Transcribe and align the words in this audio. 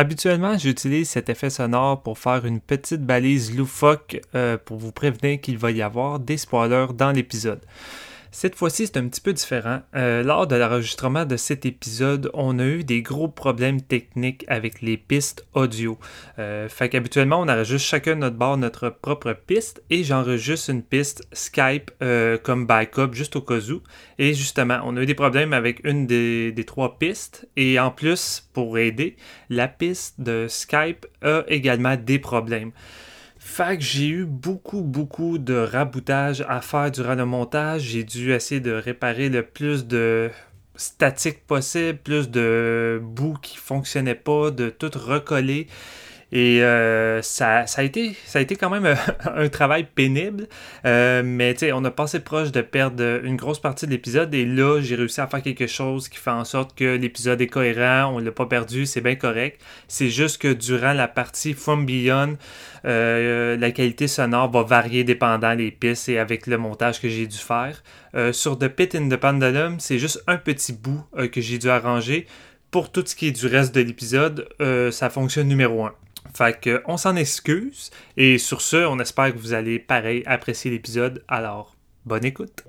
Habituellement, 0.00 0.56
j'utilise 0.56 1.10
cet 1.10 1.28
effet 1.28 1.50
sonore 1.50 2.02
pour 2.02 2.18
faire 2.18 2.46
une 2.46 2.58
petite 2.58 3.04
balise 3.04 3.54
loufoque 3.54 4.22
euh, 4.34 4.56
pour 4.56 4.78
vous 4.78 4.92
prévenir 4.92 5.42
qu'il 5.42 5.58
va 5.58 5.72
y 5.72 5.82
avoir 5.82 6.18
des 6.18 6.38
spoilers 6.38 6.94
dans 6.94 7.12
l'épisode. 7.12 7.60
Cette 8.32 8.54
fois-ci, 8.54 8.86
c'est 8.86 8.96
un 8.96 9.08
petit 9.08 9.20
peu 9.20 9.32
différent. 9.32 9.80
Euh, 9.96 10.22
lors 10.22 10.46
de 10.46 10.54
l'enregistrement 10.54 11.24
de 11.24 11.36
cet 11.36 11.66
épisode, 11.66 12.30
on 12.32 12.60
a 12.60 12.64
eu 12.64 12.84
des 12.84 13.02
gros 13.02 13.26
problèmes 13.26 13.80
techniques 13.80 14.44
avec 14.46 14.82
les 14.82 14.96
pistes 14.96 15.44
audio. 15.52 15.98
Euh, 16.38 16.68
fait 16.68 16.88
qu'habituellement, 16.88 17.40
on 17.40 17.48
enregistre 17.48 17.88
chacun 17.88 18.14
notre 18.14 18.36
bord 18.36 18.56
notre 18.56 18.88
propre 18.88 19.32
piste 19.32 19.82
et 19.90 20.04
j'enregistre 20.04 20.70
une 20.70 20.82
piste 20.82 21.26
Skype 21.32 21.90
euh, 22.02 22.38
comme 22.38 22.66
backup 22.66 23.12
juste 23.12 23.34
au 23.34 23.42
cas 23.42 23.58
où. 23.58 23.82
Et 24.18 24.32
justement, 24.32 24.80
on 24.84 24.96
a 24.96 25.02
eu 25.02 25.06
des 25.06 25.14
problèmes 25.14 25.52
avec 25.52 25.80
une 25.84 26.06
des 26.06 26.64
trois 26.64 26.98
pistes 26.98 27.48
et 27.56 27.80
en 27.80 27.90
plus, 27.90 28.48
pour 28.52 28.78
aider, 28.78 29.16
la 29.48 29.66
piste 29.66 30.20
de 30.20 30.46
Skype 30.48 31.04
a 31.22 31.42
également 31.48 31.96
des 31.96 32.20
problèmes. 32.20 32.70
Fait 33.52 33.78
que 33.78 33.82
j'ai 33.82 34.06
eu 34.06 34.26
beaucoup, 34.26 34.82
beaucoup 34.82 35.36
de 35.36 35.54
raboutage 35.54 36.44
à 36.48 36.60
faire 36.60 36.88
durant 36.92 37.16
le 37.16 37.24
montage. 37.24 37.82
J'ai 37.82 38.04
dû 38.04 38.32
essayer 38.32 38.60
de 38.60 38.70
réparer 38.70 39.28
le 39.28 39.42
plus 39.42 39.88
de 39.88 40.30
statique 40.76 41.44
possible, 41.48 41.98
plus 41.98 42.30
de 42.30 43.00
bouts 43.02 43.38
qui 43.42 43.56
fonctionnaient 43.56 44.14
pas, 44.14 44.52
de 44.52 44.70
tout 44.70 44.92
recoller. 44.94 45.66
Et 46.32 46.62
euh, 46.62 47.22
ça, 47.22 47.66
ça, 47.66 47.82
a 47.82 47.84
été, 47.84 48.14
ça 48.24 48.38
a 48.38 48.42
été 48.42 48.54
quand 48.54 48.70
même 48.70 48.96
un 49.34 49.48
travail 49.48 49.86
pénible, 49.92 50.46
euh, 50.84 51.22
mais 51.24 51.56
on 51.72 51.84
a 51.84 51.90
passé 51.90 52.20
proche 52.20 52.52
de 52.52 52.60
perdre 52.60 53.20
une 53.24 53.36
grosse 53.36 53.58
partie 53.58 53.86
de 53.86 53.90
l'épisode 53.90 54.32
et 54.34 54.44
là, 54.44 54.80
j'ai 54.80 54.94
réussi 54.94 55.20
à 55.20 55.26
faire 55.26 55.42
quelque 55.42 55.66
chose 55.66 56.08
qui 56.08 56.18
fait 56.18 56.30
en 56.30 56.44
sorte 56.44 56.76
que 56.76 56.96
l'épisode 56.96 57.40
est 57.40 57.48
cohérent, 57.48 58.14
on 58.14 58.18
l'a 58.18 58.30
pas 58.30 58.46
perdu, 58.46 58.86
c'est 58.86 59.00
bien 59.00 59.16
correct. 59.16 59.60
C'est 59.88 60.08
juste 60.08 60.40
que 60.40 60.52
durant 60.52 60.92
la 60.92 61.08
partie 61.08 61.52
From 61.52 61.84
Beyond, 61.84 62.36
euh, 62.84 63.56
la 63.56 63.70
qualité 63.72 64.06
sonore 64.06 64.50
va 64.52 64.62
varier 64.62 65.02
dépendant 65.02 65.56
des 65.56 65.72
pistes 65.72 66.08
et 66.08 66.18
avec 66.18 66.46
le 66.46 66.58
montage 66.58 67.00
que 67.00 67.08
j'ai 67.08 67.26
dû 67.26 67.38
faire. 67.38 67.82
sur 68.32 68.56
The 68.58 68.68
Pit 68.68 68.94
in 68.94 69.08
the 69.08 69.16
Pendulum, 69.16 69.80
c'est 69.80 69.98
juste 69.98 70.22
un 70.26 70.36
petit 70.36 70.72
bout 70.72 71.04
que 71.32 71.40
j'ai 71.40 71.58
dû 71.58 71.68
arranger. 71.68 72.26
Pour 72.70 72.92
tout 72.92 73.02
ce 73.04 73.16
qui 73.16 73.26
est 73.26 73.32
du 73.32 73.46
reste 73.46 73.74
de 73.74 73.80
l'épisode, 73.80 74.48
ça 74.92 75.10
fonctionne 75.10 75.48
numéro 75.48 75.84
1. 75.84 75.92
Fait 76.40 76.70
on 76.86 76.96
s'en 76.96 77.16
excuse. 77.16 77.90
Et 78.16 78.38
sur 78.38 78.62
ce, 78.62 78.78
on 78.86 78.98
espère 78.98 79.30
que 79.30 79.38
vous 79.38 79.52
allez 79.52 79.78
pareil 79.78 80.22
apprécier 80.24 80.70
l'épisode. 80.70 81.22
Alors, 81.28 81.76
bonne 82.06 82.24
écoute. 82.24 82.64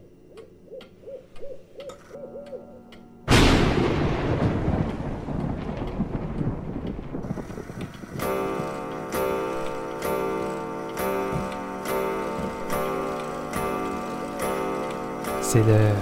C'est 15.41 15.63
l'heure. 15.63 15.95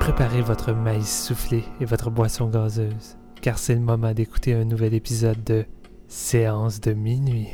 Préparez 0.00 0.42
votre 0.42 0.72
maïs 0.72 1.26
soufflé 1.26 1.62
et 1.80 1.84
votre 1.84 2.10
boisson 2.10 2.48
gazeuse, 2.48 3.16
car 3.40 3.56
c'est 3.56 3.74
le 3.74 3.80
moment 3.80 4.12
d'écouter 4.12 4.54
un 4.54 4.64
nouvel 4.64 4.94
épisode 4.94 5.44
de 5.44 5.64
Séance 6.16 6.80
de 6.80 6.92
minuit. 6.94 7.48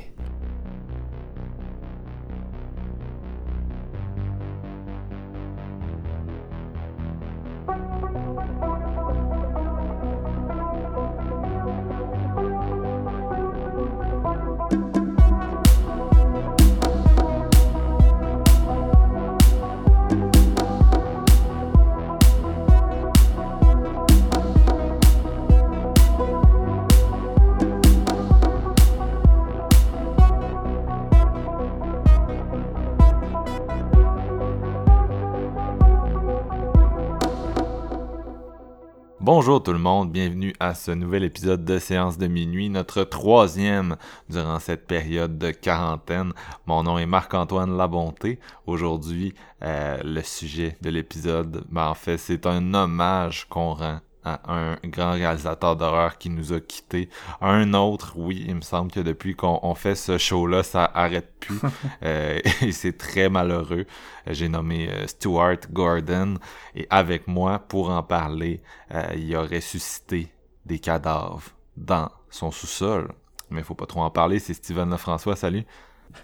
Tout 39.70 39.75
le 39.75 39.78
monde, 39.78 40.10
bienvenue 40.10 40.53
à 40.58 40.75
ce 40.75 40.91
nouvel 40.91 41.22
épisode 41.22 41.64
de 41.64 41.78
Séance 41.78 42.19
de 42.19 42.26
minuit, 42.26 42.69
notre 42.69 43.04
troisième 43.04 43.94
durant 44.28 44.58
cette 44.58 44.84
période 44.88 45.38
de 45.38 45.53
quarantaine. 45.53 46.32
Mon 46.66 46.82
nom 46.82 46.98
est 46.98 47.06
Marc-Antoine 47.06 47.76
Labonté. 47.76 48.41
Aujourd'hui, 48.66 49.32
euh, 49.62 50.00
le 50.03 50.22
sujet 50.22 50.76
de 50.80 50.91
l'épisode, 50.91 51.62
ben, 51.70 51.86
en 51.86 51.94
fait, 51.94 52.19
c'est 52.19 52.47
un 52.47 52.75
hommage 52.75 53.47
qu'on 53.48 53.75
rend 53.75 54.00
à 54.25 54.41
un 54.53 54.76
grand 54.84 55.12
réalisateur 55.12 55.76
d'horreur 55.76 56.19
qui 56.19 56.31
nous 56.31 56.53
a 56.53 56.60
quittés. 56.60 57.08
Un 57.41 57.75
autre, 57.75 58.12
oui, 58.16 58.44
il 58.47 58.56
me 58.56 58.60
semble 58.60 58.91
que 58.91 59.00
depuis 59.00 59.34
qu'on 59.34 59.75
fait 59.75 59.94
ce 59.94 60.19
show-là, 60.19 60.62
ça 60.62 60.84
arrête 60.94 61.32
plus. 61.41 61.58
euh, 62.03 62.38
et 62.62 62.72
c'est 62.72 62.97
très 62.97 63.28
malheureux. 63.28 63.86
J'ai 64.26 64.48
nommé 64.48 64.88
euh, 64.91 65.06
Stuart 65.06 65.59
Gordon. 65.70 66.34
Et 66.75 66.86
avec 66.91 67.26
moi, 67.28 67.59
pour 67.59 67.91
en 67.91 68.03
parler, 68.03 68.60
euh, 68.94 69.03
il 69.16 69.34
a 69.34 69.42
ressuscité 69.42 70.32
des 70.66 70.78
cadavres 70.78 71.50
dans 71.76 72.10
son 72.28 72.50
sous-sol. 72.50 73.09
Mais 73.50 73.60
il 73.60 73.64
faut 73.64 73.75
pas 73.75 73.86
trop 73.86 74.03
en 74.03 74.10
parler, 74.10 74.38
c'est 74.38 74.54
Steven 74.54 74.91
Lefrançois, 74.91 75.34
salut. 75.34 75.64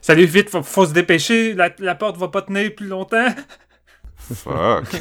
Salut, 0.00 0.26
vite, 0.26 0.50
faut, 0.50 0.62
faut 0.62 0.86
se 0.86 0.92
dépêcher, 0.92 1.54
la, 1.54 1.70
la 1.78 1.94
porte 1.94 2.16
va 2.16 2.28
pas 2.28 2.42
tenir 2.42 2.74
plus 2.74 2.86
longtemps. 2.86 3.28
Fuck. 4.16 4.84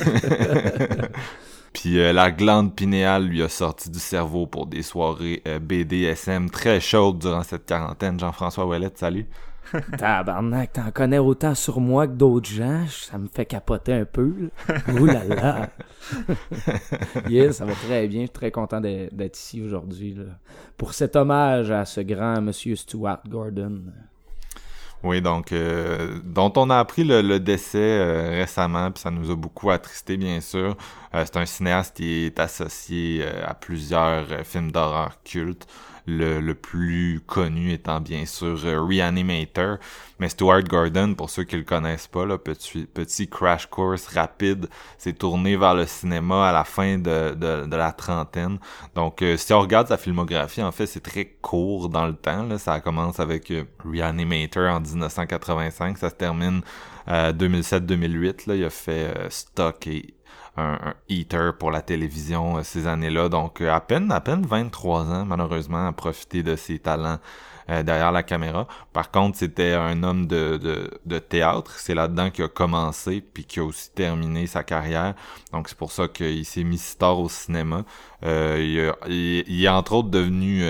Puis 1.75 1.99
euh, 1.99 2.13
la 2.13 2.31
glande 2.31 2.73
pinéale 2.73 3.25
lui 3.25 3.43
a 3.43 3.49
sorti 3.49 3.89
du 3.89 3.99
cerveau 3.99 4.47
pour 4.47 4.65
des 4.65 4.81
soirées 4.81 5.43
euh, 5.45 5.59
BDSM 5.59 6.49
très 6.49 6.79
chaudes 6.79 7.19
durant 7.19 7.43
cette 7.43 7.65
quarantaine. 7.65 8.17
Jean-François 8.17 8.65
Ouellette, 8.65 8.97
salut. 8.97 9.27
Tabarnak, 9.97 10.71
t'en 10.71 10.89
connais 10.91 11.17
autant 11.17 11.53
sur 11.53 11.81
moi 11.81 12.07
que 12.07 12.13
d'autres 12.13 12.49
gens. 12.49 12.85
Ça 12.87 13.17
me 13.17 13.27
fait 13.27 13.45
capoter 13.45 13.91
un 13.91 14.05
peu. 14.05 14.49
Ouh 14.99 15.05
là 15.05 15.25
là. 15.25 15.69
yes, 17.29 17.57
ça 17.57 17.65
va 17.65 17.73
très 17.73 18.07
bien. 18.07 18.21
Je 18.21 18.27
suis 18.27 18.29
très 18.29 18.51
content 18.51 18.79
d'être 18.79 19.37
ici 19.37 19.61
aujourd'hui 19.61 20.17
pour 20.77 20.93
cet 20.93 21.17
hommage 21.17 21.71
à 21.71 21.83
ce 21.83 21.99
grand 21.99 22.41
monsieur 22.41 22.77
Stuart 22.77 23.19
Gordon. 23.27 23.81
Oui, 25.03 25.21
donc, 25.21 25.51
euh, 25.51 26.19
dont 26.23 26.51
on 26.55 26.69
a 26.69 26.79
appris 26.79 27.03
le, 27.03 27.37
décès 27.39 27.77
euh, 27.77 28.29
récemment, 28.31 28.91
puis 28.91 29.01
ça 29.01 29.11
nous 29.11 29.29
a 29.29 29.35
beaucoup 29.35 29.69
attristé, 29.69 30.17
bien 30.17 30.41
sûr. 30.41 30.75
Euh, 31.13 31.23
c'est 31.25 31.37
un 31.37 31.45
cinéaste 31.45 31.97
qui 31.97 32.25
est 32.25 32.39
associé 32.39 33.23
à 33.45 33.53
plusieurs 33.53 34.25
films 34.43 34.71
d'horreur 34.71 35.11
cultes. 35.23 35.67
Le, 36.07 36.53
plus 36.53 37.21
connu 37.25 37.71
étant 37.71 37.99
bien 37.99 38.25
sûr 38.25 38.59
Reanimator. 38.61 39.77
Mais 40.19 40.29
Stuart 40.29 40.63
Gordon, 40.63 41.13
pour 41.13 41.29
ceux 41.29 41.43
qui 41.43 41.57
le 41.57 41.63
connaissent 41.63 42.07
pas, 42.07 42.25
là, 42.25 42.37
petit, 42.37 42.85
petit 42.85 43.27
crash 43.27 43.67
course 43.67 44.07
rapide, 44.07 44.67
s'est 44.97 45.13
tourné 45.13 45.57
vers 45.57 45.75
le 45.75 45.85
cinéma 45.85 46.49
à 46.49 46.53
la 46.53 46.63
fin 46.63 46.97
de, 46.97 47.33
de, 47.33 47.75
la 47.75 47.91
trentaine. 47.91 48.59
Donc 48.95 49.23
si 49.35 49.53
on 49.53 49.59
regarde 49.59 49.87
sa 49.87 49.97
filmographie, 49.97 50.63
en 50.63 50.71
fait, 50.71 50.85
c'est 50.85 51.03
très 51.03 51.25
court 51.41 51.89
dans 51.89 52.07
le 52.07 52.15
temps. 52.15 52.43
Là. 52.43 52.57
Ça 52.57 52.79
commence 52.79 53.19
avec 53.19 53.51
Reanimator 53.83 54.73
en 54.73 54.79
1985, 54.79 55.97
ça 55.97 56.09
se 56.09 56.15
termine 56.15 56.61
2007-2008. 57.07 58.47
Là, 58.47 58.55
il 58.55 58.63
a 58.63 58.69
fait 58.69 59.13
Stock 59.29 59.85
et 59.87 60.14
un, 60.57 60.93
eater 61.09 61.53
pour 61.57 61.71
la 61.71 61.81
télévision 61.81 62.57
euh, 62.57 62.63
ces 62.63 62.87
années-là. 62.87 63.29
Donc 63.29 63.61
euh, 63.61 63.71
à 63.71 63.81
peine 63.81 64.11
à 64.11 64.21
peine 64.21 64.45
23 64.45 65.01
ans 65.11 65.25
malheureusement 65.25 65.87
à 65.87 65.91
profiter 65.91 66.43
de 66.43 66.55
ses 66.55 66.79
talents 66.79 67.19
euh, 67.69 67.83
derrière 67.83 68.11
la 68.11 68.23
caméra. 68.23 68.67
Par 68.93 69.11
contre, 69.11 69.37
c'était 69.37 69.73
un 69.73 70.03
homme 70.03 70.27
de, 70.27 70.57
de, 70.57 70.91
de 71.05 71.19
théâtre. 71.19 71.71
C'est 71.79 71.95
là-dedans 71.95 72.29
qu'il 72.29 72.45
a 72.45 72.47
commencé 72.47 73.21
puis 73.21 73.43
qu'il 73.43 73.63
a 73.63 73.65
aussi 73.65 73.91
terminé 73.91 74.47
sa 74.47 74.63
carrière. 74.63 75.15
Donc 75.51 75.67
c'est 75.67 75.77
pour 75.77 75.91
ça 75.91 76.07
qu'il 76.07 76.45
s'est 76.45 76.63
mis 76.63 76.77
star 76.77 77.19
au 77.19 77.29
cinéma. 77.29 77.83
Euh, 78.23 78.93
il, 79.07 79.63
est 79.63 79.67
entre 79.67 79.93
autres 79.93 80.09
devenu 80.09 80.63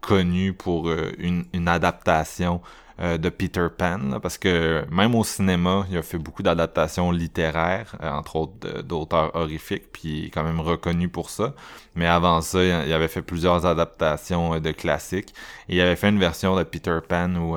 connu 0.00 0.52
pour 0.52 0.90
une, 1.18 1.44
une 1.52 1.68
adaptation 1.68 2.60
euh, 3.00 3.16
de 3.16 3.28
Peter 3.28 3.68
Pan, 3.76 4.18
parce 4.20 4.38
que 4.38 4.84
même 4.90 5.14
au 5.14 5.22
cinéma, 5.22 5.86
il 5.88 5.98
a 5.98 6.02
fait 6.02 6.18
beaucoup 6.18 6.42
d'adaptations 6.42 7.12
littéraires, 7.12 7.94
euh, 8.02 8.10
entre 8.10 8.34
autres 8.34 8.82
d'auteurs 8.82 9.36
horrifiques, 9.36 9.92
puis 9.92 10.08
il 10.08 10.26
est 10.26 10.30
quand 10.30 10.42
même 10.42 10.58
reconnu 10.58 11.08
pour 11.08 11.30
ça. 11.30 11.54
Mais 11.94 12.06
avant 12.06 12.40
ça, 12.40 12.64
il 12.64 12.92
avait 12.92 13.06
fait 13.06 13.22
plusieurs 13.22 13.66
adaptations 13.66 14.54
euh, 14.54 14.58
de 14.58 14.72
classiques. 14.72 15.32
Et 15.68 15.76
il 15.76 15.80
avait 15.80 15.94
fait 15.94 16.08
une 16.08 16.18
version 16.18 16.56
de 16.56 16.64
Peter 16.64 16.98
Pan 17.08 17.34
où 17.36 17.56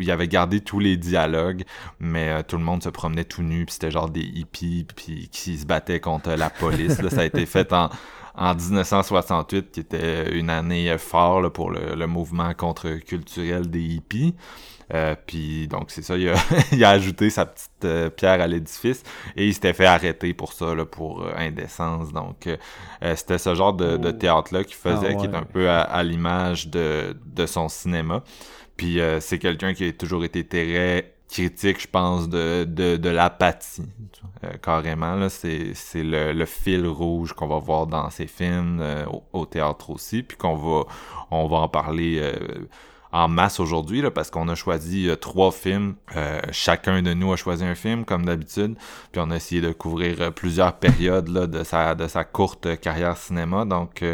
il 0.00 0.10
avait 0.10 0.26
gardé 0.26 0.60
tous 0.60 0.80
les 0.80 0.96
dialogues, 0.96 1.62
mais 2.00 2.42
tout 2.44 2.56
le 2.56 2.64
monde 2.64 2.82
se 2.82 2.88
promenait 2.88 3.24
tout 3.24 3.42
nu, 3.42 3.66
puis 3.66 3.74
c'était 3.74 3.90
genre 3.90 4.08
des 4.08 4.22
hippies, 4.22 4.86
puis 4.96 5.28
qui 5.28 5.58
se 5.58 5.66
battaient 5.66 6.00
contre 6.00 6.30
la 6.30 6.50
police. 6.50 7.00
Là, 7.02 7.10
ça 7.10 7.20
a 7.20 7.24
été 7.24 7.44
fait 7.46 7.72
en, 7.72 7.90
en 8.36 8.54
1968, 8.54 9.70
qui 9.70 9.80
était 9.80 10.32
une 10.32 10.50
année 10.50 10.96
forte 10.98 11.48
pour 11.50 11.70
le, 11.70 12.06
mouvement 12.06 12.52
contre-culturel 12.54 13.70
des 13.70 13.80
hippies. 13.80 14.34
Euh, 14.92 15.14
puis 15.26 15.66
donc 15.66 15.90
c'est 15.90 16.02
ça, 16.02 16.16
il 16.16 16.28
a, 16.28 16.34
il 16.72 16.84
a, 16.84 16.90
ajouté 16.90 17.30
sa 17.30 17.46
petite 17.46 17.70
euh, 17.84 18.10
pierre 18.10 18.42
à 18.42 18.46
l'édifice 18.46 19.02
et 19.34 19.46
il 19.46 19.54
s'était 19.54 19.72
fait 19.72 19.86
arrêter 19.86 20.34
pour 20.34 20.52
ça, 20.52 20.74
là, 20.74 20.84
pour 20.84 21.22
euh, 21.22 21.32
indécence. 21.36 22.12
Donc 22.12 22.48
c'était 23.16 23.38
ce 23.38 23.54
genre 23.54 23.72
de, 23.72 23.96
de 23.96 24.08
oh. 24.08 24.12
théâtre-là 24.12 24.64
qu'il 24.64 24.76
faisait, 24.76 25.12
ah 25.12 25.14
qui 25.14 25.26
est 25.26 25.34
un 25.34 25.42
peu 25.42 25.70
à, 25.70 26.02
l'image 26.02 26.68
de, 26.68 27.16
de 27.24 27.46
son 27.46 27.68
cinéma. 27.68 28.22
Puis 28.76 28.98
c'est 29.20 29.38
quelqu'un 29.38 29.72
qui 29.72 29.84
a 29.86 29.92
toujours 29.92 30.24
été 30.24 30.44
très 30.44 31.13
critique, 31.34 31.82
je 31.82 31.88
pense, 31.88 32.28
de, 32.28 32.64
de, 32.64 32.96
de 32.96 33.08
l'apathie, 33.08 33.82
carrément. 34.62 35.16
Là, 35.16 35.28
c'est, 35.28 35.74
c'est 35.74 36.04
le, 36.04 36.32
le 36.32 36.44
fil 36.46 36.86
rouge 36.86 37.32
qu'on 37.32 37.48
va 37.48 37.58
voir 37.58 37.88
dans 37.88 38.08
ses 38.10 38.28
films, 38.28 38.80
au, 39.10 39.24
au, 39.32 39.44
théâtre 39.44 39.90
aussi, 39.90 40.22
puis 40.22 40.36
qu'on 40.36 40.54
va, 40.54 40.84
on 41.32 41.48
va 41.48 41.56
en 41.56 41.68
parler 41.68 42.32
en 43.14 43.28
masse 43.28 43.60
aujourd'hui, 43.60 44.02
parce 44.12 44.28
qu'on 44.28 44.48
a 44.48 44.56
choisi 44.56 45.08
euh, 45.08 45.14
trois 45.14 45.52
films. 45.52 45.94
Euh, 46.16 46.40
chacun 46.50 47.00
de 47.00 47.14
nous 47.14 47.32
a 47.32 47.36
choisi 47.36 47.64
un 47.64 47.76
film, 47.76 48.04
comme 48.04 48.24
d'habitude. 48.24 48.74
Puis 49.12 49.22
on 49.24 49.30
a 49.30 49.36
essayé 49.36 49.60
de 49.60 49.70
couvrir 49.70 50.16
euh, 50.20 50.30
plusieurs 50.32 50.72
périodes 50.72 51.28
là, 51.28 51.46
de, 51.46 51.62
sa, 51.62 51.94
de 51.94 52.08
sa 52.08 52.24
courte 52.24 52.80
carrière 52.80 53.16
cinéma. 53.16 53.64
Donc, 53.64 54.04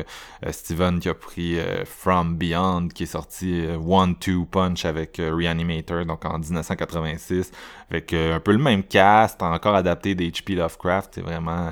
Steven 0.51 1.01
qui 1.01 1.09
a 1.09 1.15
pris 1.15 1.57
From 1.87 2.37
Beyond, 2.37 2.89
qui 2.89 3.05
est 3.05 3.07
sorti 3.07 3.65
One-Two 3.87 4.45
Punch 4.45 4.85
avec 4.85 5.17
Reanimator, 5.17 6.05
donc 6.05 6.27
en 6.27 6.39
1986, 6.39 7.53
avec 7.91 8.13
un 8.13 8.41
peu 8.41 8.53
le 8.53 8.59
même 8.59 8.83
cast, 8.83 9.43
encore 9.43 9.75
adapté 9.75 10.15
d'H.P. 10.15 10.57
Lovecraft. 10.57 11.13
C'est 11.15 11.23
vraiment... 11.23 11.71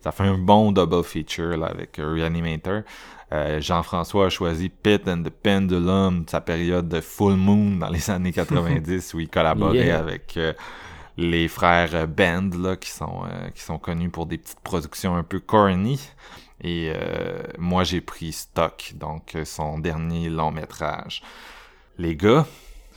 ça 0.00 0.12
fait 0.12 0.24
un 0.24 0.38
bon 0.38 0.72
double 0.72 1.04
feature 1.04 1.56
là, 1.56 1.66
avec 1.68 1.96
Reanimator. 1.96 2.82
Euh, 3.32 3.60
Jean-François 3.60 4.26
a 4.26 4.28
choisi 4.28 4.68
Pit 4.68 5.06
and 5.06 5.22
the 5.22 5.30
Pendulum, 5.30 6.24
sa 6.28 6.40
période 6.40 6.88
de 6.88 7.00
Full 7.00 7.36
Moon 7.36 7.76
dans 7.78 7.88
les 7.88 8.10
années 8.10 8.32
90 8.34 9.14
où 9.14 9.20
il 9.20 9.28
collaborait 9.28 9.92
avec 9.92 10.36
euh, 10.36 10.52
les 11.16 11.46
frères 11.46 12.08
Band 12.08 12.50
là, 12.58 12.76
qui 12.76 12.90
sont 12.90 13.22
euh, 13.24 13.50
qui 13.50 13.62
sont 13.62 13.78
connus 13.78 14.10
pour 14.10 14.26
des 14.26 14.38
petites 14.38 14.60
productions 14.60 15.14
un 15.14 15.22
peu 15.22 15.38
corny. 15.38 16.00
Et 16.62 16.92
moi 17.56 17.84
j'ai 17.84 18.02
pris 18.02 18.32
Stock, 18.32 18.92
donc 18.94 19.34
son 19.46 19.78
dernier 19.78 20.28
long 20.28 20.50
métrage. 20.50 21.22
Les 21.96 22.14
gars, 22.14 22.44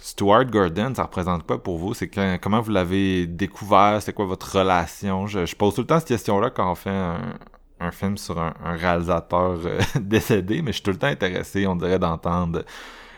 Stuart 0.02 0.48
Gordon, 0.48 0.94
ça 0.94 1.04
représente 1.04 1.48
quoi 1.48 1.64
pour 1.64 1.78
vous? 1.78 1.94
C'est 1.94 2.12
comment 2.42 2.60
vous 2.60 2.72
l'avez 2.72 3.26
découvert? 3.26 4.02
C'est 4.02 4.12
quoi 4.12 4.26
votre 4.26 4.58
relation? 4.58 5.28
Je, 5.28 5.46
je, 5.46 5.56
pose 5.56 5.76
tout 5.76 5.82
le 5.82 5.88
temps 5.88 6.00
cette 6.00 6.10
question-là 6.10 6.50
quand 6.50 6.70
on 6.70 6.76
fait 6.76 6.90
un, 6.90 7.36
un 7.84 7.92
film 7.92 8.18
sur 8.18 8.40
un, 8.40 8.54
réalisateur 8.64 9.60
euh, 9.66 9.80
décédé, 10.00 10.62
mais 10.62 10.72
je 10.72 10.78
suis 10.78 10.84
tout 10.84 10.92
le 10.92 10.98
temps 10.98 11.08
intéressé, 11.08 11.68
on 11.68 11.76
dirait, 11.76 12.00
d'entendre 12.00 12.64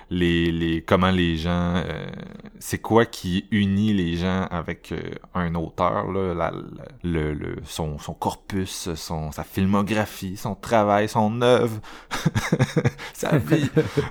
les, 0.10 0.52
les 0.52 0.84
comment 0.84 1.10
les 1.10 1.36
gens 1.38 1.76
euh, 1.78 2.06
c'est 2.60 2.78
quoi 2.78 3.06
qui 3.06 3.48
unit 3.50 3.92
les 3.92 4.18
gens 4.18 4.46
avec 4.52 4.92
euh, 4.92 5.00
un 5.34 5.56
auteur 5.56 6.12
là, 6.12 6.52
le, 7.04 7.34
le, 7.34 7.56
son, 7.64 7.98
son 7.98 8.14
corpus 8.14 8.94
son 8.94 9.32
sa 9.32 9.44
filmographie 9.44 10.38
son 10.38 10.54
travail 10.54 11.10
son 11.10 11.42
œuvre 11.42 11.80
sa 13.14 13.38
vie. 13.38 13.70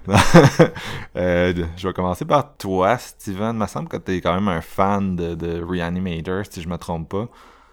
Je 1.14 1.86
vais 1.86 1.92
commencer 1.92 2.24
par 2.24 2.56
toi 2.56 2.98
Steven. 2.98 3.54
Il 3.54 3.60
me 3.60 3.66
semble 3.66 3.88
que 3.88 3.96
tu 3.96 4.16
es 4.16 4.20
quand 4.20 4.34
même 4.34 4.48
un 4.48 4.60
fan 4.60 5.14
de, 5.14 5.34
de 5.34 5.62
Reanimator 5.62 6.42
si 6.50 6.60
je 6.60 6.68
me 6.68 6.76
trompe 6.76 7.08
pas 7.08 7.28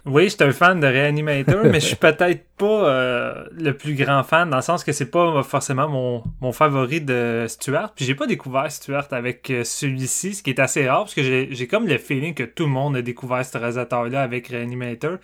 oui, 0.05 0.23
je 0.23 0.29
suis 0.29 0.43
un 0.43 0.51
fan 0.51 0.79
de 0.79 0.87
Reanimator, 0.87 1.63
mais 1.65 1.79
je 1.79 1.85
suis 1.85 1.95
peut-être 1.95 2.43
pas 2.57 2.89
euh, 2.89 3.45
le 3.51 3.73
plus 3.73 3.93
grand 3.93 4.23
fan, 4.23 4.49
dans 4.49 4.57
le 4.57 4.63
sens 4.63 4.83
que 4.83 4.91
c'est 4.91 5.11
pas 5.11 5.43
forcément 5.43 5.87
mon, 5.87 6.23
mon 6.41 6.51
favori 6.51 7.01
de 7.01 7.45
Stuart. 7.47 7.93
Puis 7.95 8.05
j'ai 8.05 8.15
pas 8.15 8.25
découvert 8.25 8.71
Stuart 8.71 9.07
avec 9.11 9.49
euh, 9.51 9.63
celui-ci, 9.63 10.33
ce 10.33 10.43
qui 10.43 10.49
est 10.49 10.59
assez 10.59 10.89
rare, 10.89 11.03
parce 11.03 11.13
que 11.13 11.21
j'ai 11.21 11.67
comme 11.67 11.87
le 11.87 11.99
feeling 11.99 12.33
que 12.33 12.43
tout 12.43 12.63
le 12.63 12.69
monde 12.69 12.95
a 12.95 13.03
découvert 13.03 13.45
ce 13.45 13.55
réalisateur-là 13.57 14.23
avec 14.23 14.47
Reanimator. 14.47 15.17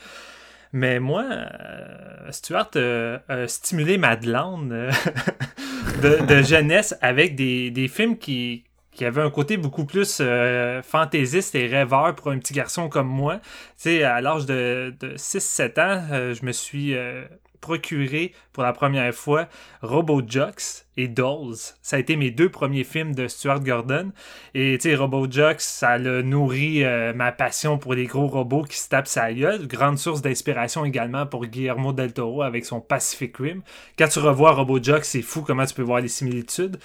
Mais 0.74 1.00
moi, 1.00 1.24
euh, 1.24 2.32
Stuart 2.32 2.70
a 2.76 3.48
stimulé 3.48 3.98
ma 3.98 4.16
glande 4.16 4.70
de, 6.04 6.26
de, 6.26 6.44
jeunesse 6.44 6.96
avec 7.02 7.36
des, 7.36 7.72
des 7.72 7.88
films 7.88 8.18
qui, 8.18 8.67
qui 8.98 9.06
avait 9.06 9.22
un 9.22 9.30
côté 9.30 9.58
beaucoup 9.58 9.86
plus 9.86 10.18
euh, 10.22 10.82
fantaisiste 10.82 11.54
et 11.54 11.68
rêveur 11.68 12.16
pour 12.16 12.32
un 12.32 12.40
petit 12.40 12.54
garçon 12.54 12.90
comme 12.90 13.08
moi. 13.08 13.38
Tu 13.38 13.44
sais, 13.78 14.04
à 14.04 14.22
l'âge 14.22 14.48
de, 14.48 14.94
de 15.00 15.16
6-7 15.16 15.80
ans, 15.80 16.04
euh, 16.12 16.34
je 16.34 16.44
me 16.44 16.52
suis 16.52 16.96
euh, 16.96 17.24
procuré 17.60 18.34
pour 18.54 18.64
la 18.64 18.74
première 18.74 19.14
fois 19.14 19.48
Robo 19.82 20.22
Jocks 20.26 20.86
et 20.98 21.08
Dolls. 21.08 21.56
Ça 21.82 21.96
a 21.96 22.00
été 22.00 22.16
mes 22.16 22.32
deux 22.32 22.50
premiers 22.50 22.84
films 22.84 23.14
de 23.14 23.28
Stuart 23.28 23.60
Gordon. 23.60 24.12
Et 24.56 24.78
tu 24.82 24.96
sais, 24.96 25.56
ça 25.60 25.90
a 25.90 26.00
nourri 26.00 26.84
euh, 26.84 27.14
ma 27.14 27.32
passion 27.32 27.78
pour 27.78 27.94
les 27.94 28.06
gros 28.06 28.28
robots 28.28 28.64
qui 28.64 28.78
se 28.78 28.90
tapent 28.90 29.08
sa 29.08 29.32
gueule. 29.32 29.68
Grande 29.68 30.00
source 30.00 30.22
d'inspiration 30.22 30.86
également 30.86 31.26
pour 31.26 31.46
Guillermo 31.46 31.94
del 31.94 32.14
Toro 32.14 32.42
avec 32.42 32.66
son 32.66 32.82
Pacific 32.82 33.38
Rim. 33.38 33.62
Quand 33.98 34.08
tu 34.08 34.20
revois 34.20 34.54
Robo 34.54 34.82
Jocks, 34.82 35.06
c'est 35.06 35.22
fou 35.22 35.44
comment 35.44 35.66
tu 35.66 35.76
peux 35.76 35.84
voir 35.84 36.02
les 36.02 36.08
similitudes. 36.08 36.78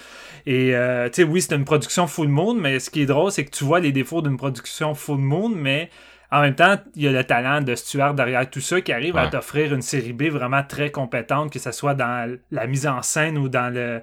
Et 0.46 0.74
euh, 0.74 1.08
tu 1.08 1.22
sais, 1.22 1.28
oui, 1.28 1.40
c'est 1.40 1.54
une 1.54 1.64
production 1.64 2.06
full 2.06 2.28
moon, 2.28 2.54
mais 2.54 2.78
ce 2.80 2.90
qui 2.90 3.02
est 3.02 3.06
drôle, 3.06 3.32
c'est 3.32 3.44
que 3.44 3.50
tu 3.50 3.64
vois 3.64 3.80
les 3.80 3.92
défauts 3.92 4.20
d'une 4.20 4.36
production 4.36 4.94
full 4.94 5.18
moon, 5.18 5.48
mais 5.48 5.88
en 6.32 6.40
même 6.40 6.54
temps, 6.54 6.76
il 6.96 7.02
y 7.02 7.08
a 7.08 7.12
le 7.12 7.24
talent 7.24 7.60
de 7.60 7.74
Stuart 7.74 8.14
derrière 8.14 8.48
tout 8.48 8.62
ça 8.62 8.80
qui 8.80 8.90
arrive 8.90 9.18
à 9.18 9.28
t'offrir 9.28 9.74
une 9.74 9.82
série 9.82 10.14
B 10.14 10.24
vraiment 10.24 10.62
très 10.62 10.90
compétente, 10.90 11.52
que 11.52 11.58
ce 11.58 11.72
soit 11.72 11.94
dans 11.94 12.38
la 12.50 12.66
mise 12.66 12.86
en 12.86 13.02
scène 13.02 13.36
ou 13.36 13.50
dans 13.50 13.72
le, 13.72 14.00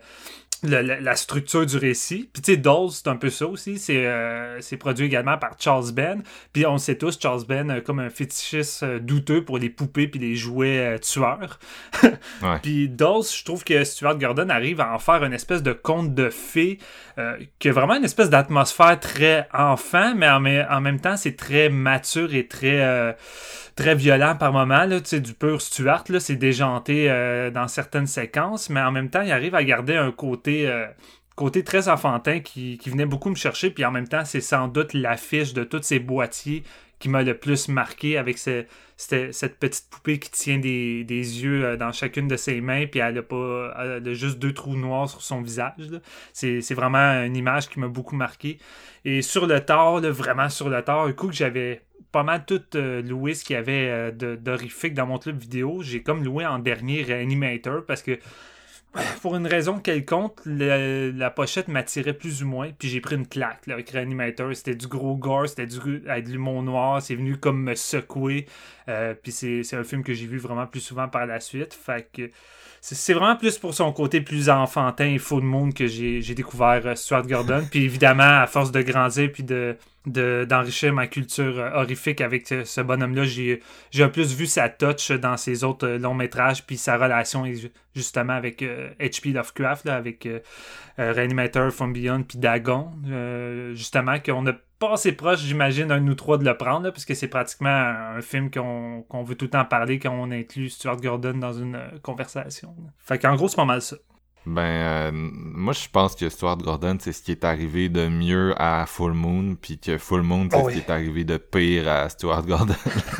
la, 0.63 1.15
structure 1.15 1.65
du 1.65 1.77
récit. 1.77 2.29
Puis 2.31 2.41
tu 2.41 2.51
sais, 2.53 2.57
Dolls, 2.57 2.91
c'est 2.91 3.07
un 3.07 3.15
peu 3.15 3.29
ça 3.29 3.47
aussi. 3.47 3.77
C'est 3.77 4.05
euh, 4.05 4.59
produit 4.79 5.05
également 5.05 5.37
par 5.37 5.51
Charles 5.59 5.91
Ben. 5.91 6.23
Puis 6.53 6.65
on 6.65 6.77
sait 6.77 6.97
tous, 6.97 7.17
Charles 7.19 7.45
Ben 7.47 7.69
euh, 7.69 7.81
comme 7.81 7.99
un 7.99 8.09
fétichiste 8.09 8.83
euh, 8.83 8.99
douteux 8.99 9.43
pour 9.43 9.57
les 9.57 9.69
poupées 9.69 10.07
puis 10.07 10.19
les 10.19 10.35
jouets 10.35 10.99
tueurs. 10.99 11.59
Puis 12.61 12.89
Dolls, 12.89 13.23
je 13.23 13.43
trouve 13.43 13.63
que 13.63 13.83
Stuart 13.83 14.17
Gordon 14.17 14.49
arrive 14.49 14.81
à 14.81 14.93
en 14.93 14.99
faire 14.99 15.23
une 15.23 15.33
espèce 15.33 15.63
de 15.63 15.73
conte 15.73 16.13
de 16.13 16.29
fées 16.29 16.79
qui 17.59 17.67
a 17.67 17.73
vraiment 17.73 17.95
une 17.95 18.05
espèce 18.05 18.29
d'atmosphère 18.29 18.97
très 18.97 19.45
enfant, 19.53 20.15
mais 20.15 20.29
en, 20.29 20.45
en 20.45 20.81
même 20.81 21.01
temps, 21.01 21.17
c'est 21.17 21.35
très 21.35 21.67
mature 21.67 22.33
et 22.33 22.47
très 22.47 23.15
très 23.79 23.95
violent 23.95 24.35
par 24.35 24.51
moment, 24.51 24.83
là, 24.83 24.99
du 24.99 25.33
pur 25.33 25.61
Stuart, 25.61 26.03
là, 26.09 26.19
c'est 26.19 26.35
déjanté 26.35 27.09
euh, 27.09 27.49
dans 27.49 27.69
certaines 27.69 28.07
séquences, 28.07 28.69
mais 28.69 28.81
en 28.81 28.91
même 28.91 29.09
temps, 29.09 29.21
il 29.21 29.31
arrive 29.31 29.55
à 29.55 29.63
garder 29.63 29.95
un 29.95 30.11
côté, 30.11 30.67
euh, 30.67 30.85
côté 31.37 31.63
très 31.63 31.87
enfantin 31.87 32.41
qui, 32.41 32.77
venait 32.87 33.05
beaucoup 33.05 33.29
me 33.29 33.35
chercher, 33.35 33.71
puis 33.71 33.85
en 33.85 33.91
même 33.91 34.09
temps, 34.09 34.25
c'est 34.25 34.41
sans 34.41 34.67
doute 34.67 34.93
l'affiche 34.93 35.53
de 35.53 35.63
tous 35.63 35.81
ces 35.81 35.99
boîtiers 35.99 36.63
qui 36.99 37.07
m'a 37.07 37.23
le 37.23 37.37
plus 37.37 37.69
marqué 37.69 38.17
avec 38.17 38.37
cette 38.37 38.67
petite 39.59 39.89
poupée 39.89 40.19
qui 40.19 40.29
tient 40.29 40.57
des, 40.57 41.05
yeux 41.07 41.63
euh, 41.63 41.77
dans 41.77 41.93
chacune 41.93 42.27
de 42.27 42.35
ses 42.35 42.59
mains, 42.59 42.85
puis 42.85 42.99
elle 42.99 43.19
a, 43.19 43.23
pas, 43.23 43.73
elle 43.79 44.05
a 44.05 44.13
juste 44.13 44.39
deux 44.39 44.51
trous 44.51 44.75
noirs 44.75 45.09
sur 45.09 45.21
son 45.21 45.41
visage. 45.41 45.89
C'est 46.33 46.73
vraiment 46.73 47.23
une 47.23 47.37
image 47.37 47.69
qui 47.69 47.79
m'a 47.79 47.87
beaucoup 47.87 48.17
marqué. 48.17 48.57
Et 49.05 49.21
sur 49.21 49.47
le 49.47 49.61
tard, 49.61 50.01
vraiment 50.01 50.49
sur 50.49 50.67
le 50.67 50.81
tard, 50.81 51.05
un 51.05 51.13
coup 51.13 51.27
que 51.27 51.33
j'avais 51.33 51.81
pas 52.11 52.23
mal 52.23 52.45
tout 52.45 52.61
euh, 52.75 53.01
loué 53.01 53.33
ce 53.33 53.43
qu'il 53.43 53.55
y 53.55 53.57
avait 53.57 53.89
euh, 53.89 54.35
d'horrifique 54.35 54.93
dans 54.93 55.05
mon 55.05 55.19
club 55.19 55.39
vidéo. 55.39 55.81
J'ai 55.81 56.01
comme 56.01 56.23
loué 56.23 56.45
en 56.45 56.59
dernier 56.59 57.03
Reanimator 57.03 57.85
parce 57.85 58.01
que 58.01 58.19
pour 59.21 59.35
une 59.35 59.45
raison 59.45 59.79
quelconque, 59.79 60.39
la 60.45 61.29
pochette 61.29 61.67
m'attirait 61.67 62.13
plus 62.13 62.43
ou 62.43 62.47
moins. 62.47 62.71
Puis 62.77 62.89
j'ai 62.89 63.01
pris 63.01 63.15
une 63.15 63.27
claque 63.27 63.67
avec 63.67 63.91
Reanimator. 63.91 64.55
C'était 64.55 64.75
du 64.75 64.87
gros 64.87 65.15
gore, 65.15 65.47
c'était 65.47 65.67
du 65.67 66.03
avec 66.07 66.27
l'humour 66.27 66.63
noir. 66.63 67.01
C'est 67.01 67.15
venu 67.15 67.37
comme 67.37 67.61
me 67.61 67.75
secouer. 67.75 68.47
Euh, 68.89 69.13
puis 69.13 69.31
c'est 69.31 69.73
un 69.73 69.83
film 69.83 70.03
que 70.03 70.13
j'ai 70.13 70.25
vu 70.25 70.37
vraiment 70.37 70.67
plus 70.67 70.81
souvent 70.81 71.07
par 71.07 71.25
la 71.25 71.39
suite. 71.39 71.73
Fait 71.73 72.09
que 72.11 72.29
c'est 72.81 73.13
vraiment 73.13 73.35
plus 73.35 73.57
pour 73.57 73.73
son 73.73 73.91
côté 73.91 74.21
plus 74.21 74.49
enfantin 74.49 75.05
et 75.05 75.17
faux 75.17 75.41
de 75.41 75.45
monde 75.45 75.73
que 75.73 75.87
j'ai 75.87 76.33
découvert 76.33 76.97
Stuart 76.97 77.27
Gordon. 77.27 77.63
puis 77.69 77.83
évidemment, 77.83 78.41
à 78.41 78.47
force 78.47 78.71
de 78.71 78.81
grandir 78.81 79.31
puis 79.31 79.43
de 79.43 79.77
d'enrichir 80.05 80.93
ma 80.93 81.07
culture 81.07 81.59
euh, 81.59 81.71
horrifique 81.73 82.21
avec 82.21 82.47
ce 82.47 82.81
bonhomme-là. 82.81 83.23
J'ai 83.23 83.61
plus 84.11 84.35
vu 84.35 84.45
sa 84.45 84.69
touch 84.69 85.11
dans 85.11 85.37
ses 85.37 85.63
autres 85.63 85.87
euh, 85.87 85.97
longs 85.97 86.13
métrages, 86.13 86.65
puis 86.65 86.77
sa 86.77 86.97
relation 86.97 87.45
justement 87.95 88.33
avec 88.33 88.61
H.P. 88.61 89.29
Euh, 89.29 89.33
Lovecraft, 89.33 89.87
avec 89.87 90.27
Reanimator, 90.97 91.71
From 91.71 91.93
Beyond, 91.93 92.23
puis 92.23 92.37
Dagon, 92.37 92.91
justement, 93.73 94.19
qu'on 94.19 94.47
a 94.47 94.53
pas 94.79 94.93
assez 94.93 95.11
proche, 95.11 95.41
j'imagine, 95.41 95.91
un 95.91 96.07
ou 96.07 96.15
trois 96.15 96.37
de 96.37 96.45
le 96.45 96.55
prendre, 96.57 96.89
puisque 96.91 97.15
c'est 97.15 97.27
pratiquement 97.27 97.69
un 97.69 98.21
film 98.21 98.49
qu'on 98.49 99.23
veut 99.23 99.35
tout 99.35 99.45
le 99.45 99.51
temps 99.51 99.65
parler 99.65 99.99
quand 99.99 100.11
on 100.11 100.31
inclut 100.31 100.69
Stuart 100.69 100.97
Gordon 100.97 101.33
dans 101.37 101.53
une 101.53 101.79
conversation. 102.01 102.73
Fait 102.97 103.19
qu'en 103.19 103.35
gros, 103.35 103.47
c'est 103.49 103.57
pas 103.57 103.65
mal 103.65 103.81
ça. 103.81 103.97
Ben, 104.45 104.61
euh, 104.61 105.11
moi, 105.13 105.73
je 105.73 105.87
pense 105.91 106.15
que 106.15 106.29
Stuart 106.29 106.57
Gordon, 106.57 106.97
c'est 106.99 107.11
ce 107.11 107.21
qui 107.21 107.31
est 107.31 107.43
arrivé 107.43 107.89
de 107.89 108.07
mieux 108.07 108.53
à 108.57 108.85
Full 108.87 109.11
Moon, 109.11 109.55
puis 109.61 109.77
que 109.77 109.97
Full 109.97 110.21
Moon, 110.21 110.47
c'est 110.49 110.57
Oh 110.57 110.61
ce 110.61 110.65
oui. 110.67 110.73
qui 110.75 110.79
est 110.79 110.89
arrivé 110.89 111.23
de 111.25 111.35
pire 111.37 111.87
à 111.89 112.07
Stuart 112.07 112.45
Gordon. 112.45 112.73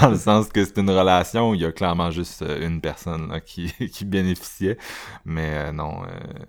Dans 0.00 0.10
le 0.10 0.16
sens 0.16 0.48
que 0.50 0.62
c'est 0.64 0.78
une 0.78 0.90
relation 0.90 1.50
où 1.50 1.54
il 1.54 1.62
y 1.62 1.64
a 1.64 1.72
clairement 1.72 2.10
juste 2.10 2.42
euh, 2.42 2.66
une 2.66 2.80
personne 2.82 3.30
là, 3.30 3.40
qui, 3.40 3.72
qui 3.92 4.04
bénéficiait, 4.04 4.76
mais 5.24 5.50
euh, 5.54 5.72
non. 5.72 6.02
Euh, 6.04 6.44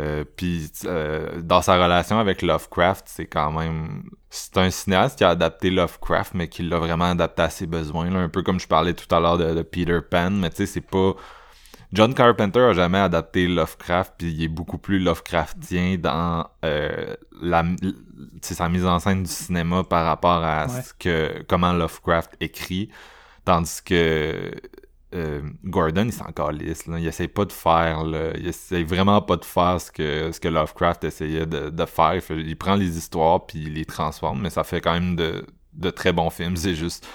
euh, 0.00 0.24
puis 0.36 0.70
euh, 0.86 1.40
dans 1.42 1.62
sa 1.62 1.74
relation 1.82 2.18
avec 2.18 2.42
Lovecraft, 2.42 3.04
c'est 3.06 3.26
quand 3.26 3.52
même 3.52 4.04
c'est 4.30 4.56
un 4.58 4.70
cinéaste 4.70 5.18
qui 5.18 5.24
a 5.24 5.30
adapté 5.30 5.70
Lovecraft, 5.70 6.34
mais 6.34 6.48
qui 6.48 6.62
l'a 6.62 6.78
vraiment 6.78 7.10
adapté 7.10 7.42
à 7.42 7.50
ses 7.50 7.66
besoins, 7.66 8.08
là, 8.10 8.20
un 8.20 8.28
peu 8.28 8.42
comme 8.42 8.58
je 8.60 8.66
parlais 8.68 8.94
tout 8.94 9.12
à 9.14 9.20
l'heure 9.20 9.38
de, 9.38 9.54
de 9.54 9.62
Peter 9.62 9.98
Pan, 10.08 10.30
mais 10.30 10.50
tu 10.50 10.56
sais 10.56 10.66
c'est 10.66 10.80
pas 10.80 11.12
John 11.92 12.14
Carpenter 12.14 12.60
a 12.60 12.72
jamais 12.72 12.98
adapté 12.98 13.48
Lovecraft, 13.48 14.14
puis 14.18 14.30
il 14.30 14.44
est 14.44 14.48
beaucoup 14.48 14.78
plus 14.78 15.00
Lovecraftien 15.00 15.96
dans 15.98 16.46
euh, 16.64 17.16
la, 17.42 17.64
sa 18.42 18.68
mise 18.68 18.86
en 18.86 19.00
scène 19.00 19.24
du 19.24 19.30
cinéma 19.30 19.82
par 19.82 20.06
rapport 20.06 20.44
à 20.44 20.66
Ouais. 20.66 20.82
ce 20.82 20.94
que 20.94 21.42
comment 21.48 21.72
Lovecraft 21.72 22.36
écrit, 22.40 22.90
tandis 23.44 23.82
que 23.84 24.52
euh, 25.14 25.42
Gordon 25.64 26.04
il 26.06 26.12
s'en 26.12 26.30
calisse, 26.32 26.86
là. 26.86 26.98
il 26.98 27.06
essaie 27.06 27.28
pas 27.28 27.44
de 27.44 27.52
faire, 27.52 28.04
là. 28.04 28.30
il 28.36 28.46
essaie 28.46 28.84
vraiment 28.84 29.20
pas 29.22 29.36
de 29.36 29.44
faire 29.44 29.80
ce 29.80 29.90
que 29.90 30.30
ce 30.32 30.38
que 30.40 30.48
Lovecraft 30.48 31.04
essayait 31.04 31.46
de, 31.46 31.70
de 31.70 31.84
faire. 31.86 32.14
Il, 32.14 32.20
fait- 32.20 32.40
il 32.40 32.56
prend 32.56 32.76
les 32.76 32.96
histoires 32.98 33.46
puis 33.46 33.60
il 33.62 33.74
les 33.74 33.84
transforme, 33.84 34.40
mais 34.42 34.50
ça 34.50 34.62
fait 34.64 34.80
quand 34.80 34.92
même 34.92 35.16
de, 35.16 35.44
de 35.72 35.90
très 35.90 36.12
bons 36.12 36.30
films. 36.30 36.56
C'est 36.56 36.74
juste 36.76 37.06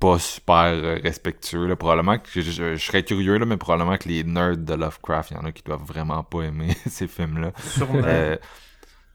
pas 0.00 0.18
super 0.18 0.64
euh, 0.74 0.98
respectueux. 1.02 1.66
Là. 1.66 1.76
Probablement 1.76 2.18
que 2.18 2.28
je, 2.34 2.40
je- 2.42 2.74
je 2.76 2.84
serais 2.84 3.02
curieux, 3.04 3.38
là, 3.38 3.46
mais 3.46 3.56
probablement 3.56 3.96
que 3.98 4.08
les 4.08 4.24
nerds 4.24 4.56
de 4.58 4.74
Lovecraft, 4.74 5.30
il 5.32 5.34
y 5.34 5.40
en 5.40 5.44
a 5.44 5.52
qui 5.52 5.62
doivent 5.62 5.84
vraiment 5.84 6.22
pas 6.24 6.42
aimer 6.42 6.74
ces 6.86 7.06
films-là. 7.08 7.52
Sûrement. 7.58 8.02
Euh, 8.04 8.36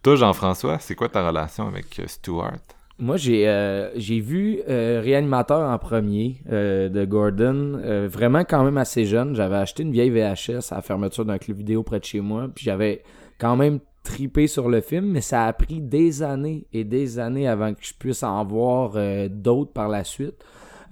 toi, 0.03 0.15
Jean-François, 0.15 0.79
c'est 0.79 0.95
quoi 0.95 1.09
ta 1.09 1.25
relation 1.27 1.67
avec 1.67 2.01
Stewart? 2.07 2.57
Moi, 3.01 3.17
j'ai 3.17 3.49
euh, 3.49 3.89
j'ai 3.95 4.19
vu 4.19 4.61
euh, 4.69 5.01
Réanimateur 5.03 5.67
en 5.67 5.77
premier 5.79 6.37
euh, 6.51 6.87
de 6.87 7.03
Gordon, 7.03 7.81
vraiment 8.07 8.43
quand 8.45 8.63
même 8.63 8.77
assez 8.77 9.05
jeune. 9.05 9.35
J'avais 9.35 9.55
acheté 9.55 9.81
une 9.81 9.91
vieille 9.91 10.11
VHS 10.11 10.71
à 10.71 10.75
la 10.75 10.81
fermeture 10.83 11.25
d'un 11.25 11.39
club 11.39 11.57
vidéo 11.57 11.81
près 11.81 11.99
de 11.99 12.05
chez 12.05 12.21
moi, 12.21 12.47
puis 12.53 12.63
j'avais 12.65 13.01
quand 13.39 13.55
même 13.55 13.79
tripé 14.03 14.45
sur 14.45 14.69
le 14.69 14.81
film, 14.81 15.05
mais 15.05 15.21
ça 15.21 15.45
a 15.45 15.53
pris 15.53 15.81
des 15.81 16.21
années 16.21 16.67
et 16.73 16.83
des 16.83 17.17
années 17.17 17.47
avant 17.47 17.73
que 17.73 17.79
je 17.81 17.93
puisse 17.95 18.21
en 18.21 18.45
voir 18.45 18.93
d'autres 19.29 19.73
par 19.73 19.89
la 19.89 20.03
suite. 20.03 20.35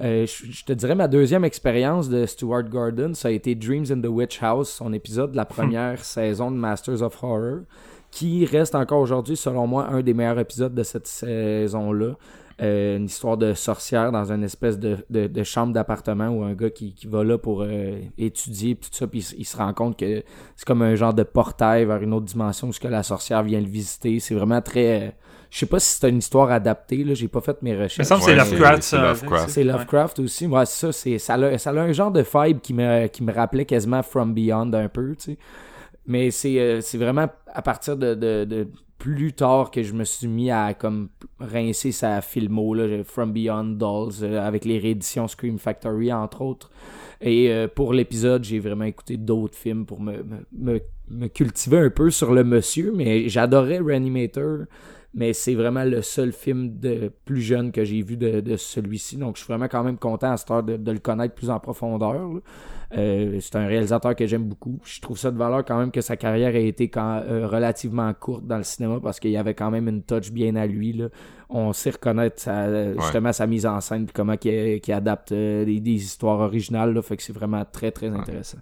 Euh, 0.02 0.26
je, 0.26 0.52
je 0.52 0.64
te 0.64 0.72
dirais 0.72 0.96
ma 0.96 1.08
deuxième 1.08 1.44
expérience 1.44 2.08
de 2.08 2.26
Stuart 2.26 2.64
Gordon, 2.64 3.14
ça 3.14 3.28
a 3.28 3.32
été 3.32 3.54
Dreams 3.54 3.86
in 3.92 4.00
the 4.00 4.08
Witch 4.08 4.42
House, 4.42 4.70
son 4.70 4.94
épisode 4.94 5.32
de 5.32 5.38
la 5.38 5.46
première 5.46 6.04
saison 6.06 6.52
de 6.52 6.56
Masters 6.56 7.02
of 7.02 7.22
Horror, 7.22 7.60
qui 8.12 8.46
reste 8.46 8.76
encore 8.76 9.00
aujourd'hui, 9.00 9.38
selon 9.38 9.68
moi, 9.68 9.88
un 9.90 10.02
des 10.02 10.14
meilleurs 10.14 10.40
épisodes 10.40 10.74
de 10.74 10.84
cette 10.84 11.08
saison-là. 11.08 12.14
Euh, 12.62 12.98
une 12.98 13.06
histoire 13.06 13.38
de 13.38 13.54
sorcière 13.54 14.12
dans 14.12 14.34
une 14.34 14.44
espèce 14.44 14.78
de, 14.78 14.98
de, 15.10 15.28
de 15.28 15.44
chambre 15.44 15.72
d'appartement 15.72 16.28
où 16.28 16.44
un 16.44 16.54
gars 16.54 16.70
qui, 16.70 16.94
qui 16.94 17.08
va 17.08 17.24
là 17.24 17.38
pour 17.38 17.62
euh, 17.62 18.02
étudier 18.18 18.76
tout 18.76 18.90
ça, 18.92 19.08
puis 19.08 19.20
il, 19.38 19.46
se 19.46 19.56
rend 19.56 19.74
compte 19.74 19.98
que 19.98 20.24
c'est 20.58 20.68
comme 20.68 20.82
un 20.82 20.94
genre 20.96 21.14
de 21.14 21.24
portail 21.24 21.86
vers 21.86 22.02
une 22.04 22.14
autre 22.14 22.26
dimension 22.26 22.68
où 22.68 22.74
ce 22.74 22.82
que 22.82 22.90
la 22.90 23.02
sorcière 23.02 23.44
vient 23.44 23.62
le 23.62 23.68
visiter. 23.68 24.20
C'est 24.20 24.36
vraiment 24.36 24.62
très... 24.62 25.04
euh, 25.04 25.10
je 25.50 25.60
sais 25.60 25.68
pas 25.68 25.80
si 25.80 25.98
c'est 26.00 26.10
une 26.10 26.18
histoire 26.18 26.52
adaptée, 26.52 27.06
là, 27.06 27.14
j'ai 27.14 27.30
pas 27.30 27.40
fait 27.40 27.62
mes 27.62 27.74
me 27.78 27.84
recherches. 27.84 28.06
semble 28.10 28.22
que 28.26 28.26
c'est 28.30 28.36
Lovecraft, 28.36 28.84
c'est- 28.84 28.98
ça. 28.98 29.16
c'est 29.16 29.24
Lovecraft. 29.24 29.50
C'est 29.50 29.64
Lovecraft 29.64 30.20
aussi. 30.20 30.48
Ouais, 30.48 30.66
c'est 30.66 30.88
ça, 30.88 30.92
c'est 30.92 31.18
ça 31.18 31.34
a, 31.36 31.58
ça 31.58 31.70
a 31.70 31.74
un 31.80 31.92
genre 31.94 32.12
de 32.12 32.26
vibe 32.36 32.60
qui 32.60 32.74
me 32.74 33.08
qui 33.08 33.24
me 33.24 33.32
rappelait 33.32 33.64
quasiment 33.66 34.04
From 34.04 34.34
Beyond 34.34 34.74
un 34.74 34.90
peu, 34.90 35.16
tu 35.16 35.32
sais. 35.32 35.38
Mais 36.10 36.32
c'est 36.32 36.60
euh, 36.60 36.82
c'est 36.82 36.98
vraiment 36.98 37.28
à 37.48 37.62
partir 37.62 37.96
de, 37.96 38.16
de, 38.16 38.68
plus 38.98 39.32
tard 39.32 39.70
que 39.70 39.84
je 39.84 39.94
me 39.94 40.04
suis 40.04 40.28
mis 40.28 40.50
à 40.50 40.74
comme 40.74 41.10
rincer 41.40 41.92
sa 41.92 42.20
filmo 42.22 42.74
là, 42.74 43.04
From 43.04 43.32
Beyond 43.32 43.78
Dolls 43.78 44.24
euh, 44.24 44.46
avec 44.46 44.66
les 44.66 44.80
rééditions 44.80 45.28
Scream 45.28 45.60
Factory 45.60 46.12
entre 46.12 46.42
autres. 46.42 46.72
Et 47.22 47.52
euh, 47.52 47.68
pour 47.68 47.94
l'épisode, 47.94 48.44
j'ai 48.44 48.58
vraiment 48.58 48.86
écouté 48.86 49.18
d'autres 49.18 49.56
films 49.56 49.86
pour 49.86 50.02
me, 50.02 50.26
me, 50.52 51.28
cultiver 51.28 51.78
un 51.78 51.90
peu 51.92 52.10
sur 52.10 52.34
le 52.34 52.44
monsieur, 52.44 52.92
mais 52.96 53.30
j'adorais 53.30 53.78
Reanimator 53.78 54.66
mais 55.14 55.34
c'est 55.34 55.56
vraiment 55.56 55.84
le 55.84 56.02
seul 56.02 56.32
film 56.32 56.80
de 56.80 57.12
plus 57.26 57.42
jeune 57.42 57.72
que 57.72 57.84
j'ai 57.84 58.02
vu 58.02 58.16
de, 58.16 58.42
de 58.42 58.58
celui-ci. 58.58 59.18
Donc, 59.18 59.38
je 59.38 59.44
suis 59.44 59.52
vraiment 59.52 59.68
quand 59.68 59.84
même 59.84 59.98
content 59.98 60.32
à 60.32 60.38
cette 60.38 60.52
heure 60.52 60.64
de, 60.64 60.78
de 60.78 60.92
le 60.92 61.00
connaître 61.00 61.34
plus 61.34 61.50
en 61.50 61.60
profondeur. 61.60 62.30
Euh, 62.98 63.40
c'est 63.40 63.56
un 63.56 63.68
réalisateur 63.68 64.16
que 64.16 64.26
j'aime 64.26 64.46
beaucoup. 64.46 64.80
Je 64.84 65.00
trouve 65.00 65.18
ça 65.18 65.30
de 65.30 65.38
valeur 65.38 65.64
quand 65.64 65.78
même 65.78 65.92
que 65.92 66.02
sa 66.02 66.18
carrière 66.18 66.56
ait 66.56 66.68
été 66.68 66.90
quand, 66.90 67.22
euh, 67.24 67.48
relativement 67.48 68.12
courte 68.14 68.48
dans 68.48 68.58
le 68.58 68.64
cinéma 68.64 69.00
parce 69.02 69.20
qu'il 69.20 69.32
y 69.32 69.38
avait 69.38 69.54
quand 69.54 69.70
même 69.70 69.88
une 69.88 70.02
touch 70.02 70.32
bien 70.32 70.56
à 70.56 70.66
lui. 70.66 70.94
Là. 70.94 71.10
On 71.50 71.72
sait 71.74 71.92
reconnaître 71.92 72.40
sa, 72.40 72.94
justement 72.96 73.32
sa 73.32 73.46
mise 73.48 73.66
en 73.68 73.80
scène 73.82 74.06
puis 74.06 74.14
comment 74.14 74.38
qu'il 74.38 74.82
qu'il 74.82 74.94
adapte 74.94 75.32
euh, 75.32 75.66
des, 75.66 75.80
des 75.80 75.92
histoires 76.04 76.40
originales. 76.40 76.94
Là, 76.94 77.02
fait 77.04 77.18
que 77.18 77.24
c'est 77.24 77.34
vraiment 77.34 77.64
très 77.64 77.92
très 77.92 78.08
intéressant. 78.10 78.60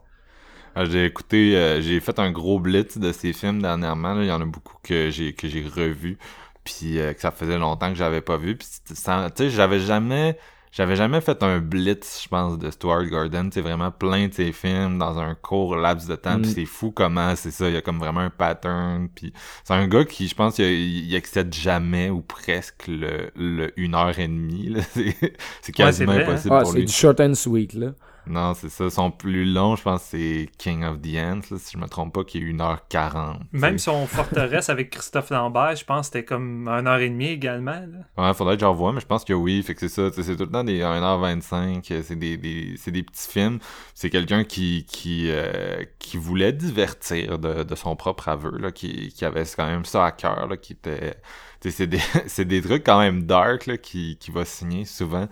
Ah, 0.75 0.85
J'ai 0.85 1.05
écouté, 1.05 1.57
euh, 1.57 1.81
j'ai 1.81 1.99
fait 1.99 2.19
un 2.19 2.31
gros 2.31 2.59
blitz 2.59 2.99
de 2.99 3.11
ces 3.11 3.33
films 3.33 3.61
dernièrement. 3.63 4.13
là. 4.13 4.21
Il 4.23 4.27
y 4.27 4.31
en 4.31 4.41
a 4.41 4.45
beaucoup 4.45 4.77
que 4.83 5.09
j'ai 5.09 5.33
que 5.33 5.47
j'ai 5.47 5.63
revu, 5.63 6.19
puis 6.63 6.99
euh, 6.99 7.13
que 7.13 7.21
ça 7.21 7.31
faisait 7.31 7.57
longtemps 7.57 7.89
que 7.89 7.95
j'avais 7.95 8.21
pas 8.21 8.37
vu. 8.37 8.55
Puis 8.55 8.67
tu 8.85 8.93
sais, 8.93 9.49
j'avais 9.49 9.79
jamais, 9.79 10.37
j'avais 10.71 10.95
jamais 10.95 11.21
fait 11.21 11.41
un 11.43 11.59
blitz, 11.59 12.21
je 12.23 12.27
pense, 12.27 12.57
de 12.59 12.69
Stuart 12.69 13.05
Gordon. 13.05 13.49
C'est 13.51 13.61
vraiment 13.61 13.89
plein 13.91 14.27
de 14.27 14.33
ses 14.33 14.51
films 14.51 14.97
dans 14.97 15.17
un 15.19 15.33
court 15.35 15.75
laps 15.75 16.07
de 16.07 16.15
temps. 16.15 16.39
Puis 16.39 16.51
Mm. 16.51 16.53
c'est 16.53 16.65
fou 16.65 16.91
comment 16.91 17.35
c'est 17.35 17.51
ça. 17.51 17.67
Il 17.69 17.73
y 17.73 17.77
a 17.77 17.81
comme 17.81 17.99
vraiment 17.99 18.19
un 18.21 18.29
pattern. 18.29 19.07
Puis 19.13 19.33
c'est 19.63 19.73
un 19.73 19.87
gars 19.87 20.05
qui, 20.05 20.27
je 20.27 20.35
pense, 20.35 20.55
qu'il 20.55 20.65
il 20.65 21.15
excède 21.15 21.53
jamais 21.53 22.09
ou 22.09 22.21
presque 22.21 22.87
le, 22.87 23.31
le 23.35 23.71
une 23.79 23.95
heure 23.95 24.17
et 24.19 24.27
demie. 24.27 24.75
C'est 25.61 25.71
quasiment 25.71 26.11
hein. 26.13 26.19
impossible 26.19 26.55
Ah, 26.55 26.61
pour 26.61 26.71
c'est 26.71 26.83
du 26.83 26.91
short 26.93 27.19
and 27.19 27.33
sweet. 27.35 27.73
Là. 27.73 27.87
Non, 28.29 28.53
c'est 28.53 28.69
ça. 28.69 28.89
Son 28.89 29.11
plus 29.11 29.45
long, 29.45 29.75
je 29.75 29.83
pense, 29.83 30.03
c'est 30.03 30.49
King 30.57 30.83
of 30.83 31.01
the 31.01 31.15
Ants, 31.17 31.41
là, 31.51 31.57
si 31.57 31.71
je 31.73 31.77
me 31.77 31.87
trompe 31.87 32.13
pas, 32.13 32.23
qui 32.23 32.39
est 32.39 32.41
1h40. 32.41 33.39
Même 33.51 33.77
son 33.77 34.05
forteresse 34.07 34.69
avec 34.69 34.89
Christophe 34.89 35.29
Lambert, 35.29 35.75
je 35.75 35.85
pense 35.85 36.09
que 36.09 36.13
c'était 36.13 36.25
comme 36.25 36.67
1h30 36.67 37.21
également. 37.31 37.71
là. 38.17 38.27
Ouais, 38.27 38.33
faudrait 38.33 38.55
que 38.55 38.61
j'en 38.61 38.71
revoie, 38.71 38.93
mais 38.93 38.99
je 38.99 39.05
pense 39.05 39.23
que 39.23 39.33
oui. 39.33 39.61
Fait 39.63 39.73
que 39.75 39.79
c'est 39.79 39.89
ça. 39.89 40.09
C'est 40.21 40.35
tout 40.35 40.43
le 40.43 40.51
temps 40.51 40.63
des 40.63 40.81
1h25. 40.81 41.91
euh, 41.91 42.01
C'est 42.03 42.15
des, 42.15 42.37
des, 42.37 42.75
c'est 42.77 42.91
des 42.91 43.03
petits 43.03 43.29
films. 43.29 43.59
C'est 43.93 44.09
quelqu'un 44.09 44.43
qui, 44.43 44.85
qui, 44.87 45.29
euh, 45.29 45.83
qui 45.99 46.17
voulait 46.17 46.53
divertir 46.53 47.39
de, 47.39 47.63
de 47.63 47.75
son 47.75 47.95
propre 47.95 48.27
aveu, 48.29 48.57
là, 48.57 48.71
qui, 48.71 49.09
qui 49.09 49.25
avait 49.25 49.43
quand 49.55 49.67
même 49.67 49.85
ça 49.85 50.05
à 50.05 50.11
cœur, 50.11 50.47
là, 50.47 50.57
qui 50.57 50.73
était. 50.73 51.15
C'est 51.61 51.87
des, 51.87 51.99
des 52.45 52.61
trucs 52.61 52.83
quand 52.85 52.99
même 52.99 53.23
dark 53.23 53.65
là, 53.65 53.77
qui, 53.77 54.17
qui 54.17 54.31
va 54.31 54.45
signer 54.45 54.85
souvent. 54.85 55.27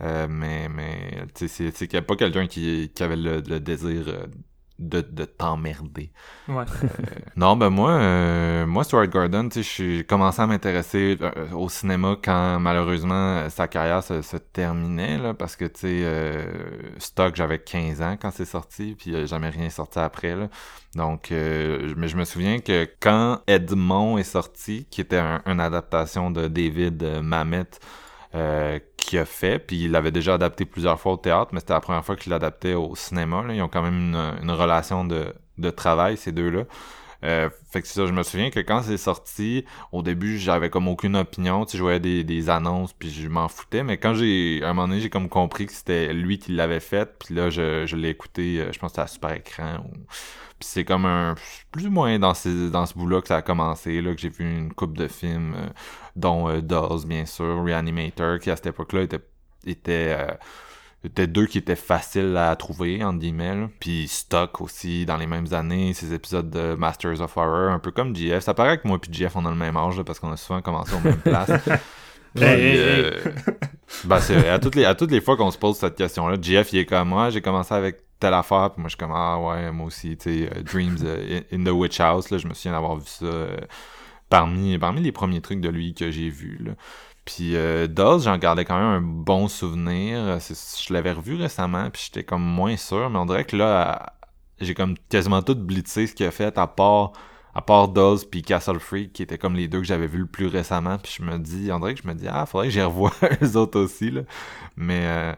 Euh, 0.00 0.26
mais 0.28 0.68
mais 0.68 1.26
c'est 1.34 1.72
qu'il 1.72 1.90
n'y 1.92 1.98
a 1.98 2.02
pas 2.02 2.16
quelqu'un 2.16 2.46
qui, 2.46 2.90
qui 2.94 3.02
avait 3.02 3.16
le, 3.16 3.40
le 3.40 3.60
désir 3.60 4.08
euh, 4.08 4.26
de, 4.80 5.00
de 5.02 5.24
t'emmerder. 5.26 6.10
Ouais. 6.48 6.64
Non, 7.36 7.56
ben 7.56 7.70
moi, 7.70 7.90
euh, 7.92 8.66
moi 8.66 8.82
Stuart 8.82 9.06
Gordon, 9.08 9.48
tu 9.48 9.62
sais, 9.62 9.84
j'ai 9.98 10.04
commencé 10.04 10.40
à 10.42 10.46
m'intéresser 10.46 11.16
euh, 11.20 11.50
au 11.52 11.68
cinéma 11.68 12.16
quand 12.22 12.58
malheureusement 12.58 13.36
euh, 13.38 13.48
sa 13.48 13.68
carrière 13.68 14.02
se, 14.02 14.22
se 14.22 14.36
terminait 14.36 15.18
là, 15.18 15.34
parce 15.34 15.54
que 15.56 15.66
tu 15.66 15.80
sais, 15.80 16.00
euh, 16.02 16.44
Stock, 16.98 17.36
j'avais 17.36 17.58
15 17.58 18.02
ans 18.02 18.16
quand 18.20 18.30
c'est 18.30 18.44
sorti, 18.44 18.96
puis 18.98 19.14
euh, 19.14 19.26
jamais 19.26 19.50
rien 19.50 19.70
sorti 19.70 19.98
après 19.98 20.34
là. 20.34 20.48
Donc, 20.94 21.30
euh, 21.30 21.92
mais 21.96 22.08
je 22.08 22.16
me 22.16 22.24
souviens 22.24 22.58
que 22.60 22.88
quand 23.00 23.40
Edmond 23.46 24.18
est 24.18 24.22
sorti, 24.24 24.86
qui 24.90 25.00
était 25.00 25.18
un- 25.18 25.42
une 25.46 25.60
adaptation 25.60 26.30
de 26.30 26.48
David 26.48 27.02
euh, 27.02 27.22
Mamet. 27.22 27.64
Euh, 28.34 28.78
qui 28.96 29.18
a 29.18 29.24
fait, 29.24 29.58
puis 29.58 29.84
il 29.84 29.90
l'avait 29.90 30.12
déjà 30.12 30.34
adapté 30.34 30.64
plusieurs 30.64 31.00
fois 31.00 31.12
au 31.12 31.16
théâtre, 31.16 31.50
mais 31.52 31.60
c'était 31.60 31.72
la 31.72 31.80
première 31.80 32.04
fois 32.04 32.16
qu'il 32.16 32.30
l'adaptait 32.30 32.74
au 32.74 32.94
cinéma. 32.94 33.42
Là. 33.42 33.54
Ils 33.54 33.62
ont 33.62 33.68
quand 33.68 33.82
même 33.82 33.98
une, 33.98 34.42
une 34.42 34.50
relation 34.50 35.04
de, 35.04 35.34
de 35.58 35.70
travail, 35.70 36.16
ces 36.16 36.32
deux-là. 36.32 36.64
Euh, 37.22 37.50
fait 37.70 37.82
que 37.82 37.86
c'est 37.86 38.00
ça, 38.00 38.06
je 38.06 38.12
me 38.12 38.22
souviens 38.22 38.48
que 38.48 38.60
quand 38.60 38.82
c'est 38.82 38.96
sorti, 38.96 39.66
au 39.92 40.00
début, 40.02 40.38
j'avais 40.38 40.70
comme 40.70 40.88
aucune 40.88 41.16
opinion, 41.16 41.66
tu 41.66 41.72
sais, 41.72 41.78
je 41.78 41.82
voyais 41.82 42.00
des, 42.00 42.24
des 42.24 42.48
annonces, 42.48 42.94
puis 42.94 43.10
je 43.10 43.28
m'en 43.28 43.48
foutais, 43.48 43.82
mais 43.82 43.98
quand 43.98 44.14
j'ai, 44.14 44.62
à 44.62 44.70
un 44.70 44.72
moment 44.72 44.88
donné, 44.88 45.00
j'ai 45.00 45.10
comme 45.10 45.28
compris 45.28 45.66
que 45.66 45.72
c'était 45.72 46.14
lui 46.14 46.38
qui 46.38 46.52
l'avait 46.52 46.80
fait, 46.80 47.18
puis 47.18 47.34
là, 47.34 47.50
je, 47.50 47.84
je 47.84 47.94
l'ai 47.94 48.08
écouté, 48.08 48.60
euh, 48.60 48.72
je 48.72 48.78
pense 48.78 48.92
que 48.92 48.94
c'était 48.94 49.02
à 49.02 49.06
Super 49.06 49.32
Écran, 49.32 49.84
ou... 49.84 49.92
puis 50.58 50.66
c'est 50.66 50.84
comme 50.86 51.04
un, 51.04 51.34
plus 51.70 51.88
ou 51.88 51.90
moins 51.90 52.18
dans, 52.18 52.32
ces, 52.32 52.70
dans 52.70 52.86
ce 52.86 52.94
bout-là 52.94 53.20
que 53.20 53.28
ça 53.28 53.36
a 53.36 53.42
commencé, 53.42 54.00
là, 54.00 54.14
que 54.14 54.20
j'ai 54.20 54.30
vu 54.30 54.50
une 54.50 54.72
coupe 54.72 54.96
de 54.96 55.06
films, 55.06 55.52
euh, 55.58 55.68
dont 56.20 56.48
euh, 56.48 56.60
Dolls, 56.60 57.06
bien 57.06 57.26
sûr, 57.26 57.64
Reanimator, 57.64 58.38
qui 58.38 58.50
à 58.50 58.56
cette 58.56 58.66
époque-là 58.66 59.02
était, 59.02 59.20
était 59.66 60.16
euh, 60.18 60.26
c'était 61.02 61.26
deux 61.26 61.46
qui 61.46 61.58
étaient 61.58 61.76
faciles 61.76 62.36
à 62.36 62.54
trouver, 62.56 63.02
entre 63.02 63.18
guillemets. 63.20 63.54
là. 63.54 63.70
Puis 63.80 64.06
Stock 64.06 64.60
aussi, 64.60 65.06
dans 65.06 65.16
les 65.16 65.26
mêmes 65.26 65.52
années, 65.52 65.94
ces 65.94 66.12
épisodes 66.12 66.50
de 66.50 66.74
Masters 66.74 67.20
of 67.22 67.36
Horror, 67.36 67.72
un 67.72 67.78
peu 67.78 67.90
comme 67.90 68.14
GF. 68.14 68.42
Ça 68.42 68.52
paraît 68.52 68.78
que 68.78 68.86
moi 68.86 68.98
et 69.02 69.12
GF, 69.12 69.34
on 69.36 69.46
a 69.46 69.50
le 69.50 69.56
même 69.56 69.76
âge, 69.76 69.96
là, 69.96 70.04
parce 70.04 70.20
qu'on 70.20 70.30
a 70.30 70.36
souvent 70.36 70.60
commencé 70.60 70.94
aux 70.94 71.00
mêmes 71.00 71.20
places. 71.20 71.50
Puis, 72.34 72.44
Hey, 72.44 72.60
hey, 72.60 72.78
euh, 72.78 73.10
ben, 74.04 74.20
c'est 74.20 74.34
vrai, 74.34 74.50
à 74.50 74.60
toutes 74.60 74.76
les, 74.76 74.84
à 74.84 74.94
toutes 74.94 75.10
les 75.10 75.20
fois 75.20 75.36
qu'on 75.36 75.50
se 75.50 75.58
pose 75.58 75.76
cette 75.76 75.96
question-là, 75.96 76.36
GF, 76.40 76.72
il 76.72 76.78
est 76.80 76.86
comme 76.86 77.08
moi, 77.08 77.30
j'ai 77.30 77.40
commencé 77.40 77.74
avec 77.74 78.02
telle 78.20 78.34
affaire. 78.34 78.70
Puis 78.72 78.80
moi, 78.80 78.88
je 78.88 78.90
suis 78.90 78.98
comme, 78.98 79.12
ah 79.12 79.38
ouais, 79.40 79.72
moi 79.72 79.86
aussi, 79.86 80.16
tu 80.16 80.46
sais, 80.46 80.62
Dreams 80.62 80.98
in 81.50 81.64
the 81.64 81.70
Witch 81.70 81.98
House, 81.98 82.30
là, 82.30 82.38
je 82.38 82.46
me 82.46 82.54
souviens 82.54 82.72
d'avoir 82.72 82.96
vu 82.96 83.06
ça 83.06 83.26
parmi, 84.30 84.78
parmi 84.78 85.02
les 85.02 85.12
premiers 85.12 85.42
trucs 85.42 85.60
de 85.60 85.68
lui 85.68 85.92
que 85.92 86.10
j'ai 86.10 86.30
vus. 86.30 86.58
Puis 87.26 87.54
euh, 87.56 87.86
j'en 88.18 88.38
gardais 88.38 88.64
quand 88.64 88.76
même 88.78 88.86
un 88.86 89.00
bon 89.02 89.48
souvenir. 89.48 90.38
Je 90.40 90.92
l'avais 90.92 91.12
revu 91.12 91.34
récemment, 91.34 91.90
puis 91.90 92.04
j'étais 92.06 92.24
comme 92.24 92.42
moins 92.42 92.76
sûr, 92.78 93.10
mais 93.10 93.18
on 93.18 93.26
dirait 93.26 93.44
que 93.44 93.56
là, 93.56 94.14
j'ai 94.60 94.74
comme 94.74 94.94
quasiment 95.10 95.42
tout 95.42 95.54
blitzé 95.54 96.06
ce 96.06 96.14
qu'il 96.14 96.26
a 96.26 96.30
fait, 96.30 96.56
à 96.56 96.66
part 96.66 97.12
à 97.54 97.62
part 97.62 97.88
Dawes 97.88 98.26
puis 98.30 98.42
Castle 98.42 98.78
Freak, 98.78 99.12
qui 99.12 99.22
étaient 99.22 99.38
comme 99.38 99.56
les 99.56 99.68
deux 99.68 99.78
que 99.78 99.86
j'avais 99.86 100.06
vus 100.06 100.20
le 100.20 100.26
plus 100.26 100.46
récemment. 100.46 100.98
Puis 100.98 101.16
je 101.18 101.24
me 101.24 101.38
dis, 101.38 101.70
on 101.72 101.80
dirait 101.80 101.94
que 101.94 102.02
je 102.02 102.08
me 102.08 102.14
dis, 102.14 102.26
ah, 102.28 102.46
faudrait 102.46 102.68
que 102.68 102.72
j'y 102.72 102.82
revoie 102.82 103.12
les 103.40 103.56
autres 103.56 103.80
aussi, 103.80 104.10
là. 104.10 104.22
Mais 104.76 105.00
euh, 105.04 105.32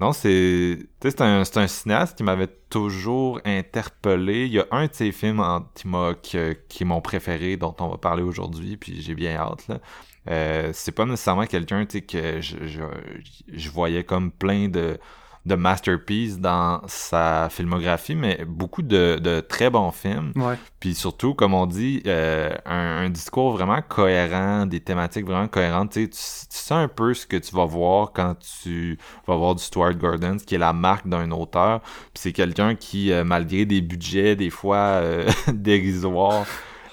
non, 0.00 0.12
c'est 0.12 0.78
c'est 1.00 1.20
un, 1.22 1.40
un 1.40 1.66
cinéaste 1.66 2.18
qui 2.18 2.22
m'avait 2.22 2.48
toujours 2.68 3.40
interpellé. 3.44 4.46
Il 4.46 4.52
y 4.52 4.60
a 4.60 4.66
un 4.70 4.86
de 4.86 4.92
ses 4.92 5.12
films 5.12 5.42
qui, 5.74 5.88
qui, 6.22 6.38
qui 6.68 6.82
est 6.82 6.86
mon 6.86 7.00
préféré, 7.00 7.56
dont 7.56 7.74
on 7.80 7.88
va 7.88 7.96
parler 7.98 8.22
aujourd'hui, 8.22 8.76
puis 8.76 9.00
j'ai 9.00 9.14
bien 9.14 9.36
hâte. 9.36 9.68
Euh, 10.28 10.70
c'est 10.74 10.92
pas 10.92 11.06
nécessairement 11.06 11.46
quelqu'un 11.46 11.86
que 11.86 12.40
je, 12.40 12.66
je, 12.66 12.82
je 13.52 13.70
voyais 13.70 14.04
comme 14.04 14.32
plein 14.32 14.68
de 14.68 14.98
de 15.46 15.54
masterpiece 15.54 16.40
dans 16.40 16.82
sa 16.88 17.48
filmographie, 17.50 18.16
mais 18.16 18.44
beaucoup 18.46 18.82
de, 18.82 19.18
de 19.22 19.40
très 19.40 19.70
bons 19.70 19.92
films. 19.92 20.32
Ouais. 20.34 20.56
Puis 20.80 20.94
surtout, 20.94 21.34
comme 21.34 21.54
on 21.54 21.66
dit, 21.66 22.02
euh, 22.06 22.50
un, 22.66 23.04
un, 23.04 23.10
discours 23.10 23.52
vraiment 23.52 23.80
cohérent, 23.80 24.66
des 24.66 24.80
thématiques 24.80 25.24
vraiment 25.24 25.46
cohérentes. 25.46 25.92
Tu, 25.92 26.08
tu 26.10 26.16
sais 26.18 26.74
un 26.74 26.88
peu 26.88 27.14
ce 27.14 27.26
que 27.26 27.36
tu 27.36 27.54
vas 27.54 27.64
voir 27.64 28.12
quand 28.12 28.34
tu 28.40 28.98
vas 29.28 29.36
voir 29.36 29.54
du 29.54 29.62
Stuart 29.62 29.94
Gordon, 29.94 30.36
qui 30.44 30.56
est 30.56 30.58
la 30.58 30.72
marque 30.72 31.06
d'un 31.06 31.30
auteur. 31.30 31.80
Puis 31.80 32.14
c'est 32.14 32.32
quelqu'un 32.32 32.74
qui, 32.74 33.12
euh, 33.12 33.22
malgré 33.22 33.64
des 33.64 33.80
budgets 33.80 34.34
des 34.34 34.50
fois 34.50 34.76
euh, 34.76 35.30
dérisoires, 35.52 36.46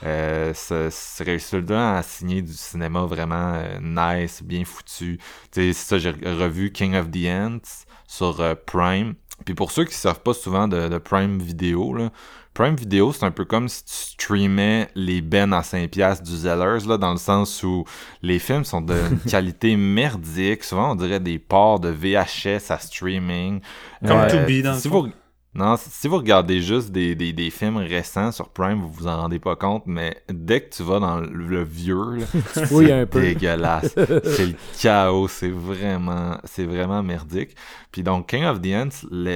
euh, 0.05 0.53
se, 0.53 1.23
réussit 1.23 1.71
à 1.71 2.03
signer 2.03 2.41
du 2.41 2.53
cinéma 2.53 3.05
vraiment 3.05 3.53
euh, 3.55 3.79
nice, 3.81 4.43
bien 4.43 4.65
foutu. 4.65 5.17
Tu 5.51 5.73
sais, 5.73 5.73
ça, 5.73 5.97
j'ai 5.97 6.11
revu 6.11 6.71
King 6.71 6.95
of 6.95 7.09
the 7.09 7.27
Ants 7.27 7.85
sur 8.13 8.39
euh, 8.41 8.53
Prime. 8.65 9.15
Puis 9.45 9.55
pour 9.55 9.71
ceux 9.71 9.85
qui 9.85 9.91
ne 9.91 9.95
savent 9.95 10.21
pas 10.21 10.33
souvent 10.33 10.67
de, 10.67 10.97
Prime 10.99 11.39
Video, 11.39 11.93
là, 11.95 12.11
Prime 12.53 12.75
Video, 12.75 13.11
c'est 13.11 13.25
un 13.25 13.31
peu 13.31 13.45
comme 13.45 13.67
si 13.67 13.83
tu 13.83 13.93
streamais 13.93 14.87
les 14.93 15.21
bennes 15.21 15.53
à 15.53 15.61
5$ 15.61 16.21
du 16.21 16.37
Zellers, 16.37 16.87
là, 16.87 16.97
dans 16.97 17.11
le 17.11 17.17
sens 17.17 17.63
où 17.63 17.83
les 18.21 18.37
films 18.37 18.63
sont 18.63 18.81
de 18.81 18.99
qualité 19.29 19.75
merdique. 19.75 20.63
Souvent, 20.63 20.91
on 20.91 20.95
dirait 20.95 21.19
des 21.19 21.39
ports 21.39 21.79
de 21.79 21.89
VHS 21.89 22.71
à 22.71 22.77
streaming. 22.77 23.59
Comme 24.05 24.19
euh, 24.19 24.29
To 24.29 24.47
Be, 24.47 24.61
dans 24.61 24.75
si 24.75 24.87
vous, 24.87 25.07
non, 25.55 25.75
si 25.77 26.07
vous 26.07 26.17
regardez 26.17 26.61
juste 26.61 26.91
des, 26.91 27.13
des, 27.13 27.31
des, 27.31 27.51
films 27.51 27.77
récents 27.77 28.31
sur 28.31 28.49
Prime, 28.49 28.81
vous 28.81 28.91
vous 28.91 29.07
en 29.07 29.21
rendez 29.21 29.37
pas 29.37 29.55
compte, 29.55 29.83
mais 29.85 30.17
dès 30.27 30.61
que 30.61 30.75
tu 30.75 30.81
vas 30.81 30.99
dans 30.99 31.19
le, 31.19 31.63
vieux, 31.63 32.17
c'est 32.53 33.05
dégueulasse. 33.11 33.93
c'est 33.95 34.47
le 34.47 34.55
chaos, 34.79 35.27
c'est 35.27 35.51
vraiment, 35.51 36.37
c'est 36.43 36.65
vraiment 36.65 37.03
merdique. 37.03 37.55
Puis 37.93 38.01
donc, 38.01 38.27
King 38.27 38.45
of 38.45 38.59
the 38.59 38.73
Ants, 38.73 39.07
il 39.11 39.27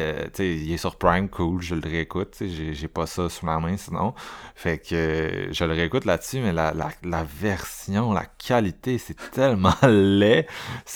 est 0.72 0.78
sur 0.78 0.96
Prime, 0.96 1.30
cool, 1.30 1.62
je 1.62 1.76
le 1.76 1.88
réécoute, 1.88 2.36
j'ai, 2.42 2.88
pas 2.88 3.06
ça 3.06 3.30
sous 3.30 3.46
la 3.46 3.60
main 3.60 3.78
sinon. 3.78 4.16
Fait 4.56 4.80
que 4.80 5.50
je 5.52 5.64
le 5.64 5.74
réécoute 5.74 6.06
là-dessus, 6.06 6.40
mais 6.40 6.52
la, 6.52 6.74
la, 6.74 6.90
la 7.04 7.24
version, 7.24 8.12
la 8.14 8.26
qualité, 8.26 8.98
c'est 8.98 9.16
tellement 9.30 9.76
laid. 9.84 10.48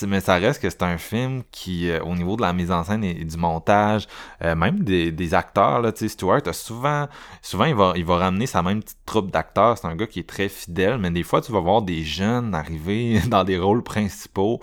mais 0.08 0.20
ça 0.20 0.34
reste 0.34 0.60
que 0.60 0.68
c'est 0.68 0.82
un 0.82 0.98
film 0.98 1.44
qui, 1.52 1.88
euh, 1.88 2.02
au 2.02 2.16
niveau 2.16 2.34
de 2.34 2.42
la 2.42 2.52
mise 2.52 2.72
en 2.72 2.82
scène 2.82 3.04
et, 3.04 3.14
du 3.24 3.36
montage, 3.36 4.08
euh, 4.42 4.56
même 4.56 4.80
des, 4.80 5.12
des 5.12 5.32
acteurs, 5.32 5.80
là, 5.80 5.92
Stewart, 5.94 6.42
souvent, 6.50 7.06
souvent 7.42 7.66
il, 7.66 7.76
va, 7.76 7.92
il 7.94 8.04
va 8.04 8.16
ramener 8.16 8.46
sa 8.46 8.64
même 8.64 8.82
petite 8.82 8.98
troupe 9.06 9.30
d'acteurs. 9.30 9.78
C'est 9.78 9.86
un 9.86 9.94
gars 9.94 10.08
qui 10.08 10.18
est 10.18 10.28
très 10.28 10.48
fidèle, 10.48 10.98
mais 10.98 11.12
des 11.12 11.22
fois, 11.22 11.40
tu 11.40 11.52
vas 11.52 11.60
voir 11.60 11.82
des 11.82 12.02
jeunes 12.02 12.56
arriver 12.56 13.20
dans 13.28 13.44
des 13.44 13.56
rôles 13.56 13.84
principaux. 13.84 14.58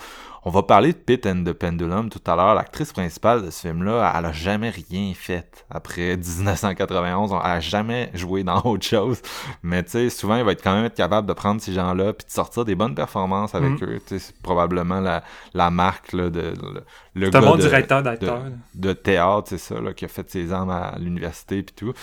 On 0.49 0.51
va 0.51 0.63
parler 0.63 0.93
de 0.93 0.97
Pit 0.97 1.27
and 1.27 1.43
the 1.43 1.53
Pendulum 1.53 2.09
tout 2.09 2.21
à 2.25 2.35
l'heure. 2.35 2.55
L'actrice 2.55 2.91
principale 2.91 3.45
de 3.45 3.51
ce 3.51 3.67
film-là, 3.67 4.11
elle 4.17 4.25
a 4.25 4.31
jamais 4.31 4.71
rien 4.71 5.13
fait 5.13 5.63
après 5.69 6.17
1991. 6.17 7.33
Elle 7.33 7.51
a 7.51 7.59
jamais 7.59 8.09
joué 8.15 8.43
dans 8.43 8.59
autre 8.63 8.83
chose. 8.83 9.21
Mais 9.61 9.83
tu 9.83 9.91
sais, 9.91 10.09
souvent, 10.09 10.37
il 10.37 10.43
va 10.43 10.53
être 10.53 10.63
quand 10.63 10.73
même 10.73 10.85
être 10.85 10.95
capable 10.95 11.27
de 11.27 11.33
prendre 11.33 11.61
ces 11.61 11.71
gens-là 11.73 12.13
puis 12.13 12.25
de 12.25 12.31
sortir 12.31 12.65
des 12.65 12.73
bonnes 12.73 12.95
performances 12.95 13.53
avec 13.53 13.79
mm. 13.79 13.85
eux. 13.85 13.99
C'est 14.07 14.41
probablement 14.41 14.99
la, 14.99 15.21
la 15.53 15.69
marque 15.69 16.13
là, 16.13 16.31
de, 16.31 16.55
le 17.13 17.27
un 17.27 17.41
bon 17.41 17.55
directeur 17.55 18.01
d'acteur. 18.01 18.41
De, 18.73 18.93
théâtre, 18.93 19.49
c'est 19.49 19.59
ça, 19.59 19.79
là, 19.79 19.93
qui 19.93 20.05
a 20.05 20.07
fait 20.07 20.27
ses 20.31 20.51
armes 20.51 20.71
à 20.71 20.95
l'université 20.97 21.61
puis 21.61 21.75
tout. 21.75 21.93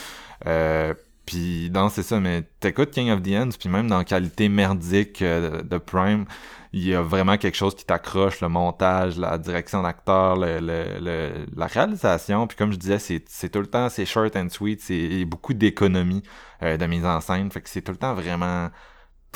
Euh, 0.47 0.95
puis 1.27 1.69
non, 1.75 1.89
c'est 1.89 2.05
ça, 2.05 2.21
mais 2.21 2.45
t'écoutes 2.61 2.93
King 2.93 3.11
of 3.11 3.21
the 3.21 3.33
Ends, 3.35 3.57
puis 3.59 3.69
même 3.69 3.89
dans 3.89 4.05
qualité 4.05 4.49
merdique 4.49 5.21
euh, 5.21 5.63
de 5.63 5.79
Prime, 5.79 6.27
il 6.73 6.87
y 6.87 6.95
a 6.95 7.03
vraiment 7.03 7.37
quelque 7.37 7.57
chose 7.57 7.75
qui 7.75 7.85
t'accroche, 7.85 8.41
le 8.41 8.49
montage, 8.49 9.19
la 9.19 9.39
direction 9.39 9.83
d'acteur, 9.83 10.37
le, 10.37 10.59
le, 10.61 11.47
la 11.55 11.67
réalisation. 11.67 12.47
Puis 12.47 12.57
comme 12.57 12.73
je 12.73 12.77
disais, 12.79 12.99
c'est 12.99 13.49
tout 13.49 13.61
le 13.61 13.67
temps, 13.67 13.89
c'est 13.89 14.07
short 14.07 14.37
and 14.37 14.49
sweet, 14.51 14.81
c'est 14.81 15.25
beaucoup 15.25 15.55
d'économie 15.55 16.23
euh, 16.63 16.77
de 16.77 16.87
mise 16.87 17.05
en 17.05 17.21
scène. 17.21 17.51
Fait 17.51 17.61
que 17.61 17.69
c'est 17.69 17.83
tout 17.83 17.93
le 17.93 17.99
temps 17.99 18.15
vraiment 18.15 18.71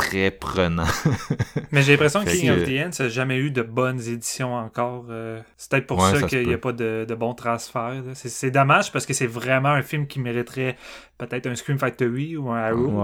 très 0.00 0.30
prenant. 0.30 0.84
Mais 1.72 1.82
j'ai 1.82 1.92
l'impression 1.92 2.24
que 2.24 2.30
King 2.30 2.50
of 2.50 2.64
the 2.64 2.86
Ends 2.86 3.02
n'a 3.02 3.08
jamais 3.08 3.36
eu 3.36 3.50
de 3.50 3.62
bonnes 3.62 4.00
éditions 4.00 4.54
encore. 4.54 5.06
Euh, 5.10 5.40
c'est 5.56 5.70
peut-être 5.70 5.86
pour 5.86 6.02
ça, 6.02 6.22
qu'il 6.22 6.46
n'y 6.46 6.54
a 6.54 6.58
pas 6.58 6.72
de, 6.72 7.04
de 7.08 7.14
bons 7.14 7.34
transferts. 7.34 8.02
C'est 8.14 8.50
dommage 8.50 8.92
parce 8.92 9.06
que 9.06 9.12
c'est 9.12 9.26
vraiment 9.26 9.68
un 9.70 9.82
film 9.82 10.06
qui 10.06 10.20
mériterait 10.20 10.76
peut-être 11.18 11.46
un 11.46 11.54
Scream 11.54 11.78
Factory 11.78 12.36
ou 12.36 12.50
un 12.50 12.58
Arrow. 12.58 13.02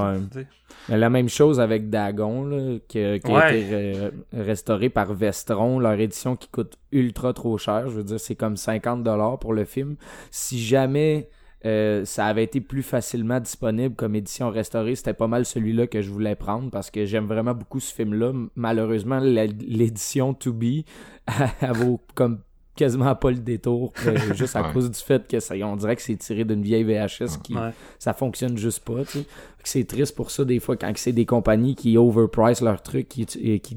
la 0.89 1.11
même 1.11 1.29
chose 1.29 1.61
avec 1.61 1.91
Dagon, 1.91 2.81
qui, 2.89 2.99
a 2.99 3.17
été 3.17 4.11
restauré 4.33 4.89
par 4.89 5.13
Vestron, 5.13 5.79
leur 5.79 6.01
édition 6.01 6.35
qui 6.35 6.49
coûte 6.49 6.79
ultra 6.93 7.33
trop 7.35 7.59
cher. 7.59 7.89
Je 7.89 7.97
veux 7.97 8.05
dire, 8.05 8.21
c'est 8.21 8.37
comme 8.37 8.55
50$ 8.55 9.39
pour 9.39 9.53
le 9.53 9.65
film. 9.65 9.97
Si 10.31 10.65
jamais 10.65 11.29
euh, 11.67 12.05
ça 12.05 12.27
avait 12.27 12.45
été 12.45 12.61
plus 12.61 12.85
facilement 12.85 13.41
disponible 13.41 13.97
comme 13.97 14.15
édition 14.15 14.51
restaurée. 14.51 14.95
C'était 14.95 15.15
pas 15.15 15.27
mal 15.27 15.45
celui-là 15.45 15.89
que 15.89 16.01
je 16.01 16.11
voulais 16.11 16.37
prendre 16.37 16.71
parce 16.71 16.91
que 16.91 17.05
j'aime 17.05 17.27
vraiment 17.27 17.55
beaucoup 17.55 17.81
ce 17.81 17.93
film-là. 17.93 18.33
Malheureusement, 18.55 19.19
l'édition 19.19 20.33
To 20.33 20.53
Be, 20.53 20.85
elle 21.61 21.73
vaut 21.73 22.01
comme 22.15 22.39
quasiment 22.77 23.15
pas 23.17 23.31
le 23.31 23.39
détour, 23.39 23.93
euh, 24.07 24.17
juste 24.35 24.55
à 24.55 24.71
cause 24.73 24.91
du 24.91 25.01
fait 25.01 25.27
que 25.27 25.41
ça, 25.41 25.55
on 25.63 25.77
dirait 25.77 25.97
que 25.97 26.03
c'est 26.03 26.17
tiré 26.17 26.45
d'une 26.45 26.63
vieille 26.63 26.85
VHS 26.85 27.41
qui 27.43 27.57
ça 27.99 28.13
fonctionne 28.13 28.57
juste 28.57 28.85
pas. 28.85 29.03
C'est 29.65 29.85
triste 29.85 30.15
pour 30.15 30.31
ça 30.31 30.45
des 30.45 30.61
fois 30.61 30.77
quand 30.77 30.93
c'est 30.97 31.13
des 31.13 31.27
compagnies 31.27 31.75
qui 31.75 31.99
overprice 31.99 32.61
leur 32.61 32.81
truc, 32.83 33.09
qui, 33.09 33.27
qui 33.27 33.77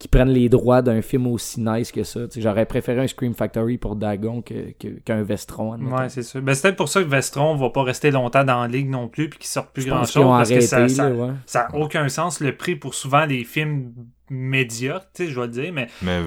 qui 0.00 0.08
prennent 0.08 0.30
les 0.30 0.48
droits 0.48 0.80
d'un 0.80 1.02
film 1.02 1.26
aussi 1.26 1.60
nice 1.60 1.92
que 1.92 2.04
ça. 2.04 2.20
J'aurais 2.34 2.64
préféré 2.64 3.02
un 3.02 3.06
Scream 3.06 3.34
Factory 3.34 3.76
pour 3.76 3.96
Dagon 3.96 4.40
qu'un 4.40 4.72
que, 5.04 5.22
Vestron. 5.22 5.78
Ouais, 5.78 6.08
c'est 6.08 6.22
sûr. 6.22 6.40
Ben, 6.40 6.54
c'est 6.54 6.62
peut-être 6.62 6.76
pour 6.76 6.88
ça 6.88 7.02
que 7.02 7.08
Vestron 7.08 7.54
va 7.54 7.68
pas 7.68 7.82
rester 7.82 8.10
longtemps 8.10 8.42
dans 8.42 8.62
la 8.62 8.68
ligue 8.68 8.88
non 8.88 9.08
plus 9.08 9.28
puis 9.28 9.38
qu'il 9.38 9.48
sort 9.48 9.66
plus 9.66 9.84
grand-chose 9.84 10.24
parce 10.24 10.48
que 10.48 10.60
ça 10.62 10.86
n'a 10.86 11.34
ça, 11.44 11.68
aucun 11.74 12.08
sens 12.08 12.40
le 12.40 12.56
prix 12.56 12.76
pour 12.76 12.94
souvent 12.94 13.26
les 13.26 13.44
films 13.44 13.92
médiocre, 14.30 15.06
tu 15.12 15.24
sais, 15.24 15.30
je 15.30 15.34
dois 15.34 15.46
le 15.46 15.52
dire, 15.52 15.72
mais... 15.72 15.88
Mais, 16.02 16.22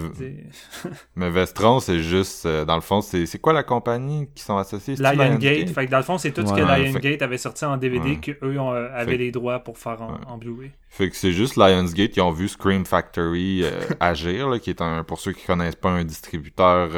mais 1.15 1.29
Vestron, 1.29 1.79
c'est 1.79 1.99
juste, 1.99 2.45
euh, 2.45 2.65
dans 2.65 2.75
le 2.75 2.81
fond, 2.81 3.01
c'est 3.01 3.39
quoi 3.39 3.53
la 3.53 3.63
compagnie 3.63 4.27
qui 4.35 4.43
sont 4.43 4.57
associés? 4.57 4.95
Lion 4.97 5.35
Gate? 5.35 5.69
Fait 5.69 5.85
que 5.85 5.91
dans 5.91 5.97
le 5.97 6.03
fond, 6.03 6.17
c'est 6.17 6.31
tout 6.31 6.45
ce 6.45 6.53
que 6.53 6.59
Lionsgate 6.59 7.21
avait 7.21 7.37
sorti 7.37 7.63
en 7.63 7.77
DVD 7.77 8.17
qu'eux 8.17 8.37
euh, 8.41 8.89
avaient 8.93 9.17
les 9.17 9.31
droits 9.31 9.59
pour 9.59 9.77
faire 9.77 10.01
en, 10.27 10.37
Blu-ray. 10.37 10.71
Fait 10.89 11.09
que 11.09 11.15
c'est 11.15 11.31
juste 11.31 11.55
Lionsgate 11.55 12.11
qui 12.11 12.21
ont 12.21 12.31
vu 12.31 12.49
Scream 12.49 12.85
Factory 12.85 13.63
euh, 13.63 13.71
agir, 14.01 14.49
là, 14.49 14.59
qui 14.59 14.69
est 14.69 14.81
un, 14.81 15.03
pour 15.03 15.19
ceux 15.19 15.31
qui 15.31 15.45
connaissent 15.45 15.75
pas, 15.75 15.89
un 15.89 16.03
distributeur 16.03 16.89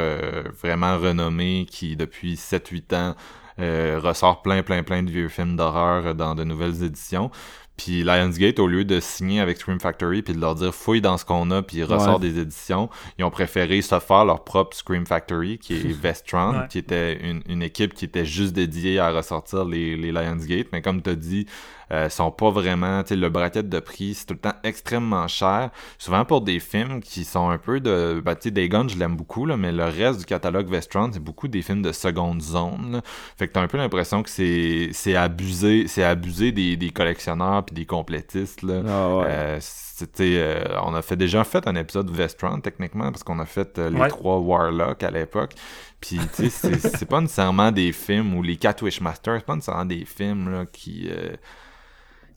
vraiment 0.60 0.98
renommé 0.98 1.68
qui, 1.70 1.96
depuis 1.96 2.34
7-8 2.34 2.96
ans, 2.96 3.16
ressort 3.58 4.42
plein, 4.42 4.64
plein, 4.64 4.82
plein 4.82 5.04
de 5.04 5.12
vieux 5.12 5.30
films 5.30 5.56
d'horreur 5.56 6.16
dans 6.16 6.34
de 6.34 6.44
nouvelles 6.44 6.84
éditions. 6.84 7.30
Puis 7.78 8.04
Lionsgate, 8.04 8.60
au 8.60 8.68
lieu 8.68 8.86
de 8.86 9.00
signer 9.00 9.40
avec 9.42 9.58
Scream 9.58 9.80
Factory 9.80 10.22
puis 10.22 10.34
de 10.34 10.40
leur 10.40 10.56
dire 10.56 10.74
fouille 10.74 11.02
dans 11.02 11.18
ce 11.18 11.26
qu'on 11.26 11.52
a 11.52 11.62
puis 11.62 11.84
ressort 11.84 12.20
des 12.20 12.40
éditions, 12.40 12.90
ils 13.20 13.26
ont 13.26 13.32
préféré 13.32 13.82
se 13.82 14.00
faire 14.00 14.26
leur 14.26 14.44
propre 14.44 14.76
Scream 14.76 15.06
Factory 15.06 15.58
qui 15.58 15.74
est 15.74 15.92
Vestron, 16.02 16.68
qui 16.70 16.78
était 16.78 17.20
une, 17.22 17.42
une, 17.48 17.62
équipe 17.62 17.94
qui 17.94 18.06
était 18.06 18.26
juste 18.26 18.54
dédiée 18.54 19.00
à 19.00 19.12
ressortir 19.12 19.66
les, 19.66 19.98
les 19.98 20.12
Lionsgate. 20.12 20.68
Mais 20.72 20.82
comme 20.82 21.02
tu 21.02 21.10
as 21.10 21.16
dit, 21.16 21.48
euh, 21.92 22.10
sont 22.10 22.32
pas 22.32 22.50
vraiment, 22.50 23.04
tu 23.04 23.10
sais, 23.10 23.16
le 23.16 23.30
bracket 23.30 23.70
de 23.70 23.80
prix, 23.80 24.14
c'est 24.14 24.26
tout 24.26 24.34
le 24.34 24.40
temps 24.40 24.56
extrêmement 24.64 25.28
cher. 25.28 25.70
Souvent 25.98 26.26
pour 26.26 26.42
des 26.42 26.60
films 26.60 27.02
qui 27.02 27.24
sont 27.24 27.50
un 27.50 27.58
peu 27.58 27.80
de, 27.80 28.22
bah, 28.24 28.36
tu 28.36 28.44
sais, 28.44 28.52
Day 28.52 28.70
Gun, 28.70 28.88
je 28.88 28.98
l'aime 28.98 29.16
beaucoup, 29.16 29.46
là, 29.46 29.58
mais 29.58 29.72
le 29.72 29.86
reste 29.86 30.20
du 30.20 30.26
catalogue 30.26 30.70
Vestron, 30.70 31.10
c'est 31.14 31.24
beaucoup 31.24 31.48
des 31.48 31.62
films 31.62 31.82
de 31.82 31.92
seconde 31.92 32.42
zone. 32.42 33.02
Fait 33.38 33.48
que 33.48 33.54
t'as 33.54 33.62
un 33.62 33.68
peu 33.68 33.78
l'impression 33.78 34.24
que 34.24 34.30
c'est, 34.30 34.90
c'est 34.94 35.16
abusé, 35.16 35.88
c'est 35.88 36.04
abusé 36.04 36.52
des, 36.52 36.76
des 36.76 36.90
collectionneurs 36.90 37.64
puis 37.66 37.76
des 37.76 37.86
complétistes. 37.86 38.62
Là. 38.62 38.82
Ah 38.88 39.16
ouais. 39.18 39.26
Euh, 39.28 39.58
c'était, 39.62 40.36
euh, 40.36 40.82
on 40.84 40.94
a 40.94 41.02
fait 41.02 41.16
déjà 41.16 41.46
fait 41.46 41.66
un 41.68 41.76
épisode 41.76 42.10
Vestron 42.12 42.60
techniquement 42.60 43.12
parce 43.12 43.24
qu'on 43.24 43.40
a 43.40 43.46
fait 43.46 43.80
euh, 43.80 43.90
les 43.90 44.10
trois 44.10 44.40
Warlocks 44.40 45.04
à 45.04 45.10
l'époque. 45.12 45.54
Puis 46.02 46.20
tu 46.36 46.50
sais, 46.50 46.50
c'est, 46.50 46.98
c'est 46.98 47.06
pas 47.06 47.22
nécessairement 47.22 47.72
des 47.72 47.94
films 47.94 48.36
ou 48.36 48.44
les 48.44 48.58
quatre 48.58 48.84
Wishmasters, 48.84 49.38
c'est 49.38 49.46
pas 49.46 49.56
nécessairement 49.56 49.86
des 49.86 50.04
films 50.04 50.52
là, 50.52 50.66
qui 50.66 51.08
euh, 51.10 51.30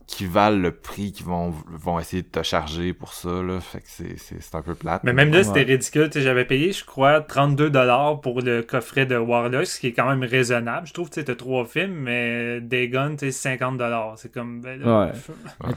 qui 0.09 0.25
valent 0.25 0.57
le 0.57 0.71
prix 0.71 1.11
qu'ils 1.11 1.27
vont, 1.27 1.53
vont 1.71 1.99
essayer 1.99 2.23
de 2.23 2.27
te 2.27 2.41
charger 2.41 2.93
pour 2.93 3.13
ça. 3.13 3.29
Là. 3.43 3.59
Fait 3.59 3.77
que 3.77 3.85
c'est, 3.85 4.17
c'est, 4.17 4.41
c'est 4.41 4.55
un 4.55 4.63
peu 4.63 4.73
plate. 4.73 5.03
Mais 5.03 5.13
même 5.13 5.31
là, 5.31 5.43
c'était 5.43 5.61
ridicule. 5.61 6.09
J'avais 6.13 6.45
payé, 6.45 6.71
je 6.71 6.83
crois, 6.83 7.19
32$ 7.19 8.19
pour 8.19 8.41
le 8.41 8.63
coffret 8.63 9.05
de 9.05 9.15
Warlock, 9.15 9.67
ce 9.67 9.79
qui 9.79 9.87
est 9.87 9.93
quand 9.93 10.09
même 10.09 10.23
raisonnable. 10.23 10.87
Je 10.87 10.93
trouve 10.93 11.11
que 11.11 11.21
tu 11.21 11.31
as 11.31 11.35
trois 11.35 11.63
films, 11.63 11.93
mais 11.93 12.59
Dagon, 12.59 13.15
tu 13.17 13.31
sais, 13.31 13.55
50$. 13.57 14.13
C'est 14.17 14.33
comme. 14.33 14.61
ben 14.61 14.79
là, 14.79 15.05
Ouais. 15.05 15.11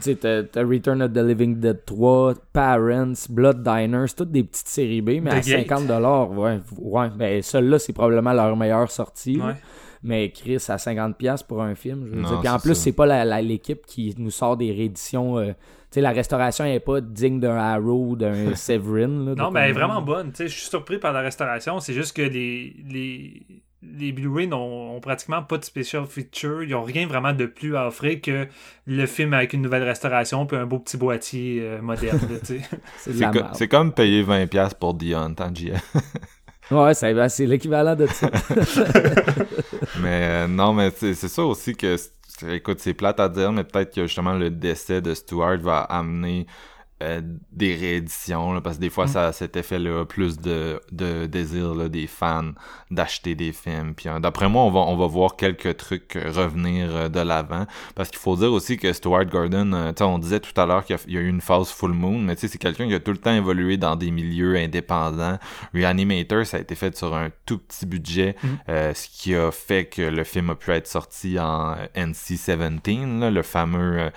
Tu 0.01 0.15
sais, 0.19 0.47
t'as 0.51 0.63
Return 0.63 1.03
of 1.03 1.13
the 1.13 1.17
Living 1.17 1.59
Dead 1.59 1.85
3, 1.85 2.33
Parents, 2.53 3.13
Blood 3.29 3.61
Diners, 3.61 4.15
toutes 4.17 4.31
des 4.31 4.43
petites 4.43 4.67
séries 4.67 5.01
B, 5.03 5.21
mais 5.21 5.29
The 5.41 5.47
à 5.47 5.61
Gate. 5.61 5.69
50$, 5.69 6.35
ouais. 6.35 6.59
Ouais, 6.79 7.09
ben 7.15 7.41
celle-là, 7.43 7.77
c'est 7.77 7.93
probablement 7.93 8.33
leur 8.33 8.57
meilleure 8.57 8.89
sortie. 8.89 9.39
Ouais. 9.39 9.53
Mais 10.03 10.31
Chris, 10.31 10.57
à 10.67 10.75
50$ 10.75 11.45
pour 11.47 11.61
un 11.61 11.75
film, 11.75 12.05
je 12.07 12.15
veux 12.15 12.21
Non, 12.21 12.27
dire. 12.29 12.39
Puis 12.41 12.49
en 12.49 12.59
plus, 12.59 12.75
c'est 12.75 12.91
pas 12.91 13.05
la- 13.05 13.23
la- 13.23 13.41
l'équipe 13.41 13.85
qui 13.85 14.13
nous 14.17 14.31
sort 14.31 14.57
des 14.57 14.71
rééditions. 14.71 15.37
euh, 15.39 15.47
tu 15.47 15.53
sais, 15.91 16.01
la 16.01 16.11
restauration 16.11 16.65
n'est 16.65 16.79
pas 16.81 16.99
digne 17.01 17.39
d'un 17.39 17.55
Arrow 17.55 18.07
ou 18.09 18.15
d'un 18.17 18.33
Severin. 18.55 19.25
Là, 19.25 19.35
Non, 19.35 19.51
mais 19.51 19.61
elle 19.61 19.69
est 19.69 19.73
vraiment 19.73 20.01
bonne. 20.01 20.31
Tu 20.31 20.37
sais, 20.37 20.47
je 20.49 20.57
suis 20.59 20.67
surpris 20.69 20.97
par 20.99 21.13
la 21.13 21.21
restauration. 21.21 21.79
C'est 21.79 21.93
juste 21.93 22.15
que 22.17 22.21
les, 22.23 22.75
les, 22.89 23.45
les 23.81 24.11
Blu-ray 24.11 24.47
n'ont 24.47 24.95
ont 24.95 24.99
pratiquement 24.99 25.41
pas 25.43 25.57
de 25.57 25.63
special 25.63 26.05
feature. 26.05 26.63
Ils 26.63 26.71
n'ont 26.71 26.83
rien 26.83 27.07
vraiment 27.07 27.31
de 27.31 27.45
plus 27.45 27.75
à 27.77 27.87
offrir 27.87 28.19
que 28.21 28.47
le 28.85 29.05
film 29.05 29.33
avec 29.33 29.53
une 29.53 29.61
nouvelle 29.61 29.83
restauration 29.83 30.45
puis 30.45 30.57
un 30.57 30.65
beau 30.65 30.79
petit 30.79 30.97
boîtier 30.97 31.59
euh, 31.61 31.81
moderne. 31.81 32.19
C'est 32.97 33.31
co- 33.31 33.67
comme 33.69 33.93
payer 33.93 34.23
20$ 34.23 34.73
pour 34.79 34.97
The 34.97 35.13
Hunt 35.13 35.35
en 35.39 35.53
GF. 35.55 35.95
Ouais, 36.73 36.93
c'est 36.93 37.45
l'équivalent 37.45 37.95
de 37.95 38.07
ça. 38.07 38.29
mais 40.01 40.23
euh, 40.23 40.47
non, 40.47 40.73
mais 40.73 40.91
c'est 40.95 41.13
ça 41.15 41.43
aussi 41.43 41.75
que, 41.75 41.95
écoute, 42.49 42.79
c'est 42.79 42.93
plate 42.93 43.19
à 43.19 43.29
dire, 43.29 43.51
mais 43.51 43.63
peut-être 43.63 43.93
que 43.93 44.01
justement 44.03 44.33
le 44.33 44.49
décès 44.49 45.01
de 45.01 45.13
Stewart 45.13 45.57
va 45.57 45.81
amener 45.81 46.47
euh, 47.03 47.21
des 47.51 47.75
rééditions, 47.75 48.53
là, 48.53 48.61
parce 48.61 48.77
que 48.77 48.81
des 48.81 48.89
fois, 48.89 49.07
ça 49.07 49.27
a 49.27 49.31
cet 49.33 49.55
effet-là, 49.57 50.05
plus 50.05 50.39
de, 50.39 50.79
de 50.91 51.25
désir 51.27 51.75
là, 51.75 51.89
des 51.89 52.07
fans 52.07 52.51
d'acheter 52.89 53.35
des 53.35 53.51
films. 53.51 53.93
Puis 53.95 54.09
euh, 54.09 54.19
d'après 54.19 54.49
moi, 54.49 54.63
on 54.63 54.71
va, 54.71 54.79
on 54.79 54.95
va 54.97 55.05
voir 55.07 55.35
quelques 55.35 55.77
trucs 55.77 56.13
revenir 56.13 56.95
euh, 56.95 57.09
de 57.09 57.19
l'avant, 57.19 57.65
parce 57.95 58.09
qu'il 58.09 58.19
faut 58.19 58.35
dire 58.35 58.51
aussi 58.53 58.77
que 58.77 58.91
Stuart 58.93 59.25
Gordon, 59.25 59.73
euh, 59.73 59.91
on 60.01 60.17
disait 60.19 60.39
tout 60.39 60.59
à 60.59 60.65
l'heure 60.65 60.83
qu'il 60.85 60.95
y 60.95 60.99
a- 60.99 61.03
il 61.07 61.13
y 61.13 61.17
a 61.17 61.21
eu 61.21 61.27
une 61.29 61.41
phase 61.41 61.69
full 61.69 61.91
moon, 61.93 62.17
mais 62.19 62.35
tu 62.35 62.41
sais, 62.41 62.47
c'est 62.47 62.57
quelqu'un 62.57 62.87
qui 62.87 62.93
a 62.95 62.99
tout 62.99 63.11
le 63.11 63.17
temps 63.17 63.33
évolué 63.35 63.77
dans 63.77 63.95
des 63.95 64.11
milieux 64.11 64.55
indépendants. 64.55 65.37
Reanimator, 65.73 66.45
ça 66.45 66.57
a 66.57 66.59
été 66.61 66.75
fait 66.75 66.95
sur 66.95 67.13
un 67.15 67.29
tout 67.45 67.57
petit 67.57 67.85
budget, 67.85 68.35
Mhm. 68.43 68.57
euh, 68.69 68.93
ce 68.93 69.07
qui 69.09 69.35
a 69.35 69.51
fait 69.51 69.85
que 69.85 70.01
le 70.01 70.23
film 70.23 70.49
a 70.51 70.55
pu 70.55 70.71
être 70.71 70.87
sorti 70.87 71.39
en 71.39 71.75
NC-17, 71.95 73.19
là, 73.19 73.29
le 73.29 73.41
fameux... 73.41 74.11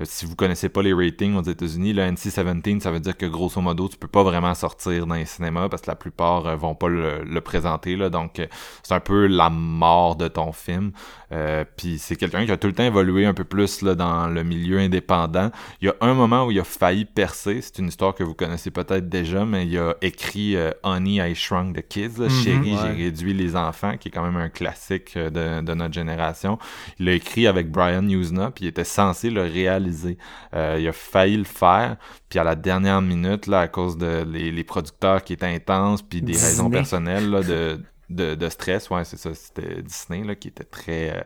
euh, 0.00 0.04
si 0.04 0.26
vous 0.26 0.36
connaissez 0.36 0.68
pas 0.68 0.82
les 0.82 0.92
ratings 0.92 1.36
aux 1.36 1.42
États-Unis, 1.42 1.92
le 1.92 2.02
NC-17, 2.02 2.80
ça 2.80 2.90
veut 2.90 3.00
dire 3.00 3.16
que 3.16 3.26
grosso 3.26 3.60
modo, 3.60 3.88
tu 3.88 3.96
peux 3.96 4.08
pas 4.08 4.22
vraiment 4.22 4.54
sortir 4.54 5.06
dans 5.06 5.14
les 5.14 5.26
cinémas 5.26 5.68
parce 5.68 5.82
que 5.82 5.90
la 5.90 5.96
plupart 5.96 6.46
euh, 6.46 6.56
vont 6.56 6.74
pas 6.74 6.88
le, 6.88 7.22
le 7.24 7.40
présenter. 7.40 7.96
Là, 7.96 8.10
donc, 8.10 8.38
euh, 8.38 8.46
c'est 8.82 8.94
un 8.94 9.00
peu 9.00 9.26
la 9.26 9.50
mort 9.50 10.16
de 10.16 10.28
ton 10.28 10.52
film. 10.52 10.92
Euh, 11.32 11.64
Puis 11.76 11.98
c'est 11.98 12.16
quelqu'un 12.16 12.44
qui 12.44 12.50
a 12.52 12.56
tout 12.56 12.66
le 12.66 12.72
temps 12.72 12.82
évolué 12.84 13.24
un 13.24 13.34
peu 13.34 13.44
plus 13.44 13.82
là, 13.82 13.94
dans 13.94 14.26
le 14.26 14.42
milieu 14.42 14.78
indépendant. 14.78 15.50
Il 15.80 15.86
y 15.86 15.88
a 15.88 15.94
un 16.00 16.14
moment 16.14 16.44
où 16.46 16.50
il 16.50 16.58
a 16.58 16.64
failli 16.64 17.04
percer. 17.04 17.60
C'est 17.62 17.78
une 17.78 17.88
histoire 17.88 18.14
que 18.14 18.24
vous 18.24 18.34
connaissez 18.34 18.70
peut-être 18.70 19.08
déjà, 19.08 19.44
mais 19.44 19.66
il 19.66 19.78
a 19.78 19.94
écrit 20.02 20.56
euh, 20.56 20.70
Honey, 20.82 21.16
I 21.30 21.34
Shrunk 21.34 21.76
the 21.76 21.86
Kids. 21.86 22.18
là, 22.18 22.26
Mhm, 22.26 22.30
Chérie, 22.30 22.72
ouais. 22.72 22.78
j'ai 22.96 23.04
réduit 23.04 23.32
les 23.34 23.54
enfants, 23.56 23.96
qui 23.96 24.08
est 24.08 24.10
quand 24.10 24.24
même 24.24 24.36
un 24.36 24.48
classique 24.48 25.12
euh, 25.16 25.30
de, 25.30 25.64
de 25.64 25.74
notre 25.74 25.94
génération. 25.94 26.58
Il 26.98 27.06
l'a 27.06 27.12
écrit 27.12 27.46
avec 27.46 27.70
Brian 27.70 28.08
Usna, 28.08 28.50
puis 28.50 28.64
il 28.64 28.68
était 28.68 28.84
censé 28.84 29.30
le 29.30 29.42
réaliser. 29.42 30.18
Euh, 30.54 30.78
il 30.80 30.88
a 30.88 30.92
failli 30.92 31.36
le 31.36 31.44
faire, 31.44 31.96
puis 32.28 32.38
à 32.38 32.44
la 32.44 32.56
dernière 32.56 33.02
minute, 33.02 33.46
là, 33.46 33.60
à 33.60 33.68
cause 33.68 33.96
de 33.96 34.24
les, 34.26 34.50
les 34.50 34.64
producteurs 34.64 35.22
qui 35.22 35.32
étaient 35.34 35.46
intenses, 35.46 36.02
puis 36.02 36.22
des 36.22 36.32
Disney. 36.32 36.48
raisons 36.50 36.70
personnelles 36.70 37.30
là, 37.30 37.42
de, 37.42 37.80
de, 38.10 38.48
stress, 38.48 38.90
ouais, 38.90 39.04
c'est 39.04 39.16
ça, 39.16 39.34
c'était 39.34 39.82
Disney 39.82 40.24
là, 40.24 40.34
qui 40.34 40.48
était 40.48 40.64
très... 40.64 41.16
euh, 41.16 41.22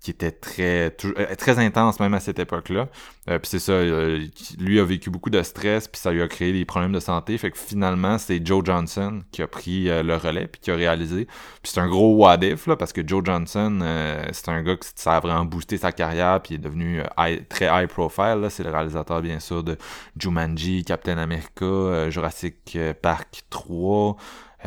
qui 0.00 0.12
était 0.12 0.30
très 0.30 0.94
euh, 1.04 1.34
très 1.36 1.58
intense 1.58 1.98
même 1.98 2.14
à 2.14 2.20
cette 2.20 2.38
époque-là. 2.38 2.86
Euh, 3.28 3.40
puis 3.40 3.48
c'est 3.48 3.58
ça, 3.58 3.82
lui 3.82 4.78
a 4.78 4.84
vécu 4.84 5.10
beaucoup 5.10 5.28
de 5.28 5.42
stress, 5.42 5.88
puis 5.88 6.00
ça 6.00 6.12
lui 6.12 6.22
a 6.22 6.28
créé 6.28 6.52
des 6.52 6.64
problèmes 6.64 6.92
de 6.92 7.00
santé. 7.00 7.36
Fait 7.36 7.50
que 7.50 7.58
finalement, 7.58 8.16
c'est 8.16 8.44
Joe 8.46 8.64
Johnson 8.64 9.22
qui 9.32 9.42
a 9.42 9.48
pris 9.48 9.86
le 9.86 10.14
relais, 10.14 10.46
puis 10.46 10.60
qui 10.60 10.70
a 10.70 10.76
réalisé. 10.76 11.24
Puis 11.24 11.72
c'est 11.72 11.80
un 11.80 11.88
gros 11.88 12.14
what 12.14 12.38
if, 12.42 12.68
là, 12.68 12.76
parce 12.76 12.92
que 12.92 13.00
Joe 13.04 13.24
Johnson, 13.24 13.80
c'est 14.30 14.48
un 14.48 14.62
gars 14.62 14.76
qui 14.76 14.88
ça 14.94 15.16
a 15.16 15.20
vraiment 15.20 15.44
boosté 15.44 15.78
sa 15.78 15.90
carrière, 15.90 16.40
puis 16.42 16.54
est 16.54 16.58
devenu 16.58 17.02
très 17.48 17.66
high 17.66 17.88
profile. 17.88 18.46
C'est 18.50 18.62
le 18.62 18.70
réalisateur, 18.70 19.20
bien 19.20 19.40
sûr, 19.40 19.64
de 19.64 19.76
Jumanji, 20.16 20.84
Captain 20.84 21.18
America, 21.18 22.08
Jurassic 22.08 22.78
Park 23.02 23.42
3, 23.50 24.16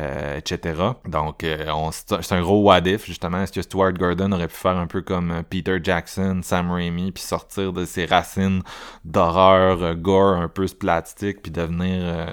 euh, 0.00 0.38
etc. 0.38 0.80
Donc, 1.06 1.44
euh, 1.44 1.66
on- 1.70 1.90
c'est 1.92 2.32
un 2.32 2.40
gros 2.42 2.62
what 2.62 2.80
if, 2.86 3.04
justement. 3.06 3.42
Est-ce 3.42 3.52
que 3.52 3.62
Stuart 3.62 3.92
Gordon 3.92 4.32
aurait 4.32 4.48
pu 4.48 4.54
faire 4.56 4.76
un 4.76 4.86
peu 4.86 5.02
comme 5.02 5.30
euh, 5.30 5.42
Peter 5.48 5.78
Jackson, 5.82 6.40
Sam 6.42 6.70
Raimi, 6.70 7.12
puis 7.12 7.22
sortir 7.22 7.72
de 7.72 7.84
ses 7.84 8.06
racines 8.06 8.62
d'horreur, 9.04 9.82
euh, 9.82 9.94
gore, 9.94 10.36
un 10.36 10.48
peu 10.48 10.66
splastique, 10.66 11.42
puis 11.42 11.52
devenir... 11.52 12.00
euh, 12.02 12.26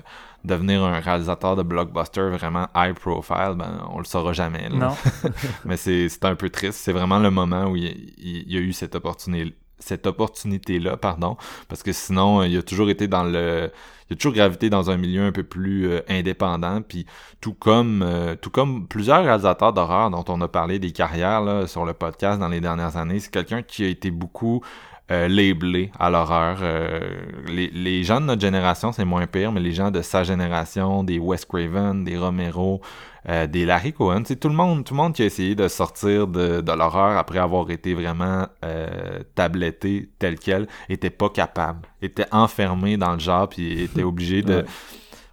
devenir 0.45 0.81
un 0.85 1.01
réalisateur 1.01 1.57
de 1.57 1.63
blockbuster 1.63 2.29
vraiment 2.29 2.67
high 2.73 2.93
profile, 2.93 3.55
ben 3.57 3.85
on 3.91 3.99
le 3.99 4.05
saura 4.05 4.31
jamais. 4.31 4.69
là. 4.69 4.75
Non. 4.77 4.95
Mais 5.65 5.75
c'est 5.75 6.07
c'est 6.07 6.23
un 6.23 6.35
peu 6.35 6.49
triste. 6.49 6.79
C'est 6.79 6.93
vraiment 6.93 7.19
le 7.19 7.29
moment 7.29 7.65
où 7.65 7.75
il, 7.75 7.87
il- 8.17 8.45
il 8.47 8.53
y 8.53 8.57
a 8.57 8.61
eu 8.61 8.71
cette 8.71 8.95
opportunité 8.95 9.53
cette 9.81 10.07
opportunité-là, 10.07 10.97
pardon, 10.97 11.37
parce 11.69 11.83
que 11.83 11.93
sinon, 11.93 12.43
il 12.43 12.57
a 12.57 12.61
toujours 12.61 12.89
été 12.89 13.07
dans 13.07 13.23
le... 13.23 13.71
A 14.11 14.15
toujours 14.15 14.33
gravité 14.33 14.69
dans 14.69 14.89
un 14.89 14.97
milieu 14.97 15.23
un 15.23 15.31
peu 15.31 15.43
plus 15.43 15.87
euh, 15.87 16.01
indépendant, 16.09 16.81
puis 16.81 17.05
tout 17.41 17.53
comme 17.53 18.01
euh, 18.01 18.35
tout 18.35 18.49
comme 18.49 18.87
plusieurs 18.87 19.23
réalisateurs 19.23 19.73
d'horreur 19.73 20.09
dont 20.09 20.25
on 20.27 20.41
a 20.41 20.47
parlé 20.47 20.79
des 20.79 20.91
carrières 20.91 21.41
là, 21.41 21.67
sur 21.67 21.85
le 21.85 21.93
podcast 21.93 22.39
dans 22.39 22.47
les 22.47 22.61
dernières 22.61 22.97
années, 22.97 23.19
c'est 23.19 23.31
quelqu'un 23.31 23.61
qui 23.61 23.85
a 23.85 23.87
été 23.87 24.11
beaucoup 24.11 24.63
euh, 25.11 25.27
labelé 25.27 25.91
à 25.99 26.09
l'horreur. 26.09 26.59
Euh, 26.61 26.99
les, 27.47 27.69
les 27.69 28.03
gens 28.03 28.21
de 28.21 28.25
notre 28.25 28.41
génération, 28.41 28.91
c'est 28.91 29.05
moins 29.05 29.27
pire, 29.27 29.51
mais 29.51 29.59
les 29.59 29.71
gens 29.71 29.91
de 29.91 30.01
sa 30.01 30.23
génération, 30.23 31.03
des 31.03 31.19
Wes 31.19 31.45
Craven, 31.45 32.03
des 32.03 32.17
Romero, 32.17 32.81
euh, 33.27 33.47
des 33.47 33.65
Larry 33.65 33.91
Cohen, 33.91 34.23
c'est 34.25 34.39
tout 34.39 34.47
le 34.47 34.55
monde, 34.55 34.85
tout 34.85 34.93
le 34.93 34.97
monde 34.97 35.13
qui 35.13 35.23
a 35.23 35.25
essayé 35.25 35.53
de 35.53 35.67
sortir 35.67 36.25
de, 36.27 36.61
de 36.61 36.71
l'horreur 36.71 37.17
après 37.17 37.39
avoir 37.39 37.69
été 37.69 37.93
vraiment 37.93 38.47
euh, 38.63 39.19
tabletté 39.35 40.09
tel 40.19 40.39
quel, 40.39 40.67
était 40.87 41.09
pas 41.09 41.29
capable, 41.29 41.87
était 42.01 42.27
enfermé 42.31 42.95
dans 42.95 43.11
le 43.11 43.19
genre, 43.19 43.49
puis 43.49 43.83
était 43.83 44.03
obligé 44.03 44.41
de. 44.41 44.65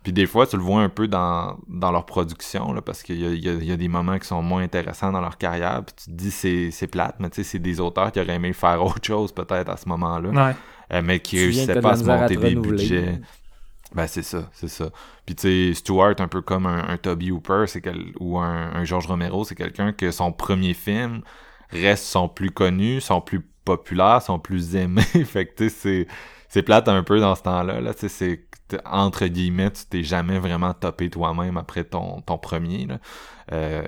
Puis 0.07 0.13
des 0.13 0.27
fois, 0.27 0.47
tu 0.47 0.57
le 0.57 0.63
vois 0.63 0.83
un 0.83 0.89
peu 0.89 1.09
dans, 1.09 1.59
dans 1.67 1.91
leur 1.91 2.07
production, 2.07 2.73
là, 2.73 2.81
parce 2.81 3.03
qu'il 3.03 3.21
y 3.21 3.27
a, 3.27 3.31
y, 3.31 3.49
a, 3.49 3.55
il 3.55 3.65
y 3.65 3.73
a 3.73 3.77
des 3.77 3.89
moments 3.89 4.21
qui 4.21 4.29
sont 4.29 4.41
moins 4.41 4.63
intéressants 4.63 5.11
dans 5.11 5.21
leur 5.21 5.37
carrière, 5.37 5.83
puis 5.85 5.97
tu 5.97 6.05
te 6.05 6.11
dis 6.17 6.31
c'est, 6.31 6.71
c'est 6.71 6.87
plate, 6.87 7.17
mais 7.19 7.29
tu 7.29 7.43
sais, 7.43 7.43
c'est 7.43 7.59
des 7.59 7.81
auteurs 7.81 8.13
qui 8.13 8.21
auraient 8.21 8.37
aimé 8.37 8.53
faire 8.53 8.81
autre 8.85 9.05
chose 9.05 9.33
peut-être 9.33 9.69
à 9.69 9.77
ce 9.77 9.89
moment-là, 9.89 10.29
Ouais. 10.31 10.55
euh, 10.93 11.03
mais 11.05 11.19
qui 11.19 11.41
réussissaient 11.41 11.81
pas 11.81 11.91
à 11.91 11.97
se 11.97 12.09
à 12.09 12.19
monter 12.21 12.37
te 12.37 12.41
des 12.41 12.55
budgets. 12.55 13.21
Ben 13.97 14.07
c'est 14.07 14.23
ça, 14.23 14.49
c'est 14.53 14.69
ça. 14.69 14.91
Puis 15.25 15.35
tu 15.35 15.73
sais, 15.73 15.75
Stewart, 15.75 16.15
un 16.21 16.29
peu 16.29 16.41
comme 16.41 16.67
un, 16.67 16.89
un 16.89 16.97
Toby 16.99 17.33
Hooper, 17.33 17.65
c'est 17.67 17.81
quel, 17.81 18.13
ou 18.21 18.39
un, 18.39 18.75
un 18.75 18.85
George 18.85 19.09
Romero, 19.09 19.45
c'est 19.45 19.57
quelqu'un 19.57 19.93
que 19.93 20.13
son 20.13 20.31
premier 20.31 20.73
film 20.75 21.23
reste 21.71 22.05
son 22.05 22.29
plus 22.29 22.53
connu, 22.53 23.01
son 23.01 23.21
plus 23.21 23.41
populaire, 23.65 24.23
son 24.23 24.39
plus 24.39 24.77
aimé. 24.77 25.03
fait 25.25 25.47
que 25.47 25.57
tu 25.57 25.69
sais, 25.69 25.77
c'est 25.77 26.07
c'est 26.49 26.63
plate 26.63 26.89
un 26.89 27.03
peu 27.03 27.19
dans 27.19 27.35
ce 27.35 27.43
temps-là. 27.43 27.81
Là, 27.81 27.93
c'est 27.97 28.46
entre 28.85 29.27
guillemets, 29.27 29.71
tu 29.71 29.85
t'es 29.87 30.03
jamais 30.03 30.39
vraiment 30.39 30.75
topé 30.75 31.09
toi-même 31.11 31.57
après 31.57 31.85
ton, 31.85 32.21
ton 32.23 32.39
premier. 32.39 32.87
Là. 32.87 32.99
Euh, 33.53 33.83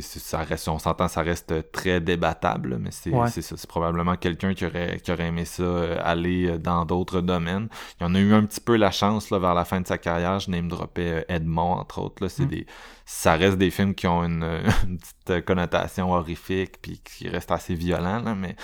ça 0.00 0.38
reste, 0.38 0.66
on 0.66 0.80
s'entend, 0.80 1.06
ça 1.06 1.22
reste 1.22 1.70
très 1.70 2.00
débattable, 2.00 2.70
là, 2.70 2.76
mais 2.80 2.90
c'est 2.90 3.10
Ouais. 3.10 3.30
c'est 3.30 3.66
probablement 3.68 4.16
quelqu'un 4.16 4.52
qui 4.52 4.66
aurait, 4.66 4.98
qui 4.98 5.12
aurait 5.12 5.28
aimé 5.28 5.44
ça 5.44 5.62
euh, 5.62 5.96
aller 6.02 6.48
euh, 6.48 6.58
dans 6.58 6.84
d'autres 6.84 7.20
domaines. 7.20 7.68
Il 8.00 8.04
en 8.06 8.14
a 8.16 8.18
eu 8.18 8.34
un 8.34 8.44
petit 8.44 8.60
peu 8.60 8.74
la 8.76 8.90
chance 8.90 9.30
là, 9.30 9.38
vers 9.38 9.54
la 9.54 9.64
fin 9.64 9.80
de 9.80 9.86
sa 9.86 9.96
carrière. 9.96 10.40
Je 10.40 10.50
name 10.50 10.66
droppais 10.68 11.12
euh, 11.20 11.22
Edmond, 11.28 11.74
entre 11.74 12.00
autres. 12.00 12.20
Là, 12.20 12.28
c'est 12.28 12.46
Mm. 12.46 12.48
des, 12.48 12.66
ça 13.04 13.34
reste 13.36 13.58
des 13.58 13.70
films 13.70 13.94
qui 13.94 14.08
ont 14.08 14.24
une, 14.24 14.42
une 14.88 14.98
petite 14.98 15.44
connotation 15.44 16.12
horrifique 16.12 16.82
puis 16.82 17.00
qui 17.04 17.28
restent 17.28 17.52
assez 17.52 17.74
violents, 17.76 18.18
là, 18.20 18.34
mais 18.34 18.56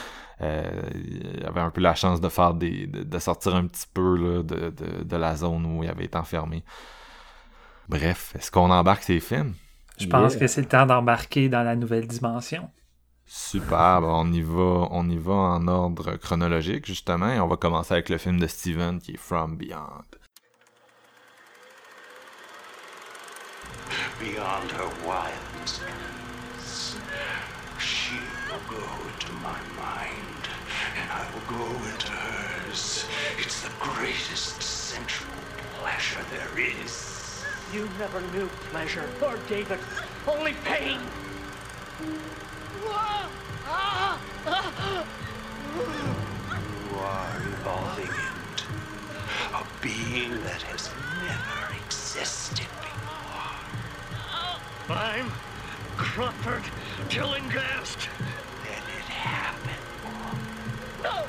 il 0.43 1.45
avait 1.47 1.61
un 1.61 1.71
peu 1.71 1.81
la 1.81 1.95
chance 1.95 2.21
de 2.21 2.29
faire 2.29 2.55
des. 2.55 2.87
de, 2.87 3.03
de 3.05 3.19
sortir 3.19 3.55
un 3.55 3.67
petit 3.67 3.87
peu 3.93 4.17
là, 4.17 4.43
de, 4.43 4.71
de, 4.71 5.03
de 5.05 5.17
la 5.17 5.37
zone 5.37 5.65
où 5.67 5.83
il 5.85 5.89
avait 5.91 6.05
été 6.07 6.19
enfermé. 6.19 6.65
Bref, 7.89 8.35
est-ce 8.37 8.51
qu'on 8.51 8.71
embarque 8.71 9.03
ces 9.05 9.21
films? 9.21 9.55
Je 9.99 10.07
pense 10.07 10.33
Yeah. 10.33 10.41
que 10.41 10.47
c'est 10.47 10.63
le 10.63 10.69
temps 10.69 10.87
d'embarquer 10.87 11.49
dans 11.49 11.63
la 11.63 11.77
nouvelle 11.77 12.07
dimension. 12.07 12.71
Super, 13.27 14.01
on 14.03 14.31
y 14.33 14.41
va, 14.43 14.89
on 14.91 15.09
y 15.09 15.17
va 15.17 15.33
en 15.33 15.67
ordre 15.69 16.17
chronologique 16.17 16.87
justement, 16.87 17.29
et 17.31 17.41
on 17.41 17.47
va 17.49 17.57
commencer 17.57 17.95
avec 17.95 18.09
le 18.09 18.19
film 18.19 18.39
de 18.41 18.47
Steven 18.47 19.01
qui 19.01 19.13
est 19.13 19.17
From 19.17 19.57
Beyond. 19.57 20.05
Beyond 24.21 24.69
her 24.77 24.89
wildest 25.07 25.83
You 37.73 37.89
never 37.99 38.21
knew 38.33 38.49
pleasure, 38.71 39.09
Lord 39.19 39.41
David, 39.47 39.79
only 40.29 40.53
pain. 40.63 41.01
You 42.03 42.91
are 46.99 47.37
evolving 47.39 48.09
into 48.09 48.67
a 49.55 49.65
being 49.81 50.33
that 50.45 50.61
has 50.69 50.91
never 51.25 51.75
existed 51.87 52.69
before. 52.83 53.57
I'm 54.95 55.33
Crawford 55.97 56.65
Tillinghast. 57.09 58.11
Let 58.69 58.85
it 58.99 59.09
happen. 59.09 59.81
No! 61.03 61.25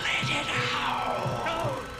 Let 0.00 0.30
it 0.30 0.46
out. 0.72 1.95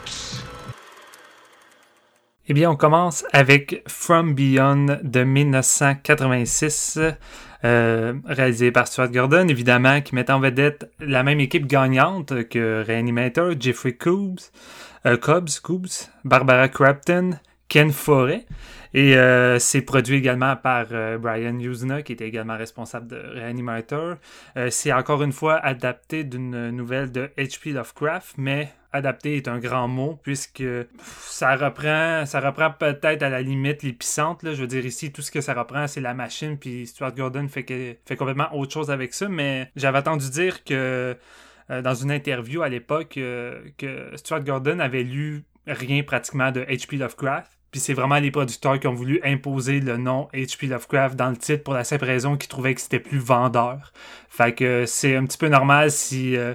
Eh 2.49 2.53
bien, 2.53 2.71
on 2.71 2.77
commence 2.77 3.25
avec 3.33 3.83
From 3.89 4.33
Beyond 4.33 4.99
de 5.03 5.23
1986. 5.25 6.97
Euh, 7.65 8.13
réalisé 8.25 8.71
par 8.71 8.87
Stuart 8.87 9.11
Gordon, 9.11 9.49
évidemment, 9.49 9.99
qui 9.99 10.15
met 10.15 10.31
en 10.31 10.39
vedette 10.39 10.89
la 11.01 11.23
même 11.23 11.41
équipe 11.41 11.67
gagnante 11.67 12.47
que 12.47 12.85
Reanimator, 12.87 13.51
Jeffrey 13.59 13.97
euh, 15.05 15.17
Cobbs, 15.17 16.09
Barbara 16.23 16.69
Crafton, 16.69 17.31
Ken 17.67 17.91
Forêt. 17.91 18.45
Et 18.93 19.17
euh, 19.17 19.59
c'est 19.59 19.81
produit 19.81 20.15
également 20.15 20.55
par 20.55 20.85
Brian 21.19 21.59
Usna, 21.59 22.01
qui 22.01 22.13
était 22.13 22.29
également 22.29 22.55
responsable 22.55 23.07
de 23.07 23.21
Reanimator. 23.35 24.15
C'est 24.69 24.93
encore 24.93 25.21
une 25.21 25.33
fois 25.33 25.57
adapté 25.57 26.23
d'une 26.23 26.69
nouvelle 26.69 27.11
de 27.11 27.29
H.P. 27.37 27.71
Lovecraft, 27.71 28.35
mais 28.37 28.69
adapté 28.91 29.37
est 29.37 29.47
un 29.47 29.59
grand 29.59 29.87
mot 29.87 30.19
puisque 30.23 30.63
ça 30.99 31.55
reprend 31.55 32.25
ça 32.25 32.39
reprend 32.39 32.71
peut-être 32.71 33.23
à 33.23 33.29
la 33.29 33.41
limite 33.41 33.83
l'épicentre 33.83 34.53
je 34.53 34.61
veux 34.61 34.67
dire 34.67 34.85
ici 34.85 35.11
tout 35.11 35.21
ce 35.21 35.31
que 35.31 35.41
ça 35.41 35.53
reprend 35.53 35.87
c'est 35.87 36.01
la 36.01 36.13
machine 36.13 36.57
puis 36.57 36.87
Stuart 36.87 37.13
Gordon 37.13 37.47
fait 37.47 37.99
complètement 38.17 38.55
autre 38.55 38.73
chose 38.73 38.89
avec 38.89 39.13
ça 39.13 39.27
mais 39.27 39.69
j'avais 39.75 39.99
entendu 39.99 40.29
dire 40.29 40.63
que 40.63 41.17
dans 41.69 41.93
une 41.93 42.11
interview 42.11 42.61
à 42.61 42.69
l'époque 42.69 43.19
que 43.77 44.11
Stuart 44.15 44.43
Gordon 44.43 44.79
avait 44.79 45.03
lu 45.03 45.43
rien 45.67 46.03
pratiquement 46.03 46.51
de 46.51 46.61
H.P. 46.61 46.97
Lovecraft 46.97 47.56
puis 47.71 47.79
c'est 47.79 47.93
vraiment 47.93 48.17
les 48.17 48.31
producteurs 48.31 48.79
qui 48.79 48.87
ont 48.87 48.93
voulu 48.93 49.19
imposer 49.23 49.79
le 49.79 49.97
nom 49.97 50.29
H.P. 50.33 50.67
Lovecraft 50.67 51.15
dans 51.15 51.29
le 51.29 51.37
titre 51.37 51.63
pour 51.63 51.73
la 51.73 51.83
simple 51.83 52.05
raison 52.05 52.37
qu'ils 52.37 52.49
trouvaient 52.49 52.73
que 52.73 52.81
c'était 52.81 52.99
plus 52.99 53.19
vendeur. 53.19 53.91
Fait 54.29 54.53
que 54.53 54.85
c'est 54.85 55.15
un 55.15 55.25
petit 55.25 55.37
peu 55.37 55.49
normal 55.49 55.91
si, 55.91 56.37
euh, 56.37 56.53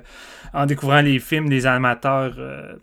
en 0.55 0.67
découvrant 0.67 1.03
les 1.03 1.19
films, 1.19 1.51
les 1.51 1.67
amateurs 1.67 2.35
euh, 2.39 2.75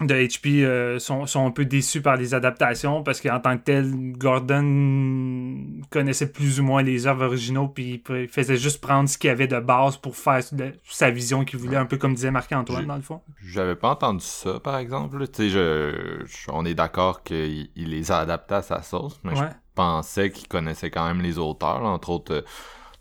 de 0.00 0.14
HP 0.14 0.64
euh, 0.64 0.98
sont, 0.98 1.26
sont, 1.26 1.46
un 1.46 1.50
peu 1.50 1.64
déçus 1.64 2.00
par 2.00 2.16
les 2.16 2.34
adaptations 2.34 3.02
parce 3.02 3.20
qu'en 3.20 3.40
tant 3.40 3.56
que 3.56 3.62
tel, 3.62 4.12
Gordon 4.16 5.56
connaissait 5.90 6.30
plus 6.30 6.60
ou 6.60 6.64
moins 6.64 6.82
les 6.82 7.06
œuvres 7.06 7.26
originaux 7.26 7.68
puis 7.68 8.02
il 8.10 8.28
faisait 8.28 8.56
juste 8.56 8.80
prendre 8.80 9.08
ce 9.08 9.18
qu'il 9.18 9.28
y 9.28 9.30
avait 9.30 9.46
de 9.46 9.58
base 9.60 9.96
pour 9.96 10.16
faire 10.16 10.42
sa 10.84 11.10
vision 11.10 11.44
qu'il 11.44 11.58
voulait, 11.58 11.76
un 11.76 11.86
peu 11.86 11.96
comme 11.96 12.14
disait 12.14 12.30
Marc-Antoine 12.30 12.86
dans 12.86 12.96
le 12.96 13.02
fond. 13.02 13.20
J'avais 13.44 13.76
pas 13.76 13.90
entendu 13.90 14.24
ça 14.24 14.60
par 14.60 14.78
exemple. 14.78 15.26
Tu 15.28 15.34
sais, 15.34 15.48
je, 15.50 16.24
on 16.52 16.64
est 16.64 16.74
d'accord 16.74 17.22
qu'il 17.22 17.68
les 17.76 18.12
a 18.12 18.18
adaptés 18.18 18.54
à 18.54 18.62
sa 18.62 18.82
sauce, 18.82 19.18
mais 19.24 19.34
je 19.34 19.42
pensais 19.74 20.30
qu'il 20.30 20.48
connaissait 20.48 20.90
quand 20.90 21.06
même 21.06 21.20
les 21.20 21.38
auteurs, 21.38 21.82
entre 21.82 22.10
autres. 22.10 22.44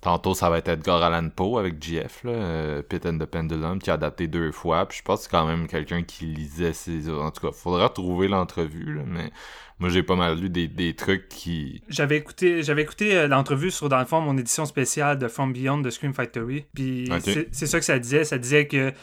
Tantôt, 0.08 0.34
ça 0.34 0.50
va 0.50 0.60
être 0.60 0.70
Edgar 0.70 1.04
Allan 1.04 1.28
Poe 1.28 1.60
avec 1.60 1.84
GF, 1.84 2.24
là, 2.24 2.32
euh, 2.32 2.82
Pit 2.82 3.06
and 3.06 3.18
the 3.18 3.26
Pendulum, 3.26 3.78
qui 3.78 3.90
a 3.90 3.96
adapté 3.96 4.30
deux 4.30 4.54
fois. 4.54 4.86
Puis 4.88 5.00
je 5.00 5.04
pense 5.04 5.20
que 5.20 5.24
c'est 5.26 5.32
quand 5.32 5.46
même 5.46 5.68
quelqu'un 5.68 6.02
qui 6.02 6.28
lisait 6.28 6.72
ses... 6.72 7.10
En 7.10 7.30
tout 7.30 7.46
cas, 7.46 7.52
faudra 7.52 7.90
trouver 7.90 8.30
l'entrevue, 8.30 9.02
mais 9.06 9.32
moi, 9.80 9.90
j'ai 9.90 10.04
pas 10.04 10.16
mal 10.16 10.40
lu 10.40 10.50
des, 10.50 10.70
des 10.70 10.96
trucs 10.96 11.28
qui... 11.28 11.84
J'avais 11.90 12.16
écouté 12.16 12.64
j'avais 12.64 12.84
écouté 12.84 13.18
euh, 13.18 13.28
l'entrevue 13.28 13.70
sur, 13.70 13.90
dans 13.90 14.00
le 14.00 14.06
fond, 14.06 14.22
mon 14.22 14.38
édition 14.38 14.64
spéciale 14.64 15.20
de 15.20 15.28
From 15.28 15.52
Beyond 15.52 15.80
de 15.80 15.90
Scream 15.90 16.14
Factory. 16.14 16.64
Puis 16.74 17.10
c'est 17.52 17.68
ça 17.68 17.78
que 17.78 17.86
ça 17.86 18.00
disait. 18.00 18.24
Ça 18.24 18.38
disait 18.38 18.66
que... 18.66 18.94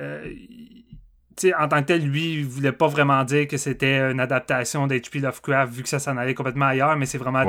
Euh, 0.00 0.28
en 1.58 1.68
tant 1.68 1.80
que 1.80 1.86
tel, 1.86 2.02
lui, 2.02 2.34
il 2.34 2.46
voulait 2.46 2.72
pas 2.72 2.88
vraiment 2.88 3.24
dire 3.24 3.46
que 3.46 3.56
c'était 3.56 4.10
une 4.10 4.20
adaptation 4.20 4.86
d'H.P. 4.86 5.20
Lovecraft 5.20 5.72
vu 5.72 5.82
que 5.82 5.88
ça 5.88 5.98
s'en 5.98 6.16
allait 6.16 6.34
complètement 6.34 6.66
ailleurs, 6.66 6.96
mais 6.96 7.06
c'est 7.06 7.18
vraiment, 7.18 7.44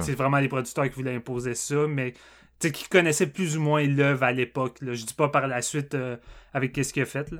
c'est 0.00 0.14
vraiment 0.14 0.38
les 0.38 0.48
producteurs 0.48 0.84
qui 0.84 0.94
voulaient 0.94 1.16
imposer 1.16 1.54
ça, 1.54 1.86
mais 1.88 2.14
qui 2.60 2.88
connaissaient 2.88 3.26
plus 3.26 3.56
ou 3.56 3.60
moins 3.60 3.84
l'œuvre 3.86 4.24
à 4.24 4.32
l'époque. 4.32 4.78
Je 4.80 5.04
dis 5.04 5.14
pas 5.14 5.28
par 5.28 5.46
la 5.46 5.62
suite 5.62 5.94
euh, 5.94 6.16
avec 6.54 6.72
qu'est-ce 6.72 6.92
qu'il 6.92 7.02
a 7.02 7.06
fait. 7.06 7.32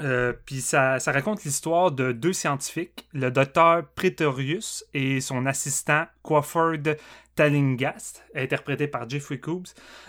Euh, 0.00 0.32
puis 0.44 0.60
ça, 0.60 0.98
ça, 0.98 1.12
raconte 1.12 1.44
l'histoire 1.44 1.90
de 1.90 2.12
deux 2.12 2.32
scientifiques, 2.32 3.06
le 3.12 3.30
docteur 3.30 3.84
Pretorius 3.94 4.84
et 4.94 5.20
son 5.20 5.46
assistant 5.46 6.04
Quafford 6.22 6.96
Tallingast, 7.38 8.24
interprété 8.34 8.88
par 8.88 9.08
Jeffrey 9.08 9.38
Coobs, 9.38 9.68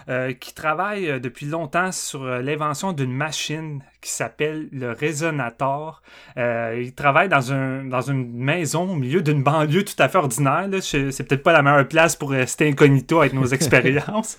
euh, 0.09 0.33
qui 0.33 0.55
travaille 0.55 1.07
euh, 1.07 1.19
depuis 1.19 1.45
longtemps 1.45 1.91
sur 1.91 2.23
euh, 2.23 2.41
l'invention 2.41 2.91
d'une 2.91 3.13
machine 3.13 3.83
qui 4.01 4.09
s'appelle 4.09 4.67
le 4.71 4.93
résonateur. 4.93 6.01
il 6.37 6.93
travaille 6.95 7.29
dans, 7.29 7.51
un, 7.53 7.83
dans 7.83 8.01
une 8.01 8.33
maison 8.33 8.93
au 8.93 8.95
milieu 8.95 9.21
d'une 9.21 9.43
banlieue 9.43 9.83
tout 9.83 10.01
à 10.01 10.07
fait 10.07 10.17
ordinaire. 10.17 10.69
C'est 10.81 11.27
peut-être 11.27 11.43
pas 11.43 11.51
la 11.51 11.61
meilleure 11.61 11.87
place 11.87 12.15
pour 12.15 12.31
rester 12.31 12.67
incognito 12.69 13.19
avec 13.19 13.33
nos 13.33 13.45
expériences. 13.53 14.37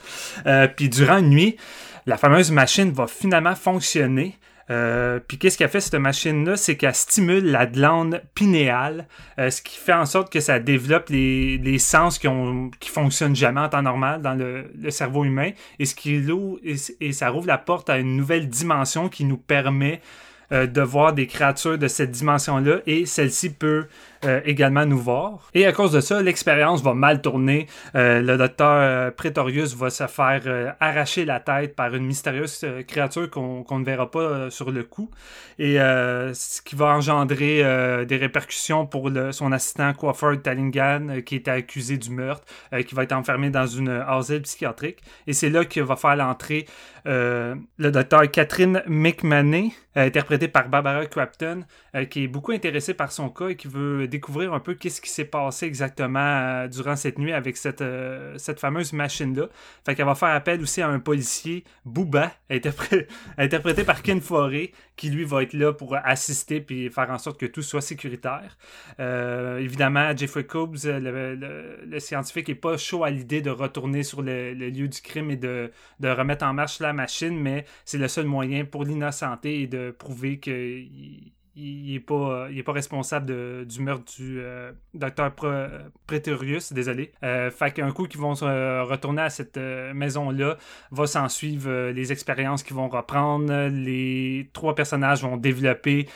Puis 0.76 0.88
durant 0.88 1.18
une 1.18 1.28
nuit, 1.28 1.56
la 2.06 2.16
fameuse 2.16 2.50
machine 2.50 2.90
va 2.90 3.06
finalement 3.06 3.54
fonctionner. 3.54 4.36
Euh, 4.70 5.18
puis 5.26 5.36
qu'est-ce 5.36 5.58
qu'a 5.58 5.66
fait 5.66 5.80
cette 5.80 5.96
machine-là, 5.96 6.56
c'est 6.56 6.76
qu'elle 6.76 6.94
stimule 6.94 7.44
la 7.50 7.66
glande 7.66 8.22
pinéale, 8.34 9.08
euh, 9.40 9.50
ce 9.50 9.62
qui 9.62 9.76
fait 9.76 9.92
en 9.92 10.06
sorte 10.06 10.32
que 10.32 10.38
ça 10.38 10.60
développe 10.60 11.08
les, 11.08 11.78
sens 11.78 12.20
qui 12.20 12.28
qui 12.78 12.88
fonctionnent 12.88 13.34
jamais 13.34 13.60
en 13.60 13.68
temps 13.68 13.82
normal 13.82 14.22
dans 14.22 14.34
le, 14.34 14.70
le 14.80 14.90
cerveau 14.92 15.24
humain, 15.24 15.50
et 15.80 15.86
ce 15.86 15.96
qui 15.96 16.24
et, 16.62 16.76
et 17.00 17.12
ça 17.12 17.30
rouvre 17.30 17.48
la 17.48 17.58
porte 17.58 17.90
à 17.90 17.98
une 17.98 18.16
nouvelle 18.16 18.48
dimension 18.48 19.08
qui 19.08 19.24
nous 19.24 19.38
permet 19.38 20.00
euh, 20.52 20.66
de 20.66 20.82
voir 20.82 21.12
des 21.12 21.28
créatures 21.28 21.78
de 21.78 21.86
cette 21.86 22.10
dimension-là 22.10 22.78
et 22.84 23.06
celle-ci 23.06 23.50
peut 23.50 23.86
euh, 24.24 24.40
également 24.44 24.84
nous 24.86 24.98
voir. 24.98 25.50
Et 25.54 25.66
à 25.66 25.72
cause 25.72 25.92
de 25.92 26.00
ça, 26.00 26.22
l'expérience 26.22 26.82
va 26.82 26.94
mal 26.94 27.22
tourner. 27.22 27.66
Euh, 27.94 28.20
le 28.20 28.36
docteur 28.36 29.12
Pretorius 29.14 29.74
va 29.74 29.90
se 29.90 30.06
faire 30.06 30.74
arracher 30.80 31.24
la 31.24 31.40
tête 31.40 31.74
par 31.74 31.94
une 31.94 32.04
mystérieuse 32.04 32.64
créature 32.86 33.30
qu'on 33.30 33.78
ne 33.78 33.84
verra 33.84 34.10
pas 34.10 34.50
sur 34.50 34.70
le 34.70 34.82
coup. 34.84 35.10
Et 35.58 35.76
ce 35.76 36.62
qui 36.62 36.76
va 36.76 36.86
engendrer 36.86 37.62
des 38.06 38.16
répercussions 38.16 38.86
pour 38.86 39.10
son 39.32 39.52
assistant 39.52 39.92
Crawford 39.92 40.42
Tallingan 40.42 41.20
qui 41.24 41.36
était 41.36 41.50
accusé 41.50 41.98
du 41.98 42.10
meurtre, 42.10 42.44
qui 42.86 42.94
va 42.94 43.02
être 43.02 43.12
enfermé 43.12 43.50
dans 43.50 43.66
une 43.66 43.88
asile 43.88 44.42
psychiatrique. 44.42 44.98
Et 45.26 45.32
c'est 45.32 45.50
là 45.50 45.64
qu'il 45.64 45.82
va 45.82 45.96
faire 45.96 46.16
l'entrée 46.16 46.66
le 47.04 47.90
docteur 47.90 48.30
Catherine 48.30 48.82
McManey, 48.86 49.72
interprétée 49.94 50.48
par 50.48 50.68
Barbara 50.68 51.06
Crafton, 51.06 51.64
euh, 51.94 52.04
qui 52.04 52.24
est 52.24 52.28
beaucoup 52.28 52.52
intéressée 52.52 52.94
par 52.94 53.12
son 53.12 53.28
cas 53.28 53.48
et 53.48 53.56
qui 53.56 53.68
veut 53.68 54.06
découvrir 54.10 54.52
un 54.52 54.60
peu 54.60 54.74
qu'est-ce 54.74 55.00
qui 55.00 55.08
s'est 55.08 55.24
passé 55.24 55.66
exactement 55.66 56.18
euh, 56.20 56.68
durant 56.68 56.96
cette 56.96 57.18
nuit 57.18 57.32
avec 57.32 57.56
cette, 57.56 57.80
euh, 57.80 58.36
cette 58.36 58.60
fameuse 58.60 58.92
machine-là. 58.92 59.48
Fait 59.86 59.94
qu'elle 59.94 60.06
va 60.06 60.14
faire 60.14 60.30
appel 60.30 60.60
aussi 60.60 60.82
à 60.82 60.88
un 60.88 61.00
policier, 61.00 61.64
Booba, 61.84 62.32
interprété 63.38 63.84
par 63.84 64.02
Ken 64.02 64.20
Forêt, 64.20 64.72
qui 64.96 65.10
lui 65.10 65.24
va 65.24 65.42
être 65.42 65.54
là 65.54 65.72
pour 65.72 65.96
assister 65.96 66.60
puis 66.60 66.90
faire 66.90 67.10
en 67.10 67.18
sorte 67.18 67.40
que 67.40 67.46
tout 67.46 67.62
soit 67.62 67.80
sécuritaire. 67.80 68.58
évidemment, 68.98 70.14
Jeffrey 70.16 70.44
Cobbs, 70.44 70.84
le, 70.84 71.98
scientifique, 71.98 72.48
est 72.48 72.54
pas 72.54 72.76
chaud 72.76 73.04
à 73.04 73.10
l'idée 73.10 73.40
de 73.40 73.50
retourner 73.50 74.02
sur 74.02 74.22
le, 74.22 74.52
lieu 74.52 74.88
du 74.88 75.00
crime 75.00 75.30
et 75.30 75.36
de, 75.36 75.70
de 76.00 76.08
remettre 76.08 76.44
en 76.44 76.52
marche 76.52 76.80
la 76.80 76.92
machine, 76.92 77.38
mais 77.40 77.64
c'est 77.84 77.98
le 77.98 78.08
seul 78.08 78.26
moyen 78.26 78.64
pour 78.64 78.84
l'innocenter 78.84 79.62
et 79.62 79.66
de 79.66 79.90
prouver 79.90 80.38
qu'il 80.38 81.32
il 81.60 81.92
n'est 81.92 82.00
pas, 82.00 82.48
il 82.50 82.58
est 82.58 82.62
pas 82.62 82.72
responsable 82.72 83.66
du 83.66 83.80
meurtre 83.80 84.04
du 84.16 84.40
euh, 84.40 84.72
docteur 84.94 85.32
Pretorius, 86.06 86.72
désolé. 86.72 87.12
Euh, 87.22 87.50
fait 87.50 87.72
qu'un 87.72 87.90
coup 87.92 88.06
qu'ils 88.06 88.20
vont 88.20 88.34
retourner 88.34 89.22
à 89.22 89.30
cette 89.30 89.56
euh, 89.56 89.92
maison-là, 89.94 90.56
va 90.90 91.06
s'en 91.06 91.28
suivre 91.28 91.90
les 91.90 92.12
expériences 92.12 92.62
qu'ils 92.62 92.76
vont 92.76 92.88
reprendre. 92.88 93.68
Les 93.68 94.48
trois 94.52 94.74
personnages 94.74 95.22
vont 95.22 95.36
développer 95.36 96.08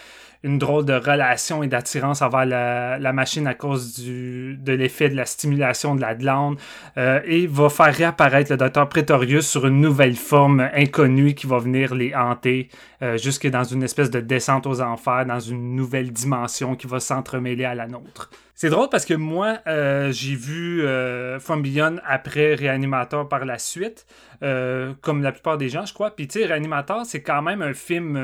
une 0.44 0.58
drôle 0.58 0.84
de 0.84 0.92
relation 0.92 1.62
et 1.62 1.68
d'attirance 1.68 2.20
envers 2.22 2.44
la, 2.44 3.12
machine 3.12 3.46
à 3.46 3.54
cause 3.54 3.98
de 3.98 4.72
l'effet 4.72 5.08
de 5.08 5.16
la 5.16 5.24
stimulation 5.24 5.94
de 5.94 6.00
la 6.00 6.14
glande 6.14 6.58
euh, 6.98 7.20
et 7.24 7.46
va 7.46 7.70
faire 7.70 7.94
réapparaître 7.94 8.52
le 8.52 8.58
docteur 8.58 8.88
Pretorius 8.88 9.48
sur 9.48 9.66
une 9.66 9.80
nouvelle 9.80 10.16
forme 10.16 10.68
inconnue 10.74 11.34
qui 11.34 11.46
va 11.46 11.58
venir 11.58 11.94
les 11.94 12.14
hanter 12.14 12.68
euh, 13.02 13.16
jusque 13.16 13.46
dans 13.48 13.64
une 13.64 13.82
espèce 13.82 14.10
de 14.10 14.20
descente 14.20 14.66
aux 14.66 14.80
enfers, 14.80 15.26
dans 15.26 15.40
une 15.40 15.74
nouvelle 15.74 16.12
dimension 16.12 16.76
qui 16.76 16.86
va 16.86 17.00
s'entremêler 17.00 17.64
à 17.64 17.74
la 17.74 17.86
nôtre. 17.86 18.30
C'est 18.54 18.70
drôle 18.70 18.88
parce 18.88 19.04
que 19.04 19.14
moi, 19.14 19.58
euh, 19.66 20.12
j'ai 20.12 20.36
vu 20.36 20.82
euh, 20.82 21.40
From 21.40 21.62
Beyond 21.62 21.96
après 22.04 22.54
Réanimateur 22.54 23.28
par 23.28 23.44
la 23.44 23.58
suite, 23.58 24.06
comme 24.40 25.22
la 25.22 25.32
plupart 25.32 25.56
des 25.56 25.70
gens, 25.70 25.86
je 25.86 25.94
crois. 25.94 26.14
Puis, 26.14 26.28
tu 26.28 26.38
sais, 26.38 26.46
Réanimateur, 26.46 27.06
c'est 27.06 27.22
quand 27.22 27.40
même 27.40 27.62
un 27.62 27.72
film. 27.72 28.20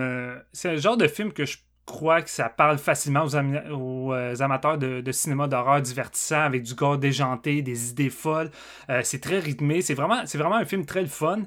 c'est 0.52 0.68
un 0.68 0.76
genre 0.76 0.98
de 0.98 1.08
film 1.08 1.32
que 1.32 1.46
je 1.46 1.56
crois 1.90 2.22
que 2.22 2.30
ça 2.30 2.48
parle 2.48 2.78
facilement 2.78 3.26
aux, 3.70 4.12
amateurs 4.40 4.78
de, 4.78 5.12
cinéma 5.12 5.48
d'horreur 5.48 5.82
divertissant 5.82 6.40
avec 6.40 6.62
du 6.62 6.74
gore 6.74 6.98
déjanté, 6.98 7.62
des 7.62 7.90
idées 7.90 8.10
folles. 8.10 8.50
c'est 9.02 9.20
très 9.20 9.38
rythmé. 9.38 9.82
C'est 9.82 9.94
vraiment, 9.94 10.22
vraiment 10.34 10.56
un 10.56 10.64
film 10.64 10.86
très 10.86 11.04
fun. 11.06 11.42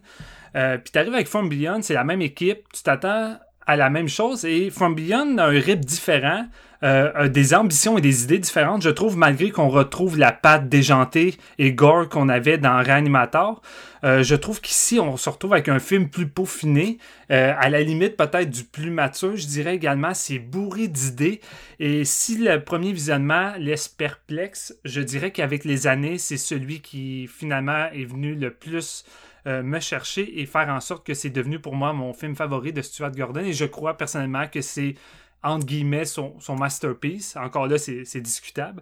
Euh, 0.56 0.78
puis 0.78 0.92
t'arrives 0.92 1.14
avec 1.14 1.28
From 1.28 1.50
Beyond, 1.50 1.82
c'est 1.82 1.94
la 1.94 2.04
même 2.04 2.22
équipe, 2.22 2.72
tu 2.74 2.84
t'attends 2.84 3.38
à 3.66 3.76
la 3.76 3.90
même 3.90 4.08
chose 4.08 4.46
et 4.46 4.70
From 4.70 4.94
Beyond 4.94 5.38
a 5.38 5.46
un 5.46 5.60
rythme 5.60 5.84
différent, 5.84 6.46
euh, 6.84 7.28
des 7.30 7.54
ambitions 7.54 7.98
et 7.98 8.02
des 8.02 8.24
idées 8.24 8.39
différentes, 8.39 8.82
je 8.82 8.89
trouve, 8.89 9.17
malgré 9.17 9.52
qu'on 9.52 9.69
retrouve 9.69 10.17
la 10.17 10.32
patte 10.32 10.69
déjantée 10.69 11.38
et 11.58 11.74
gore 11.74 12.10
qu'on 12.10 12.30
avait 12.30 12.58
dans 12.58 12.84
Reanimator. 12.84 13.62
Euh, 14.04 14.22
je 14.22 14.36
trouve 14.36 14.60
qu'ici, 14.60 15.00
on 15.00 15.15
se 15.15 15.30
retrouve 15.30 15.54
avec 15.54 15.69
un 15.69 15.80
film 15.80 16.10
plus 16.10 16.28
peaufiné, 16.28 16.98
à 17.30 17.67
la 17.69 17.82
limite 17.82 18.15
peut-être 18.15 18.52
du 18.52 18.63
plus 18.63 18.91
mature. 18.91 19.36
Je 19.36 19.48
dirais 19.48 19.74
également, 19.74 20.13
c'est 20.13 20.38
bourré 20.38 20.88
d'idées. 20.88 21.41
Et 21.80 22.06
si 22.06 22.38
le 22.38 22.63
premier 22.63 22.91
visionnement 22.91 23.54
laisse 23.58 23.88
perplexe, 23.88 24.76
je 24.86 25.02
dirais 25.02 25.32
qu'avec 25.32 25.65
les 25.65 25.88
années, 25.88 26.19
c'est 26.19 26.38
celui 26.38 26.82
qui 26.82 27.28
finalement 27.28 27.88
est 27.91 28.06
venu 28.06 28.36
le 28.36 28.52
plus 28.52 29.04
euh, 29.46 29.62
me 29.62 29.82
chercher 29.82 30.39
et 30.39 30.46
faire 30.46 30.69
en 30.69 30.80
sorte 30.80 31.06
que 31.06 31.13
c'est 31.13 31.30
devenu 31.30 31.60
pour 31.60 31.76
moi 31.76 31.91
mon 31.91 32.13
film 32.13 32.34
favori 32.34 32.72
de 32.72 32.82
Stuart 32.82 33.12
Gordon. 33.12 33.41
Et 33.41 33.52
je 33.52 33.65
crois 33.65 33.98
personnellement 33.98 34.48
que 34.48 34.62
c'est, 34.62 34.96
entre 35.44 35.66
guillemets, 35.66 36.06
son, 36.06 36.34
masterpiece. 36.58 37.36
Encore 37.36 37.68
là, 37.68 37.78
c'est 37.78 38.22
discutable. 38.22 38.82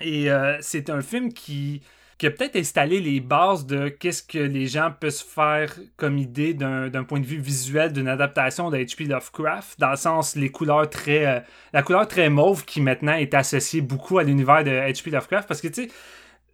Et 0.00 0.30
euh, 0.30 0.56
c'est 0.60 0.90
un 0.90 1.02
film 1.02 1.32
qui, 1.32 1.82
a 2.22 2.30
peut-être 2.30 2.56
installé 2.56 3.00
les 3.00 3.20
bases 3.20 3.64
de 3.64 3.88
qu'est-ce 3.88 4.22
que 4.22 4.38
les 4.38 4.66
gens 4.66 4.92
peuvent 4.98 5.12
faire 5.12 5.74
comme 5.96 6.18
idée 6.18 6.52
d'un 6.52 7.04
point 7.04 7.20
de 7.20 7.26
vue 7.26 7.38
visuel 7.40 7.92
d'une 7.92 8.08
adaptation 8.08 8.70
de 8.70 8.76
H.P. 8.76 9.04
Lovecraft, 9.04 9.80
dans 9.80 9.90
le 9.90 9.96
sens 9.96 10.36
les 10.36 10.50
couleurs 10.50 10.90
très 10.90 11.26
euh, 11.26 11.40
la 11.72 11.82
couleur 11.82 12.06
très 12.06 12.28
mauve 12.28 12.66
qui 12.66 12.82
maintenant 12.82 13.14
est 13.14 13.32
associée 13.32 13.80
beaucoup 13.80 14.18
à 14.18 14.22
l'univers 14.22 14.64
de 14.64 14.70
H.P. 14.70 15.10
Lovecraft 15.10 15.48
parce 15.48 15.62
que 15.62 15.68
tu 15.68 15.84
sais 15.84 15.88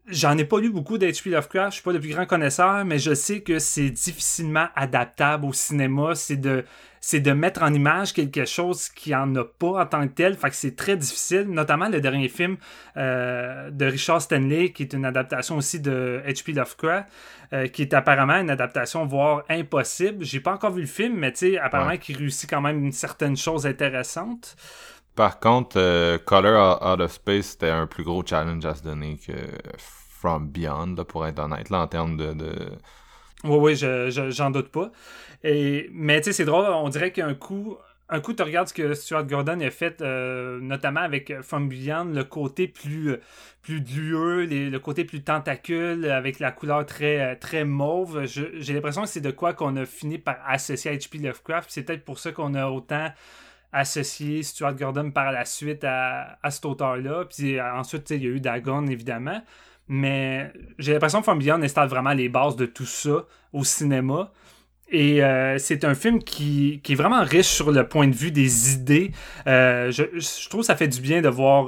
J'en 0.09 0.39
ai 0.39 0.45
pas 0.45 0.61
lu 0.61 0.71
beaucoup 0.71 0.99
d'H.P. 0.99 1.31
Lovecraft, 1.31 1.73
je 1.73 1.75
suis 1.75 1.83
pas 1.83 1.93
le 1.93 1.99
plus 1.99 2.11
grand 2.11 2.27
connaisseur, 2.27 2.85
mais 2.85 3.01
je 3.01 3.13
sais 3.13 3.41
que 3.41 3.59
c'est 3.59 3.91
difficilement 3.91 4.69
adaptable 4.77 5.47
au 5.47 5.53
cinéma. 5.53 6.15
C'est 6.15 6.37
de, 6.37 6.65
c'est 7.01 7.19
de 7.19 7.33
mettre 7.33 7.65
en 7.65 7.75
image 7.75 8.13
quelque 8.13 8.45
chose 8.45 8.89
qui 8.89 9.13
en 9.17 9.35
a 9.35 9.43
pas 9.45 9.83
en 9.83 9.87
tant 9.87 10.07
que 10.07 10.13
tel. 10.13 10.37
Fait 10.37 10.51
que 10.51 10.55
c'est 10.55 10.77
très 10.77 10.97
difficile, 10.97 11.49
notamment 11.49 11.89
le 11.89 12.01
dernier 12.01 12.29
film 12.29 12.57
euh, 12.97 13.69
de 13.71 13.87
Richard 13.87 14.23
Stanley, 14.23 14.71
qui 14.71 14.85
est 14.85 14.93
une 14.93 15.05
adaptation 15.05 15.57
aussi 15.57 15.81
de 15.81 16.23
H.P. 16.25 16.53
Lovecraft, 16.53 17.09
euh, 17.53 17.67
qui 17.67 17.83
est 17.83 17.93
apparemment 17.93 18.37
une 18.37 18.51
adaptation 18.51 19.07
voire 19.07 19.43
impossible. 19.49 20.25
J'ai 20.25 20.39
pas 20.39 20.53
encore 20.53 20.71
vu 20.71 20.83
le 20.83 20.87
film, 20.87 21.17
mais 21.17 21.33
tu 21.33 21.39
sais, 21.39 21.59
apparemment 21.59 21.97
qu'il 21.97 22.17
réussit 22.17 22.49
quand 22.49 22.61
même 22.61 22.85
une 22.85 22.93
certaine 22.93 23.37
chose 23.37 23.67
intéressante. 23.67 24.57
Par 25.17 25.41
contre, 25.41 25.79
euh, 25.79 26.19
Color 26.19 26.79
Out 26.87 27.01
of 27.01 27.11
Space, 27.11 27.47
c'était 27.47 27.71
un 27.71 27.87
plus 27.87 28.05
gros 28.05 28.23
challenge 28.25 28.65
à 28.67 28.75
se 28.75 28.83
donner 28.83 29.17
que 29.17 29.33
From 29.79 30.49
Beyond, 30.49 30.95
pour 31.09 31.27
être 31.27 31.39
honnête, 31.39 31.71
là, 31.71 31.81
en 31.81 31.87
termes 31.87 32.19
de... 32.19 32.35
Oui, 33.45 33.77
oui, 33.79 34.11
j'en 34.31 34.51
doute 34.51 34.69
pas. 34.69 34.93
Et, 35.43 35.89
mais 35.93 36.21
tu 36.21 36.27
sais, 36.27 36.33
c'est 36.33 36.45
drôle, 36.45 36.67
on 36.67 36.91
dirait 36.91 37.13
qu'un 37.13 37.35
coup, 37.35 37.79
un 38.11 38.21
coup, 38.21 38.35
tu 38.35 38.43
regardes 38.43 38.69
ce 38.69 38.75
que 38.75 38.93
Stuart 38.93 39.25
Gordon 39.25 39.59
a 39.61 39.71
fait, 39.71 40.03
euh, 40.03 40.61
notamment 40.61 41.01
avec 41.01 41.33
From 41.41 41.71
Beyond, 41.71 42.13
le 42.13 42.25
côté 42.25 42.69
plus, 42.69 43.17
plus 43.63 43.81
le 43.81 44.77
côté 44.79 45.07
plus 45.07 45.23
tentacule, 45.23 46.11
avec 46.11 46.41
la 46.41 46.53
couleur 46.53 46.85
très, 46.85 47.37
très 47.37 47.65
mauve. 47.65 48.27
J'ai 48.27 48.75
l'impression 48.75 49.03
que 49.03 49.09
c'est 49.09 49.23
de 49.23 49.31
quoi 49.31 49.55
qu'on 49.55 49.77
a 49.77 49.87
fini 49.87 50.19
par 50.19 50.37
associer 50.47 50.91
à 50.91 50.95
H.P. 50.95 51.19
Lovecraft. 51.19 51.71
C'est 51.71 51.85
peut-être 51.85 52.05
pour 52.05 52.19
ça 52.19 52.33
qu'on 52.33 52.55
a 52.55 52.69
autant 52.69 53.09
associé 53.77 54.43
Stuart 54.43 54.75
Gordon 54.75 55.11
par 55.11 55.33
la 55.33 55.45
suite 55.45 55.85
à, 55.85 56.39
cet 56.49 56.65
auteur-là. 56.65 57.27
Puis 57.27 57.59
euh, 57.59 57.75
ensuite, 57.75 58.11
il 58.11 58.23
y 58.23 58.27
a 58.27 58.31
eu 58.31 58.41
Dagon, 58.41 58.87
évidemment. 58.87 59.43
Mais 59.89 60.53
j'ai 60.79 60.95
l'impression 60.95 61.21
que 61.21 61.25
From 61.25 61.41
installe 61.63 61.89
vraiment 61.89 62.13
les 62.13 62.29
bases 62.29 62.57
de 62.57 62.67
tout 62.67 62.87
ça 62.87 63.25
au 63.53 63.63
cinéma. 63.63 64.33
Et 64.89 65.23
euh, 65.23 65.59
c'est 65.59 65.85
un 65.85 65.95
film 65.95 66.23
qui, 66.23 66.81
est 66.89 66.95
vraiment 66.95 67.23
riche 67.23 67.47
sur 67.47 67.71
le 67.71 67.87
point 67.87 68.09
de 68.09 68.15
vue 68.15 68.31
des 68.31 68.73
idées. 68.73 69.13
Euh, 69.47 69.91
je, 69.91 70.49
trouve 70.49 70.61
que 70.61 70.67
ça 70.67 70.77
fait 70.77 70.89
du 70.89 71.01
bien 71.01 71.21
de 71.21 71.29
voir 71.29 71.67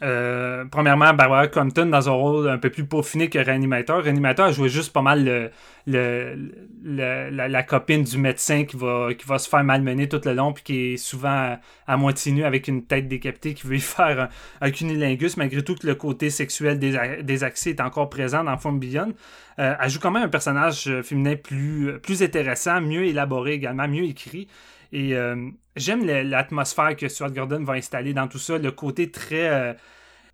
premièrement, 0.00 1.14
Barbara 1.14 1.48
Compton 1.48 1.86
dans 1.86 2.08
un 2.08 2.12
rôle 2.12 2.48
un 2.48 2.58
peu 2.58 2.70
plus 2.70 2.84
peaufiné 2.84 3.28
que 3.28 3.38
Réanimateur. 3.38 4.02
Réanimateur 4.02 4.52
joué 4.52 4.68
juste 4.68 4.92
pas 4.92 5.02
mal 5.02 5.50
le, 5.86 6.50
la, 6.84 7.62
copine 7.62 8.02
du 8.02 8.18
médecin 8.18 8.64
qui 8.64 8.76
va, 8.76 9.08
qui 9.14 9.26
va 9.26 9.38
se 9.38 9.48
faire 9.48 9.64
malmener 9.64 10.08
tout 10.08 10.20
le 10.24 10.32
long 10.32 10.52
puis 10.52 10.64
qui 10.64 10.92
est 10.92 10.96
souvent 10.96 11.58
à, 11.86 11.96
moitié 11.96 12.32
nue 12.32 12.44
avec 12.44 12.68
une 12.68 12.84
tête 12.84 13.08
décapitée 13.08 13.54
qui 13.54 13.66
veut 13.66 13.76
y 13.76 13.80
faire 13.80 14.28
un, 14.60 14.70
cunilingus 14.70 15.36
malgré 15.36 15.62
tout 15.62 15.74
que 15.74 15.86
le 15.86 15.94
côté 15.94 16.30
sexuel 16.30 16.78
des, 16.78 16.98
des 17.22 17.44
accès 17.44 17.70
est 17.70 17.80
encore 17.80 18.10
présent 18.10 18.44
dans 18.44 18.56
From 18.56 18.78
Beyond. 18.78 19.12
Euh, 19.58 19.74
elle 19.80 19.90
joue 19.90 20.00
quand 20.00 20.10
même 20.10 20.24
un 20.24 20.28
personnage 20.28 20.90
féminin 21.02 21.36
plus, 21.36 21.98
plus 22.02 22.22
intéressant, 22.22 22.80
mieux 22.80 23.04
élaboré 23.04 23.52
également, 23.52 23.86
mieux 23.86 24.04
écrit. 24.04 24.48
Et 24.94 25.16
euh, 25.16 25.50
j'aime 25.74 26.06
l'atmosphère 26.06 26.94
que 26.94 27.08
Stuart 27.08 27.32
Gordon 27.32 27.64
va 27.64 27.74
installer 27.74 28.14
dans 28.14 28.28
tout 28.28 28.38
ça, 28.38 28.58
le 28.58 28.70
côté 28.70 29.10
très 29.10 29.48
euh, 29.48 29.72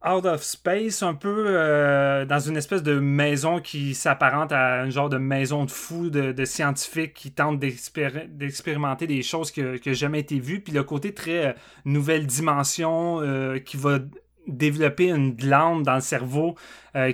out 0.06 0.26
of 0.26 0.42
space, 0.42 1.02
un 1.02 1.14
peu 1.14 1.46
euh, 1.46 2.26
dans 2.26 2.40
une 2.40 2.58
espèce 2.58 2.82
de 2.82 3.00
maison 3.00 3.58
qui 3.58 3.94
s'apparente 3.94 4.52
à 4.52 4.82
un 4.82 4.90
genre 4.90 5.08
de 5.08 5.16
maison 5.16 5.64
de 5.64 5.70
fous, 5.70 6.10
de, 6.10 6.44
scientifiques 6.44 7.14
qui 7.14 7.32
tentent 7.32 7.58
d'expérimenter 7.58 9.06
des 9.06 9.22
choses 9.22 9.50
qui 9.50 9.62
n'ont 9.62 9.78
jamais 9.86 10.20
été 10.20 10.38
vues. 10.38 10.60
Puis 10.60 10.74
le 10.74 10.84
côté 10.84 11.14
très 11.14 11.54
nouvelle 11.86 12.26
dimension 12.26 13.22
qui 13.64 13.78
va 13.78 13.98
développer 14.46 15.08
une 15.08 15.32
glande 15.34 15.84
dans 15.84 15.94
le 15.94 16.00
cerveau 16.00 16.54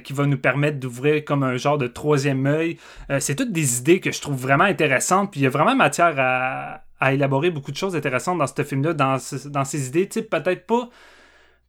qui 0.02 0.12
va 0.12 0.26
nous 0.26 0.38
permettre 0.38 0.80
d'ouvrir 0.80 1.24
comme 1.24 1.44
un 1.44 1.56
genre 1.56 1.78
de 1.78 1.86
troisième 1.86 2.44
œil. 2.46 2.78
c'est 3.20 3.36
toutes 3.36 3.52
des 3.52 3.78
idées 3.78 4.00
que 4.00 4.10
je 4.10 4.20
trouve 4.20 4.36
vraiment 4.36 4.64
intéressantes. 4.64 5.30
Puis 5.30 5.40
il 5.40 5.44
y 5.44 5.46
a 5.46 5.50
vraiment 5.50 5.76
matière 5.76 6.14
à, 6.18 6.85
à 7.00 7.12
élaborer 7.12 7.50
beaucoup 7.50 7.72
de 7.72 7.76
choses 7.76 7.94
intéressantes 7.94 8.38
dans 8.38 8.46
ce 8.46 8.62
film-là, 8.62 8.94
dans, 8.94 9.18
dans 9.46 9.64
ses 9.64 9.88
idées. 9.88 10.08
Tu 10.08 10.20
sais, 10.20 10.22
peut-être 10.22 10.66
pas 10.66 10.88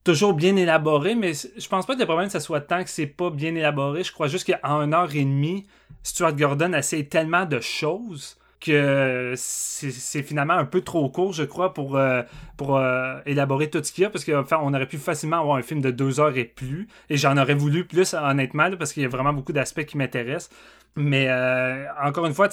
toujours 0.04 0.34
bien 0.34 0.56
élaboré, 0.56 1.16
mais 1.16 1.34
je 1.34 1.68
pense 1.68 1.86
pas 1.86 1.94
que 1.96 2.00
le 2.00 2.06
problème 2.06 2.30
ça 2.30 2.40
soit 2.40 2.62
tant 2.62 2.82
que 2.84 2.90
c'est 2.90 3.08
pas 3.08 3.30
bien 3.30 3.54
élaboré. 3.56 4.04
Je 4.04 4.14
crois 4.14 4.28
juste 4.28 4.50
qu'en 4.50 4.82
une 4.82 4.94
heure 4.94 5.14
et 5.14 5.26
demie, 5.26 5.68
Stuart 6.02 6.34
Gordon 6.34 6.72
essaie 6.74 7.04
tellement 7.04 7.46
de 7.46 7.60
choses 7.60 8.38
que 8.60 9.34
c'est 9.36 10.24
finalement 10.24 10.56
un 10.56 10.66
peu 10.66 10.82
trop 10.82 11.10
court, 11.10 11.34
je 11.34 11.44
crois, 11.44 11.74
pour, 11.74 11.98
euh, 11.98 12.22
euh, 12.62 13.22
élaborer 13.26 13.70
tout 13.70 13.84
ce 13.84 13.92
qu'il 13.92 14.04
y 14.04 14.06
a, 14.06 14.10
parce 14.10 14.26
qu'on 14.26 14.74
aurait 14.74 14.88
pu 14.88 14.98
facilement 14.98 15.40
avoir 15.40 15.58
un 15.58 15.62
film 15.62 15.82
de 15.82 15.92
deux 15.92 16.20
heures 16.20 16.36
et 16.38 16.46
plus, 16.46 16.88
et 17.10 17.18
j'en 17.18 17.38
aurais 17.38 17.54
voulu 17.54 17.86
plus, 17.86 18.14
honnêtement, 18.14 18.70
parce 18.78 18.94
qu'il 18.94 19.04
y 19.04 19.06
a 19.06 19.10
vraiment 19.10 19.34
beaucoup 19.34 19.54
d'aspects 19.54 19.86
qui 19.86 19.98
m'intéressent. 19.98 20.50
Mais 20.96 21.28
euh, 21.30 21.86
encore 22.02 22.26
une 22.26 22.34
fois, 22.34 22.50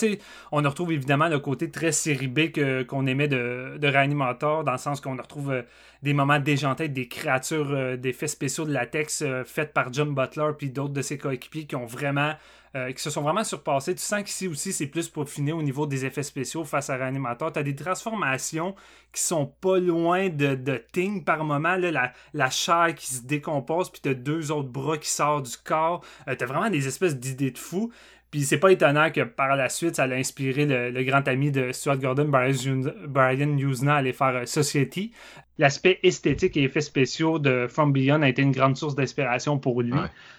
on 0.52 0.58
retrouve 0.58 0.92
évidemment 0.92 1.28
le 1.28 1.38
côté 1.38 1.70
très 1.70 1.92
série 1.92 2.28
B 2.28 2.52
qu'on 2.86 3.06
aimait 3.06 3.28
de, 3.28 3.78
de 3.78 3.88
Reanimator, 3.88 4.64
dans 4.64 4.72
le 4.72 4.78
sens 4.78 5.00
qu'on 5.00 5.16
retrouve 5.16 5.64
des 6.02 6.12
moments 6.12 6.38
déjantés, 6.38 6.88
des 6.88 7.08
créatures, 7.08 7.70
euh, 7.70 7.96
d'effets 7.96 8.28
spéciaux 8.28 8.66
de 8.66 8.72
latex 8.72 9.24
faites 9.46 9.72
par 9.72 9.90
John 9.94 10.14
Butler 10.14 10.50
puis 10.58 10.68
d'autres 10.68 10.92
de 10.92 11.00
ses 11.00 11.16
coéquipiers 11.16 11.64
qui 11.64 11.76
ont 11.76 11.86
vraiment 11.86 12.34
qui 12.74 13.02
se 13.02 13.10
sont 13.10 13.22
vraiment 13.22 13.44
surpassés. 13.44 13.94
Tu 13.94 14.02
sens 14.02 14.22
qu'ici 14.22 14.48
aussi, 14.48 14.72
c'est 14.72 14.87
plus 14.87 15.08
peaufiné 15.08 15.52
au 15.52 15.62
niveau 15.62 15.87
des 15.87 16.04
effets 16.04 16.22
spéciaux 16.22 16.64
face 16.64 16.90
à 16.90 16.96
Reanimator. 16.96 17.52
Tu 17.52 17.58
as 17.60 17.62
des 17.62 17.76
transformations 17.76 18.74
qui 19.12 19.22
sont 19.22 19.46
pas 19.46 19.78
loin 19.78 20.28
de, 20.28 20.54
de 20.54 20.82
Ting 20.92 21.24
par 21.24 21.44
moment. 21.44 21.76
Là, 21.76 21.90
la, 21.90 22.12
la 22.32 22.50
chair 22.50 22.94
qui 22.96 23.06
se 23.06 23.22
décompose, 23.22 23.90
puis 23.90 24.00
tu 24.02 24.08
as 24.08 24.14
deux 24.14 24.50
autres 24.50 24.70
bras 24.70 24.98
qui 24.98 25.08
sortent 25.08 25.46
du 25.46 25.56
corps. 25.56 26.04
tu 26.26 26.44
as 26.44 26.46
vraiment 26.46 26.70
des 26.70 26.87
espèces 26.88 27.16
d'idées 27.16 27.52
de 27.52 27.58
fou. 27.58 27.92
Puis 28.34 28.42
c'est 28.42 28.58
pas 28.58 28.72
étonnant 28.72 29.12
que 29.12 29.20
par 29.20 29.54
la 29.54 29.68
suite, 29.68 29.94
ça 29.94 30.02
a 30.02 30.12
inspiré 30.12 30.66
le, 30.66 31.04
grand 31.04 31.28
ami 31.28 31.52
de 31.52 31.70
Stuart 31.70 31.98
Gordon, 31.98 32.24
Brian 32.26 33.56
Usna, 33.56 33.94
à 33.94 33.98
aller 33.98 34.12
faire 34.12 34.34
euh, 34.34 34.44
Society. 34.44 35.12
L'aspect 35.58 36.00
esthétique 36.02 36.56
et 36.56 36.64
effets 36.64 36.80
spéciaux 36.80 37.38
de 37.38 37.66
From 37.68 37.92
Beyond 37.92 38.22
a 38.22 38.28
été 38.28 38.42
une 38.42 38.52
grande 38.52 38.76
source 38.76 38.94
d'inspiration 38.94 39.59
pour 39.59 39.82
lui. 39.82 39.92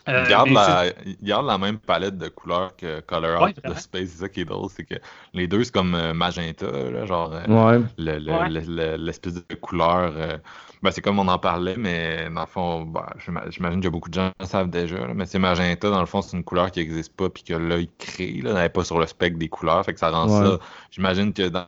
Euh, 0.08 0.24
il, 0.24 0.30
garde 0.30 0.50
la, 0.50 0.86
il, 1.06 1.18
garde 1.24 1.46
la, 1.46 1.58
même 1.58 1.78
palette 1.78 2.18
de 2.18 2.28
couleurs 2.28 2.76
que 2.76 3.00
Color 3.02 3.42
Out 3.42 3.56
de 3.64 3.74
Space. 3.76 4.10
C'est 4.10 4.20
ça 4.20 4.30
qui 4.30 4.42
est 4.42 4.46
drôle, 4.46 4.70
c'est 4.70 4.84
que 4.84 4.96
les 5.34 5.48
deux, 5.48 5.64
c'est 5.64 5.74
comme 5.74 5.96
euh, 5.96 6.14
magenta, 6.14 6.68
là, 6.68 7.06
genre 7.06 7.34
euh, 7.34 7.82
l'espèce 7.98 9.34
de 9.34 9.56
couleur 9.56 10.40
ben, 10.86 10.92
c'est 10.92 11.02
comme 11.02 11.18
on 11.18 11.28
en 11.28 11.40
parlait, 11.40 11.76
mais 11.78 12.30
dans 12.30 12.42
le 12.42 12.46
fond, 12.46 12.82
ben, 12.84 13.08
j'imagine 13.50 13.82
que 13.82 13.88
beaucoup 13.88 14.10
de 14.10 14.14
gens 14.14 14.30
le 14.40 14.46
savent 14.46 14.70
déjà. 14.70 14.98
mais 15.16 15.26
c'est 15.26 15.40
magenta, 15.40 15.90
dans 15.90 16.00
le 16.00 16.06
fond, 16.06 16.22
c'est 16.22 16.38
une 16.38 16.44
couleur 16.44 16.70
qui 16.70 16.80
n'existe 16.80 17.12
pas 17.16 17.28
puis 17.28 17.42
que 17.42 17.56
l'œil 17.56 17.90
crée. 17.98 18.40
Là, 18.44 18.54
n'est 18.54 18.70
pas 18.70 18.84
sur 18.84 19.00
le 19.00 19.08
spectre 19.08 19.40
des 19.40 19.50
couleurs. 19.50 19.84
Fait 19.84 19.94
que 19.94 20.00
ça 20.00 20.12
rend 20.12 20.28
ça. 20.28 20.60
J'imagine 20.92 21.34
que 21.34 21.50
dans, 21.50 21.66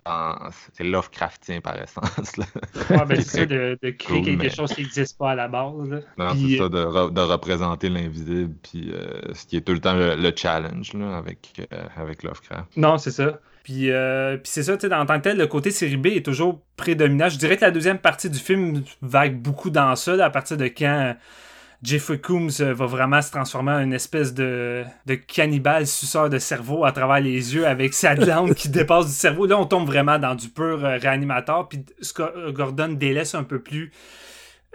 c'est 0.74 0.84
Lovecraftien 0.84 1.62
par 1.62 1.82
essence. 1.82 2.38
Là. 2.38 2.46
Ouais, 2.92 3.06
ben, 3.06 3.22
ça, 3.38 3.46
de, 3.46 3.90
créer 3.92 4.22
quelque 4.22 4.50
chose 4.50 4.74
qui 4.74 4.82
n'existe 4.82 5.18
pas 5.18 5.32
à 5.32 5.36
la 5.36 5.48
base. 5.48 6.04
Non, 6.18 6.30
c'est 6.36 6.58
ça, 6.58 6.70
de, 6.70 7.10
de 7.10 7.22
représenter 7.22 7.90
l'invisible, 7.90 8.54
puis 8.62 8.92
euh, 8.92 9.34
ce 9.34 9.46
qui 9.46 9.58
est 9.58 9.62
tout 9.62 9.74
le 9.74 9.80
temps 9.80 9.96
le, 9.96 10.32
challenge 10.36 10.94
là, 10.94 11.18
avec, 11.18 11.68
euh, 11.72 11.84
avec 11.96 12.24
Lovecraft. 12.24 12.76
Non, 12.76 12.98
c'est 12.98 13.12
ça. 13.12 13.40
Puis, 13.64 13.92
euh, 13.92 14.38
puis 14.38 14.50
c'est 14.50 14.64
ça, 14.64 14.78
tu 14.78 14.88
sais, 14.88 14.94
en 14.94 15.06
tant 15.06 15.18
que 15.18 15.24
tel, 15.24 15.38
le 15.38 15.48
côté 15.48 15.72
série 15.72 15.98
B 15.98 16.08
est 16.08 16.26
toujours 16.26 16.62
prédominant. 16.78 17.28
Je 17.28 17.38
dirais 17.38 17.58
que 17.58 17.66
la 17.66 17.72
deuxième 17.72 18.00
partie 18.00 18.30
du 18.30 18.40
film 18.40 18.84
vague 19.02 19.42
beaucoup 19.42 19.70
dans 19.70 19.96
ça, 19.96 20.14
à 20.24 20.30
partir 20.30 20.56
de 20.56 20.66
quand 20.66 21.16
Jeffrey 21.84 22.20
Coombs 22.20 22.60
euh, 22.60 22.74
va 22.74 22.86
vraiment 22.88 23.22
se 23.22 23.32
transformer 23.32 23.72
en 23.72 23.80
une 23.80 23.94
espèce 23.94 24.34
de, 24.34 24.84
de 25.06 25.16
cannibale 25.16 25.86
suceur 25.86 26.30
de 26.30 26.40
cerveau 26.40 26.86
à 26.86 26.92
travers 26.92 27.20
les 27.20 27.56
yeux 27.56 27.68
avec 27.68 27.94
sa 27.94 28.16
langue 28.16 28.56
qui 28.56 28.70
dépasse 28.70 29.06
du 29.06 29.12
cerveau. 29.12 29.46
Là, 29.46 29.60
on 29.60 29.66
tombe 29.66 29.86
vraiment 29.86 30.18
dans 30.18 30.34
du 30.34 30.50
pur 30.50 30.84
euh, 30.84 30.98
réanimateur. 30.98 31.68
Puis 31.70 31.86
Gordon 32.50 32.90
délaisse 32.90 33.36
un 33.36 33.44
peu 33.44 33.60
plus 33.60 33.92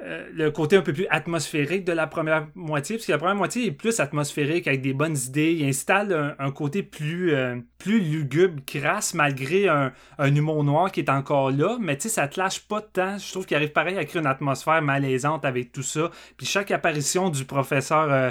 euh, 0.00 0.26
le 0.34 0.50
côté 0.50 0.76
un 0.76 0.82
peu 0.82 0.92
plus 0.92 1.06
atmosphérique 1.10 1.84
de 1.84 1.92
la 1.92 2.08
première 2.08 2.48
moitié, 2.56 2.96
parce 2.96 3.06
que 3.06 3.12
la 3.12 3.18
première 3.18 3.36
moitié 3.36 3.66
est 3.66 3.72
plus 3.72 4.00
atmosphérique 4.00 4.66
avec 4.66 4.80
des 4.80 4.94
bonnes 4.94 5.16
idées. 5.16 5.52
Il 5.52 5.68
installe 5.68 6.34
un, 6.38 6.50
côté 6.50 6.82
plus, 6.82 7.32
euh, 7.34 7.56
plus 7.78 8.00
lugubre, 8.00 8.60
crasse, 8.66 9.14
malgré 9.14 9.68
un, 9.68 9.92
humour 10.18 10.64
noir 10.64 10.90
qui 10.90 11.00
est 11.00 11.10
encore 11.10 11.52
là. 11.52 11.76
Mais 11.80 11.96
tu 11.96 12.04
sais, 12.04 12.08
ça 12.08 12.26
te 12.26 12.40
lâche 12.40 12.60
pas 12.60 12.80
de 12.80 12.86
temps. 12.86 13.18
Je 13.18 13.30
trouve 13.30 13.46
qu'il 13.46 13.56
arrive 13.56 13.70
pareil 13.70 13.96
à 13.96 14.04
créer 14.04 14.20
une 14.20 14.26
atmosphère 14.26 14.82
malaisante 14.82 15.44
avec 15.44 15.70
tout 15.70 15.82
ça. 15.82 16.10
Puis 16.36 16.46
chaque 16.46 16.72
apparition 16.72 17.28
du 17.28 17.44
professeur 17.44 18.10
euh, 18.10 18.30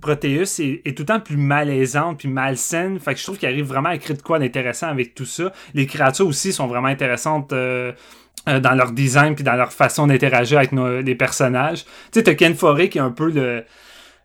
Proteus 0.00 0.60
est, 0.60 0.96
tout 0.96 1.02
le 1.02 1.06
temps 1.06 1.20
plus 1.20 1.36
malaisante 1.36 2.20
puis 2.20 2.28
malsaine. 2.28 2.98
Fait 2.98 3.12
que 3.12 3.20
je 3.20 3.24
trouve 3.24 3.36
qu'il 3.36 3.48
arrive 3.48 3.66
vraiment 3.66 3.90
à 3.90 3.98
créer 3.98 4.16
de 4.16 4.22
quoi 4.22 4.38
d'intéressant 4.38 4.86
avec 4.86 5.14
tout 5.14 5.26
ça. 5.26 5.52
Les 5.74 5.86
créatures 5.86 6.26
aussi 6.26 6.54
sont 6.54 6.66
vraiment 6.66 6.88
intéressantes. 6.88 7.52
Euh, 8.48 8.58
dans 8.58 8.74
leur 8.74 8.92
design 8.92 9.34
puis 9.34 9.44
dans 9.44 9.54
leur 9.54 9.70
façon 9.70 10.06
d'interagir 10.06 10.56
avec 10.56 10.72
les 10.72 11.14
personnages. 11.14 11.84
Tu 11.84 11.90
sais, 12.14 12.22
t'as 12.22 12.34
Ken 12.34 12.54
Forey 12.54 12.88
qui 12.88 12.96
est 12.96 13.02
un 13.02 13.10
peu 13.10 13.30
le, 13.30 13.64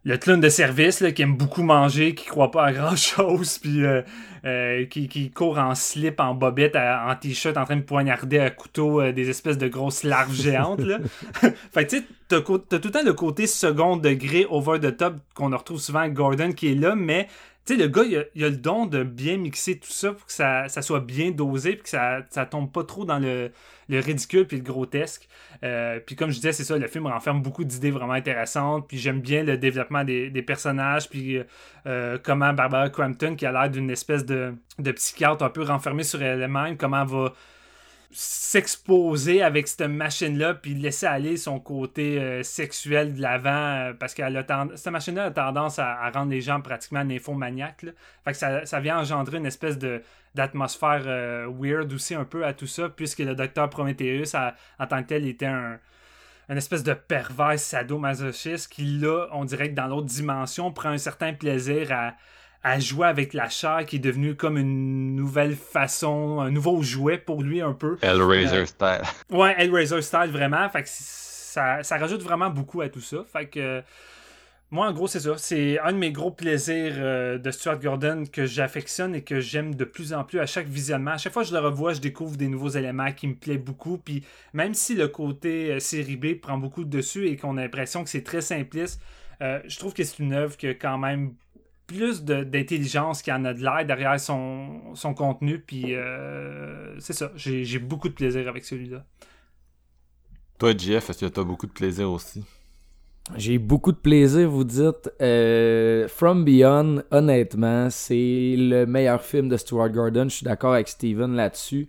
le 0.05 0.17
clown 0.17 0.39
de 0.39 0.47
service, 0.47 1.01
là, 1.01 1.11
qui 1.11 1.21
aime 1.21 1.35
beaucoup 1.35 1.63
manger, 1.63 2.15
qui 2.15 2.25
croit 2.25 2.49
pas 2.49 2.67
à 2.67 2.71
grand 2.71 2.95
chose, 2.95 3.57
puis 3.61 3.83
euh, 3.83 4.03
euh, 4.45 4.85
qui, 4.85 5.09
qui, 5.09 5.31
court 5.31 5.59
en 5.59 5.75
slip, 5.75 6.21
en 6.21 6.33
bobette, 6.33 6.77
en 6.77 7.13
t-shirt, 7.15 7.57
en 7.57 7.65
train 7.65 7.75
de 7.75 7.81
poignarder 7.81 8.39
à 8.39 8.49
couteau 8.51 9.11
des 9.11 9.29
espèces 9.29 9.57
de 9.57 9.67
grosses 9.67 10.03
larves 10.03 10.33
géantes. 10.33 10.79
Là. 10.79 10.99
fait 11.73 11.85
que 11.85 11.89
tu 11.89 11.97
sais, 11.97 12.03
t'as, 12.29 12.39
tout 12.39 12.61
le 12.71 12.91
temps 12.91 13.03
le 13.03 13.13
côté 13.13 13.47
second 13.47 13.97
degré 13.97 14.45
over 14.49 14.79
the 14.79 14.95
top 14.95 15.15
qu'on 15.33 15.49
retrouve 15.49 15.81
souvent 15.81 15.99
avec 15.99 16.13
Gordon 16.13 16.53
qui 16.53 16.71
est 16.71 16.75
là, 16.75 16.95
mais 16.95 17.27
tu 17.65 17.73
sais, 17.73 17.81
le 17.81 17.87
gars, 17.87 18.03
il 18.03 18.15
a, 18.17 18.19
a, 18.19 18.49
le 18.49 18.57
don 18.57 18.85
de 18.85 19.03
bien 19.03 19.37
mixer 19.37 19.79
tout 19.79 19.91
ça 19.91 20.13
pour 20.13 20.25
que 20.27 20.31
ça, 20.31 20.67
soit 20.67 20.99
bien 20.99 21.31
dosé 21.31 21.73
puis 21.73 21.83
que 21.83 21.89
ça, 21.89 22.45
tombe 22.49 22.71
pas 22.71 22.83
trop 22.83 23.05
dans 23.05 23.17
le, 23.17 23.51
le 23.89 23.99
ridicule 23.99 24.45
puis 24.45 24.57
le 24.57 24.63
grotesque. 24.63 25.27
Euh, 25.63 25.99
puis 26.05 26.15
comme 26.15 26.29
je 26.29 26.35
disais, 26.35 26.51
c'est 26.51 26.63
ça, 26.63 26.77
le 26.77 26.87
film 26.87 27.07
renferme 27.07 27.41
beaucoup 27.41 27.63
d'idées 27.63 27.89
vraiment 27.89 28.13
intéressantes. 28.13 28.87
Puis 28.87 28.99
j'aime 28.99 29.19
bien 29.19 29.43
le 29.43 29.57
développement 29.57 30.03
des, 30.03 30.29
personnages. 30.43 31.09
Puis 31.09 31.41
euh, 31.87 32.19
comment 32.21 32.53
Barbara 32.53 32.89
Crampton, 32.89 33.35
qui 33.35 33.47
a 33.47 33.51
l'air 33.51 33.71
d'une 33.71 33.89
espèce 33.89 34.25
de, 34.25 34.53
de 34.77 34.91
psychiatre 34.91 35.43
un 35.43 35.49
peu 35.49 35.63
renfermée 35.63 36.03
sur 36.03 36.21
elle-même, 36.21 36.77
comment 36.77 37.01
elle 37.01 37.07
va 37.07 37.33
s'exposer 38.17 39.41
avec 39.41 39.67
cette 39.67 39.89
machine-là 39.89 40.53
puis 40.53 40.73
laisser 40.73 41.05
aller 41.05 41.35
son 41.35 41.59
côté 41.59 42.17
euh, 42.17 42.43
sexuel 42.43 43.13
de 43.13 43.21
l'avant 43.21 43.89
euh, 43.89 43.93
parce 43.93 44.13
que 44.13 44.23
cette 44.75 44.93
machine-là 44.93 45.25
a 45.25 45.31
tendance 45.31 45.79
à, 45.79 46.09
rendre 46.11 46.31
les 46.31 46.39
gens 46.39 46.61
pratiquement 46.61 47.03
nymphomaniaques. 47.03 47.85
Fait 48.23 48.31
que 48.31 48.37
ça, 48.37 48.65
ça, 48.65 48.79
vient 48.79 48.99
engendrer 48.99 49.37
une 49.37 49.45
espèce 49.45 49.77
de 49.77 50.01
d'atmosphère 50.33 51.03
euh, 51.05 51.49
weird 51.59 51.91
aussi 51.91 52.15
un 52.15 52.23
peu 52.23 52.45
à 52.45 52.53
tout 52.53 52.67
ça 52.67 52.87
puisque 52.87 53.19
le 53.19 53.35
docteur 53.35 53.69
Prometheus 53.69 54.33
en 54.35 54.87
tant 54.87 55.03
que 55.03 55.07
tel 55.09 55.27
était 55.27 55.45
un, 55.45 55.77
une 56.49 56.57
espèce 56.57 56.83
de 56.83 56.93
pervers 56.93 57.59
sadomasochiste 57.59 58.71
qui 58.71 58.83
là 58.83 59.27
on 59.31 59.43
dirait 59.45 59.69
que 59.69 59.75
dans 59.75 59.87
l'autre 59.87 60.07
dimension 60.07 60.71
prend 60.71 60.89
un 60.89 60.97
certain 60.97 61.33
plaisir 61.33 61.91
à 61.91 62.15
à 62.65 62.79
jouer 62.79 63.05
avec 63.05 63.33
la 63.33 63.47
chair 63.47 63.85
qui 63.85 63.97
est 63.97 63.99
devenue 63.99 64.35
comme 64.35 64.57
une 64.57 65.15
nouvelle 65.15 65.55
façon, 65.55 66.39
un 66.39 66.49
nouveau 66.49 66.81
jouet 66.81 67.19
pour 67.19 67.43
lui 67.43 67.61
un 67.61 67.73
peu. 67.73 67.99
Hellraiser 68.01 68.57
euh, 68.57 68.65
style. 68.65 69.01
Ouais, 69.29 69.53
Hellraiser 69.55 70.01
style 70.01 70.31
vraiment. 70.31 70.67
Fait 70.69 70.81
que 70.81 70.89
ça, 70.89 71.83
ça 71.83 71.97
rajoute 71.97 72.23
vraiment 72.23 72.49
beaucoup 72.49 72.81
à 72.81 72.89
tout 72.89 73.01
ça. 73.01 73.17
Fait 73.31 73.45
que 73.45 73.83
moi 74.71 74.87
en 74.87 74.93
gros 74.93 75.07
c'est 75.07 75.19
ça. 75.19 75.37
C'est 75.37 75.77
un 75.79 75.93
de 75.93 75.99
mes 75.99 76.11
gros 76.11 76.31
plaisirs 76.31 76.95
euh, 76.97 77.37
de 77.37 77.51
Stuart 77.51 77.79
Gordon 77.79 78.23
que 78.25 78.47
j'affectionne 78.47 79.13
et 79.13 79.21
que 79.21 79.39
j'aime 79.39 79.75
de 79.75 79.85
plus 79.85 80.11
en 80.11 80.23
plus 80.23 80.39
à 80.39 80.47
chaque 80.47 80.67
visionnement. 80.67 81.11
À 81.11 81.17
chaque 81.19 81.33
fois 81.33 81.43
que 81.43 81.49
je 81.49 81.53
le 81.53 81.59
revois, 81.59 81.93
je 81.93 82.01
découvre 82.01 82.35
des 82.35 82.47
nouveaux 82.47 82.69
éléments 82.69 83.11
qui 83.11 83.27
me 83.27 83.35
plaisent 83.35 83.59
beaucoup. 83.59 83.99
Puis 83.99 84.23
même 84.53 84.73
si 84.73 84.95
le 84.95 85.07
côté 85.07 85.73
euh, 85.73 85.79
série 85.79 86.17
B 86.17 86.33
prend 86.41 86.57
beaucoup 86.57 86.83
de 86.83 86.89
dessus 86.89 87.27
et 87.27 87.37
qu'on 87.37 87.57
a 87.57 87.61
l'impression 87.61 88.03
que 88.03 88.09
c'est 88.09 88.23
très 88.23 88.41
simpliste, 88.41 88.99
je 89.39 89.77
trouve 89.77 89.93
que 89.93 90.03
c'est 90.03 90.19
une 90.19 90.33
œuvre 90.33 90.55
qui 90.55 90.65
a 90.65 90.73
quand 90.73 90.97
même 90.97 91.33
plus 91.87 92.23
d'intelligence 92.23 93.21
qu'il 93.21 93.31
y 93.31 93.35
en 93.35 93.45
a 93.45 93.53
de 93.53 93.61
l'air 93.61 93.85
derrière 93.85 94.19
son, 94.19 94.95
son 94.95 95.13
contenu. 95.13 95.59
Puis 95.59 95.95
euh, 95.95 96.99
c'est 96.99 97.13
ça, 97.13 97.31
j'ai 97.35 97.79
beaucoup 97.79 98.09
de 98.09 98.13
plaisir 98.13 98.47
avec 98.47 98.65
celui-là. 98.65 99.05
Toi, 100.57 100.73
Jeff, 100.77 101.09
est-ce 101.09 101.25
que 101.25 101.31
tu 101.31 101.39
as 101.39 101.43
beaucoup 101.43 101.67
de 101.67 101.71
plaisir 101.71 102.09
aussi? 102.09 102.43
J'ai 103.35 103.57
beaucoup 103.57 103.91
de 103.91 103.97
plaisir, 103.97 104.49
vous 104.49 104.63
dites. 104.63 105.11
Euh, 105.21 106.07
From 106.07 106.45
Beyond, 106.45 107.01
honnêtement, 107.11 107.89
c'est 107.89 108.55
le 108.57 108.85
meilleur 108.85 109.21
film 109.21 109.49
de 109.49 109.57
Stuart 109.57 109.89
Gordon. 109.89 110.25
Je 110.29 110.35
suis 110.35 110.43
d'accord 110.45 110.73
avec 110.73 110.87
Steven 110.87 111.35
là-dessus. 111.35 111.87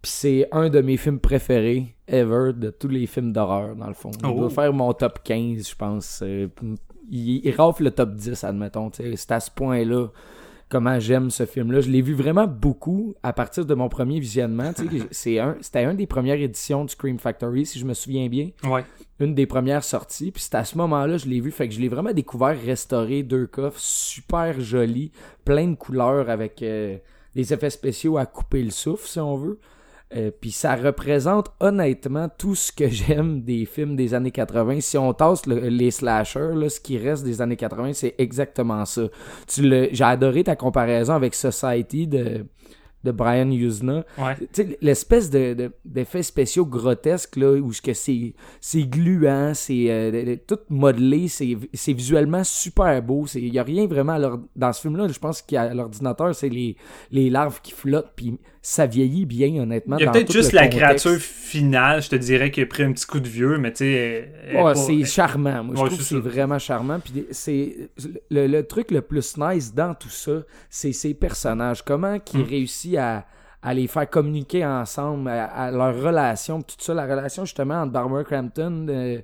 Puis 0.00 0.12
c'est 0.12 0.48
un 0.50 0.70
de 0.70 0.80
mes 0.80 0.96
films 0.96 1.20
préférés 1.20 1.94
ever 2.06 2.52
de 2.54 2.70
tous 2.70 2.88
les 2.88 3.06
films 3.06 3.32
d'horreur, 3.32 3.76
dans 3.76 3.88
le 3.88 3.94
fond. 3.94 4.10
Il 4.22 4.26
oh. 4.26 4.48
faire 4.48 4.72
mon 4.72 4.92
top 4.94 5.22
15, 5.22 5.68
je 5.68 5.74
pense. 5.74 6.24
Il, 7.10 7.44
il 7.44 7.54
rafle 7.54 7.84
le 7.84 7.90
top 7.90 8.14
10, 8.14 8.44
admettons. 8.44 8.90
C'est 8.92 9.32
à 9.32 9.40
ce 9.40 9.50
point-là 9.50 10.08
comment 10.68 11.00
j'aime 11.00 11.30
ce 11.30 11.46
film-là. 11.46 11.80
Je 11.80 11.90
l'ai 11.90 12.02
vu 12.02 12.14
vraiment 12.14 12.46
beaucoup 12.46 13.14
à 13.22 13.32
partir 13.32 13.64
de 13.64 13.74
mon 13.74 13.88
premier 13.88 14.20
visionnement. 14.20 14.72
c'est 15.10 15.38
un, 15.38 15.56
c'était 15.60 15.84
une 15.84 15.96
des 15.96 16.06
premières 16.06 16.40
éditions 16.40 16.84
du 16.84 16.92
Scream 16.92 17.18
Factory, 17.18 17.66
si 17.66 17.78
je 17.78 17.84
me 17.84 17.94
souviens 17.94 18.28
bien. 18.28 18.50
Ouais. 18.64 18.84
Une 19.20 19.34
des 19.34 19.46
premières 19.46 19.84
sorties. 19.84 20.30
Puis 20.30 20.42
c'est 20.42 20.54
à 20.54 20.64
ce 20.64 20.76
moment-là 20.78 21.16
je 21.16 21.26
l'ai 21.26 21.40
vu. 21.40 21.50
Fait 21.50 21.68
que 21.68 21.74
je 21.74 21.80
l'ai 21.80 21.88
vraiment 21.88 22.12
découvert 22.12 22.56
restauré, 22.60 23.22
deux 23.22 23.46
coffres, 23.46 23.80
super 23.80 24.60
joli, 24.60 25.12
plein 25.44 25.68
de 25.68 25.74
couleurs 25.74 26.30
avec 26.30 26.62
euh, 26.62 26.98
des 27.34 27.52
effets 27.52 27.70
spéciaux 27.70 28.18
à 28.18 28.26
couper 28.26 28.62
le 28.62 28.70
souffle, 28.70 29.06
si 29.06 29.20
on 29.20 29.36
veut. 29.36 29.58
Euh, 30.16 30.30
puis 30.30 30.52
ça 30.52 30.74
représente 30.74 31.52
honnêtement 31.60 32.30
tout 32.38 32.54
ce 32.54 32.72
que 32.72 32.88
j'aime 32.88 33.42
des 33.42 33.66
films 33.66 33.94
des 33.96 34.14
années 34.14 34.30
80. 34.30 34.80
Si 34.80 34.96
on 34.96 35.12
tasse 35.12 35.46
les 35.46 35.90
slashers, 35.90 36.54
là, 36.54 36.68
ce 36.68 36.80
qui 36.80 36.98
reste 36.98 37.24
des 37.24 37.42
années 37.42 37.56
80, 37.56 37.92
c'est 37.92 38.14
exactement 38.18 38.84
ça. 38.84 39.02
Tu 39.46 39.68
j'ai 39.92 40.04
adoré 40.04 40.44
ta 40.44 40.56
comparaison 40.56 41.14
avec 41.14 41.34
Society 41.34 42.06
de 42.06 42.46
de 43.04 43.12
Brian 43.12 43.50
Usna. 43.50 44.04
L'espèce 44.80 45.30
de, 45.30 45.70
d'effets 45.84 46.22
spéciaux 46.22 46.66
grotesques, 46.66 47.36
là, 47.36 47.52
où 47.52 47.72
c'est, 47.72 48.34
c'est 48.60 48.82
gluant, 48.82 49.52
c'est 49.54 49.86
euh, 49.88 50.36
tout 50.46 50.58
modelé, 50.68 51.28
c'est, 51.28 51.56
c'est 51.72 51.92
visuellement 51.92 52.42
super 52.44 53.00
beau. 53.02 53.26
Il 53.34 53.52
n'y 53.52 53.58
a 53.58 53.62
rien 53.62 53.86
vraiment 53.86 54.18
dans 54.56 54.72
ce 54.72 54.80
film-là. 54.80 55.08
Je 55.08 55.18
pense 55.18 55.42
qu'à 55.42 55.72
l'ordinateur, 55.74 56.34
c'est 56.34 56.48
les, 56.48 56.76
les 57.10 57.30
larves 57.30 57.60
qui 57.62 57.72
flottent, 57.72 58.12
puis 58.16 58.38
ça 58.62 58.86
vieillit 58.86 59.26
bien, 59.26 59.62
honnêtement. 59.62 59.96
Il 59.98 60.04
y 60.04 60.06
a 60.06 60.10
peut-être 60.10 60.32
juste 60.32 60.52
la 60.52 60.68
créature 60.68 61.16
finale, 61.16 62.02
je 62.02 62.10
te 62.10 62.16
dirais, 62.16 62.50
qui 62.50 62.60
a 62.60 62.66
pris 62.66 62.82
un 62.82 62.92
petit 62.92 63.06
coup 63.06 63.20
de 63.20 63.28
vieux, 63.28 63.58
mais 63.58 63.72
tu 63.72 63.84
sais. 63.84 64.32
c'est 64.74 65.04
charmant. 65.04 65.64
Moi, 65.64 65.74
je 65.76 65.84
trouve 65.86 65.98
que 65.98 66.04
c'est 66.04 66.16
vraiment 66.16 66.58
charmant. 66.58 67.00
Puis 67.00 67.26
c'est 67.30 67.90
le, 68.30 68.60
truc 68.62 68.90
le 68.90 69.00
plus 69.00 69.36
nice 69.36 69.74
dans 69.74 69.94
tout 69.94 70.10
ça, 70.10 70.42
c'est 70.68 70.92
ces 70.92 71.14
personnages. 71.14 71.82
Comment 71.82 72.18
qu'ils 72.18 72.40
mm. 72.40 72.48
réussissent 72.48 72.98
à, 72.98 73.26
à, 73.62 73.74
les 73.74 73.86
faire 73.86 74.08
communiquer 74.08 74.66
ensemble, 74.66 75.28
à, 75.28 75.70
leur 75.70 76.00
relation, 76.00 76.62
tout 76.62 76.76
ça, 76.78 76.94
la 76.94 77.06
relation 77.06 77.44
justement 77.44 77.82
entre 77.82 77.92
Barbara 77.92 78.24
Crampton. 78.24 78.86
Euh, 78.88 79.18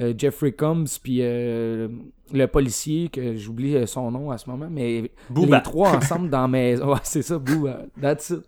euh, 0.00 0.14
Jeffrey 0.16 0.52
Combs 0.52 0.86
puis 1.02 1.18
euh, 1.20 1.86
le 2.32 2.46
policier 2.46 3.08
que 3.08 3.36
j'oublie 3.36 3.86
son 3.86 4.10
nom 4.10 4.30
à 4.30 4.38
ce 4.38 4.48
moment 4.48 4.68
mais 4.70 5.10
les 5.34 5.62
trois 5.62 5.96
ensemble 5.96 6.30
dans 6.30 6.48
mes 6.48 6.76
ouais 6.82 6.96
c'est 7.02 7.22
ça 7.22 7.38
Boo 7.38 7.68
that's 8.00 8.30
it 8.30 8.42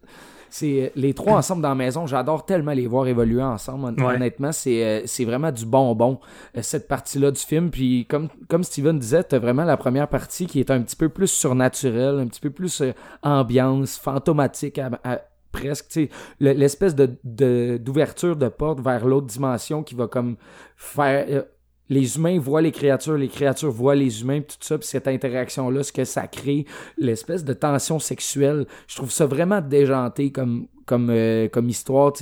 c'est 0.55 0.93
les 0.95 1.15
trois 1.15 1.39
ensemble 1.39 1.63
dans 1.63 1.71
la 1.71 1.75
maison. 1.75 2.07
J'adore 2.07 2.47
tellement 2.47 2.71
les 2.75 2.87
voir 2.87 3.09
évoluer 3.09 3.43
ensemble. 3.43 4.01
Ouais. 4.01 4.15
Honnêtement, 4.15 4.53
c'est 4.53 4.85
euh, 4.85 5.03
c'est 5.05 5.25
vraiment 5.25 5.51
du 5.51 5.67
bonbon 5.67 6.21
euh, 6.57 6.63
cette 6.63 6.87
partie-là 6.87 7.33
du 7.33 7.41
film. 7.41 7.73
Puis 7.73 8.07
comme 8.09 8.29
comme 8.47 8.63
Steven 8.63 8.97
disait, 8.97 9.25
t'as 9.25 9.41
vraiment 9.41 9.65
la 9.65 9.77
première 9.77 10.07
partie 10.07 10.47
qui 10.47 10.61
est 10.61 10.71
un 10.71 10.81
petit 10.83 10.95
peu 10.95 11.09
plus 11.09 11.27
surnaturelle, 11.27 12.21
un 12.21 12.29
petit 12.29 12.41
peu 12.41 12.51
plus 12.51 12.83
euh, 12.83 12.93
ambiance, 13.25 13.99
fantomatique 13.99 14.79
à- 14.79 14.91
à- 15.03 15.23
presque, 15.51 15.99
l'espèce 16.39 16.95
de 16.95 17.17
d'ouverture 17.79 18.37
de, 18.37 18.47
porte 18.49 18.81
vers 18.81 19.07
l'autre 19.07 19.27
dimension 19.27 19.83
qui 19.83 19.97
va 19.97 20.07
comme 20.07 20.37
faire 20.77 21.27
euh, 21.29 21.43
les 21.89 22.17
humains 22.17 22.39
voient 22.39 22.63
les 22.63 22.73
créatures, 22.73 23.17
les 23.17 23.29
créatures 23.29 23.71
voient 23.71 23.95
les 23.95 24.23
humains, 24.23 24.41
tout 24.41 24.57
ça, 24.61 24.79
puis 24.79 24.87
cette 24.87 25.09
interaction-là, 25.09 25.83
ce 25.83 25.93
que 25.93 26.05
ça 26.05 26.27
crée, 26.27 26.65
l'espèce 26.97 27.45
de 27.45 27.53
tension 27.53 27.99
sexuelle, 27.99 28.67
je 28.87 28.97
trouve 28.97 29.11
ça 29.11 29.27
vraiment 29.27 29.61
déjanté 29.61 30.33
comme, 30.33 30.67
comme, 30.87 31.11
euh, 31.11 31.49
comme 31.49 31.69
histoire. 31.69 32.13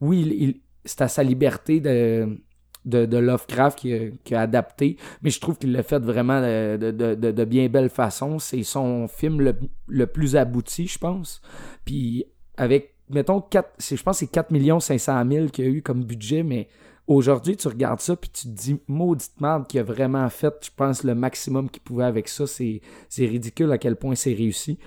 Oui, 0.00 0.60
c'est 0.84 1.02
à 1.02 1.08
sa 1.08 1.22
liberté 1.22 1.80
de, 1.80 2.36
de, 2.84 3.16
Lovecraft 3.16 3.78
qui 3.78 4.34
a, 4.34 4.40
adapté, 4.40 4.96
mais 5.22 5.30
je 5.30 5.40
trouve 5.40 5.56
qu'il 5.58 5.72
l'a 5.72 5.82
fait 5.82 5.98
vraiment 5.98 6.40
de, 6.40 6.90
de, 6.90 7.44
bien 7.44 7.68
belle 7.68 7.90
façon. 7.90 8.38
C'est 8.38 8.62
son 8.62 9.06
film 9.06 9.40
le, 9.88 10.06
plus 10.06 10.36
abouti, 10.36 10.86
je 10.86 10.98
pense. 10.98 11.40
Puis 11.84 12.24
avec, 12.56 12.94
mettons, 13.08 13.40
4, 13.40 13.70
c'est- 13.78 13.96
je 13.96 14.02
pense 14.02 14.16
que 14.20 14.26
c'est 14.26 14.32
4 14.32 14.80
500 14.80 15.24
000 15.30 15.46
qu'il 15.48 15.64
a 15.64 15.68
eu 15.68 15.82
comme 15.82 16.04
budget, 16.04 16.42
mais 16.42 16.68
aujourd'hui, 17.10 17.56
tu 17.56 17.66
regardes 17.68 18.00
ça, 18.00 18.14
puis 18.16 18.30
tu 18.30 18.44
te 18.44 18.48
dis, 18.54 18.80
maudite 18.88 19.40
merde 19.40 19.66
qui 19.66 19.78
a 19.78 19.82
vraiment 19.82 20.28
fait, 20.30 20.54
je 20.62 20.70
pense, 20.74 21.02
le 21.04 21.14
maximum 21.14 21.68
qu'il 21.68 21.82
pouvait 21.82 22.04
avec 22.04 22.28
ça. 22.28 22.46
C'est 22.46 22.80
ridicule 23.18 23.70
à 23.72 23.78
quel 23.78 23.96
point 23.96 24.14
c'est 24.14 24.32
réussi. 24.32 24.78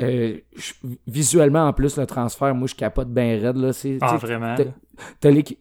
Euh, 0.00 0.38
je- 0.56 0.72
visuellement, 1.06 1.66
en 1.66 1.72
plus, 1.72 1.96
le 1.98 2.06
transfert, 2.06 2.54
moi, 2.54 2.66
je 2.66 2.74
capote 2.74 3.08
bien 3.08 3.38
raide. 3.40 3.56
Là. 3.56 3.72
C'est, 3.72 3.98
Ah, 4.00 4.16
vraiment? 4.16 4.54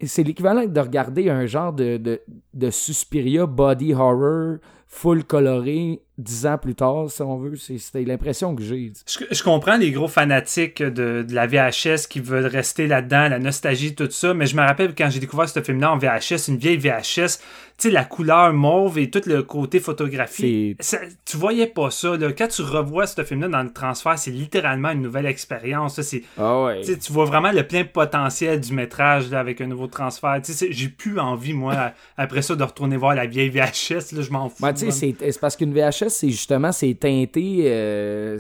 c'est 0.06 0.24
l'équivalent 0.24 0.66
de 0.66 0.80
regarder 0.80 1.30
un 1.30 1.46
genre 1.46 1.74
de, 1.74 1.98
de, 1.98 2.22
de 2.54 2.70
Suspiria 2.70 3.46
body 3.46 3.94
horror 3.94 4.58
full 4.88 5.24
coloré 5.24 6.02
dix 6.22 6.46
ans 6.46 6.58
plus 6.58 6.76
tard, 6.76 7.06
si 7.10 7.22
on 7.22 7.38
veut. 7.38 7.56
C'était 7.56 8.04
l'impression 8.04 8.56
que 8.56 8.64
j'ai. 8.64 8.94
Je, 9.08 9.26
je 9.36 9.44
comprends 9.44 9.78
les 9.78 9.92
gros 9.92 10.08
fanatiques 10.08 10.82
de, 10.82 11.24
de 11.28 11.34
la 11.36 11.48
VHS 11.48 12.08
qui 12.10 12.20
veulent 12.20 12.46
rester 12.46 12.88
là-dedans, 12.88 13.28
la 13.30 13.40
nostalgie, 13.40 13.96
tout 13.96 14.08
ça, 14.10 14.34
mais 14.34 14.46
je 14.46 14.56
me 14.56 14.62
rappelle 14.62 14.94
quand 14.96 15.10
j'ai 15.10 15.20
découvert 15.20 15.50
ce 15.50 15.62
film-là 15.62 15.92
en 15.94 15.98
VHS, 15.98 16.48
une 16.50 16.58
vieille 16.58 16.78
VHS, 16.78 17.40
tu 17.78 17.88
sais, 17.88 17.92
la 17.92 18.06
couleur 18.06 18.54
mauve 18.54 19.00
et 19.00 19.10
tout 19.10 19.22
le 19.26 19.42
côté 19.44 19.80
photographie, 19.80 20.44
ça- 20.80 21.00
tu 21.26 21.38
voyais 21.38 21.68
pas 21.68 21.90
ça. 21.90 22.16
Là. 22.18 22.32
Quand 22.32 22.48
tu 22.48 22.62
revois 22.62 23.08
ce 23.08 23.24
film-là 23.24 23.48
dans 23.48 23.64
le 23.64 23.72
transfert, 23.74 24.18
c'est 24.20 24.30
littéralement 24.32 24.92
une 24.92 25.02
nouvelle 25.02 25.26
expérience. 25.26 26.00
Ah 26.38 26.64
ouais. 26.64 26.82
tu 26.84 27.12
vois 27.12 27.26
vraiment 27.26 27.52
le 27.52 27.66
plein 27.66 27.84
potentiel 27.84 28.60
du 28.60 28.74
métrage 28.74 29.30
là, 29.32 29.40
avec 29.40 29.62
un 29.62 29.68
nouveau 29.68 29.88
transfert. 29.88 30.40
Tu 30.44 30.52
sais, 30.54 30.68
c'est- 30.68 30.72
J'ai 30.72 30.90
plus 30.90 31.20
envie, 31.20 31.54
moi, 31.54 31.92
après 32.18 32.42
ça, 32.42 32.56
de 32.56 32.64
retourner 32.64 32.98
voir 32.98 33.16
la 33.16 33.26
vieille 33.26 33.50
VHS. 33.50 34.12
Là, 34.14 34.22
je 34.22 34.30
m'en 34.32 34.50
fous. 34.50 34.64
Ouais, 34.64 34.72
c'est 34.92 35.16
c'est 35.20 35.40
parce 35.40 35.56
qu'une 35.56 35.74
VHS, 35.74 36.10
c'est 36.12 36.30
justement, 36.30 36.72
c'est 36.72 36.94
teinté 36.94 37.64
euh, 37.66 38.38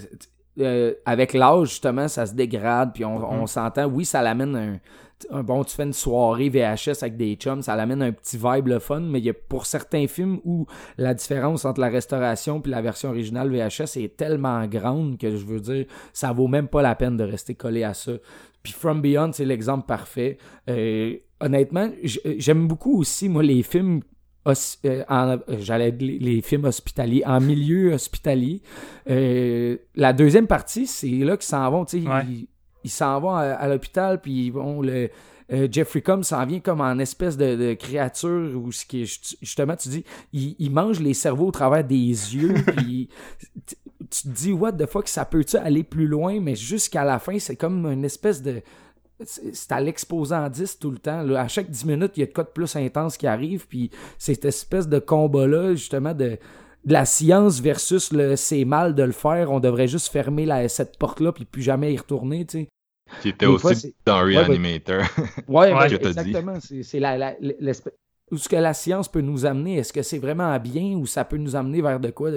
euh, 0.60 0.94
avec 1.06 1.34
l'âge, 1.34 1.70
justement, 1.70 2.08
ça 2.08 2.26
se 2.26 2.34
dégrade, 2.34 2.92
puis 2.94 3.06
on, 3.06 3.20
Mm-hmm. 3.20 3.42
on 3.42 3.48
s'entend, 3.48 3.86
oui, 3.86 4.06
ça 4.06 4.22
l'amène 4.22 4.56
un, 4.56 4.74
un- 5.38 5.44
Bon, 5.44 5.64
tu 5.64 5.76
fais 5.76 5.84
une 5.84 5.94
soirée 5.94 6.50
VHS 6.50 7.04
avec 7.04 7.16
des 7.16 7.36
chums, 7.36 7.62
ça 7.62 7.76
l'amène 7.76 8.02
un 8.02 8.12
petit 8.12 8.38
vibe 8.38 8.68
le 8.68 8.80
fun, 8.80 9.00
mais 9.02 9.20
il 9.20 9.26
y 9.26 9.30
a 9.30 9.34
pour 9.34 9.66
certains 9.66 10.08
films 10.08 10.40
où 10.44 10.66
la 10.98 11.14
différence 11.14 11.64
entre 11.66 11.80
la 11.80 11.90
restauration 11.90 12.60
puis 12.60 12.72
la 12.72 12.82
version 12.82 13.10
originale 13.10 13.50
VHS 13.52 13.98
est 13.98 14.18
tellement 14.18 14.66
grande 14.66 15.18
que 15.20 15.30
je 15.36 15.46
veux 15.46 15.60
dire, 15.60 15.86
ça 16.12 16.32
vaut 16.34 16.48
même 16.48 16.68
pas 16.68 16.82
la 16.82 16.96
peine 16.96 17.18
de 17.18 17.24
rester 17.24 17.54
collé 17.56 17.84
à 17.84 17.94
ça. 17.94 18.14
Puis 18.64 18.74
From 18.74 19.02
Beyond, 19.02 19.32
c'est 19.34 19.46
l'exemple 19.46 19.86
parfait. 19.86 20.38
Euh, 20.70 21.16
honnêtement, 21.40 21.90
j'aime 22.38 22.68
beaucoup 22.68 23.00
aussi, 23.00 23.30
moi, 23.30 23.42
les 23.44 23.62
films 23.64 24.02
euh, 24.48 25.38
j'allais 25.60 25.92
dire 25.92 26.18
les, 26.20 26.42
films 26.42 26.66
hospitaliers, 26.66 27.24
en 27.26 27.40
milieu 27.40 27.94
hospitalier. 27.94 28.62
Euh, 29.10 29.78
la 29.96 30.14
deuxième 30.14 30.48
partie, 30.48 30.88
c'est 30.88 31.08
là 31.10 31.38
qu'ils 31.38 31.46
s'en 31.48 31.70
vont, 31.70 31.86
tu 31.86 32.02
sais, 32.02 32.08
Ouais. 32.08 32.22
ils 32.28 32.48
ils 32.84 32.90
s'en 32.90 33.20
vont 33.20 33.36
à, 33.36 33.42
à 33.44 33.68
l'hôpital, 33.68 34.20
puis 34.20 34.48
ils 34.48 34.52
vont 34.52 34.82
le... 34.82 35.10
euh, 35.54 35.68
Jeffrey 35.72 36.02
Combs 36.02 36.24
s'en 36.24 36.44
vient 36.48 36.60
comme 36.60 36.82
en 36.82 36.98
espèce 36.98 37.38
de, 37.38 37.56
de 37.56 37.74
créature 37.76 38.60
où 38.60 38.72
ce 38.72 38.86
qui 38.88 39.04
est, 39.04 39.36
justement 39.42 39.76
tu 39.76 39.90
dis 39.90 40.04
il, 40.34 40.56
il 40.58 40.72
mange 40.72 41.00
les 41.00 41.14
cerveaux 41.14 41.48
au 41.50 41.52
travers 41.52 41.84
des 41.84 41.96
yeux 41.96 42.56
puis 42.78 43.10
tu 44.10 44.24
te 44.24 44.28
dis 44.30 44.52
what 44.52 44.72
the 44.72 44.88
fuck 44.88 45.08
ça 45.08 45.26
peut-tu 45.26 45.58
aller 45.58 45.84
plus 45.84 46.08
loin? 46.08 46.40
Mais 46.40 46.56
jusqu'à 46.56 47.04
la 47.04 47.20
fin 47.20 47.38
c'est 47.38 47.56
comme 47.56 47.86
une 47.86 48.04
espèce 48.04 48.42
de 48.42 48.64
c'est 49.26 49.72
à 49.72 49.80
l'exposant 49.82 50.48
10 50.50 50.80
tout 50.80 50.92
le 50.92 50.98
temps. 50.98 51.22
Là. 51.24 51.42
À 51.42 51.48
chaque 51.48 51.70
10 51.70 51.86
minutes, 51.86 52.12
il 52.18 52.22
y 52.22 52.24
a 52.24 52.26
de 52.28 52.34
quoi 52.34 52.44
de 52.44 52.50
plus 52.50 52.76
intense 52.76 53.18
qui 53.18 53.28
arrive. 53.28 53.68
Puis 53.68 53.90
cette 54.18 54.46
espèce 54.46 54.88
de 54.88 55.00
combat-là, 55.00 55.72
justement, 55.72 56.14
de, 56.14 56.38
de 56.86 56.94
la 56.94 57.06
science 57.06 57.60
versus 57.60 58.12
le 58.12 58.36
c'est 58.36 58.66
mal 58.66 58.96
de 58.96 59.04
le 59.04 59.12
faire. 59.12 59.52
On 59.52 59.60
devrait 59.60 59.88
juste 59.88 60.12
fermer 60.12 60.46
la, 60.46 60.68
cette 60.70 60.98
porte-là 60.98 61.32
puis 61.32 61.46
plus 61.46 61.62
jamais 61.62 61.94
y 61.94 61.98
retourner, 61.98 62.46
tu 62.46 62.60
sais. 62.62 62.68
Qui 63.22 63.30
était 63.30 63.46
Des 63.46 63.52
aussi 63.52 63.62
fois, 63.62 63.76
c'est- 63.76 63.94
dans 64.06 64.20
Reanimator. 64.22 65.02
Ouais, 65.48 65.74
Ouais, 65.74 65.74
ben, 65.74 65.98
exactement. 65.98 66.60
C'est 66.62 66.84
c'est 66.84 67.00
la, 67.00 67.18
la- 67.18 67.36
ce 68.38 68.48
que 68.50 68.56
la 68.56 68.74
science 68.74 69.08
peut 69.10 69.22
nous 69.22 69.46
amener? 69.46 69.78
Est-ce 69.78 69.92
que 69.94 70.02
c'est 70.02 70.18
vraiment 70.20 70.52
à 70.52 70.60
bien 70.60 70.96
ou 70.96 71.06
ça 71.06 71.26
peut 71.26 71.38
nous 71.38 71.56
amener 71.56 71.82
vers 71.82 72.00
de 72.00 72.10
quoi 72.10 72.30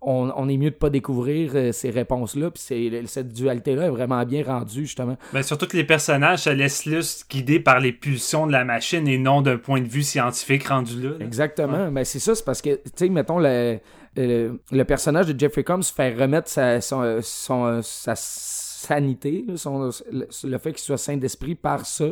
on, 0.00 0.30
on 0.36 0.48
est 0.48 0.56
mieux 0.56 0.70
de 0.70 0.76
pas 0.76 0.90
découvrir 0.90 1.52
euh, 1.54 1.72
ces 1.72 1.90
réponses-là. 1.90 2.50
Puis 2.50 2.90
cette 3.06 3.32
dualité-là 3.32 3.86
est 3.86 3.90
vraiment 3.90 4.24
bien 4.24 4.44
rendue, 4.44 4.82
justement? 4.86 5.16
Ben, 5.32 5.42
surtout 5.42 5.66
que 5.66 5.76
les 5.76 5.84
personnages 5.84 6.40
se 6.40 6.50
laissent 6.50 6.82
plus 6.82 7.24
guider 7.28 7.60
par 7.60 7.80
les 7.80 7.92
pulsions 7.92 8.46
de 8.46 8.52
la 8.52 8.64
machine 8.64 9.06
et 9.08 9.18
non 9.18 9.42
d'un 9.42 9.58
point 9.58 9.80
de 9.80 9.88
vue 9.88 10.02
scientifique 10.02 10.68
rendu 10.68 11.02
là. 11.02 11.10
là. 11.18 11.24
Exactement. 11.24 11.90
Ben, 11.90 12.04
c'est 12.04 12.18
ça, 12.20 12.34
c'est 12.34 12.44
parce 12.44 12.62
que, 12.62 12.74
tu 12.76 12.80
sais, 12.96 13.08
mettons, 13.08 13.38
le, 13.38 13.78
le, 14.16 14.60
le 14.70 14.84
personnage 14.84 15.26
de 15.26 15.38
Jeffrey 15.38 15.64
Combs 15.64 15.82
fait 15.82 16.14
remettre 16.14 16.48
sa, 16.48 16.80
son, 16.80 17.18
son- 17.22 17.80
sa 17.82 18.14
sanité, 18.16 19.44
son- 19.56 19.90
le, 20.10 20.26
le 20.44 20.58
fait 20.58 20.72
qu'il 20.72 20.80
soit 20.80 20.96
saint 20.98 21.16
d'esprit 21.16 21.54
par 21.54 21.84
ça. 21.86 22.06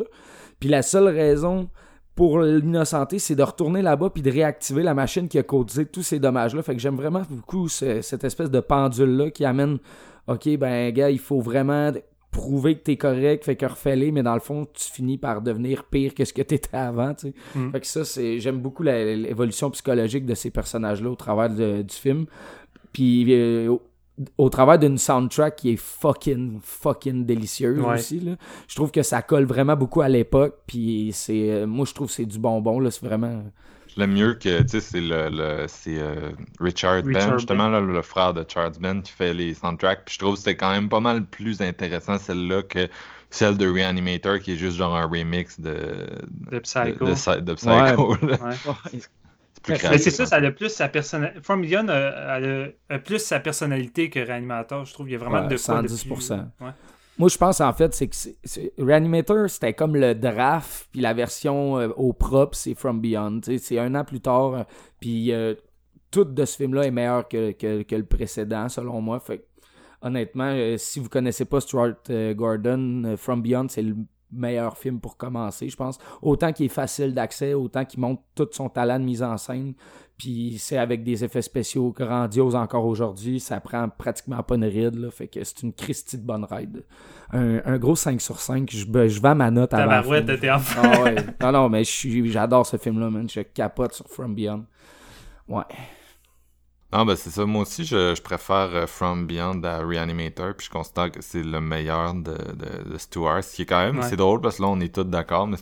Puis 0.59 0.69
la 0.69 0.81
seule 0.81 1.07
raison 1.07 1.69
pour 2.19 2.39
l'innocenter, 2.39 3.17
c'est 3.17 3.35
de 3.35 3.43
retourner 3.43 3.81
là-bas 3.81 4.09
puis 4.09 4.21
de 4.21 4.29
réactiver 4.29 4.83
la 4.83 4.93
machine 4.93 5.29
qui 5.29 5.39
a 5.39 5.43
causé 5.43 5.85
tous 5.85 6.03
ces 6.03 6.19
dommages-là. 6.19 6.61
Fait 6.63 6.75
que 6.75 6.81
j'aime 6.81 6.97
vraiment 6.97 7.21
beaucoup 7.29 7.69
ce- 7.69 8.01
cette 8.01 8.25
espèce 8.25 8.51
de 8.51 8.59
pendule-là 8.59 9.31
qui 9.31 9.45
amène, 9.45 9.77
OK, 10.27 10.49
ben, 10.57 10.91
gars, 10.93 11.09
il 11.09 11.17
faut 11.19 11.39
vraiment 11.39 11.91
prouver 12.31 12.75
que 12.77 12.83
t'es 12.83 12.97
correct, 12.97 13.45
fait 13.45 13.55
que 13.55 13.65
refais-les, 13.65 14.11
mais 14.11 14.21
dans 14.21 14.33
le 14.33 14.39
fond, 14.41 14.67
tu 14.73 14.91
finis 14.91 15.17
par 15.17 15.41
devenir 15.41 15.85
pire 15.85 16.13
que 16.13 16.25
ce 16.25 16.33
que 16.33 16.41
t'étais 16.41 16.75
avant, 16.77 17.13
tu 17.13 17.29
sais. 17.29 17.33
Mm. 17.55 17.71
Fait 17.71 17.79
que 17.79 17.87
ça, 17.87 18.03
c'est, 18.05 18.39
j'aime 18.39 18.59
beaucoup 18.59 18.83
l'évolution 18.83 19.71
psychologique 19.71 20.25
de 20.25 20.35
ces 20.35 20.51
personnages-là 20.51 21.09
au 21.09 21.15
travers 21.15 21.49
de- 21.49 21.81
du 21.81 21.95
film. 21.95 22.25
Puis 22.91 23.25
euh, 23.29 23.75
au, 24.37 24.49
travers 24.49 24.77
d'une 24.79 24.97
soundtrack 24.97 25.55
qui 25.55 25.71
est 25.71 25.75
fucking, 25.77 26.59
fucking 26.61 27.25
délicieuse 27.25 27.79
Ouais. 27.79 27.95
aussi, 27.95 28.19
là. 28.19 28.35
Je 28.67 28.75
trouve 28.75 28.91
que 28.91 29.01
ça 29.03 29.21
colle 29.21 29.45
vraiment 29.45 29.75
beaucoup 29.75 30.01
à 30.01 30.09
l'époque, 30.09 30.59
puis 30.67 31.11
c'est, 31.13 31.51
euh, 31.51 31.65
moi, 31.67 31.85
je 31.87 31.93
trouve 31.93 32.07
que 32.07 32.13
c'est 32.13 32.25
du 32.25 32.39
bonbon, 32.39 32.79
là, 32.79 32.91
c'est 32.91 33.05
vraiment... 33.05 33.43
Le 33.97 34.05
mieux 34.07 34.35
que, 34.35 34.61
tu 34.61 34.67
sais, 34.69 34.79
c'est 34.81 35.01
le, 35.01 35.29
le- 35.29 35.65
c'est 35.67 35.97
euh, 35.99 36.29
Richard, 36.59 37.03
Richard 37.03 37.27
Ben, 37.29 37.37
justement, 37.37 37.67
là, 37.69 37.81
le 37.81 38.01
frère 38.01 38.33
de 38.33 38.45
Charles 38.47 38.73
Ben, 38.79 39.01
qui 39.01 39.11
fait 39.11 39.33
les 39.33 39.53
soundtracks. 39.55 40.03
Puis 40.05 40.13
je 40.13 40.19
trouve 40.19 40.33
que 40.33 40.39
c'était 40.39 40.55
quand 40.55 40.71
même 40.71 40.87
pas 40.89 40.99
mal 40.99 41.25
plus 41.25 41.59
intéressant 41.61 42.17
celle-là 42.17 42.61
que 42.63 42.87
celle 43.31 43.57
de 43.57 43.67
Reanimator, 43.69 44.39
qui 44.39 44.53
est 44.53 44.55
juste 44.57 44.77
genre 44.77 44.95
un 44.95 45.05
remix 45.07 45.59
de, 45.59 46.07
De 46.51 46.59
Psycho. 46.59 47.05
de, 47.05 47.09
de 47.11 47.15
Psy- 47.15 47.41
de 47.41 47.53
Psycho. 47.55 48.15
là. 48.25 48.37
Ouais. 48.41 48.99
Plus 49.63 49.73
Mais 49.89 49.97
c'est 49.97 50.09
ça, 50.11 50.25
ça 50.25 50.37
a 50.37 50.51
plus 50.51 50.69
sa 50.69 50.87
personnalité. 50.87 51.39
From 51.41 51.61
Beyond 51.61 51.89
a, 51.89 52.37
a- 52.37 52.67
a 52.89 52.99
plus 52.99 53.19
sa 53.19 53.39
personnalité 53.39 54.09
que 54.09 54.19
Reanimator, 54.19 54.85
je 54.85 54.93
trouve. 54.93 55.09
Il 55.09 55.13
y 55.13 55.15
a 55.15 55.17
vraiment 55.19 55.41
Ouais, 55.41 55.47
de 55.47 55.57
quoi 55.57 55.81
de 55.81 55.87
110%. 55.87 56.13
plus- 56.57 56.65
Ouais. 56.65 56.71
Moi, 57.17 57.27
je 57.27 57.37
pense 57.37 57.59
en 57.59 57.73
fait, 57.73 57.93
c'est 57.93 58.07
que 58.07 58.15
c'est- 58.15 58.37
c'est- 58.45 58.71
Reanimator, 58.77 59.49
c'était 59.49 59.73
comme 59.73 59.95
le 59.97 60.15
draft, 60.15 60.87
puis 60.91 61.01
la 61.01 61.13
version 61.13 61.77
euh, 61.77 61.89
au 61.97 62.13
propre, 62.13 62.55
c'est 62.55 62.73
From 62.75 63.01
Beyond. 63.01 63.41
C'est 63.59 63.77
un 63.79 63.93
an 63.95 64.05
plus 64.05 64.21
tard, 64.21 64.53
euh, 64.53 64.63
puis 65.01 65.33
euh, 65.33 65.53
tout 66.11 66.23
de 66.23 66.45
ce 66.45 66.55
film-là 66.55 66.83
est 66.85 66.91
meilleur 66.91 67.27
que, 67.27 67.51
que, 67.51 67.81
que 67.83 67.95
le 67.95 68.05
précédent, 68.05 68.69
selon 68.69 69.01
moi. 69.01 69.19
Fait 69.19 69.45
honnêtement, 70.01 70.51
euh, 70.55 70.77
si 70.77 71.01
vous 71.01 71.09
connaissez 71.09 71.43
pas 71.43 71.59
Stuart 71.59 71.95
euh, 72.09 72.33
Gordon, 72.33 73.03
euh, 73.05 73.17
From 73.17 73.41
Beyond, 73.41 73.67
c'est 73.67 73.81
le 73.81 73.95
meilleur 74.31 74.77
film 74.77 74.99
pour 74.99 75.17
commencer, 75.17 75.69
je 75.69 75.75
pense. 75.75 75.97
Autant 76.21 76.51
qu'il 76.53 76.65
est 76.67 76.69
facile 76.69 77.13
d'accès, 77.13 77.53
autant 77.53 77.85
qu'il 77.85 77.99
montre 77.99 78.21
tout 78.35 78.47
son 78.51 78.69
talent 78.69 78.99
de 78.99 79.05
mise 79.05 79.23
en 79.23 79.37
scène. 79.37 79.73
Puis 80.17 80.57
c'est 80.59 80.77
avec 80.77 81.03
des 81.03 81.23
effets 81.23 81.41
spéciaux 81.41 81.91
grandioses 81.91 82.55
encore 82.55 82.85
aujourd'hui. 82.85 83.39
Ça 83.39 83.61
prend 83.61 83.87
pratiquement 83.87 84.43
pas 84.43 84.55
une 84.55 84.65
ride. 84.65 84.95
Là, 84.95 85.09
fait 85.11 85.27
que 85.27 85.41
c'est 85.43 85.63
une 85.63 85.71
Christie 85.71 86.17
de 86.17 86.25
bonne 86.25 86.45
ride. 86.49 86.83
Un, 87.31 87.61
un 87.63 87.77
gros 87.77 87.95
5 87.95 88.19
sur 88.19 88.39
5. 88.39 88.69
Je, 88.69 88.85
ben, 88.85 89.07
je 89.07 89.21
vends 89.21 89.35
ma 89.35 89.49
note 89.49 89.73
film. 90.03 90.25
t'étais 90.25 90.51
en 90.51 90.59
Ah 90.83 91.03
ouais. 91.03 91.15
Non, 91.41 91.51
non, 91.53 91.69
mais 91.69 91.83
j'adore 91.85 92.65
ce 92.65 92.75
film-là, 92.75 93.09
man. 93.09 93.29
Je 93.29 93.39
capote 93.41 93.93
sur 93.93 94.07
From 94.09 94.35
Beyond. 94.35 94.65
Ouais. 95.47 95.63
Ah 96.91 97.05
ben 97.05 97.15
c'est 97.15 97.29
ça, 97.29 97.45
moi 97.45 97.61
aussi 97.61 97.85
je, 97.85 98.19
préfère 98.19 98.69
euh, 98.73 98.87
From 98.87 99.27
Beyond 99.27 99.61
à 99.63 99.77
Reanimator, 99.77 100.55
puis 100.55 100.65
je 100.65 100.71
considère 100.71 101.11
que 101.11 101.21
c'est 101.21 101.43
le 101.43 101.61
meilleur 101.61 102.15
de, 102.15 102.33
de, 102.33 102.97
Stewart, 102.97 103.43
ce 103.43 103.57
qui 103.57 103.61
est 103.61 103.65
quand 103.65 103.79
même, 103.79 104.01
c'est 104.01 104.15
drôle 104.15 104.41
parce 104.41 104.57
que 104.57 104.63
là 104.63 104.69
on 104.69 104.79
est 104.79 104.93
tous 104.93 105.03
d'accord, 105.03 105.45
mais 105.45 105.57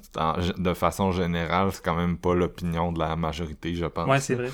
de 0.58 0.74
façon 0.74 1.12
générale, 1.12 1.70
c'est 1.74 1.84
quand 1.84 1.96
même 1.98 2.18
pas 2.18 2.34
l'opinion 2.34 2.94
de 2.94 3.00
la 3.00 3.18
majorité, 3.18 3.76
je 3.76 3.86
pense. 3.86 4.08
Ouais, 4.08 4.22
c'est 4.22 4.36
vrai. 4.36 4.52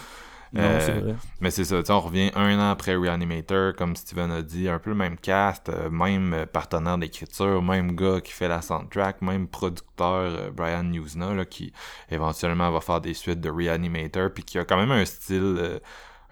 Euh, 0.55 1.13
mais 1.41 1.49
c'est 1.49 1.63
ça, 1.63 1.81
on 1.89 1.99
revient 1.99 2.31
un 2.35 2.59
an 2.59 2.69
après 2.69 2.95
Reanimator, 2.95 3.73
comme 3.75 3.95
Steven 3.95 4.29
a 4.31 4.43
dit, 4.43 4.69
un 4.69 4.77
peu 4.77 4.91
le 4.91 4.95
même 4.95 5.17
cast, 5.17 5.69
euh, 5.69 5.89
même 5.89 6.45
partenaire 6.51 6.99
d'écriture, 6.99 7.61
même 7.63 7.95
gars 7.95 8.21
qui 8.21 8.31
fait 8.31 8.47
la 8.47 8.61
soundtrack, 8.61 9.23
même 9.23 9.47
producteur 9.47 10.51
Brian 10.51 10.83
Newsna, 10.83 11.45
qui 11.45 11.73
éventuellement 12.09 12.71
va 12.71 12.81
faire 12.81 13.01
des 13.01 13.15
suites 13.15 13.41
de 13.41 13.49
Reanimator, 13.49 14.29
puis 14.31 14.43
qui 14.43 14.59
a 14.59 14.63
quand 14.63 14.77
même 14.77 14.91
un 14.91 15.05
style 15.05 15.79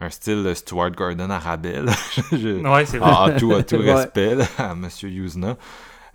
un 0.01 0.09
style 0.09 0.51
Stuart 0.55 0.91
Gordon 0.91 1.29
à 1.29 1.39
rabais. 1.39 1.79
ouais, 2.31 2.85
c'est 2.85 2.97
vrai. 2.97 3.11
À, 3.21 3.31
tout, 3.31 3.49
respect 3.49 4.35
à 4.57 4.71
M. 4.71 4.87
Yuzna. 5.03 5.57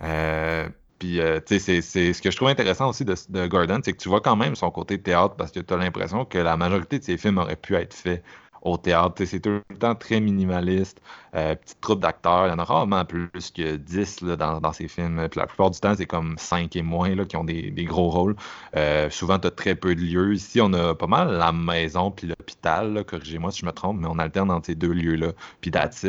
Euh, 0.03 0.69
puis, 0.99 1.21
euh, 1.21 1.41
tu 1.45 1.59
sais, 1.61 1.81
c'est 1.81 2.13
ce 2.13 2.21
que 2.21 2.31
je 2.31 2.37
trouve 2.37 2.49
intéressant 2.49 2.89
aussi 2.89 3.05
de, 3.05 3.15
de 3.29 3.47
Gordon, 3.47 3.81
c'est 3.85 3.93
que 3.93 3.99
tu 3.99 4.09
vois 4.09 4.21
quand 4.21 4.37
même 4.37 4.55
son 4.55 4.71
côté 4.71 5.01
théâtre 5.01 5.37
parce 5.37 5.53
que 5.53 5.61
tu 5.61 5.73
as 5.73 5.77
l'impression 5.77 6.25
que 6.25 6.39
la 6.39 6.57
majorité 6.57 6.99
de 6.99 7.05
ses 7.05 7.17
films 7.17 7.39
auraient 7.39 7.57
pu 7.57 7.75
être 7.75 7.95
faits 7.95 8.23
au 8.67 8.77
théâtre. 8.77 9.25
C'est 9.25 9.41
tout 9.41 9.61
le 9.69 9.77
temps 9.77 9.95
très 9.95 10.21
minimaliste. 10.21 11.01
Euh, 11.35 11.55
petite 11.55 11.81
troupe 11.81 12.01
d'acteurs. 12.01 12.47
Il 12.47 12.51
y 12.51 12.53
en 12.53 12.59
a 12.59 12.65
rarement 12.65 13.05
plus 13.05 13.31
que 13.55 13.77
10 13.77 14.23
là, 14.23 14.37
dans, 14.37 14.61
dans, 14.61 14.73
ces 14.73 14.89
films. 14.89 15.29
Puis 15.31 15.39
la 15.39 15.47
plupart 15.47 15.71
du 15.71 15.79
temps, 15.79 15.95
c'est 15.97 16.07
comme 16.07 16.37
5 16.39 16.75
et 16.77 16.83
moins 16.83 17.15
là, 17.15 17.25
qui 17.25 17.37
ont 17.37 17.45
des, 17.45 17.71
des 17.71 17.85
gros 17.85 18.11
rôles. 18.11 18.37
Euh, 18.77 19.09
souvent, 19.11 19.39
tu 19.39 19.47
as 19.47 19.51
très 19.51 19.75
peu 19.75 19.95
de 19.95 20.01
lieux. 20.01 20.35
Ici, 20.35 20.61
on 20.61 20.73
a 20.73 20.95
pas 20.95 21.07
mal 21.07 21.33
la 21.33 21.53
maison 21.53 22.11
puis 22.11 22.27
l'hôpital. 22.27 23.05
Corrigez-moi 23.07 23.51
si 23.53 23.61
je 23.61 23.67
me 23.67 23.73
trompe, 23.73 23.99
mais 24.01 24.09
on 24.09 24.19
alterne 24.19 24.49
dans 24.49 24.63
ces 24.63 24.75
deux 24.75 24.93
lieux-là. 24.93 25.33
Puis 25.61 25.71
that's. 25.71 26.05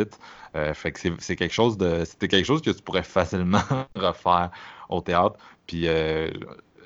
Euh, 0.55 0.73
fait 0.73 0.91
que 0.91 0.99
c'est 1.19 1.35
quelque 1.35 1.53
chose 1.53 1.77
de. 1.77 2.03
C'était 2.05 2.27
quelque 2.27 2.45
chose 2.45 2.61
que 2.61 2.71
tu 2.71 2.81
pourrais 2.81 3.03
facilement 3.03 3.61
refaire 3.95 4.49
au 4.89 5.01
théâtre. 5.01 5.37
Puis 5.67 5.87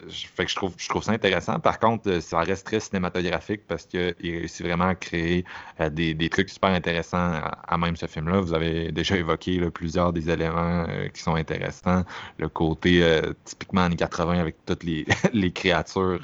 fait 0.10 0.46
que 0.46 0.52
je 0.52 0.56
trouve, 0.56 0.74
je 0.78 0.90
trouve 0.90 1.04
ça 1.04 1.12
intéressant. 1.12 1.60
Par 1.60 1.80
contre, 1.80 2.10
euh, 2.10 2.22
ça 2.22 2.40
reste 2.40 2.66
très 2.66 2.80
cinématographique 2.80 3.62
parce 3.68 3.86
qu'il 3.86 4.14
réussit 4.22 4.66
vraiment 4.66 4.88
à 4.88 4.96
créer 4.96 5.46
euh, 5.80 5.90
des, 5.90 6.14
des, 6.14 6.30
trucs 6.30 6.50
super 6.50 6.70
intéressants 6.72 7.42
à, 7.68 7.78
même 7.78 7.96
ce 7.96 8.06
film-là. 8.08 8.42
Vous 8.42 8.54
avez 8.54 8.92
déjà 8.92 9.18
évoqué 9.18 9.60
plusieurs 9.72 10.14
des 10.14 10.30
éléments 10.30 10.86
euh, 10.90 11.08
qui 11.10 11.22
sont 11.22 11.36
intéressants. 11.36 12.04
Le 12.38 12.50
côté 12.50 13.04
typiquement 13.46 13.82
années 13.82 13.96
80 13.96 14.40
avec 14.40 14.56
toutes 14.66 14.84
les, 14.84 15.06
les 15.34 15.52
créatures 15.52 16.20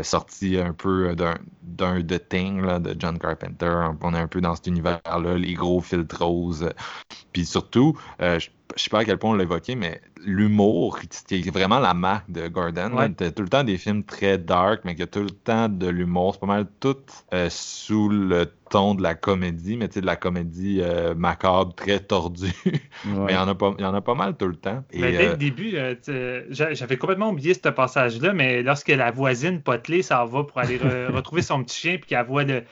sorties 0.00 0.58
un 0.58 0.72
peu 0.72 1.14
d'un 1.14 2.02
The 2.02 2.28
Thing 2.28 2.62
là, 2.62 2.78
de 2.78 2.96
John 2.98 3.18
Carpenter. 3.18 3.90
On 4.00 4.14
est 4.14 4.18
un 4.18 4.28
peu 4.28 4.40
dans 4.40 4.54
cet 4.54 4.66
univers-là, 4.66 5.36
les 5.36 5.54
gros 5.54 5.80
filtres 5.80 6.24
roses. 6.24 6.70
Puis 7.32 7.44
surtout, 7.44 7.98
je 8.20 8.48
je 8.76 8.82
sais 8.82 8.90
pas 8.90 9.00
à 9.00 9.04
quel 9.04 9.18
point 9.18 9.30
on 9.30 9.34
l'a 9.34 9.44
évoqué, 9.44 9.74
mais 9.74 10.00
l'humour, 10.24 10.98
qui 11.26 11.34
est 11.36 11.50
vraiment 11.50 11.78
la 11.78 11.94
marque 11.94 12.30
de 12.30 12.48
Gordon. 12.48 12.90
T'as 13.16 13.30
tout 13.30 13.42
le 13.42 13.48
temps 13.48 13.64
des 13.64 13.78
films 13.78 14.04
très 14.04 14.38
dark, 14.38 14.82
mais 14.84 14.94
qui 14.94 15.02
a 15.02 15.06
tout 15.06 15.22
le 15.22 15.30
temps 15.30 15.68
de 15.68 15.88
l'humour. 15.88 16.34
C'est 16.34 16.40
pas 16.40 16.46
mal 16.46 16.66
tout 16.80 16.96
euh, 17.34 17.48
sous 17.50 18.08
le 18.08 18.46
ton 18.72 18.94
de 18.94 19.02
la 19.02 19.14
comédie, 19.14 19.76
mais 19.76 19.88
tu 19.88 19.94
sais, 19.94 20.00
de 20.00 20.06
la 20.06 20.16
comédie 20.16 20.78
euh, 20.80 21.14
macabre, 21.14 21.74
très 21.74 22.00
tordue. 22.00 22.54
mais 23.04 23.32
il 23.32 23.34
y, 23.34 23.36
en 23.36 23.46
a 23.46 23.54
pas, 23.54 23.74
y 23.78 23.84
en 23.84 23.94
a 23.94 24.00
pas 24.00 24.14
mal 24.14 24.34
tout 24.34 24.48
le 24.48 24.56
temps. 24.56 24.82
Et, 24.90 25.00
dès 25.00 25.26
le 25.26 25.32
euh, 25.32 25.36
début, 25.36 25.76
j'avais 26.48 26.96
complètement 26.96 27.28
oublié 27.28 27.52
ce 27.52 27.68
passage-là, 27.68 28.32
mais 28.32 28.62
lorsque 28.62 28.88
la 28.88 29.10
voisine 29.10 29.60
potelée 29.60 30.00
ça 30.00 30.24
va 30.24 30.44
pour 30.44 30.58
aller 30.58 30.78
retrouver 31.12 31.42
son 31.42 31.62
petit 31.62 31.78
chien, 31.78 31.96
puis 31.98 32.08
qu'elle 32.08 32.24
voit 32.24 32.44
le 32.44 32.62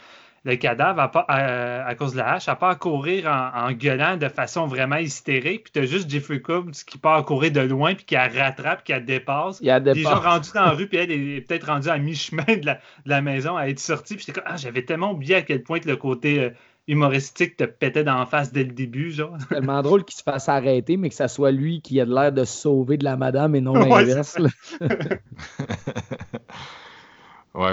le 0.44 0.56
cadavre, 0.56 1.00
à, 1.00 1.86
à, 1.86 1.94
cause 1.94 2.12
de 2.12 2.18
la 2.18 2.34
hache, 2.34 2.48
à 2.48 2.56
part 2.56 2.78
courir 2.78 3.26
en, 3.26 3.72
gueulant 3.72 4.16
de 4.16 4.28
façon 4.28 4.66
vraiment 4.66 4.96
hystérique, 4.96 5.64
puis 5.64 5.72
t'as 5.72 5.84
juste 5.84 6.08
Jeffrey 6.08 6.40
Combs 6.40 6.72
qui 6.86 6.96
part 6.96 7.24
courir 7.24 7.52
de 7.52 7.60
loin, 7.60 7.94
puis 7.94 8.04
qui 8.04 8.14
la 8.14 8.28
rattrape, 8.28 8.82
qui 8.84 8.92
la 8.92 9.00
dépasse. 9.00 9.58
Il 9.60 9.68
a 9.70 9.80
Déjà 9.80 10.14
rendu 10.14 10.48
dans 10.54 10.64
la 10.64 10.70
rue, 10.70 10.86
puis 10.86 10.98
elle 10.98 11.10
est 11.10 11.40
peut-être 11.42 11.66
rendue 11.66 11.88
à 11.88 11.98
mi-chemin 11.98 12.44
de 12.46 12.70
la, 13.04 13.20
maison 13.20 13.56
à 13.56 13.68
être 13.68 13.80
sortie. 13.80 14.16
Puis 14.16 14.24
j'étais 14.26 14.40
comme, 14.40 14.50
ah, 14.50 14.56
j'avais 14.56 14.82
tellement 14.82 15.12
oublié 15.12 15.36
à 15.36 15.42
quel 15.42 15.62
point 15.62 15.78
le 15.84 15.96
côté 15.96 16.40
euh, 16.40 16.50
humoristique 16.88 17.56
te 17.56 17.64
pétait 17.64 18.04
d'en 18.04 18.24
face 18.24 18.52
dès 18.52 18.64
le 18.64 18.72
début, 18.72 19.10
genre. 19.10 19.36
C'est 19.40 19.54
tellement 19.56 19.82
drôle 19.82 20.04
qu'il 20.04 20.16
se 20.16 20.22
fasse 20.22 20.48
arrêter, 20.48 20.96
mais 20.96 21.10
que 21.10 21.14
ça 21.14 21.28
soit 21.28 21.50
lui 21.50 21.82
qui 21.82 21.98
ait 21.98 22.06
l'air 22.06 22.32
de 22.32 22.44
sauver 22.44 22.96
de 22.96 23.04
la 23.04 23.16
madame 23.16 23.54
et 23.54 23.60
non 23.60 23.74
l'inverse. 23.74 24.38
Ouais, 24.38 24.88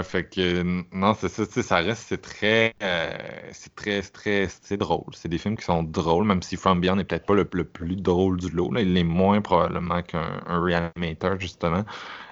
fait 0.02 0.24
que 0.24 0.62
non, 0.92 1.14
c'est 1.14 1.28
ça, 1.28 1.44
ça 1.46 1.76
reste, 1.76 2.04
c'est 2.08 2.20
très, 2.20 2.74
euh, 2.82 3.16
c'est 3.52 3.74
très, 3.74 4.02
très, 4.02 4.48
c'est 4.62 4.76
drôle. 4.76 5.12
C'est 5.12 5.28
des 5.28 5.38
films 5.38 5.56
qui 5.56 5.64
sont 5.64 5.82
drôles, 5.82 6.24
même 6.24 6.42
si 6.42 6.56
From 6.56 6.80
Beyond 6.80 6.96
n'est 6.96 7.04
peut-être 7.04 7.26
pas 7.26 7.34
le, 7.34 7.44
plus 7.44 7.96
drôle 7.96 8.38
du 8.38 8.50
lot. 8.50 8.72
Là. 8.72 8.80
Il 8.80 8.96
est 8.96 9.04
moins 9.04 9.40
probablement 9.40 10.02
qu'un 10.02 10.40
Reanimator, 10.46 11.38
justement. 11.38 11.84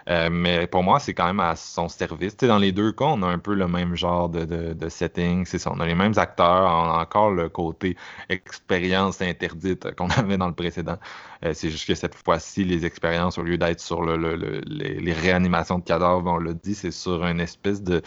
Euh, 0.09 0.29
mais 0.31 0.69
pour 0.69 0.85
moi, 0.85 1.01
c'est 1.01 1.15
quand 1.15 1.27
même 1.27 1.41
à 1.41 1.57
son 1.57 1.89
service. 1.89 2.37
dans 2.37 2.59
les 2.59 2.71
deux 2.71 2.93
cas, 2.93 3.07
on 3.07 3.23
a 3.23 3.27
un 3.27 3.39
peu 3.39 3.55
le 3.55 3.67
même 3.67 3.97
genre 3.97 4.29
de, 4.29 4.45
de, 4.45 4.89
setting. 4.89 5.45
C'est 5.47 5.59
ça, 5.59 5.73
on 5.75 5.81
a 5.81 5.87
les 5.87 5.97
mêmes 5.97 6.17
acteurs, 6.17 6.67
on 6.71 6.91
a 6.91 7.01
encore 7.03 7.31
le 7.33 7.49
côté 7.49 7.97
expérience 8.29 9.21
interdite 9.21 9.95
qu'on 9.97 10.09
avait 10.11 10.37
dans 10.37 10.47
le 10.47 10.55
précédent. 10.55 10.99
Euh, 11.45 11.53
c'est 11.55 11.71
juste 11.71 11.89
que 11.89 11.95
cette 11.97 12.15
fois-ci, 12.15 12.65
les 12.65 12.87
expériences, 12.87 13.37
au 13.39 13.43
lieu 13.43 13.59
d'être 13.59 13.81
sur 13.81 14.03
le, 14.03 14.17
les, 14.67 15.13
réanimations 15.13 15.79
de 15.79 15.85
cadavres, 15.85 16.31
on 16.31 16.39
l'a 16.39 16.53
dit, 16.53 16.75
c'est 16.75 16.93
sur 16.93 17.25
une 17.27 17.41
espèce 17.41 17.83
de... 17.83 18.03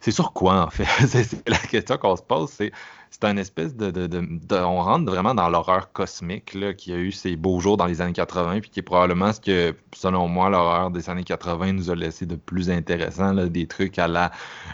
C'est 0.00 0.12
sur 0.12 0.32
quoi, 0.32 0.64
en 0.64 0.70
fait? 0.70 0.84
c'est 1.06 1.48
la 1.48 1.58
question 1.58 1.98
qu'on 1.98 2.16
se 2.16 2.22
pose, 2.22 2.50
c'est 2.50 2.72
c'est 3.18 3.24
un 3.24 3.38
espèce 3.38 3.74
de, 3.74 4.52
On 4.52 4.82
rentre 4.82 5.10
vraiment 5.10 5.34
dans 5.34 5.48
l'horreur 5.48 5.90
cosmique 5.92 6.52
là, 6.52 6.74
qui 6.74 6.92
a 6.92 6.96
eu 6.96 7.12
ses 7.12 7.34
beaux 7.36 7.60
jours 7.60 7.78
dans 7.78 7.86
les 7.86 8.02
années 8.02 8.12
80, 8.12 8.60
puis 8.60 8.68
qui 8.68 8.80
est 8.80 8.82
probablement 8.82 9.32
ce 9.32 9.40
que, 9.40 9.74
selon 9.94 10.28
moi, 10.28 10.50
l'horreur 10.50 10.90
des 10.90 11.08
années 11.08 11.24
80 11.24 11.72
nous 11.72 11.90
a 11.90 11.94
laissé 11.94 12.26
de 12.26 12.36
plus 12.36 12.68
intéressant. 12.68 13.32
des 13.32 13.66
trucs 13.66 13.98
à 13.98 14.06
la 14.06 14.32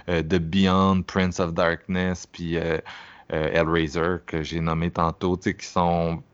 euh, 0.09 0.23
The 0.23 0.41
Beyond, 0.41 1.03
Prince 1.05 1.39
of 1.39 1.55
Darkness, 1.55 2.27
puis 2.27 2.57
euh, 2.57 2.79
euh, 3.33 3.49
Hellraiser, 3.53 4.17
que 4.27 4.43
j'ai 4.43 4.59
nommé 4.59 4.91
tantôt, 4.91 5.37
qui 5.37 5.55
sont 5.65 6.25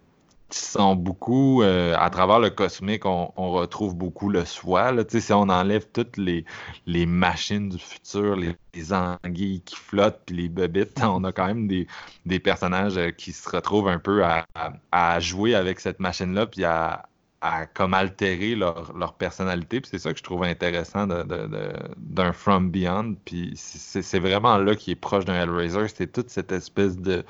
sont 0.50 0.96
beaucoup, 0.96 1.62
euh, 1.62 1.94
à 1.98 2.10
travers 2.10 2.38
le 2.38 2.50
cosmique, 2.50 3.04
on, 3.04 3.28
retrouve 3.36 3.94
beaucoup 3.94 4.28
le 4.30 4.44
soi. 4.44 4.92
Là. 4.92 5.04
Si 5.08 5.32
on 5.32 5.48
enlève 5.48 5.86
toutes 5.92 6.16
les, 6.16 6.44
les 6.86 7.06
machines 7.06 7.68
du 7.68 7.78
futur, 7.78 8.36
les, 8.36 8.56
anguilles 8.92 9.62
qui 9.62 9.74
flottent, 9.76 10.30
les 10.30 10.48
bobites, 10.48 11.00
on 11.02 11.24
a 11.24 11.32
quand 11.32 11.46
même 11.46 11.66
des, 11.66 11.86
des 12.26 12.38
personnages 12.38 12.96
euh, 12.96 13.10
qui 13.10 13.32
se 13.32 13.48
retrouvent 13.48 13.88
un 13.88 13.98
peu 13.98 14.24
à, 14.24 14.46
à, 14.92 15.20
jouer 15.20 15.54
avec 15.54 15.80
cette 15.80 16.00
machine-là, 16.00 16.46
puis 16.46 16.64
à, 16.64 17.08
à 17.40 17.66
comme 17.66 17.94
altérer 17.94 18.54
leur, 18.54 18.96
leur 18.96 19.14
personnalité. 19.14 19.80
C'est 19.84 19.98
ça 19.98 20.12
que 20.12 20.18
je 20.18 20.24
trouve 20.24 20.44
intéressant 20.44 21.06
d'un 21.06 21.24
de, 21.24 22.32
From 22.32 22.70
Beyond. 22.70 23.16
C'est 23.54 24.18
vraiment 24.18 24.58
là 24.58 24.74
qui 24.74 24.92
est 24.92 24.96
proche 24.96 25.24
d'un 25.24 25.34
Hellraiser. 25.34 25.88
C'est 25.88 26.12
toute 26.12 26.30
cette 26.30 26.52
espèce 26.52 26.96
de 26.96 27.24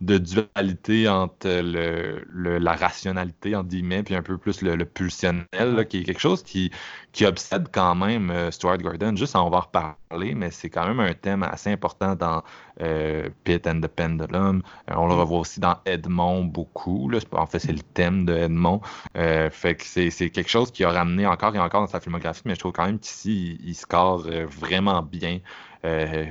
de 0.00 0.18
dualité 0.18 1.08
entre 1.08 1.48
le, 1.48 2.58
la 2.58 2.74
rationalité, 2.74 3.56
entre 3.56 3.68
guillemets, 3.68 4.02
puis 4.02 4.14
un 4.14 4.22
peu 4.22 4.36
plus 4.36 4.60
le, 4.62 4.84
pulsionnel, 4.84 5.86
qui 5.88 6.00
est 6.00 6.02
quelque 6.04 6.20
chose 6.20 6.42
qui, 6.42 6.70
qui 7.12 7.24
obsède 7.24 7.68
quand 7.72 7.94
même 7.94 8.30
euh, 8.30 8.50
Stuart 8.50 8.78
Gordon. 8.78 9.16
Juste, 9.16 9.36
on 9.36 9.48
va 9.48 9.58
en 9.58 9.60
reparler, 9.60 10.34
mais 10.34 10.50
c'est 10.50 10.68
quand 10.68 10.86
même 10.86 11.00
un 11.00 11.14
thème 11.14 11.42
assez 11.42 11.70
important 11.70 12.14
dans 12.14 12.42
euh, 12.82 13.28
Pit 13.44 13.66
and 13.66 13.80
the 13.80 13.88
Pendulum. 13.88 14.62
Euh, 14.90 14.94
on 14.96 15.06
le 15.06 15.14
revoit 15.14 15.38
aussi 15.38 15.60
dans 15.60 15.76
Edmond 15.86 16.44
beaucoup. 16.44 17.08
Là. 17.08 17.18
En 17.32 17.46
fait, 17.46 17.58
c'est 17.58 17.72
le 17.72 17.80
thème 17.94 18.26
de 18.26 18.34
Edmond. 18.34 18.82
fait 19.14 19.76
que 19.76 19.84
c'est 19.84 20.30
quelque 20.30 20.50
chose 20.50 20.70
qui 20.70 20.84
a 20.84 20.90
ramené 20.90 21.26
encore 21.26 21.54
et 21.54 21.58
encore 21.58 21.80
dans 21.80 21.86
sa 21.86 22.00
filmographie, 22.00 22.42
mais 22.44 22.54
je 22.54 22.60
trouve 22.60 22.72
quand 22.72 22.86
même 22.86 22.98
qu'ici, 22.98 23.58
il, 23.60 23.70
il, 23.70 23.74
score 23.74 24.26
vraiment 24.46 25.02
bien. 25.02 25.40
Euh, 25.86 26.26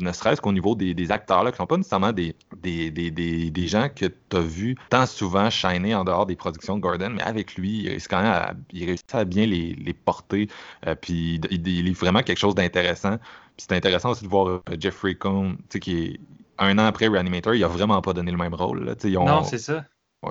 ne 0.00 0.12
serait-ce 0.12 0.40
qu'au 0.40 0.52
niveau 0.52 0.74
des, 0.74 1.12
acteurs, 1.12 1.44
là, 1.44 1.50
qui 1.50 1.54
ne 1.54 1.58
sont 1.58 1.66
pas 1.66 1.76
nécessairement 1.76 2.12
des, 2.12 2.34
des, 2.62 3.66
gens 3.66 3.88
que 3.88 4.06
tu 4.06 4.36
as 4.36 4.40
vus 4.40 4.76
tant 4.88 5.06
souvent 5.06 5.50
shiner 5.50 5.94
en 5.94 6.04
dehors 6.04 6.26
des 6.26 6.36
productions 6.36 6.76
de 6.76 6.80
Gordon, 6.80 7.10
mais 7.10 7.22
avec 7.22 7.54
lui, 7.54 7.82
il 7.82 7.88
réussit 7.88 8.08
quand 8.08 8.22
même 8.22 8.32
à, 8.32 8.52
il 8.72 8.96
à 9.12 9.24
bien 9.24 9.46
les, 9.46 9.94
porter. 10.04 10.48
Euh, 10.86 10.94
puis 10.94 11.40
il, 11.50 11.88
est 11.88 11.92
vraiment 11.92 12.22
quelque 12.22 12.38
chose 12.38 12.54
d'intéressant. 12.54 13.18
c'est 13.56 13.72
intéressant 13.72 14.10
aussi 14.10 14.24
de 14.24 14.28
voir 14.28 14.48
euh, 14.48 14.62
Jeffrey 14.78 15.14
Cohn, 15.14 15.56
qui 15.80 16.04
est 16.04 16.20
un 16.58 16.78
an 16.78 16.84
après 16.84 17.08
Reanimator, 17.08 17.54
il 17.54 17.64
a 17.64 17.68
vraiment 17.68 18.00
pas 18.02 18.12
donné 18.12 18.30
le 18.30 18.36
même 18.36 18.54
rôle. 18.54 18.94
non, 19.04 19.42
c'est 19.44 19.58
ça 19.58 19.84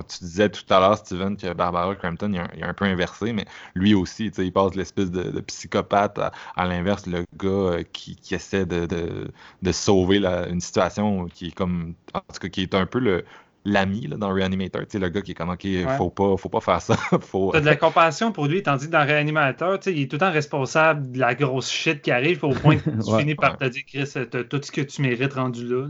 tu 0.07 0.19
disais 0.23 0.49
tout 0.49 0.71
à 0.71 0.79
l'heure, 0.79 0.97
Steven, 0.97 1.35
que 1.35 1.51
Barbara 1.53 1.95
Crampton, 1.95 2.31
il 2.31 2.59
est 2.59 2.63
un, 2.63 2.73
peu 2.73 2.85
inversé, 2.85 3.33
mais 3.33 3.45
lui 3.73 3.95
aussi, 3.95 4.27
il 4.27 4.53
passe 4.53 4.75
l'espèce 4.75 5.09
de, 5.09 5.41
psychopathe 5.41 6.19
à, 6.55 6.67
l'inverse, 6.67 7.07
le 7.07 7.25
gars 7.37 7.49
euh, 7.49 7.83
qui, 7.91 8.17
essaie 8.31 8.65
de, 8.65 9.27
sauver 9.71 10.23
une 10.49 10.61
situation 10.61 11.25
qui 11.25 11.47
est 11.47 11.51
comme, 11.51 11.95
en 12.13 12.19
tout 12.19 12.39
cas, 12.39 12.49
qui 12.49 12.61
est 12.61 12.75
un 12.75 12.85
peu 12.85 12.99
le, 12.99 13.25
l'ami 13.65 14.07
dans 14.07 14.31
Reanimator, 14.31 14.81
tu 14.81 14.87
sais, 14.91 14.99
le 14.99 15.09
gars 15.09 15.21
qui 15.21 15.31
est 15.31 15.35
comme, 15.35 15.49
OK, 15.49 15.67
faut, 15.97 16.11
pas, 16.11 16.37
faut 16.37 16.49
pas 16.49 16.61
faire 16.61 16.81
ça. 16.81 16.95
faut... 17.21 17.51
T'as 17.51 17.61
de 17.61 17.65
la 17.65 17.75
compassion 17.75 18.31
pour 18.31 18.45
lui, 18.45 18.61
tandis 18.61 18.85
que 18.85 18.91
dans 18.91 19.05
Reanimator, 19.05 19.79
tu 19.79 19.85
sais, 19.85 19.95
il 19.95 20.03
est 20.03 20.07
tout 20.07 20.17
le 20.17 20.19
temps 20.19 20.31
responsable 20.31 21.13
de 21.13 21.19
la 21.19 21.33
grosse 21.33 21.71
shit 21.71 22.01
qui 22.01 22.11
arrive 22.11 22.43
au 22.43 22.51
point 22.51 22.77
que 22.77 22.89
tu 22.91 22.97
finis 23.19 23.35
par 23.35 23.57
te 23.57 23.65
dire, 23.65 23.83
Chris, 23.87 24.11
t'as 24.29 24.43
tout 24.43 24.61
ce 24.61 24.71
que 24.71 24.81
tu 24.81 25.01
mérites 25.01 25.33
rendu 25.33 25.67
là. 25.67 25.87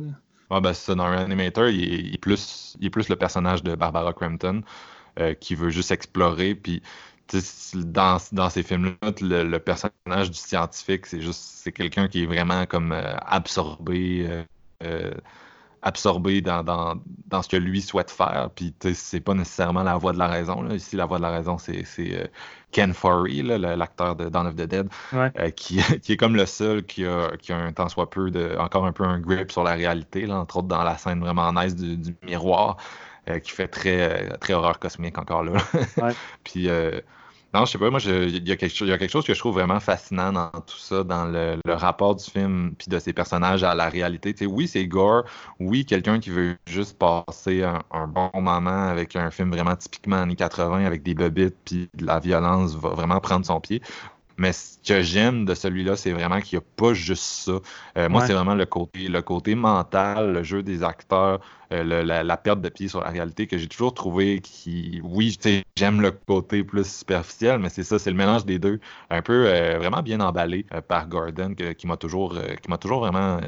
Ouais, 0.49 0.61
ben, 0.61 0.73
ça, 0.73 0.95
dans 0.95 1.09
Reanimator, 1.09 1.67
il 1.69 2.13
est, 2.15 2.17
plus, 2.17 2.75
il 2.79 2.87
est 2.87 2.89
plus 2.89 3.09
le 3.09 3.15
personnage 3.15 3.63
de 3.63 3.75
Barbara 3.75 4.13
Crampton 4.13 4.63
euh, 5.19 5.33
qui 5.35 5.55
veut 5.55 5.69
juste 5.69 5.91
explorer, 5.91 6.55
puis 6.55 6.81
dans, 7.75 8.17
dans 8.31 8.49
ces 8.49 8.63
films-là, 8.63 9.11
le, 9.21 9.57
personnage 9.59 10.31
du 10.31 10.37
scientifique, 10.37 11.05
c'est 11.05 11.21
juste 11.21 11.41
c'est 11.41 11.71
quelqu'un 11.71 12.07
qui 12.07 12.23
est 12.23 12.25
vraiment 12.25 12.65
comme 12.65 12.91
euh, 12.91 13.15
absorbé 13.17 14.27
euh, 14.83 15.11
absorbé 15.81 16.41
dans, 16.41 16.63
dans, 16.63 16.95
dans, 17.27 17.41
ce 17.41 17.49
que 17.49 17.57
lui 17.57 17.81
souhaite 17.81 18.11
faire. 18.11 18.49
Puis 18.55 18.73
c'est 18.93 19.19
pas 19.19 19.33
nécessairement 19.33 19.83
la 19.83 19.97
voix 19.97 20.13
de 20.13 20.19
la 20.19 20.27
raison. 20.27 20.61
Là. 20.61 20.75
Ici, 20.75 20.95
la 20.95 21.05
voix 21.05 21.17
de 21.17 21.23
la 21.23 21.31
raison, 21.31 21.57
c'est 21.57 21.83
euh, 21.99 22.25
Ken 22.71 22.93
Forey, 22.93 23.41
l'acteur 23.41 24.15
de 24.15 24.29
Dawn 24.29 24.47
of 24.47 24.55
the 24.55 24.67
Dead, 24.67 24.89
euh, 25.13 25.49
qui, 25.51 25.79
qui, 26.01 26.13
est 26.13 26.17
comme 26.17 26.35
le 26.35 26.45
seul 26.45 26.83
qui 26.83 27.05
a, 27.05 27.31
qui 27.37 27.53
a 27.53 27.57
un 27.57 27.71
tant 27.71 27.89
soit 27.89 28.09
peu 28.09 28.31
de. 28.31 28.55
encore 28.59 28.85
un 28.85 28.91
peu 28.91 29.03
un 29.03 29.19
grip 29.19 29.51
sur 29.51 29.63
la 29.63 29.73
réalité, 29.73 30.25
là, 30.25 30.37
entre 30.37 30.57
autres 30.57 30.67
dans 30.67 30.83
la 30.83 30.97
scène 30.97 31.19
vraiment 31.19 31.51
nice 31.53 31.75
du, 31.75 31.97
du 31.97 32.15
miroir. 32.23 32.77
qui 33.43 33.51
fait 33.51 33.67
très, 33.67 34.37
très 34.39 34.53
horreur 34.53 34.79
cosmique 34.79 35.17
encore 35.17 35.43
là. 35.43 35.53
Puis 36.43 36.67
non, 37.53 37.65
je 37.65 37.71
sais 37.71 37.77
pas, 37.79 37.89
moi, 37.89 37.99
il 38.05 38.47
y, 38.47 38.51
a 38.51 38.55
quelque 38.55 38.75
chose, 38.75 38.87
y 38.87 38.91
a 38.91 38.97
quelque 38.99 39.09
chose 39.09 39.25
que 39.25 39.33
je 39.33 39.39
trouve 39.39 39.55
vraiment 39.55 39.79
fascinant 39.79 40.31
dans 40.31 40.51
tout 40.51 40.77
ça, 40.77 41.03
dans 41.03 41.25
le, 41.25 41.57
rapport 41.65 42.15
du 42.15 42.23
film 42.23 42.75
puis 42.77 42.89
de 42.89 42.99
ses 42.99 43.11
personnages 43.11 43.63
à 43.63 43.73
la 43.73 43.89
réalité. 43.89 44.35
Oui, 44.45 44.67
c'est 44.67 44.85
gore, 44.85 45.23
oui, 45.59 45.83
quelqu'un 45.83 46.19
qui 46.19 46.29
veut 46.29 46.57
juste 46.67 46.99
passer 46.99 47.63
un, 47.63 48.07
bon 48.07 48.29
moment 48.35 48.87
avec 48.89 49.15
un 49.15 49.31
film 49.31 49.51
vraiment 49.51 49.75
typiquement 49.75 50.17
années 50.17 50.35
80 50.35 50.85
avec 50.85 51.01
des 51.01 51.15
bobites 51.15 51.55
puis 51.65 51.89
de 51.95 52.05
la 52.05 52.19
violence 52.19 52.75
va 52.75 52.89
vraiment 52.89 53.19
prendre 53.19 53.45
son 53.45 53.59
pied. 53.59 53.81
Mais 54.37 54.53
ce 54.53 54.77
que 54.85 55.01
j'aime 55.01 55.43
de 55.45 55.53
celui-là, 55.53 55.95
c'est 55.95 56.13
vraiment 56.13 56.39
qu'il 56.39 56.57
n'y 56.59 56.63
a 56.63 56.67
pas 56.77 56.93
juste 56.93 57.23
ça. 57.23 57.59
Euh, 57.97 58.07
moi, 58.09 58.25
c'est 58.25 58.33
vraiment 58.33 58.55
le 58.55 58.65
côté, 58.65 59.09
le 59.09 59.21
côté 59.21 59.53
mental, 59.53 60.31
le 60.31 60.43
jeu 60.43 60.63
des 60.63 60.81
acteurs, 60.81 61.41
euh, 61.71 61.83
la, 61.83 62.37
perte 62.37 62.61
de 62.61 62.69
pied 62.69 62.87
sur 62.87 63.01
la 63.01 63.09
réalité 63.09 63.47
que 63.47 63.57
j'ai 63.57 63.67
toujours 63.67 63.93
trouvé 63.93 64.41
qui, 64.41 65.01
oui, 65.03 65.37
j'aime 65.75 66.01
le 66.01 66.11
côté 66.11 66.63
plus 66.63 66.85
superficiel, 66.85 67.59
mais 67.59 67.69
c'est 67.69 67.83
ça, 67.83 67.99
c'est 67.99 68.09
le 68.09 68.17
mélange 68.17 68.45
des 68.45 68.59
deux, 68.59 68.79
un 69.09 69.21
peu 69.21 69.47
euh, 69.47 69.77
vraiment 69.77 70.01
bien 70.01 70.19
emballé 70.19 70.65
par 70.87 71.07
Gordon, 71.07 71.53
qui 71.77 71.87
m'a 71.87 71.97
toujours, 71.97 72.37
qui 72.61 72.69
m'a 72.69 72.77
toujours 72.77 72.99
vraiment 72.99 73.39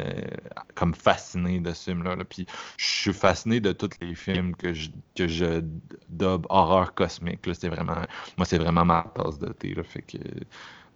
comme 0.75 0.93
fasciné 0.93 1.59
de 1.59 1.73
ce 1.73 1.91
film-là. 1.91 2.15
Puis 2.29 2.45
je 2.77 2.85
suis 2.85 3.13
fasciné 3.13 3.59
de 3.59 3.71
tous 3.71 3.89
les 4.01 4.15
films 4.15 4.55
que 4.55 4.73
je, 4.73 4.89
que 5.15 5.27
je 5.27 5.61
dub 6.09 6.45
horreur 6.49 6.93
cosmique. 6.93 7.39
C'est 7.53 7.69
vraiment, 7.69 7.97
moi, 8.37 8.45
c'est 8.45 8.57
vraiment 8.57 8.85
ma 8.85 9.05
tasse 9.15 9.39
de 9.39 9.51
thé. 9.51 9.75
fait 9.83 10.01
que 10.01 10.17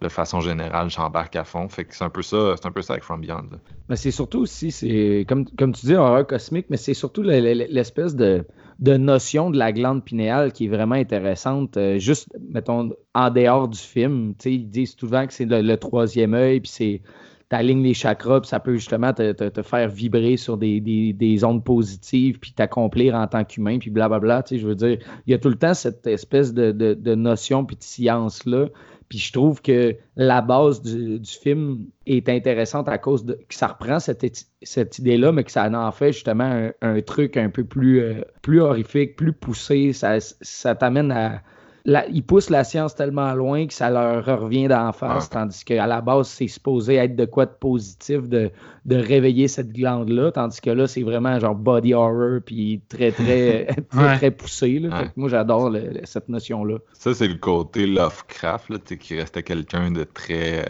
de 0.02 0.10
façon 0.10 0.42
générale, 0.42 0.90
j'embarque 0.90 1.36
à 1.36 1.44
fond. 1.44 1.70
Fait 1.70 1.86
que 1.86 1.96
c'est 1.96 2.04
un 2.04 2.10
peu 2.10 2.22
ça, 2.22 2.56
c'est 2.58 2.68
un 2.68 2.72
peu 2.72 2.82
ça 2.82 2.94
avec 2.94 3.04
From 3.04 3.22
Beyond. 3.22 3.50
Mais 3.90 3.96
c'est 3.96 4.12
surtout 4.12 4.40
aussi, 4.40 4.72
c'est 4.72 5.26
comme, 5.28 5.46
comme 5.58 5.74
tu 5.74 5.86
dis, 5.86 5.96
horreur 5.96 6.28
cosmique, 6.28 6.68
mais 6.70 6.78
c'est 6.78 6.94
surtout 6.94 7.24
l'espèce 7.24 8.16
de, 8.16 8.46
notion 8.80 9.50
de 9.50 9.58
la 9.58 9.72
glande 9.72 10.04
pinéale 10.04 10.52
qui 10.52 10.66
est 10.66 10.70
vraiment 10.70 10.96
intéressante. 10.96 11.78
Euh, 11.78 11.98
juste, 11.98 12.28
mettons, 12.50 12.92
en 13.14 13.30
dehors 13.30 13.70
du 13.70 13.80
film, 13.80 14.34
ils 14.44 14.70
disent 14.70 14.96
souvent 14.98 15.26
que 15.28 15.34
c'est 15.34 15.46
le, 15.46 15.76
troisième 15.78 16.34
œil, 16.34 16.60
puis 16.60 16.72
c'est 16.72 17.02
t'alignes 17.48 17.84
les 17.84 17.94
chakras, 17.94 18.42
puis 18.42 18.50
ça 18.50 18.60
peut 18.60 18.76
justement 18.76 19.14
te, 19.14 19.62
faire 19.62 19.88
vibrer 19.88 20.36
sur 20.36 20.58
des, 20.58 20.82
des, 20.82 21.14
des 21.14 21.44
ondes 21.44 21.64
positives, 21.64 22.40
puis 22.40 22.52
t'accomplir 22.54 23.14
en 23.14 23.28
tant 23.28 23.46
qu'humain, 23.46 23.78
puis 23.78 23.92
blablabla. 23.92 24.44
Je 24.52 24.68
veux 24.68 24.76
dire, 24.76 24.98
il 25.28 25.32
y 25.32 25.34
a 25.34 25.38
tout 25.38 25.50
le 25.50 25.56
temps 25.56 25.76
cette 25.76 26.06
espèce 26.08 26.54
de, 26.54 26.72
de, 26.72 26.96
de 26.96 27.16
notion, 27.16 27.64
puis 27.64 27.78
de 27.78 27.84
science-là 27.84 28.68
puis 29.10 29.20
je 29.20 29.32
trouve 29.32 29.62
que 29.62 29.96
la 30.16 30.42
base 30.42 30.82
du, 30.82 31.20
film 31.24 31.86
est 32.08 32.28
intéressante 32.30 32.90
à 32.90 32.98
cause 32.98 33.26
de 33.26 33.34
que 33.34 33.54
ça 33.54 33.68
reprend 33.68 34.00
cette, 34.00 34.48
cette 34.64 35.00
idée-là, 35.00 35.32
mais 35.32 35.44
que 35.44 35.52
ça 35.52 35.70
en 35.70 35.92
fait 35.92 36.12
justement 36.12 36.70
un, 36.82 37.02
truc 37.02 37.38
un 37.38 37.50
peu 37.50 37.64
plus, 37.64 38.02
euh, 38.02 38.22
plus 38.42 38.62
horrifique, 38.62 39.16
plus 39.16 39.34
poussé. 39.34 39.94
Ça, 39.94 40.20
ça 40.20 40.76
t'amène 40.76 41.12
à, 41.12 41.42
ils 41.86 42.24
poussent 42.24 42.50
la 42.50 42.64
science 42.64 42.96
tellement 42.96 43.34
loin 43.34 43.68
que 43.68 43.74
ça 43.74 43.90
leur 43.90 44.26
revient 44.26 44.68
d'en 44.68 44.92
face, 44.92 45.30
tandis 45.30 45.64
qu'à 45.64 45.86
la 45.86 46.02
base, 46.02 46.28
c'est 46.28 46.48
supposé 46.48 46.96
être 46.96 47.16
de 47.16 47.26
quoi 47.26 47.46
de 47.46 47.52
positif 47.52 48.28
de, 48.28 48.52
de 48.86 48.96
réveiller 48.96 49.48
cette 49.48 49.72
glande-là, 49.72 50.32
tandis 50.32 50.62
que 50.62 50.72
là, 50.72 50.88
c'est 50.88 51.04
vraiment 51.04 51.40
genre 51.40 51.56
body 51.56 51.94
horror, 51.94 52.40
puis 52.46 52.82
très, 52.90 53.12
très, 53.12 53.66
très, 53.90 54.18
très, 54.18 54.32
poussé. 54.32 54.82
moi, 55.16 55.30
j'adore 55.30 55.72
cette 56.04 56.30
notion-là. 56.30 56.78
Ça, 56.94 57.14
c'est 57.14 57.28
le 57.28 57.38
côté 57.38 57.86
Lovecraft, 57.86 58.70
là, 58.70 58.78
qui 58.80 59.16
restait 59.18 59.44
quelqu'un 59.44 59.92
de 59.92 60.04
très. 60.04 60.66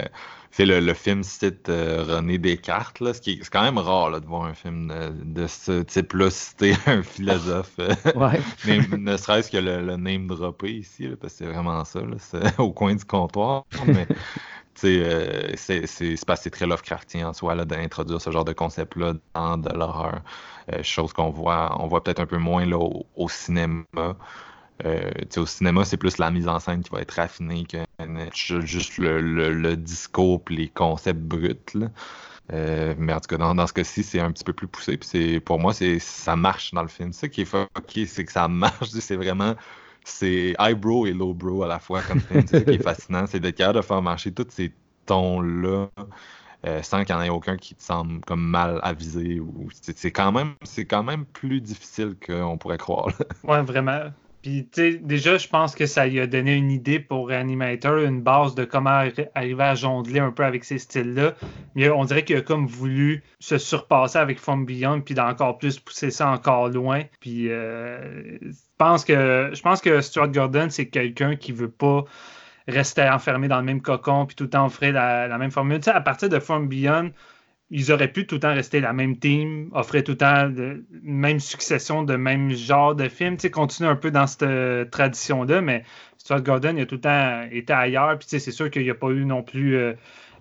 Euh, 0.60 0.66
c'est 0.66 0.66
le, 0.66 0.94
film 0.94 1.24
cite 1.24 1.70
euh, 1.70 2.04
René 2.08 2.38
Descartes, 2.38 3.00
là, 3.00 3.14
ce 3.14 3.22
qui 3.22 3.34
est, 3.34 3.44
c'est 3.44 3.52
quand 3.52 3.64
même 3.64 3.78
rare 3.78 4.10
là, 4.10 4.20
de 4.20 4.26
voir 4.26 4.44
un 4.44 4.54
film 4.54 4.94
de, 5.24 5.48
ce 5.48 5.82
type-là 5.82 6.30
citer 6.30 6.76
un 6.86 7.04
philosophe. 7.04 7.72
Euh, 8.16 8.82
ne 8.98 9.18
serait-ce 9.18 9.52
que 9.52 9.58
le, 9.58 9.96
name 9.98 10.28
droppé 10.28 10.72
ici, 10.72 11.08
parce 11.20 11.34
que 11.34 11.40
c'est 11.40 11.46
vraiment 11.46 11.84
ça, 11.86 12.00
c'est 12.18 12.60
au 12.60 12.72
coin 12.72 12.96
du 12.96 13.06
comptoir. 13.06 13.66
Mais 13.86 14.08
euh, 14.84 15.52
c'est, 15.56 15.86
c'est, 15.88 16.16
c'est, 16.18 16.36
c'est 16.36 16.50
très 16.50 16.66
Lovecraftien 16.66 17.30
en 17.30 17.34
soi 17.34 17.56
là, 17.56 17.66
d'introduire 17.66 18.22
ce 18.22 18.32
genre 18.32 18.46
de 18.46 18.54
concept-là 18.54 19.14
dans 19.34 19.58
de 19.58 19.70
l'horreur. 19.70 20.22
chose 20.82 21.14
qu'on 21.14 21.30
voit, 21.30 21.76
on 21.82 21.88
voit 21.88 22.04
peut-être 22.04 22.22
un 22.22 22.26
peu 22.26 22.38
moins 22.38 22.66
là, 22.66 22.78
au 22.78 23.30
cinéma. 23.30 23.84
Euh, 24.84 25.10
au 25.38 25.46
cinéma, 25.46 25.86
c'est 25.86 25.98
plus 25.98 26.18
la 26.18 26.32
mise 26.32 26.48
en 26.48 26.60
scène 26.60 26.84
qui 26.84 26.90
va 26.90 27.02
être 27.02 27.12
raffinée 27.12 27.66
que 27.66 27.78
juste 28.62 28.98
le, 28.98 29.76
discours 29.76 30.42
et 30.50 30.54
les 30.54 30.68
concepts 30.68 31.22
bruts. 31.22 31.56
Euh, 32.54 32.94
mais 32.98 33.14
en 33.14 33.20
tout 33.20 33.28
cas, 33.28 33.38
dans, 33.38 33.68
ce 33.68 33.74
cas-ci, 33.74 34.04
c'est 34.04 34.20
un 34.20 34.32
petit 34.32 34.44
peu 34.44 34.54
plus 34.54 34.68
poussé. 34.68 34.98
Puis 34.98 35.40
pour 35.40 35.60
moi, 35.60 35.74
c'est 35.74 36.00
ça 36.00 36.36
marche 36.36 36.74
dans 36.74 36.82
le 36.82 36.88
film. 36.90 37.14
Ce 37.14 37.26
qui 37.26 37.42
est 37.42 37.46
fucké, 37.46 38.06
c'est 38.06 38.26
que 38.26 38.32
ça 38.32 38.48
marche. 38.48 38.90
C'est 39.00 39.16
vraiment 39.16 39.56
c'est 40.08 40.54
highbrow 40.60 41.08
et 41.08 41.14
lowbrow 41.14 41.64
à 41.64 41.68
la 41.68 41.80
fois 41.80 42.02
comme 42.04 42.22
film. 42.22 42.44
C'est 42.46 42.60
ce 42.60 42.64
qui 42.64 42.76
est 42.76 42.84
fascinant, 42.84 43.26
c'est 43.26 43.40
d'être 43.40 43.58
capable 43.58 43.80
de 43.80 43.82
faire 43.82 44.04
marcher 44.04 44.32
tous 44.32 44.46
ces 44.50 44.72
tons-là. 45.08 45.90
Euh, 46.66 46.82
sans 46.82 47.04
qu'il 47.04 47.16
n'y 47.16 47.22
en 47.22 47.24
ait 47.26 47.30
aucun 47.30 47.58
qui 47.58 47.76
te 47.76 47.84
semble 47.84 48.22
comme 48.22 48.42
mal 48.42 48.80
avisé 48.82 49.40
ou 49.40 49.68
c'est 49.72 50.12
quand 50.12 50.32
même 50.32 50.56
c'est 50.64 50.86
quand 50.86 51.04
même 51.04 51.26
plus 51.26 51.62
difficile 51.62 52.16
qu'on 52.26 52.58
pourrait 52.58 52.78
croire. 52.78 53.10
Ouais, 53.44 53.62
vraiment. 53.62 54.12
Puis, 54.46 54.70
tu 54.72 54.92
sais, 54.92 54.98
déjà, 55.00 55.40
je 55.40 55.48
pense 55.48 55.74
que 55.74 55.88
ça 55.88 56.06
lui 56.06 56.20
a 56.20 56.28
donné 56.28 56.54
une 56.54 56.70
idée 56.70 57.00
pour 57.00 57.30
Reanimator, 57.30 57.98
une 57.98 58.22
base 58.22 58.54
de 58.54 58.64
comment 58.64 59.04
arriver 59.34 59.64
à 59.64 59.74
jongler 59.74 60.20
un 60.20 60.30
peu 60.30 60.46
avec 60.46 60.64
ces 60.64 60.78
styles-là. 60.78 61.34
Mais 61.74 61.90
on 61.90 62.06
dirait 62.06 62.24
qu'il 62.24 62.36
a 62.36 62.44
comme 62.44 62.68
voulu 62.68 63.24
se 63.40 63.58
surpasser 63.58 64.20
avec 64.20 64.38
From 64.38 64.68
Beyond, 64.68 65.02
puis 65.02 65.16
d'encore 65.16 65.58
plus 65.58 65.80
pousser 65.80 66.12
ça 66.12 66.30
encore 66.30 66.70
loin. 66.70 67.02
Puis, 67.22 67.50
euh, 67.50 68.38
je, 68.44 68.54
pense 68.78 69.04
que, 69.04 69.50
je 69.52 69.62
pense 69.64 69.82
que 69.82 70.00
Stuart 70.00 70.30
Gordon, 70.30 70.68
c'est 70.70 70.90
quelqu'un 70.90 71.36
qui 71.36 71.52
veut 71.52 71.72
pas 71.72 72.06
rester 72.68 73.10
enfermé 73.10 73.48
dans 73.48 73.58
le 73.58 73.66
même 73.66 73.82
cocon, 73.82 74.28
puis 74.28 74.36
tout 74.36 74.44
le 74.44 74.52
temps 74.52 74.68
offrir 74.68 74.94
la, 74.94 75.28
la 75.28 75.40
même 75.40 75.50
formule. 75.50 75.80
Tu 75.80 75.86
sais, 75.86 75.92
à 75.92 76.02
partir 76.02 76.30
de 76.30 76.38
From 76.38 76.68
Beyond, 76.68 77.10
ils 77.72 77.92
auraient 77.92 78.12
pu 78.12 78.28
tout 78.28 78.36
le 78.36 78.42
temps 78.42 78.54
rester 78.54 78.80
la 78.80 78.94
même 78.94 79.18
team, 79.18 79.70
offrir 79.74 80.04
tout 80.04 80.12
le 80.12 80.18
temps 80.18 80.46
la 80.46 80.76
même 81.02 81.40
succession 81.40 82.04
de 82.04 82.16
même 82.16 82.52
genre 82.52 82.94
de 82.94 83.10
film, 83.10 83.38
tu 83.38 83.44
sais, 83.44 83.52
continuer 83.52 83.90
un 83.90 83.96
peu 83.96 84.12
dans 84.12 84.28
cette 84.28 84.44
euh, 84.44 84.86
tradition-là, 84.86 85.62
mais 85.62 85.84
Stuart 86.18 86.42
Gordon, 86.42 86.76
il 86.78 86.82
a 86.82 86.86
tout 86.86 86.96
le 86.96 87.02
temps 87.02 87.42
été 87.52 87.74
ailleurs, 87.74 88.18
puis 88.20 88.28
tu 88.28 88.32
sais, 88.32 88.40
c'est 88.40 88.52
sûr 88.52 88.70
qu'il 88.70 88.84
n'y 88.84 88.92
a 88.92 88.96
pas 88.96 89.10
eu 89.10 89.26
non 89.26 89.42
plus 89.42 89.78
euh, 89.78 89.94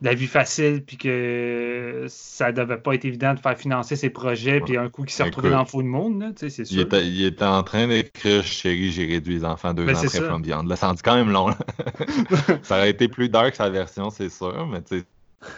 la 0.02 0.12
vie 0.12 0.26
facile, 0.26 0.82
puis 0.84 0.98
que 0.98 2.04
ça 2.08 2.52
devait 2.52 2.76
pas 2.76 2.94
être 2.94 3.06
évident 3.06 3.32
de 3.32 3.40
faire 3.40 3.56
financer 3.56 3.96
ses 3.96 4.10
projets, 4.10 4.60
puis 4.60 4.76
un 4.76 4.90
coup 4.90 5.04
qui 5.04 5.14
s'est 5.14 5.22
retrouvé 5.22 5.48
dans 5.48 5.60
le 5.60 5.64
fou 5.64 5.82
de 5.82 5.88
monde, 5.88 6.22
tu 6.36 6.40
sais, 6.40 6.50
c'est 6.50 6.64
sûr. 6.66 6.86
Il 6.92 7.24
était, 7.24 7.44
en 7.44 7.62
train 7.62 7.88
d'écrire 7.88 8.42
Chérie, 8.44 8.90
j'ai 8.90 9.06
réduit 9.06 9.36
les 9.36 9.44
enfants 9.46 9.72
deux 9.72 9.86
ben, 9.86 9.96
ans 9.96 10.04
après 10.04 10.20
From 10.20 10.42
Beyond. 10.42 10.64
Là, 10.64 10.76
ça 10.76 10.90
en 10.90 10.92
dit 10.92 11.02
quand 11.02 11.16
même 11.16 11.30
long. 11.30 11.48
ça 12.62 12.76
aurait 12.76 12.90
été 12.90 13.08
plus 13.08 13.30
dark 13.30 13.54
sa 13.54 13.70
version, 13.70 14.10
c'est 14.10 14.28
sûr, 14.28 14.66
mais 14.66 14.82
tu 14.82 14.98
sais, 14.98 15.04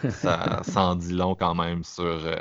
ça 0.09 0.61
s'en 0.63 0.95
dit 0.95 1.13
long 1.13 1.35
quand 1.35 1.55
même 1.55 1.83
sur, 1.83 2.03
euh, 2.03 2.35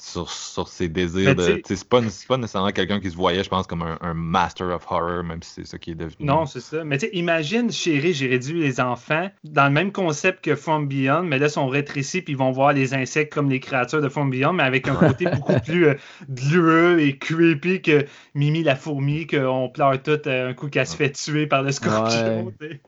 sur, 0.00 0.30
sur, 0.30 0.68
ses 0.68 0.88
désirs. 0.88 1.34
De, 1.34 1.60
c'est, 1.64 1.88
pas, 1.88 2.00
pas 2.28 2.36
nécessairement 2.36 2.70
quelqu'un 2.70 3.00
qui 3.00 3.10
se 3.10 3.16
voyait, 3.16 3.44
je 3.44 3.48
pense, 3.48 3.66
comme 3.66 3.82
un, 3.82 4.14
master 4.14 4.68
of 4.68 4.84
horror, 4.90 5.22
même 5.22 5.42
si 5.42 5.52
c'est 5.56 5.66
ça 5.66 5.78
qui 5.78 5.90
est 5.90 5.94
devenu. 5.94 6.16
Non, 6.20 6.46
c'est 6.46 6.60
ça. 6.60 6.84
Mais 6.84 6.98
tu 6.98 7.08
imagine, 7.12 7.70
chérie, 7.70 8.14
j'ai 8.14 8.28
réduit 8.28 8.60
les 8.60 8.80
enfants 8.80 9.30
dans 9.44 9.64
le 9.64 9.70
même 9.70 9.92
concept 9.92 10.42
que 10.44 10.54
From 10.56 10.88
Beyond, 10.88 11.22
mais 11.24 11.38
là, 11.38 11.46
ils 11.46 11.50
sont 11.50 11.68
rétrécis 11.68 12.22
puis 12.22 12.32
ils 12.32 12.36
vont 12.36 12.50
voir 12.50 12.72
les 12.72 12.94
insectes 12.94 13.32
comme 13.32 13.50
les 13.50 13.60
créatures 13.60 14.00
de 14.00 14.08
From 14.08 14.30
Beyond, 14.30 14.54
mais 14.54 14.62
avec 14.62 14.88
un 14.88 14.94
côté 14.94 15.26
beaucoup 15.34 15.58
plus 15.60 15.88
euh, 15.88 16.98
et 16.98 17.18
creepy 17.18 17.82
que 17.82 18.06
Mimi 18.34 18.62
la 18.62 18.76
fourmi, 18.76 19.26
qu'on 19.26 19.68
pleure 19.68 20.02
tout 20.02 20.18
euh, 20.26 20.50
un 20.50 20.54
coup 20.54 20.68
qu'elle 20.68 20.86
se 20.86 20.96
fait 20.96 21.10
tuer 21.10 21.46
par 21.46 21.62
le 21.62 21.72
scorpion. 21.72 22.52
Tu 22.58 22.80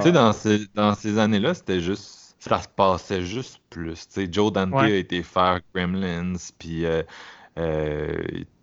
sais, 0.00 0.12
dans 0.12 0.32
ces, 0.32 0.66
dans 0.74 0.94
ces 0.94 1.18
années-là, 1.18 1.54
c'était 1.54 1.80
juste 1.80 2.25
ça 2.48 2.60
se 2.60 2.68
passait 2.68 3.22
juste 3.22 3.60
plus. 3.70 4.08
Joe 4.30 4.52
Dante 4.52 4.74
a 4.74 4.88
été 4.88 5.22
faire 5.22 5.60
Gremlins, 5.74 6.34
puis 6.58 6.84
euh, 6.86 7.02
euh, 7.58 8.22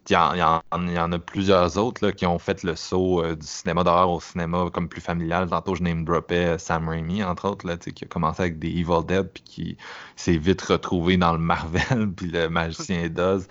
il 0.10 0.14
y, 0.14 0.18
en, 0.18 1.12
a 1.14 1.20
plusieurs 1.20 1.78
autres 1.78 2.06
là, 2.06 2.12
qui 2.12 2.26
ont 2.26 2.38
fait 2.38 2.64
le 2.64 2.76
saut 2.76 3.24
euh, 3.24 3.36
du 3.36 3.48
cinéma 3.48 3.86
d'horreur 3.86 4.10
au 4.10 4.20
cinéma 4.20 4.70
comme 4.74 4.90
plus 4.90 5.00
familial. 5.00 5.50
Tantôt, 5.50 5.76
je 5.76 5.84
name 5.84 6.04
dropais 6.04 6.58
Sam 6.58 6.90
Raimi, 6.90 7.24
entre 7.24 7.48
autres, 7.48 7.66
là, 7.66 7.78
qui 7.78 8.04
a 8.04 8.08
commencé 8.08 8.42
avec 8.42 8.60
des 8.60 8.68
Evil 8.68 9.06
Dead, 9.08 9.30
puis 9.34 9.44
qui 9.44 9.78
s'est 10.18 10.38
vite 10.38 10.62
retrouvé 10.62 11.16
dans 11.16 11.32
le 11.32 11.40
Marvel, 11.40 12.12
puis 12.18 12.28
le 12.28 12.50
Magicien 12.50 13.08
d'Oz 13.08 13.48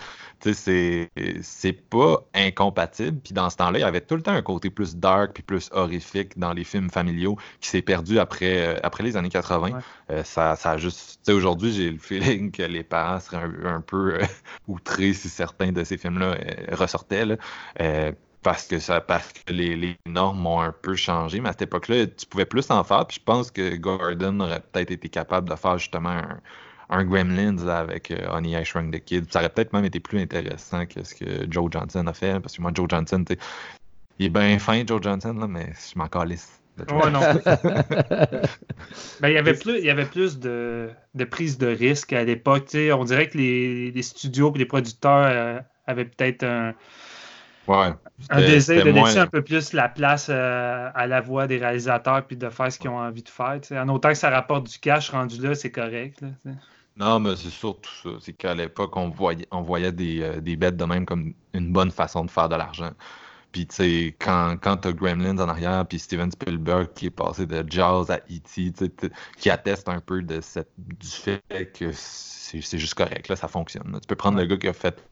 c'est 0.53 1.11
c'est 1.43 1.72
pas 1.72 2.24
incompatible. 2.34 3.18
Puis 3.22 3.32
dans 3.32 3.51
ce 3.51 3.57
temps-là, 3.57 3.78
il 3.78 3.82
y 3.82 3.84
avait 3.84 4.01
tout 4.01 4.16
le 4.16 4.22
temps 4.22 4.32
un 4.32 4.43
côté 4.43 4.70
plus 4.70 4.97
dark 4.97 5.32
puis 5.34 5.43
plus 5.43 5.68
horrifique 5.72 6.38
dans 6.38 6.53
les 6.53 6.64
films 6.64 6.90
familiaux 6.90 7.36
qui 7.61 7.68
s'est 7.68 7.82
perdu 7.82 8.18
après, 8.18 8.76
euh, 8.76 8.80
après 8.82 9.05
les 9.05 9.16
années 9.16 9.28
80. 9.28 9.80
Euh, 10.11 10.24
ça, 10.24 10.57
ça 10.57 10.72
a 10.72 10.76
juste. 10.78 11.28
Aujourd'hui, 11.28 11.72
j'ai 11.72 11.90
le 11.90 11.99
feeling 11.99 12.51
que 12.51 12.62
les 12.62 12.82
parents 12.82 13.20
seraient 13.20 13.49
un, 13.64 13.80
peu 13.80 14.14
euh, 14.14 14.24
outrés 14.68 15.12
si 15.12 15.28
certains 15.28 15.72
de 15.72 15.84
ces 15.84 15.97
films-là 15.97 16.36
ressortaient. 16.72 17.24
Là. 17.24 17.36
parce 18.43 18.66
que 18.66 18.78
ça 18.80 19.01
parce 19.01 19.32
que 19.32 19.53
les, 19.53 19.76
les, 19.76 19.97
normes 20.07 20.45
ont 20.47 20.61
un 20.61 20.72
peu 20.72 20.97
changé, 20.97 21.40
mais 21.40 21.51
à 21.51 21.53
cette 21.53 21.62
époque-là, 21.62 22.07
tu 22.07 22.26
pouvais 22.26 22.47
plus 22.47 22.70
en 22.70 22.82
faire. 22.82 23.07
Puis 23.07 23.18
je 23.20 23.24
pense 23.24 23.51
que 23.51 23.76
Gordon 23.76 24.40
aurait 24.40 24.61
peut-être 24.72 24.90
été 24.90 25.09
capable 25.09 25.49
de 25.49 25.55
faire 25.55 25.78
justement 25.78 26.11
un, 26.11 26.40
un 26.93 27.05
Gremlins 27.05 27.66
avec 27.68 28.11
euh, 28.11 28.28
Honey 28.30 28.61
I 28.61 28.64
Shrunk 28.64 28.95
the 28.95 29.03
Kid. 29.03 29.32
Ça 29.32 29.40
aurait 29.40 29.49
peut-être 29.49 29.72
même 29.72 29.84
été 29.84 29.99
plus 29.99 30.20
intéressant 30.20 30.86
que 30.86 31.03
ce 31.03 31.14
que 31.14 31.51
Joe 31.51 31.70
Johnson 31.70 32.07
a 32.07 32.12
fait. 32.12 32.38
Parce 32.40 32.57
que 32.57 32.62
moi, 32.62 32.70
Joe 32.74 32.86
Johnson, 32.88 33.24
il 34.18 34.26
est 34.26 34.28
bien 34.28 34.59
fin, 34.59 34.84
Joe 34.86 35.03
Johnson, 35.03 35.34
là, 35.38 35.49
mais 35.49 35.72
je 35.93 35.99
m'en 35.99 36.09
calisse. 36.09 36.61
Ouais, 36.78 37.11
non. 37.11 37.20
ben, 39.20 39.28
il 39.28 39.34
y 39.34 39.38
avait 39.38 39.55
plus, 39.55 39.78
il 39.78 39.84
y 39.84 39.90
avait 39.90 40.07
plus 40.07 40.38
de, 40.38 40.90
de 41.14 41.24
prise 41.24 41.59
de 41.59 41.66
risque 41.66 42.12
à 42.12 42.24
l'époque. 42.24 42.68
On 42.74 43.05
dirait 43.05 43.28
que 43.28 43.38
les, 43.38 43.90
les 43.90 44.03
studios 44.03 44.53
et 44.55 44.59
les 44.59 44.66
producteurs 44.66 45.28
euh, 45.30 45.61
avaient 45.86 46.07
peut-être 46.07 46.45
un, 46.45 46.74
ouais, 47.68 47.93
un 48.30 48.40
désir 48.40 48.84
de 48.84 48.90
laisser 48.90 49.18
un 49.18 49.26
peu 49.26 49.43
plus 49.43 49.74
la 49.74 49.88
place 49.88 50.28
euh, 50.30 50.88
à 50.95 51.07
la 51.07 51.20
voix 51.20 51.47
des 51.47 51.59
réalisateurs 51.59 52.26
puis 52.26 52.36
de 52.36 52.49
faire 52.49 52.72
ce 52.72 52.78
qu'ils 52.78 52.90
ont 52.90 52.99
envie 52.99 53.22
de 53.22 53.28
faire. 53.28 53.61
En 53.72 53.88
autant 53.90 54.09
que 54.09 54.14
ça 54.14 54.30
rapporte 54.30 54.66
du 54.66 54.78
cash 54.78 55.11
rendu 55.11 55.40
là, 55.43 55.55
c'est 55.55 55.70
correct. 55.70 56.22
Là, 56.22 56.53
non, 56.97 57.20
mais 57.20 57.36
c'est 57.36 57.51
surtout 57.51 57.90
ça. 58.03 58.11
C'est 58.20 58.32
qu'à 58.34 58.55
l'époque, 58.55 58.97
on 58.97 59.09
voyait, 59.09 59.47
on 59.51 59.62
voyait 59.62 59.93
des, 59.93 60.22
euh, 60.22 60.40
des, 60.40 60.57
bêtes 60.57 60.76
de 60.76 60.84
même 60.84 61.07
comme 61.07 61.32
une 61.55 61.72
bonne 61.72 61.90
façon 61.90 62.24
de 62.24 62.30
faire 62.30 62.49
de 62.49 62.57
l'argent. 62.57 62.93
Puis, 63.51 63.66
tu 63.66 63.76
sais, 63.76 64.16
quand, 64.18 64.57
quand 64.61 64.78
t'as 64.78 64.93
Gremlins 64.93 65.38
en 65.38 65.49
arrière, 65.49 65.86
puis 65.86 65.99
Steven 65.99 66.30
Spielberg 66.30 66.88
qui 66.95 67.07
est 67.07 67.11
passé 67.11 67.47
de 67.47 67.64
Jaws 67.70 68.11
à 68.11 68.16
E.T., 68.16 68.72
qui 69.36 69.51
atteste 69.51 69.88
un 69.88 70.01
peu 70.01 70.22
de 70.22 70.40
cette, 70.40 70.70
du 70.78 71.09
fait 71.09 71.43
que 71.78 71.93
c'est 71.93 72.78
juste 72.78 72.95
correct, 72.95 73.28
là, 73.28 73.36
ça 73.36 73.49
fonctionne. 73.49 73.99
Tu 74.01 74.07
peux 74.07 74.16
prendre 74.16 74.38
le 74.38 74.47
gars 74.47 74.57
qui 74.57 74.68
a 74.68 74.72
fait 74.72 75.03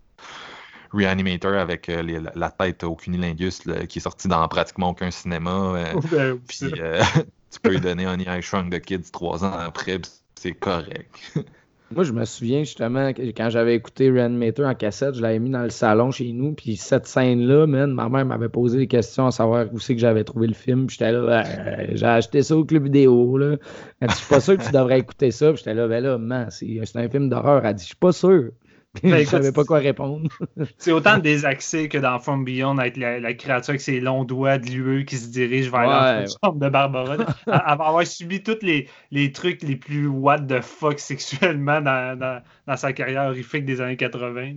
Reanimator 0.92 1.54
avec 1.54 1.88
euh, 1.88 2.30
la 2.34 2.50
tête 2.50 2.82
au 2.82 2.96
cunilingus 2.96 3.60
qui 3.88 3.98
est 3.98 4.02
sorti 4.02 4.28
dans 4.28 4.46
pratiquement 4.48 4.90
aucun 4.90 5.10
cinéma. 5.10 5.50
Euh, 5.50 6.00
ben, 6.10 6.38
puis, 6.46 6.72
tu 7.50 7.60
peux 7.62 7.70
lui 7.70 7.80
donner 7.80 8.06
un 8.06 8.18
I 8.18 8.42
Shrunk 8.42 8.72
the 8.72 8.80
Kids 8.80 9.10
trois 9.12 9.44
ans 9.44 9.52
après, 9.52 10.00
c'est 10.34 10.52
correct. 10.52 11.14
Moi, 11.92 12.04
je 12.04 12.12
me 12.12 12.24
souviens 12.24 12.60
justement 12.60 13.08
quand 13.08 13.50
j'avais 13.50 13.74
écouté 13.74 14.10
Reanimator 14.10 14.64
en 14.64 14.76
cassette, 14.76 15.16
je 15.16 15.22
l'avais 15.22 15.40
mis 15.40 15.50
dans 15.50 15.64
le 15.64 15.70
salon 15.70 16.12
chez 16.12 16.30
nous. 16.32 16.52
Puis 16.52 16.76
cette 16.76 17.08
scène-là, 17.08 17.66
ma 17.66 18.08
mère 18.08 18.24
m'avait 18.24 18.48
posé 18.48 18.78
des 18.78 18.86
questions 18.86 19.26
à 19.26 19.32
savoir 19.32 19.66
où 19.72 19.80
c'est 19.80 19.94
que 19.96 20.00
j'avais 20.00 20.22
trouvé 20.22 20.46
le 20.46 20.54
film. 20.54 20.88
J'étais 20.88 21.10
là, 21.10 21.44
euh, 21.44 21.86
j'ai 21.92 22.06
acheté 22.06 22.44
ça 22.44 22.56
au 22.56 22.64
club 22.64 22.84
vidéo. 22.84 23.36
Là. 23.36 23.56
Dit, 23.56 24.08
je 24.08 24.14
suis 24.14 24.28
pas 24.28 24.38
sûr 24.38 24.56
que 24.56 24.62
tu 24.62 24.70
devrais 24.70 25.00
écouter 25.00 25.32
ça. 25.32 25.52
J'étais 25.52 25.74
là, 25.74 25.88
ben 25.88 26.00
là, 26.00 26.16
man, 26.16 26.46
c'est 26.50 26.80
un 26.94 27.08
film 27.08 27.28
d'horreur. 27.28 27.66
Elle 27.66 27.74
dit, 27.74 27.82
je 27.82 27.88
suis 27.88 27.96
pas 27.96 28.12
sûr. 28.12 28.52
Ben, 29.02 29.24
je 29.24 29.30
savais 29.30 29.52
pas 29.52 29.64
quoi 29.64 29.78
répondre. 29.78 30.28
c'est 30.78 30.90
autant 30.90 31.18
désaxé 31.18 31.88
que 31.88 31.98
dans 31.98 32.18
From 32.18 32.44
Beyond, 32.44 32.78
avec 32.78 32.96
la, 32.96 33.34
créature 33.34 33.70
avec 33.70 33.80
ses 33.80 34.00
longs 34.00 34.24
doigts 34.24 34.58
de 34.58 34.66
l'UE 34.68 35.04
qui 35.04 35.16
se 35.16 35.28
dirige 35.28 35.70
vers 35.70 35.86
la 35.86 36.24
chambre 36.44 36.58
de 36.58 36.68
Barbara. 36.68 37.16
Elle 37.46 37.52
va 37.52 37.56
avoir 37.56 38.06
subi 38.06 38.42
tous 38.42 38.58
les, 38.62 38.88
les, 39.12 39.30
trucs 39.30 39.62
les 39.62 39.76
plus 39.76 40.08
what 40.08 40.40
the 40.40 40.60
fuck 40.60 40.98
sexuellement 40.98 41.80
dans, 41.80 42.18
dans, 42.18 42.42
dans 42.66 42.76
sa 42.76 42.92
carrière 42.92 43.28
horrifique 43.28 43.64
des 43.64 43.80
années 43.80 43.96
80. 43.96 44.54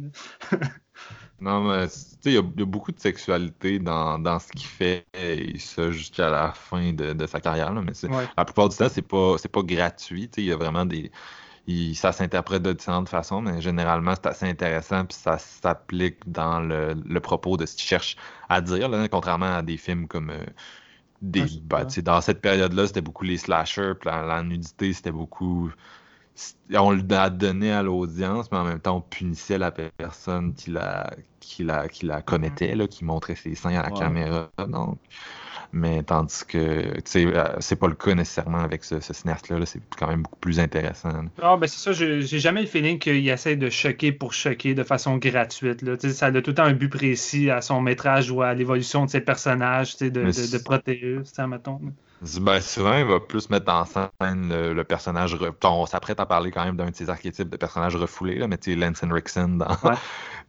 non, 1.39 1.61
mais 1.61 1.85
il 2.25 2.31
y, 2.31 2.37
a 2.37 2.41
beaucoup 2.41 2.91
de 2.91 2.99
sexualité 2.99 3.77
dans, 3.77 4.17
dans 4.17 4.39
ce 4.39 4.51
qu'il 4.51 4.65
fait, 4.65 5.05
et 5.13 5.59
ça 5.59 5.91
jusqu'à 5.91 6.31
la 6.31 6.53
fin 6.53 6.91
de, 6.91 7.13
de 7.13 7.27
sa 7.27 7.39
carrière. 7.39 7.71
Là, 7.71 7.81
mais 7.81 7.93
la 8.35 8.45
plupart 8.45 8.69
du 8.69 8.77
temps, 8.77 8.89
c'est 8.89 9.07
pas, 9.07 9.35
pas 9.51 9.61
gratuit. 9.61 10.29
Il 10.37 10.45
y 10.45 10.51
a 10.51 10.55
vraiment 10.55 10.85
des 10.85 11.11
ça 11.95 12.11
s'interprète 12.11 12.61
de 12.61 12.73
différentes 12.73 13.09
façons, 13.09 13.41
mais 13.41 13.61
généralement, 13.61 14.13
c'est 14.15 14.27
assez 14.27 14.45
intéressant, 14.45 15.05
puis 15.05 15.17
ça 15.17 15.37
s'applique 15.37 16.17
dans 16.29 16.59
le, 16.59 17.19
propos 17.19 17.57
de 17.57 17.65
ce 17.65 17.75
qu'il 17.75 17.85
cherche 17.85 18.17
à 18.49 18.61
dire, 18.61 18.89
contrairement 19.09 19.55
à 19.57 19.61
des 19.61 19.77
films 19.77 20.07
comme. 20.07 20.29
Euh, 20.29 20.43
des, 21.21 21.45
bah, 21.63 21.85
dans 22.03 22.19
cette 22.19 22.41
période-là, 22.41 22.87
c'était 22.87 22.99
beaucoup 22.99 23.23
les 23.23 23.37
slashers, 23.37 23.93
puis 23.97 24.09
la 24.09 24.43
nudité, 24.43 24.91
c'était 24.91 25.13
beaucoup 25.13 25.71
on 26.73 26.91
le 26.91 27.03
donnait 27.03 27.71
à 27.71 27.83
l'audience, 27.83 28.51
mais 28.51 28.57
en 28.57 28.63
même 28.63 28.79
temps, 28.79 28.97
on 28.97 29.01
punissait 29.01 29.57
la 29.57 29.71
personne 29.71 30.53
qui 30.53 30.71
la, 30.71 31.11
qui 31.39 31.63
la, 31.63 31.87
qui 31.87 32.05
la 32.05 32.21
commettait, 32.21 32.75
là, 32.75 32.87
qui 32.87 33.05
montrait 33.05 33.35
ses 33.35 33.55
seins 33.55 33.75
à 33.75 33.83
la 33.83 33.91
caméra. 33.91 34.49
Donc. 34.67 34.99
Mais 35.75 36.03
tandis 36.03 36.45
que 36.45 36.57
euh, 36.57 37.55
c'est 37.59 37.75
pas 37.75 37.87
le 37.87 37.95
cas 37.95 38.13
nécessairement 38.13 38.59
avec 38.59 38.83
ce, 38.83 38.99
cinéaste-là, 38.99 39.65
c'est 39.65 39.81
quand 39.97 40.07
même 40.07 40.21
beaucoup 40.21 40.39
plus 40.39 40.59
intéressant. 40.59 41.09
Ah, 41.41 41.57
ben 41.57 41.65
c'est 41.65 41.79
ça, 41.79 41.93
j'ai 41.93 42.21
jamais 42.21 42.61
le 42.61 42.67
feeling 42.67 42.99
qu'il 42.99 43.27
essaie 43.27 43.55
de 43.55 43.71
choquer 43.71 44.11
pour 44.11 44.33
choquer 44.33 44.75
de 44.75 44.83
façon 44.83 45.17
gratuite. 45.17 45.81
Là. 45.81 45.95
Ça 45.97 46.27
a 46.27 46.31
tout 46.31 46.51
le 46.51 46.53
temps 46.53 46.63
un 46.63 46.73
but 46.73 46.89
précis 46.89 47.49
à 47.49 47.61
son 47.61 47.81
métrage 47.81 48.29
ou 48.29 48.43
à 48.43 48.53
l'évolution 48.53 49.05
de 49.05 49.09
ses 49.09 49.21
personnages, 49.21 49.97
de, 49.97 50.09
de, 50.09 50.21
de 50.51 50.63
Proteus, 50.63 51.23
mettons. 51.47 51.81
Ben, 52.39 52.61
souvent, 52.61 52.97
il 52.97 53.05
va 53.05 53.19
plus 53.19 53.49
mettre 53.49 53.71
en 53.71 53.83
scène 53.85 54.49
le, 54.49 54.83
personnage. 54.83 55.37
On 55.63 55.85
s'apprête 55.85 56.19
à 56.19 56.25
parler 56.25 56.51
quand 56.51 56.63
même 56.63 56.77
d'un 56.77 56.89
de 56.89 56.95
ses 56.95 57.09
archétypes 57.09 57.49
de 57.49 57.57
personnages 57.57 57.95
refoulés, 57.95 58.35
là, 58.35 58.47
mais 58.47 58.57
tu 58.57 58.71
sais, 58.71 58.77
Lance 58.77 59.03
Henriksen 59.03 59.57
dans, 59.57 59.67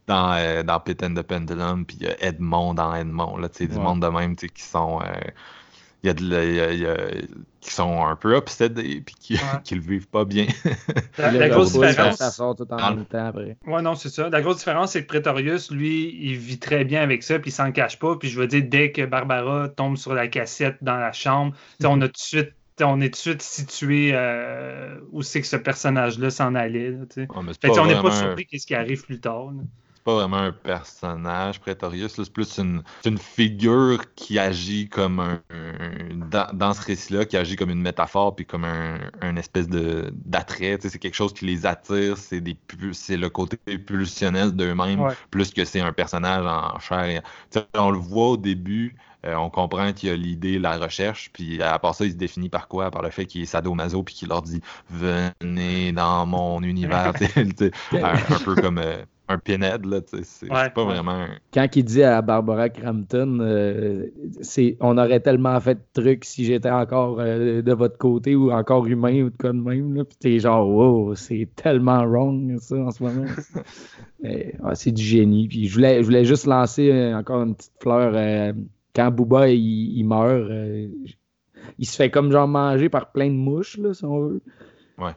dans, 0.07 0.33
euh, 0.33 0.63
dans 0.63 0.79
Pit 0.79 1.01
and 1.03 1.15
the 1.15 1.21
Pendulum, 1.21 1.85
puis 1.85 1.99
Edmond 2.19 2.75
dans 2.75 2.93
Edmond, 2.93 3.37
là, 3.37 3.49
tu 3.49 3.59
sais, 3.59 3.67
du 3.67 3.77
monde 3.77 4.01
de 4.01 4.07
même, 4.07 4.35
tu 4.35 4.47
sais, 4.47 4.53
qui 4.53 4.63
sont. 4.63 5.01
Euh, 5.01 5.31
il 6.03 6.07
y 6.07 6.09
a 6.11 6.13
de 6.13 7.27
qui 7.65 7.71
sont 7.71 8.05
un 8.05 8.15
peu 8.15 8.35
obsédés 8.35 9.01
puis 9.03 9.15
qui, 9.19 9.39
qui 9.63 9.73
le 9.73 9.81
vivent 9.81 10.07
pas 10.07 10.23
bien. 10.23 10.45
la, 11.17 11.49
grosse 11.49 11.73
différence. 11.73 12.17
Ça 12.17 12.29
sort 12.29 12.55
tout 12.55 12.67
en 12.69 12.77
même 12.77 13.05
temps 13.05 13.25
après. 13.25 13.57
Ouais, 13.65 13.81
non, 13.81 13.95
c'est 13.95 14.09
ça. 14.09 14.29
La 14.29 14.41
grosse 14.41 14.57
différence, 14.57 14.91
c'est 14.91 15.01
que 15.01 15.07
Pretorius, 15.07 15.71
lui, 15.71 16.15
il 16.21 16.37
vit 16.37 16.59
très 16.59 16.85
bien 16.85 17.01
avec 17.01 17.23
ça 17.23 17.39
puis 17.39 17.49
il 17.49 17.53
s'en 17.53 17.71
cache 17.71 17.97
pas. 17.97 18.17
Puis 18.17 18.29
je 18.29 18.39
veux 18.39 18.45
dire, 18.45 18.63
dès 18.67 18.91
que 18.91 19.03
Barbara 19.03 19.69
tombe 19.69 19.97
sur 19.97 20.13
la 20.13 20.27
cassette 20.27 20.77
dans 20.81 20.97
la 20.97 21.11
chambre, 21.11 21.55
on 21.83 21.99
a 22.01 22.07
tout 22.07 22.13
de 22.13 22.17
suite 22.17 22.53
on 22.81 22.99
est 22.99 23.05
tout 23.05 23.11
de 23.11 23.15
suite 23.15 23.41
situé 23.41 24.11
euh, 24.13 24.99
où 25.11 25.21
c'est 25.21 25.39
que 25.39 25.47
ce 25.47 25.55
personnage-là 25.55 26.29
s'en 26.29 26.55
allait. 26.55 26.93
on 27.29 27.43
n'est 27.43 28.01
pas 28.01 28.11
surpris 28.11 28.45
qu'est-ce 28.45 28.67
qui 28.67 28.75
arrive 28.75 29.03
plus 29.05 29.19
tard 29.19 29.53
pas 30.05 30.13
vraiment 30.13 30.37
un 30.37 30.51
personnage, 30.51 31.59
Pretorius. 31.59 32.13
C'est 32.15 32.31
plus 32.31 32.59
une, 32.59 32.83
une, 33.05 33.17
figure 33.17 33.99
qui 34.15 34.37
agit 34.37 34.87
comme 34.87 35.19
un. 35.19 35.41
dans, 36.53 36.73
ce 36.73 36.81
récit-là, 36.81 37.25
qui 37.25 37.35
agit 37.35 37.55
comme 37.55 37.71
une 37.71 37.81
métaphore, 37.81 38.35
puis 38.35 38.45
comme 38.45 38.65
un, 38.65 39.35
espèce 39.35 39.67
de 39.67 40.13
d'attrait. 40.13 40.77
C'est 40.79 40.99
quelque 40.99 41.15
chose 41.15 41.33
qui 41.33 41.45
les 41.45 41.65
attire. 41.65 42.17
C'est 42.17 42.39
des 42.39 42.55
c'est 42.93 43.17
le 43.17 43.29
côté 43.29 43.57
pulsionnel 43.57 44.51
d'eux-mêmes, 44.51 45.09
plus 45.31 45.51
que 45.51 45.65
c'est 45.65 45.81
un 45.81 45.91
personnage 45.91 46.45
en 46.45 46.79
chair. 46.79 47.23
on 47.73 47.89
le 47.89 47.97
voit 47.97 48.29
au 48.29 48.37
début. 48.37 48.95
Euh, 49.25 49.33
on 49.35 49.49
comprend 49.49 49.91
qu'il 49.91 50.09
y 50.09 50.11
a 50.11 50.15
l'idée, 50.15 50.59
la 50.59 50.77
recherche, 50.77 51.31
puis 51.33 51.59
à 51.59 51.79
part 51.79 51.95
ça, 51.95 52.05
il 52.05 52.11
se 52.11 52.15
définit 52.15 52.49
par 52.49 52.67
quoi? 52.67 52.91
Par 52.91 53.01
le 53.01 53.09
fait 53.09 53.25
qu'il 53.25 53.41
est 53.41 53.47
sadomaso, 53.47 54.03
puis 54.03 54.13
qu'il 54.13 54.29
leur 54.29 54.43
dit 54.43 54.61
«Venez 54.91 55.91
dans 55.93 56.27
mon 56.27 56.61
univers», 56.61 57.11
un, 57.35 58.39
peu 58.43 58.53
comme... 58.53 58.77
Euh, 58.77 59.03
un 59.27 59.39
pinhead, 59.39 59.85
là, 59.85 60.01
c'est 60.23 60.47
pas 60.47 60.69
vraiment... 60.75 61.25
Quand 61.53 61.67
il 61.75 61.83
dit 61.83 62.03
à 62.03 62.21
Barbara 62.21 62.69
Crampton, 62.69 63.39
euh, 63.41 64.07
c'est 64.41 64.77
on 64.79 64.97
aurait 64.97 65.19
tellement 65.19 65.59
fait 65.59 65.75
de 65.75 66.01
trucs 66.01 66.25
si 66.25 66.45
j'étais 66.45 66.69
encore 66.69 67.19
euh, 67.19 67.61
de 67.61 67.73
votre 67.73 67.97
côté 67.97 68.35
ou 68.35 68.51
encore 68.51 68.85
humain 68.85 69.23
ou 69.23 69.29
de 69.31 69.37
quoi 69.37 69.51
de 69.51 69.59
même, 69.59 69.95
là, 69.95 70.03
pis 70.03 70.15
t'es 70.17 70.39
genre, 70.39 70.67
wow, 70.67 71.15
c'est 71.15 71.49
tellement 71.55 72.05
wrong, 72.05 72.57
ça, 72.59 72.75
en 72.75 72.91
ce 72.91 73.01
moment. 73.01 73.25
c'est 74.73 74.91
du 74.91 75.03
génie. 75.03 75.47
Puis 75.47 75.67
je 75.67 75.73
voulais, 75.73 76.01
je 76.01 76.05
voulais 76.05 76.25
juste 76.25 76.45
lancer 76.45 76.91
euh, 76.91 77.17
encore 77.17 77.41
une 77.41 77.55
petite 77.55 77.73
fleur. 77.81 78.53
quand 78.95 79.11
Booba, 79.11 79.49
il, 79.49 79.97
il 79.97 80.03
meurt, 80.03 80.51
il 81.79 81.85
se 81.85 81.95
fait 81.95 82.11
comme 82.11 82.31
genre 82.31 82.47
manger 82.47 82.89
par 82.89 83.11
plein 83.11 83.27
de 83.27 83.35
mouches, 83.35 83.77
là, 83.77 83.93
si 83.93 84.05
on 84.05 84.19
veut. 84.19 84.41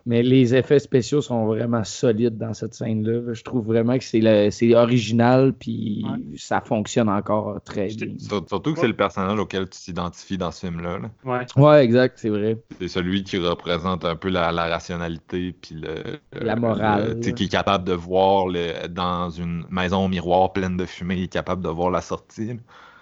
Mais 0.06 0.22
les 0.22 0.54
effets 0.54 0.78
spéciaux 0.78 1.20
sont 1.20 1.46
vraiment 1.46 1.84
solides 1.84 2.36
dans 2.36 2.52
cette 2.54 2.74
scène-là. 2.74 3.32
Je 3.32 3.42
trouve 3.42 3.66
vraiment 3.66 3.96
que 3.98 4.04
c'est 4.04 4.74
original, 4.74 5.52
puis 5.52 6.04
ça 6.36 6.60
fonctionne 6.60 7.08
encore 7.08 7.60
très 7.64 7.88
bien. 7.88 8.08
Surtout 8.18 8.74
que 8.74 8.80
c'est 8.80 8.88
le 8.88 8.96
personnage 8.96 9.38
auquel 9.38 9.68
tu 9.68 9.78
t'identifies 9.80 10.38
dans 10.38 10.50
ce 10.50 10.66
film-là. 10.66 10.98
Ouais. 11.24 11.46
ouais, 11.56 11.84
exact, 11.84 12.18
c'est 12.18 12.28
vrai. 12.28 12.58
C'est 12.80 12.88
celui 12.88 13.22
qui 13.22 13.38
représente 13.38 14.04
un 14.04 14.16
peu 14.16 14.28
la, 14.28 14.50
rationalité, 14.50 15.54
puis 15.60 15.76
le, 15.76 16.18
la 16.32 16.56
morale. 16.56 17.20
qui 17.20 17.44
est 17.44 17.48
capable 17.48 17.84
de 17.84 17.92
voir 17.92 18.46
le, 18.48 18.88
dans 18.88 19.30
une 19.30 19.64
maison 19.70 20.04
au 20.04 20.08
miroir 20.08 20.52
pleine 20.52 20.76
de 20.76 20.84
fumée, 20.84 21.16
il 21.16 21.24
est 21.24 21.28
capable 21.28 21.62
de 21.62 21.68
voir 21.68 21.90
la 21.90 22.00
sortie. 22.00 22.58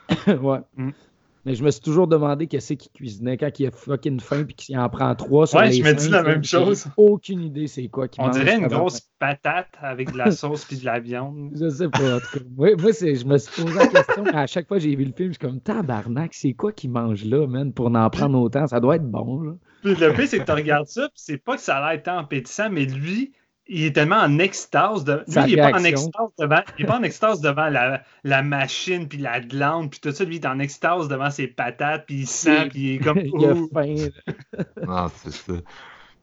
ouais. 0.27 0.59
Mm. 0.77 0.91
Mais 1.47 1.55
je 1.55 1.63
me 1.63 1.71
suis 1.71 1.81
toujours 1.81 2.09
demandé 2.09 2.49
qu'est-ce 2.49 2.75
qu'il 2.75 2.91
cuisinait 2.91 3.37
quand 3.37 3.61
il 3.61 3.69
a 3.69 3.71
fucking 3.71 4.19
faim 4.19 4.43
puis 4.43 4.57
qu'il 4.57 4.77
en 4.77 4.89
prend 4.89 5.15
trois 5.15 5.47
sur 5.47 5.61
ouais, 5.61 5.71
je 5.71 5.81
me 5.81 5.95
dis 5.95 6.09
la 6.09 6.25
même 6.25 6.43
chose. 6.43 6.89
Aucune 6.97 7.41
idée 7.41 7.69
c'est 7.69 7.87
quoi 7.87 8.09
qu'il 8.09 8.25
On 8.25 8.31
dirait 8.31 8.57
une 8.57 8.67
grosse 8.67 9.01
patate 9.21 9.69
avec 9.81 10.11
de 10.11 10.19
la 10.19 10.33
sauce 10.33 10.65
puis 10.65 10.77
de 10.79 10.85
la 10.85 10.99
viande. 10.99 11.53
Je 11.59 11.69
sais 11.69 11.89
pas, 11.89 12.17
en 12.17 12.19
tout 12.19 12.41
cas. 12.41 12.45
Moi, 12.57 12.71
je 12.77 13.25
me 13.25 13.39
suis 13.39 13.63
posé 13.63 13.79
la 13.79 13.87
question, 13.87 14.25
à 14.27 14.47
chaque 14.49 14.67
fois 14.67 14.79
que 14.79 14.83
j'ai 14.83 14.97
vu 14.97 15.05
le 15.05 15.13
film, 15.13 15.29
je 15.29 15.39
suis 15.39 15.49
comme 15.49 15.61
tabarnak, 15.61 16.35
c'est 16.35 16.53
quoi 16.53 16.73
qu'il 16.73 16.91
mange 16.91 17.25
là, 17.25 17.47
man, 17.47 17.73
pour 17.73 17.95
en 17.95 18.11
prendre 18.11 18.41
autant? 18.41 18.67
Ça 18.67 18.81
doit 18.81 18.97
être 18.97 19.09
bon, 19.09 19.41
là. 19.43 19.53
Puis 19.83 19.95
le 19.95 20.13
pire, 20.15 20.27
c'est 20.27 20.41
que 20.41 20.45
tu 20.45 20.51
regardes 20.51 20.89
ça, 20.89 21.03
puis 21.03 21.23
c'est 21.25 21.39
pas 21.39 21.55
que 21.55 21.63
ça 21.63 21.77
a 21.77 21.93
l'air 21.93 22.03
tant 22.03 22.19
appétissant, 22.19 22.71
mais 22.71 22.87
lui, 22.87 23.33
il 23.69 23.85
est 23.85 23.93
tellement 23.93 24.17
en 24.17 24.39
extase. 24.39 25.05
De... 25.05 25.25
Lui, 25.27 25.53
il 25.53 25.57
n'est 25.57 25.71
pas 25.71 25.79
en 25.79 25.85
extase 25.85 26.29
devant, 26.39 26.61
il 26.79 26.85
est 26.85 26.89
pas 26.89 26.99
en 26.99 27.03
extase 27.03 27.41
devant 27.41 27.69
la, 27.69 28.03
la 28.25 28.43
machine, 28.43 29.09
puis 29.09 29.19
la 29.19 29.41
glande, 29.41 29.91
puis 29.91 30.01
tout 30.01 30.13
ça. 30.13 30.25
Lui, 30.25 30.37
il 30.37 30.45
est 30.45 30.47
en 30.47 30.59
extase 30.59 31.09
devant 31.09 31.31
ses 31.31 31.47
patates, 31.47 32.07
puis 32.07 32.21
il 32.21 32.27
sent, 32.27 32.69
puis 32.71 32.81
il 32.81 32.95
est 32.95 32.99
comme. 32.99 33.19
il 33.25 33.45
a 33.45 33.55
faim. 33.73 34.09
non, 34.87 35.11
c'est 35.23 35.33
ça. 35.33 35.55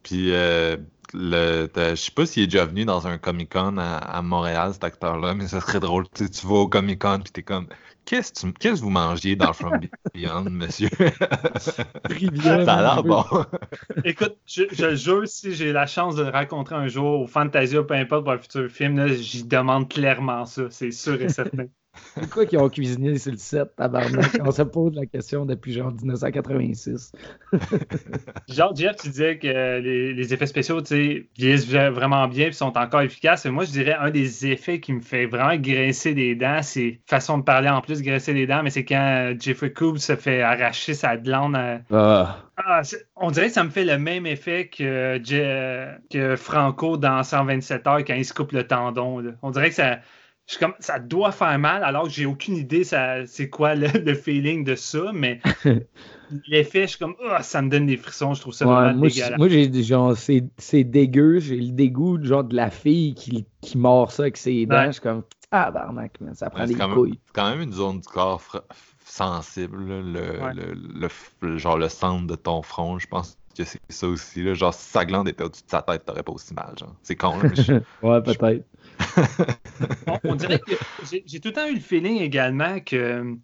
Puis, 0.04 0.34
euh, 0.34 0.78
le, 1.14 1.70
je 1.76 1.96
sais 1.96 2.12
pas 2.12 2.26
s'il 2.26 2.44
est 2.44 2.48
déjà 2.48 2.66
venu 2.66 2.86
dans 2.86 3.08
un 3.08 3.18
Comic-Con 3.18 3.78
à, 3.78 4.22
Montréal, 4.22 4.74
cet 4.74 4.84
acteur-là, 4.84 5.34
mais 5.34 5.48
ça 5.48 5.62
serait 5.62 5.80
drôle. 5.80 6.06
Tu, 6.14 6.30
tu 6.30 6.48
vas 6.48 6.56
au 6.56 6.68
Comic-Con, 6.68 7.20
puis 7.24 7.32
t'es 7.32 7.44
comme. 7.44 7.68
Qu'est-ce 8.06 8.46
que 8.48 8.70
vous 8.80 8.90
mangez 8.90 9.36
dans 9.36 9.54
From 9.54 9.80
Beyond, 10.14 10.50
monsieur? 10.50 10.90
ça 11.64 12.74
a 12.76 12.82
l'air 12.82 13.04
bon. 13.04 13.24
Écoute, 14.04 14.38
je, 14.46 14.64
je 14.72 14.96
jure, 14.96 15.28
si 15.28 15.54
j'ai 15.54 15.72
la 15.72 15.86
chance 15.88 16.16
de 16.16 16.24
le 16.24 16.30
rencontrer 16.30 16.76
un 16.76 16.88
jour 16.88 17.22
au 17.22 17.28
Fantasia, 17.28 17.84
peu 17.84 17.94
importe 17.96 18.24
pour 18.24 18.34
un 18.34 18.38
futur 18.40 18.70
film, 18.70 19.08
j'y 19.08 19.44
demande 19.46 19.90
clairement 19.90 20.46
ça, 20.46 20.70
c'est 20.70 20.92
sûr 20.92 21.22
et 21.22 21.30
certain. 21.30 21.66
C'est 22.16 22.30
quoi 22.30 22.46
qu'ils 22.46 22.60
ont 22.60 22.70
cuisiné 22.70 23.18
sur 23.20 23.32
le 23.32 23.38
set, 23.38 23.76
tabarnak? 23.76 24.32
On 24.44 24.52
se 24.52 24.64
pose 24.64 24.96
la 24.96 25.06
question 25.06 25.46
depuis 25.46 25.74
genre 25.74 25.92
1986. 25.92 27.12
genre, 28.50 28.76
Jeff, 28.76 28.96
tu 28.98 29.10
disais 29.10 29.38
que 29.38 29.80
les, 29.80 30.34
effets 30.34 30.48
spéciaux, 30.48 30.82
tu 30.82 30.88
sais, 30.88 31.28
vieillissent 31.38 31.70
vraiment 31.70 32.28
bien 32.28 32.48
et 32.48 32.52
sont 32.52 32.76
encore 32.78 33.02
efficaces. 33.02 33.46
moi, 33.46 33.66
je 33.66 33.72
dirais 33.72 33.96
un 34.00 34.10
des 34.10 34.48
effets 34.48 34.80
qui 34.80 34.94
me 34.94 35.02
fait 35.02 35.28
vraiment 35.28 35.56
graisser 35.56 36.14
les 36.14 36.36
dents, 36.36 36.62
c'est 36.64 37.00
façon 37.06 37.38
de 37.38 37.44
parler 37.44 37.70
en 37.70 37.82
plus, 37.82 38.02
graisser 38.02 38.34
les 38.34 38.48
dents, 38.48 38.64
mais 38.64 38.72
c'est 38.72 38.86
quand 38.86 39.36
Jeffrey 39.40 39.72
Cobb 39.72 39.98
se 39.98 40.16
fait 40.16 40.42
arracher 40.42 40.96
sa 40.96 41.18
glande. 41.18 41.56
Ah. 41.92 42.40
Ah, 42.58 42.82
on 43.16 43.32
dirait 43.32 43.48
que 43.48 43.54
ça 43.54 43.64
me 43.64 43.72
fait 43.72 43.84
le 43.84 43.98
même 43.98 44.28
effet 44.28 44.68
que, 44.68 45.18
que 46.10 46.36
Franco 46.36 46.98
dans 46.98 47.24
127 47.24 47.88
heures 47.88 48.06
quand 48.06 48.14
il 48.14 48.26
se 48.26 48.34
coupe 48.34 48.52
le 48.52 48.68
tendon. 48.68 49.24
On 49.42 49.50
dirait 49.50 49.70
que 49.70 49.76
ça 49.76 50.00
je 50.48 50.58
comme, 50.58 50.74
ça 50.80 51.00
doit 51.00 51.32
faire 51.32 51.58
mal, 51.58 51.84
alors 51.84 52.04
que 52.04 52.10
j'ai 52.10 52.26
aucune 52.26 52.58
idée 52.58 52.84
c'est 52.84 53.50
quoi 53.50 53.76
le, 53.76 54.14
feeling 54.14 54.64
de 54.64 54.76
ça, 54.76 55.12
mais 55.14 55.40
l'effet, 56.48 56.84
je 56.84 56.88
suis 56.88 57.00
comme, 57.00 57.16
oh, 57.24 57.36
ça 57.42 57.62
me 57.62 57.70
donne 57.70 57.86
des 57.86 57.98
frissons, 57.98 58.34
je 58.34 58.42
trouve 58.42 58.54
ça 58.54 58.66
vraiment 58.66 58.94
moi, 58.98 59.08
dégueulasse. 59.08 59.38
Moi, 59.38 59.50
j'ai 59.50 59.84
genre, 59.84 60.16
c'est 60.16 60.84
dégueu, 60.84 61.40
j'ai 61.40 61.58
le 61.58 61.72
dégoût 61.72 62.24
genre 62.24 62.44
de 62.44 62.56
la 62.56 62.70
fille 62.70 63.14
qui, 63.16 63.46
qui 63.62 63.78
mord 63.78 64.12
ça 64.12 64.24
avec 64.24 64.38
ses 64.38 64.66
dents, 64.66 64.88
je 64.88 64.92
suis 64.94 65.02
comme, 65.02 65.24
ah, 65.52 65.72
barnac, 65.72 66.18
ça 66.34 66.50
prend 66.50 66.66
des 66.66 66.76
couilles. 66.76 67.20
C'est 67.28 67.34
quand 67.34 67.50
même 67.50 67.62
une 67.62 67.74
zone 67.74 68.00
du 68.00 68.08
corps 68.08 68.64
sensible, 69.06 69.78
le, 69.78 71.10
le, 71.42 71.58
genre 71.58 71.78
le 71.78 71.88
centre 71.90 72.26
de 72.26 72.36
ton 72.36 72.62
front, 72.64 72.98
je 72.98 73.08
pense 73.08 73.38
que 73.56 73.64
c'est 73.64 73.80
ça 73.90 74.08
aussi, 74.08 74.44
là, 74.44 74.56
genre 74.56 74.74
si 74.74 74.90
sa 74.90 75.06
glande 75.06 75.30
était 75.30 75.44
au-dessus 75.44 75.64
de 75.64 75.70
sa 75.70 75.84
tête, 75.84 76.06
t'aurais 76.06 76.24
pas 76.24 76.32
aussi 76.32 76.54
mal, 76.56 76.74
genre. 76.80 76.96
C'est 77.04 77.16
con, 77.16 77.38
là, 77.38 77.50
Ouais, 78.02 78.22
peut-être 78.22 78.64
on, 80.24 80.36
dirait 80.36 80.60
que 80.60 80.74
j'ai 81.26 81.40
tout 81.40 81.50
le 81.50 81.54
temps 81.54 81.68
eu 81.68 81.76
le 81.76 81.80
feeling 81.80 82.22
également 82.22 82.80
que 82.80 82.96
euh, 82.96 83.36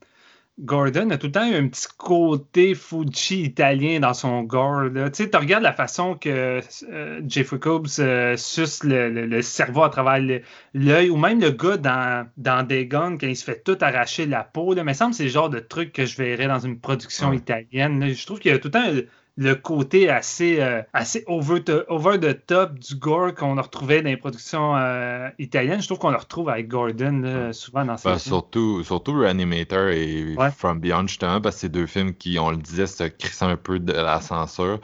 Gordon 0.60 1.10
a 1.10 1.18
tout 1.18 1.28
le 1.28 1.32
temps 1.32 1.50
eu 1.50 1.56
un 1.56 1.68
petit 1.70 1.88
côté 1.98 2.76
Fuji 2.76 3.44
italien 3.44 4.02
dans 4.02 4.14
son 4.14 4.44
gore. 4.44 4.90
Tu 4.94 5.00
sais, 5.14 5.30
tu 5.30 5.38
regardes 5.38 5.64
la 5.64 5.72
façon 5.72 6.16
que 6.16 6.60
euh, 6.90 7.22
Jeffrey 7.26 7.60
Cobbs 7.60 8.00
euh, 8.00 8.36
suce 8.36 8.84
le, 8.84 9.42
cerveau 9.42 9.84
à 9.84 9.90
travers 9.90 10.42
l'œil, 10.74 11.10
ou 11.10 11.18
même 11.18 11.40
le 11.40 11.52
gars 11.52 11.78
dans, 11.78 12.28
dans 12.36 12.64
Des 12.64 12.88
Guns, 12.88 13.18
quand 13.18 13.28
il 13.28 13.38
se 13.38 13.46
fait 13.46 13.64
tout 13.64 13.78
arracher 13.80 14.26
la 14.26 14.44
peau. 14.44 14.74
Là. 14.74 14.84
Mais 14.84 14.94
ça 14.94 15.08
me 15.08 15.14
semble 15.14 15.14
que 15.14 15.18
c'est 15.18 15.24
le 15.24 15.30
genre 15.30 15.50
de 15.50 15.60
truc 15.60 15.94
que 15.94 16.06
je 16.06 16.18
verrais 16.18 16.48
dans 16.48 16.60
une 16.60 16.80
production 16.80 17.32
italienne. 17.32 18.14
Je 18.14 18.26
trouve 18.26 18.40
qu'il 18.40 18.52
y 18.52 18.54
a 18.54 18.60
tout 18.60 18.68
le 18.68 18.72
temps 18.72 18.92
le 19.40 19.56
côté 19.56 20.10
assez, 20.10 20.60
euh, 20.60 20.82
assez 20.92 21.24
over, 21.28 21.62
the, 21.64 22.46
top 22.46 22.78
du 22.78 22.96
gore 22.96 23.34
qu'on 23.34 23.56
retrouvait 23.56 24.02
dans 24.02 24.10
les 24.10 24.18
productions 24.18 24.76
euh, 24.76 25.30
italiennes. 25.40 25.82
Je 25.82 25.88
trouve 25.88 25.98
qu'on 25.98 26.12
le 26.12 26.18
retrouve 26.18 26.50
avec 26.50 26.68
Gordon 26.68 27.50
souvent 27.54 27.86
dans 27.86 27.96
ces 27.96 28.10
ben, 28.10 28.18
Surtout, 28.18 28.84
surtout 28.84 29.14
Reanimator 29.14 29.88
et 29.88 30.36
From 30.58 30.82
Beyond, 30.82 31.08
justement, 31.08 31.40
parce 31.40 31.56
que 31.56 31.62
c'est 31.62 31.70
deux 31.70 31.88
films 31.88 32.14
qui, 32.14 32.38
on 32.38 32.52
le 32.52 32.58
disait, 32.58 32.86
se 32.86 33.06
crissent 33.06 33.42
un 33.42 33.56
peu 33.56 33.80
de 33.80 33.94
la 33.94 34.20
censure. 34.20 34.80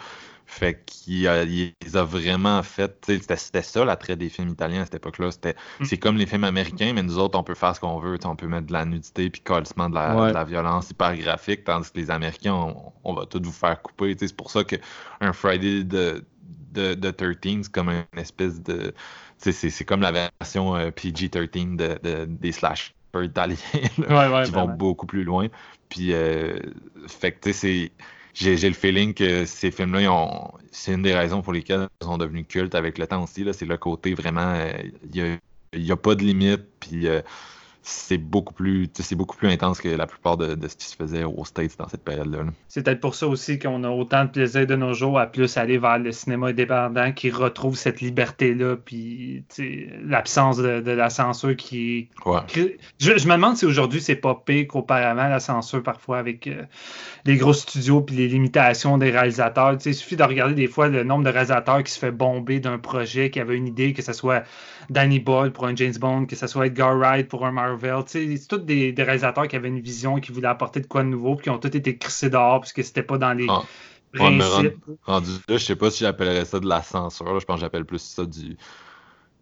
Fait 0.48 0.84
qu'il 0.86 1.24
les 1.24 1.98
a 1.98 2.04
vraiment 2.04 2.62
fait. 2.62 3.04
C'était 3.06 3.62
ça 3.62 3.84
l'attrait 3.84 4.16
des 4.16 4.30
films 4.30 4.50
italiens 4.50 4.82
à 4.82 4.86
cette 4.86 4.96
époque-là. 4.96 5.30
Mm. 5.30 5.86
C'est 5.86 5.98
comme 5.98 6.18
les 6.18 6.26
films 6.26 6.43
américains, 6.43 6.93
mais 6.93 7.04
nous 7.04 7.18
autres, 7.18 7.38
on 7.38 7.43
peut 7.43 7.56
faire 7.56 7.76
ce 7.76 7.80
qu'on 7.80 8.00
veut. 8.00 8.18
On 8.26 8.36
peut 8.36 8.48
mettre 8.48 8.68
de 8.68 8.74
la 8.74 8.86
nudité 8.86 9.30
puis 9.30 9.41
de 9.41 9.93
la, 9.93 10.30
de 10.30 10.34
la 10.34 10.43
violence 10.43 10.91
hyper 10.91 11.18
graphique, 11.18 11.64
tandis 11.64 11.91
que 11.91 11.98
les 11.98 12.12
Américains, 12.12 12.54
on, 13.04 13.14
va 13.14 13.26
tout 13.26 13.41
vous 13.43 13.52
faire 13.52 13.82
couper. 13.82 14.16
C'est 14.20 14.36
pour 14.36 14.52
ça 14.52 14.64
qu'un 14.64 15.34
Friday 15.34 15.84
de, 15.84 16.24
de, 16.74 16.93
de 16.93 17.12
13, 17.12 17.34
c'est 17.64 17.72
comme 17.72 17.89
une 17.89 18.20
espèce 18.20 18.62
de. 18.62 18.93
C'est 19.38 19.86
comme 19.86 20.02
la 20.02 20.12
version 20.12 20.76
euh, 20.76 20.91
PG-13 20.91 21.76
de, 21.76 22.26
des 22.26 22.52
slash 22.52 22.96
italiens 23.24 23.56
qui 24.46 24.52
vont 24.52 24.68
beaucoup 24.68 25.06
plus 25.06 25.24
loin. 25.24 25.48
Puis, 25.89 26.14
euh, 26.14 26.60
fait 27.08 27.32
que, 27.32 27.50
tu 27.50 27.54
sais, 27.54 27.60
c'est 27.60 27.91
j'ai 28.36 28.68
le 28.68 28.76
feeling 28.76 29.14
que 29.14 29.46
ces 29.46 29.72
films-là, 29.72 30.52
c'est 30.72 30.94
une 30.94 31.02
des 31.02 31.16
raisons 31.16 31.42
pour 31.42 31.54
lesquelles 31.54 31.88
ils 32.02 32.06
sont 32.06 32.18
devenus 32.18 32.46
cultes 32.48 32.76
avec 32.76 32.98
le 32.98 33.08
temps 33.08 33.24
aussi. 33.24 33.46
C'est 33.54 33.66
le 33.66 33.78
côté 33.78 34.14
vraiment, 34.14 34.54
euh, 34.56 34.72
il 35.14 35.40
n'y 35.74 35.92
a, 35.92 35.96
pas 35.96 36.16
de 36.16 36.24
limite, 36.24 36.64
puis 36.80 37.08
euh, 37.08 37.22
c'est 37.88 38.18
beaucoup 38.18 38.54
plus 38.54 38.90
c'est 38.96 39.16
beaucoup 39.16 39.38
plus 39.38 39.48
intense 39.48 39.80
que 39.80 39.90
la 39.90 40.08
plupart 40.08 40.38
de, 40.38 40.58
ce 40.68 40.76
qui 40.76 40.88
se 40.88 40.96
faisait 40.96 41.24
aux 41.24 41.46
States 41.46 41.78
dans 41.78 41.88
cette 41.88 42.04
période-là. 42.04 42.46
C'est 42.68 42.84
peut-être 42.84 43.00
pour 43.00 43.14
ça 43.14 43.28
aussi 43.28 43.60
qu'on 43.60 43.84
a 43.84 43.90
autant 43.90 44.26
de 44.26 44.32
plaisir 44.32 44.66
de 44.66 44.76
nos 44.76 44.96
jours 44.96 45.20
à 45.20 45.28
plus 45.28 45.56
aller 45.58 45.78
vers 45.78 46.00
le 46.00 46.12
cinéma 46.12 46.48
indépendant 46.48 47.12
qui 47.12 47.30
retrouve 47.30 47.76
cette 47.76 48.02
liberté-là, 48.02 48.76
puis 48.84 49.44
l'absence 50.04 50.58
de, 50.58 50.92
la 50.96 51.12
censure 51.12 51.56
qui. 51.56 52.10
Je, 52.98 53.12
me 53.28 53.34
demande 53.34 53.56
si 53.56 53.66
aujourd'hui 53.66 54.02
c'est 54.02 54.16
pas 54.16 54.34
pire 54.34 54.68
qu'auparavant 54.68 55.28
la 55.28 55.40
censure 55.40 55.84
parfois 55.84 56.18
avec 56.18 56.48
euh, 56.48 56.64
les 57.26 57.38
gros 57.38 57.54
studios 57.54 58.02
puis 58.02 58.16
les 58.16 58.28
limitations 58.28 58.98
des 58.98 59.12
réalisateurs. 59.12 59.78
il 59.86 59.94
suffit 59.94 60.16
de 60.16 60.24
regarder 60.24 60.56
des 60.56 60.68
fois 60.68 60.88
le 60.88 61.04
nombre 61.04 61.24
de 61.24 61.30
réalisateurs 61.30 61.84
qui 61.84 61.92
se 61.92 62.00
fait 62.00 62.12
bomber 62.12 62.60
d'un 62.60 62.80
projet, 62.80 63.30
qui 63.30 63.40
avait 63.40 63.56
une 63.56 63.68
idée, 63.68 63.94
que 63.94 64.02
ce 64.02 64.14
soit 64.14 64.44
Danny 64.90 65.20
Boyle 65.20 65.52
pour 65.52 65.68
un 65.68 65.76
James 65.76 65.94
Bond, 66.00 66.26
que 66.26 66.36
ce 66.36 66.48
soit 66.48 66.68
Edgar 66.68 66.98
Wright 66.98 67.28
pour 67.28 67.46
un 67.46 67.52
Marvel. 67.52 67.75
C'est 68.08 68.48
tous 68.48 68.58
des, 68.58 68.94
réalisateurs 68.98 69.48
qui 69.48 69.56
avaient 69.56 69.68
une 69.68 69.82
vision, 69.82 70.20
qui 70.20 70.32
voulaient 70.32 70.48
apporter 70.48 70.80
de 70.80 70.88
quoi 70.88 71.04
de 71.04 71.10
nouveau, 71.10 71.36
puis 71.36 71.44
qui 71.44 71.50
ont 71.50 71.58
tous 71.58 71.68
été 71.76 71.98
crissés 71.98 72.30
dehors, 72.30 72.62
puisque 72.62 72.84
c'était 72.84 73.04
pas 73.04 73.18
dans 73.18 73.34
les. 73.34 73.48
Ah. 73.50 73.64
principes. 74.14 74.78
rendu, 75.04 75.32
là, 75.48 75.58
je 75.58 75.66
sais 75.66 75.76
pas 75.76 75.90
si 75.92 76.00
j'appellerais 76.00 76.46
ça 76.46 76.60
de 76.60 76.68
la 76.68 76.82
censure. 76.82 77.40
Je 77.40 77.46
pense 77.46 77.56
que 77.56 77.62
j'appelle 77.62 77.86
plus 77.86 78.00
ça 78.00 78.26
du. 78.26 78.58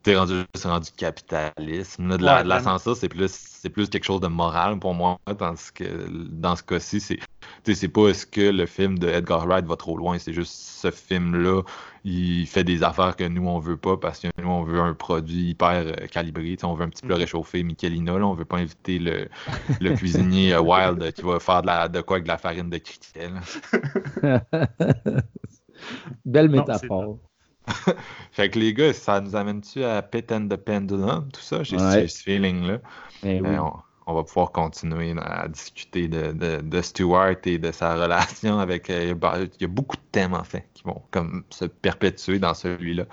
T'es 0.04 0.18
rendu, 0.18 0.44
c'est 0.54 0.68
rendu 0.68 0.90
capitalisme. 0.98 2.18
de, 2.18 2.24
la, 2.26 2.62
censure, 2.62 2.96
c'est 2.98 3.08
plus, 3.08 3.32
c'est 3.32 3.70
plus 3.70 3.90
quelque 3.90 4.04
chose 4.04 4.20
de 4.20 4.28
moral 4.28 4.78
pour 4.78 4.94
moi, 4.94 5.18
tandis 5.38 5.72
que 5.74 5.86
dans 6.30 6.58
ce 6.58 6.64
cas-ci, 6.64 7.00
c'est 7.00 7.20
c'est 7.66 7.88
pas 7.88 8.10
est-ce 8.10 8.26
que 8.26 8.42
le 8.42 8.66
film 8.66 9.00
de 9.00 9.08
Edgar 9.08 9.48
Wright 9.48 9.66
va 9.66 9.76
trop 9.76 9.98
loin, 9.98 10.20
c'est 10.20 10.34
juste 10.34 10.54
ce 10.54 10.92
film-là, 10.92 11.62
il 12.04 12.46
fait 12.48 12.64
des 12.64 12.84
affaires 12.84 13.16
que 13.16 13.24
nous 13.24 13.48
on 13.48 13.60
veut 13.60 13.78
pas 13.78 13.98
parce 13.98 14.20
que 14.20 14.28
nous 14.42 14.50
on 14.50 14.64
veut 14.64 14.80
un 14.80 14.94
produit 14.94 15.50
hyper 15.50 15.86
euh, 15.88 16.08
calibré, 16.08 16.58
on 16.64 16.74
veut 16.74 16.86
un 16.86 16.90
petit 16.90 17.06
peu 17.06 17.14
mm. 17.14 17.18
réchauffer 17.18 17.64
Michelina, 17.64 18.18
là, 18.18 18.26
on 18.26 18.34
veut 18.34 18.46
pas 18.46 18.58
inviter 18.58 19.00
le, 19.00 19.30
le 19.80 19.96
cuisinier 19.96 20.54
euh, 20.54 20.62
Wild 20.62 21.14
qui 21.14 21.22
va 21.22 21.40
faire 21.40 21.62
de, 21.62 21.68
la, 21.68 21.88
de 21.88 22.02
quoi 22.02 22.18
avec 22.18 22.26
de 22.26 22.30
la 22.30 22.38
farine 22.38 22.70
de 22.70 22.78
criquet. 22.78 23.30
Belle 26.26 26.50
métaphore. 26.50 27.20
fait 28.32 28.50
que 28.50 28.60
les 28.60 28.74
gars, 28.74 28.94
ça 28.94 29.22
nous 29.22 29.36
amène-tu 29.36 29.84
à 29.84 30.02
Pit 30.02 30.32
and 30.32 30.48
the 30.48 30.58
Pendulum, 30.58 31.30
tout 31.32 31.42
ça? 31.42 31.64
J'ai 31.64 31.78
ce 31.78 32.24
feeling-là. 32.24 32.80
Euh, 33.26 33.58
on 33.58 33.74
va 34.14 34.24
pouvoir 34.24 34.52
continuer 34.52 35.16
à 35.22 35.48
discuter 35.48 36.08
de, 36.08 36.32
de, 36.34 36.82
et 37.46 37.58
de 37.58 37.72
sa 37.72 37.96
relation 37.96 38.60
avec. 38.60 38.90
il 38.90 39.16
y 39.62 39.64
a 39.64 39.68
beaucoup 39.68 39.96
de 39.96 40.02
thèmes, 40.12 40.34
en 40.34 40.44
fait, 40.44 40.68
qui 40.74 40.84
vont 40.84 41.02
comme 41.12 41.44
se 41.50 41.66
perpétuer 41.66 42.40
dans 42.40 42.54
celui-là. 42.54 43.06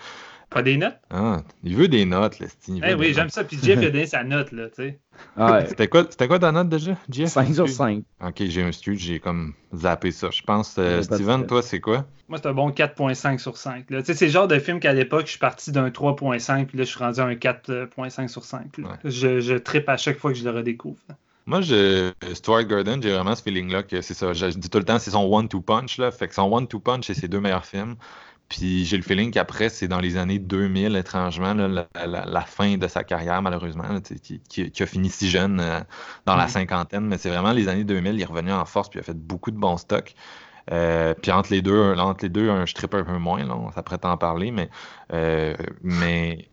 Pas 0.50 0.62
des 0.62 0.76
notes? 0.76 0.96
Ah, 1.10 1.42
il 1.62 1.76
veut 1.76 1.86
des 1.86 2.04
notes, 2.04 2.40
là, 2.40 2.46
Eh 2.84 2.94
oui, 2.94 3.14
j'aime 3.14 3.30
ça. 3.30 3.44
Puis 3.44 3.58
Jeff 3.62 3.78
a 3.78 3.82
donné 3.82 4.06
sa 4.06 4.24
note, 4.24 4.50
là, 4.50 4.68
tu 4.68 4.82
sais. 4.82 4.98
Ah 5.36 5.60
c'était 5.66 5.86
quoi, 5.86 6.04
quoi 6.04 6.38
ta 6.38 6.50
note 6.50 6.68
déjà, 6.68 6.96
Jeff? 7.08 7.28
5 7.30 7.54
sur 7.54 7.68
5. 7.68 8.02
Ok, 8.20 8.42
j'ai 8.46 8.62
un 8.62 8.72
studio, 8.72 8.98
j'ai 8.98 9.20
comme 9.20 9.54
zappé 9.74 10.10
ça. 10.10 10.30
Je 10.32 10.42
pense, 10.42 10.76
euh, 10.78 11.02
Steven, 11.02 11.46
toi, 11.46 11.62
c'est 11.62 11.80
quoi? 11.80 12.06
Moi, 12.28 12.38
c'est 12.42 12.48
un 12.48 12.52
bon 12.52 12.70
4.5 12.70 13.38
sur 13.38 13.56
5. 13.56 13.86
Tu 13.86 14.04
sais, 14.04 14.14
c'est 14.14 14.26
le 14.26 14.32
genre 14.32 14.48
de 14.48 14.58
film 14.58 14.80
qu'à 14.80 14.92
l'époque, 14.92 15.26
je 15.26 15.32
suis 15.32 15.38
parti 15.38 15.70
d'un 15.72 15.88
3.5, 15.90 16.66
puis 16.66 16.78
là, 16.78 16.84
je 16.84 16.88
suis 16.88 16.98
rendu 16.98 17.20
à 17.20 17.24
un 17.24 17.34
4.5 17.34 18.28
sur 18.28 18.44
5. 18.44 18.76
Je, 19.04 19.40
je 19.40 19.54
tripe 19.54 19.88
à 19.88 19.96
chaque 19.96 20.18
fois 20.18 20.32
que 20.32 20.38
je 20.38 20.44
le 20.44 20.50
redécouvre. 20.50 20.98
Moi, 21.46 21.62
je, 21.62 22.12
Stuart 22.34 22.64
Gordon, 22.64 23.00
j'ai 23.02 23.12
vraiment 23.12 23.34
ce 23.34 23.42
feeling-là 23.42 23.82
que 23.82 24.02
c'est 24.02 24.14
ça. 24.14 24.32
Je, 24.32 24.46
dis 24.46 24.70
tout 24.70 24.78
le 24.78 24.84
temps, 24.84 24.98
c'est 24.98 25.10
son 25.10 25.24
one-two 25.24 25.60
punch. 25.60 25.98
Là. 25.98 26.10
Fait 26.10 26.28
que 26.28 26.34
son 26.34 26.42
one-two 26.42 26.78
punch, 26.78 27.06
c'est 27.06 27.14
ses 27.14 27.28
deux 27.28 27.40
meilleurs 27.40 27.64
films. 27.64 27.96
Puis 28.50 28.84
j'ai 28.84 28.96
le 28.96 29.04
feeling 29.04 29.30
qu'après, 29.30 29.68
c'est 29.68 29.86
dans 29.86 30.00
les 30.00 30.16
années 30.16 30.40
2000, 30.40 30.96
étrangement, 30.96 31.54
la, 31.54 32.40
fin 32.40 32.76
de 32.76 32.88
sa 32.88 33.04
carrière, 33.04 33.40
malheureusement, 33.42 33.84
qui, 34.02 34.72
a 34.82 34.86
fini 34.86 35.08
si 35.08 35.30
jeune 35.30 35.60
euh, 35.60 35.80
dans 36.26 36.34
la 36.34 36.48
cinquantaine. 36.48 37.06
Mais 37.06 37.16
c'est 37.16 37.28
vraiment 37.30 37.52
les 37.52 37.68
années 37.68 37.84
2000, 37.84 38.16
il 38.16 38.20
est 38.20 38.24
revenu 38.24 38.52
en 38.52 38.64
force, 38.64 38.90
puis 38.90 38.98
il 38.98 39.02
a 39.02 39.04
fait 39.04 39.16
beaucoup 39.16 39.52
de 39.52 39.56
bons 39.56 39.76
stocks. 39.76 40.16
Euh, 40.72 41.14
puis 41.14 41.30
entre 41.30 41.52
les 41.52 41.62
deux, 41.62 41.94
entre 41.94 42.24
les 42.24 42.28
deux, 42.28 42.66
je 42.66 42.74
tripe 42.74 42.92
un 42.94 43.04
peu 43.04 43.18
moins, 43.18 43.44
là, 43.44 43.56
on 43.56 43.70
s'apprête 43.70 44.04
à 44.04 44.10
en 44.10 44.16
parler, 44.16 44.50
mais, 44.50 44.68
euh, 45.12 45.54
mais 45.84 46.48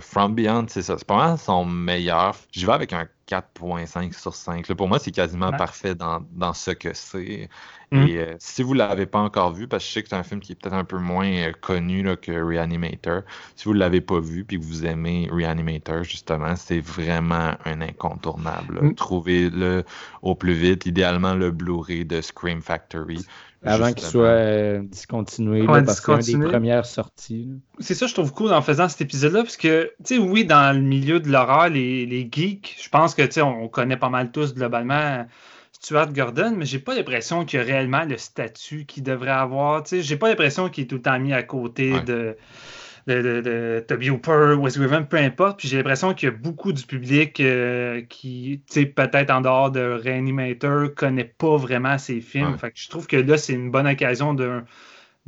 From 0.00 0.34
Beyond, 0.34 0.66
c'est 0.68 0.82
ça. 0.82 0.98
C'est 0.98 1.06
pas 1.06 1.16
mal 1.16 1.38
son 1.38 1.64
meilleur. 1.64 2.34
J'y 2.50 2.66
vais 2.66 2.72
avec 2.72 2.92
un 2.92 3.06
4.5 3.28 4.18
sur 4.18 4.34
5. 4.34 4.72
pour 4.74 4.88
moi, 4.88 4.98
c'est 4.98 5.10
quasiment 5.10 5.52
parfait 5.52 5.94
dans, 5.94 6.24
dans, 6.32 6.54
ce 6.54 6.70
que 6.70 6.94
c'est. 6.94 7.48
Mm. 7.90 8.02
Et 8.06 8.18
euh, 8.18 8.34
si 8.38 8.62
vous 8.62 8.72
ne 8.72 8.78
l'avez 8.78 9.06
pas 9.06 9.18
encore 9.18 9.52
vu, 9.52 9.68
parce 9.68 9.84
que 9.84 9.88
je 9.88 9.94
sais 9.94 10.02
que 10.02 10.08
c'est 10.08 10.16
un 10.16 10.22
film 10.22 10.40
qui 10.40 10.52
est 10.52 10.54
peut-être 10.54 10.74
un 10.74 10.84
peu 10.84 10.98
moins 10.98 11.30
euh, 11.30 11.52
connu 11.60 12.02
là, 12.02 12.16
que 12.16 12.32
Reanimator, 12.32 13.22
si 13.56 13.66
vous 13.66 13.74
ne 13.74 13.78
l'avez 13.78 14.00
pas 14.00 14.20
vu 14.20 14.44
puis 14.44 14.58
que 14.58 14.64
vous 14.64 14.86
aimez 14.86 15.28
Reanimator, 15.30 16.04
justement, 16.04 16.56
c'est 16.56 16.80
vraiment 16.80 17.52
un 17.64 17.80
incontournable. 17.80 18.80
Mm. 18.82 18.94
Trouvez-le 18.94 19.84
au 20.22 20.34
plus 20.34 20.54
vite, 20.54 20.86
idéalement 20.86 21.34
le 21.34 21.50
Blu-ray 21.50 22.04
de 22.04 22.20
Scream 22.20 22.62
Factory. 22.62 23.24
Avant 23.64 23.92
qu'il 23.92 24.06
soit 24.06 24.26
euh, 24.26 24.82
discontinué, 24.82 25.66
parce 25.66 26.00
que 26.00 26.20
c'est 26.20 26.32
une 26.32 26.40
des 26.40 26.46
premières 26.46 26.86
sorties. 26.86 27.50
C'est 27.80 27.94
ça, 27.94 28.06
je 28.06 28.14
trouve 28.14 28.32
cool 28.32 28.52
en 28.52 28.62
faisant 28.62 28.88
cet 28.88 29.00
épisode-là, 29.00 29.42
parce 29.42 29.56
que, 29.56 29.92
tu 30.04 30.14
sais, 30.14 30.18
oui, 30.18 30.44
dans 30.44 30.76
le 30.76 30.80
milieu 30.80 31.18
de 31.18 31.28
l'horreur, 31.28 31.68
les, 31.68 32.06
les 32.06 32.28
geeks, 32.30 32.76
je 32.80 32.88
pense 32.88 33.14
que, 33.18 33.26
tu 33.26 33.32
sais, 33.32 33.42
on 33.42 33.68
connaît 33.68 33.96
pas 33.96 34.08
mal 34.08 34.30
tous 34.30 34.54
globalement 34.54 35.26
Stuart 35.72 36.12
Gordon, 36.12 36.54
mais 36.56 36.64
j'ai 36.64 36.78
pas 36.78 36.94
l'impression 36.94 37.44
qu'il 37.44 37.60
a 37.60 37.62
réellement 37.62 38.04
le 38.04 38.16
statut 38.16 38.84
qu'il 38.86 39.02
devrait 39.02 39.30
avoir. 39.30 39.82
Tu 39.82 39.90
sais, 39.90 40.02
j'ai 40.02 40.16
pas 40.16 40.28
l'impression 40.28 40.68
qu'il 40.68 40.84
est 40.84 40.86
tout 40.86 40.96
le 40.96 41.02
temps 41.02 41.18
mis 41.18 41.32
à 41.32 41.42
côté 41.42 42.00
de, 42.00 42.36
de, 43.06 43.40
de, 43.40 43.84
Toby 43.86 44.10
Hooper, 44.10 44.54
Wes 44.58 44.76
Craven, 44.76 45.06
peu 45.06 45.16
importe. 45.16 45.58
Puis 45.58 45.68
j'ai 45.68 45.76
l'impression 45.76 46.14
qu'il 46.14 46.28
y 46.28 46.32
a 46.32 46.34
beaucoup 46.34 46.72
du 46.72 46.84
public 46.84 47.40
euh, 47.40 48.02
qui, 48.08 48.62
tu 48.68 48.80
sais, 48.80 48.86
peut-être 48.86 49.30
en 49.30 49.40
dehors 49.40 49.70
de 49.70 50.00
Reanimator, 50.04 50.94
connaît 50.94 51.24
pas 51.24 51.56
vraiment 51.56 51.98
ses 51.98 52.20
films. 52.20 52.56
Fait 52.58 52.70
que 52.70 52.78
je 52.78 52.88
trouve 52.88 53.06
que 53.06 53.16
là, 53.16 53.36
c'est 53.36 53.54
une 53.54 53.70
bonne 53.70 53.86
occasion 53.86 54.34
de 54.34 54.62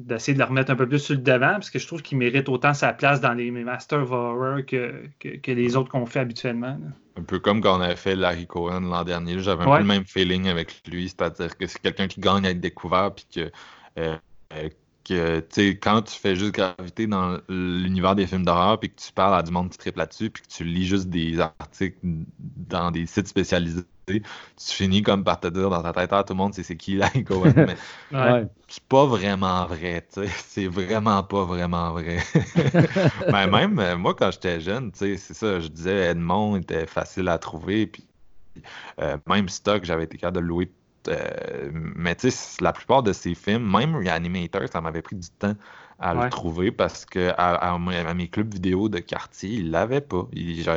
d'essayer 0.06 0.34
de 0.34 0.38
le 0.38 0.44
remettre 0.44 0.70
un 0.70 0.76
peu 0.76 0.88
plus 0.88 0.98
sur 0.98 1.14
le 1.14 1.20
devant, 1.20 1.52
parce 1.52 1.70
que 1.70 1.78
je 1.78 1.86
trouve 1.86 2.02
qu'il 2.02 2.18
mérite 2.18 2.48
autant 2.48 2.74
sa 2.74 2.92
place 2.92 3.20
dans 3.20 3.32
les 3.32 3.50
Masters 3.50 4.02
of 4.02 4.10
Horror 4.10 4.64
que, 4.66 5.04
que, 5.18 5.50
les 5.50 5.76
autres 5.76 5.90
qu'on 5.90 6.06
fait 6.06 6.20
habituellement. 6.20 6.78
Un 7.16 7.22
peu 7.22 7.38
comme 7.38 7.60
quand 7.60 7.78
on 7.78 7.80
avait 7.80 7.96
fait 7.96 8.16
Larry 8.16 8.46
Cohen 8.46 8.80
l'an 8.80 9.04
dernier, 9.04 9.38
j'avais 9.40 9.62
un 9.62 9.76
peu 9.76 9.78
le 9.78 9.84
même 9.84 10.04
feeling 10.04 10.48
avec 10.48 10.82
lui, 10.88 11.08
c'est-à-dire 11.08 11.56
que 11.56 11.66
c'est 11.66 11.80
quelqu'un 11.80 12.08
qui 12.08 12.20
gagne 12.20 12.46
à 12.46 12.50
être 12.50 12.60
découvert, 12.60 13.14
puis 13.14 13.26
que, 13.32 13.50
euh, 13.98 14.16
que 15.04 15.70
quand 15.72 16.02
tu 16.02 16.18
fais 16.18 16.36
juste 16.36 16.52
graviter 16.52 17.06
dans 17.06 17.38
l'univers 17.48 18.14
des 18.14 18.26
films 18.26 18.44
d'horreur, 18.44 18.78
puis 18.78 18.90
que 18.90 19.00
tu 19.00 19.12
parles 19.12 19.34
à 19.34 19.42
du 19.42 19.50
monde 19.50 19.70
qui 19.70 19.78
triple 19.78 19.98
là-dessus, 19.98 20.30
puis 20.30 20.42
que 20.42 20.48
tu 20.48 20.64
lis 20.64 20.86
juste 20.86 21.08
des 21.08 21.40
articles 21.40 21.98
dans 21.98 22.90
des 22.90 23.06
sites 23.06 23.28
spécialisés, 23.28 23.82
tu 24.18 24.74
finis 24.74 25.02
comme 25.02 25.24
par 25.24 25.40
te 25.40 25.48
dire 25.48 25.70
dans 25.70 25.82
ta 25.82 25.92
tête, 25.92 26.10
ah, 26.12 26.24
tout 26.24 26.32
le 26.32 26.38
monde 26.38 26.54
sait 26.54 26.62
c'est 26.62 26.76
qui 26.76 26.96
Larry 26.96 27.24
Cohen, 27.24 27.52
mais 27.54 27.76
c'est 28.68 28.84
pas 28.84 29.06
vraiment 29.06 29.66
vrai, 29.66 30.06
c'est 30.10 30.66
vraiment 30.66 31.22
pas 31.22 31.44
vraiment 31.44 31.92
vrai. 31.92 32.18
mais 32.34 33.32
ben, 33.32 33.46
même 33.46 33.78
euh, 33.78 33.96
moi, 33.96 34.14
quand 34.14 34.30
j'étais 34.30 34.60
jeune, 34.60 34.90
c'est 34.94 35.16
ça, 35.16 35.60
je 35.60 35.68
disais 35.68 36.10
Edmond 36.10 36.56
était 36.56 36.86
facile 36.86 37.28
à 37.28 37.38
trouver, 37.38 37.86
puis 37.86 38.06
euh, 39.00 39.16
même 39.26 39.48
stock, 39.48 39.84
j'avais 39.84 40.04
été 40.04 40.18
capable 40.18 40.38
de 40.38 40.42
louer 40.42 40.72
euh, 41.08 41.70
mais 41.72 42.14
tu 42.14 42.30
sais, 42.30 42.62
la 42.62 42.72
plupart 42.72 43.02
de 43.02 43.12
ces 43.12 43.34
films, 43.34 43.70
même 43.70 43.96
Reanimator, 43.96 44.68
ça 44.70 44.80
m'avait 44.80 45.02
pris 45.02 45.16
du 45.16 45.28
temps 45.30 45.54
à 46.00 46.14
le 46.14 46.30
trouver 46.30 46.70
parce 46.70 47.04
que 47.04 47.32
à, 47.36 47.78
mes 47.78 48.28
clubs 48.28 48.52
vidéo 48.52 48.88
de 48.88 48.98
quartier, 48.98 49.50
il 49.50 49.70
l'avait 49.70 50.00
pas. 50.00 50.26
Il, 50.32 50.62
genre, 50.62 50.76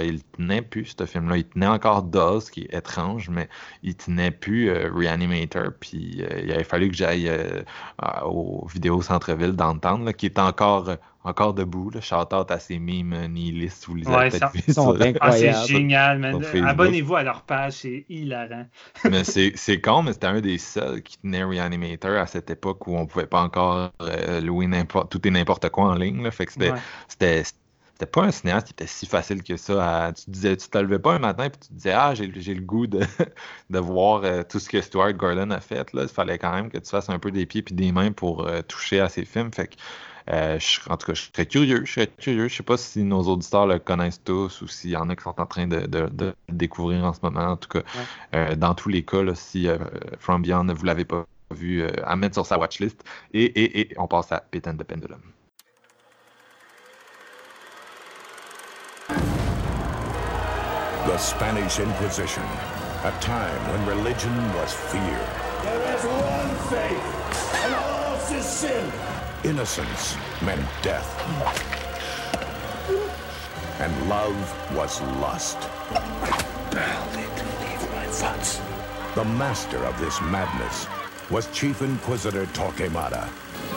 plus 0.69 0.95
ce 0.97 1.05
film-là. 1.05 1.37
Il 1.37 1.45
tenait 1.45 1.67
encore 1.67 2.03
Dawes, 2.03 2.49
qui 2.51 2.61
est 2.61 2.73
étrange, 2.73 3.29
mais 3.29 3.49
il 3.83 3.95
tenait 3.95 4.31
plus 4.31 4.69
euh, 4.69 4.91
Reanimator. 4.93 5.71
Puis 5.79 6.21
euh, 6.21 6.41
il 6.43 6.51
avait 6.51 6.63
fallu 6.63 6.89
que 6.89 6.95
j'aille 6.95 7.31
au 8.23 8.67
vidéo 8.67 9.01
centre-ville 9.01 9.53
d'entendre, 9.53 10.11
qui 10.11 10.25
est 10.25 10.39
encore 10.39 10.89
encore 11.23 11.53
debout. 11.53 11.89
Là. 11.89 12.01
Shout 12.01 12.33
out 12.33 12.51
à 12.51 12.59
ces 12.59 12.79
mimes 12.79 13.27
nihilistes. 13.27 13.85
Vous 13.87 13.95
les 13.95 14.07
ouais, 14.07 14.29
ça, 14.29 14.51
ah, 15.21 15.31
c'est 15.31 15.53
génial, 15.67 16.19
man. 16.19 16.43
Abonnez-vous 16.65 17.15
à 17.15 17.23
leur 17.23 17.41
page, 17.43 17.73
c'est 17.73 18.05
hilarant. 18.09 18.65
mais 19.09 19.23
c'est 19.23 19.81
con, 19.81 20.03
mais 20.03 20.13
c'était 20.13 20.27
un 20.27 20.41
des 20.41 20.57
seuls 20.57 21.01
qui 21.01 21.17
tenait 21.17 21.43
Reanimator 21.43 22.17
à 22.17 22.27
cette 22.27 22.49
époque 22.49 22.87
où 22.87 22.95
on 22.95 23.05
pouvait 23.05 23.25
pas 23.25 23.41
encore 23.41 23.91
euh, 24.01 24.41
louer 24.41 24.67
tout 25.09 25.27
et 25.27 25.31
n'importe 25.31 25.69
quoi 25.69 25.85
en 25.85 25.95
ligne. 25.95 26.23
Là. 26.23 26.31
Fait 26.31 26.45
que 26.45 26.53
c'était. 27.07 27.43
C'était 27.93 28.07
pas 28.07 28.23
un 28.23 28.31
cinéaste 28.31 28.67
qui 28.67 28.73
était 28.73 28.87
si 28.87 29.05
facile 29.05 29.43
que 29.43 29.55
ça. 29.55 30.11
tu 30.15 30.31
disais, 30.31 30.57
tu 30.57 30.67
te 30.67 30.77
levais 30.79 30.97
pas 30.97 31.13
un 31.13 31.19
matin 31.19 31.45
et 31.45 31.51
tu 31.51 31.59
te 31.59 31.73
disais 31.73 31.91
Ah, 31.91 32.15
j'ai 32.15 32.25
le 32.25 32.61
goût 32.61 32.87
de, 32.87 33.01
de 33.69 33.79
voir 33.79 34.23
euh, 34.23 34.41
tout 34.41 34.59
ce 34.59 34.67
que 34.67 34.81
Stuart 34.81 35.13
Gordon 35.13 35.51
a 35.51 35.59
fait. 35.59 35.93
Là. 35.93 36.01
Il 36.03 36.07
fallait 36.07 36.39
quand 36.39 36.53
même 36.53 36.71
que 36.71 36.79
tu 36.79 36.89
fasses 36.89 37.09
un 37.09 37.19
peu 37.19 37.29
des 37.29 37.45
pieds 37.45 37.63
et 37.69 37.73
des 37.73 37.91
mains 37.91 38.11
pour 38.11 38.47
euh, 38.47 38.63
toucher 38.63 38.99
à 38.99 39.09
ses 39.09 39.25
films. 39.25 39.53
Fait 39.53 39.67
que 39.67 39.75
euh, 40.31 40.59
en 40.89 40.97
tout 40.97 41.07
cas, 41.07 41.13
je 41.13 41.23
serais 41.23 41.45
curieux. 41.45 41.85
Je 41.85 41.93
serais 41.93 42.07
curieux. 42.07 42.47
Je 42.47 42.55
sais 42.55 42.63
pas 42.63 42.77
si 42.77 43.03
nos 43.03 43.23
auditeurs 43.23 43.67
le 43.67 43.79
connaissent 43.79 44.23
tous 44.23 44.61
ou 44.61 44.67
s'il 44.67 44.91
y 44.91 44.97
en 44.97 45.09
a 45.09 45.15
qui 45.15 45.23
sont 45.23 45.39
en 45.39 45.45
train 45.45 45.67
de, 45.67 45.87
le 45.91 46.33
découvrir 46.49 47.03
en 47.03 47.13
ce 47.13 47.19
moment. 47.23 47.41
En 47.41 47.57
tout 47.57 47.69
cas, 47.69 47.83
euh, 48.35 48.55
dans 48.55 48.73
tous 48.73 48.89
les 48.89 49.03
cas, 49.03 49.35
si 49.35 49.67
euh, 49.67 49.77
From 50.19 50.41
Beyond 50.41 50.65
ne 50.65 50.73
vous 50.73 50.85
l'avez 50.85 51.05
pas 51.05 51.25
vu, 51.51 51.85
à 52.03 52.15
mettre 52.15 52.35
sur 52.35 52.45
sa 52.45 52.57
watchlist. 52.57 53.03
Et, 53.33 53.43
et, 53.43 53.81
et 53.81 53.93
on 53.97 54.07
passe 54.07 54.31
à 54.31 54.39
Pit 54.39 54.67
and 54.67 54.77
the 54.77 54.83
Pendulum. 54.83 55.21
The 61.05 61.17
Spanish 61.19 61.79
Inquisition, 61.79 62.43
a 63.03 63.11
time 63.19 63.71
when 63.71 63.97
religion 63.97 64.33
was 64.55 64.73
fear. 64.73 65.19
There 65.61 65.95
is 65.95 66.03
one 66.05 66.55
faith, 66.69 67.65
and 67.65 67.75
all 67.75 68.37
is 68.39 68.45
sin. 68.45 69.12
Innocence 69.43 70.15
meant 70.41 70.65
death. 70.81 71.19
And 73.81 74.09
love 74.09 74.73
was 74.73 75.01
lust. 75.19 75.59
The 79.15 79.25
master 79.25 79.79
of 79.79 79.99
this 79.99 80.21
madness 80.21 80.87
was 81.29 81.51
Chief 81.51 81.81
Inquisitor 81.81 82.45
Torquemada. 82.47 83.27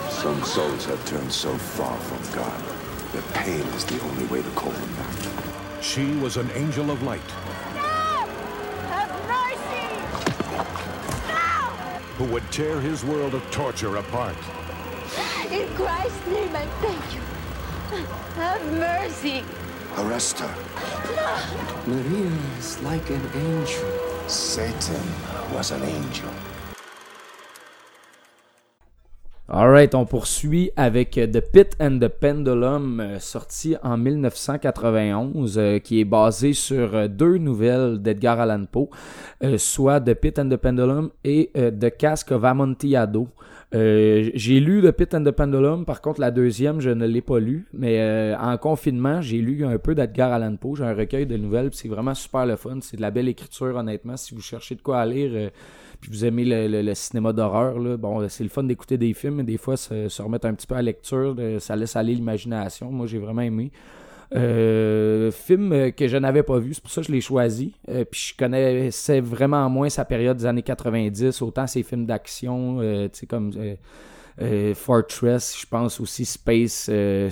Some 0.08 0.40
souls 0.44 0.84
have 0.84 1.04
turned 1.04 1.32
so 1.32 1.52
far 1.58 1.98
from 1.98 2.36
God 2.36 2.62
that 3.12 3.34
pain 3.34 3.66
is 3.74 3.84
the 3.86 4.00
only 4.02 4.26
way 4.26 4.42
to 4.42 4.50
call 4.50 4.70
them 4.70 4.94
back. 4.94 5.82
She 5.82 6.12
was 6.18 6.36
an 6.36 6.48
angel 6.52 6.92
of 6.92 7.02
light. 7.02 7.28
No! 7.74 7.82
Have 8.92 9.10
mercy! 9.26 9.88
No! 11.26 11.44
Who 12.18 12.24
would 12.32 12.48
tear 12.52 12.80
his 12.80 13.04
world 13.04 13.34
of 13.34 13.42
torture 13.50 13.96
apart. 13.96 14.36
In 15.57 15.68
Christ's 15.74 16.26
name, 16.26 16.54
I 16.54 16.66
thank 16.84 17.14
you. 17.14 17.22
Have 18.36 18.61
mercy. 18.76 19.42
Arrest 19.96 20.40
her. 20.40 20.54
No. 21.16 21.94
Maria 21.94 22.30
is 22.59 22.76
like 22.82 23.09
an 23.09 23.24
angel. 23.34 23.88
Satan 24.28 25.00
was 25.54 25.70
an 25.70 25.82
angel. 25.82 26.28
Alright, 29.48 29.94
on 29.94 30.04
poursuit 30.04 30.72
avec 30.76 31.12
The 31.12 31.40
Pit 31.40 31.74
and 31.80 32.00
the 32.00 32.09
Pendulum, 32.09 33.00
euh, 33.00 33.18
sorti 33.18 33.76
en 33.82 33.96
1991, 33.96 35.57
euh, 35.57 35.78
qui 35.78 36.00
est 36.00 36.04
basé 36.04 36.52
sur 36.52 36.94
euh, 36.94 37.09
deux 37.09 37.38
nouvelles 37.38 38.02
d'Edgar 38.02 38.40
Allan 38.40 38.66
Poe, 38.70 38.90
euh, 39.42 39.57
soit 39.57 40.00
The 40.02 40.12
Pit 40.12 40.38
and 40.38 40.50
the 40.50 40.57
Pendulum 40.57 41.11
et 41.24 41.50
euh, 41.57 41.70
The 41.70 41.96
Cask 41.96 42.32
of 42.32 42.44
Amontillado. 42.44 43.28
Euh, 43.74 44.30
j'ai 44.34 44.60
lu 44.60 44.80
The 44.80 44.92
Pit 44.92 45.12
and 45.12 45.24
the 45.24 45.32
Pendulum, 45.32 45.84
par 45.84 46.00
contre 46.00 46.20
la 46.20 46.30
deuxième 46.30 46.80
je 46.80 46.90
ne 46.90 47.04
l'ai 47.04 47.20
pas 47.20 47.40
lu, 47.40 47.66
mais 47.72 47.98
euh, 47.98 48.36
en 48.38 48.56
confinement 48.58 49.20
j'ai 49.20 49.38
lu 49.38 49.64
un 49.64 49.76
peu 49.78 49.96
d'Edgar 49.96 50.32
Allan 50.32 50.54
Poe, 50.54 50.76
j'ai 50.76 50.84
un 50.84 50.94
recueil 50.94 51.26
de 51.26 51.36
nouvelles, 51.36 51.70
c'est 51.72 51.88
vraiment 51.88 52.14
super 52.14 52.46
le 52.46 52.54
fun, 52.54 52.78
c'est 52.80 52.96
de 52.96 53.02
la 53.02 53.10
belle 53.10 53.26
écriture 53.26 53.74
honnêtement, 53.74 54.16
si 54.16 54.36
vous 54.36 54.40
cherchez 54.40 54.76
de 54.76 54.82
quoi 54.82 55.04
lire, 55.04 55.32
euh, 55.34 55.50
puis 56.00 56.12
vous 56.12 56.24
aimez 56.24 56.44
le, 56.46 56.94
cinéma 56.94 57.32
d'horreur, 57.32 57.99
bon 57.99 58.28
c'est 58.28 58.45
le 58.45 58.50
fun 58.50 58.62
d'écouter 58.62 58.99
des 58.99 59.12
films, 59.14 59.36
mais 59.36 59.42
des 59.42 59.58
fois 59.58 59.76
se, 59.76 60.08
se 60.08 60.22
remettre 60.22 60.46
un 60.46 60.54
petit 60.54 60.68
peu 60.68 60.76
à 60.76 60.82
lecture, 60.82 61.34
de- 61.34 61.58
ça 61.58 61.74
laisse 61.74 61.96
aller 61.96 62.14
l'imagination, 62.14 62.92
moi 62.92 63.07
j'ai 63.08 63.18
vraiment 63.18 63.42
aimé. 63.42 63.72
Euh, 64.34 65.30
film 65.30 65.72
euh, 65.72 65.90
que 65.90 66.08
je 66.08 66.16
n'avais 66.16 66.42
pas 66.42 66.58
vu, 66.58 66.74
c'est 66.74 66.82
pour 66.82 66.90
ça 66.90 67.00
que 67.00 67.07
je 67.07 67.12
l'ai 67.12 67.20
choisi. 67.20 67.74
Euh, 67.88 68.04
puis 68.04 68.32
je 68.32 68.36
connaissais 68.36 69.20
vraiment 69.20 69.68
moins 69.70 69.88
sa 69.88 70.04
période 70.04 70.36
des 70.36 70.46
années 70.46 70.62
90, 70.62 71.42
autant 71.42 71.66
ses 71.66 71.82
films 71.82 72.07
d'action, 72.07 72.80
tu 72.80 73.08
sais, 73.12 73.26
comme 73.26 73.53
euh, 74.42 74.75
Fortress, 74.75 75.57
je 75.61 75.67
pense 75.67 75.99
aussi 76.00 76.25
Space, 76.25 76.88
euh, 76.91 77.30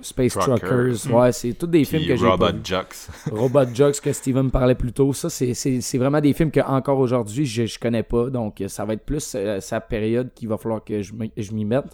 Space 0.00 0.32
Trucker. 0.32 0.66
Truckers. 0.66 1.12
Ouais, 1.14 1.30
c'est 1.32 1.52
tous 1.52 1.66
des 1.66 1.84
films 1.84 2.02
Puis 2.02 2.08
que 2.12 2.16
j'ai 2.16 2.26
Robot. 2.26 2.46
Jux. 2.64 3.08
Robot 3.30 3.74
Jocks 3.74 4.00
que 4.00 4.12
Steven 4.12 4.50
parlait 4.50 4.74
plus 4.74 4.92
tôt, 4.92 5.12
ça 5.12 5.28
c'est- 5.28 5.52
c'est 5.54 5.80
c'est 5.82 5.98
vraiment 5.98 6.20
des 6.20 6.32
films 6.32 6.50
que 6.50 6.60
encore 6.60 6.98
aujourd'hui 6.98 7.44
je, 7.44 7.66
je 7.66 7.78
connais 7.78 8.02
pas, 8.02 8.30
donc 8.30 8.62
ça 8.68 8.84
va 8.86 8.94
être 8.94 9.04
plus 9.04 9.34
euh, 9.34 9.60
sa 9.60 9.80
période 9.80 10.30
qu'il 10.34 10.48
va 10.48 10.56
falloir 10.56 10.82
que 10.82 11.02
je 11.02 11.12
m'y- 11.12 11.32
je 11.36 11.52
m'y 11.52 11.64
mette. 11.66 11.84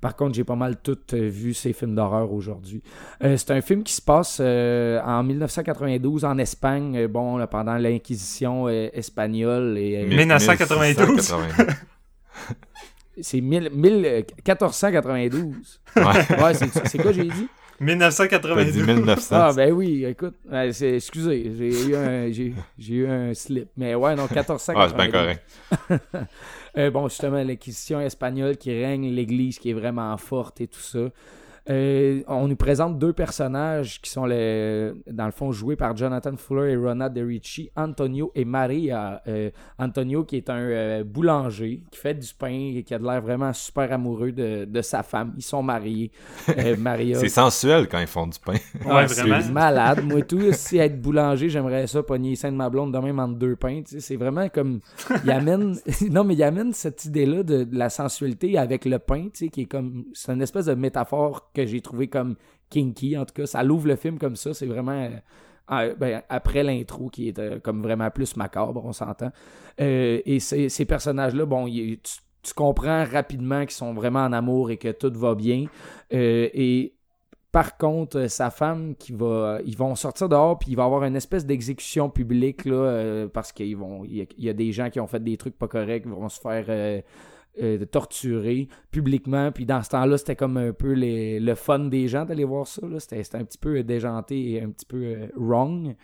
Par 0.00 0.14
contre, 0.16 0.34
j'ai 0.34 0.44
pas 0.44 0.54
mal 0.54 0.76
tout 0.82 0.98
vu 1.12 1.54
ces 1.54 1.72
films 1.72 1.94
d'horreur 1.94 2.30
aujourd'hui. 2.30 2.82
Euh, 3.24 3.36
c'est 3.38 3.50
un 3.52 3.62
film 3.62 3.82
qui 3.82 3.94
se 3.94 4.02
passe 4.02 4.36
euh, 4.38 5.00
en 5.02 5.22
1992 5.22 6.24
en 6.26 6.36
Espagne, 6.38 6.96
euh, 6.98 7.08
bon 7.08 7.38
là, 7.38 7.46
pendant 7.46 7.76
l'Inquisition 7.78 8.68
euh, 8.68 8.88
espagnole 8.92 9.78
et 9.78 10.02
euh, 10.04 10.06
1992. 10.06 11.34
1692. 13.16 13.22
c'est 13.22 13.40
mille- 13.40 13.70
mille- 13.72 14.06
euh, 14.06 14.22
1492. 14.46 15.80
Ouais. 15.96 16.02
Ouais, 16.42 16.54
c'est 16.54 16.98
quoi 16.98 17.12
j'ai 17.12 17.24
dit? 17.24 17.48
T'as 17.78 17.84
dit 17.84 18.78
1992. 18.78 18.86
1900. 18.86 19.36
Ah 19.36 19.52
ben 19.52 19.72
oui, 19.72 20.04
écoute, 20.04 20.34
excusez, 20.52 21.52
j'ai 21.58 21.88
eu 21.88 21.96
un 21.96 22.30
j'ai 22.30 22.54
j'ai 22.78 22.94
eu 22.94 23.06
un 23.08 23.34
slip. 23.34 23.68
Mais 23.76 23.94
ouais, 23.96 24.14
non 24.14 24.24
1492. 24.30 24.76
Ah, 24.76 24.88
c'est 24.88 24.96
bien 24.96 25.10
correct. 25.10 25.42
Euh, 26.76 26.90
bon, 26.90 27.08
justement, 27.08 27.40
l'inquisition 27.44 28.00
espagnole 28.00 28.56
qui 28.56 28.72
règne, 28.72 29.08
l'église 29.08 29.60
qui 29.60 29.70
est 29.70 29.74
vraiment 29.74 30.16
forte 30.16 30.60
et 30.60 30.66
tout 30.66 30.80
ça. 30.80 30.98
Euh, 31.70 32.22
on 32.28 32.46
nous 32.46 32.56
présente 32.56 32.98
deux 32.98 33.14
personnages 33.14 34.00
qui 34.00 34.10
sont, 34.10 34.26
les, 34.26 34.92
dans 35.10 35.24
le 35.24 35.32
fond, 35.32 35.50
joués 35.50 35.76
par 35.76 35.96
Jonathan 35.96 36.36
Fuller 36.36 36.72
et 36.72 36.76
Rona 36.76 37.08
De 37.08 37.22
Ricci, 37.22 37.70
Antonio 37.74 38.32
et 38.34 38.44
Maria. 38.44 39.22
Euh, 39.26 39.50
Antonio 39.78 40.24
qui 40.24 40.36
est 40.36 40.50
un 40.50 40.58
euh, 40.58 41.04
boulanger, 41.04 41.82
qui 41.90 41.98
fait 41.98 42.14
du 42.14 42.34
pain 42.34 42.72
et 42.76 42.82
qui 42.82 42.92
a 42.92 42.98
de 42.98 43.04
l'air 43.04 43.22
vraiment 43.22 43.52
super 43.52 43.90
amoureux 43.92 44.32
de, 44.32 44.66
de 44.66 44.82
sa 44.82 45.02
femme. 45.02 45.32
Ils 45.36 45.42
sont 45.42 45.62
mariés. 45.62 46.10
Euh, 46.50 46.76
Maria... 46.78 47.18
C'est 47.18 47.28
sensuel 47.28 47.88
quand 47.88 48.00
ils 48.00 48.06
font 48.06 48.26
du 48.26 48.38
pain. 48.38 48.56
Ouais, 48.84 49.06
vraiment. 49.06 49.52
malade. 49.52 50.04
Moi, 50.04 50.22
tout, 50.22 50.52
si 50.52 50.76
être 50.76 51.00
boulanger, 51.00 51.48
j'aimerais 51.48 51.86
ça, 51.86 52.02
pogner 52.02 52.36
seins 52.36 52.52
de 52.52 52.56
ma 52.56 52.68
blonde 52.68 52.92
de 52.92 52.98
même 52.98 53.18
entre 53.18 53.38
deux 53.38 53.56
pains. 53.56 53.82
C'est 53.86 54.16
vraiment 54.16 54.48
comme. 54.50 54.80
Il 55.24 55.30
amène. 55.30 55.76
non, 56.10 56.24
mais 56.24 56.34
il 56.34 56.42
amène 56.42 56.74
cette 56.74 57.06
idée-là 57.06 57.42
de, 57.42 57.64
de 57.64 57.78
la 57.78 57.88
sensualité 57.88 58.58
avec 58.58 58.84
le 58.84 58.98
pain, 58.98 59.24
tu 59.24 59.46
sais, 59.46 59.48
qui 59.48 59.62
est 59.62 59.66
comme. 59.66 60.04
C'est 60.12 60.32
une 60.32 60.42
espèce 60.42 60.66
de 60.66 60.74
métaphore 60.74 61.50
que 61.54 61.66
j'ai 61.66 61.80
trouvé 61.80 62.08
comme 62.08 62.36
kinky. 62.70 63.16
En 63.16 63.24
tout 63.24 63.34
cas, 63.34 63.46
ça 63.46 63.62
l'ouvre 63.62 63.88
le 63.88 63.96
film 63.96 64.18
comme 64.18 64.36
ça. 64.36 64.52
C'est 64.54 64.66
vraiment. 64.66 64.92
euh, 64.92 65.10
ah, 65.66 65.88
ben, 65.98 66.22
après 66.28 66.62
l'intro 66.62 67.08
qui 67.08 67.28
est 67.28 67.38
euh, 67.38 67.58
comme 67.58 67.82
vraiment 67.82 68.10
plus 68.10 68.36
macabre, 68.36 68.84
on 68.84 68.92
s'entend. 68.92 69.32
Euh, 69.80 70.20
et 70.26 70.38
ces, 70.38 70.84
personnages-là, 70.84 71.46
bon, 71.46 71.66
tu, 71.66 72.54
comprends 72.54 73.04
rapidement 73.04 73.62
qu'ils 73.62 73.70
sont 73.70 73.94
vraiment 73.94 74.24
en 74.24 74.32
amour 74.34 74.70
et 74.70 74.76
que 74.76 74.92
tout 74.92 75.12
va 75.14 75.34
bien. 75.34 75.64
Euh, 76.12 76.48
et 76.52 76.94
par 77.50 77.78
contre, 77.78 78.18
euh, 78.18 78.28
sa 78.28 78.50
femme 78.50 78.94
qui 78.96 79.12
va, 79.12 79.60
ils 79.64 79.76
vont 79.76 79.94
sortir 79.94 80.28
dehors 80.28 80.58
puis 80.58 80.72
il 80.72 80.76
va 80.76 80.84
avoir 80.84 81.04
une 81.04 81.16
espèce 81.16 81.46
d'exécution 81.46 82.10
publique 82.10 82.66
là, 82.66 82.74
euh, 82.74 83.28
parce 83.28 83.50
qu'ils 83.52 83.76
vont, 83.76 84.04
il 84.04 84.16
y, 84.16 84.28
y 84.38 84.48
a 84.50 84.52
des 84.52 84.72
gens 84.72 84.90
qui 84.90 85.00
ont 85.00 85.06
fait 85.06 85.22
des 85.22 85.38
trucs 85.38 85.56
pas 85.56 85.68
corrects, 85.68 86.06
vont 86.06 86.28
se 86.28 86.40
faire 86.40 86.66
euh, 87.62 87.78
euh, 87.80 87.84
torturer 87.86 88.68
publiquement. 88.90 89.52
Puis 89.52 89.66
dans 89.66 89.82
ce 89.82 89.90
temps-là, 89.90 90.18
c'était 90.18 90.36
comme 90.36 90.56
un 90.56 90.72
peu 90.72 90.92
les- 90.92 91.40
le 91.40 91.54
fun 91.54 91.78
des 91.80 92.08
gens 92.08 92.24
d'aller 92.24 92.44
voir 92.44 92.66
ça. 92.66 92.82
C'était, 92.98 93.22
un 93.36 93.44
petit 93.44 93.58
peu 93.58 93.82
déjanté 93.82 94.52
et 94.52 94.62
un 94.62 94.70
petit 94.70 94.86
peu 94.86 95.02
euh, 95.04 95.26
wrong. 95.36 95.94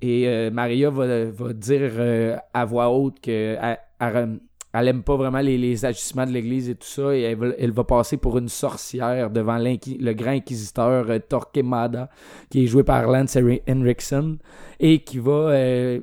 Et 0.00 0.28
euh, 0.28 0.50
Maria 0.50 0.90
va, 0.90 1.24
va 1.26 1.52
dire 1.52 1.90
euh, 1.96 2.36
à 2.52 2.64
voix 2.64 2.90
haute 2.90 3.20
que 3.20 3.56
elle, 3.60 3.78
elle- 4.00 4.40
elle 4.74 4.88
aime 4.88 5.02
pas 5.02 5.16
vraiment 5.16 5.40
les, 5.40 5.58
les 5.58 5.84
agissements 5.84 6.24
de 6.24 6.30
l'église 6.32 6.70
et 6.70 6.74
tout 6.74 6.86
ça, 6.86 7.14
et 7.14 7.20
elle 7.20 7.36
va, 7.36 7.48
elle 7.58 7.72
va 7.72 7.84
passer 7.84 8.16
pour 8.16 8.38
une 8.38 8.48
sorcière 8.48 9.30
devant 9.30 9.58
le 9.58 10.12
grand 10.14 10.30
inquisiteur 10.30 11.10
euh, 11.10 11.18
Torquemada, 11.18 12.08
qui 12.48 12.64
est 12.64 12.66
joué 12.66 12.82
par 12.82 13.06
Lance 13.06 13.36
Henri- 13.36 13.60
Henriksen, 13.68 14.38
et 14.80 15.00
qui 15.00 15.18
va 15.18 15.50
euh, 15.50 16.00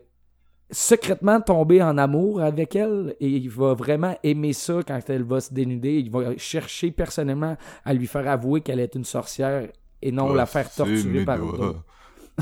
secrètement 0.72 1.42
tomber 1.42 1.82
en 1.82 1.98
amour 1.98 2.42
avec 2.42 2.76
elle, 2.76 3.16
et 3.20 3.28
il 3.28 3.50
va 3.50 3.74
vraiment 3.74 4.18
aimer 4.24 4.54
ça 4.54 4.82
quand 4.88 5.00
elle 5.10 5.24
va 5.24 5.42
se 5.42 5.54
dénuder. 5.54 6.00
Il 6.00 6.12
va 6.12 6.38
chercher 6.38 6.92
personnellement 6.92 7.58
à 7.86 7.94
lui 7.94 8.08
faire 8.08 8.28
avouer 8.28 8.62
qu'elle 8.62 8.80
est 8.80 8.96
une 8.96 9.06
sorcière 9.06 9.68
et 10.02 10.12
non 10.12 10.34
la 10.34 10.46
faire 10.46 10.72
torturer 10.72 11.26
par 11.26 11.40
d'autres. 11.40 11.84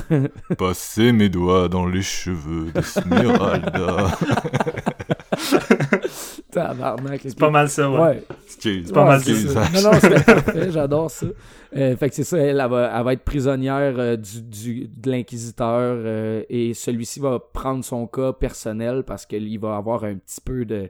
Passer 0.57 1.11
mes 1.11 1.29
doigts 1.29 1.67
dans 1.69 1.85
les 1.87 2.01
cheveux 2.01 2.71
d'Esmeralda. 2.71 4.07
Tabarnak, 6.51 7.21
C'est 7.23 7.37
pas 7.37 7.49
mal 7.49 7.69
ça, 7.69 7.89
ouais. 7.89 8.23
C'est 8.47 8.91
pas 8.93 9.05
mal 9.05 9.21
c'est 9.21 9.35
ça. 9.35 9.63
Non, 9.83 9.91
parfait, 9.91 10.71
j'adore 10.71 11.11
ça. 11.11 11.25
Euh, 11.75 11.95
fait 11.97 12.09
que 12.09 12.15
c'est 12.15 12.23
ça, 12.23 12.37
elle, 12.37 12.59
elle 12.61 12.69
va, 12.69 12.97
elle 12.97 13.03
va 13.03 13.13
être 13.13 13.23
prisonnière 13.23 13.93
euh, 13.97 14.15
du, 14.15 14.41
du- 14.41 14.87
de 14.87 15.11
l'inquisiteur 15.11 15.95
euh, 15.97 16.41
et 16.49 16.73
celui-ci 16.73 17.19
va 17.19 17.39
prendre 17.39 17.83
son 17.83 18.07
cas 18.07 18.31
personnel 18.33 19.03
parce 19.05 19.25
qu'il 19.25 19.59
va 19.59 19.75
avoir 19.75 20.05
un 20.05 20.15
petit 20.15 20.39
peu 20.43 20.63
de, 20.63 20.89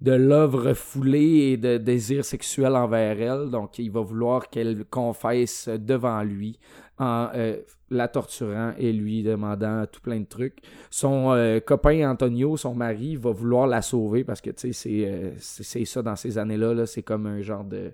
de 0.00 0.12
love 0.12 0.56
refoulée 0.56 1.52
et 1.52 1.56
de 1.56 1.78
désir 1.78 2.24
sexuel 2.24 2.74
envers 2.74 3.20
elle. 3.22 3.50
Donc, 3.50 3.78
il 3.78 3.90
va 3.92 4.00
vouloir 4.00 4.50
qu'elle 4.50 4.84
confesse 4.90 5.68
devant 5.68 6.22
lui 6.22 6.58
en 6.98 7.28
euh, 7.34 7.56
la 7.90 8.08
torturant 8.08 8.72
et 8.78 8.92
lui 8.92 9.22
demandant 9.22 9.84
tout 9.86 10.00
plein 10.00 10.20
de 10.20 10.26
trucs. 10.26 10.58
Son 10.90 11.32
euh, 11.32 11.60
copain 11.60 12.10
Antonio, 12.10 12.56
son 12.56 12.74
mari, 12.74 13.16
va 13.16 13.30
vouloir 13.30 13.66
la 13.66 13.82
sauver 13.82 14.24
parce 14.24 14.40
que, 14.40 14.50
tu 14.50 14.60
sais, 14.60 14.72
c'est, 14.72 15.06
euh, 15.06 15.30
c'est, 15.38 15.84
ça 15.84 16.02
dans 16.02 16.16
ces 16.16 16.38
années-là. 16.38 16.74
Là, 16.74 16.86
c'est 16.86 17.02
comme 17.02 17.26
un 17.26 17.42
genre 17.42 17.64
de, 17.64 17.92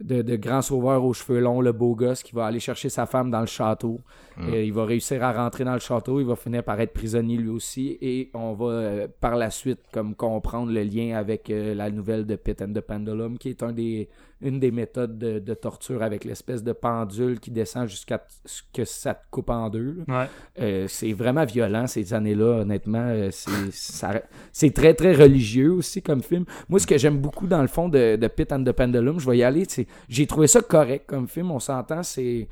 de, 0.00 0.22
de 0.22 0.36
grand 0.36 0.62
sauveur 0.62 1.04
aux 1.04 1.12
cheveux 1.12 1.40
longs, 1.40 1.60
le 1.60 1.72
beau 1.72 1.94
gosse 1.94 2.22
qui 2.22 2.34
va 2.34 2.46
aller 2.46 2.60
chercher 2.60 2.88
sa 2.88 3.06
femme 3.06 3.30
dans 3.30 3.40
le 3.40 3.46
château. 3.46 4.00
Mm. 4.36 4.54
Et 4.54 4.66
il 4.66 4.72
va 4.72 4.84
réussir 4.84 5.22
à 5.22 5.32
rentrer 5.32 5.64
dans 5.64 5.74
le 5.74 5.80
château, 5.80 6.20
il 6.20 6.26
va 6.26 6.36
finir 6.36 6.64
par 6.64 6.80
être 6.80 6.92
prisonnier 6.92 7.36
lui 7.36 7.48
aussi, 7.48 7.96
et 8.00 8.30
on 8.34 8.52
va 8.54 8.66
euh, 8.66 9.08
par 9.20 9.36
la 9.36 9.50
suite 9.50 9.80
comme 9.92 10.14
comprendre 10.14 10.72
le 10.72 10.82
lien 10.82 11.16
avec 11.16 11.50
euh, 11.50 11.74
la 11.74 11.90
nouvelle 11.90 12.26
de 12.26 12.36
Pit 12.36 12.60
and 12.60 12.72
the 12.72 12.80
Pendulum, 12.80 13.38
qui 13.38 13.50
est 13.50 13.62
un 13.62 13.72
des, 13.72 14.08
une 14.40 14.60
des 14.60 14.70
méthodes 14.70 15.18
de, 15.18 15.38
de 15.38 15.54
torture 15.54 16.02
avec 16.02 16.24
l'espèce 16.24 16.62
de 16.62 16.72
pendule 16.72 17.40
qui 17.40 17.50
descend 17.50 17.88
jusqu'à 17.88 18.24
ce 18.44 18.62
que 18.72 18.84
ça 18.84 19.14
te 19.14 19.24
coupe 19.30 19.50
en 19.50 19.70
deux. 19.70 20.04
Ouais. 20.08 20.26
Euh, 20.60 20.86
c'est 20.88 21.12
vraiment 21.12 21.44
violent 21.44 21.86
ces 21.86 22.12
années-là, 22.14 22.60
honnêtement. 22.62 23.06
Euh, 23.06 23.30
c'est, 23.32 24.74
très, 24.74 24.94
très 24.94 25.14
religieux 25.14 25.72
aussi 25.72 26.02
comme 26.02 26.22
film. 26.22 26.44
Moi, 26.68 26.78
ce 26.80 26.86
que 26.86 26.98
j'aime 26.98 27.18
beaucoup 27.18 27.46
dans 27.46 27.62
le 27.62 27.68
fond 27.68 27.88
de, 27.88 28.16
de 28.16 28.28
Pit 28.28 28.52
and 28.52 28.64
the 28.64 28.72
Pendulum, 28.72 29.18
je 29.20 29.30
vais 29.30 29.38
y 29.38 29.42
aller, 29.42 29.64
c'est, 29.68 29.86
j'ai 30.08 30.26
trouvé 30.26 30.46
ça 30.46 30.60
correct 30.62 31.06
comme 31.06 31.28
film, 31.28 31.50
on 31.50 31.60
s'entend, 31.60 32.02
c'est, 32.02 32.48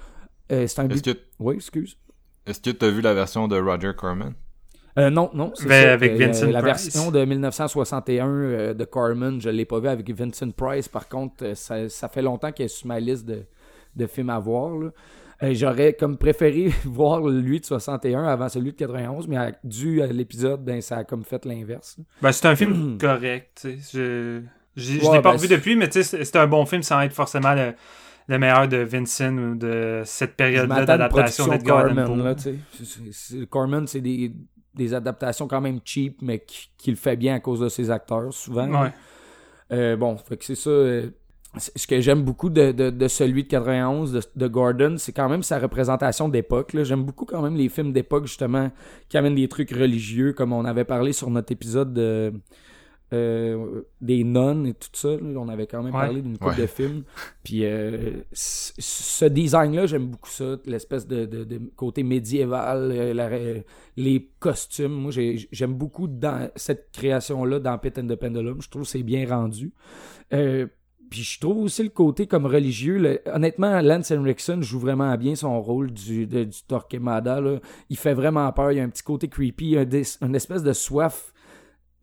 euh, 0.50 0.66
c'est 0.66 0.80
un 0.80 0.88
Est-ce 0.88 1.02
but... 1.02 1.14
que 1.14 1.20
Oui, 1.38 1.56
excuse. 1.56 1.96
est-ce 2.46 2.60
que 2.60 2.70
tu 2.70 2.84
as 2.84 2.90
vu 2.90 3.00
la 3.00 3.14
version 3.14 3.48
de 3.48 3.58
Roger 3.60 3.92
Corman? 3.96 4.32
Euh, 4.98 5.08
non, 5.10 5.30
non, 5.32 5.52
c'est 5.54 5.68
ça. 5.68 5.92
avec 5.94 6.12
Euh, 6.12 6.26
Vincent 6.26 6.46
La 6.50 6.60
Price. 6.60 6.84
version 6.84 7.10
de 7.10 7.24
1961 7.24 8.28
euh, 8.28 8.74
de 8.74 8.84
Corman, 8.84 9.40
je 9.40 9.48
l'ai 9.48 9.64
pas 9.64 9.80
vu 9.80 9.88
avec 9.88 10.10
Vincent 10.10 10.50
Price. 10.50 10.88
Par 10.88 11.08
contre, 11.08 11.56
ça, 11.56 11.88
ça 11.88 12.08
fait 12.08 12.22
longtemps 12.22 12.52
qu'il 12.52 12.66
est 12.66 12.68
sur 12.68 12.86
ma 12.88 13.00
liste 13.00 13.24
de, 13.26 13.44
de 13.96 14.06
films 14.06 14.30
à 14.30 14.38
voir. 14.38 14.72
J'aurais 15.52 15.94
comme 15.94 16.18
préféré 16.18 16.70
voir 16.84 17.20
lui 17.26 17.58
de 17.58 17.64
61 17.64 18.24
avant 18.24 18.48
celui 18.48 18.72
de 18.72 18.76
91, 18.76 19.26
mais 19.26 19.36
à- 19.38 19.52
dû 19.64 20.00
à 20.02 20.06
l'épisode, 20.06 20.62
ben, 20.64 20.80
ça 20.80 20.98
a 20.98 21.04
comme 21.04 21.24
fait 21.24 21.44
l'inverse. 21.46 21.96
Ben, 22.20 22.30
c'est 22.30 22.46
un 22.46 22.54
film 22.54 22.96
correct. 23.00 23.66
Je, 23.92 24.40
Ouais, 24.74 24.82
l'ai 25.00 25.00
pas 25.00 25.20
ben, 25.20 25.30
revu 25.32 25.48
depuis, 25.48 25.74
mais 25.76 25.90
c'est 25.90 26.36
un 26.36 26.46
bon 26.46 26.64
film 26.64 26.82
sans 26.82 27.00
être 27.02 27.12
forcément 27.12 27.54
le, 27.54 27.72
le 28.28 28.38
meilleur 28.38 28.68
de 28.68 28.78
Vincent 28.78 29.36
ou 29.36 29.54
de 29.54 30.00
cette 30.06 30.34
période-là 30.36 30.84
d'adaptation. 30.86 31.44
Là, 31.46 31.58
c'est- 32.38 32.54
c'est- 33.10 33.46
Corman, 33.50 33.86
c'est 33.86 34.00
des, 34.00 34.32
des 34.74 34.94
adaptations 34.94 35.46
quand 35.48 35.60
même 35.60 35.80
cheap, 35.84 36.18
mais 36.22 36.40
qui, 36.40 36.68
qui 36.78 36.90
le 36.90 36.96
fait 36.96 37.16
bien 37.16 37.34
à 37.34 37.40
cause 37.40 37.60
de 37.60 37.68
ses 37.68 37.90
acteurs, 37.90 38.32
souvent. 38.32 38.68
Ouais. 39.70 39.96
bon, 39.96 40.16
fait 40.16 40.36
que 40.36 40.44
c'est 40.44 40.54
ça. 40.54 40.70
ce 41.58 41.86
que 41.86 42.00
j'aime 42.00 42.22
beaucoup 42.22 42.50
de, 42.50 42.72
de, 42.72 43.08
celui 43.08 43.44
de 43.44 43.48
91 43.48 44.12
de, 44.12 44.20
de 44.36 44.46
Gordon, 44.48 44.96
c'est 44.98 45.12
quand 45.12 45.28
même 45.28 45.42
sa 45.42 45.58
représentation 45.58 46.28
d'époque. 46.28 46.76
J'aime 46.82 47.04
beaucoup 47.04 47.24
quand 47.24 47.42
même 47.42 47.56
les 47.56 47.68
films 47.68 47.92
d'époque, 47.92 48.26
justement, 48.26 48.70
qui 49.08 49.18
amènent 49.18 49.34
des 49.34 49.48
trucs 49.48 49.70
religieux, 49.70 50.32
comme 50.32 50.52
on 50.52 50.64
avait 50.64 50.84
parlé 50.84 51.12
sur 51.12 51.30
notre 51.30 51.52
épisode 51.52 51.92
de 51.92 52.32
euh, 53.12 53.82
des 54.00 54.24
nonnes 54.24 54.66
et 54.66 54.72
tout 54.72 54.88
ça. 54.94 55.10
On 55.36 55.48
avait 55.48 55.66
quand 55.66 55.82
même 55.82 55.92
parlé 55.92 56.22
d'une 56.22 56.38
couple 56.38 56.60
de 56.62 56.66
films. 56.66 57.02
Puis 57.44 57.64
euh, 57.64 58.22
ce 58.32 59.26
design-là, 59.26 59.86
j'aime 59.86 60.06
beaucoup 60.06 60.30
ça. 60.30 60.56
L'espèce 60.64 61.06
de, 61.06 61.46
côté 61.76 62.04
médiéval, 62.04 62.90
euh, 62.90 63.60
les 63.98 64.30
costumes. 64.38 64.92
Moi, 64.92 65.12
j'aime 65.50 65.74
beaucoup 65.74 66.06
dans 66.06 66.48
cette 66.56 66.90
création-là 66.92 67.58
dans 67.58 67.76
Pit 67.76 67.98
and 67.98 68.06
the 68.06 68.16
Pendulum. 68.16 68.62
Je 68.62 68.70
trouve 68.70 68.82
que 68.82 68.88
c'est 68.88 69.02
bien 69.02 69.28
rendu. 69.28 69.72
puis 70.30 71.22
je 71.22 71.38
trouve 71.38 71.58
aussi 71.58 71.82
le 71.82 71.90
côté 71.90 72.26
comme 72.26 72.46
religieux. 72.46 73.20
honnêtement, 73.26 73.82
Lance 73.82 74.10
Henriksen 74.10 74.62
joue 74.62 74.78
vraiment 74.78 75.14
bien 75.18 75.34
son 75.34 75.60
rôle 75.60 75.90
du, 75.90 76.26
du 76.26 76.62
Torquemada. 76.66 77.42
Il 77.90 77.98
fait 77.98 78.14
vraiment 78.14 78.50
peur. 78.52 78.72
Il 78.72 78.78
y 78.78 78.80
a 78.80 78.84
un 78.84 78.88
petit 78.88 79.02
côté 79.02 79.28
creepy, 79.28 79.76
une 79.76 80.34
espèce 80.34 80.62
de 80.62 80.72
soif 80.72 81.32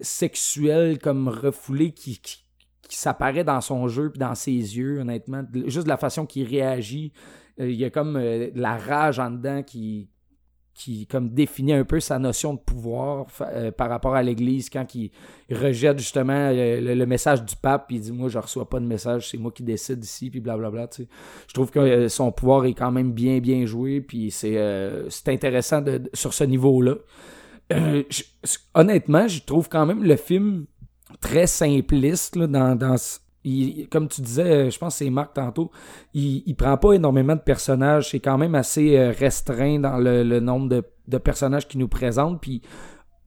sexuel 0.01 0.99
comme 0.99 1.27
refoulé 1.27 1.91
qui, 1.91 2.19
qui, 2.19 2.95
s'apparaît 2.95 3.43
dans 3.43 3.61
son 3.61 3.87
jeu 3.87 4.09
puis 4.09 4.19
dans 4.19 4.35
ses 4.35 4.51
yeux, 4.51 4.99
honnêtement. 4.99 5.43
Juste 5.65 5.87
la 5.87 5.97
façon 5.97 6.25
qu'il 6.25 6.47
réagit. 6.47 7.13
Euh, 7.59 7.69
il 7.69 7.77
y 7.77 7.85
a 7.85 7.89
comme 7.89 8.15
euh, 8.15 8.49
la 8.55 8.77
rage 8.77 9.19
en 9.19 9.31
dedans 9.31 9.63
qui, 9.63 10.09
qui 10.73 11.05
comme 11.07 11.29
définit 11.29 11.73
un 11.73 11.83
peu 11.83 11.99
sa 11.99 12.19
notion 12.19 12.53
de 12.53 12.59
pouvoir 12.59 13.27
euh, 13.41 13.71
par 13.71 13.89
rapport 13.89 14.15
à 14.15 14.23
l'Église 14.23 14.69
quand 14.69 14.95
il 14.95 15.11
rejette 15.51 15.99
justement 15.99 16.51
le, 16.51 17.05
message 17.05 17.43
du 17.43 17.55
pape 17.55 17.87
puis 17.87 17.97
il 17.97 18.01
dit 18.01 18.11
moi 18.11 18.29
je 18.29 18.39
reçois 18.39 18.69
pas 18.69 18.79
de 18.79 18.85
message 18.85 19.29
c'est 19.29 19.37
moi 19.37 19.51
qui 19.51 19.63
décide 19.63 20.03
ici 20.03 20.29
puis 20.29 20.39
blablabla 20.39 20.87
tu 20.87 21.03
sais. 21.03 21.09
je 21.47 21.53
trouve 21.53 21.69
que 21.69 22.07
son 22.07 22.31
pouvoir 22.31 22.65
est 22.65 22.75
quand 22.75 22.91
même 22.91 23.11
bien 23.11 23.39
bien 23.39 23.65
joué 23.65 23.99
puis 23.99 24.31
c'est 24.31 24.57
c'est 25.09 25.27
intéressant 25.29 25.81
de, 25.81 26.09
sur 26.13 26.33
ce 26.33 26.45
niveau 26.45 26.81
là 26.81 26.95
euh, 27.71 28.03
honnêtement, 28.73 29.27
je 29.27 29.41
trouve 29.41 29.69
quand 29.69 29.85
même 29.85 30.03
le 30.03 30.15
film 30.15 30.65
très 31.21 31.47
simpliste 31.47 32.35
là, 32.35 32.47
dans, 32.47 32.75
dans 32.75 32.95
comme 33.89 34.07
tu 34.09 34.21
disais, 34.21 34.69
je 34.69 34.77
pense 34.77 34.95
que 34.95 35.05
c'est 35.05 35.09
Marc 35.09 35.33
tantôt, 35.33 35.71
il, 36.13 36.43
il 36.45 36.55
prend 36.55 36.77
pas 36.77 36.93
énormément 36.93 37.35
de 37.35 37.41
personnages, 37.41 38.09
c'est 38.11 38.19
quand 38.19 38.37
même 38.37 38.53
assez 38.53 38.97
euh, 38.97 39.11
restreint 39.17 39.79
dans 39.79 39.97
le, 39.97 40.39
nombre 40.39 40.83
de, 41.07 41.17
personnages 41.17 41.67
qu'il 41.67 41.79
nous 41.79 41.87
présente, 41.87 42.41
puis 42.41 42.61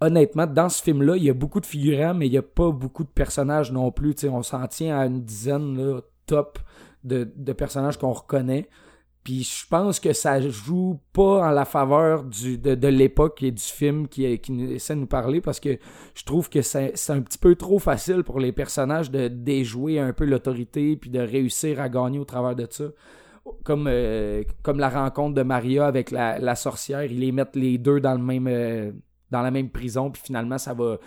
honnêtement, 0.01 0.47
dans 0.47 0.69
ce 0.69 0.83
film-là, 0.83 1.17
il 1.17 1.25
y 1.25 1.31
a 1.31 1.35
beaucoup 1.35 1.61
de 1.61 1.67
figurants, 1.67 2.15
mais 2.15 2.27
il 2.27 2.33
y 2.33 2.39
a 2.39 2.43
pas 2.43 2.71
beaucoup 2.71 3.05
de 3.05 3.09
personnages 3.09 3.73
non 3.73 3.91
plus, 3.91 4.15
on 4.25 4.43
s'en 4.43 4.67
tient 4.67 4.99
à 4.99 5.07
une 5.07 5.23
dizaine 5.23 5.77
là, 5.77 6.01
top 6.27 6.59
de 7.05 7.53
personnages 7.53 7.99
qu'on 7.99 8.13
reconnaît. 8.13 8.69
Puis 9.25 9.45
je 9.45 9.67
pense 9.69 10.01
que 10.01 10.13
ça 10.13 10.41
joue 10.41 10.99
pas 11.13 11.47
en 11.47 11.51
la 11.51 11.65
faveur 11.65 12.25
du, 12.25 12.59
de, 12.59 12.75
de 12.75 12.89
l'époque 12.89 13.43
et 13.43 13.53
du 13.53 13.63
film 13.63 14.09
qui, 14.09 14.39
qui 14.41 14.65
essaie 14.65 14.95
de 14.95 15.01
nous 15.01 15.07
parler 15.07 15.41
parce 15.41 15.61
que 15.61 15.79
je 16.15 16.25
trouve 16.25 16.49
que 16.51 16.61
c'est 16.61 16.93
un 17.11 17.21
petit 17.21 17.39
peu 17.39 17.55
trop 17.55 17.79
facile 17.79 18.25
pour 18.25 18.41
les 18.41 18.51
personnages 18.51 19.13
de 19.13 19.29
déjouer 19.29 20.01
un 20.01 20.13
peu 20.13 20.25
l'autorité 20.25 20.97
puis 20.97 21.11
de 21.11 21.21
réussir 21.21 21.81
à 21.81 21.89
gagner 21.89 22.19
au 22.19 22.25
travers 22.25 22.57
de 22.57 22.67
ça. 22.69 22.85
Comme, 23.65 23.87
euh, 23.89 24.43
comme 24.63 24.79
la 24.79 24.89
rencontre 24.89 25.35
de 25.35 25.43
Maria 25.43 25.87
avec 25.87 26.11
la, 26.11 26.39
la 26.39 26.55
sorcière, 26.55 27.05
ils 27.05 27.19
les 27.19 27.33
mettent 27.33 27.57
les 27.57 27.79
deux 27.79 28.01
dans 28.01 28.15
le 28.15 28.23
même, 28.23 28.47
euh, 28.49 28.93
dans 29.33 29.43
la 29.43 29.51
même 29.51 29.71
prison, 29.71 30.11
puis 30.11 30.23
finalement, 30.23 30.59
ça 30.59 30.75
va, 30.75 30.99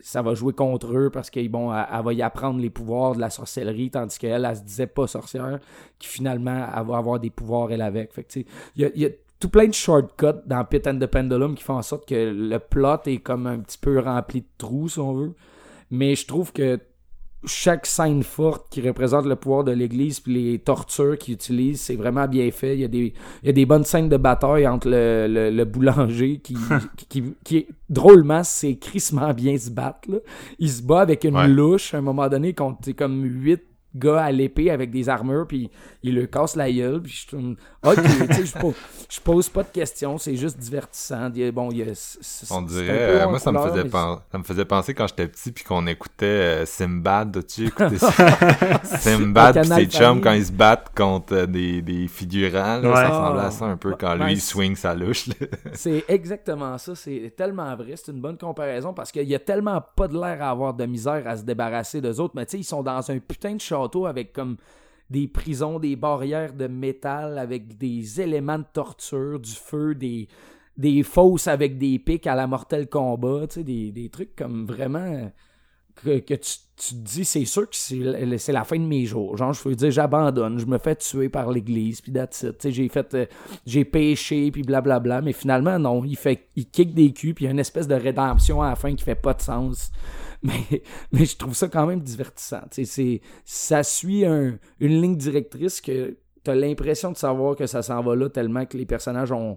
ça, 0.00 0.22
va 0.22 0.34
jouer 0.34 0.54
contre 0.54 0.96
eux 0.96 1.10
parce 1.10 1.28
qu'elle 1.28 1.50
bon, 1.50 1.68
va 1.68 2.12
y 2.12 2.22
apprendre 2.22 2.58
les 2.58 2.70
pouvoirs 2.70 3.14
de 3.14 3.20
la 3.20 3.30
sorcellerie, 3.30 3.90
tandis 3.90 4.18
qu'elle, 4.18 4.44
elle, 4.44 4.56
se 4.56 4.62
disait 4.62 4.86
pas 4.86 5.06
sorcière, 5.06 5.60
qui 5.98 6.08
finalement, 6.08 6.66
elle 6.76 6.86
va 6.86 6.96
avoir 6.96 7.20
des 7.20 7.30
pouvoirs, 7.30 7.70
elle, 7.70 7.82
avec. 7.82 8.12
Fait 8.12 8.26
il 8.34 8.90
y 8.96 9.04
a, 9.04 9.10
tout 9.38 9.50
plein 9.50 9.66
de 9.66 9.74
shortcuts 9.74 10.40
dans 10.46 10.64
Pit 10.64 10.86
and 10.86 10.98
the 10.98 11.06
Pendulum 11.06 11.54
qui 11.54 11.62
font 11.62 11.74
en 11.74 11.82
sorte 11.82 12.08
que 12.08 12.14
le 12.14 12.58
plot 12.58 13.02
est 13.04 13.18
comme 13.18 13.46
un 13.46 13.58
petit 13.58 13.76
peu 13.76 13.98
rempli 13.98 14.40
de 14.40 14.46
trous, 14.56 14.88
si 14.88 14.98
on 14.98 15.12
veut. 15.12 15.34
Mais 15.90 16.14
je 16.14 16.26
trouve 16.26 16.52
que 16.52 16.80
chaque 17.46 17.86
scène 17.86 18.22
forte 18.22 18.66
qui 18.70 18.80
représente 18.80 19.26
le 19.26 19.36
pouvoir 19.36 19.64
de 19.64 19.72
l'Église 19.72 20.20
puis 20.20 20.34
les 20.34 20.58
tortures 20.58 21.18
qu'ils 21.18 21.34
utilisent, 21.34 21.80
c'est 21.80 21.96
vraiment 21.96 22.26
bien 22.26 22.50
fait. 22.50 22.74
Il 22.74 22.80
y, 22.80 22.84
a 22.84 22.88
des, 22.88 23.12
il 23.42 23.46
y 23.46 23.48
a 23.48 23.52
des 23.52 23.66
bonnes 23.66 23.84
scènes 23.84 24.08
de 24.08 24.16
bataille 24.16 24.66
entre 24.66 24.88
le, 24.88 25.50
le, 25.50 25.64
boulanger 25.64 26.38
qui, 26.42 26.56
qui, 27.08 27.34
qui, 27.44 27.66
drôlement, 27.88 28.44
c'est 28.44 28.76
crissement 28.76 29.32
bien 29.32 29.56
se 29.58 29.70
battre. 29.70 30.10
Là. 30.10 30.18
Il 30.58 30.70
se 30.70 30.82
bat 30.82 31.00
avec 31.00 31.24
une 31.24 31.46
louche 31.46 31.94
à 31.94 31.98
un 31.98 32.02
moment 32.02 32.28
donné 32.28 32.54
contre 32.54 32.90
comme 32.92 33.24
huit 33.24 33.62
gars 33.94 34.24
à 34.24 34.32
l'épée 34.32 34.70
avec 34.70 34.90
des 34.90 35.08
armures, 35.08 35.46
puis 35.46 35.70
il 36.02 36.14
le 36.14 36.26
casse 36.26 36.56
la 36.56 36.70
gueule, 36.70 37.00
puis 37.00 37.26
je 37.30 37.36
ok, 37.36 37.96
tu 38.02 38.46
sais, 38.46 38.46
je 39.10 39.20
pose, 39.20 39.48
pas 39.48 39.62
de 39.62 39.68
questions, 39.68 40.18
c'est 40.18 40.36
juste 40.36 40.58
divertissant. 40.58 41.30
bon, 41.52 41.70
il 41.70 41.78
y 41.78 41.82
a, 41.82 41.92
On 42.50 42.62
dirait, 42.62 43.22
euh, 43.22 43.28
moi, 43.28 43.38
ça 43.38 43.52
me, 43.52 43.58
faisait 43.58 43.88
ça 43.88 44.38
me 44.38 44.42
faisait 44.42 44.64
penser 44.64 44.94
quand 44.94 45.06
j'étais 45.06 45.28
petit, 45.28 45.52
puis 45.52 45.64
qu'on 45.64 45.86
écoutait 45.86 46.26
euh, 46.26 46.66
Simbad, 46.66 47.36
as-tu 47.36 47.66
écouté 47.66 47.98
ça? 47.98 48.12
Simbad 48.82 49.60
pis 49.60 49.68
ses 49.68 49.86
chums, 49.86 50.20
quand 50.20 50.32
ils 50.32 50.46
se 50.46 50.52
battent 50.52 50.92
contre 50.94 51.34
euh, 51.34 51.46
des, 51.46 51.80
des 51.82 52.08
figurants, 52.08 52.80
ça 52.82 53.08
ressemble 53.08 53.38
à 53.38 53.50
ça 53.50 53.64
un 53.66 53.76
peu 53.76 53.94
quand 53.98 54.14
lui, 54.16 54.32
il 54.32 54.40
swing 54.40 54.74
sa 54.74 54.94
louche. 54.94 55.28
c'est 55.72 56.04
exactement 56.08 56.78
ça, 56.78 56.94
c'est 56.94 57.32
tellement 57.36 57.74
vrai, 57.76 57.94
c'est 57.96 58.10
une 58.10 58.20
bonne 58.20 58.38
comparaison, 58.38 58.92
parce 58.92 59.12
qu'il 59.12 59.28
y 59.28 59.34
a 59.34 59.38
tellement 59.40 59.80
pas 59.94 60.08
de 60.08 60.14
l'air 60.14 60.42
à 60.42 60.50
avoir 60.50 60.74
de 60.74 60.84
misère 60.84 61.22
à 61.26 61.36
se 61.36 61.44
débarrasser 61.44 62.00
d'eux 62.00 62.20
autres, 62.20 62.34
mais 62.34 62.44
tu 62.46 62.52
sais, 62.52 62.58
ils 62.58 62.64
sont 62.64 62.82
dans 62.82 63.10
un 63.10 63.18
putain 63.18 63.54
de 63.54 63.60
avec 64.06 64.32
comme 64.32 64.56
des 65.10 65.28
prisons, 65.28 65.78
des 65.78 65.96
barrières 65.96 66.54
de 66.54 66.66
métal 66.66 67.38
avec 67.38 67.76
des 67.76 68.20
éléments 68.20 68.58
de 68.58 68.66
torture, 68.72 69.38
du 69.38 69.52
feu, 69.52 69.94
des, 69.94 70.28
des 70.76 71.02
fosses 71.02 71.46
avec 71.46 71.78
des 71.78 71.98
pics 71.98 72.26
à 72.26 72.34
la 72.34 72.46
mortel 72.46 72.88
combat, 72.88 73.46
tu 73.46 73.54
sais, 73.54 73.64
des, 73.64 73.92
des 73.92 74.08
trucs 74.08 74.34
comme 74.34 74.66
vraiment 74.66 75.30
que, 75.94 76.18
tu, 76.18 76.36
tu, 76.76 76.94
te 76.94 76.94
dis, 76.94 77.24
c'est 77.24 77.44
sûr 77.44 77.68
que 77.68 77.76
c'est 77.76 78.52
la 78.52 78.64
fin 78.64 78.78
de 78.78 78.84
mes 78.84 79.06
jours. 79.06 79.36
Genre, 79.36 79.52
je 79.52 79.68
veux 79.68 79.74
dire, 79.74 79.90
j'abandonne, 79.90 80.58
je 80.58 80.66
me 80.66 80.78
fais 80.78 80.96
tuer 80.96 81.28
par 81.28 81.50
l'église, 81.50 82.00
puis 82.00 82.12
that's 82.12 82.42
it. 82.42 82.70
J'ai 82.70 82.88
fait, 82.88 83.14
euh, 83.14 83.26
j'ai 83.66 83.84
péché, 83.84 84.50
puis 84.50 84.62
blablabla, 84.62 85.22
mais 85.22 85.32
finalement, 85.32 85.78
non, 85.78 86.04
il 86.04 86.16
fait, 86.16 86.48
il 86.56 86.66
kick 86.66 86.94
des 86.94 87.12
culs, 87.12 87.34
puis 87.34 87.44
il 87.44 87.46
y 87.46 87.48
a 87.48 87.52
une 87.52 87.58
espèce 87.58 87.88
de 87.88 87.94
rédemption 87.94 88.62
à 88.62 88.70
la 88.70 88.76
fin 88.76 88.94
qui 88.94 89.04
fait 89.04 89.14
pas 89.14 89.34
de 89.34 89.42
sens. 89.42 89.92
mais, 90.42 90.82
mais 91.12 91.24
je 91.24 91.36
trouve 91.36 91.54
ça 91.54 91.68
quand 91.68 91.86
même 91.86 92.00
divertissant. 92.00 92.62
C'est, 92.70 93.20
ça 93.44 93.82
suit 93.82 94.26
un, 94.26 94.58
une 94.78 95.00
ligne 95.00 95.16
directrice 95.16 95.80
que 95.80 96.16
tu 96.44 96.50
as 96.50 96.54
l'impression 96.54 97.12
de 97.12 97.16
savoir 97.16 97.56
que 97.56 97.66
ça 97.66 97.82
s'en 97.82 98.02
va 98.02 98.14
là 98.14 98.28
tellement 98.28 98.66
que 98.66 98.76
les 98.76 98.84
personnages 98.84 99.32
ont, 99.32 99.56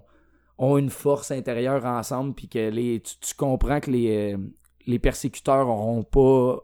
ont 0.56 0.78
une 0.78 0.88
force 0.90 1.30
intérieure 1.30 1.84
ensemble, 1.84 2.34
puis 2.34 2.48
que 2.48 2.70
les, 2.70 3.00
tu, 3.00 3.34
comprends 3.36 3.80
que 3.80 3.90
les, 3.90 4.34
euh, 4.34 4.38
les 4.88 4.98
persécuteurs 4.98 5.66
n'auront 5.66 6.02
pas 6.02 6.56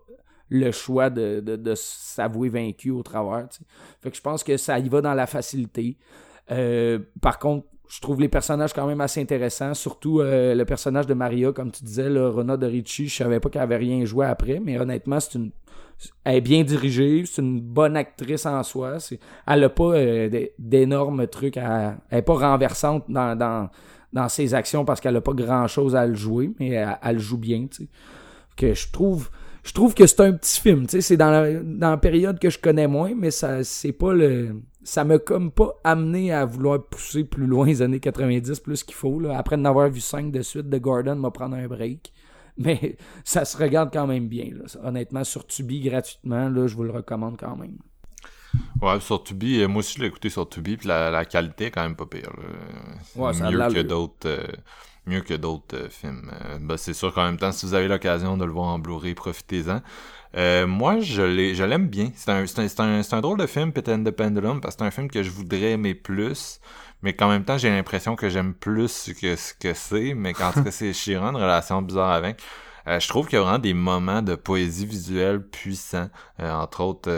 le 0.49 0.71
choix 0.73 1.11
de, 1.11 1.75
s'avouer 1.77 2.49
vaincu 2.49 2.91
au 2.91 3.03
travers. 3.03 3.49
Je 4.03 4.21
pense 4.21 4.43
que 4.43 4.57
ça 4.57 4.79
y 4.79 4.89
va 4.89 5.01
dans 5.01 5.15
la 5.15 5.27
facilité. 5.27 5.99
Euh, 6.51 6.99
par 7.21 7.39
contre, 7.39 7.67
je 7.89 8.01
trouve 8.01 8.21
les 8.21 8.29
personnages 8.29 8.73
quand 8.73 8.87
même 8.87 9.03
assez 9.03 9.21
intéressants, 9.21 9.75
surtout 9.75 10.21
euh, 10.21 10.55
le 10.55 10.65
personnage 10.65 11.07
de 11.07 11.15
Maria, 11.15 11.53
comme 11.53 11.71
tu 11.71 11.85
disais, 11.85 12.09
le 12.09 12.29
Rona 12.29 12.57
de 12.57 12.67
Ricci, 12.67 13.09
je 13.09 13.15
savais 13.15 13.41
pas 13.41 13.51
qu'elle 13.51 13.63
avait 13.63 13.77
rien 13.77 14.05
joué 14.05 14.27
après, 14.27 14.59
mais 14.59 14.79
honnêtement, 14.79 15.21
c'est 15.21 15.39
une 15.39 15.51
elle 16.25 16.37
est 16.37 16.41
bien 16.41 16.65
dirigée, 16.65 17.25
c'est 17.25 17.41
une 17.41 17.61
bonne 17.61 17.97
actrice 17.97 18.47
en 18.47 18.63
soi, 18.65 18.99
elle 19.47 19.65
a 19.65 19.69
pas 19.69 19.95
euh, 19.95 20.47
d'énormes 20.59 21.27
trucs, 21.29 21.57
elle, 21.57 21.99
elle 22.11 22.19
est 22.19 22.23
pas 22.23 22.35
renversante 22.35 23.05
dans, 23.09 23.71
dans 24.15 24.29
ses 24.29 24.55
actions 24.55 24.85
parce 24.85 25.01
qu'elle 25.01 25.17
a 25.17 25.21
pas 25.21 25.35
grand 25.35 25.67
chose 25.67 25.95
à 25.95 26.07
le 26.07 26.15
jouer, 26.15 26.53
mais 26.59 26.83
elle, 27.03 27.19
joue 27.19 27.37
bien. 27.37 27.67
Que 28.57 28.73
je 28.73 28.91
trouve 28.91 29.29
je 29.65 29.73
trouve 29.73 29.95
que 29.95 30.07
c'est 30.07 30.21
un 30.21 30.33
petit 30.33 30.61
film, 30.61 30.87
c'est 30.89 31.17
dans 31.17 31.31
la, 31.31 31.55
dans 31.63 31.99
période 31.99 32.39
que 32.39 32.51
je 32.51 32.59
connais 32.59 32.87
moins, 32.87 33.15
mais 33.17 33.31
ça 33.31 33.65
c'est 33.65 33.93
pas 33.93 34.13
le 34.13 34.57
ça 34.85 35.05
m'a 35.05 35.19
comme 35.19 35.51
pas 35.51 35.73
amené 35.83 36.33
à 36.33 36.45
vouloir 36.45 36.85
pousser 36.85 37.25
plus 37.25 37.47
loin 37.47 37.67
les 37.67 37.83
années 37.83 38.01
90 38.01 38.61
plus 38.61 38.85
qu'il 38.85 38.95
faut. 38.95 39.19
Là. 39.19 39.37
Après 39.37 39.57
d'avoir 39.57 39.89
vu 39.89 40.01
5 40.01 40.31
de 40.31 40.43
suite, 40.43 40.69
de 40.69 40.79
Gordon 40.79 41.17
m'a 41.17 41.31
prendre 41.31 41.57
un 41.57 41.67
break. 41.67 42.13
Mais 42.57 42.97
ça 43.25 43.45
se 43.45 43.57
regarde 43.57 43.91
quand 43.93 44.07
même 44.07 44.29
bien. 44.29 44.51
Honnêtement, 44.85 45.25
sur 45.25 45.45
Tubi 45.45 45.81
gratuitement, 45.81 46.49
là, 46.49 46.67
je 46.69 46.77
vous 46.77 46.85
le 46.85 46.93
recommande 46.93 47.37
quand 47.37 47.57
même. 47.57 47.79
Ouais, 48.81 49.01
sur 49.01 49.23
Tubi, 49.23 49.61
euh, 49.61 49.69
moi 49.69 49.81
aussi 49.81 49.95
je 49.97 50.03
l'ai 50.03 50.09
écouté 50.09 50.29
sur 50.29 50.49
Tubi, 50.49 50.77
puis 50.77 50.89
la, 50.89 51.25
qualité 51.25 51.67
est 51.67 51.71
quand 51.71 51.83
même 51.83 51.97
pas 51.97 52.07
pire. 52.07 52.31
Ouais, 53.17 53.33
mieux, 53.33 53.59
que 53.73 53.83
d'autres, 53.83 54.27
euh, 54.27 54.47
mieux 55.07 55.21
que 55.21 55.35
d'autres 55.35 55.77
euh, 55.77 55.89
films. 55.89 56.31
bah, 56.61 56.77
c'est 56.77 56.93
sûr 56.93 57.15
qu'en 57.15 57.25
même 57.25 57.39
temps, 57.39 57.53
si 57.53 57.67
vous 57.67 57.75
avez 57.75 57.89
l'occasion 57.89 58.37
de 58.37 58.45
le 58.45 58.53
voir 58.53 58.67
en 58.67 58.79
Blu-ray, 58.79 59.15
profitez-en. 59.15 59.81
Euh, 60.37 60.67
moi, 60.67 60.99
je 61.01 61.63
l'aime 61.63 61.89
bien. 61.89 62.11
C'est 62.17 62.31
un, 62.31 62.45
un, 62.45 63.03
un, 63.11 63.21
drôle 63.21 63.39
de 63.39 63.47
film, 63.47 63.73
Pit 63.73 63.89
and 63.89 64.03
the 64.03 64.11
Pendulum, 64.11 64.61
parce 64.61 64.75
que 64.75 64.81
c'est 64.81 64.87
un 64.87 64.91
film 64.91 65.09
que 65.09 65.23
je 65.23 65.31
voudrais 65.31 65.73
aimer 65.73 65.95
plus, 65.95 66.61
mais 67.03 67.15
qu'en 67.15 67.29
même 67.29 67.45
temps, 67.45 67.57
j'ai 67.57 67.71
l'impression 67.71 68.17
que 68.17 68.29
j'aime 68.29 68.53
plus 68.53 69.13
que 69.21 69.37
ce 69.37 69.55
que 69.55 69.73
c'est, 69.73 70.15
mais 70.15 70.33
qu'en 70.33 70.51
tout 70.51 70.65
cas, 70.65 70.71
c'est 70.73 70.93
Chiron, 70.93 71.29
une 71.31 71.37
relation 71.37 71.81
bizarre 71.81 72.11
avec. 72.11 72.43
je 72.87 73.09
trouve 73.09 73.29
qu'il 73.29 73.39
y 73.39 73.41
a 73.41 73.45
vraiment 73.45 73.61
des 73.61 73.75
moments 73.75 74.23
de 74.23 74.35
poésie 74.35 74.87
visuelle 74.87 75.41
puissants. 75.41 76.11
entre 76.41 76.81
autres, 76.81 77.11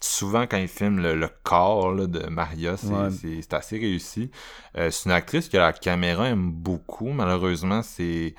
souvent 0.00 0.46
quand 0.46 0.58
il 0.58 0.68
filme 0.68 1.00
le, 1.00 1.28
corps 1.42 1.94
de 1.94 2.26
Maria, 2.28 2.76
c'est 2.76 3.54
assez 3.54 3.78
réussi. 3.78 4.30
c'est 4.74 5.04
une 5.04 5.12
actrice 5.12 5.48
que 5.48 5.56
la 5.56 5.72
caméra 5.72 6.28
aime 6.28 6.50
beaucoup. 6.50 7.10
Malheureusement, 7.10 7.82
c'est 7.82 8.34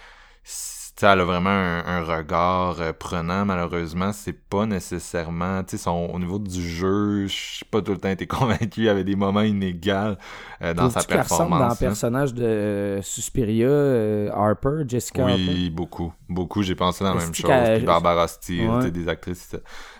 elle 1.05 1.19
a 1.19 1.23
vraiment 1.25 1.49
un, 1.49 2.01
regard 2.01 2.81
euh, 2.81 2.91
prenant, 2.91 3.45
malheureusement, 3.45 4.11
c'est 4.13 4.33
pas 4.33 4.65
nécessairement, 4.65 5.61
sais, 5.67 5.77
au 5.87 6.17
niveau 6.17 6.39
du 6.39 6.61
jeu, 6.61 7.27
je 7.27 7.33
suis 7.33 7.65
pas 7.65 7.81
tout 7.81 7.91
le 7.91 7.99
temps 7.99 8.09
été 8.09 8.25
convaincu, 8.27 8.81
il 8.81 8.83
y 8.85 8.89
avait 8.89 9.03
des 9.03 9.15
moments 9.15 9.41
inégaux 9.41 10.15
euh, 10.61 10.73
dans 10.73 10.89
sa 10.89 11.03
performance. 11.03 11.59
dans 11.59 11.69
le 11.69 11.75
personnage 11.75 12.33
de 12.33 12.43
euh, 12.43 13.01
Suspiria, 13.01 14.33
Harper, 14.33 14.83
Jessica 14.87 15.25
Oui, 15.25 15.69
beaucoup, 15.69 16.11
beaucoup, 16.27 16.63
j'ai 16.63 16.75
pensé 16.75 17.03
dans 17.03 17.13
la 17.13 17.21
même 17.21 17.33
chose, 17.33 17.51
puis 17.75 17.85
Barbara 17.85 18.27
Steele, 18.27 18.91
des 18.91 19.07
actrices, 19.07 19.55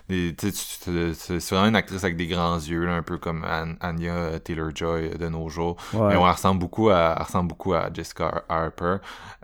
c'est 0.08 1.50
vraiment 1.50 1.68
une 1.68 1.76
actrice 1.76 2.02
avec 2.02 2.16
des 2.16 2.26
grands 2.26 2.56
yeux, 2.56 2.88
un 2.88 3.02
peu 3.02 3.18
comme 3.18 3.44
Anya 3.80 4.40
Taylor-Joy 4.40 5.18
de 5.18 5.28
nos 5.28 5.48
jours, 5.48 5.76
mais 5.92 6.16
on 6.16 6.22
ressemble 6.22 6.60
beaucoup 6.60 6.88
à, 6.88 7.14
ressemble 7.14 7.48
beaucoup 7.48 7.74
à 7.74 7.90
Jessica 7.92 8.44
Harper, 8.48 8.96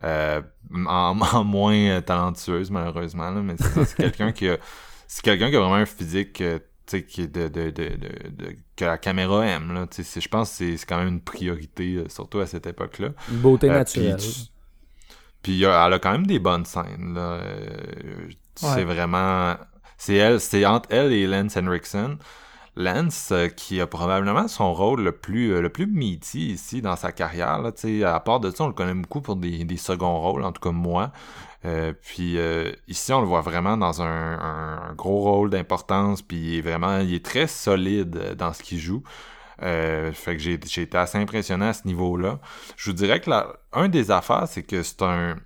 en, 0.87 1.45
moins 1.45 1.75
euh, 1.75 2.01
talentueuse 2.01 2.71
malheureusement 2.71 3.31
mais 3.31 3.55
c'est 3.59 3.97
quelqu'un 3.97 4.33
qui 4.33 4.49
a 4.49 4.57
c'est 5.07 5.23
quelqu'un 5.23 5.51
qui 5.51 5.57
a 5.57 5.61
vraiment 5.61 5.75
un 5.75 5.87
physique 5.87 6.41
euh, 6.41 6.59
qui 6.87 7.29
de, 7.29 7.49
de, 7.49 7.71
de, 7.71 7.97
de, 7.97 8.57
que 8.77 8.85
la 8.85 8.99
caméra 8.99 9.47
aime 9.47 9.73
là. 9.73 9.87
Je 9.97 10.29
pense 10.29 10.59
que 10.59 10.77
c'est 10.77 10.87
quand 10.87 10.99
même 10.99 11.09
une 11.09 11.21
priorité 11.21 11.97
euh, 11.97 12.09
surtout 12.09 12.41
à 12.41 12.47
cette 12.47 12.67
époque 12.67 12.99
là 12.99 13.11
une 13.31 13.39
beauté 13.39 13.69
naturelle. 13.69 14.19
puis, 15.43 15.63
elle 15.63 15.93
a 15.93 15.99
quand 15.99 16.13
même 16.13 16.27
des 16.27 16.39
bonnes 16.39 16.65
scènes 16.65 17.15
là. 17.15 17.41
C'est 18.55 18.85
vraiment 18.85 19.57
c'est 20.05 20.17
elle 20.17 20.39
c'est 20.39 20.67
entre 20.67 20.89
elle 20.93 21.13
et 21.13 21.27
Lance 21.27 21.57
Henriksen 21.57 22.19
Lance, 22.77 23.31
euh, 23.31 23.49
qui 23.49 23.81
a 23.81 23.87
probablement 23.87 24.49
son 24.49 24.75
rôle 24.75 25.03
le 25.03 25.13
plus 25.13 25.53
euh, 25.53 25.61
le 25.61 25.69
plus 25.69 25.87
meaty 25.87 26.51
ici 26.53 26.83
dans 26.83 26.97
sa 26.97 27.13
carrière. 27.13 27.63
Là, 27.63 27.71
à 28.13 28.21
part 28.21 28.41
de 28.41 28.51
ça, 28.51 28.65
on 28.65 28.67
le 28.67 28.73
connaît 28.73 28.95
beaucoup 28.95 29.21
pour 29.21 29.37
des, 29.37 29.65
des 29.65 29.77
seconds 29.77 30.21
rôles, 30.21 30.43
en 30.43 30.53
tout 30.53 30.61
cas 30.61 30.73
moi. 30.73 31.13
Euh, 31.65 31.93
puis 32.03 32.37
ici, 32.89 33.13
on 33.13 33.21
le 33.21 33.27
voit 33.27 33.41
vraiment 33.41 33.77
dans 33.77 34.03
un, 34.03 34.93
gros 34.95 35.21
rôle 35.23 35.51
d'importance, 35.51 36.21
puis 36.21 36.61
vraiment, 36.61 36.99
il 36.99 37.15
est 37.15 37.25
très 37.25 37.47
solide 37.47 38.35
dans 38.37 38.53
ce 38.53 38.63
qu'il 38.63 38.79
joue. 38.79 39.03
fait 39.61 40.13
que 40.37 40.39
j'ai, 40.39 40.55
été 40.55 40.99
assez 40.99 41.19
impressionné 41.19 41.67
à 41.67 41.73
ce 41.73 41.87
niveau-là. 41.87 42.41
Je 42.77 42.91
vous 42.91 42.97
dirais 42.97 43.21
que 43.21 43.31
un 43.73 43.89
des 43.89 44.11
affaires, 44.11 44.47
c'est 44.49 44.63
que 44.65 44.83
c'est 44.83 45.03
un 45.03 45.37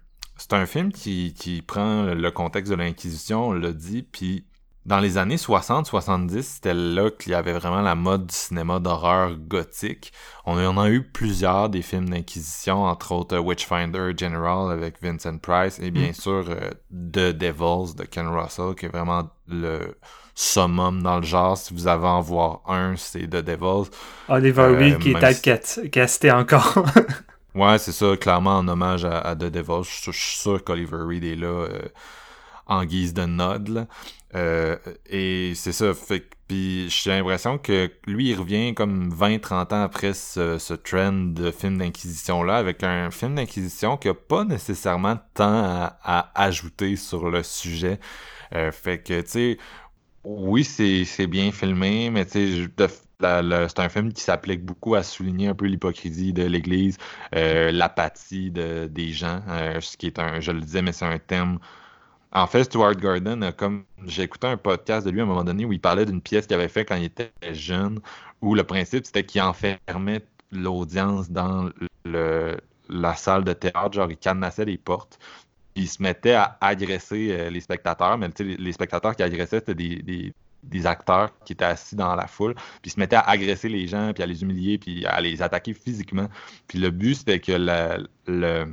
c'est 0.40 0.52
un 0.52 0.66
film 0.66 0.92
qui, 0.92 1.34
qui 1.34 1.62
prend 1.62 2.04
le 2.04 2.30
contexte 2.30 2.70
de 2.70 2.76
l'Inquisition, 2.76 3.48
on 3.48 3.52
l'a 3.52 3.72
dit, 3.72 4.02
puis 4.04 4.47
dans 4.88 5.00
les 5.00 5.18
années 5.18 5.36
60-70, 5.36 6.40
c'était 6.40 6.72
là 6.72 7.10
qu'il 7.10 7.32
y 7.32 7.34
avait 7.34 7.52
vraiment 7.52 7.82
la 7.82 7.94
mode 7.94 8.26
du 8.28 8.34
cinéma 8.34 8.78
d'horreur 8.78 9.36
gothique. 9.36 10.14
On 10.46 10.58
en 10.58 10.78
a 10.78 10.88
eu 10.88 11.02
plusieurs 11.02 11.68
des 11.68 11.82
films 11.82 12.08
d'Inquisition, 12.08 12.84
entre 12.84 13.12
autres 13.12 13.36
euh, 13.36 13.40
Witchfinder 13.40 14.12
General 14.16 14.72
avec 14.72 15.02
Vincent 15.02 15.36
Price 15.36 15.78
et 15.78 15.90
bien 15.90 16.08
mm. 16.08 16.14
sûr 16.14 16.44
euh, 16.48 16.70
The 16.90 17.36
Devils 17.36 17.96
de 17.96 18.04
Ken 18.04 18.28
Russell, 18.28 18.74
qui 18.74 18.86
est 18.86 18.88
vraiment 18.88 19.28
le 19.46 19.94
summum 20.34 21.02
dans 21.02 21.18
le 21.18 21.26
genre. 21.26 21.58
Si 21.58 21.74
vous 21.74 21.86
avez 21.86 22.08
en 22.08 22.22
voir 22.22 22.62
un, 22.66 22.96
c'est 22.96 23.28
The 23.28 23.44
Devils. 23.44 23.90
Oliver 24.30 24.62
euh, 24.62 24.78
Reed 24.78 24.98
qui 25.00 25.10
est 25.10 25.90
casté 25.90 26.32
encore. 26.32 26.82
ouais, 27.54 27.76
c'est 27.76 27.92
ça, 27.92 28.16
clairement 28.16 28.56
en 28.56 28.66
hommage 28.66 29.04
à, 29.04 29.36
The 29.36 29.50
Devils. 29.50 29.84
Je, 29.84 30.10
suis 30.12 30.38
sûr 30.38 30.64
qu'Oliver 30.64 31.02
Reed 31.06 31.24
est 31.24 31.36
là 31.36 31.66
en 32.68 32.84
guise 32.84 33.12
de 33.12 33.24
nod. 33.26 33.68
Là. 33.68 33.86
Euh, 34.34 34.76
et 35.06 35.52
c'est 35.54 35.72
ça, 35.72 35.94
fait 35.94 36.28
puis 36.48 36.88
j'ai 36.88 37.10
l'impression 37.10 37.58
que 37.58 37.92
lui, 38.06 38.30
il 38.30 38.34
revient 38.34 38.74
comme 38.74 39.10
20-30 39.10 39.74
ans 39.74 39.82
après 39.82 40.14
ce, 40.14 40.74
trend 40.74 41.12
de 41.12 41.50
film 41.50 41.76
d'inquisition-là, 41.76 42.56
avec 42.56 42.82
un 42.82 43.10
film 43.10 43.34
d'inquisition 43.34 43.98
qui 43.98 44.08
a 44.08 44.14
pas 44.14 44.44
nécessairement 44.44 45.18
tant 45.34 45.90
à, 46.02 46.30
ajouter 46.34 46.96
sur 46.96 47.28
le 47.30 47.42
sujet. 47.42 48.00
Euh, 48.54 48.72
fait 48.72 49.02
que, 49.02 49.20
tu 49.20 49.28
sais, 49.28 49.58
oui, 50.24 50.64
c'est 50.64 51.26
bien 51.26 51.52
filmé, 51.52 52.08
mais 52.10 52.24
tu 52.24 52.66
sais, 52.78 52.88
c'est 53.20 53.80
un 53.80 53.88
film 53.90 54.12
qui 54.14 54.22
s'applique 54.22 54.64
beaucoup 54.64 54.94
à 54.94 55.02
souligner 55.02 55.48
un 55.48 55.54
peu 55.54 55.66
l'hypocrisie 55.66 56.32
de 56.32 56.44
l'Église, 56.44 56.96
euh, 57.34 57.70
l'apathie 57.72 58.50
de, 58.50 58.86
des 58.86 59.12
gens, 59.12 59.42
ce 59.80 59.96
qui 59.98 60.06
est 60.06 60.18
un, 60.18 60.40
je 60.40 60.52
le 60.52 60.60
disais, 60.62 60.80
mais 60.80 60.92
c'est 60.92 61.04
un 61.04 61.18
thème 61.18 61.58
en 62.32 62.46
fait, 62.46 62.64
Stuart 62.64 62.94
Gordon, 62.96 63.52
comme 63.56 63.84
j'ai 64.06 64.22
écouté 64.22 64.46
un 64.46 64.56
podcast 64.56 65.06
de 65.06 65.10
lui 65.10 65.20
à 65.20 65.22
un 65.22 65.26
moment 65.26 65.44
donné 65.44 65.64
où 65.64 65.72
il 65.72 65.80
parlait 65.80 66.04
d'une 66.04 66.20
pièce 66.20 66.46
qu'il 66.46 66.56
avait 66.56 66.68
fait 66.68 66.84
quand 66.84 66.96
il 66.96 67.04
était 67.04 67.32
jeune, 67.52 68.00
où 68.42 68.54
le 68.54 68.64
principe 68.64 69.06
c'était 69.06 69.24
qu'il 69.24 69.40
enfermait 69.40 70.22
l'audience 70.52 71.30
dans 71.30 71.70
la 72.04 73.14
salle 73.14 73.44
de 73.44 73.52
théâtre, 73.52 73.92
genre 73.92 74.10
il 74.10 74.16
cadenassait 74.16 74.66
les 74.66 74.78
portes, 74.78 75.18
puis 75.74 75.84
il 75.84 75.88
se 75.88 76.02
mettait 76.02 76.32
à 76.32 76.58
agresser 76.60 77.28
euh, 77.30 77.50
les 77.50 77.60
spectateurs, 77.60 78.18
mais 78.18 78.28
les, 78.38 78.72
spectateurs 78.72 79.14
qui 79.14 79.22
agressaient 79.22 79.60
c'était 79.60 79.74
des, 79.74 80.86
acteurs 80.86 81.30
qui 81.44 81.52
étaient 81.54 81.64
assis 81.64 81.96
dans 81.96 82.14
la 82.14 82.26
foule, 82.26 82.54
puis 82.54 82.86
il 82.86 82.92
se 82.92 83.00
mettait 83.00 83.16
à 83.16 83.28
agresser 83.28 83.68
les 83.68 83.86
gens, 83.86 84.12
puis 84.12 84.22
à 84.22 84.26
les 84.26 84.42
humilier, 84.42 84.78
puis 84.78 85.04
à 85.06 85.20
les 85.20 85.40
attaquer 85.42 85.72
physiquement. 85.74 86.28
Puis 86.66 86.78
le 86.78 86.90
but 86.90 87.14
c'était 87.14 87.40
que 87.40 87.52
le, 88.26 88.72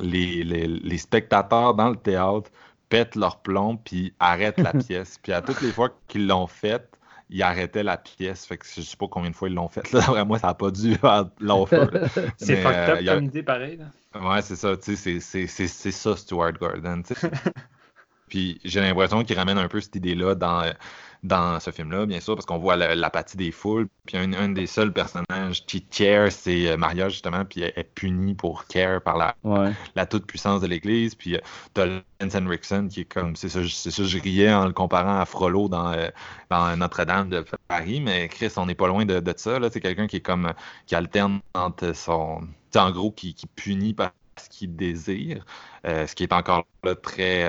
les, 0.00 0.44
les 0.44 0.98
spectateurs 0.98 1.74
dans 1.74 1.90
le 1.90 1.96
théâtre 1.96 2.50
pètent 2.94 3.16
leur 3.16 3.38
plomb 3.38 3.76
puis 3.76 4.14
arrêtent 4.20 4.60
la 4.60 4.72
pièce. 4.86 5.18
Puis 5.20 5.32
à 5.32 5.42
toutes 5.42 5.60
les 5.62 5.72
fois 5.72 5.90
qu'ils 6.06 6.28
l'ont 6.28 6.46
fait, 6.46 6.88
ils 7.28 7.42
arrêtaient 7.42 7.82
la 7.82 7.96
pièce. 7.96 8.46
Fait 8.46 8.56
que 8.56 8.64
je 8.64 8.82
sais 8.82 8.96
pas 8.96 9.08
combien 9.08 9.30
de 9.30 9.34
fois 9.34 9.48
ils 9.48 9.54
l'ont 9.54 9.68
fait. 9.68 9.90
Là, 9.90 10.24
moi, 10.26 10.38
ça 10.38 10.48
n'a 10.48 10.54
pas 10.54 10.70
dû 10.70 10.96
long 11.40 11.66
feu. 11.66 11.90
c'est 12.36 12.56
fucked 12.56 12.90
up 12.90 12.98
euh, 13.02 13.14
comme 13.14 13.24
idée 13.24 13.42
pareil. 13.42 13.80
Ouais, 14.14 14.42
c'est 14.42 14.54
ça. 14.54 14.76
C'est 14.80 15.58
ça, 15.58 16.16
Stuart 16.16 16.52
Gordon. 16.52 17.02
Puis 18.28 18.60
j'ai 18.64 18.80
l'impression 18.80 19.24
qu'il 19.24 19.38
ramène 19.38 19.58
un 19.58 19.68
peu 19.68 19.80
cette 19.80 19.96
idée-là 19.96 20.34
dans 20.34 20.72
dans 21.24 21.58
ce 21.58 21.70
film-là, 21.70 22.04
bien 22.04 22.20
sûr, 22.20 22.34
parce 22.36 22.44
qu'on 22.44 22.58
voit 22.58 22.76
l'apathie 22.76 23.38
des 23.38 23.50
foules. 23.50 23.88
Puis 24.06 24.18
un, 24.18 24.50
des 24.50 24.66
seuls 24.66 24.92
personnages 24.92 25.64
qui 25.66 25.82
care, 25.82 26.30
c'est 26.30 26.68
euh, 26.68 26.76
Maria, 26.76 27.08
justement, 27.08 27.46
puis 27.46 27.62
elle 27.62 27.72
est 27.76 27.94
punie 27.94 28.34
pour 28.34 28.66
care 28.66 29.00
par 29.00 29.16
la, 29.16 29.34
la 29.96 30.06
toute-puissance 30.06 30.60
de 30.60 30.66
l'Église. 30.66 31.14
Puis 31.14 31.36
euh, 31.36 31.40
t'as 31.72 31.86
Lance 31.86 32.34
Henriksen, 32.34 32.88
qui 32.88 33.00
est 33.00 33.04
comme, 33.06 33.36
c'est 33.36 33.48
ça, 33.48 33.60
ça, 33.66 34.04
je 34.04 34.18
riais 34.18 34.52
en 34.52 34.66
le 34.66 34.74
comparant 34.74 35.18
à 35.18 35.24
Frollo 35.24 35.68
dans, 35.68 35.92
euh, 35.92 36.10
dans 36.50 36.76
Notre-Dame 36.76 37.30
de 37.30 37.42
Paris, 37.68 38.02
mais 38.02 38.28
Chris, 38.28 38.52
on 38.58 38.66
n'est 38.66 38.74
pas 38.74 38.88
loin 38.88 39.06
de, 39.06 39.18
de 39.18 39.34
ça. 39.34 39.58
C'est 39.72 39.80
quelqu'un 39.80 40.06
qui 40.06 40.16
est 40.16 40.20
comme, 40.20 40.52
qui 40.86 40.94
alterne 40.94 41.40
entre 41.54 41.94
son, 41.96 42.42
en 42.76 42.90
gros, 42.90 43.10
qui, 43.10 43.32
qui 43.32 43.46
punit 43.46 43.94
par 43.94 44.12
ce 44.40 44.48
qu'il 44.48 44.76
désire, 44.76 45.44
euh, 45.86 46.06
ce 46.06 46.14
qui 46.14 46.22
est 46.22 46.32
encore 46.32 46.66
là 46.82 46.94
très 46.94 47.44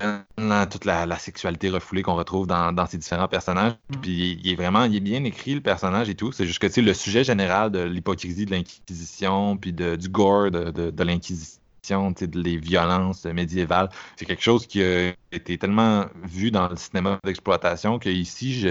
euh, 0.00 0.64
toute 0.66 0.84
la, 0.84 1.18
sexualité 1.18 1.70
refoulée 1.70 2.02
qu'on 2.02 2.14
retrouve 2.14 2.46
dans, 2.46 2.86
ces 2.86 2.98
différents 2.98 3.28
personnages. 3.28 3.74
Mm. 3.90 4.00
Puis 4.00 4.40
il 4.42 4.52
est 4.52 4.56
vraiment, 4.56 4.84
il 4.84 4.96
est 4.96 5.00
bien 5.00 5.24
écrit 5.24 5.54
le 5.54 5.60
personnage 5.60 6.08
et 6.08 6.14
tout. 6.14 6.32
C'est 6.32 6.46
juste 6.46 6.58
que 6.58 6.66
tu 6.66 6.82
le 6.82 6.94
sujet 6.94 7.24
général 7.24 7.70
de 7.70 7.80
l'hypocrisie 7.80 8.46
de 8.46 8.50
l'Inquisition, 8.50 9.56
puis 9.56 9.72
de, 9.72 9.96
du 9.96 10.08
gore 10.08 10.50
de, 10.50 10.70
de, 10.70 11.04
l'Inquisition, 11.04 12.12
des 12.20 12.56
violences 12.56 13.24
médiévales. 13.24 13.88
C'est 14.16 14.24
quelque 14.24 14.42
chose 14.42 14.66
qui 14.66 14.82
a 14.82 15.12
été 15.32 15.58
tellement 15.58 16.06
vu 16.24 16.50
dans 16.50 16.68
le 16.68 16.76
cinéma 16.76 17.18
d'exploitation 17.24 17.98
qu'ici, 17.98 18.54
je 18.54 18.68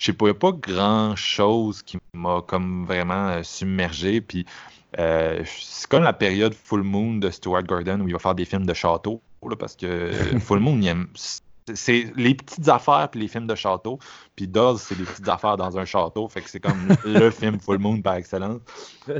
je 0.00 0.06
sais 0.06 0.12
pas, 0.14 0.32
pas 0.32 0.52
grand 0.52 1.14
chose 1.14 1.82
qui 1.82 1.98
m'a 2.14 2.42
comme 2.46 2.86
vraiment 2.86 3.28
euh, 3.28 3.42
submergé. 3.42 4.22
Puis 4.22 4.46
euh, 4.98 5.44
c'est 5.44 5.86
comme 5.88 6.02
la 6.02 6.14
période 6.14 6.54
Full 6.54 6.82
Moon 6.82 7.16
de 7.16 7.30
Stuart 7.30 7.62
Gordon 7.62 8.00
où 8.00 8.08
il 8.08 8.12
va 8.12 8.18
faire 8.18 8.34
des 8.34 8.46
films 8.46 8.64
de 8.64 8.74
château. 8.74 9.20
parce 9.58 9.76
que 9.76 10.10
Full 10.40 10.58
Moon, 10.58 10.78
il 10.80 10.88
aime, 10.88 11.08
c'est 11.74 12.12
les 12.16 12.34
petites 12.34 12.68
affaires 12.68 13.08
puis 13.10 13.20
les 13.20 13.28
films 13.28 13.46
de 13.46 13.54
château. 13.54 13.98
Puis 14.40 14.48
Dawes, 14.48 14.78
c'est 14.78 14.94
des 14.94 15.04
petites 15.04 15.28
affaires 15.28 15.58
dans 15.58 15.76
un 15.76 15.84
château. 15.84 16.26
Fait 16.26 16.40
que 16.40 16.48
c'est 16.48 16.60
comme 16.60 16.96
le 17.04 17.30
film 17.30 17.60
Full 17.60 17.76
Moon 17.76 18.00
par 18.00 18.14
excellence. 18.14 18.62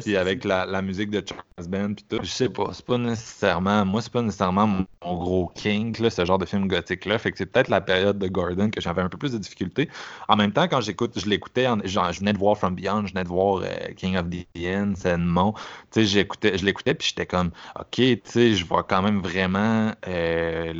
Puis 0.03 0.17
avec 0.17 0.45
la, 0.45 0.81
musique 0.81 1.11
de 1.11 1.23
Charles 1.23 1.69
Band 1.69 1.93
puis 1.93 2.07
tout. 2.09 2.19
Je 2.23 2.31
sais 2.31 2.49
pas, 2.49 2.71
c'est 2.73 2.87
pas 2.87 2.97
nécessairement. 2.97 3.85
Moi, 3.85 4.01
c'est 4.01 4.13
pas 4.13 4.23
nécessairement 4.23 4.67
mon, 4.67 4.87
gros 5.03 5.53
king, 5.55 5.95
là, 6.01 6.09
ce 6.09 6.25
genre 6.25 6.39
de 6.39 6.47
film 6.47 6.69
gothique-là. 6.69 7.19
Fait 7.19 7.33
que 7.33 7.37
c'est 7.37 7.45
peut-être 7.45 7.69
la 7.69 7.83
période 7.83 8.19
de 8.19 8.29
Gordon 8.29 8.71
que 8.71 8.81
j'avais 8.81 9.03
un 9.03 9.11
peu 9.11 9.19
plus 9.19 9.33
de 9.33 9.37
difficultés. 9.37 9.91
En 10.29 10.37
même 10.37 10.53
temps, 10.53 10.69
quand 10.69 10.81
j'écoute, 10.81 11.21
je 11.21 11.29
l'écoutais, 11.29 11.67
je 11.85 12.01
venais 12.19 12.33
de 12.33 12.39
voir 12.39 12.57
From 12.57 12.75
Beyond, 12.75 13.05
je 13.05 13.13
venais 13.13 13.25
de 13.25 13.29
voir 13.29 13.61
euh, 13.63 13.93
King 13.99 14.17
of 14.17 14.31
the 14.31 14.47
End, 14.57 14.95
Edmond. 15.05 15.53
Tu 15.91 16.01
sais, 16.01 16.05
j'écoutais, 16.07 16.57
je 16.57 16.65
l'écoutais 16.65 16.95
puis 16.95 17.09
j'étais 17.09 17.27
comme, 17.27 17.51
ok, 17.79 17.91
tu 17.91 18.21
sais, 18.25 18.55
je 18.55 18.65
vois 18.65 18.85
quand 18.85 19.03
même 19.03 19.21
vraiment 19.21 19.93
euh, 20.09 20.73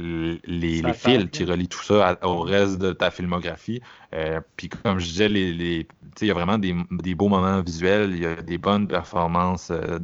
les, 0.45 0.81
les 0.81 0.93
fils 0.95 1.29
qui 1.31 1.45
relient 1.45 1.69
tout 1.69 1.83
ça 1.83 2.19
au 2.23 2.41
reste 2.41 2.79
de 2.79 2.93
ta 2.93 3.11
filmographie. 3.11 3.83
Euh, 4.13 4.30
puis 4.57 4.69
comme 4.69 4.99
je 4.99 5.07
disais, 5.07 5.31
il 5.31 5.87
y 6.23 6.31
a 6.31 6.35
vraiment 6.35 6.59
des, 6.59 7.15
beaux 7.15 7.29
moments 7.29 7.61
visuels, 7.63 8.11
il 8.13 8.23
y 8.23 8.27
a 8.27 8.37
des 8.37 8.59
bonnes 8.59 8.87
performances 8.89 9.71
euh, 9.71 9.99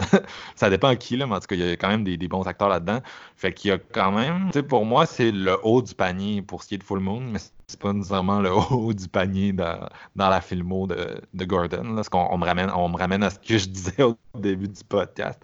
ça 0.54 0.70
dépend 0.70 0.94
qui, 0.96 1.16
là, 1.16 1.26
mais 1.26 1.34
en 1.34 1.40
tout 1.40 1.46
cas, 1.46 1.56
il 1.56 1.60
y 1.60 1.70
a 1.70 1.72
quand 1.72 1.88
même 1.88 2.04
des, 2.04 2.16
bons 2.28 2.46
acteurs 2.46 2.68
là-dedans. 2.68 3.00
Fait 3.36 3.52
qu'il 3.52 3.70
y 3.70 3.72
a 3.72 3.78
quand 3.78 4.12
même, 4.12 4.50
pour 4.68 4.84
moi, 4.84 5.06
c'est 5.06 5.30
le 5.30 5.56
haut 5.62 5.82
du 5.82 5.94
panier 5.94 6.42
pour 6.42 6.62
ce 6.62 6.68
qui 6.68 6.74
est 6.74 6.78
de 6.78 6.84
Full 6.84 7.00
Moon, 7.00 7.20
mais 7.20 7.38
c'est 7.66 7.80
pas 7.80 7.92
nécessairement 7.92 8.40
le 8.40 8.50
haut 8.72 8.92
du 8.92 9.08
panier 9.08 9.52
dans, 9.52 9.88
la 10.16 10.40
filmo 10.40 10.86
de, 10.86 11.44
Gordon. 11.44 11.94
Là, 11.94 12.02
qu'on 12.10 12.28
on 12.30 12.38
me, 12.38 12.44
ramène, 12.44 12.70
on 12.74 12.88
me 12.88 12.96
ramène 12.96 13.22
à 13.22 13.30
ce 13.30 13.38
que 13.38 13.58
je 13.58 13.66
disais 13.66 14.02
au 14.02 14.16
début 14.34 14.68
du 14.68 14.84
podcast. 14.84 15.40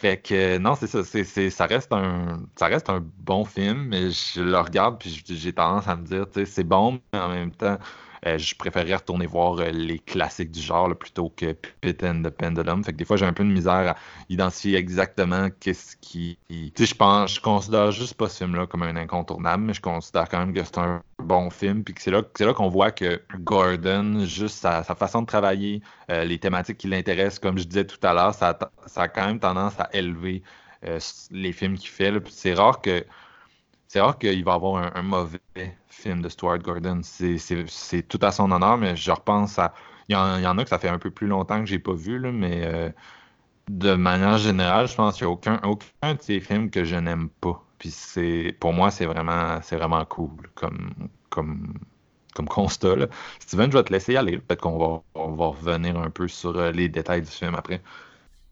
Fait 0.00 0.20
que 0.22 0.58
non, 0.58 0.76
c'est 0.76 0.86
ça, 0.86 1.02
c'est, 1.02 1.50
ça 1.50 1.66
reste 1.66 1.92
un 1.92 2.46
ça 2.56 2.66
reste 2.66 2.88
un 2.88 3.00
bon 3.00 3.44
film, 3.44 3.86
mais 3.88 4.10
je 4.12 4.40
le 4.42 4.56
regarde 4.60 4.98
puis 5.00 5.24
j'ai 5.26 5.52
tendance 5.52 5.88
à 5.88 5.96
me 5.96 6.04
dire, 6.04 6.26
tu 6.30 6.40
sais, 6.40 6.46
c'est 6.46 6.62
bon, 6.64 7.00
mais 7.12 7.18
en 7.18 7.28
même 7.30 7.50
temps, 7.50 7.78
je 8.24 8.54
préférerais 8.54 8.96
retourner 8.96 9.26
voir 9.26 9.58
euh, 9.58 9.70
les 9.70 9.98
classiques 9.98 10.50
du 10.50 10.60
genre 10.60 10.94
plutôt 10.96 11.32
que 11.36 11.52
Pit 11.80 12.02
and 12.02 12.22
the 12.22 12.30
Pendulum. 12.30 12.84
Fait 12.84 12.92
que 12.92 12.96
des 12.96 13.04
fois, 13.04 13.16
j'ai 13.16 13.26
un 13.26 13.32
peu 13.32 13.44
de 13.44 13.50
misère 13.50 13.90
à 13.90 13.96
identifier 14.28 14.76
exactement 14.76 15.48
qu'est-ce 15.60 15.96
qui. 15.96 16.38
Tu 16.48 16.86
je 16.86 16.94
pense, 16.94 17.34
je 17.34 17.40
considère 17.40 17.90
juste 17.92 18.14
pas 18.14 18.28
ce 18.28 18.38
film-là 18.44 18.66
comme 18.66 18.82
un 18.82 18.96
incontournable, 18.96 19.64
mais 19.64 19.74
je 19.74 19.80
considère 19.80 20.28
quand 20.28 20.38
même 20.38 20.52
que 20.52 20.64
c'est 20.64 20.78
un 20.78 21.02
bon 21.22 21.50
film. 21.50 21.84
Puis 21.84 21.94
c'est 21.98 22.10
là, 22.10 22.22
c'est 22.36 22.46
là 22.46 22.54
qu'on 22.54 22.68
voit 22.68 22.90
que 22.90 23.20
Gordon, 23.38 24.24
juste 24.24 24.58
sa, 24.58 24.82
façon 24.82 25.22
de 25.22 25.26
travailler, 25.26 25.82
euh, 26.10 26.24
les 26.24 26.38
thématiques 26.38 26.78
qui 26.78 26.88
l'intéressent, 26.88 27.38
comme 27.38 27.58
je 27.58 27.64
disais 27.64 27.84
tout 27.84 28.04
à 28.06 28.12
l'heure, 28.14 28.34
ça, 28.34 28.58
ça, 28.86 29.02
a 29.02 29.08
quand 29.08 29.26
même 29.26 29.40
tendance 29.40 29.78
à 29.78 29.88
élever 29.92 30.42
les 31.32 31.52
films 31.52 31.76
qu'il 31.76 31.90
fait. 31.90 32.12
C'est 32.30 32.54
rare 32.54 32.80
que 32.80 33.04
c'est 33.88 34.00
rare 34.00 34.18
qu'il 34.18 34.44
va 34.44 34.54
avoir 34.54 34.96
un, 34.96 35.02
mauvais 35.02 35.40
film 35.88 36.22
de 36.22 36.28
Stuart 36.28 36.58
Gordon. 36.58 37.00
C'est 37.02 38.08
tout 38.08 38.18
à 38.22 38.30
son 38.30 38.50
honneur, 38.52 38.76
mais 38.78 38.96
je 38.96 39.10
repense 39.10 39.58
à. 39.58 39.74
Il 40.08 40.14
y, 40.14 40.16
en, 40.16 40.58
a 40.58 40.64
que 40.64 40.70
ça 40.70 40.78
fait 40.78 40.88
un 40.88 40.98
peu 40.98 41.10
plus 41.10 41.26
longtemps 41.26 41.60
que 41.60 41.66
j'ai 41.66 41.78
pas 41.78 41.92
vu, 41.92 42.18
là, 42.18 42.32
mais 42.32 42.64
euh, 42.64 42.90
de 43.68 43.94
manière 43.94 44.38
générale, 44.38 44.88
je 44.88 44.94
pense 44.94 45.16
qu'il 45.16 45.26
n'y 45.26 45.30
a 45.30 45.34
aucun, 45.34 45.60
aucun 45.64 46.14
de 46.14 46.22
ces 46.22 46.40
films 46.40 46.70
que 46.70 46.84
je 46.84 46.96
n'aime 46.96 47.28
pas. 47.40 47.62
Puis 47.78 47.90
c'est 47.90 48.56
pour 48.60 48.72
moi, 48.72 48.90
c'est 48.90 49.06
vraiment, 49.06 49.58
vraiment 49.60 50.04
cool 50.06 50.48
comme, 50.54 50.90
comme, 51.30 51.74
comme 52.34 52.48
constat. 52.48 53.08
Steven, 53.40 53.70
je 53.70 53.76
vais 53.78 53.84
te 53.84 53.92
laisser 53.92 54.16
aller. 54.16 54.38
Peut-être 54.38 54.62
qu'on 54.62 54.78
va, 54.78 55.02
on 55.14 55.32
va 55.34 55.46
revenir 55.48 55.98
un 55.98 56.10
peu 56.10 56.28
sur 56.28 56.56
euh, 56.56 56.72
les 56.72 56.88
détails 56.88 57.22
du 57.22 57.30
film 57.30 57.54
après. 57.54 57.82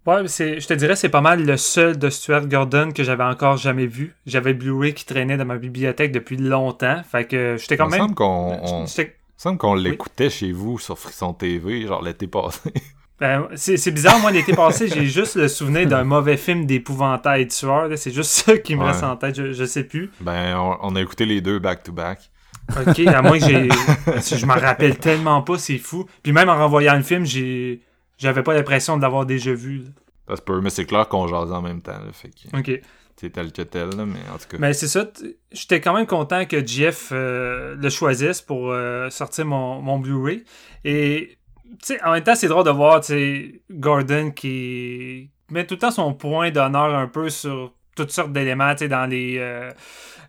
Ouais, 0.07 0.23
je 0.24 0.66
te 0.66 0.74
dirais, 0.74 0.95
c'est 0.95 1.09
pas 1.09 1.20
mal 1.20 1.45
le 1.45 1.57
seul 1.57 1.99
de 1.99 2.11
Stuart 2.11 2.47
Gordon 2.47 2.93
que 2.93 3.03
j'avais 3.03 3.24
encore 3.24 3.57
jamais 3.57 3.87
vu. 3.87 4.15
J'avais 4.24 4.55
Blu-ray 4.55 4.95
qui 4.95 5.05
traînait 5.05 5.37
dans 5.37 5.45
ma 5.45 5.57
bibliothèque 5.57 6.12
depuis 6.12 6.37
longtemps. 6.37 7.03
Fait 7.11 7.24
que 7.24 7.57
j'étais 7.59 7.77
quand 7.77 7.89
même. 7.89 8.15
Il 8.15 9.43
semble 9.43 9.59
qu'on 9.59 9.74
l'écoutait 9.74 10.31
chez 10.31 10.53
vous 10.53 10.78
sur 10.78 10.99
Frisson 10.99 11.33
TV, 11.35 11.87
genre 11.87 12.03
l'été 12.03 12.27
passé. 12.27 12.73
Ben, 13.19 13.49
c'est 13.55 13.91
bizarre, 13.93 14.19
moi, 14.19 14.31
l'été 14.31 14.53
passé, 14.53 14.89
j'ai 14.89 15.07
juste 15.07 15.37
le 15.37 15.49
souvenir 15.49 15.89
d'un 15.89 16.05
mauvais 16.05 16.37
film 16.37 16.66
d'épouvantail 16.66 17.49
tueur. 17.49 17.89
C'est 17.97 18.11
juste 18.11 18.31
ça 18.31 18.59
qui 18.59 18.77
me 18.77 18.85
reste 18.85 19.05
en 19.05 19.16
tête, 19.16 19.35
je, 19.35 19.65
sais 19.65 19.85
plus. 19.85 20.11
Ben, 20.20 20.55
on, 20.83 20.95
a 20.97 21.01
écouté 21.01 21.24
les 21.24 21.41
deux 21.41 21.59
back-to-back. 21.59 22.31
Ok, 22.78 22.99
à 23.07 23.23
moins 23.23 23.39
que 23.39 23.47
j'ai. 23.47 23.69
je 24.37 24.45
m'en 24.45 24.53
rappelle 24.53 24.99
tellement 24.99 25.41
pas, 25.41 25.57
c'est 25.57 25.78
fou. 25.78 26.05
Puis 26.23 26.33
même 26.33 26.51
en 26.51 26.59
renvoyant 26.59 26.95
le 26.95 27.03
film, 27.03 27.24
j'ai 27.24 27.81
j'avais 28.19 28.43
pas 28.43 28.55
l'impression 28.55 28.97
de 28.97 29.03
l'avoir 29.03 29.27
déjà 29.27 29.53
vu. 29.53 29.85
Ça 30.29 30.37
se 30.37 30.43
peut, 30.43 30.61
mais 30.61 30.71
c'est 30.71 30.87
clair 30.87 31.09
qu'on 31.09 31.29
jasait 31.29 31.55
en 31.55 31.63
même 31.63 31.83
temps. 31.83 32.01
fait 32.13 32.31
ok. 32.53 32.81
C'est 33.19 33.31
tel 33.31 33.51
que 33.51 33.63
tel, 33.63 33.89
mais 33.97 34.21
en 34.33 34.37
tout 34.37 34.47
cas. 34.51 34.59
Mais 34.59 34.75
c'est 34.75 34.89
ça, 34.89 35.07
j'étais 35.51 35.81
quand 35.81 35.95
même 35.95 36.07
content 36.07 36.45
que 36.45 36.65
Jeff 36.67 37.11
euh, 37.13 37.75
le 37.75 37.89
choisisse 37.89 38.43
pour 38.43 38.71
euh, 38.71 39.09
sortir 39.09 39.47
mon, 39.47 39.81
mon 39.81 39.99
Blu-ray. 39.99 40.45
Et, 40.85 41.39
tu 41.65 41.77
sais, 41.83 42.05
en 42.05 42.13
même 42.13 42.23
temps, 42.23 42.35
c'est 42.35 42.49
drôle 42.49 42.67
de 42.67 42.71
voir, 42.71 43.01
tu 43.01 43.63
Gordon 43.71 44.33
qui 44.33 45.31
met 45.51 45.67
tout 45.67 45.75
le 45.75 45.79
temps 45.79 45.91
son 45.91 46.13
point 46.13 46.51
d'honneur 46.51 46.95
un 46.95 47.09
peu 47.09 47.31
sur 47.31 47.73
toutes 47.97 48.11
sortes 48.11 48.33
d'éléments, 48.33 48.73
tu 48.75 48.81
sais, 48.81 48.89
dans 48.89 49.07
les. 49.07 49.37
Euh, 49.39 49.71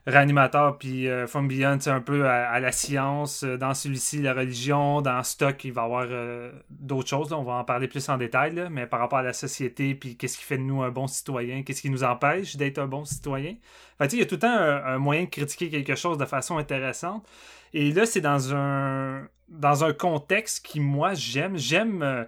réanimateur 0.07 0.77
puis 0.77 1.07
euh, 1.07 1.27
From 1.27 1.49
Beyond, 1.49 1.79
c'est 1.81 1.91
un 1.91 1.99
peu 1.99 2.27
à, 2.27 2.59
la 2.59 2.71
science. 2.71 3.43
Euh, 3.43 3.57
dans 3.57 3.73
celui-ci, 3.73 4.21
la 4.21 4.33
religion. 4.33 5.01
Dans 5.01 5.21
Stock, 5.21 5.63
il 5.65 5.73
va 5.73 5.81
y 5.81 5.85
avoir 5.85 6.07
euh, 6.09 6.51
d'autres 6.69 7.09
choses. 7.09 7.33
On 7.33 7.43
va 7.43 7.53
en 7.53 7.63
parler 7.65 7.89
plus 7.89 8.07
en 8.07 8.17
détail. 8.17 8.67
mais 8.71 8.87
par 8.87 9.01
rapport 9.01 9.19
à 9.19 9.23
la 9.23 9.33
société, 9.33 9.93
puis 9.95 10.15
qu'est-ce 10.15 10.37
qui 10.37 10.45
fait 10.45 10.57
de 10.57 10.63
nous 10.63 10.81
un 10.81 10.91
bon 10.91 11.07
citoyen, 11.07 11.61
qu'est-ce 11.63 11.81
qui 11.81 11.89
nous 11.89 12.03
empêche 12.03 12.55
d'être 12.55 12.79
un 12.79 12.87
bon 12.87 13.03
citoyen. 13.03 13.55
Fait, 13.97 14.13
il 14.13 14.19
y 14.19 14.21
a 14.21 14.25
tout 14.25 14.35
le 14.35 14.39
temps 14.39 14.47
un, 14.47 14.97
moyen 14.97 15.25
de 15.25 15.29
critiquer 15.29 15.69
quelque 15.69 15.95
chose 15.95 16.17
de 16.17 16.25
façon 16.25 16.57
intéressante. 16.57 17.27
Et 17.73 17.91
là, 17.91 18.05
c'est 18.05 18.21
dans 18.21 18.55
un, 18.55 19.27
dans 19.49 19.83
un 19.83 19.91
contexte 19.91 20.65
qui, 20.65 20.79
moi, 20.79 21.13
j'aime. 21.13 21.57
J'aime. 21.57 22.27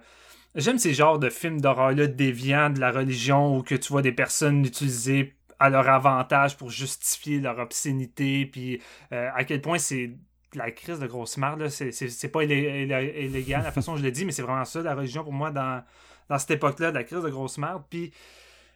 J'aime 0.56 0.78
ces 0.78 0.94
genres 0.94 1.20
de 1.20 1.30
films 1.30 1.60
d'horreur-là 1.60 2.08
déviants 2.08 2.70
de 2.70 2.80
la 2.80 2.90
religion 2.90 3.56
où 3.56 3.62
que 3.62 3.76
tu 3.76 3.92
vois 3.92 4.02
des 4.02 4.10
personnes 4.10 4.66
utiliser 4.66 5.36
à 5.60 5.70
leur 5.70 5.88
avantage 5.88 6.56
pour 6.56 6.70
justifier 6.70 7.38
leur 7.38 7.58
obscénité, 7.58 8.46
puis 8.46 8.80
euh, 9.12 9.28
à 9.34 9.44
quel 9.44 9.60
point 9.60 9.78
c'est 9.78 10.10
la 10.54 10.70
crise 10.70 10.98
de 10.98 11.06
grosse 11.06 11.36
merde, 11.36 11.68
c'est 11.68 12.32
pas 12.32 12.42
illégal 12.42 13.62
la 13.62 13.70
façon 13.70 13.92
dont 13.92 13.98
je 13.98 14.02
l'ai 14.02 14.10
dit, 14.10 14.24
mais 14.24 14.32
c'est 14.32 14.42
vraiment 14.42 14.64
ça 14.64 14.82
la 14.82 14.94
religion 14.94 15.22
pour 15.22 15.32
moi 15.32 15.50
dans, 15.50 15.84
dans 16.28 16.38
cette 16.38 16.50
époque-là, 16.52 16.90
de 16.90 16.96
la 16.96 17.04
crise 17.04 17.22
de 17.22 17.28
grosse 17.28 17.58
merde. 17.58 17.84
Puis 17.88 18.10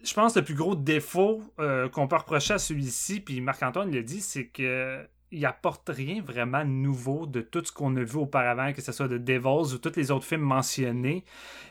je 0.04 0.12
pense 0.14 0.34
que 0.34 0.40
le 0.40 0.44
plus 0.44 0.54
gros 0.54 0.76
défaut 0.76 1.42
euh, 1.58 1.88
qu'on 1.88 2.06
peut 2.06 2.16
reprocher 2.16 2.54
à 2.54 2.58
celui-ci, 2.58 3.20
puis 3.20 3.40
Marc-Antoine 3.40 3.90
l'a 3.90 4.02
dit, 4.02 4.20
c'est 4.20 4.46
que 4.46 5.04
il 5.34 5.44
apporte 5.46 5.88
rien 5.88 6.22
vraiment 6.22 6.64
nouveau 6.64 7.26
de 7.26 7.40
tout 7.40 7.62
ce 7.64 7.72
qu'on 7.72 7.94
a 7.96 8.02
vu 8.02 8.16
auparavant, 8.18 8.72
que 8.72 8.80
ce 8.80 8.92
soit 8.92 9.08
de 9.08 9.18
Devils 9.18 9.74
ou 9.74 9.78
tous 9.78 9.96
les 9.96 10.10
autres 10.10 10.24
films 10.24 10.42
mentionnés. 10.42 11.24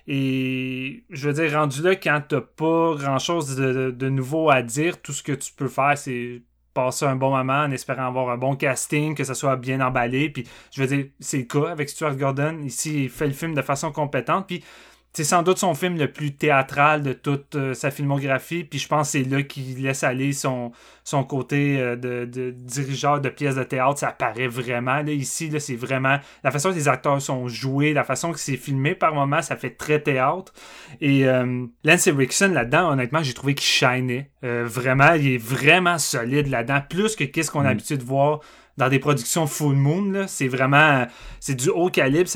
Et 0.08 1.04
je 1.10 1.30
veux 1.30 1.34
dire, 1.34 1.58
rendu 1.58 1.82
là, 1.82 1.96
quand 1.96 2.22
t'as 2.28 2.42
pas 2.42 2.96
grand 2.96 3.20
chose 3.20 3.56
de, 3.56 4.10
nouveau 4.10 4.50
à 4.50 4.62
dire, 4.62 5.02
tout 5.02 5.14
ce 5.14 5.24
que 5.24 5.32
tu 5.32 5.54
peux 5.54 5.70
faire, 5.70 5.98
c'est 5.98 6.42
passer 6.74 7.06
un 7.06 7.16
bon 7.16 7.30
moment 7.30 7.62
en 7.62 7.72
espérant 7.72 8.08
avoir 8.08 8.30
un 8.30 8.38
bon 8.38 8.56
casting, 8.56 9.16
que 9.16 9.24
ça 9.24 9.36
soit 9.36 9.56
bien 9.56 9.80
emballé. 9.80 10.30
Puis 10.30 10.48
je 10.72 10.82
veux 10.82 10.88
dire, 10.88 11.06
c'est 11.20 11.38
le 11.38 11.44
cas 11.44 11.70
avec 11.70 11.90
Stuart 11.90 12.16
Gordon. 12.16 12.62
Ici, 12.64 13.06
il 13.06 13.10
fait 13.10 13.28
le 13.28 13.34
film 13.34 13.54
de 13.54 13.62
façon 13.62 13.92
compétente. 13.92 14.48
Puis 14.48 14.64
c'est 15.16 15.24
sans 15.24 15.44
doute 15.44 15.60
son 15.60 15.76
film 15.76 15.96
le 15.98 16.12
plus 16.12 16.34
théâtral 16.34 17.04
de 17.04 17.14
toute 17.14 17.56
euh, 17.56 17.76
sa 17.76 17.92
filmographie, 17.92 18.64
puis 18.64 18.80
je 18.80 18.88
pense 18.88 19.12
que 19.12 19.20
c'est 19.20 19.30
là 19.30 19.44
qu'il 19.44 19.84
laisse 19.84 20.04
aller 20.04 20.34
son, 20.34 20.72
son 21.04 21.24
côté 21.24 21.80
euh, 21.80 21.96
de, 21.96 22.26
de, 22.26 22.50
dirigeur 22.50 23.22
de 23.22 23.30
pièces 23.30 23.54
de 23.54 23.64
théâtre, 23.64 24.00
ça 24.00 24.08
apparaît 24.08 24.48
vraiment. 24.48 25.04
Là, 25.04 25.12
ici, 25.12 25.52
là, 25.52 25.60
c'est 25.60 25.76
vraiment 25.76 26.18
la 26.44 26.50
façon 26.50 26.70
dont 26.70 26.76
les 26.76 26.88
acteurs 26.88 27.22
sont 27.22 27.48
joués, 27.48 27.94
la 27.94 28.04
façon 28.04 28.32
que 28.32 28.40
c'est 28.40 28.58
filmé 28.58 28.96
par 28.96 29.14
moments, 29.14 29.44
ça 29.44 29.56
fait 29.56 29.70
très 29.70 30.00
théâtre. 30.00 30.52
Et 31.00 31.28
euh, 31.28 31.68
Lance 31.84 32.08
Erickson, 32.08 32.50
là-dedans, 32.52 32.92
honnêtement, 32.92 33.22
j'ai 33.22 33.36
trouvé 33.36 33.54
qu'il 33.54 33.68
shinait. 33.68 34.32
vraiment, 34.42 35.14
il 35.14 35.34
est 35.34 35.38
vraiment 35.38 36.00
solide 36.00 36.48
là-dedans, 36.48 36.82
plus 36.90 37.16
que 37.16 37.24
qu'est-ce 37.24 37.52
qu'on 37.52 37.60
a 37.60 37.64
mm. 37.64 37.68
l'habitude 37.68 37.98
de 38.00 38.04
voir 38.04 38.40
dans 38.78 38.90
des 38.90 39.00
productions 39.00 39.48
full 39.48 39.76
moon. 39.76 40.26
C'est 40.28 40.48
vraiment 40.48 41.06
c'est 41.40 41.56
du 41.56 41.70
haut 41.70 41.90
calibre 41.90 42.30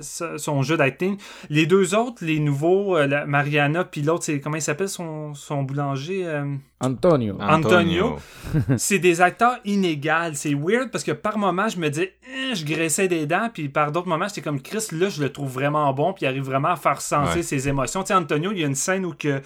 son 0.00 0.62
jeu 0.62 0.76
d'acting. 0.76 1.16
Les 1.50 1.66
deux 1.66 1.94
autres, 1.94 2.24
les 2.24 2.38
nouveaux, 2.38 2.96
euh, 2.96 3.26
Mariana 3.26 3.84
puis 3.84 4.02
l'autre, 4.02 4.24
c'est 4.24 4.40
comment 4.40 4.56
il 4.56 4.62
s'appelle 4.62 4.88
son, 4.88 5.34
son 5.34 5.62
boulanger 5.62 6.26
euh? 6.26 6.54
Antonio. 6.80 7.36
Antonio. 7.40 8.16
c'est 8.76 8.98
des 8.98 9.20
acteurs 9.20 9.58
inégales. 9.64 10.34
C'est 10.34 10.54
weird 10.54 10.90
parce 10.90 11.04
que 11.04 11.12
par 11.12 11.38
moments, 11.38 11.68
je 11.68 11.78
me 11.78 11.88
dis, 11.88 12.02
eh, 12.02 12.54
je 12.54 12.64
graissais 12.64 13.06
des 13.06 13.26
dents, 13.26 13.48
puis 13.52 13.68
par 13.68 13.92
d'autres 13.92 14.08
moments, 14.08 14.26
j'étais 14.26 14.42
comme 14.42 14.60
Chris, 14.60 14.88
là, 14.92 15.08
je 15.08 15.22
le 15.22 15.30
trouve 15.30 15.50
vraiment 15.52 15.92
bon, 15.92 16.12
puis 16.12 16.24
il 16.24 16.28
arrive 16.28 16.42
vraiment 16.42 16.68
à 16.68 16.76
faire 16.76 17.00
sentir 17.00 17.44
ses 17.44 17.68
émotions. 17.68 18.02
Tu 18.02 18.08
sais, 18.08 18.14
Antonio, 18.14 18.50
il 18.52 18.58
y 18.58 18.64
a 18.64 18.66
une 18.66 18.74
scène 18.74 19.06
où 19.06 19.12
que 19.12 19.40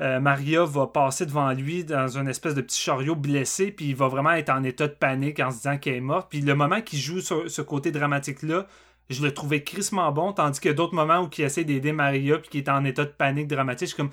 euh, 0.00 0.20
Maria 0.20 0.64
va 0.64 0.86
passer 0.86 1.26
devant 1.26 1.52
lui 1.52 1.84
dans 1.84 2.18
une 2.18 2.28
espèce 2.28 2.54
de 2.54 2.60
petit 2.60 2.80
chariot 2.80 3.14
blessé, 3.14 3.70
puis 3.70 3.86
il 3.86 3.96
va 3.96 4.08
vraiment 4.08 4.32
être 4.32 4.50
en 4.50 4.62
état 4.62 4.88
de 4.88 4.92
panique 4.92 5.40
en 5.40 5.50
se 5.50 5.56
disant 5.56 5.78
qu'elle 5.78 5.94
est 5.94 6.00
morte. 6.00 6.28
Puis 6.30 6.40
le 6.40 6.54
moment 6.54 6.80
qu'il 6.80 6.98
joue 6.98 7.20
ce 7.20 7.62
côté 7.62 7.90
dramatique-là, 7.90 8.66
je 9.08 9.22
le 9.22 9.32
trouvais 9.32 9.62
crissement 9.62 10.10
bon, 10.12 10.32
tandis 10.32 10.60
que 10.60 10.68
d'autres 10.68 10.94
moments 10.94 11.22
où 11.22 11.30
il 11.38 11.44
essaie 11.44 11.64
d'aider 11.64 11.92
Maria, 11.92 12.38
puis 12.38 12.48
qu'il 12.48 12.60
est 12.60 12.68
en 12.68 12.84
état 12.84 13.04
de 13.04 13.10
panique 13.10 13.48
dramatique, 13.48 13.88
je 13.88 13.94
suis 13.94 14.02
comme 14.02 14.10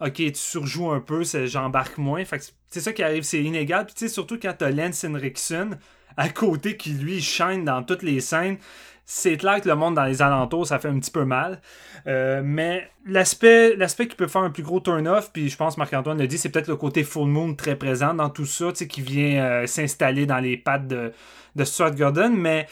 ok, 0.00 0.14
tu 0.14 0.34
surjoues 0.34 0.90
un 0.90 1.00
peu, 1.00 1.22
j'embarque 1.24 1.98
moins. 1.98 2.24
C'est 2.68 2.80
ça 2.80 2.92
qui 2.92 3.02
arrive, 3.02 3.22
c'est 3.22 3.42
inégal. 3.42 3.86
Puis 3.86 4.08
surtout 4.08 4.38
quand 4.40 4.54
t'as 4.56 4.70
Lance 4.70 5.04
Henriksen 5.04 5.78
à 6.16 6.28
côté 6.28 6.76
qui 6.76 6.90
lui 6.90 7.20
shine 7.20 7.64
dans 7.64 7.82
toutes 7.82 8.02
les 8.02 8.20
scènes 8.20 8.58
c'est 9.06 9.36
clair 9.36 9.60
que 9.60 9.68
le 9.68 9.74
monde 9.74 9.94
dans 9.94 10.04
les 10.04 10.22
alentours, 10.22 10.66
ça 10.66 10.78
fait 10.78 10.88
un 10.88 10.98
petit 10.98 11.10
peu 11.10 11.24
mal. 11.24 11.60
Euh, 12.06 12.42
mais 12.44 12.90
l'aspect 13.06 13.76
qui 14.08 14.16
peut 14.16 14.26
faire 14.26 14.42
un 14.42 14.50
plus 14.50 14.62
gros 14.62 14.80
turn-off, 14.80 15.30
puis 15.32 15.48
je 15.48 15.56
pense 15.56 15.76
Marc-Antoine 15.76 16.18
l'a 16.18 16.26
dit, 16.26 16.38
c'est 16.38 16.48
peut-être 16.48 16.68
le 16.68 16.76
côté 16.76 17.04
full 17.04 17.28
moon 17.28 17.54
très 17.54 17.76
présent 17.76 18.14
dans 18.14 18.30
tout 18.30 18.46
ça, 18.46 18.72
qui 18.72 19.02
vient 19.02 19.44
euh, 19.44 19.66
s'installer 19.66 20.26
dans 20.26 20.38
les 20.38 20.56
pattes 20.56 20.86
de, 20.86 21.12
de 21.54 21.64
Stuart 21.64 21.94
Gordon. 21.94 22.30
Mais 22.30 22.66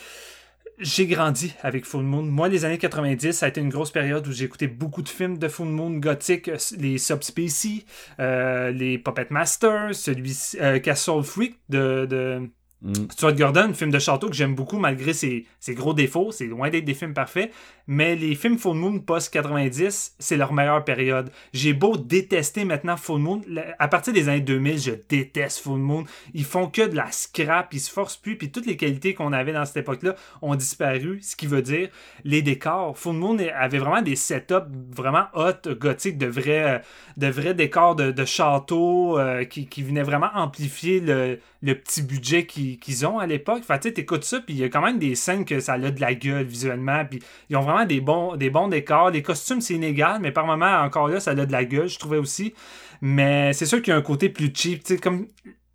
j'ai 0.78 1.06
grandi 1.06 1.54
avec 1.62 1.84
Full 1.84 2.02
Moon. 2.02 2.22
Moi, 2.22 2.48
les 2.48 2.64
années 2.64 2.78
90, 2.78 3.32
ça 3.32 3.46
a 3.46 3.48
été 3.50 3.60
une 3.60 3.68
grosse 3.68 3.90
période 3.90 4.26
où 4.26 4.32
j'ai 4.32 4.46
écouté 4.46 4.66
beaucoup 4.66 5.02
de 5.02 5.08
films 5.08 5.38
de 5.38 5.46
Full 5.48 5.68
Moon 5.68 5.90
gothique, 5.90 6.50
les 6.78 6.98
Subspecies, 6.98 7.84
euh, 8.18 8.70
les 8.70 8.98
Puppet 8.98 9.26
Masters, 9.30 9.94
celui 9.94 10.34
Castle 10.82 11.22
Freak 11.22 11.56
de 11.68 12.48
Mm. 12.82 13.10
Stuart 13.10 13.34
Gordon, 13.34 13.72
film 13.74 13.90
de 13.90 13.98
château 13.98 14.28
que 14.28 14.34
j'aime 14.34 14.54
beaucoup 14.54 14.78
malgré 14.78 15.12
ses, 15.12 15.46
gros 15.68 15.94
défauts. 15.94 16.32
C'est 16.32 16.46
loin 16.46 16.68
d'être 16.68 16.84
des 16.84 16.94
films 16.94 17.14
parfaits. 17.14 17.52
Mais 17.86 18.16
les 18.16 18.34
films 18.34 18.58
Full 18.58 18.76
Moon 18.76 18.98
post-90, 18.98 20.12
c'est 20.18 20.36
leur 20.36 20.52
meilleure 20.52 20.84
période. 20.84 21.30
J'ai 21.52 21.72
beau 21.72 21.96
détester 21.96 22.64
maintenant 22.64 22.96
Full 22.96 23.20
Moon. 23.20 23.42
À 23.78 23.88
partir 23.88 24.12
des 24.12 24.28
années 24.28 24.40
2000, 24.40 24.78
je 24.78 24.92
déteste 25.08 25.60
Full 25.60 25.78
Moon. 25.78 26.04
Ils 26.34 26.44
font 26.44 26.68
que 26.68 26.82
de 26.82 26.96
la 26.96 27.10
scrap, 27.10 27.72
ils 27.72 27.80
se 27.80 27.90
forcent 27.90 28.16
plus. 28.16 28.36
Puis 28.36 28.50
toutes 28.50 28.66
les 28.66 28.76
qualités 28.76 29.14
qu'on 29.14 29.32
avait 29.32 29.52
dans 29.52 29.64
cette 29.64 29.78
époque-là 29.78 30.16
ont 30.42 30.54
disparu. 30.54 31.20
Ce 31.22 31.36
qui 31.36 31.46
veut 31.46 31.62
dire 31.62 31.88
les 32.24 32.42
décors. 32.42 32.98
Full 32.98 33.14
Moon 33.16 33.38
avait 33.54 33.78
vraiment 33.78 34.02
des 34.02 34.16
setups 34.16 34.54
vraiment 34.90 35.26
hot, 35.34 35.74
gothiques, 35.78 36.18
de 36.18 36.26
vrais, 36.26 36.82
de 37.16 37.26
vrais 37.28 37.54
décors 37.54 37.94
de, 37.94 38.10
de 38.10 38.24
château 38.24 39.18
euh, 39.18 39.44
qui 39.44 39.82
venaient 39.82 40.02
vraiment 40.02 40.30
amplifier 40.34 41.00
le, 41.00 41.38
le 41.62 41.74
petit 41.76 42.02
budget 42.02 42.46
qu'ils 42.46 43.06
ont 43.06 43.18
à 43.18 43.26
l'époque. 43.26 43.62
Fait 43.62 43.78
tu 43.78 43.88
sais, 43.88 43.94
t'écoutes 43.94 44.24
ça, 44.24 44.40
puis 44.40 44.54
il 44.54 44.60
y 44.60 44.64
a 44.64 44.68
quand 44.68 44.82
même 44.82 44.98
des 44.98 45.14
scènes 45.14 45.44
que 45.44 45.60
ça 45.60 45.74
a 45.74 45.78
de 45.78 46.00
la 46.00 46.14
gueule 46.14 46.44
visuellement, 46.44 47.04
puis 47.04 47.22
ils 47.48 47.56
ont 47.56 47.60
vraiment 47.60 47.86
des 47.86 48.00
bons, 48.00 48.36
décors. 48.68 49.10
Les 49.10 49.22
costumes, 49.22 49.60
c'est 49.60 49.74
inégal, 49.74 50.20
mais 50.20 50.32
par 50.32 50.46
moments, 50.46 50.80
encore 50.80 51.08
là, 51.08 51.20
ça 51.20 51.30
a 51.30 51.34
de 51.34 51.52
la 51.52 51.64
gueule, 51.64 51.88
je 51.88 51.98
trouvais 51.98 52.18
aussi. 52.18 52.52
Mais 53.00 53.52
c'est 53.52 53.66
sûr 53.66 53.80
qu'il 53.80 53.92
y 53.92 53.94
a 53.94 53.98
un 53.98 54.02
côté 54.02 54.28
plus 54.28 54.52
cheap, 54.54 54.84
tu 54.84 54.94
sais, 54.94 55.00
comme 55.00 55.28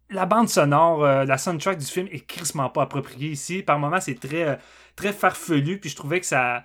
la 0.09 0.25
bande 0.25 0.49
sonore, 0.49 1.03
euh, 1.03 1.25
la 1.25 1.37
soundtrack 1.37 1.77
du 1.77 1.85
film 1.85 2.07
est 2.11 2.25
crissement 2.25 2.69
pas 2.69 2.83
appropriée 2.83 3.31
ici. 3.31 3.63
Par 3.63 3.79
moments, 3.79 3.99
c'est 3.99 4.19
très, 4.19 4.43
euh, 4.43 4.55
très 4.95 5.13
farfelu, 5.13 5.79
puis 5.79 5.89
je 5.89 5.95
trouvais 5.95 6.19
que 6.19 6.25
ça, 6.25 6.63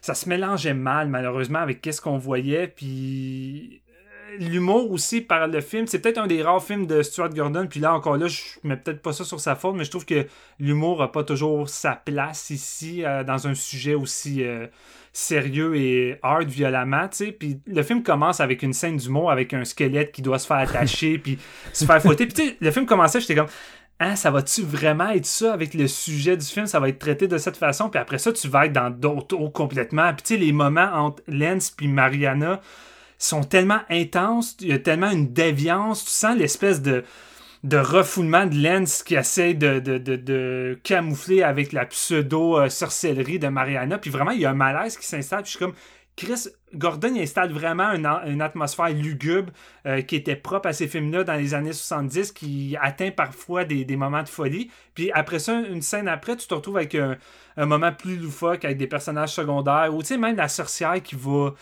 ça 0.00 0.14
se 0.14 0.28
mélangeait 0.28 0.74
mal, 0.74 1.08
malheureusement, 1.08 1.60
avec 1.60 1.80
qu'est-ce 1.80 2.00
qu'on 2.00 2.18
voyait, 2.18 2.68
puis 2.68 3.82
l'humour 4.38 4.90
aussi 4.90 5.20
par 5.20 5.46
le 5.48 5.60
film. 5.60 5.86
C'est 5.86 5.98
peut-être 5.98 6.18
un 6.18 6.26
des 6.26 6.42
rares 6.42 6.62
films 6.62 6.86
de 6.86 7.02
Stuart 7.02 7.30
Gordon, 7.30 7.66
puis 7.68 7.80
là, 7.80 7.94
encore 7.94 8.16
là, 8.16 8.26
je 8.26 8.40
mets 8.62 8.76
peut-être 8.76 9.02
pas 9.02 9.12
ça 9.12 9.24
sur 9.24 9.40
sa 9.40 9.54
faute, 9.54 9.76
mais 9.76 9.84
je 9.84 9.90
trouve 9.90 10.04
que 10.04 10.26
l'humour 10.58 11.02
a 11.02 11.10
pas 11.12 11.24
toujours 11.24 11.68
sa 11.68 11.92
place 11.92 12.50
ici, 12.50 13.04
euh, 13.04 13.24
dans 13.24 13.46
un 13.46 13.54
sujet 13.54 13.94
aussi... 13.94 14.44
euh, 14.44 14.66
sérieux 15.16 15.76
et 15.76 16.18
hard 16.22 16.48
violemment, 16.48 17.08
tu 17.08 17.18
sais. 17.18 17.32
Puis 17.32 17.60
le 17.66 17.82
film 17.84 18.02
commence 18.02 18.40
avec 18.40 18.62
une 18.64 18.72
scène 18.72 18.96
d'humour 18.96 19.30
avec 19.30 19.54
un 19.54 19.64
squelette 19.64 20.10
qui 20.10 20.22
doit 20.22 20.40
se 20.40 20.46
faire 20.46 20.56
attacher 20.56 21.18
puis 21.22 21.38
se 21.72 21.84
faire 21.84 22.02
fouetter. 22.02 22.26
Puis 22.26 22.34
tu 22.34 22.48
sais, 22.48 22.56
le 22.60 22.70
film 22.72 22.84
commençait, 22.84 23.20
j'étais 23.20 23.36
comme 23.36 23.46
Hein, 24.00 24.16
ça 24.16 24.32
va-tu 24.32 24.62
vraiment 24.62 25.10
être 25.10 25.24
ça 25.24 25.52
avec 25.52 25.72
le 25.72 25.86
sujet 25.86 26.36
du 26.36 26.44
film? 26.44 26.66
Ça 26.66 26.80
va 26.80 26.88
être 26.88 26.98
traité 26.98 27.28
de 27.28 27.38
cette 27.38 27.56
façon? 27.56 27.88
Puis 27.88 28.00
après 28.00 28.18
ça, 28.18 28.32
tu 28.32 28.48
vas 28.48 28.66
être 28.66 28.72
dans 28.72 28.90
d'autres 28.90 29.36
eaux 29.36 29.50
complètement. 29.50 30.12
Puis 30.12 30.22
tu 30.22 30.34
sais, 30.34 30.40
les 30.40 30.50
moments 30.50 30.90
entre 30.92 31.22
Lance 31.28 31.70
puis 31.70 31.86
Mariana 31.86 32.60
sont 33.24 33.44
tellement 33.44 33.80
intenses. 33.90 34.56
Il 34.60 34.68
y 34.68 34.72
a 34.72 34.78
tellement 34.78 35.10
une 35.10 35.32
déviance. 35.32 36.04
Tu 36.04 36.10
sens 36.10 36.36
l'espèce 36.36 36.82
de, 36.82 37.04
de 37.64 37.78
refoulement 37.78 38.46
de 38.46 38.56
Lance 38.62 39.02
qui 39.02 39.14
essaie 39.14 39.54
de, 39.54 39.78
de, 39.78 39.98
de, 39.98 40.78
camoufler 40.82 41.42
avec 41.42 41.72
la 41.72 41.86
pseudo-sorcellerie 41.86 43.38
de 43.38 43.48
Mariana. 43.48 43.98
Puis 43.98 44.10
vraiment, 44.10 44.32
il 44.32 44.40
y 44.40 44.46
a 44.46 44.50
un 44.50 44.54
malaise 44.54 44.98
qui 44.98 45.06
s'installe. 45.06 45.42
Puis 45.42 45.52
je 45.52 45.56
suis 45.56 45.64
comme, 45.64 45.74
Chris 46.16 46.48
Gordon 46.74 47.12
il 47.14 47.22
installe 47.22 47.52
vraiment 47.52 47.90
une, 47.92 48.40
atmosphère 48.42 48.90
lugubre 48.90 49.52
euh, 49.86 50.02
qui 50.02 50.14
était 50.16 50.36
propre 50.36 50.68
à 50.68 50.72
ces 50.72 50.86
films-là 50.86 51.24
dans 51.24 51.34
les 51.34 51.54
années 51.54 51.72
70, 51.72 52.32
qui 52.32 52.76
atteint 52.80 53.10
parfois 53.10 53.64
des, 53.64 53.84
des 53.84 53.96
moments 53.96 54.22
de 54.22 54.28
folie. 54.28 54.70
Puis 54.94 55.10
après 55.12 55.38
ça, 55.38 55.60
une 55.60 55.82
scène 55.82 56.06
après, 56.06 56.36
tu 56.36 56.46
te 56.46 56.54
retrouves 56.54 56.76
avec 56.76 56.94
un 56.94 57.16
moment 57.66 57.92
plus 57.92 58.16
loufoque, 58.16 58.64
avec 58.64 58.76
des 58.76 58.86
personnages 58.86 59.32
secondaires, 59.32 59.92
ou 59.92 60.02
tu 60.02 60.08
sais, 60.08 60.18
même 60.18 60.36
la 60.36 60.48
sorcière 60.48 61.02
qui 61.02 61.16
va 61.16 61.54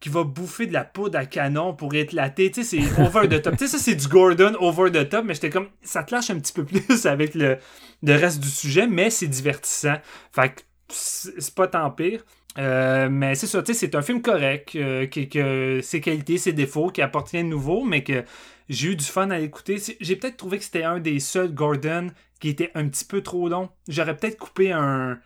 qui 0.00 0.08
va 0.08 0.24
bouffer 0.24 0.66
de 0.66 0.72
la 0.72 0.84
poudre 0.84 1.18
à 1.18 1.26
canon 1.26 1.74
pour 1.74 1.94
éclater. 1.94 2.50
Tu 2.50 2.64
sais, 2.64 2.78
c'est 2.78 3.00
over 3.00 3.28
the 3.28 3.42
top. 3.42 3.56
tu 3.56 3.66
sais, 3.66 3.76
ça, 3.76 3.78
c'est 3.78 3.94
du 3.94 4.08
Gordon 4.08 4.54
over 4.58 4.90
the 4.90 5.08
top, 5.08 5.24
mais 5.26 5.34
j'étais 5.34 5.50
comme, 5.50 5.68
ça 5.82 6.02
te 6.02 6.14
lâche 6.14 6.30
un 6.30 6.38
petit 6.38 6.52
peu 6.52 6.64
plus 6.64 7.04
avec 7.06 7.34
le, 7.34 7.58
le 8.02 8.14
reste 8.14 8.40
du 8.40 8.48
sujet, 8.48 8.86
mais 8.86 9.10
c'est 9.10 9.28
divertissant. 9.28 9.96
Fait 10.32 10.48
que 10.48 10.62
c'est 10.88 11.54
pas 11.54 11.68
tant 11.68 11.90
pire. 11.90 12.24
Euh, 12.58 13.08
mais 13.10 13.34
c'est 13.36 13.46
ça, 13.46 13.62
tu 13.62 13.72
sais, 13.72 13.78
c'est 13.78 13.94
un 13.94 14.02
film 14.02 14.22
correct, 14.22 14.74
euh, 14.74 15.06
qui, 15.06 15.28
que 15.28 15.80
ses 15.82 16.00
qualités, 16.00 16.36
ses 16.36 16.52
défauts, 16.52 16.88
qui 16.88 17.00
apporte 17.02 17.28
rien 17.28 17.44
de 17.44 17.48
nouveau, 17.48 17.84
mais 17.84 18.02
que 18.02 18.24
j'ai 18.68 18.88
eu 18.88 18.96
du 18.96 19.04
fun 19.04 19.30
à 19.30 19.38
l'écouter. 19.38 19.76
J'ai 20.00 20.16
peut-être 20.16 20.36
trouvé 20.36 20.58
que 20.58 20.64
c'était 20.64 20.82
un 20.82 20.98
des 20.98 21.20
seuls 21.20 21.54
Gordon 21.54 22.10
qui 22.40 22.48
était 22.48 22.70
un 22.74 22.88
petit 22.88 23.04
peu 23.04 23.20
trop 23.20 23.48
long. 23.48 23.68
J'aurais 23.88 24.16
peut-être 24.16 24.38
coupé 24.38 24.72
un. 24.72 25.18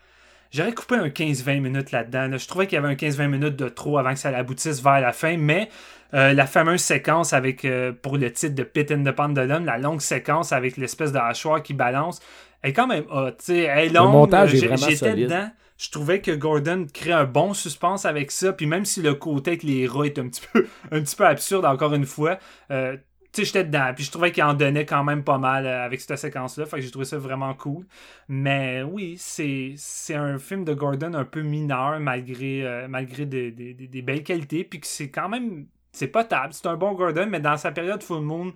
J'aurais 0.55 0.73
coupé 0.73 0.95
un 0.95 1.09
15-20 1.09 1.61
minutes 1.61 1.91
là-dedans. 1.91 2.29
là. 2.29 2.37
Je 2.37 2.47
trouvais 2.47 2.69
qu'il 2.69 2.77
y 2.77 2.79
avait 2.79 2.89
un 2.89 2.95
15-20 2.95 3.27
minutes 3.27 3.57
de 3.57 3.69
trop 3.69 3.99
avant 3.99 4.13
que 4.13 4.21
ça 4.21 4.29
aboutisse 4.29 4.81
vers 4.81 5.01
la 5.01 5.13
fin, 5.13 5.37
mais 5.37 5.69
euh, 6.15 6.33
la 6.33 6.47
fameuse 6.47 6.81
séquence 6.81 7.33
avec, 7.33 7.65
euh, 7.65 7.93
pour 7.93 8.17
le 8.19 8.33
titre 8.33 8.55
de 8.55 8.63
Pit 8.63 8.89
in 8.93 9.03
the 9.03 9.11
Pendulum, 9.11 9.65
la 9.65 9.79
longue 9.79 10.01
séquence 10.01 10.53
avec 10.53 10.77
l'espèce 10.77 11.11
de 11.11 11.19
hachoir 11.19 11.61
qui 11.61 11.75
balance, 11.75 12.21
elle 12.63 12.71
est 12.71 12.73
quand 12.73 12.87
même 12.87 13.05
hot. 13.11 13.33
tu 13.33 13.47
sais, 13.47 13.59
Elle 13.63 13.87
est 13.87 13.93
longue. 13.93 14.13
montage 14.13 14.55
est 14.55 14.67
vraiment 14.67 14.89
J'étais 14.89 15.15
dedans. 15.15 15.51
Je 15.77 15.91
trouvais 15.91 16.21
que 16.21 16.31
Gordon 16.31 16.87
crée 16.93 17.11
un 17.13 17.25
bon 17.25 17.53
suspense 17.53 18.05
avec 18.05 18.31
ça. 18.31 18.53
Puis 18.53 18.67
même 18.67 18.85
si 18.85 19.03
le 19.03 19.15
côté 19.15 19.51
avec 19.51 19.65
les 19.65 19.89
rats 19.89 20.07
est 20.07 20.21
un 20.21 20.29
petit 20.29 20.43
peu, 20.53 20.67
un 20.93 21.01
petit 21.01 21.17
peu 21.17 21.27
absurde, 21.27 21.65
encore 21.65 21.95
une 21.95 22.07
fois, 22.07 22.39
euh, 22.71 22.97
sais, 23.37 23.45
j'étais 23.45 23.65
dedans. 23.65 23.93
Puis 23.95 24.05
je 24.05 24.11
trouvais 24.11 24.33
qu'il 24.33 24.43
en 24.45 24.55
donnait 24.55 24.87
quand 24.87 25.05
même 25.05 25.25
pas 25.25 25.39
mal 25.39 25.67
euh, 25.67 25.85
avec 25.85 26.01
cette 26.01 26.17
séquence-là. 26.19 26.67
Fait 26.67 26.77
que 26.77 26.83
j'ai 26.83 26.91
trouvé 26.91 27.05
ça 27.05 27.19
vraiment 27.19 27.55
cool. 27.55 27.87
Mais 28.29 28.83
oui, 28.83 29.17
c'est 29.19 29.75
c'est 29.77 30.15
un 30.15 30.39
film 30.39 30.65
de 30.65 30.75
Gordon 30.75 31.15
un 31.15 31.25
peu 31.25 31.43
mineur 31.43 31.99
malgré, 32.01 32.65
euh, 32.65 32.89
malgré 32.89 33.27
des, 33.27 33.51
des- 33.51 33.75
des- 33.75 34.03
belles 34.03 34.23
qualités. 34.23 34.65
Puis 34.65 34.81
que 34.81 34.87
c'est 34.87 35.11
quand 35.11 35.29
même. 35.29 35.67
C'est 35.93 36.09
potable. 36.09 36.53
C'est 36.53 36.67
un 36.67 36.77
bon 36.77 36.93
Gordon, 36.95 37.27
mais 37.31 37.41
dans 37.41 37.57
sa 37.57 37.71
période 37.73 38.03
Full 38.03 38.23
Moon, 38.23 38.53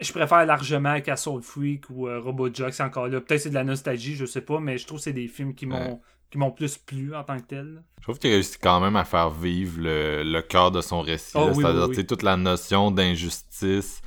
je 0.00 0.10
préfère 0.12 0.44
largement 0.46 1.00
Castle 1.00 1.42
Freak 1.42 1.90
ou 1.90 2.08
euh, 2.08 2.18
Robot 2.18 2.52
Jock. 2.52 2.72
C'est 2.72 2.82
encore 2.82 3.08
là. 3.08 3.20
Peut-être 3.20 3.40
c'est 3.42 3.50
de 3.50 3.54
la 3.54 3.64
nostalgie, 3.64 4.14
je 4.14 4.24
sais 4.26 4.40
pas. 4.40 4.58
Mais 4.58 4.78
je 4.78 4.86
trouve 4.86 4.98
que 4.98 5.04
c'est 5.04 5.12
des 5.12 5.28
films 5.28 5.54
qui 5.54 5.66
m'ont 5.66 5.92
Ouais. 5.94 6.00
Qui 6.32 6.38
m'ont 6.38 6.50
plus 6.50 6.78
plu 6.78 7.14
en 7.14 7.22
tant 7.22 7.36
que 7.36 7.44
tel. 7.44 7.82
Je 7.98 8.04
trouve 8.04 8.18
qu'il 8.18 8.30
réussit 8.30 8.58
quand 8.60 8.80
même 8.80 8.96
à 8.96 9.04
faire 9.04 9.30
vivre 9.30 9.78
le, 9.80 10.24
le 10.24 10.40
cœur 10.42 10.70
de 10.72 10.80
son 10.80 11.02
récit. 11.02 11.32
Oh 11.34 11.50
oui, 11.54 11.62
C'est-à-dire, 11.62 11.88
oui, 11.88 11.94
oui. 11.98 12.06
toute 12.06 12.22
la 12.22 12.36
notion 12.38 12.90
d'injustice, 12.90 14.00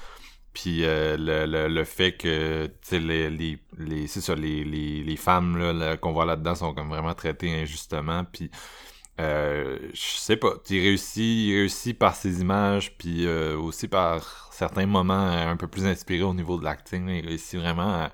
puis 0.51 0.83
euh, 0.83 1.15
le, 1.17 1.45
le, 1.45 1.67
le 1.67 1.83
fait 1.83 2.13
que, 2.13 2.67
les, 2.91 3.29
les, 3.29 3.59
les, 3.77 4.07
c'est 4.07 4.21
ça, 4.21 4.33
les, 4.33 4.63
les, 4.63 5.03
les 5.03 5.15
femmes 5.15 5.57
là, 5.57 5.71
là, 5.71 5.97
qu'on 5.97 6.13
voit 6.13 6.25
là-dedans 6.25 6.55
sont 6.55 6.73
comme 6.73 6.89
vraiment 6.89 7.13
traitées 7.13 7.61
injustement, 7.61 8.25
puis 8.25 8.49
euh, 9.21 9.77
je 9.93 10.17
sais 10.17 10.35
pas, 10.35 10.53
il 10.69 10.81
réussit, 10.81 11.23
il 11.23 11.53
réussit 11.53 11.97
par 11.97 12.15
ses 12.15 12.41
images, 12.41 12.97
puis 12.97 13.27
euh, 13.27 13.55
aussi 13.57 13.87
par 13.87 14.49
certains 14.51 14.87
moments 14.87 15.31
euh, 15.31 15.47
un 15.47 15.57
peu 15.57 15.67
plus 15.67 15.85
inspirés 15.85 16.23
au 16.23 16.33
niveau 16.33 16.57
de 16.57 16.65
l'acting. 16.65 17.07
Il 17.07 17.25
réussit 17.25 17.59
vraiment 17.59 17.93
à... 17.93 18.11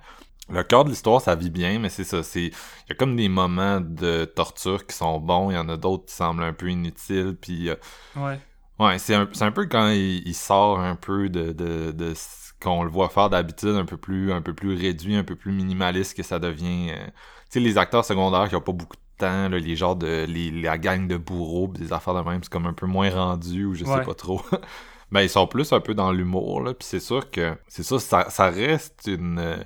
Le 0.52 0.64
cœur 0.64 0.84
de 0.86 0.90
l'histoire, 0.90 1.22
ça 1.22 1.36
vit 1.36 1.49
bien, 1.49 1.80
mais 1.80 1.90
c'est 1.90 2.03
ça, 2.03 2.23
c'est... 2.23 2.45
Il 2.48 2.53
y 2.90 2.91
a 2.91 2.95
comme 2.95 3.15
des 3.15 3.30
moments 3.30 3.80
de 3.82 4.26
torture 4.26 4.86
qui 4.86 4.95
sont 4.95 5.19
bons, 5.19 5.49
il 5.52 5.56
y 5.56 5.57
en 5.57 5.69
a 5.69 5.78
d'autres 5.78 6.06
qui 6.06 6.14
semblent 6.14 6.44
un 6.44 6.53
peu 6.53 6.69
inutiles, 6.69 7.38
puis... 7.40 7.69
euh, 7.69 7.76
Ouais. 8.15 8.41
Ouais, 8.80 8.98
c'est 8.98 9.14
un, 9.14 9.30
c'est 9.34 9.44
un 9.44 9.52
peu 9.52 9.68
quand 9.68 9.90
il, 9.90 10.28
il 10.28 10.34
sort 10.36 10.80
un 10.80 10.95
peu 10.95 11.30
de, 11.30 11.52
de, 11.52 11.91
de 11.91 12.14
ce 12.15 12.52
qu'on 12.60 12.84
le 12.84 12.90
voit 12.90 13.10
faire 13.10 13.30
d'habitude, 13.30 13.76
un 13.76 13.86
peu 13.86 13.98
plus 13.98 14.32
un 14.34 14.41
peu 14.41 14.53
plus 14.56 14.73
réduit, 14.76 15.15
un 15.15 15.23
peu 15.23 15.36
plus 15.36 15.52
minimaliste 15.52 16.18
que 16.18 16.23
ça 16.23 16.40
devient. 16.40 16.90
euh, 16.91 17.06
Tu 17.06 17.11
sais, 17.52 17.60
les 17.60 17.78
acteurs 17.78 18.06
secondaires 18.06 18.49
qui 18.49 18.56
ont 18.56 18.61
pas 18.61 18.72
beaucoup 18.72 18.95
de 18.95 19.02
temps, 19.18 19.49
là, 19.49 19.60
les 19.60 19.76
genres 19.76 19.95
de. 19.95 20.26
Les, 20.28 20.49
la 20.52 20.78
gang 20.80 21.07
de 21.07 21.18
bourreaux, 21.18 21.68
pis 21.68 21.82
des 21.82 21.94
affaires 21.94 22.15
de 22.15 22.22
même, 22.28 22.41
c'est 22.44 22.52
comme 22.52 22.65
un 22.65 22.73
peu 22.73 22.88
moins 22.88 23.11
rendu 23.11 23.65
ou 23.65 23.76
je 23.76 23.86
sais 23.86 23.99
Ouais. 23.99 24.02
pas 24.02 24.15
trop. 24.15 24.41
ben, 25.11 25.22
ils 25.22 25.30
sont 25.30 25.45
plus 25.48 25.72
un 25.73 25.80
peu 25.80 25.94
dans 25.94 26.11
l'humour, 26.11 26.61
là, 26.61 26.73
puis 26.73 26.88
c'est 26.88 26.99
sûr 26.99 27.30
que. 27.30 27.56
C'est 27.68 27.84
sûr, 27.84 28.02
ça, 28.02 28.30
ça 28.32 28.49
reste 28.49 29.03
une. 29.07 29.38
euh, 29.40 29.57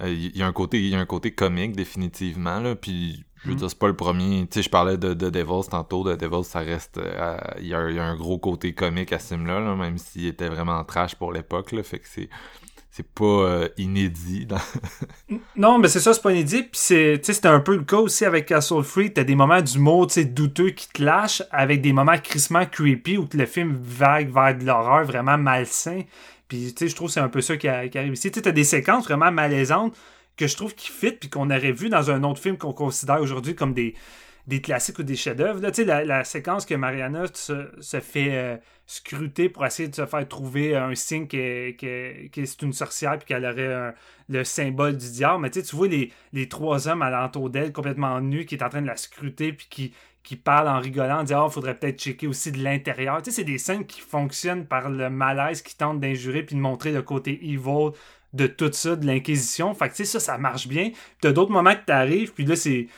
Il 0.00 0.36
y 0.36 0.42
a 0.42 0.46
un 0.46 0.52
côté 0.52 0.80
il 0.80 0.88
y 0.88 0.94
a 0.94 0.98
un 1.00 1.06
côté 1.06 1.32
comique 1.32 1.76
définitivement 1.76 2.58
là 2.60 2.74
puis 2.74 3.24
je 3.44 3.48
veux 3.50 3.54
Mm. 3.54 3.58
dire 3.58 3.68
c'est 3.70 3.78
pas 3.78 3.88
le 3.88 3.96
premier 3.96 4.46
tu 4.50 4.54
sais 4.54 4.62
je 4.62 4.70
parlais 4.70 4.96
de, 4.96 5.12
de 5.14 5.28
Devils 5.30 5.68
tantôt 5.70 6.02
de 6.02 6.16
Devils 6.16 6.44
ça 6.44 6.60
reste 6.60 6.96
euh, 6.98 7.36
il 7.60 7.66
y, 7.66 7.74
a, 7.74 7.90
il 7.90 7.96
y 7.96 7.98
a 7.98 8.04
un 8.04 8.16
gros 8.16 8.38
côté 8.38 8.72
comique 8.72 9.12
à 9.12 9.18
ce 9.18 9.34
film 9.34 9.46
là, 9.46 9.60
là, 9.60 9.76
même 9.76 9.98
s'il 9.98 10.26
était 10.26 10.48
vraiment 10.48 10.82
trash 10.84 11.14
pour 11.14 11.30
l'époque 11.32 11.72
là 11.72 11.82
fait 11.82 11.98
que 11.98 12.08
c'est 12.08 12.28
c'est 12.96 13.08
pas 13.08 13.24
euh, 13.24 13.68
inédit. 13.76 14.46
Non, 15.56 15.78
mais 15.78 15.88
c'est 15.88 15.98
ça, 15.98 16.14
c'est 16.14 16.22
pas 16.22 16.30
inédit. 16.30 16.62
Puis 16.62 16.80
c'est, 16.80 17.20
c'était 17.24 17.48
un 17.48 17.58
peu 17.58 17.74
le 17.74 17.82
cas 17.82 17.96
aussi 17.96 18.24
avec 18.24 18.46
Castle 18.46 18.84
Free. 18.84 19.12
T'as 19.12 19.24
des 19.24 19.34
moments 19.34 19.60
d'humour, 19.60 20.06
douteux 20.06 20.70
qui 20.70 20.88
te 20.88 21.02
lâchent, 21.02 21.42
avec 21.50 21.80
des 21.80 21.92
moments 21.92 22.16
crissement 22.18 22.64
creepy 22.66 23.16
où 23.16 23.28
le 23.32 23.46
film 23.46 23.76
vague 23.82 24.32
vers 24.32 24.56
de 24.56 24.64
l'horreur 24.64 25.04
vraiment 25.04 25.36
malsain. 25.36 26.02
Puis, 26.46 26.72
je 26.80 26.94
trouve 26.94 27.08
que 27.08 27.14
c'est 27.14 27.20
un 27.20 27.28
peu 27.28 27.40
ça 27.40 27.56
qui, 27.56 27.66
arrive 27.66 28.12
ici. 28.12 28.30
T'as 28.30 28.52
des 28.52 28.62
séquences 28.62 29.06
vraiment 29.06 29.32
malaisantes 29.32 29.96
que 30.36 30.46
je 30.46 30.54
trouve 30.54 30.72
qui 30.76 30.88
fit, 30.88 31.12
puis 31.12 31.28
qu'on 31.28 31.50
aurait 31.50 31.72
vu 31.72 31.88
dans 31.88 32.12
un 32.12 32.22
autre 32.22 32.40
film 32.40 32.56
qu'on 32.56 32.72
considère 32.72 33.20
aujourd'hui 33.20 33.56
comme 33.56 33.74
des, 33.74 33.94
des 34.46 34.60
classiques 34.60 34.98
ou 34.98 35.02
des 35.02 35.16
chefs-d'œuvre. 35.16 35.60
Là, 35.60 35.70
tu 35.70 35.84
sais, 35.84 36.04
la, 36.04 36.24
séquence 36.24 36.66
que 36.66 36.74
Mariana 36.74 37.24
se, 37.32 38.00
fait 38.00 38.36
euh, 38.36 38.56
scruter 38.86 39.48
pour 39.48 39.64
essayer 39.64 39.88
de 39.88 39.94
se 39.94 40.06
faire 40.06 40.28
trouver 40.28 40.76
un 40.76 40.94
signe 40.94 41.26
que, 41.26 41.70
que, 41.72 42.44
c'est 42.44 42.62
une 42.62 42.72
sorcière 42.72 43.18
puis 43.18 43.26
qu'elle 43.26 43.46
aurait 43.46 43.94
le 44.28 44.44
symbole 44.44 44.96
du 44.96 45.10
diable. 45.10 45.40
Mais 45.42 45.50
tu 45.50 45.62
vois 45.74 45.88
les, 45.88 46.12
les 46.32 46.48
trois 46.48 46.88
hommes 46.88 47.02
alentour 47.02 47.50
d'elle 47.50 47.72
complètement 47.72 48.20
nus 48.20 48.44
qui 48.44 48.54
est 48.54 48.62
en 48.62 48.68
train 48.68 48.82
de 48.82 48.86
la 48.86 48.96
scruter 48.96 49.52
puis 49.52 49.66
qui, 49.70 49.92
qui 50.24 50.36
parlent 50.36 50.68
en 50.68 50.80
rigolant, 50.80 51.20
en 51.20 51.24
disant, 51.24 51.46
oh, 51.46 51.50
faudrait 51.50 51.78
peut-être 51.78 52.00
checker 52.00 52.26
aussi 52.26 52.50
de 52.50 52.62
l'intérieur. 52.62 53.22
Tu 53.22 53.30
sais, 53.30 53.36
c'est 53.36 53.44
des 53.44 53.58
scènes 53.58 53.86
qui 53.86 54.00
fonctionnent 54.00 54.66
par 54.66 54.88
le 54.88 55.10
malaise 55.10 55.62
qui 55.62 55.76
tente 55.76 56.00
d'injurer 56.00 56.42
puis 56.42 56.56
de 56.56 56.60
montrer 56.60 56.92
le 56.92 57.02
côté 57.02 57.38
evil 57.42 57.90
de 58.32 58.46
tout 58.46 58.72
ça, 58.72 58.96
de 58.96 59.06
l'Inquisition. 59.06 59.74
Fait 59.74 59.90
que, 59.90 59.94
tu 59.94 60.04
sais, 60.04 60.18
ça, 60.18 60.20
ça 60.20 60.38
marche 60.38 60.66
bien. 60.66 60.90
Puis 60.90 61.18
t'as 61.20 61.32
d'autres 61.32 61.52
moments 61.52 61.74
que 61.74 61.84
t'arrives, 61.84 62.32
puis 62.32 62.46
là, 62.46 62.56
c'est 62.56 62.88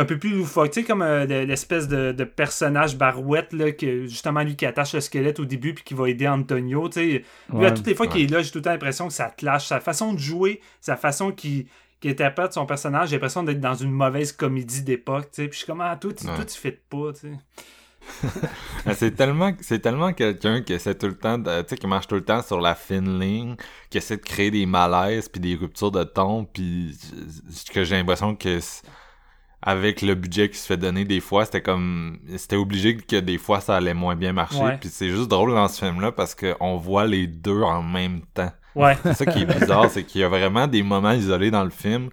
un 0.00 0.04
peu 0.04 0.18
plus 0.18 0.30
loufoque. 0.30 0.70
Tu 0.70 0.80
sais, 0.80 0.86
comme 0.86 1.02
euh, 1.02 1.26
l'espèce 1.44 1.88
de, 1.88 2.24
personnage 2.24 2.96
barouette, 2.96 3.52
là, 3.52 3.72
que 3.72 4.06
justement, 4.06 4.42
lui 4.42 4.56
qui 4.56 4.66
attache 4.66 4.94
le 4.94 5.00
squelette 5.00 5.40
au 5.40 5.44
début, 5.44 5.74
puis 5.74 5.84
qui 5.84 5.94
va 5.94 6.08
aider 6.08 6.26
Antonio. 6.26 6.88
Tu 6.88 6.94
sais, 6.94 7.24
lui, 7.52 7.66
à 7.66 7.70
toutes 7.72 7.86
les 7.86 7.94
fois 7.94 8.06
qu'il 8.06 8.22
est 8.22 8.30
là, 8.30 8.42
j'ai 8.42 8.50
tout 8.50 8.58
le 8.58 8.62
temps 8.62 8.70
l'impression 8.70 9.08
que 9.08 9.14
ça 9.14 9.30
te 9.30 9.44
lâche. 9.44 9.66
Sa 9.66 9.80
façon 9.80 10.14
de 10.14 10.18
jouer, 10.18 10.60
sa 10.80 10.96
façon 10.96 11.32
qu'il 11.32 11.66
qui 12.00 12.08
interprète 12.08 12.52
son 12.52 12.66
personnage, 12.66 13.10
j'ai 13.10 13.16
l'impression 13.16 13.44
d'être 13.44 13.60
dans 13.60 13.76
une 13.76 13.92
mauvaise 13.92 14.32
comédie 14.32 14.82
d'époque, 14.82 15.30
tu 15.30 15.42
sais. 15.42 15.48
Puis 15.48 15.52
je 15.52 15.58
suis 15.58 15.66
comme, 15.66 15.80
ah, 15.80 15.96
toi, 15.96 16.12
tu, 16.12 16.26
toi, 16.26 16.44
tu 16.44 16.58
fais 16.58 16.72
pas, 16.72 17.12
tu 17.12 17.20
sais. 17.20 17.38
c'est 18.94 19.14
tellement 19.14 19.52
c'est 19.60 19.78
tellement 19.78 20.12
quelqu'un 20.12 20.60
qui 20.62 20.72
essaie 20.72 20.96
tout 20.96 21.06
le 21.06 21.16
temps 21.16 21.38
de, 21.38 21.62
tu 21.62 21.68
sais 21.68 21.76
qui 21.76 21.86
marche 21.86 22.08
tout 22.08 22.16
le 22.16 22.24
temps 22.24 22.42
sur 22.42 22.60
la 22.60 22.74
fine 22.74 23.20
ligne 23.20 23.54
qui 23.90 23.98
essaie 23.98 24.16
de 24.16 24.22
créer 24.22 24.50
des 24.50 24.66
malaises 24.66 25.28
puis 25.28 25.40
des 25.40 25.54
ruptures 25.54 25.92
de 25.92 26.02
ton 26.02 26.44
puis 26.44 26.98
que 27.72 27.84
j'ai 27.84 27.94
l'impression 27.94 28.34
que 28.34 28.58
avec 29.62 30.02
le 30.02 30.14
budget 30.14 30.50
qui 30.50 30.58
se 30.58 30.66
fait 30.66 30.76
donner 30.76 31.04
des 31.04 31.20
fois 31.20 31.44
c'était 31.44 31.62
comme 31.62 32.18
c'était 32.36 32.56
obligé 32.56 32.96
que 32.96 33.16
des 33.16 33.38
fois 33.38 33.60
ça 33.60 33.76
allait 33.76 33.94
moins 33.94 34.16
bien 34.16 34.32
marcher 34.32 34.76
puis 34.80 34.88
c'est 34.88 35.08
juste 35.08 35.28
drôle 35.28 35.54
dans 35.54 35.68
ce 35.68 35.84
film 35.84 36.00
là 36.00 36.10
parce 36.10 36.34
que 36.34 36.56
on 36.60 36.76
voit 36.76 37.06
les 37.06 37.26
deux 37.26 37.62
en 37.62 37.82
même 37.82 38.22
temps 38.34 38.52
Ouais. 38.74 38.96
c'est 39.02 39.14
ça 39.14 39.26
qui 39.26 39.42
est 39.42 39.46
bizarre, 39.46 39.90
c'est 39.90 40.04
qu'il 40.04 40.20
y 40.20 40.24
a 40.24 40.28
vraiment 40.28 40.66
des 40.66 40.82
moments 40.82 41.12
isolés 41.12 41.50
dans 41.50 41.64
le 41.64 41.70
film. 41.70 42.10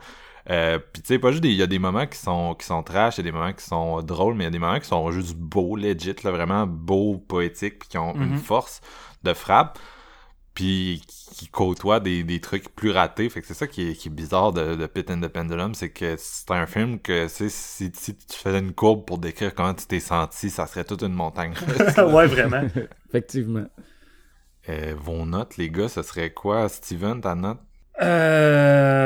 Euh, 0.50 0.80
puis 0.80 1.02
tu 1.02 1.08
sais, 1.08 1.20
pas 1.20 1.32
juste 1.32 1.46
il 1.46 1.54
y 1.54 1.62
a 1.62 1.68
des 1.68 1.80
moments 1.80 2.08
qui 2.08 2.18
sont 2.18 2.56
qui 2.56 2.66
sont 2.66 2.82
trash, 2.82 3.18
il 3.18 3.26
y 3.26 3.28
a 3.28 3.32
des 3.32 3.38
moments 3.38 3.54
qui 3.54 3.64
sont 3.64 4.02
drôles, 4.02 4.34
mais 4.34 4.46
il 4.46 4.48
y 4.48 4.50
a 4.50 4.52
des 4.52 4.60
moments 4.60 4.80
qui 4.80 4.88
sont 4.88 5.12
juste 5.12 5.36
beaux, 5.36 5.76
legit, 5.76 6.16
là, 6.24 6.32
vraiment 6.32 6.66
beaux, 6.66 7.18
poétiques, 7.18 7.80
puis 7.80 7.90
qui 7.90 7.98
ont 7.98 8.16
une 8.16 8.36
mm-hmm. 8.36 8.40
force 8.40 8.82
de 9.24 9.34
frappe, 9.34 9.78
puis 10.54 11.02
qui 11.08 11.48
côtoient 11.48 12.00
des, 12.00 12.24
des 12.24 12.40
trucs 12.42 12.70
plus 12.76 12.92
ratés. 12.92 13.30
Fait 13.30 13.42
que 13.42 13.48
c'est 13.48 13.54
ça 13.54 13.68
qui 13.68 13.90
est, 13.90 13.94
qui 13.94 14.10
est 14.10 14.12
bizarre 14.12 14.52
de, 14.52 14.76
de 14.76 14.86
Pit 14.88 15.10
and 15.10 15.22
the 15.22 15.28
Pendulum, 15.28 15.74
c'est 15.74 15.90
que 15.90 16.16
c'est 16.18 16.52
un 16.52 16.66
film 16.66 17.00
que 17.00 17.28
si, 17.28 17.50
si 17.50 17.92
tu 17.92 18.14
faisais 18.32 18.60
une 18.60 18.74
courbe 18.74 19.06
pour 19.06 19.18
décrire 19.18 19.56
comment 19.56 19.74
tu 19.74 19.86
t'es 19.86 20.00
senti, 20.00 20.50
ça 20.50 20.68
serait 20.68 20.84
toute 20.84 21.04
une 21.04 21.14
montagne. 21.14 21.54
ouais, 21.98 22.28
vraiment. 22.28 22.64
Effectivement. 23.10 23.66
Euh, 24.68 24.94
vos 24.98 25.26
notes, 25.26 25.58
les 25.58 25.70
gars, 25.70 25.90
ce 25.90 26.02
serait 26.04 26.32
quoi, 26.32 26.68
Steven, 26.70 27.22
ta 27.22 27.36
note? 27.36 27.60
Euh... 28.02 29.00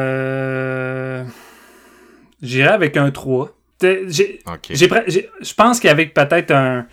J'irais 2.41 2.73
avec 2.73 2.97
un 2.97 3.11
3. 3.11 3.55
Je 3.81 5.53
pense 5.53 5.79
qu'avec 5.79 6.13
peut-être 6.13 6.51
un, 6.51 6.87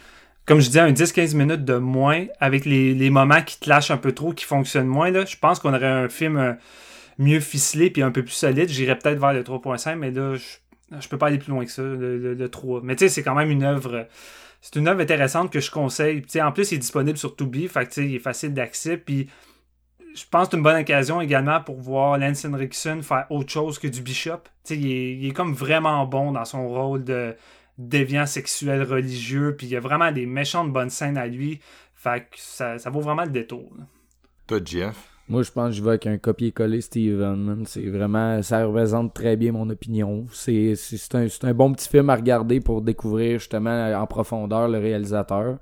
comme 0.51 0.59
je 0.59 0.66
disais, 0.66 0.81
un 0.81 0.90
10-15 0.90 1.36
minutes 1.36 1.64
de 1.64 1.77
moins, 1.77 2.27
avec 2.40 2.64
les, 2.64 3.09
moments 3.09 3.40
qui 3.40 3.60
te 3.60 3.68
lâchent 3.68 3.93
un 3.93 3.97
peu 3.97 4.10
trop, 4.10 4.32
qui 4.32 4.44
fonctionnent 4.44 4.89
moins, 4.89 5.12
là, 5.12 5.24
je 5.24 5.36
pense 5.36 5.60
qu'on 5.60 5.72
aurait 5.72 5.86
un 5.86 6.09
film 6.09 6.36
euh, 6.39 6.55
mieux 7.18 7.39
ficelé 7.39 7.89
puis 7.89 8.02
un 8.02 8.10
peu 8.10 8.24
plus 8.24 8.32
solide. 8.32 8.68
J'irais 8.68 8.98
peut-être 8.98 9.20
vers 9.20 9.32
le 9.32 9.44
3.5, 9.44 9.94
mais 9.94 10.10
là, 10.10 10.35
je, 10.35 10.98
je 11.01 11.09
peux 11.09 11.18
pas 11.18 11.28
aller 11.28 11.39
plus 11.39 11.52
loin 11.52 11.64
que 11.64 11.70
ça, 11.70 11.82
le, 11.82 12.35
le 12.35 12.48
3. 12.48 12.81
Mais 12.82 12.97
tu 12.97 13.05
sais, 13.05 13.09
c'est 13.09 13.22
quand 13.22 13.36
même 13.36 13.52
une 13.52 13.62
œuvre 13.62 14.09
c'est 14.60 14.74
une 14.74 14.89
œuvre 14.89 15.01
intéressante 15.01 15.52
que 15.52 15.60
je 15.60 15.70
conseille. 15.70 16.24
en 16.43 16.51
plus, 16.51 16.72
il 16.72 16.74
est 16.74 16.78
disponible 16.78 17.16
sur 17.16 17.36
Tubi, 17.36 17.68
fait 17.68 17.97
il 17.98 18.16
est 18.16 18.18
facile 18.18 18.52
d'accès. 18.52 18.97
Puis 18.97 19.28
je 20.16 20.24
pense 20.28 20.47
que 20.47 20.51
c'est 20.51 20.56
une 20.56 20.64
bonne 20.64 20.81
occasion 20.81 21.20
également 21.20 21.60
pour 21.60 21.81
voir 21.81 22.18
Lance 22.18 22.44
Henriksen 22.44 23.05
faire 23.05 23.27
autre 23.31 23.52
chose 23.52 23.78
que 23.78 23.86
du 23.86 24.02
Bishop. 24.02 24.40
Il 24.68 24.90
est, 24.90 25.12
il 25.14 25.28
est 25.28 25.32
comme 25.32 25.55
vraiment 25.55 26.05
bon 26.06 26.32
dans 26.32 26.44
son 26.44 26.66
rôle 26.66 27.05
de 27.05 27.36
déviant 27.81 28.27
sexuel 28.27 28.82
religieux. 28.82 29.55
Puis 29.57 29.66
il 29.66 29.70
y 29.70 29.77
a 29.77 29.81
vraiment 29.81 30.12
des 30.12 30.27
méchantes 30.27 30.73
bonnes 30.73 30.90
scènes 30.90 31.19
à 31.19 31.27
lui. 31.27 31.61
Fait 31.94 32.20
que 32.20 32.36
ça, 32.36 32.77
vaut 32.90 33.01
vraiment 33.01 33.24
le 33.24 33.31
détour. 33.31 33.70
Toi, 34.47 34.61
Jeff? 34.65 34.97
Moi, 35.28 35.43
je 35.43 35.51
pense 35.52 35.70
que 35.70 35.77
je 35.77 35.82
vais 35.82 35.90
avec 35.90 36.07
un 36.07 36.19
copier-coller 36.19 36.81
Steven. 36.81 37.65
C'est 37.66 37.86
vraiment, 37.86 38.43
ça 38.43 38.65
représente 38.65 39.15
très 39.15 39.36
bien 39.36 39.52
mon 39.52 39.69
opinion. 39.70 40.27
C'est 40.32 40.74
un, 41.15 41.27
un 41.43 41.55
bon 41.55 41.73
petit 41.73 41.89
film 41.89 42.11
à 42.11 42.16
regarder 42.16 42.61
pour 42.61 42.82
découvrir 42.82 43.39
justement 43.39 43.93
en 43.94 44.07
profondeur 44.07 44.69
le 44.69 44.78
réalisateur. 44.78 45.59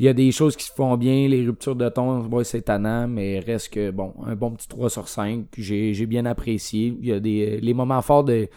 Il 0.00 0.06
y 0.06 0.08
a 0.08 0.14
des 0.14 0.32
choses 0.32 0.56
qui 0.56 0.64
se 0.64 0.72
font 0.72 0.96
bien, 0.96 1.28
les 1.28 1.44
ruptures 1.44 1.76
de 1.76 1.86
ton, 1.90 2.20
bon, 2.20 2.42
c'est 2.42 2.62
tannant, 2.62 3.06
mais 3.06 3.38
reste 3.38 3.68
que, 3.68 3.90
bon, 3.90 4.14
un 4.24 4.34
bon 4.34 4.52
petit 4.52 4.66
3 4.66 4.88
sur 4.88 5.06
5. 5.06 5.44
J'ai 5.58 6.06
bien 6.06 6.24
apprécié. 6.24 6.96
Il 6.98 7.06
y 7.06 7.12
a 7.12 7.20
des, 7.20 7.60
les 7.60 7.74
moments 7.74 8.00
forts 8.00 8.24
des 8.24 8.48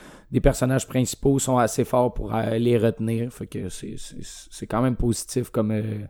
personnages 0.42 0.88
principaux 0.88 1.40
sont 1.40 1.58
assez 1.58 1.84
forts 1.84 2.14
pour 2.14 2.34
euh, 2.34 2.58
les 2.58 2.78
retenir. 2.78 3.30
Fait 3.34 3.46
que 3.46 3.68
c'est 3.68 4.68
quand 4.68 4.82
même 4.82 4.96
positif 4.96 5.50
comme, 5.50 5.72
euh, 5.72 6.06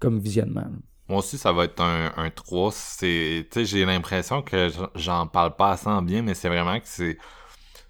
comme 0.00 0.18
visionnement. 0.18 0.66
Moi 1.08 1.20
aussi, 1.20 1.38
ça 1.38 1.52
va 1.52 1.62
être 1.62 1.80
un, 1.80 2.10
un 2.16 2.30
3. 2.30 2.72
C'est, 2.72 3.46
j'ai 3.54 3.84
l'impression 3.84 4.42
que 4.42 4.68
j'en 4.96 5.28
parle 5.28 5.54
pas 5.54 5.70
assez 5.70 5.86
en 5.86 6.02
bien, 6.02 6.22
mais 6.22 6.34
c'est 6.34 6.48
vraiment 6.48 6.80
que 6.80 6.88
c'est. 6.88 7.18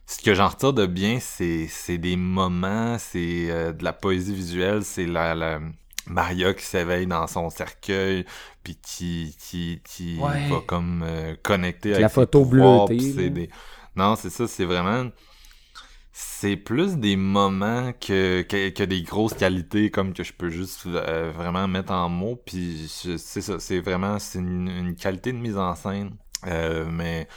Ce 0.05 0.21
que 0.21 0.35
j'en 0.35 0.49
retire 0.49 0.75
de 0.75 0.85
bien, 0.85 1.21
c'est, 1.21 1.69
c'est 1.69 1.97
des 1.97 2.17
moments, 2.17 2.99
c'est 2.99 3.51
euh, 3.51 3.73
de 3.73 3.83
la 3.83 3.95
poésie 3.95 4.35
visuelle, 4.35 4.85
c'est 4.85 5.07
la, 5.07 5.35
la, 5.35 5.59
Maria 6.07 6.53
qui 6.55 6.65
s'éveille 6.65 7.07
dans 7.07 7.27
son 7.27 7.51
cercueil, 7.51 8.25
puis 8.63 8.77
qui, 8.83 9.37
qui, 9.39 9.81
qui 9.85 10.19
va 10.19 10.61
comme 10.67 11.05
euh, 11.07 11.35
connecter 11.43 11.91
avec 11.91 12.03
la 12.03 12.09
photo 12.09 12.45
bleutée. 12.45 13.31
Des... 13.31 13.51
Non, 13.97 14.17
c'est 14.17 14.31
ça, 14.31 14.47
c'est 14.49 14.65
vraiment 14.65 15.11
c'est 16.13 16.57
plus 16.57 16.99
des 16.99 17.17
moments 17.17 17.93
que, 17.93 18.43
que, 18.43 18.85
des 18.85 19.03
grosses 19.03 19.33
qualités 19.33 19.91
comme 19.91 20.13
que 20.13 20.23
je 20.23 20.35
peux 20.35 20.51
juste 20.51 20.85
euh, 20.87 21.33
vraiment 21.35 21.67
mettre 21.67 21.93
en 21.93 22.11
mots 22.11 22.39
puis 22.45 22.87
c'est 22.89 23.41
ça 23.41 23.59
c'est 23.59 23.81
vraiment 23.81 24.19
c'est 24.19 24.39
une, 24.39 24.95
qualité 24.95 25.33
de 25.33 25.39
mise 25.39 25.57
en 25.57 25.75
scène 25.75 26.11
euh, 26.47 26.85
mais 26.91 27.29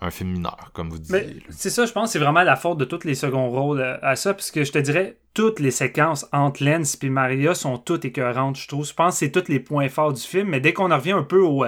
un 0.00 0.10
film 0.10 0.30
mineur 0.30 0.70
comme 0.72 0.90
vous 0.90 0.98
disiez 0.98 1.42
c'est 1.50 1.70
ça 1.70 1.86
je 1.86 1.92
pense 1.92 2.12
c'est 2.12 2.18
vraiment 2.18 2.42
la 2.42 2.56
faute 2.56 2.78
de 2.78 2.84
tous 2.84 3.04
les 3.04 3.14
seconds 3.14 3.50
rôles 3.50 3.80
euh, 3.80 3.96
à 4.02 4.16
ça 4.16 4.34
parce 4.34 4.50
que 4.50 4.64
je 4.64 4.72
te 4.72 4.78
dirais 4.78 5.16
toutes 5.34 5.60
les 5.60 5.70
séquences 5.70 6.26
entre 6.32 6.64
Lens 6.64 6.98
et 7.02 7.08
Maria 7.08 7.54
sont 7.54 7.78
toutes 7.78 8.04
écœurantes 8.04 8.56
je 8.56 8.68
trouve 8.68 8.86
je 8.86 8.94
pense 8.94 9.14
que 9.14 9.18
c'est 9.20 9.30
tous 9.30 9.48
les 9.48 9.60
points 9.60 9.88
forts 9.88 10.12
du 10.12 10.22
film 10.22 10.48
mais 10.48 10.60
dès 10.60 10.72
qu'on 10.72 10.90
en 10.90 10.96
revient 10.96 11.12
un 11.12 11.22
peu 11.22 11.40
au 11.40 11.64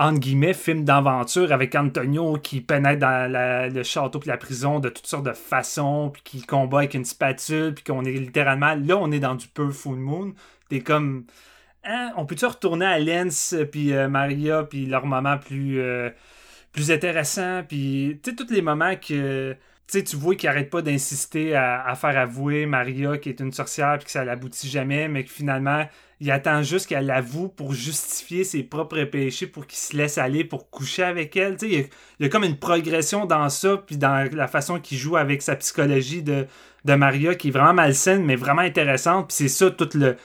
entre 0.00 0.18
guillemets, 0.18 0.54
film 0.54 0.84
d'aventure 0.84 1.52
avec 1.52 1.74
Antonio 1.74 2.38
qui 2.38 2.62
pénètre 2.62 3.00
dans 3.00 3.30
le 3.30 3.82
château 3.82 4.18
puis 4.18 4.28
la 4.28 4.38
prison 4.38 4.80
de 4.80 4.88
toutes 4.88 5.06
sortes 5.06 5.26
de 5.26 5.34
façons, 5.34 6.10
puis 6.10 6.22
qui 6.24 6.42
combat 6.42 6.78
avec 6.78 6.94
une 6.94 7.04
spatule, 7.04 7.74
puis 7.74 7.84
qu'on 7.84 8.06
est 8.06 8.12
littéralement, 8.12 8.74
là, 8.74 8.96
on 8.96 9.12
est 9.12 9.20
dans 9.20 9.34
du 9.34 9.46
peu 9.46 9.70
Full 9.70 9.98
Moon. 9.98 10.32
T'es 10.70 10.80
comme, 10.80 11.24
hein, 11.84 12.12
on 12.16 12.24
peut-tu 12.24 12.46
retourner 12.46 12.86
à 12.86 12.98
Lens, 12.98 13.54
puis 13.70 13.92
euh, 13.92 14.08
Maria, 14.08 14.62
puis 14.62 14.86
leur 14.86 15.04
moment 15.04 15.36
plus, 15.36 15.80
euh, 15.80 16.08
plus 16.72 16.90
intéressant, 16.90 17.62
puis 17.66 18.20
tu 18.22 18.30
sais, 18.30 18.36
tous 18.36 18.52
les 18.52 18.62
moments 18.62 18.94
que 18.96 19.56
tu 19.98 20.16
vois 20.16 20.36
qu'il 20.36 20.48
arrête 20.48 20.70
pas 20.70 20.82
d'insister 20.82 21.54
à, 21.56 21.92
faire 21.96 22.16
avouer 22.16 22.66
Maria 22.66 23.18
qui 23.18 23.28
est 23.28 23.40
une 23.40 23.52
sorcière 23.52 23.96
puis 23.98 24.06
que 24.06 24.12
ça 24.12 24.24
l'aboutit 24.24 24.68
jamais, 24.68 25.08
mais 25.08 25.24
que 25.24 25.30
finalement 25.30 25.84
il 26.20 26.30
attend 26.30 26.62
juste 26.62 26.86
qu'elle 26.86 27.06
l'avoue 27.06 27.48
pour 27.48 27.72
justifier 27.72 28.44
ses 28.44 28.62
propres 28.62 29.02
péchés, 29.04 29.46
pour 29.46 29.66
qu'il 29.66 29.78
se 29.78 29.96
laisse 29.96 30.18
aller 30.18 30.44
pour 30.44 30.70
coucher 30.70 31.02
avec 31.02 31.34
elle. 31.34 31.56
Il 31.62 31.72
y, 31.72 31.76
il 31.76 31.88
y, 32.20 32.24
a, 32.26 32.28
comme 32.28 32.44
une 32.44 32.58
progression 32.58 33.24
dans 33.24 33.48
ça, 33.48 33.78
puis 33.78 33.96
dans 33.96 34.28
la 34.30 34.46
façon 34.46 34.80
qu'il 34.80 34.98
joue 34.98 35.16
avec 35.16 35.40
sa 35.40 35.56
psychologie 35.56 36.22
de, 36.22 36.46
de 36.84 36.94
Maria, 36.94 37.34
qui 37.34 37.48
est 37.48 37.50
vraiment 37.50 37.72
malsaine, 37.72 38.22
mais 38.22 38.36
vraiment 38.36 38.60
intéressante. 38.60 39.28
Puis 39.28 39.36
c'est 39.38 39.48
ça 39.48 39.70
tout 39.70 39.88
le, 39.94 40.16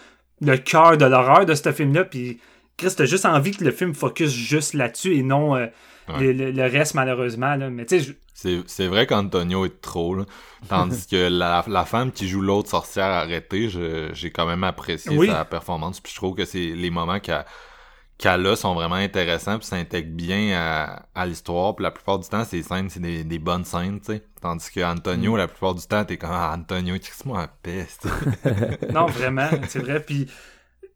le 0.41 0.57
cœur 0.57 0.97
de 0.97 1.05
l'horreur 1.05 1.45
de 1.45 1.55
ce 1.55 1.71
film-là. 1.71 2.03
Puis 2.03 2.41
Chris, 2.75 2.93
t'as 2.97 3.05
juste 3.05 3.25
envie 3.25 3.51
que 3.51 3.63
le 3.63 3.71
film 3.71 3.93
focus 3.93 4.31
juste 4.31 4.73
là-dessus 4.73 5.15
et 5.15 5.23
non 5.23 5.55
euh, 5.55 5.67
le, 6.07 6.61
reste, 6.63 6.93
malheureusement. 6.93 7.55
Là. 7.55 7.69
Mais 7.69 7.85
tu 7.85 8.01
sais, 8.01 8.63
c'est 8.67 8.87
vrai 8.87 9.07
qu'Antonio 9.07 9.65
est 9.65 9.81
trop, 9.81 10.15
là. 10.15 10.25
Tandis 10.67 11.07
que 11.07 11.29
la, 11.29 11.63
la, 11.67 11.85
femme 11.85 12.11
qui 12.11 12.27
joue 12.27 12.41
l'autre 12.41 12.69
sorcière 12.69 13.05
arrêtée, 13.05 13.69
j'ai 13.69 14.31
quand 14.31 14.45
même 14.45 14.63
apprécié 14.63 15.27
sa 15.27 15.45
performance. 15.45 15.99
Puis 15.99 16.11
je 16.11 16.17
trouve 16.17 16.35
que 16.35 16.45
c'est 16.45 16.73
les 16.73 16.89
moments 16.89 17.19
qu'elle 17.19 18.45
a 18.47 18.55
sont 18.55 18.73
vraiment 18.73 18.95
intéressants 18.95 19.57
puis 19.57 19.67
s'intègrent 19.67 20.15
bien 20.15 20.57
à, 20.57 21.05
à 21.13 21.25
l'histoire. 21.25 21.75
Puis 21.75 21.83
la 21.83 21.91
plupart 21.91 22.19
du 22.19 22.27
temps, 22.27 22.43
ces 22.43 22.63
scènes, 22.63 22.89
c'est 22.89 22.99
des, 22.99 23.23
des, 23.23 23.39
bonnes 23.39 23.65
scènes, 23.65 23.99
tu 23.99 24.13
sais. 24.13 24.23
Tandis 24.41 24.71
que 24.71 24.81
Antonio, 24.81 25.33
mm. 25.33 25.37
la 25.37 25.47
plupart 25.47 25.75
du 25.75 25.85
temps, 25.85 26.03
t'es 26.03 26.17
comme 26.17 26.31
ah, 26.31 26.55
Antonio, 26.57 26.95
crisse-moi 26.97 27.39
la 27.39 27.47
peste. 27.47 28.07
non, 28.93 29.05
vraiment, 29.05 29.49
c'est 29.67 29.79
vrai. 29.79 29.99
Puis 29.99 30.27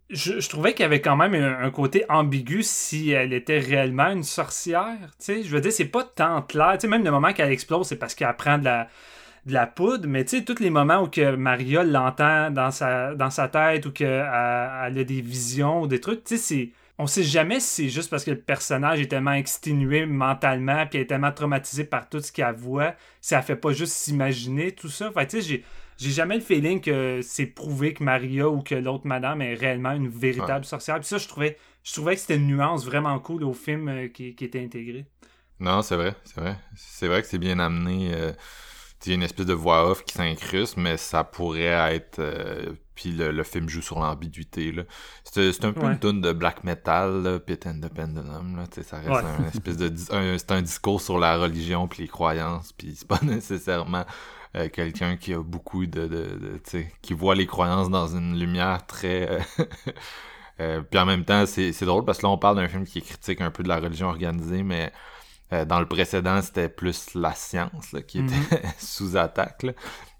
je, 0.09 0.47
trouvais 0.49 0.73
qu'il 0.73 0.81
y 0.81 0.85
avait 0.85 1.01
quand 1.01 1.15
même 1.15 1.35
un, 1.35 1.69
côté 1.71 2.03
ambigu 2.09 2.63
si 2.63 3.11
elle 3.11 3.33
était 3.33 3.59
réellement 3.59 4.09
une 4.11 4.23
sorcière. 4.23 4.97
Je 5.27 5.47
veux 5.49 5.61
dire, 5.61 5.71
c'est 5.71 5.85
pas 5.85 6.03
tant 6.03 6.41
clair. 6.41 6.77
sais 6.79 6.87
même 6.87 7.03
le 7.03 7.11
moment 7.11 7.31
qu'elle 7.33 7.51
explose, 7.51 7.87
c'est 7.87 7.97
parce 7.97 8.15
qu'elle 8.15 8.35
prend 8.35 8.57
de 8.57 8.65
la, 8.65 8.87
de 9.45 9.53
la 9.53 9.67
poudre, 9.67 10.07
mais 10.07 10.25
tu 10.25 10.43
tous 10.43 10.59
les 10.59 10.71
moments 10.71 11.03
où 11.03 11.07
que 11.07 11.35
Maria 11.35 11.83
l'entend 11.83 12.49
dans 12.49 12.71
sa, 12.71 13.13
dans 13.13 13.29
sa 13.29 13.47
tête 13.47 13.85
ou 13.85 13.91
qu'elle 13.91 14.09
a 14.09 14.89
des 14.91 15.21
visions 15.21 15.81
ou 15.81 15.87
des 15.87 16.01
trucs, 16.01 16.23
tu 16.23 16.37
sais. 16.37 16.71
On 17.01 17.07
sait 17.07 17.23
jamais 17.23 17.61
si 17.61 17.83
c'est 17.83 17.89
juste 17.89 18.09
parce 18.09 18.25
que 18.25 18.31
le 18.31 18.39
personnage 18.39 18.99
est 18.99 19.07
tellement 19.07 19.31
exténué 19.31 20.05
mentalement 20.05 20.85
puis 20.85 20.99
est 20.99 21.05
tellement 21.05 21.31
traumatisé 21.31 21.85
par 21.85 22.09
tout 22.09 22.19
ce 22.19 22.29
qu'elle 22.29 22.53
voit, 22.55 22.93
si 23.21 23.35
elle 23.35 23.41
fait 23.41 23.55
pas 23.55 23.71
juste 23.71 23.93
s'imaginer 23.93 24.73
tout 24.73 24.89
ça. 24.89 25.09
Fait 25.11 25.25
tu 25.25 25.41
sais, 25.41 25.47
j'ai 25.47 25.63
j'ai 25.99 26.11
jamais 26.11 26.35
le 26.35 26.41
feeling 26.41 26.81
que 26.81 27.19
c'est 27.21 27.45
prouvé 27.45 27.93
que 27.93 28.03
Maria 28.03 28.49
ou 28.49 28.61
que 28.61 28.75
l'autre 28.75 29.05
madame 29.05 29.41
est 29.41 29.53
réellement 29.53 29.91
une 29.91 30.07
véritable 30.09 30.65
sorcière. 30.65 30.95
Puis 30.99 31.07
ça, 31.07 31.17
je 31.17 31.27
trouvais, 31.27 31.57
je 31.83 31.93
trouvais 31.93 32.15
que 32.15 32.21
c'était 32.21 32.37
une 32.37 32.47
nuance 32.47 32.85
vraiment 32.85 33.17
cool 33.19 33.43
au 33.43 33.53
film 33.53 33.87
euh, 33.89 34.07
qui, 34.07 34.29
était 34.39 34.63
intégré. 34.63 35.05
Non, 35.59 35.81
c'est 35.81 35.95
vrai, 35.97 36.15
c'est 36.23 36.39
vrai. 36.39 36.55
C'est 36.75 37.07
vrai 37.07 37.21
que 37.21 37.27
c'est 37.27 37.37
bien 37.37 37.59
amené. 37.59 38.11
Euh, 38.13 38.31
il 39.05 39.09
y 39.09 39.11
a 39.13 39.15
une 39.15 39.23
espèce 39.23 39.45
de 39.45 39.53
voix 39.53 39.89
off 39.89 40.03
qui 40.03 40.13
s'incruste, 40.13 40.75
mais 40.77 40.97
ça 40.97 41.23
pourrait 41.23 41.93
être. 41.95 42.19
euh, 42.19 42.73
puis 42.95 43.11
le, 43.11 43.31
le 43.31 43.43
film 43.43 43.69
joue 43.69 43.81
sur 43.81 43.97
l'ambiguïté. 43.99 44.73
C'est 45.23 45.63
un 45.63 45.71
peu 45.71 45.79
Ouais. 45.85 45.93
une 45.93 45.99
tune 45.99 46.19
de 46.21 46.33
black 46.33 46.65
metal, 46.65 47.23
là, 47.23 47.39
Pit 47.39 47.65
and 47.65 47.79
the 47.81 47.87
Pendulum. 47.93 48.57
Là, 48.57 48.65
ça 48.83 48.97
reste 48.99 49.09
Ouais. 49.09 49.21
un 49.39 49.47
espèce 49.47 49.77
de. 49.77 49.93
C'est 49.95 50.51
un 50.51 50.61
discours 50.61 50.99
sur 51.01 51.17
la 51.17 51.37
religion 51.37 51.87
puis 51.87 52.03
les 52.03 52.09
croyances, 52.09 52.73
puis 52.73 52.93
c'est 52.95 53.07
pas 53.07 53.19
nécessairement. 53.23 54.05
Euh, 54.55 54.69
quelqu'un 54.69 55.17
qui 55.17 55.33
a 55.33 55.41
beaucoup 55.43 55.85
de, 55.85 56.01
de, 56.07 56.07
de- 56.07 56.57
tu 56.63 56.71
sais, 56.71 56.91
qui 57.01 57.13
voit 57.13 57.35
les 57.35 57.45
croyances 57.47 57.89
dans 57.89 58.07
une 58.15 58.39
lumière 58.39 58.85
très 58.87 59.29
euh, 59.29 59.39
euh, 60.59 60.81
puis 60.81 60.99
en 60.99 61.05
même 61.05 61.25
temps 61.25 61.45
c'est 61.45 61.71
c'est 61.71 61.85
drôle 61.85 62.05
parce 62.05 62.19
que 62.19 62.23
là 62.23 62.29
on 62.29 62.37
parle 62.37 62.57
d'un 62.57 62.67
film 62.67 62.85
qui 62.85 63.01
critique 63.01 63.41
un 63.41 63.51
peu 63.51 63.63
de 63.63 63.69
la 63.69 63.79
religion 63.79 64.07
organisée 64.07 64.63
mais 64.63 64.91
euh, 65.53 65.65
dans 65.65 65.79
le 65.79 65.87
précédent, 65.87 66.41
c'était 66.41 66.69
plus 66.69 67.15
la 67.15 67.33
science 67.33 67.91
là, 67.93 68.01
qui 68.01 68.19
était 68.19 68.35
sous 68.79 69.17
attaque, 69.17 69.63
là, 69.63 69.73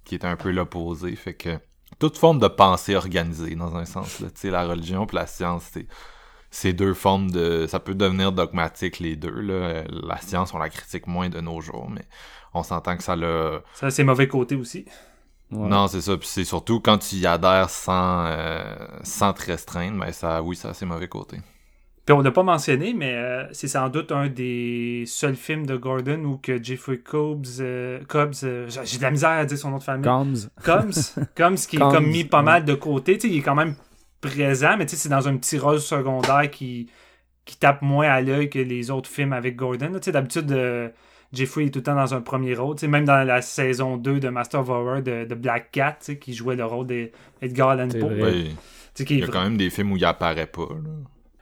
qui 0.05 0.15
était 0.15 0.27
un 0.27 0.35
peu 0.37 0.51
l'opposé. 0.51 1.15
Fait 1.15 1.35
que 1.35 1.59
toute 1.99 2.17
forme 2.17 2.39
de 2.39 2.47
pensée 2.47 2.95
organisée, 2.95 3.55
dans 3.55 3.75
un 3.75 3.85
sens. 3.85 4.19
Là, 4.21 4.29
Tu 4.29 4.41
sais, 4.41 4.49
la 4.51 4.65
religion 4.65 5.05
et 5.05 5.15
la 5.15 5.27
science, 5.27 5.63
c'est 5.73 5.87
c'est 6.51 6.73
deux 6.73 6.93
formes 6.93 7.31
de... 7.31 7.67
Ça 7.67 7.79
peut 7.79 7.95
devenir 7.95 8.31
dogmatique, 8.31 8.99
les 8.99 9.15
deux. 9.15 9.29
Là. 9.41 9.53
Euh, 9.53 9.83
La 10.07 10.17
science, 10.19 10.53
on 10.53 10.57
la 10.57 10.69
critique 10.69 11.07
moins 11.07 11.29
de 11.29 11.41
nos 11.41 11.61
jours, 11.61 11.89
mais 11.89 12.05
on 12.53 12.63
s'entend 12.63 12.97
que 12.97 13.03
ça 13.03 13.15
l'a... 13.15 13.61
Ça 13.73 13.87
a 13.87 13.91
ses 13.91 14.03
mauvais 14.03 14.27
côtés 14.27 14.55
aussi. 14.55 14.85
Ouais. 15.51 15.67
Non, 15.67 15.87
c'est 15.87 16.01
ça. 16.01 16.15
Puis 16.17 16.27
c'est 16.27 16.43
surtout 16.43 16.79
quand 16.79 16.97
tu 16.97 17.15
y 17.15 17.25
adhères 17.25 17.69
sans, 17.69 18.25
euh, 18.25 18.75
sans 19.03 19.33
te 19.33 19.45
restreindre, 19.45 19.99
ben 19.99 20.11
ça, 20.11 20.41
oui, 20.41 20.55
ça 20.55 20.69
a 20.69 20.73
ses 20.73 20.85
mauvais 20.85 21.07
côtés. 21.07 21.39
Puis 22.09 22.15
on 22.15 22.21
l'a 22.21 22.31
pas 22.31 22.41
mentionné, 22.41 22.95
mais 22.95 23.13
euh, 23.13 23.43
c'est 23.51 23.67
sans 23.67 23.87
doute 23.89 24.11
un 24.11 24.29
des 24.29 25.03
seuls 25.05 25.35
films 25.35 25.67
de 25.67 25.75
Gordon 25.75 26.23
où 26.23 26.37
que 26.37 26.61
Jeffrey 26.61 26.97
Cobbs, 26.97 27.59
euh, 27.59 27.99
Cobbs 28.07 28.43
euh, 28.43 28.67
j'ai 28.83 28.97
de 28.97 29.03
la 29.03 29.11
misère 29.11 29.29
à 29.29 29.45
dire 29.45 29.57
son 29.59 29.69
nom 29.69 29.77
de 29.77 29.83
famille. 29.83 30.09
Combs. 30.09 30.49
Combs, 30.65 31.19
Combs 31.37 31.67
qui 31.67 31.75
est 31.75 31.79
comme 31.79 32.07
mis 32.07 32.23
pas 32.23 32.41
mal 32.41 32.65
de 32.65 32.73
côté. 32.73 33.19
Tu 33.19 33.27
sais, 33.27 33.33
il 33.33 33.37
est 33.37 33.43
quand 33.43 33.53
même 33.53 33.75
présent, 34.21 34.75
mais 34.75 34.87
tu 34.87 34.95
sais, 34.95 35.03
c'est 35.03 35.09
dans 35.09 35.27
un 35.27 35.37
petit 35.37 35.59
rôle 35.59 35.79
secondaire 35.79 36.49
qui, 36.49 36.89
qui 37.45 37.57
tape 37.57 37.83
moins 37.83 38.09
à 38.09 38.21
l'œil 38.21 38.49
que 38.49 38.57
les 38.57 38.89
autres 38.89 39.07
films 39.07 39.33
avec 39.33 39.55
Gordon. 39.55 39.91
Tu 39.93 39.99
sais, 40.05 40.11
d'habitude, 40.11 40.51
euh, 40.51 40.89
Jeffrey 41.31 41.65
est 41.65 41.69
tout 41.69 41.79
le 41.79 41.83
temps 41.83 41.95
dans 41.95 42.13
un 42.13 42.21
premier 42.21 42.55
rôle. 42.55 42.75
Tu 42.75 42.81
sais, 42.81 42.87
même 42.87 43.05
dans 43.05 43.25
la 43.25 43.41
saison 43.41 43.97
2 43.97 44.19
de 44.19 44.29
Master 44.29 44.61
of 44.61 44.69
Horror 44.69 45.01
de, 45.01 45.25
de 45.25 45.35
Black 45.35 45.71
Cat, 45.71 45.97
tu 45.99 46.05
sais, 46.05 46.17
qui 46.17 46.33
jouait 46.33 46.55
le 46.55 46.65
rôle 46.65 46.87
d'Edgar 46.87 47.69
Allan 47.69 47.87
Poe. 47.89 48.55
Il 48.99 49.19
y 49.19 49.23
a 49.23 49.27
quand 49.27 49.43
même 49.43 49.57
des 49.57 49.69
films 49.69 49.91
où 49.91 49.97
il 49.97 50.05
apparaît 50.05 50.47
pas. 50.47 50.67
là. 50.69 50.89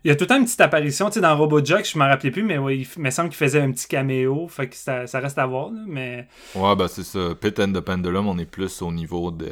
il 0.04 0.10
y 0.10 0.12
a 0.12 0.16
tout 0.16 0.26
le 0.26 0.28
temps 0.28 0.38
une 0.38 0.46
petite 0.46 0.62
apparition, 0.62 1.08
tu 1.08 1.14
sais, 1.14 1.22
dans 1.22 1.36
Robojock, 1.36 1.86
je 1.86 1.98
m'en 1.98 2.06
rappelais 2.06 2.32
plus, 2.32 2.44
mais 2.44 2.58
ouais, 2.58 2.78
il, 2.78 3.02
me 3.02 3.10
semble 3.10 3.30
qu'il 3.30 3.38
faisait 3.38 3.62
un 3.62 3.72
petit 3.72 3.88
caméo, 3.88 4.48
fait 4.48 4.68
que 4.68 4.76
ça, 4.76 5.08
ça 5.08 5.20
reste 5.20 5.40
à 5.40 5.46
voir, 5.46 5.72
là, 5.72 5.82
mais... 5.88 6.28
Ouais, 6.54 6.76
ben 6.76 6.88
c'est 6.88 7.04
ça. 7.04 7.34
Pit 7.40 7.60
and 7.60 7.72
the 7.72 7.80
Pendulum, 7.80 8.28
on 8.28 8.38
est 8.38 8.46
plus 8.46 8.82
au 8.82 8.92
niveau 8.92 9.32
de 9.32 9.50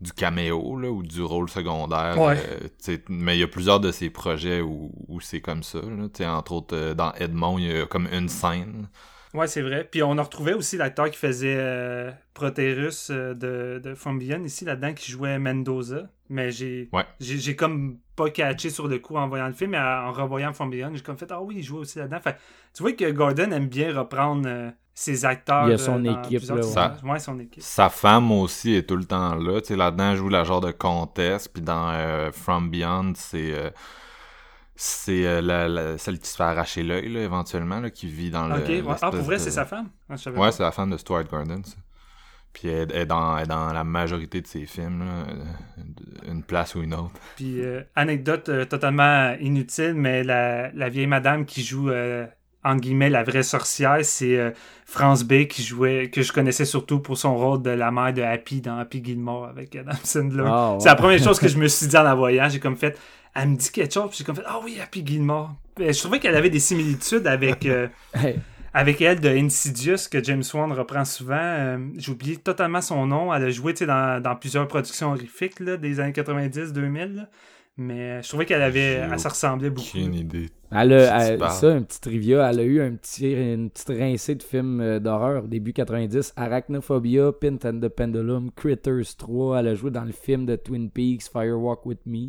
du 0.00 0.12
caméo 0.12 0.78
là, 0.78 0.90
ou 0.90 1.02
du 1.02 1.22
rôle 1.22 1.50
secondaire. 1.50 2.18
Ouais. 2.18 2.38
euh, 2.88 2.96
mais 3.08 3.36
il 3.36 3.40
y 3.40 3.42
a 3.42 3.48
plusieurs 3.48 3.80
de 3.80 3.92
ces 3.92 4.08
projets 4.08 4.60
où, 4.60 4.90
où 5.08 5.20
c'est 5.20 5.40
comme 5.40 5.62
ça. 5.62 5.78
Là, 5.78 6.08
Tu 6.12 6.22
sais, 6.22 6.26
entre 6.26 6.52
autres, 6.52 6.74
euh, 6.74 6.94
dans 6.94 7.12
Edmond, 7.14 7.58
il 7.58 7.66
y 7.66 7.80
a 7.80 7.86
comme 7.86 8.08
une 8.10 8.28
scène. 8.28 8.88
Ouais, 9.32 9.46
c'est 9.46 9.62
vrai. 9.62 9.86
Puis 9.90 10.02
on 10.02 10.18
a 10.18 10.22
retrouvé 10.22 10.54
aussi 10.54 10.76
l'acteur 10.76 11.08
qui 11.10 11.16
faisait 11.16 11.54
euh, 11.56 12.10
Proterus 12.34 13.10
euh, 13.10 13.32
de, 13.34 13.80
de 13.82 13.94
From 13.94 14.18
Beyond 14.18 14.42
ici, 14.44 14.64
là-dedans, 14.64 14.92
qui 14.92 15.10
jouait 15.12 15.38
Mendoza. 15.38 16.08
Mais 16.28 16.50
j'ai 16.50 16.88
Ouais. 16.92 17.04
j'ai 17.20 17.56
comme 17.56 17.98
pas 18.16 18.30
catché 18.30 18.70
sur 18.70 18.86
le 18.88 18.98
coup 18.98 19.16
en 19.16 19.28
voyant 19.28 19.46
le 19.48 19.52
film, 19.52 19.70
mais 19.72 19.78
en 19.78 20.12
revoyant 20.12 20.52
From 20.52 20.70
Beyond, 20.70 20.92
j'ai 20.94 21.02
comme 21.02 21.16
fait 21.16 21.30
Ah 21.30 21.40
oui, 21.42 21.56
il 21.58 21.62
jouait 21.62 21.80
aussi 21.80 21.98
là-dedans. 21.98 22.20
Fait, 22.20 22.36
tu 22.74 22.82
vois 22.82 22.92
que 22.92 23.10
Gordon 23.10 23.50
aime 23.52 23.68
bien 23.68 23.96
reprendre 23.96 24.42
euh, 24.46 24.70
ses 24.94 25.24
acteurs. 25.24 25.66
Il 25.66 25.70
y 25.70 25.74
a 25.74 25.78
son 25.78 26.04
équipe, 26.04 26.42
là. 26.48 26.92
Ouais, 27.04 27.18
son 27.18 27.38
équipe. 27.40 27.62
Sa 27.62 27.88
femme 27.88 28.30
aussi 28.32 28.74
est 28.74 28.88
tout 28.88 28.96
le 28.96 29.04
temps 29.04 29.34
là. 29.36 29.60
Tu 29.60 29.68
sais, 29.68 29.76
là-dedans, 29.76 30.10
elle 30.12 30.16
joue 30.16 30.28
la 30.28 30.44
genre 30.44 30.60
de 30.60 30.70
comtesse. 30.72 31.48
Puis 31.48 31.62
dans 31.62 31.90
euh, 31.90 32.30
From 32.32 32.68
Beyond, 32.70 33.12
c'est 33.16 33.52
euh, 33.54 33.70
c'est 34.82 35.26
euh, 35.26 35.40
la, 35.42 35.68
la- 35.68 35.98
celle 35.98 36.18
qui 36.18 36.26
se 36.28 36.36
fait 36.36 36.42
arracher 36.42 36.82
l'œil, 36.82 37.08
là, 37.12 37.20
éventuellement, 37.20 37.80
là, 37.80 37.90
qui 37.90 38.08
vit 38.08 38.30
dans 38.30 38.48
le. 38.48 38.54
Ok, 38.60 38.68
ouais. 38.68 38.82
Ah, 39.02 39.10
pour 39.10 39.20
vrai, 39.20 39.36
de- 39.36 39.42
c'est 39.42 39.50
sa 39.50 39.66
femme? 39.66 39.90
Ah, 40.08 40.14
Ouais, 40.36 40.52
c'est 40.52 40.62
la 40.62 40.72
femme 40.72 40.90
de 40.90 40.96
Stuart 40.96 41.24
Gordon, 41.24 41.60
ça. 41.64 41.76
Puis 42.52 42.68
elle, 42.68 42.90
elle 42.92 43.02
est 43.02 43.06
dans, 43.06 43.36
elle 43.36 43.44
est 43.44 43.46
dans 43.46 43.72
la 43.72 43.84
majorité 43.84 44.40
de 44.40 44.46
ses 44.46 44.66
films, 44.66 45.00
là, 45.04 45.26
euh, 45.28 46.30
une 46.32 46.42
place 46.42 46.74
ou 46.74 46.82
une 46.82 46.94
autre. 46.94 47.12
Puis, 47.36 47.60
euh, 47.62 47.82
anecdote 47.94 48.48
euh, 48.48 48.64
totalement 48.64 49.34
inutile, 49.40 49.94
mais 49.94 50.24
la, 50.24 50.72
la 50.72 50.88
vieille 50.88 51.06
madame 51.06 51.44
qui 51.46 51.62
joue, 51.62 51.90
euh, 51.90 52.26
entre 52.64 52.80
guillemets, 52.80 53.08
la 53.10 53.22
vraie 53.22 53.42
sorcière, 53.44 53.98
c'est 54.02 54.36
euh, 54.36 54.50
France 54.84 55.22
B 55.24 55.46
qui 55.46 55.62
jouait, 55.62 56.10
que 56.10 56.22
je 56.22 56.32
connaissais 56.32 56.64
surtout 56.64 57.00
pour 57.00 57.16
son 57.18 57.36
rôle 57.36 57.62
de 57.62 57.70
la 57.70 57.90
mère 57.92 58.12
de 58.12 58.22
Happy 58.22 58.60
dans 58.60 58.78
Happy 58.78 59.02
Gilmore 59.04 59.46
avec 59.46 59.76
Adam 59.76 59.92
Sandler. 60.02 60.44
Ah, 60.46 60.72
ouais. 60.72 60.80
C'est 60.80 60.88
la 60.88 60.96
première 60.96 61.18
chose 61.22 61.38
que 61.38 61.48
je 61.48 61.56
me 61.62 61.68
suis 61.68 61.86
dit 61.86 61.96
en 61.96 62.02
la 62.02 62.14
voyant. 62.14 62.48
J'ai 62.48 62.58
comme 62.60 62.76
fait, 62.76 62.98
elle 63.34 63.48
me 63.50 63.56
dit 63.56 63.70
quelque 63.70 63.92
chose, 63.94 64.08
puis 64.10 64.18
j'ai 64.18 64.24
comme 64.24 64.36
fait, 64.36 64.42
ah 64.46 64.60
oui, 64.64 64.78
Happy 64.82 65.04
Gilmore. 65.06 65.54
Euh, 65.80 65.92
Je 65.92 65.98
trouvais 66.00 66.18
qu'elle 66.18 66.36
avait 66.36 66.50
des 66.50 66.60
similitudes 66.60 67.26
avec. 67.26 67.66
euh, 67.66 67.88
Hey, 68.14 68.36
avec 68.72 69.00
elle 69.00 69.18
de 69.18 69.28
Insidious 69.28 69.96
que 70.08 70.22
James 70.22 70.44
Wan 70.54 70.70
reprend 70.72 71.04
souvent. 71.04 71.34
Euh, 71.40 71.78
J'ai 71.96 72.12
oublié 72.12 72.36
totalement 72.36 72.80
son 72.80 73.04
nom. 73.04 73.34
Elle 73.34 73.42
a 73.44 73.50
joué 73.50 73.74
tu 73.74 73.78
sais, 73.80 73.86
dans, 73.86 74.22
dans 74.22 74.36
plusieurs 74.36 74.68
productions 74.68 75.10
horrifiques 75.10 75.58
là, 75.58 75.76
des 75.76 75.98
années 75.98 76.12
90-2000. 76.12 77.14
là. 77.16 77.28
Mais 77.76 78.00
euh, 78.18 78.22
je 78.22 78.28
trouvais 78.28 78.46
qu'elle 78.46 78.62
avait, 78.62 78.96
J'ai 79.04 79.08
elle 79.12 79.18
se 79.18 79.26
ressemblait 79.28 79.70
beaucoup. 79.70 79.88
Aucune 79.88 80.14
idée. 80.14 80.50
Elle 80.70 80.92
a, 80.92 81.30
elle- 81.30 81.40
ça, 81.50 81.68
un 81.68 81.82
petit 81.82 82.00
trivia, 82.00 82.48
elle 82.48 82.60
a 82.60 82.62
eu 82.62 82.80
un 82.80 82.92
petit, 82.94 83.32
une 83.32 83.70
petite 83.70 83.88
rincée 83.88 84.34
de 84.36 84.42
films 84.44 84.80
euh, 84.80 85.00
d'horreur 85.00 85.48
début 85.48 85.72
90. 85.72 86.34
Arachnophobia, 86.36 87.32
Pint 87.32 87.64
and 87.64 87.80
the 87.80 87.88
Pendulum, 87.88 88.50
Critters 88.54 89.16
3. 89.16 89.60
Elle 89.60 89.68
a 89.68 89.74
joué 89.74 89.90
dans 89.90 90.04
le 90.04 90.12
film 90.12 90.46
de 90.46 90.54
Twin 90.56 90.90
Peaks, 90.90 91.22
Firewalk 91.32 91.84
With 91.86 92.06
Me. 92.06 92.28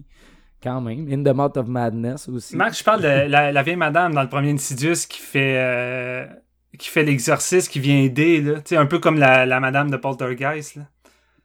Quand 0.61 0.81
même. 0.81 1.11
In 1.11 1.23
the 1.23 1.35
Mouth 1.35 1.57
of 1.57 1.67
Madness 1.67 2.29
aussi. 2.29 2.55
Marc, 2.55 2.77
je 2.77 2.83
parle 2.83 3.01
de 3.01 3.07
la, 3.07 3.51
la 3.51 3.63
vieille 3.63 3.75
madame 3.75 4.13
dans 4.13 4.21
le 4.21 4.29
premier 4.29 4.51
Insidious 4.51 5.07
qui 5.09 5.19
fait, 5.19 5.57
euh, 5.57 6.27
qui 6.77 6.89
fait 6.89 7.03
l'exorcisme, 7.03 7.71
qui 7.71 7.79
vient 7.79 7.97
aider. 7.99 8.41
Là. 8.41 8.55
Tu 8.57 8.61
sais, 8.69 8.77
un 8.77 8.85
peu 8.85 8.99
comme 8.99 9.17
la, 9.17 9.45
la 9.45 9.59
madame 9.59 9.89
de 9.89 9.97
Poltergeist. 9.97 10.75
Là. 10.75 10.83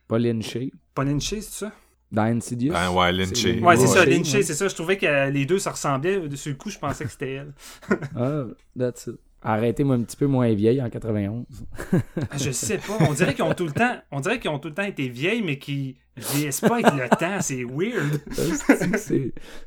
Pauline 0.07 0.43
Shea. 0.43 0.71
Pauline 0.95 1.21
Shea, 1.21 1.41
c'est 1.41 1.65
ça? 1.65 1.73
Dans 2.13 2.23
Insidious? 2.23 2.73
Ben 2.73 2.91
ouais. 2.91 3.13
Ouais, 3.63 3.77
c'est 3.77 3.87
ça. 3.87 4.05
Lynn 4.05 4.25
Shea, 4.25 4.43
c'est 4.43 4.55
ça. 4.55 4.69
Je 4.69 4.75
trouvais 4.75 4.97
que 4.97 5.29
les 5.31 5.45
deux 5.45 5.59
se 5.59 5.69
ressemblaient. 5.69 6.21
Sur 6.37 6.53
le 6.53 6.57
coup, 6.57 6.71
je 6.71 6.79
pensais 6.79 7.05
que 7.05 7.11
c'était 7.11 7.33
elle. 7.33 7.53
Ah, 8.17 8.45
that's 8.79 9.09
it. 9.09 9.17
Arrêtez-moi 9.43 9.97
un 9.97 10.03
petit 10.03 10.17
peu 10.17 10.27
moins 10.27 10.53
vieille 10.55 10.81
en 10.83 10.89
91. 10.89 11.45
Ah, 11.93 12.37
Je 12.37 12.51
sais 12.51 12.79
pas. 12.79 12.99
On 13.01 13.13
dirait 13.13 13.35
qu'ils 13.35 13.45
ont 13.45 13.55
tout 13.55 13.67
le 13.67 13.73
temps. 13.73 13.97
On 14.11 14.21
dirait 14.21 14.41
qu'ils 14.41 14.51
ont 14.51 14.59
tout 14.59 14.69
le 14.69 14.75
temps 14.75 14.83
été 14.85 15.09
vieilles, 15.09 15.43
mais 15.43 15.59
qui 15.59 15.97
vieillissent 16.17 16.61
pas 16.61 16.77
avec 16.77 16.95
le 16.95 17.09
temps. 17.09 17.41
C'est 17.41 17.65
weird. 17.65 18.23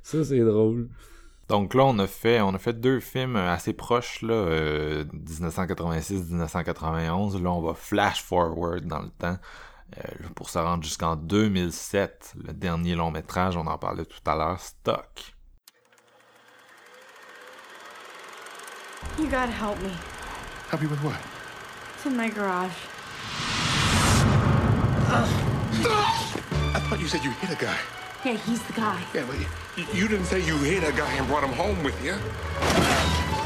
Ça, 0.04 0.24
c'est 0.24 0.40
drôle. 0.40 0.88
Donc 1.48 1.74
là, 1.74 1.84
on 1.86 1.98
a 1.98 2.08
fait, 2.08 2.42
on 2.42 2.54
a 2.54 2.60
fait 2.60 2.80
deux 2.80 3.00
films 3.00 3.36
assez 3.36 3.74
proches, 3.74 4.22
là, 4.22 4.34
euh, 4.34 5.04
1986-1991. 5.26 7.42
Là, 7.42 7.52
on 7.52 7.62
va 7.62 7.74
flash 7.74 8.22
forward 8.22 8.86
dans 8.86 9.02
le 9.02 9.10
temps 9.10 9.38
euh, 9.98 10.02
pour 10.36 10.52
se 10.52 10.60
rendre 10.60 10.84
jusqu'en 10.84 11.16
2007. 11.16 12.36
Le 12.46 12.54
dernier 12.54 12.94
long 12.96 13.10
métrage, 13.10 13.58
on 13.58 13.66
en 13.66 13.80
parlait 13.80 14.06
tout 14.06 14.22
à 14.28 14.36
l'heure, 14.36 14.60
Stock. 14.60 15.34
You 19.18 19.26
gotta 19.26 19.48
help 19.48 19.82
me. 19.82 19.90
Help 20.70 20.84
you 20.84 20.90
with 20.90 21.04
what? 21.04 21.18
It's 21.96 22.06
in 22.06 22.16
my 22.16 22.30
garage. 22.30 22.70
I 25.86 26.80
thought 26.90 27.00
you 27.00 27.08
said 27.08 27.24
you 27.24 27.32
hit 27.32 27.52
a 27.52 27.56
guy. 27.56 27.78
Yeah, 28.26 28.34
he's 28.34 28.62
the 28.64 28.74
guy. 28.74 29.02
Yeah, 29.14 29.26
but 29.26 29.38
you, 29.40 29.86
you 29.94 30.08
didn't 30.08 30.26
say 30.26 30.46
you 30.46 30.58
hit 30.58 30.84
a 30.84 30.92
guy 30.92 31.12
and 31.14 31.26
brought 31.28 31.44
him 31.44 31.54
home 31.54 31.82
with 31.84 31.96
you. 32.04 32.16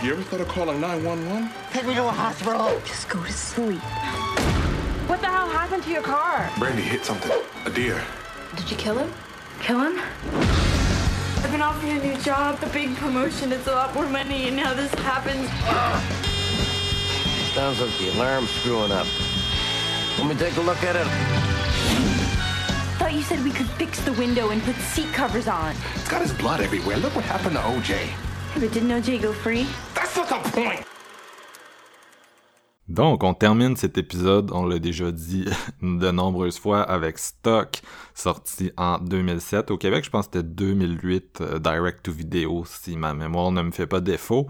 You 0.05 0.13
ever 0.13 0.23
thought 0.23 0.41
of 0.41 0.47
calling 0.47 0.81
911? 0.81 1.49
Take 1.71 1.85
me 1.85 1.93
to 1.93 2.07
a 2.07 2.11
hospital. 2.11 2.81
Just 2.85 3.07
go 3.07 3.23
to 3.23 3.31
sleep. 3.31 3.81
What 5.07 5.21
the 5.21 5.27
hell 5.27 5.47
happened 5.47 5.83
to 5.83 5.89
your 5.91 6.01
car? 6.01 6.49
Brandy 6.57 6.81
hit 6.81 7.05
something. 7.05 7.31
A 7.65 7.69
deer. 7.69 8.03
Did 8.55 8.71
you 8.71 8.77
kill 8.77 8.97
him? 8.97 9.13
Kill 9.61 9.79
him? 9.79 9.99
I've 11.37 11.51
been 11.51 11.61
offered 11.61 11.89
a 11.89 12.03
new 12.03 12.17
job, 12.21 12.57
a 12.63 12.67
big 12.67 12.95
promotion. 12.95 13.51
It's 13.51 13.67
a 13.67 13.73
lot 13.73 13.93
more 13.93 14.07
money, 14.07 14.47
and 14.47 14.55
now 14.57 14.73
this 14.73 14.93
happens. 14.95 15.47
Sounds 17.53 17.79
like 17.79 17.95
the 17.99 18.09
alarm's 18.17 18.49
screwing 18.49 18.91
up. 18.91 19.05
Let 20.17 20.27
me 20.27 20.35
take 20.35 20.57
a 20.57 20.61
look 20.61 20.81
at 20.83 20.95
it. 20.95 21.52
Thought 23.13 23.19
you 23.19 23.37
said 23.37 23.43
we 23.43 23.51
could 23.51 23.69
fix 23.77 23.99
the 24.01 24.13
window 24.13 24.49
and 24.49 24.61
put 24.63 24.75
seat 24.77 25.13
covers 25.13 25.47
on. 25.47 25.75
It's 25.95 26.09
got 26.09 26.21
his 26.23 26.33
blood 26.33 26.61
everywhere. 26.61 26.97
Look 26.97 27.15
what 27.15 27.25
happened 27.25 27.55
to 27.55 27.61
OJ. 27.61 28.09
But 28.55 28.71
didn't 28.73 28.89
OJ 28.89 29.21
go 29.21 29.31
free? 29.31 29.67
That's 29.93 30.15
not 30.17 30.29
the 30.29 30.49
point. 30.49 30.81
Donc, 32.87 33.23
on 33.23 33.35
termine 33.35 33.75
cet 33.75 33.99
épisode, 33.99 34.51
on 34.51 34.65
l'a 34.65 34.79
déjà 34.79 35.11
dit 35.11 35.45
de 35.83 36.11
nombreuses 36.11 36.57
fois, 36.57 36.81
avec 36.81 37.19
Stock, 37.19 37.81
sorti 38.15 38.71
en 38.77 38.97
2007. 38.97 39.69
Au 39.69 39.77
Québec, 39.77 40.03
je 40.05 40.09
pense 40.09 40.27
que 40.27 40.39
c'était 40.39 40.47
2008, 40.47 41.41
euh, 41.41 41.59
direct 41.59 42.03
to 42.03 42.11
video, 42.11 42.65
si 42.65 42.97
ma 42.97 43.13
mémoire 43.13 43.51
ne 43.51 43.61
me 43.61 43.71
fait 43.71 43.87
pas 43.87 44.01
défaut. 44.01 44.47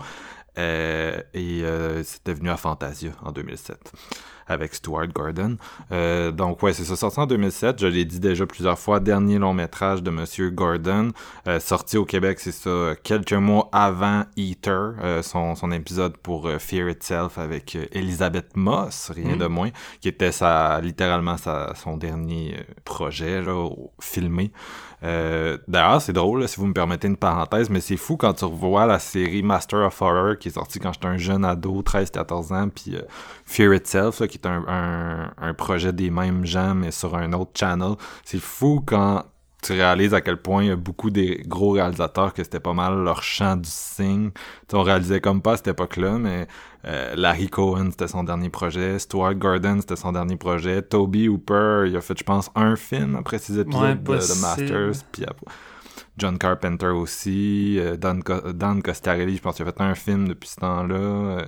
Euh, 0.58 1.20
et 1.34 1.64
euh, 1.64 2.02
c'était 2.04 2.34
venu 2.34 2.50
à 2.50 2.58
Fantasia 2.58 3.12
en 3.24 3.34
2007 3.34 3.92
avec 4.48 4.74
Stuart 4.76 5.08
Gordon. 5.08 5.58
Euh, 5.92 6.32
donc 6.32 6.62
ouais, 6.64 6.74
c'est 6.74 6.84
ça, 6.84 6.96
sorti 6.96 7.20
en 7.20 7.26
2007. 7.26 7.80
Je 7.82 7.88
l'ai 7.88 8.06
dit 8.06 8.20
déjà 8.20 8.46
plusieurs 8.46 8.80
fois, 8.80 9.00
dernier 9.00 9.40
long 9.40 9.54
métrage 9.54 10.04
de 10.04 10.10
Monsieur 10.12 10.50
Gordon, 10.50 11.12
euh, 11.48 11.60
sorti 11.60 11.98
au 11.98 12.06
Québec, 12.06 12.40
c'est 12.40 12.52
ça, 12.52 12.94
quelques 13.04 13.34
mois 13.34 13.70
avant 13.72 14.24
Eater, 14.38 14.94
euh, 15.02 15.22
son, 15.22 15.56
son 15.56 15.72
épisode 15.72 16.18
pour 16.18 16.48
euh, 16.48 16.60
Fear 16.60 16.90
Itself 16.90 17.38
avec 17.38 17.76
euh, 17.76 17.86
Elizabeth 17.92 18.56
Moss, 18.56 19.12
rien 19.14 19.36
Mm. 19.36 19.40
de 19.40 19.46
moins, 19.48 19.70
qui 20.02 20.08
était 20.10 20.32
sa, 20.32 20.80
littéralement 20.82 21.38
sa, 21.38 21.74
son 21.76 21.98
dernier 21.98 22.56
euh, 22.60 22.74
projet 22.84 23.42
là, 23.42 23.70
filmé. 24.00 24.52
Euh, 25.04 25.58
D'ailleurs, 25.68 26.02
c'est 26.02 26.14
drôle, 26.14 26.48
si 26.48 26.58
vous 26.58 26.68
me 26.68 26.74
permettez 26.74 27.08
une 27.08 27.18
parenthèse, 27.18 27.70
mais 27.70 27.82
c'est 27.82 27.98
fou 27.98 28.16
quand 28.18 28.34
tu 28.34 28.46
revois 28.46 28.86
la 28.86 29.00
série 29.00 29.44
Master 29.44 29.80
of 29.86 30.02
Horror 30.02 30.38
qui 30.38 30.48
est 30.48 30.52
sortie 30.52 30.80
quand 30.80 30.94
j'étais 30.94 31.08
un 31.08 31.18
jeune 31.18 31.44
ado, 31.44 31.82
13-14 31.82 32.54
ans, 32.54 32.70
puis 32.70 32.96
euh, 32.96 33.02
Fear 33.46 33.74
Itself, 33.74 34.20
là, 34.20 34.28
qui 34.28 34.38
est 34.38 34.48
un, 34.48 34.64
un, 34.68 35.32
un 35.38 35.54
projet 35.54 35.92
des 35.92 36.10
mêmes 36.10 36.46
gens, 36.46 36.74
mais 36.76 36.92
sur 36.92 37.16
un 37.16 37.34
autre 37.34 37.52
channel. 37.56 37.96
C'est 38.24 38.40
fou 38.42 38.82
quand 38.86 39.24
tu 39.64 39.74
réalises 39.74 40.14
à 40.14 40.22
quel 40.22 40.38
point 40.38 40.64
il 40.64 40.68
y 40.70 40.72
a 40.72 40.76
beaucoup 40.76 41.10
des 41.10 41.42
gros 41.48 41.72
réalisateurs 41.72 42.34
que 42.34 42.44
c'était 42.44 42.60
pas 42.60 42.74
mal 42.74 43.04
leur 43.04 43.24
champ 43.24 43.56
du 43.56 43.70
signe. 43.70 44.32
Tu 44.68 44.76
on 44.76 44.84
réalisait 44.84 45.22
comme 45.22 45.42
pas 45.42 45.54
à 45.54 45.58
cette 45.58 45.70
époque-là, 45.70 46.18
mais 46.20 46.48
euh, 46.86 47.16
Larry 47.16 47.48
Cohen, 47.50 47.90
c'était 47.92 48.08
son 48.08 48.24
dernier 48.24 48.50
projet. 48.50 49.00
Stuart 49.00 49.36
Gordon, 49.36 49.78
c'était 49.80 49.96
son 49.96 50.12
dernier 50.12 50.36
projet. 50.36 50.82
Toby 50.82 51.28
Hooper, 51.30 51.86
il 51.88 51.96
a 51.96 52.02
fait, 52.02 52.18
je 52.20 52.24
pense, 52.24 52.52
un 52.56 52.76
film 52.76 53.16
après 53.16 53.38
ses 53.40 53.58
épisodes 53.60 53.82
Ouais, 53.82 53.96
de. 53.96 54.42
Masters. 54.42 55.04
Puis 55.12 55.24
après- 55.24 55.46
John 56.18 56.38
Carpenter 56.38 56.88
aussi. 56.88 57.78
euh, 57.80 57.98
Dan, 57.98 58.22
Co- 58.22 58.52
Dan 58.54 58.84
Coscarelli, 58.84 59.38
je 59.38 59.42
pense 59.42 59.56
qu'il 59.56 59.68
a 59.68 59.72
fait 59.72 59.82
un 59.82 59.96
film 59.96 60.28
depuis 60.28 60.50
ce 60.50 60.58
temps-là. 60.58 60.96
euh, 60.96 61.46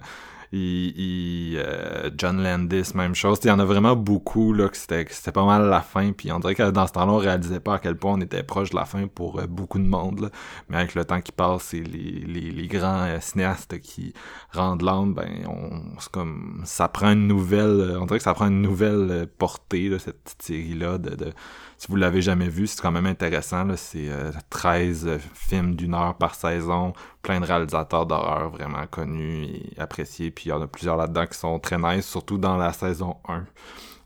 euh, 0.56 2.10
John 2.18 2.42
Landis, 2.42 2.92
même 2.96 3.16
chose. 3.16 3.40
Il 3.44 3.48
y 3.48 3.52
en 3.52 3.60
a 3.60 3.66
vraiment 3.66 3.96
beaucoup, 3.96 4.54
là, 4.54 4.70
que 4.70 4.78
c'était 4.78 5.32
pas 5.32 5.46
mal 5.46 5.70
la 5.70 5.82
fin. 5.82 6.12
Puis 6.12 6.32
on 6.32 6.40
dirait 6.40 6.56
que 6.56 6.72
dans 6.72 6.88
ce 6.88 6.94
temps-là, 6.94 7.12
on 7.12 7.18
réalisait 7.18 7.60
pas 7.60 7.76
à 7.76 7.80
quel 7.80 7.96
point 7.98 8.14
on 8.14 8.22
était 8.22 8.44
proche 8.44 8.70
de 8.70 8.76
la 8.76 8.86
fin 8.86 9.08
pour 9.08 9.40
euh, 9.40 9.48
beaucoup 9.48 9.80
de 9.80 9.88
monde. 9.88 10.20
Là. 10.22 10.30
Mais 10.70 10.78
avec 10.78 10.96
le 10.96 11.06
temps 11.06 11.22
qui 11.22 11.32
passe 11.32 11.74
et 11.74 11.82
les, 11.82 12.68
grands 12.68 13.06
euh, 13.06 13.20
cinéastes 13.20 13.80
qui 13.80 14.14
rendent 14.52 14.82
l'âme, 14.82 15.14
ben, 15.14 15.46
on, 15.48 15.98
comme, 16.12 16.62
ça 16.66 16.88
prend 16.88 17.12
une 17.12 17.28
nouvelle, 17.28 17.98
on 18.00 18.06
dirait 18.06 18.20
que 18.20 18.24
ça 18.24 18.34
prend 18.34 18.48
une 18.48 18.62
nouvelle 18.62 19.28
portée, 19.38 19.90
là, 19.90 20.00
cette 20.00 20.36
série-là, 20.40 20.98
de, 20.98 21.34
si 21.78 21.88
vous 21.90 21.96
l'avez 21.96 22.22
jamais 22.22 22.48
vu, 22.48 22.68
c'est 22.68 22.82
quand 22.82 22.92
même 22.92 23.06
intéressant. 23.06 23.68
C'est 23.76 24.10
euh, 24.10 24.32
13 24.50 25.08
euh, 25.08 25.18
films 25.34 25.76
d'une 25.76 25.94
heure 25.94 26.16
par 26.16 26.36
saison, 26.36 26.94
plein 27.22 27.40
de 27.40 27.46
réalisateurs 27.46 28.06
d'horreur 28.06 28.50
vraiment 28.50 28.86
connus 28.88 29.44
et 29.46 29.74
appréciés. 29.78 30.32
Puis 30.32 30.46
il 30.46 30.50
y 30.50 30.52
en 30.54 30.62
a 30.62 30.68
plusieurs 30.68 30.98
là-dedans 30.98 31.28
qui 31.28 31.38
sont 31.38 31.60
très 31.60 31.78
nice, 31.78 32.06
surtout 32.08 32.38
dans 32.38 32.58
la 32.58 32.72
saison 32.74 33.18
1. 33.28 33.46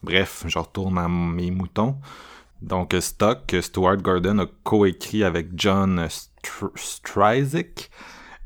Bref, 0.02 0.44
je 0.48 0.58
retourne 0.58 0.98
à 0.98 1.08
mes 1.08 1.52
moutons. 1.52 1.98
Donc, 2.62 2.94
euh, 2.94 3.02
Stock, 3.02 3.56
Stuart 3.62 3.98
Gordon 3.98 4.40
a 4.40 4.46
coécrit 4.64 5.24
avec 5.24 5.50
John 5.56 6.08
Str- 6.08 6.76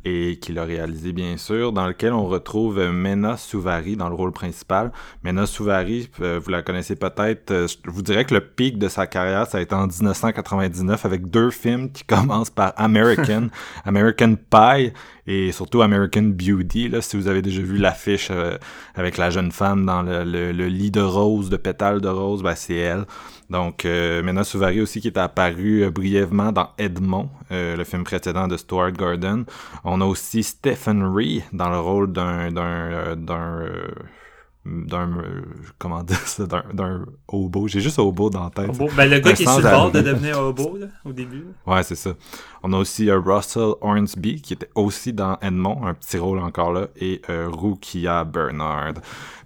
et 0.05 0.37
qu'il 0.39 0.59
a 0.59 0.65
réalisé 0.65 1.13
bien 1.13 1.37
sûr, 1.37 1.71
dans 1.71 1.87
lequel 1.87 2.13
on 2.13 2.25
retrouve 2.25 2.77
euh, 2.79 2.91
Mena 2.91 3.37
Souvari 3.37 3.95
dans 3.95 4.09
le 4.09 4.15
rôle 4.15 4.31
principal. 4.33 4.91
Mena 5.23 5.45
Souvari, 5.45 6.09
euh, 6.21 6.39
vous 6.43 6.49
la 6.51 6.61
connaissez 6.61 6.95
peut-être, 6.95 7.51
euh, 7.51 7.67
je 7.67 7.89
vous 7.89 8.01
dirais 8.01 8.25
que 8.25 8.33
le 8.33 8.41
pic 8.41 8.77
de 8.77 8.87
sa 8.89 9.07
carrière, 9.07 9.47
ça 9.47 9.59
a 9.59 9.61
été 9.61 9.73
en 9.75 9.87
1999 9.87 11.05
avec 11.05 11.29
deux 11.29 11.49
films 11.51 11.91
qui 11.91 12.03
commencent 12.07 12.49
par 12.49 12.73
American, 12.77 13.47
American 13.85 14.35
Pie 14.35 14.91
et 15.25 15.51
surtout 15.53 15.81
American 15.81 16.23
Beauty. 16.23 16.89
Là, 16.89 17.01
si 17.01 17.15
vous 17.15 17.27
avez 17.27 17.41
déjà 17.41 17.61
vu 17.61 17.77
l'affiche 17.77 18.29
avec 18.95 19.17
la 19.17 19.29
jeune 19.29 19.51
femme 19.51 19.85
dans 19.85 20.01
le, 20.01 20.23
le- 20.25 20.51
le 20.51 20.67
lit 20.67 20.91
de 20.91 20.99
rose, 21.01 21.49
de 21.49 21.55
pétales 21.57 22.01
de 22.01 22.09
rose, 22.09 22.43
ben, 22.43 22.55
c'est 22.55 22.75
elle. 22.75 23.05
Donc, 23.53 23.85
euh, 23.85 24.23
Mena 24.23 24.43
Souvari 24.43 24.81
aussi 24.81 24.99
qui 24.99 25.09
est 25.09 25.17
apparu 25.17 25.83
euh, 25.83 25.91
brièvement 25.91 26.51
dans 26.51 26.69
Edmond, 26.79 27.29
euh, 27.51 27.75
le 27.75 27.83
film 27.83 28.03
précédent 28.03 28.47
de 28.47 28.57
Stuart 28.57 28.93
Gordon. 28.93 29.45
On 29.83 30.01
a 30.01 30.05
aussi 30.05 30.41
Stephen 30.41 31.03
Ree 31.03 31.43
dans 31.53 31.69
le 31.69 31.79
rôle 31.79 32.11
d'un 32.11 32.51
d'un 32.51 33.61
euh, 33.61 33.85
d'un 34.65 35.17
euh, 35.19 35.41
comment 35.77 36.01
dire 36.01 36.17
ça 36.27 36.47
d'un 36.47 37.05
hobo. 37.33 37.67
J'ai 37.67 37.81
juste 37.81 37.99
hobo 37.99 38.29
dans 38.29 38.43
la 38.43 38.49
tête. 38.49 38.71
Ben, 38.95 39.09
le 39.09 39.19
gars 39.19 39.33
qui 39.33 39.43
est 39.43 39.45
sur 39.45 39.57
le 39.57 39.63
sans-abri. 39.63 39.71
bord 39.71 39.91
de 39.91 40.01
devenir 40.01 40.39
hobo, 40.39 40.77
là, 40.77 40.87
au 41.03 41.11
début. 41.11 41.45
Ouais, 41.65 41.83
c'est 41.83 41.95
ça. 41.95 42.11
On 42.65 42.71
a 42.71 42.77
aussi 42.77 43.09
euh, 43.09 43.19
Russell 43.19 43.73
Hornsby 43.81 44.41
qui 44.41 44.53
était 44.53 44.69
aussi 44.73 45.11
dans 45.11 45.37
Edmond, 45.41 45.85
un 45.85 45.93
petit 45.93 46.17
rôle 46.17 46.39
encore 46.39 46.71
là, 46.71 46.87
et 46.95 47.21
euh, 47.29 47.49
Rukia 47.51 48.23
Bernard. 48.23 48.93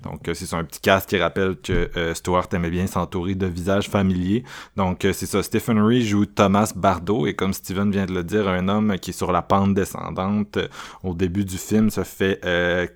Donc 0.03 0.27
euh, 0.27 0.35
c'est 0.35 0.53
un 0.53 0.63
petit 0.63 0.79
casque 0.79 1.09
qui 1.09 1.17
rappelle 1.17 1.55
que 1.55 1.89
Stewart 2.13 2.47
aimait 2.53 2.69
bien 2.69 2.85
s'entourer 2.85 3.33
de 3.33 3.47
visages 3.47 3.89
familiers. 3.89 4.43
Donc 4.75 4.99
c'est 5.01 5.25
ça, 5.25 5.41
Stephen 5.41 5.79
Ree 5.79 6.05
joue 6.05 6.27
Thomas 6.27 6.71
Bardot 6.75 7.25
et 7.25 7.33
comme 7.33 7.53
Steven 7.53 7.89
vient 7.91 8.05
de 8.05 8.13
le 8.13 8.23
dire, 8.23 8.47
un 8.47 8.67
homme 8.67 8.97
qui 8.99 9.09
est 9.09 9.13
sur 9.13 9.31
la 9.31 9.41
pente 9.41 9.73
descendante 9.73 10.59
au 11.03 11.15
début 11.15 11.43
du 11.43 11.57
film 11.57 11.89
se 11.89 12.03
fait 12.03 12.39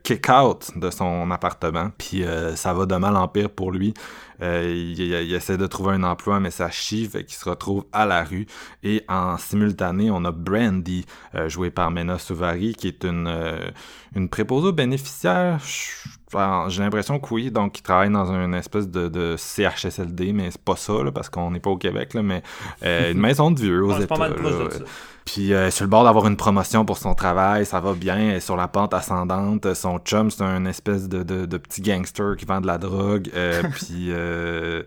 kick 0.03 0.29
out 0.29 0.69
de 0.75 0.91
son 0.91 1.31
appartement. 1.31 1.89
Puis 1.97 2.23
ça 2.55 2.73
va 2.73 2.85
de 2.85 2.95
mal 2.95 3.17
en 3.17 3.27
pire 3.27 3.49
pour 3.49 3.71
lui. 3.71 3.95
Euh, 4.41 4.63
il, 4.65 4.99
il 4.99 5.33
essaie 5.33 5.57
de 5.57 5.67
trouver 5.67 5.93
un 5.93 6.03
emploi, 6.03 6.39
mais 6.39 6.51
ça 6.51 6.69
chie, 6.69 7.05
fait 7.07 7.23
qu'il 7.23 7.35
se 7.35 7.47
retrouve 7.47 7.85
à 7.91 8.05
la 8.05 8.23
rue. 8.23 8.45
Et 8.83 9.03
en 9.07 9.37
simultané, 9.37 10.11
on 10.11 10.25
a 10.25 10.31
Brandy, 10.31 11.05
euh, 11.35 11.49
jouée 11.49 11.69
par 11.71 11.91
Mena 11.91 12.17
Souvari, 12.17 12.73
qui 12.73 12.87
est 12.87 13.03
une, 13.03 13.27
euh, 13.27 13.69
une 14.15 14.29
préposée 14.29 14.71
enfin, 16.27 16.65
J'ai 16.69 16.83
l'impression 16.83 17.19
que 17.19 17.33
oui, 17.33 17.51
donc 17.51 17.73
qui 17.73 17.83
travaille 17.83 18.11
dans 18.11 18.31
une 18.31 18.53
espèce 18.53 18.87
de, 18.87 19.07
de 19.07 19.35
CHSLD, 19.37 20.33
mais 20.33 20.51
c'est 20.51 20.61
pas 20.61 20.75
ça, 20.75 21.03
là, 21.03 21.11
parce 21.11 21.29
qu'on 21.29 21.51
n'est 21.51 21.59
pas 21.59 21.69
au 21.69 21.77
Québec, 21.77 22.13
là, 22.13 22.23
mais 22.23 22.41
euh, 22.83 23.11
une 23.11 23.19
maison 23.21 23.51
de 23.51 23.59
vieux 23.59 23.83
aux 23.83 23.99
États. 23.99 24.15
Puis 25.25 25.53
euh, 25.53 25.71
sur 25.71 25.85
le 25.85 25.89
bord 25.89 26.03
d'avoir 26.03 26.27
une 26.27 26.37
promotion 26.37 26.85
pour 26.85 26.97
son 26.97 27.13
travail, 27.13 27.65
ça 27.65 27.79
va 27.79 27.93
bien, 27.93 28.17
elle 28.17 28.35
est 28.37 28.39
sur 28.39 28.55
la 28.55 28.67
pente 28.67 28.93
ascendante. 28.93 29.73
Son 29.73 29.99
chum, 29.99 30.31
c'est 30.31 30.43
un 30.43 30.65
espèce 30.65 31.07
de, 31.09 31.23
de, 31.23 31.45
de 31.45 31.57
petit 31.57 31.81
gangster 31.81 32.35
qui 32.37 32.45
vend 32.45 32.61
de 32.61 32.67
la 32.67 32.77
drogue. 32.77 33.29
Euh, 33.35 33.63
puis 33.73 34.07
euh, 34.09 34.83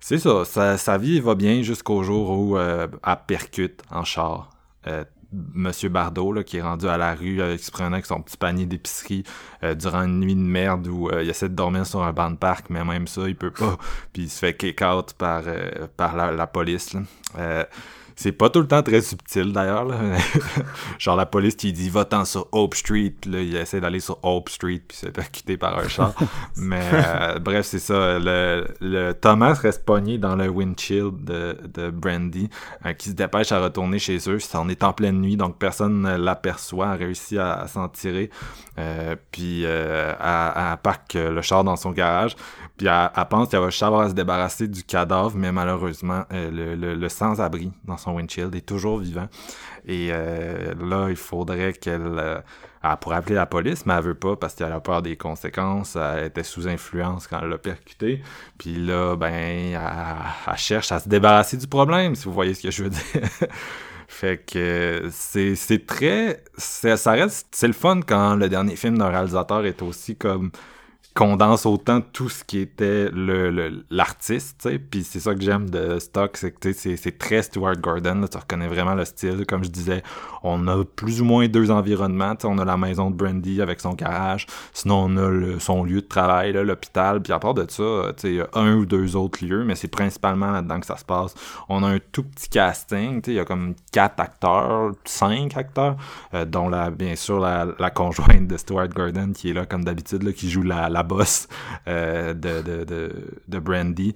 c'est 0.00 0.18
ça, 0.18 0.44
sa, 0.44 0.78
sa 0.78 0.98
vie 0.98 1.20
va 1.20 1.34
bien 1.34 1.62
jusqu'au 1.62 2.02
jour 2.02 2.30
où 2.30 2.58
elle 2.58 2.88
percute 3.26 3.82
en 3.90 4.04
char. 4.04 4.50
Monsieur 5.32 5.88
Bardot, 5.88 6.32
là, 6.32 6.44
qui 6.44 6.58
est 6.58 6.62
rendu 6.62 6.86
à 6.88 6.96
la 6.96 7.14
rue, 7.14 7.40
euh, 7.40 7.56
qui 7.56 7.64
se 7.64 7.70
prenait 7.70 7.94
avec 7.94 8.06
son 8.06 8.20
petit 8.20 8.36
panier 8.36 8.64
d'épicerie 8.66 9.24
euh, 9.64 9.74
durant 9.74 10.02
une 10.04 10.20
nuit 10.20 10.34
de 10.34 10.40
merde 10.40 10.86
où 10.86 11.08
euh, 11.08 11.22
il 11.22 11.28
essaie 11.28 11.48
de 11.48 11.54
dormir 11.54 11.84
sur 11.86 12.02
un 12.02 12.12
banc 12.12 12.30
de 12.30 12.36
parc, 12.36 12.70
mais 12.70 12.84
même 12.84 13.06
ça, 13.06 13.22
il 13.28 13.36
peut 13.36 13.50
pas. 13.50 13.76
Puis 14.12 14.24
il 14.24 14.30
se 14.30 14.38
fait 14.38 14.56
kick 14.56 14.80
out 14.82 15.14
par, 15.14 15.42
par 15.96 16.16
la, 16.16 16.30
la 16.30 16.46
police. 16.46 16.94
là. 16.94 17.66
Euh, 18.16 18.22
c'est 18.26 18.32
pas 18.32 18.50
tout 18.50 18.60
le 18.60 18.66
temps 18.66 18.82
très 18.82 19.02
subtil 19.02 19.52
d'ailleurs. 19.52 19.86
Genre 20.98 21.16
la 21.16 21.26
police 21.26 21.54
qui 21.54 21.72
dit 21.72 21.90
va-t'en 21.90 22.24
sur 22.24 22.48
Hope 22.52 22.74
Street, 22.74 23.14
puis 23.20 23.30
là 23.30 23.40
il 23.42 23.54
essaie 23.56 23.80
d'aller 23.80 24.00
sur 24.00 24.18
Hope 24.22 24.48
Street 24.48 24.82
puis 24.86 24.96
se 24.96 25.06
fait 25.06 25.30
quitter 25.30 25.56
par 25.56 25.78
un 25.78 25.88
char. 25.88 26.14
Mais 26.56 26.80
euh, 26.92 27.38
bref, 27.38 27.66
c'est 27.66 27.78
ça. 27.78 28.18
Le, 28.18 28.66
le 28.80 29.12
Thomas 29.12 29.54
reste 29.54 29.84
pogné 29.84 30.18
dans 30.18 30.34
le 30.34 30.48
windshield 30.48 31.24
de, 31.24 31.58
de 31.74 31.90
Brandy, 31.90 32.48
euh, 32.84 32.92
qui 32.94 33.10
se 33.10 33.14
dépêche 33.14 33.52
à 33.52 33.60
retourner 33.60 33.98
chez 33.98 34.18
eux. 34.28 34.38
On 34.54 34.68
est 34.68 34.82
en 34.82 34.92
pleine 34.92 35.20
nuit, 35.20 35.36
donc 35.36 35.58
personne 35.58 36.00
ne 36.02 36.16
l'aperçoit, 36.16 36.88
a 36.88 36.94
réussi 36.94 37.38
à, 37.38 37.52
à 37.52 37.68
s'en 37.68 37.88
tirer. 37.88 38.30
Euh, 38.78 39.16
puis 39.30 39.62
euh, 39.64 40.12
elle, 40.18 40.62
elle 40.72 40.76
parque 40.78 41.14
le 41.14 41.42
char 41.42 41.64
dans 41.64 41.76
son 41.76 41.90
garage. 41.90 42.36
Puis 42.76 42.86
elle, 42.86 43.10
pense 43.30 43.48
qu'elle 43.48 43.60
va 43.60 43.70
juste 43.70 43.82
avoir 43.82 44.02
à 44.02 44.08
se 44.10 44.14
débarrasser 44.14 44.68
du 44.68 44.84
cadavre, 44.84 45.34
mais 45.34 45.50
malheureusement, 45.52 46.24
euh, 46.32 46.94
le, 46.96 47.08
sans-abri 47.08 47.72
dans 47.84 47.96
son 47.96 48.14
windshield 48.14 48.54
est 48.54 48.66
toujours 48.66 48.98
vivant. 48.98 49.28
Et 49.86 50.08
euh, 50.12 50.74
là, 50.80 51.08
il 51.08 51.16
faudrait 51.16 51.72
qu'elle... 51.72 52.18
euh, 52.18 52.40
elle 52.82 52.96
pourrait 52.98 53.16
appeler 53.16 53.34
la 53.34 53.46
police, 53.46 53.84
mais 53.84 53.94
elle 53.94 54.04
veut 54.04 54.14
pas 54.14 54.36
parce 54.36 54.54
qu'elle 54.54 54.72
a 54.72 54.78
peur 54.78 55.02
des 55.02 55.16
conséquences. 55.16 55.96
Elle 55.96 56.26
était 56.26 56.44
sous 56.44 56.68
influence 56.68 57.26
quand 57.26 57.40
elle 57.42 57.48
l'a 57.48 57.58
percuté. 57.58 58.22
Puis 58.58 58.76
là, 58.76 59.16
ben, 59.16 59.32
elle, 59.32 59.80
elle 60.46 60.56
cherche 60.56 60.92
à 60.92 61.00
se 61.00 61.08
débarrasser 61.08 61.56
du 61.56 61.66
problème, 61.66 62.14
si 62.14 62.26
vous 62.26 62.32
voyez 62.32 62.54
ce 62.54 62.62
que 62.62 62.70
je 62.70 62.84
veux 62.84 62.90
dire. 62.90 63.02
Fait 64.08 64.38
que 64.38 65.08
c'est 65.10 65.84
très 65.84 66.44
ça 66.56 67.12
reste 67.12 67.48
c'est 67.50 67.66
le 67.66 67.72
fun 67.72 68.00
quand 68.06 68.36
le 68.36 68.48
dernier 68.48 68.76
film 68.76 68.96
d'un 68.98 69.08
réalisateur 69.08 69.66
est 69.66 69.82
aussi 69.82 70.14
comme 70.14 70.52
condense 71.16 71.64
autant 71.64 72.02
tout 72.02 72.28
ce 72.28 72.44
qui 72.44 72.58
était 72.58 73.08
le 73.10 73.84
l'artiste, 73.90 74.58
tu 74.60 74.68
sais. 74.68 74.78
Puis 74.78 75.02
c'est 75.02 75.18
ça 75.18 75.34
que 75.34 75.40
j'aime 75.40 75.70
de 75.70 75.98
Stock, 75.98 76.36
c'est 76.36 76.52
que 76.52 76.72
c'est 76.72 77.18
très 77.18 77.42
Stuart 77.42 77.76
Gordon. 77.76 78.16
Là, 78.16 78.28
tu 78.28 78.36
reconnais 78.36 78.68
vraiment 78.68 78.94
le 78.94 79.06
style. 79.06 79.46
Comme 79.46 79.64
je 79.64 79.70
disais, 79.70 80.02
on 80.42 80.68
a 80.68 80.84
plus 80.84 81.22
ou 81.22 81.24
moins 81.24 81.48
deux 81.48 81.70
environnements. 81.70 82.34
on 82.44 82.58
a 82.58 82.66
la 82.66 82.76
maison 82.76 83.10
de 83.10 83.16
Brandy 83.16 83.62
avec 83.62 83.80
son 83.80 83.94
garage. 83.94 84.46
Sinon, 84.74 85.06
on 85.08 85.16
a 85.16 85.58
son 85.58 85.84
lieu 85.84 86.02
de 86.02 86.06
travail, 86.06 86.52
l'hôpital. 86.52 87.22
Puis 87.22 87.32
à 87.32 87.38
part 87.38 87.54
de 87.54 87.64
ça, 87.66 88.12
il 88.24 88.34
y 88.34 88.40
a 88.42 88.48
un 88.52 88.74
ou 88.74 88.84
deux 88.84 89.16
autres 89.16 89.42
lieux, 89.42 89.64
mais 89.64 89.74
c'est 89.74 89.88
principalement 89.88 90.50
là-dedans 90.50 90.80
que 90.80 90.86
ça 90.86 90.98
se 90.98 91.04
passe. 91.04 91.34
On 91.70 91.82
a 91.82 91.88
un 91.88 91.98
tout 92.12 92.24
petit 92.24 92.50
casting. 92.50 93.22
Il 93.26 93.32
y 93.32 93.40
a 93.40 93.46
comme 93.46 93.74
quatre 93.90 94.20
acteurs, 94.20 94.92
cinq 95.06 95.56
acteurs, 95.56 95.96
euh, 96.34 96.44
dont 96.44 96.68
la, 96.68 96.90
bien 96.90 97.16
sûr 97.16 97.40
la, 97.40 97.66
la, 97.78 97.90
conjointe 97.90 98.46
de 98.46 98.56
Stuart 98.58 98.88
Gordon 98.88 99.32
qui 99.34 99.50
est 99.50 99.54
là 99.54 99.64
comme 99.64 99.84
d'habitude, 99.84 100.30
qui 100.34 100.50
joue 100.50 100.62
la, 100.62 100.90
la 100.90 101.05
boss 101.06 101.48
euh, 101.88 102.34
de, 102.34 103.58
Brandy. 103.58 104.14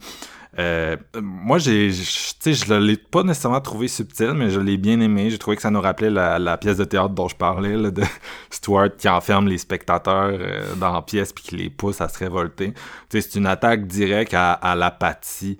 Euh, 0.58 0.96
moi, 1.22 1.58
j'ai, 1.58 1.90
je 1.90 2.74
l'ai 2.74 2.96
pas 2.96 3.22
nécessairement 3.22 3.60
trouvé 3.60 3.88
subtil, 3.88 4.32
mais 4.34 4.50
je 4.50 4.60
l'ai 4.60 4.76
bien 4.76 5.00
aimé. 5.00 5.30
J'ai 5.30 5.38
trouvé 5.38 5.56
que 5.56 5.62
ça 5.62 5.70
nous 5.70 5.80
rappelait 5.80 6.10
la, 6.10 6.58
pièce 6.58 6.76
de 6.76 6.84
théâtre 6.84 7.10
dont 7.10 7.28
je 7.28 7.36
parlais, 7.36 7.76
de 7.90 8.02
Stuart 8.50 8.96
qui 8.98 9.08
enferme 9.08 9.48
les 9.48 9.58
spectateurs 9.58 10.32
euh, 10.32 10.74
dans 10.74 10.92
la 10.92 11.02
pièce 11.02 11.32
puis 11.32 11.44
qui 11.44 11.56
les 11.56 11.70
pousse 11.70 12.00
à 12.00 12.08
se 12.08 12.18
révolter. 12.18 12.74
C'est 13.08 13.34
une 13.36 13.46
attaque 13.46 13.86
directe 13.86 14.34
à 14.34 14.74
l'apathie 14.76 15.58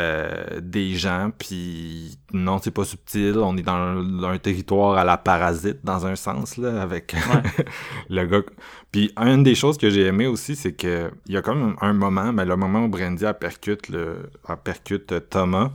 euh, 0.00 0.60
des 0.60 0.94
gens, 0.94 1.30
puis 1.36 2.18
non, 2.32 2.58
c'est 2.62 2.70
pas 2.70 2.84
subtil. 2.84 3.36
On 3.38 3.56
est 3.56 3.62
dans 3.62 4.24
un, 4.24 4.38
territoire 4.38 4.96
à 4.96 5.04
la 5.04 5.18
parasite, 5.18 5.78
dans 5.84 6.06
un 6.06 6.16
sens, 6.16 6.56
là, 6.56 6.80
avec 6.80 7.14
le 8.08 8.24
gars. 8.24 8.42
Puis 8.90 9.12
une 9.18 9.42
des 9.42 9.54
choses 9.54 9.76
que 9.76 9.90
j'ai 9.90 10.06
aimé 10.06 10.26
aussi, 10.26 10.56
c'est 10.56 10.72
que 10.72 11.10
il 11.26 11.34
y 11.34 11.36
a 11.36 11.42
comme 11.42 11.76
un 11.80 11.92
moment, 11.92 12.32
mais 12.32 12.44
le 12.44 12.56
moment 12.56 12.84
où 12.84 12.88
Brandy 12.88 13.26
a 13.26 13.34
percute, 13.34 13.88
le, 13.90 14.30
percute 14.64 15.28
Thomas, 15.28 15.70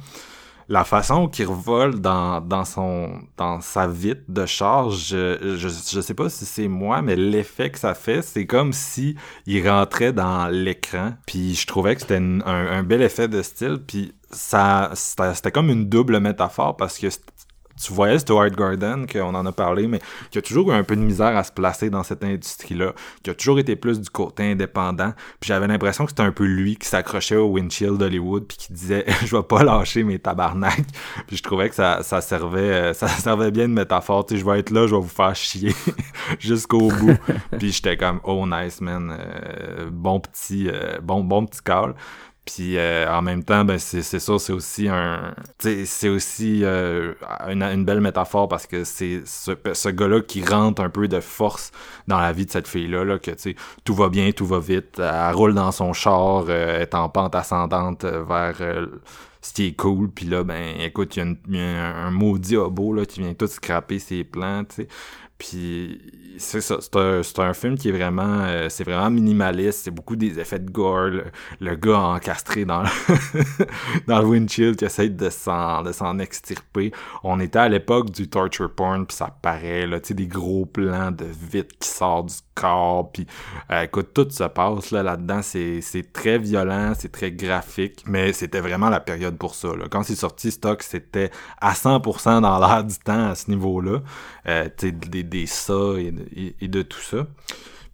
la 0.67 0.83
façon 0.83 1.27
qu'il 1.27 1.47
revole 1.47 1.99
dans, 1.99 2.41
dans 2.41 2.65
son 2.65 3.19
dans 3.37 3.61
sa 3.61 3.87
vitre 3.87 4.23
de 4.27 4.45
charge, 4.45 5.09
je, 5.09 5.55
je, 5.57 5.67
je 5.67 6.01
sais 6.01 6.13
pas 6.13 6.29
si 6.29 6.45
c'est 6.45 6.67
moi, 6.67 7.01
mais 7.01 7.15
l'effet 7.15 7.69
que 7.69 7.79
ça 7.79 7.93
fait, 7.93 8.21
c'est 8.21 8.45
comme 8.45 8.73
si 8.73 9.15
il 9.45 9.67
rentrait 9.67 10.13
dans 10.13 10.47
l'écran. 10.47 11.13
Puis 11.27 11.55
je 11.55 11.67
trouvais 11.67 11.95
que 11.95 12.01
c'était 12.01 12.17
un, 12.17 12.41
un, 12.45 12.83
bel 12.83 13.01
effet 13.01 13.27
de 13.27 13.41
style. 13.41 13.79
Puis 13.85 14.13
ça 14.31 14.91
c'était 14.95 15.51
comme 15.51 15.69
une 15.69 15.87
double 15.87 16.19
métaphore 16.19 16.75
parce 16.75 16.97
que 16.97 17.07
tu 17.81 17.93
voyais 17.93 18.19
Stuart 18.19 18.51
Gordon, 18.51 19.05
qu'on 19.11 19.35
en 19.35 19.45
a 19.45 19.51
parlé, 19.51 19.87
mais 19.87 19.99
qui 20.31 20.37
a 20.37 20.41
toujours 20.41 20.71
eu 20.71 20.73
un 20.73 20.83
peu 20.83 20.95
de 20.95 21.01
misère 21.01 21.35
à 21.35 21.43
se 21.43 21.51
placer 21.51 21.89
dans 21.89 22.03
cette 22.03 22.23
industrie-là, 22.23 22.93
qui 23.23 23.29
a 23.29 23.33
toujours 23.33 23.59
été 23.59 23.75
plus 23.75 23.99
du 23.99 24.09
côté 24.09 24.51
indépendant. 24.51 25.13
Puis 25.39 25.49
j'avais 25.49 25.67
l'impression 25.67 26.05
que 26.05 26.11
c'était 26.11 26.23
un 26.23 26.31
peu 26.31 26.45
lui 26.45 26.77
qui 26.77 26.87
s'accrochait 26.87 27.35
au 27.35 27.47
windshield 27.47 27.97
d'Hollywood, 27.97 28.45
puis 28.47 28.57
qui 28.57 28.73
disait 28.73 29.05
«Je 29.25 29.35
vais 29.35 29.43
pas 29.43 29.63
lâcher 29.63 30.03
mes 30.03 30.19
tabarnak». 30.19 30.83
Puis 31.27 31.37
je 31.37 31.43
trouvais 31.43 31.69
que 31.69 31.75
ça, 31.75 32.01
ça 32.03 32.21
servait 32.21 32.59
euh, 32.59 32.93
ça 32.93 33.07
servait 33.07 33.51
bien 33.51 33.67
de 33.67 33.73
métaphore. 33.73 34.25
Tu 34.25 34.35
sais, 34.35 34.41
je 34.41 34.45
vais 34.45 34.59
être 34.59 34.69
là, 34.69 34.87
je 34.87 34.95
vais 34.95 35.01
vous 35.01 35.07
faire 35.07 35.35
chier 35.35 35.73
jusqu'au 36.39 36.89
bout. 36.89 37.17
puis 37.57 37.71
j'étais 37.71 37.97
comme 37.97 38.19
«Oh 38.23 38.45
nice, 38.47 38.81
man. 38.81 39.15
Euh, 39.17 39.89
bon 39.91 40.19
petit 40.19 40.69
euh, 40.69 40.99
bon, 41.01 41.23
bon 41.23 41.45
petit 41.45 41.61
call». 41.63 41.93
Puis 42.45 42.77
euh, 42.77 43.11
en 43.11 43.23
même 43.23 43.43
temps, 43.43 43.65
ben 43.65 43.79
c'est 43.79 44.03
ça, 44.03 44.37
c'est 44.37 44.53
aussi 44.53 44.87
un, 44.87 45.33
c'est 45.57 46.09
aussi 46.09 46.63
euh, 46.63 47.13
une, 47.49 47.63
une, 47.63 47.85
belle 47.85 48.01
métaphore 48.01 48.47
parce 48.47 48.67
que 48.67 48.83
c'est 48.83 49.23
ce, 49.25 49.53
ce 49.73 49.89
gars-là 49.89 50.21
qui 50.21 50.45
rentre 50.45 50.83
un 50.83 50.91
peu 50.91 51.07
de 51.07 51.19
force 51.21 51.71
dans 52.07 52.19
la 52.19 52.31
vie 52.31 52.45
de 52.45 52.51
cette 52.51 52.67
fille-là, 52.67 53.03
là, 53.03 53.17
que 53.17 53.31
tu 53.31 53.55
tout 53.83 53.95
va 53.95 54.09
bien, 54.09 54.31
tout 54.31 54.45
va 54.45 54.59
vite, 54.59 54.99
elle 54.99 55.33
roule 55.33 55.55
dans 55.55 55.71
son 55.71 55.91
char, 55.93 56.45
euh, 56.49 56.81
est 56.81 56.93
en 56.93 57.09
pente 57.09 57.33
ascendante 57.33 58.05
vers 58.05 58.61
ce 59.41 59.53
qui 59.53 59.67
est 59.67 59.75
cool, 59.75 60.09
puis 60.11 60.27
là, 60.27 60.43
ben 60.43 60.79
écoute, 60.81 61.15
il 61.15 61.37
y 61.49 61.59
a, 61.59 61.95
un, 62.05 62.11
maudit 62.11 62.57
hobo 62.57 62.93
là 62.93 63.05
qui 63.05 63.21
vient 63.21 63.33
tout 63.33 63.47
scraper 63.47 63.97
ses 63.97 64.23
plans, 64.23 64.63
tu 64.65 64.75
sais. 64.75 64.87
Puis 65.37 65.99
c'est 66.37 66.61
ça, 66.61 66.77
c'est 66.81 66.95
un, 66.97 67.21
un, 67.43 67.53
film 67.53 67.77
qui 67.77 67.89
est 67.89 67.91
vraiment, 67.91 68.41
euh, 68.41 68.69
c'est 68.69 68.83
vraiment 68.83 69.09
minimaliste, 69.09 69.81
c'est 69.83 69.91
beaucoup 69.91 70.15
des 70.15 70.39
effets 70.39 70.59
de 70.59 70.69
gore, 70.69 71.09
le, 71.59 71.75
gars 71.75 71.99
encastré 71.99 72.65
dans 72.65 72.83
le, 72.83 72.89
dans 74.07 74.19
le 74.19 74.25
windshield 74.25 74.75
qui 74.75 74.85
essaie 74.85 75.09
de 75.09 75.29
s'en, 75.29 76.19
extirper. 76.19 76.91
On 77.23 77.39
était 77.39 77.59
à 77.59 77.69
l'époque 77.69 78.11
du 78.11 78.29
torture 78.29 78.73
porn, 78.73 79.05
puis 79.05 79.15
ça 79.15 79.35
paraît, 79.41 79.87
là, 79.87 79.99
tu 79.99 80.09
sais, 80.09 80.13
des 80.13 80.27
gros 80.27 80.65
plans 80.65 81.11
de 81.11 81.25
vite 81.25 81.77
qui 81.79 81.89
sortent 81.89 82.27
du 82.27 82.35
corps, 82.53 83.11
puis 83.11 83.27
euh, 83.71 83.83
écoute, 83.83 84.13
tout 84.13 84.29
se 84.29 84.43
passe 84.43 84.91
là, 84.91 85.03
là-dedans, 85.03 85.41
c'est, 85.41 85.81
très 86.13 86.37
violent, 86.37 86.93
c'est 86.97 87.11
très 87.11 87.31
graphique, 87.31 88.03
mais 88.07 88.33
c'était 88.33 88.61
vraiment 88.61 88.89
la 88.89 88.99
période 88.99 89.37
pour 89.37 89.55
ça. 89.55 89.69
Là. 89.75 89.85
Quand 89.89 90.03
c'est 90.03 90.15
sorti, 90.15 90.51
Stock, 90.51 90.83
c'était 90.83 91.31
à 91.59 91.73
100% 91.73 92.41
dans 92.41 92.59
l'air 92.59 92.83
du 92.83 92.97
temps 92.97 93.29
à 93.29 93.35
ce 93.35 93.49
niveau-là. 93.49 94.01
Euh, 94.47 94.65
tu 94.77 94.89
sais, 94.89 94.91
des, 94.91 95.23
des 95.23 95.45
ça 95.45 95.73
et, 96.33 96.67
de 96.67 96.81
tout 96.81 96.99
ça. 96.99 97.27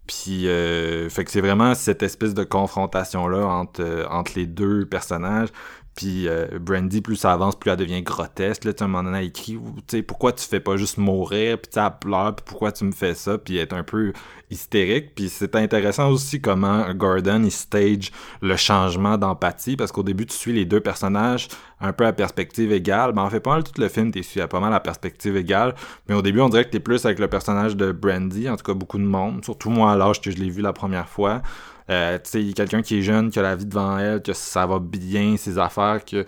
Puis, 0.06 0.48
euh, 0.48 1.08
fait 1.08 1.24
que 1.24 1.30
c'est 1.30 1.40
vraiment 1.40 1.74
cette 1.74 2.02
espèce 2.02 2.34
de 2.34 2.44
confrontation-là 2.44 3.46
entre, 3.46 3.82
euh, 3.82 4.06
entre 4.08 4.32
les 4.36 4.46
deux 4.46 4.84
personnages. 4.84 5.48
Puis 5.94 6.26
euh, 6.26 6.46
Brandy, 6.58 7.02
plus 7.02 7.16
ça 7.16 7.32
avance, 7.32 7.54
plus 7.54 7.70
elle 7.70 7.76
devient 7.76 8.02
grotesque. 8.02 8.64
Là, 8.64 8.72
tu 8.72 8.82
un 8.82 8.88
moment 8.88 9.04
donné, 9.04 9.18
elle 9.18 9.26
écrit, 9.26 9.58
tu 9.86 10.02
pourquoi 10.02 10.32
tu 10.32 10.44
fais 10.44 10.60
pas 10.60 10.76
juste 10.76 10.96
mourir, 10.96 11.58
puis 11.58 11.70
tu 11.70 11.78
elle 11.78 11.90
pleure, 12.00 12.34
puis 12.34 12.44
pourquoi 12.46 12.72
tu 12.72 12.84
me 12.84 12.92
fais 12.92 13.14
ça, 13.14 13.36
puis 13.36 13.58
est 13.58 13.72
un 13.74 13.82
peu 13.82 14.12
hystérique. 14.50 15.14
Puis 15.14 15.28
c'est 15.28 15.54
intéressant 15.54 16.10
aussi 16.10 16.40
comment 16.40 16.90
Gordon, 16.94 17.42
il 17.44 17.50
stage 17.50 18.10
le 18.40 18.56
changement 18.56 19.18
d'empathie, 19.18 19.76
parce 19.76 19.92
qu'au 19.92 20.02
début, 20.02 20.24
tu 20.24 20.34
suis 20.34 20.52
les 20.52 20.64
deux 20.64 20.80
personnages 20.80 21.48
un 21.80 21.92
peu 21.92 22.06
à 22.06 22.12
perspective 22.12 22.72
égale. 22.72 23.12
Ben, 23.12 23.22
en 23.22 23.30
fait, 23.30 23.40
pas 23.40 23.50
mal 23.50 23.64
tout 23.64 23.78
le 23.78 23.88
film, 23.88 24.12
tu 24.12 24.22
suis 24.22 24.40
à 24.40 24.48
pas 24.48 24.60
mal 24.60 24.72
à 24.72 24.80
perspective 24.80 25.36
égale. 25.36 25.74
Mais 26.08 26.14
au 26.14 26.22
début, 26.22 26.40
on 26.40 26.48
dirait 26.48 26.64
que 26.64 26.70
t'es 26.70 26.80
plus 26.80 27.04
avec 27.04 27.18
le 27.18 27.28
personnage 27.28 27.76
de 27.76 27.92
Brandy, 27.92 28.48
en 28.48 28.56
tout 28.56 28.64
cas 28.64 28.74
beaucoup 28.74 28.98
de 28.98 29.04
monde, 29.04 29.44
surtout 29.44 29.68
moi 29.68 29.92
à 29.92 29.96
l'âge 29.96 30.20
que 30.20 30.30
je 30.30 30.36
l'ai 30.36 30.48
vu 30.48 30.62
la 30.62 30.72
première 30.72 31.08
fois. 31.08 31.42
Euh, 31.90 32.18
tu 32.18 32.46
sais, 32.48 32.52
quelqu'un 32.52 32.82
qui 32.82 32.98
est 32.98 33.02
jeune, 33.02 33.30
qui 33.30 33.38
a 33.38 33.42
la 33.42 33.56
vie 33.56 33.66
devant 33.66 33.98
elle, 33.98 34.22
que 34.22 34.32
ça 34.32 34.66
va 34.66 34.78
bien, 34.78 35.36
ses 35.36 35.58
affaires, 35.58 36.04
que 36.04 36.24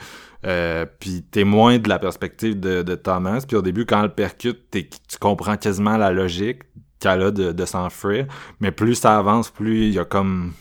euh, 0.46 0.84
puis 1.00 1.22
t'es 1.22 1.44
moins 1.44 1.78
de 1.78 1.88
la 1.88 1.98
perspective 1.98 2.58
de, 2.58 2.82
de 2.82 2.94
Thomas. 2.94 3.44
Puis 3.46 3.56
au 3.56 3.62
début, 3.62 3.86
quand 3.86 4.02
elle 4.02 4.14
percute, 4.14 4.70
tu 4.70 5.18
comprends 5.18 5.56
quasiment 5.56 5.96
la 5.96 6.10
logique 6.10 6.62
qu'elle 7.00 7.22
a 7.22 7.30
de, 7.30 7.52
de 7.52 7.64
s'enfuir. 7.64 8.26
Mais 8.60 8.70
plus 8.70 8.94
ça 8.94 9.18
avance, 9.18 9.50
plus 9.50 9.86
il 9.86 9.94
y 9.94 9.98
a 9.98 10.04
comme 10.04 10.52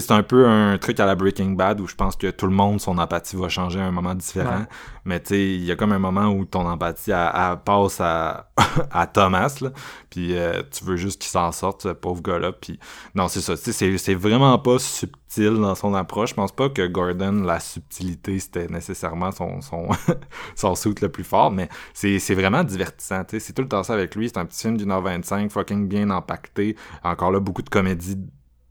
c'est 0.00 0.12
un 0.12 0.22
peu 0.22 0.46
un 0.46 0.78
truc 0.78 1.00
à 1.00 1.06
la 1.06 1.14
Breaking 1.14 1.52
Bad 1.52 1.80
où 1.80 1.86
je 1.86 1.94
pense 1.94 2.16
que 2.16 2.30
tout 2.30 2.46
le 2.46 2.52
monde, 2.52 2.80
son 2.80 2.98
empathie 2.98 3.36
va 3.36 3.48
changer 3.48 3.80
à 3.80 3.84
un 3.84 3.90
moment 3.90 4.14
différent. 4.14 4.66
Mais 5.04 5.20
tu 5.20 5.28
sais, 5.28 5.54
il 5.54 5.64
y 5.64 5.70
a 5.70 5.76
comme 5.76 5.92
un 5.92 5.98
moment 5.98 6.28
où 6.28 6.44
ton 6.44 6.66
empathie 6.66 7.10
elle, 7.10 7.58
passe 7.64 8.00
à, 8.00 8.50
à 8.90 9.06
Thomas, 9.06 9.54
là. 9.60 9.70
Puis 10.10 10.36
euh, 10.36 10.62
tu 10.70 10.84
veux 10.84 10.96
juste 10.96 11.20
qu'il 11.20 11.30
s'en 11.30 11.52
sorte, 11.52 11.82
ce 11.82 11.88
pauvre 11.88 12.22
gars-là. 12.22 12.52
Puis 12.52 12.78
non, 13.14 13.28
c'est 13.28 13.40
ça. 13.40 13.54
C'est 13.56 14.14
vraiment 14.14 14.58
pas 14.58 14.78
subtil 14.78 15.54
dans 15.54 15.74
son 15.74 15.94
approche. 15.94 16.30
Je 16.30 16.34
pense 16.34 16.52
pas 16.52 16.68
que 16.68 16.86
Gordon, 16.86 17.42
la 17.44 17.60
subtilité, 17.60 18.38
c'était 18.38 18.68
nécessairement 18.68 19.32
son 19.32 19.60
son, 19.60 19.88
son 20.56 20.74
suit 20.74 20.94
le 21.02 21.08
plus 21.08 21.24
fort. 21.24 21.50
Mais 21.50 21.68
c'est 21.92 22.34
vraiment 22.34 22.64
divertissant. 22.64 23.22
C'est 23.28 23.52
tout 23.52 23.62
le 23.62 23.68
temps 23.68 23.82
ça 23.82 23.94
avec 23.94 24.14
lui. 24.14 24.28
C'est 24.28 24.38
un 24.38 24.46
petit 24.46 24.62
film 24.62 24.76
d'une 24.76 24.90
heure 24.90 25.02
25, 25.02 25.50
fucking 25.50 25.88
bien 25.88 26.10
impacté. 26.10 26.76
Encore 27.02 27.30
là, 27.30 27.40
beaucoup 27.40 27.62
de 27.62 27.70
comédie 27.70 28.16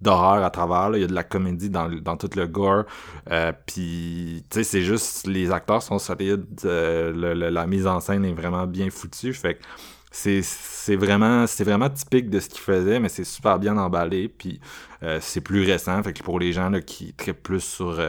d'horreur 0.03 0.43
à 0.43 0.49
travers. 0.49 0.95
Il 0.95 1.01
y 1.01 1.03
a 1.03 1.07
de 1.07 1.13
la 1.13 1.23
comédie 1.23 1.69
dans, 1.69 1.89
dans 1.89 2.17
tout 2.17 2.29
le 2.35 2.45
gore. 2.45 2.83
Euh, 3.31 3.51
Puis, 3.65 4.45
tu 4.49 4.59
sais, 4.59 4.63
c'est 4.63 4.81
juste, 4.81 5.25
les 5.25 5.51
acteurs 5.51 5.81
sont 5.81 5.99
solides. 5.99 6.45
Euh, 6.65 7.33
la 7.51 7.67
mise 7.67 7.87
en 7.87 7.99
scène 7.99 8.25
est 8.25 8.33
vraiment 8.33 8.67
bien 8.67 8.89
foutue. 8.89 9.33
Fait 9.33 9.55
que 9.55 9.63
c'est 10.11 10.95
vraiment 10.95 11.45
vraiment 11.59 11.89
typique 11.89 12.29
de 12.29 12.39
ce 12.39 12.47
qu'il 12.47 12.59
faisait 12.61 12.99
mais 12.99 13.09
c'est 13.09 13.23
super 13.23 13.57
bien 13.57 13.75
emballé 13.77 14.27
puis 14.27 14.59
euh, 15.01 15.17
c'est 15.19 15.41
plus 15.41 15.63
récent 15.63 16.03
fait 16.03 16.13
que 16.13 16.21
pour 16.21 16.37
les 16.37 16.53
gens 16.53 16.69
là, 16.69 16.81
qui 16.81 17.13
trippent 17.13 17.41
plus 17.41 17.63
sur 17.63 17.99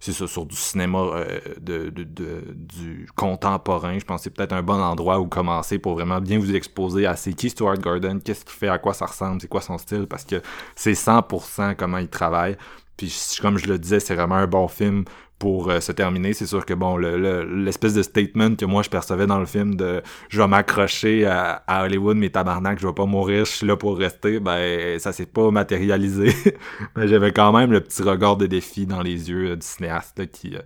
c'est 0.00 0.14
ça, 0.14 0.26
sur 0.26 0.46
du 0.46 0.56
cinéma 0.56 0.98
euh, 0.98 1.40
de, 1.60 1.90
du 1.90 3.06
contemporain. 3.14 3.98
Je 3.98 4.04
pense 4.04 4.20
que 4.20 4.24
c'est 4.24 4.30
peut-être 4.30 4.54
un 4.54 4.62
bon 4.62 4.80
endroit 4.80 5.20
où 5.20 5.26
commencer 5.26 5.78
pour 5.78 5.92
vraiment 5.94 6.20
bien 6.20 6.38
vous 6.38 6.54
exposer 6.54 7.06
à 7.06 7.16
c'est 7.16 7.34
qui 7.34 7.50
Stuart 7.50 7.76
Gordon, 7.78 8.18
qu'est-ce 8.24 8.44
qu'il 8.44 8.54
fait, 8.54 8.68
à 8.68 8.78
quoi 8.78 8.94
ça 8.94 9.04
ressemble, 9.04 9.42
c'est 9.42 9.48
quoi 9.48 9.60
son 9.60 9.76
style, 9.76 10.06
parce 10.06 10.24
que 10.24 10.40
c'est 10.74 10.92
100% 10.92 11.76
comment 11.76 11.98
il 11.98 12.08
travaille. 12.08 12.56
Puis 12.96 13.14
comme 13.40 13.58
je 13.58 13.66
le 13.66 13.78
disais, 13.78 14.00
c'est 14.00 14.14
vraiment 14.14 14.36
un 14.36 14.46
bon 14.46 14.68
film 14.68 15.04
pour 15.40 15.70
euh, 15.70 15.80
se 15.80 15.90
terminer, 15.90 16.32
c'est 16.32 16.46
sûr 16.46 16.64
que 16.64 16.74
bon, 16.74 16.96
l'espèce 16.96 17.94
de 17.94 18.02
statement 18.02 18.54
que 18.54 18.64
moi 18.64 18.84
je 18.84 18.90
percevais 18.90 19.26
dans 19.26 19.40
le 19.40 19.46
film 19.46 19.74
de 19.74 20.02
je 20.28 20.40
vais 20.40 20.46
m'accrocher 20.46 21.26
à, 21.26 21.64
Hollywood, 21.84 22.16
mais 22.16 22.30
tabarnak, 22.30 22.78
je 22.78 22.86
vais 22.86 22.94
pas 22.94 23.06
mourir, 23.06 23.44
je 23.44 23.50
suis 23.50 23.66
là 23.66 23.76
pour 23.76 23.98
rester, 23.98 24.38
ben 24.38 24.98
ça 25.00 25.12
s'est 25.12 25.26
pas 25.26 25.50
matérialisé. 25.50 26.32
mais 26.96 27.08
j'avais 27.08 27.32
quand 27.32 27.52
même 27.52 27.72
le 27.72 27.80
petit 27.80 28.02
regard 28.02 28.36
de 28.36 28.46
défi 28.46 28.86
dans 28.86 29.02
les 29.02 29.28
yeux 29.28 29.50
euh, 29.50 29.56
du 29.56 29.66
cinéaste 29.66 30.30
qui, 30.30 30.54
euh, 30.54 30.60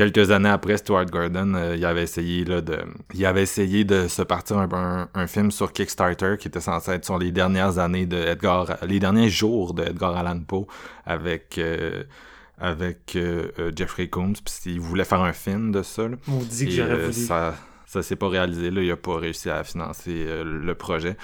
quelques 0.00 0.30
années 0.30 0.48
après 0.48 0.78
Stuart 0.78 1.04
Gordon, 1.04 1.52
euh, 1.54 1.76
il 1.76 1.84
avait 1.84 2.04
essayé 2.04 2.44
là, 2.46 2.62
de, 2.62 2.78
il 3.12 3.26
avait 3.26 3.42
essayé 3.42 3.84
de 3.84 4.08
se 4.08 4.22
partir 4.22 4.56
un, 4.56 4.68
un, 4.72 5.08
un, 5.14 5.26
film 5.26 5.50
sur 5.50 5.74
Kickstarter 5.74 6.36
qui 6.38 6.48
était 6.48 6.60
censé 6.60 6.92
être 6.92 7.04
sur 7.04 7.18
les 7.18 7.32
dernières 7.32 7.78
années 7.78 8.06
de 8.06 8.16
Edgar, 8.16 8.78
les 8.86 8.98
derniers 8.98 9.28
jours 9.28 9.74
de 9.74 9.82
Edgar 9.82 10.16
Allan 10.16 10.40
Poe 10.40 10.66
avec 11.04 11.58
euh, 11.58 12.04
avec 12.60 13.16
euh, 13.16 13.50
euh, 13.58 13.72
Jeffrey 13.74 14.08
Combs, 14.08 14.34
puis 14.44 14.74
il 14.74 14.80
voulait 14.80 15.04
faire 15.04 15.22
un 15.22 15.32
film 15.32 15.72
de 15.72 15.82
ça. 15.82 16.06
Là. 16.06 16.16
On 16.28 16.38
dit 16.38 16.66
que 16.66 16.70
j'aurais 16.70 16.90
euh, 16.90 17.08
voulu. 17.08 17.26
ça, 17.26 17.54
ça 17.86 18.02
s'est 18.02 18.16
pas 18.16 18.28
réalisé, 18.28 18.70
là, 18.70 18.82
il 18.82 18.90
a 18.90 18.96
pas 18.96 19.16
réussi 19.16 19.50
à 19.50 19.64
financer 19.64 20.26
le 20.44 20.74
projet, 20.74 21.16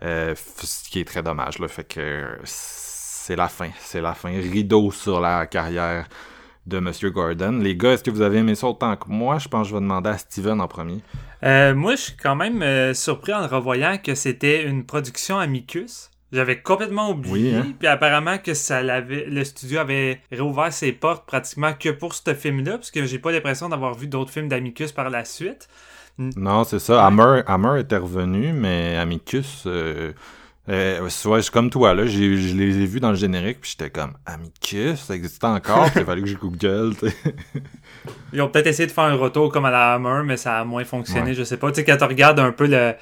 ce 0.00 0.88
qui 0.88 1.00
est 1.00 1.04
très 1.04 1.22
dommage. 1.22 1.58
Là, 1.58 1.68
fait 1.68 1.84
que 1.84 2.38
c'est 2.44 3.36
la 3.36 3.48
fin, 3.48 3.70
c'est 3.80 4.00
la 4.00 4.14
fin. 4.14 4.30
Rideau 4.30 4.90
sur 4.90 5.20
la 5.20 5.46
carrière 5.46 6.06
de 6.66 6.78
Monsieur 6.78 7.10
Gordon. 7.10 7.58
Les 7.60 7.76
gars, 7.76 7.92
est-ce 7.92 8.04
que 8.04 8.10
vous 8.10 8.22
avez 8.22 8.38
aimé 8.38 8.54
ça 8.54 8.68
autant 8.68 8.96
que 8.96 9.08
moi? 9.08 9.38
Je 9.38 9.48
pense 9.48 9.66
que 9.66 9.70
je 9.70 9.74
vais 9.74 9.80
demander 9.80 10.10
à 10.10 10.18
Steven 10.18 10.60
en 10.60 10.68
premier. 10.68 11.00
Euh, 11.42 11.74
moi, 11.74 11.94
je 11.94 12.02
suis 12.02 12.16
quand 12.16 12.36
même 12.36 12.62
euh, 12.62 12.94
surpris 12.94 13.34
en 13.34 13.40
le 13.40 13.46
revoyant 13.46 13.98
que 13.98 14.14
c'était 14.14 14.64
une 14.64 14.84
production 14.84 15.38
Amicus. 15.38 16.10
J'avais 16.34 16.60
complètement 16.60 17.10
oublié. 17.10 17.52
Oui, 17.52 17.54
hein? 17.56 17.72
Puis 17.78 17.88
apparemment 17.88 18.38
que 18.38 18.52
ça 18.54 18.82
l'avait, 18.82 19.24
le 19.26 19.44
studio 19.44 19.78
avait 19.78 20.20
réouvert 20.32 20.72
ses 20.72 20.92
portes 20.92 21.24
pratiquement 21.26 21.72
que 21.72 21.88
pour 21.90 22.12
ce 22.14 22.34
film-là, 22.34 22.72
parce 22.72 22.90
que 22.90 23.06
j'ai 23.06 23.18
pas 23.18 23.32
l'impression 23.32 23.68
d'avoir 23.68 23.94
vu 23.94 24.06
d'autres 24.08 24.30
films 24.32 24.48
d'Amicus 24.48 24.92
par 24.92 25.08
la 25.10 25.24
suite. 25.24 25.68
Non, 26.18 26.64
c'est 26.64 26.78
ça. 26.78 27.04
Hammer, 27.06 27.42
Hammer 27.46 27.80
était 27.80 27.96
revenu, 27.96 28.52
mais 28.52 28.96
Amicus, 28.96 29.64
euh, 29.66 30.12
euh, 30.68 31.08
comme 31.52 31.70
toi, 31.70 31.92
là, 31.94 32.06
j'ai- 32.06 32.36
je 32.36 32.54
les 32.56 32.78
ai 32.78 32.86
vus 32.86 33.00
dans 33.00 33.10
le 33.10 33.16
générique, 33.16 33.60
puis 33.60 33.72
j'étais 33.76 33.90
comme 33.90 34.12
Amicus, 34.24 35.00
ça 35.00 35.14
existe 35.14 35.42
encore, 35.44 35.88
il 35.96 36.04
fallait 36.04 36.22
que 36.22 36.28
je 36.28 36.36
Google. 36.36 36.94
Ils 38.32 38.40
ont 38.42 38.48
peut-être 38.48 38.66
essayé 38.68 38.86
de 38.86 38.92
faire 38.92 39.04
un 39.04 39.14
retour 39.14 39.50
comme 39.52 39.64
à 39.64 39.70
la 39.70 39.94
Hammer, 39.94 40.22
mais 40.24 40.36
ça 40.36 40.58
a 40.60 40.64
moins 40.64 40.84
fonctionné, 40.84 41.30
Ouais. 41.30 41.34
je 41.34 41.42
sais 41.44 41.56
pas. 41.56 41.70
Tu 41.70 41.76
sais, 41.76 41.84
quand 41.84 41.96
tu 41.96 42.04
regardes 42.04 42.38
un 42.40 42.52
peu 42.52 42.66
le, 42.66 42.94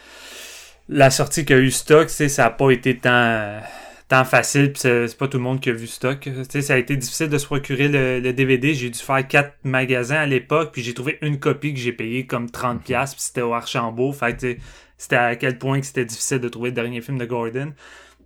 la 0.89 1.11
sortie 1.11 1.45
qu'a 1.45 1.59
eu 1.59 1.71
Stock, 1.71 2.11
ça 2.11 2.47
a 2.47 2.51
pas 2.51 2.71
été 2.71 2.99
tant, 2.99 3.61
tant 4.09 4.25
facile, 4.25 4.73
puis 4.73 4.81
c'est 4.83 5.17
pas 5.17 5.29
tout 5.29 5.39
le 5.39 5.43
monde 5.43 5.61
qui 5.61 5.71
a 5.71 5.73
vu 5.73 5.87
Stock. 5.87 6.29
Ça 6.61 6.75
a 6.75 6.77
été 6.77 6.97
difficile 6.97 7.29
de 7.29 7.39
se 7.39 7.47
procurer 7.47 7.89
le, 7.89 8.21
le 8.21 8.33
DVD. 8.33 8.75
J'ai 8.75 8.91
dû 8.91 8.99
faire 8.99 9.27
quatre 9.27 9.55
magasins 9.65 10.17
à 10.17 10.27
l'époque, 10.27 10.71
puis 10.73 10.83
j'ai 10.83 10.95
trouvé 10.95 11.19
une 11.23 11.39
copie 11.39 11.73
que 11.75 11.81
j'ai 11.81 11.93
payée 11.93 12.27
comme 12.27 12.47
30$, 12.47 12.83
puis 12.83 13.15
c'était 13.19 13.43
au 13.43 13.53
Archambault. 13.55 14.13
Fait 14.13 14.59
c'était 14.99 15.17
à 15.17 15.35
quel 15.37 15.59
point 15.59 15.81
que 15.81 15.87
c'était 15.87 16.05
difficile 16.05 16.39
de 16.39 16.49
trouver 16.49 16.69
le 16.71 16.75
dernier 16.75 17.01
film 17.01 17.19
de 17.19 17.25
Gordon. 17.25 17.73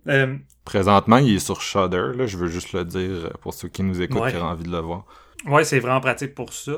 Euh, 0.07 0.35
Présentement, 0.63 1.17
il 1.17 1.35
est 1.35 1.39
sur 1.39 1.61
Shudder, 1.61 2.11
là, 2.15 2.25
je 2.27 2.37
veux 2.37 2.47
juste 2.47 2.73
le 2.73 2.85
dire 2.85 2.99
euh, 3.09 3.29
pour 3.41 3.53
ceux 3.53 3.67
qui 3.67 3.83
nous 3.83 4.01
écoutent 4.01 4.21
Ouais. 4.21 4.31
qui 4.31 4.37
auraient 4.37 4.45
envie 4.45 4.63
de 4.63 4.71
le 4.71 4.79
voir. 4.79 5.05
Ouais, 5.47 5.63
c'est 5.63 5.79
vraiment 5.79 6.01
pratique 6.01 6.35
pour 6.35 6.51
ça. 6.53 6.73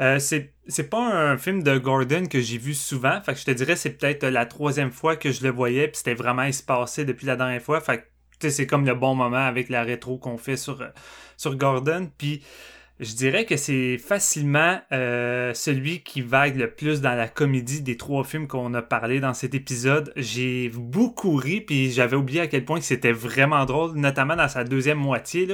Euh, 0.00 0.18
c'est 0.20 0.54
c'est 0.68 0.88
pas 0.88 1.00
un 1.00 1.36
film 1.36 1.62
de 1.64 1.76
Gordon 1.78 2.26
que 2.26 2.40
j'ai 2.40 2.56
vu 2.56 2.72
souvent. 2.72 3.20
Fait 3.22 3.32
que 3.34 3.40
je 3.40 3.44
te 3.44 3.50
dirais 3.50 3.74
c'est 3.74 3.90
peut-être 3.90 4.24
la 4.24 4.46
troisième 4.46 4.92
fois 4.92 5.16
que 5.16 5.32
je 5.32 5.42
le 5.42 5.50
voyais, 5.50 5.88
puis 5.88 5.96
c'était 5.98 6.14
vraiment 6.14 6.44
espacé 6.44 7.04
depuis 7.04 7.26
la 7.26 7.34
dernière 7.34 7.60
fois. 7.60 7.80
Fait 7.80 8.08
que 8.38 8.48
c'est 8.48 8.66
comme 8.66 8.86
le 8.86 8.94
bon 8.94 9.14
moment 9.16 9.44
avec 9.44 9.68
la 9.68 9.82
rétro 9.82 10.18
qu'on 10.18 10.38
fait 10.38 10.56
sur, 10.56 10.84
sur 11.36 11.56
Gordon. 11.56 12.10
Puis 12.16 12.42
je 13.02 13.16
dirais 13.16 13.44
que 13.44 13.56
c'est 13.56 13.98
facilement 13.98 14.80
euh, 14.92 15.52
celui 15.54 16.02
qui 16.02 16.22
vague 16.22 16.56
le 16.56 16.70
plus 16.70 17.00
dans 17.00 17.16
la 17.16 17.26
comédie 17.26 17.82
des 17.82 17.96
trois 17.96 18.22
films 18.22 18.46
qu'on 18.46 18.72
a 18.74 18.82
parlé 18.82 19.18
dans 19.18 19.34
cet 19.34 19.56
épisode. 19.56 20.12
J'ai 20.14 20.70
beaucoup 20.72 21.34
ri, 21.34 21.60
puis 21.60 21.90
j'avais 21.90 22.16
oublié 22.16 22.42
à 22.42 22.46
quel 22.46 22.64
point 22.64 22.80
c'était 22.80 23.10
vraiment 23.10 23.64
drôle, 23.64 23.96
notamment 23.96 24.36
dans 24.36 24.46
sa 24.46 24.62
deuxième 24.62 24.98
moitié, 24.98 25.48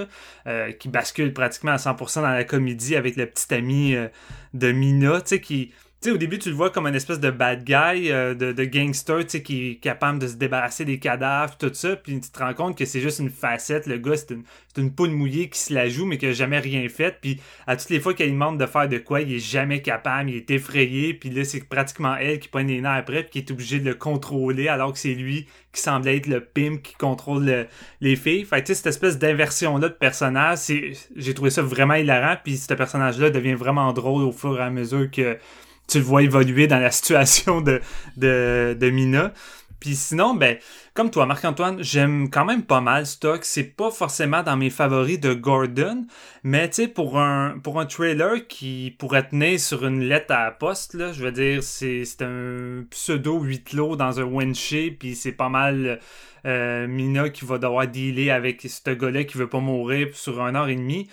euh, 0.46 0.72
qui 0.72 0.90
bascule 0.90 1.32
pratiquement 1.32 1.72
à 1.72 1.76
100% 1.76 2.16
dans 2.16 2.28
la 2.28 2.44
comédie 2.44 2.96
avec 2.96 3.16
le 3.16 3.24
petit 3.24 3.54
ami 3.54 3.94
euh, 3.94 4.08
de 4.52 4.70
Mina, 4.70 5.22
tu 5.22 5.28
sais, 5.28 5.40
qui... 5.40 5.72
Tu 6.00 6.10
sais, 6.10 6.14
au 6.14 6.16
début, 6.16 6.38
tu 6.38 6.48
le 6.50 6.54
vois 6.54 6.70
comme 6.70 6.86
une 6.86 6.94
espèce 6.94 7.18
de 7.18 7.28
bad 7.28 7.64
guy, 7.64 8.12
euh, 8.12 8.32
de, 8.32 8.52
de 8.52 8.64
gangster, 8.64 9.18
tu 9.24 9.30
sais, 9.30 9.42
qui 9.42 9.70
est 9.70 9.74
capable 9.80 10.20
de 10.20 10.28
se 10.28 10.36
débarrasser 10.36 10.84
des 10.84 11.00
cadavres, 11.00 11.56
tout 11.58 11.74
ça, 11.74 11.96
puis 11.96 12.20
tu 12.20 12.30
te 12.30 12.38
rends 12.38 12.54
compte 12.54 12.78
que 12.78 12.84
c'est 12.84 13.00
juste 13.00 13.18
une 13.18 13.30
facette. 13.30 13.88
Le 13.88 13.98
gars, 13.98 14.16
c'est 14.16 14.30
une, 14.30 14.44
une 14.76 14.94
poule 14.94 15.10
mouillée 15.10 15.48
qui 15.48 15.58
se 15.58 15.74
la 15.74 15.88
joue, 15.88 16.06
mais 16.06 16.16
qui 16.16 16.26
a 16.26 16.32
jamais 16.32 16.60
rien 16.60 16.88
fait. 16.88 17.18
Puis 17.20 17.40
à 17.66 17.76
toutes 17.76 17.90
les 17.90 17.98
fois 17.98 18.14
qu'elle 18.14 18.30
demande 18.30 18.60
de 18.60 18.66
faire 18.66 18.88
de 18.88 18.98
quoi, 18.98 19.22
il 19.22 19.32
est 19.32 19.38
jamais 19.40 19.82
capable, 19.82 20.30
il 20.30 20.36
est 20.36 20.48
effrayé. 20.52 21.14
Puis 21.14 21.30
là, 21.30 21.42
c'est 21.42 21.68
pratiquement 21.68 22.14
elle 22.14 22.38
qui 22.38 22.46
pogne 22.46 22.68
les 22.68 22.80
nerfs 22.80 22.92
après, 22.92 23.24
puis 23.24 23.30
qui 23.32 23.38
est 23.40 23.50
obligée 23.50 23.80
de 23.80 23.86
le 23.86 23.96
contrôler, 23.96 24.68
alors 24.68 24.92
que 24.92 25.00
c'est 25.00 25.14
lui 25.14 25.48
qui 25.72 25.82
semble 25.82 26.06
être 26.06 26.28
le 26.28 26.44
pimp 26.44 26.80
qui 26.80 26.94
contrôle 26.94 27.44
le- 27.44 27.66
les 28.00 28.14
filles. 28.14 28.44
Fait 28.44 28.62
tu 28.62 28.68
sais, 28.68 28.74
cette 28.76 28.86
espèce 28.86 29.18
d'inversion-là 29.18 29.88
de 29.88 29.94
personnage, 29.94 30.58
c'est, 30.58 30.92
j'ai 31.16 31.34
trouvé 31.34 31.50
ça 31.50 31.62
vraiment 31.62 31.94
hilarant. 31.94 32.36
Puis 32.44 32.56
ce 32.56 32.72
personnage-là 32.72 33.30
devient 33.30 33.54
vraiment 33.54 33.92
drôle 33.92 34.22
au 34.22 34.30
fur 34.30 34.60
et 34.60 34.62
à 34.62 34.70
mesure 34.70 35.10
que 35.10 35.38
tu 35.88 35.98
le 35.98 36.04
vois 36.04 36.22
évoluer 36.22 36.66
dans 36.66 36.78
la 36.78 36.90
situation 36.92 37.60
de, 37.60 37.80
de, 38.16 38.76
de 38.78 38.90
Mina. 38.90 39.32
Puis 39.80 39.94
sinon, 39.94 40.34
ben, 40.34 40.56
comme 40.94 41.10
toi, 41.10 41.26
Marc-Antoine, 41.26 41.82
j'aime 41.82 42.30
quand 42.30 42.44
même 42.44 42.64
pas 42.64 42.80
mal 42.80 43.06
Stock. 43.06 43.44
C'est 43.44 43.62
pas 43.62 43.90
forcément 43.90 44.42
dans 44.42 44.56
mes 44.56 44.70
favoris 44.70 45.20
de 45.20 45.34
Gordon, 45.34 46.06
mais 46.42 46.68
tu 46.68 46.82
sais, 46.82 46.88
pour 46.88 47.18
un, 47.20 47.58
pour 47.62 47.78
un 47.78 47.86
trailer 47.86 48.46
qui 48.48 48.96
pourrait 48.98 49.28
tenir 49.28 49.60
sur 49.60 49.86
une 49.86 50.02
lettre 50.02 50.34
à 50.34 50.44
la 50.44 50.50
poste, 50.50 50.94
là, 50.94 51.12
je 51.12 51.22
veux 51.22 51.32
dire, 51.32 51.62
c'est, 51.62 52.04
c'est 52.04 52.22
un 52.22 52.84
pseudo 52.90 53.38
huis 53.38 53.62
clos 53.62 53.94
dans 53.94 54.18
un 54.18 54.24
windshield, 54.24 54.98
puis 54.98 55.14
c'est 55.14 55.32
pas 55.32 55.48
mal 55.48 56.00
euh, 56.44 56.88
Mina 56.88 57.30
qui 57.30 57.44
va 57.44 57.58
devoir 57.58 57.86
dealer 57.86 58.30
avec 58.30 58.62
ce 58.62 58.90
gars-là 58.90 59.22
qui 59.24 59.38
veut 59.38 59.48
pas 59.48 59.60
mourir 59.60 60.08
sur 60.14 60.42
un 60.42 60.56
heure 60.56 60.68
et 60.68 60.76
demie. 60.76 61.08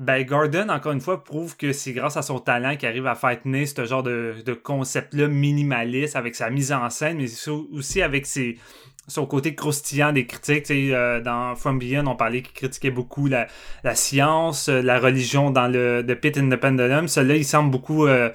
Ben, 0.00 0.24
Gordon, 0.24 0.70
encore 0.70 0.92
une 0.92 1.00
fois, 1.02 1.22
prouve 1.22 1.58
que 1.58 1.74
c'est 1.74 1.92
grâce 1.92 2.16
à 2.16 2.22
son 2.22 2.38
talent 2.38 2.74
qu'il 2.76 2.88
arrive 2.88 3.06
à 3.06 3.14
faire 3.14 3.38
tenir 3.38 3.68
ce 3.68 3.84
genre 3.84 4.02
de, 4.02 4.36
de 4.46 4.54
concept-là 4.54 5.28
minimaliste 5.28 6.16
avec 6.16 6.34
sa 6.34 6.48
mise 6.48 6.72
en 6.72 6.88
scène, 6.88 7.18
mais 7.18 7.28
aussi 7.70 8.00
avec 8.00 8.24
ses, 8.24 8.56
son 9.08 9.26
côté 9.26 9.54
croustillant 9.54 10.14
des 10.14 10.24
critiques. 10.24 10.70
Euh, 10.70 11.20
dans 11.20 11.54
From 11.54 11.78
Beyond, 11.78 12.06
on 12.06 12.16
parlait 12.16 12.40
qu'il 12.40 12.54
critiquait 12.54 12.90
beaucoup 12.90 13.26
la, 13.26 13.46
la 13.84 13.94
science, 13.94 14.70
euh, 14.70 14.80
la 14.80 14.98
religion 14.98 15.50
dans 15.50 15.68
le 15.68 16.02
The 16.08 16.14
Pit 16.14 16.38
in 16.38 16.48
the 16.48 16.56
Pendulum. 16.56 17.06
Celui-là, 17.06 17.36
il 17.36 17.44
semble 17.44 17.70
beaucoup 17.70 18.06
euh, 18.06 18.30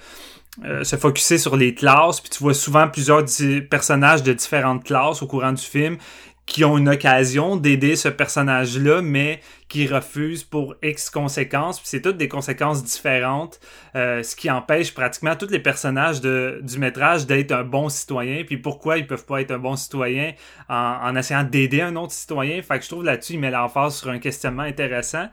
se 0.83 0.97
focuser 0.97 1.39
sur 1.39 1.55
les 1.55 1.73
classes, 1.73 2.21
puis 2.21 2.29
tu 2.29 2.43
vois 2.43 2.53
souvent 2.53 2.87
plusieurs 2.89 3.25
personnages 3.71 4.21
de 4.21 4.33
différentes 4.33 4.83
classes 4.83 5.23
au 5.23 5.25
courant 5.25 5.51
du 5.51 5.63
film 5.63 5.97
qui 6.45 6.63
ont 6.63 6.77
une 6.77 6.89
occasion 6.89 7.57
d'aider 7.57 7.95
ce 7.95 8.07
personnage-là, 8.07 9.01
mais 9.01 9.39
qui 9.67 9.87
refusent 9.87 10.43
pour 10.43 10.75
X 10.83 11.09
conséquences. 11.09 11.79
Puis 11.79 11.89
c'est 11.89 12.01
toutes 12.01 12.17
des 12.17 12.27
conséquences 12.27 12.83
différentes, 12.83 13.59
euh, 13.95 14.21
ce 14.21 14.35
qui 14.35 14.51
empêche 14.51 14.93
pratiquement 14.93 15.35
tous 15.35 15.49
les 15.49 15.59
personnages 15.59 16.21
de, 16.21 16.59
du 16.61 16.77
métrage 16.77 17.25
d'être 17.25 17.51
un 17.51 17.63
bon 17.63 17.89
citoyen. 17.89 18.43
Puis 18.43 18.57
pourquoi 18.57 18.97
ils 18.97 19.07
peuvent 19.07 19.25
pas 19.25 19.41
être 19.41 19.51
un 19.51 19.57
bon 19.57 19.75
citoyen 19.75 20.33
en, 20.69 20.99
en 21.01 21.15
essayant 21.15 21.43
d'aider 21.43 21.81
un 21.81 21.95
autre 21.95 22.13
citoyen. 22.13 22.61
Fait 22.61 22.77
que 22.77 22.83
je 22.83 22.89
trouve 22.89 23.03
là-dessus, 23.03 23.33
il 23.33 23.39
met 23.39 23.51
l'emphase 23.51 23.95
sur 23.95 24.09
un 24.09 24.19
questionnement 24.19 24.63
intéressant. 24.63 25.27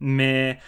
Mais 0.00 0.58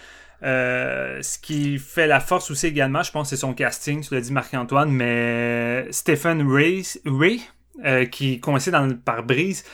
euh, 0.45 1.21
ce 1.23 1.39
qui 1.39 1.79
fait 1.79 2.07
la 2.07 2.21
force 2.21 2.51
aussi 2.51 2.69
également, 2.69 3.03
je 3.03 3.11
pense, 3.11 3.31
c'est 3.31 3.37
son 3.37 3.55
casting, 3.55 4.07
tu 4.07 4.15
l'as 4.15 4.21
dit 4.21 4.33
Marc-Antoine, 4.33 4.91
mais 4.91 5.91
Stephen 5.91 6.49
Ray, 6.49 6.85
Ray 7.05 7.43
euh, 7.85 8.05
qui 8.07 8.35
est 8.35 8.39
coincé 8.41 8.71
dans 8.71 8.87
le 8.87 8.97
pare-brise, 8.97 9.65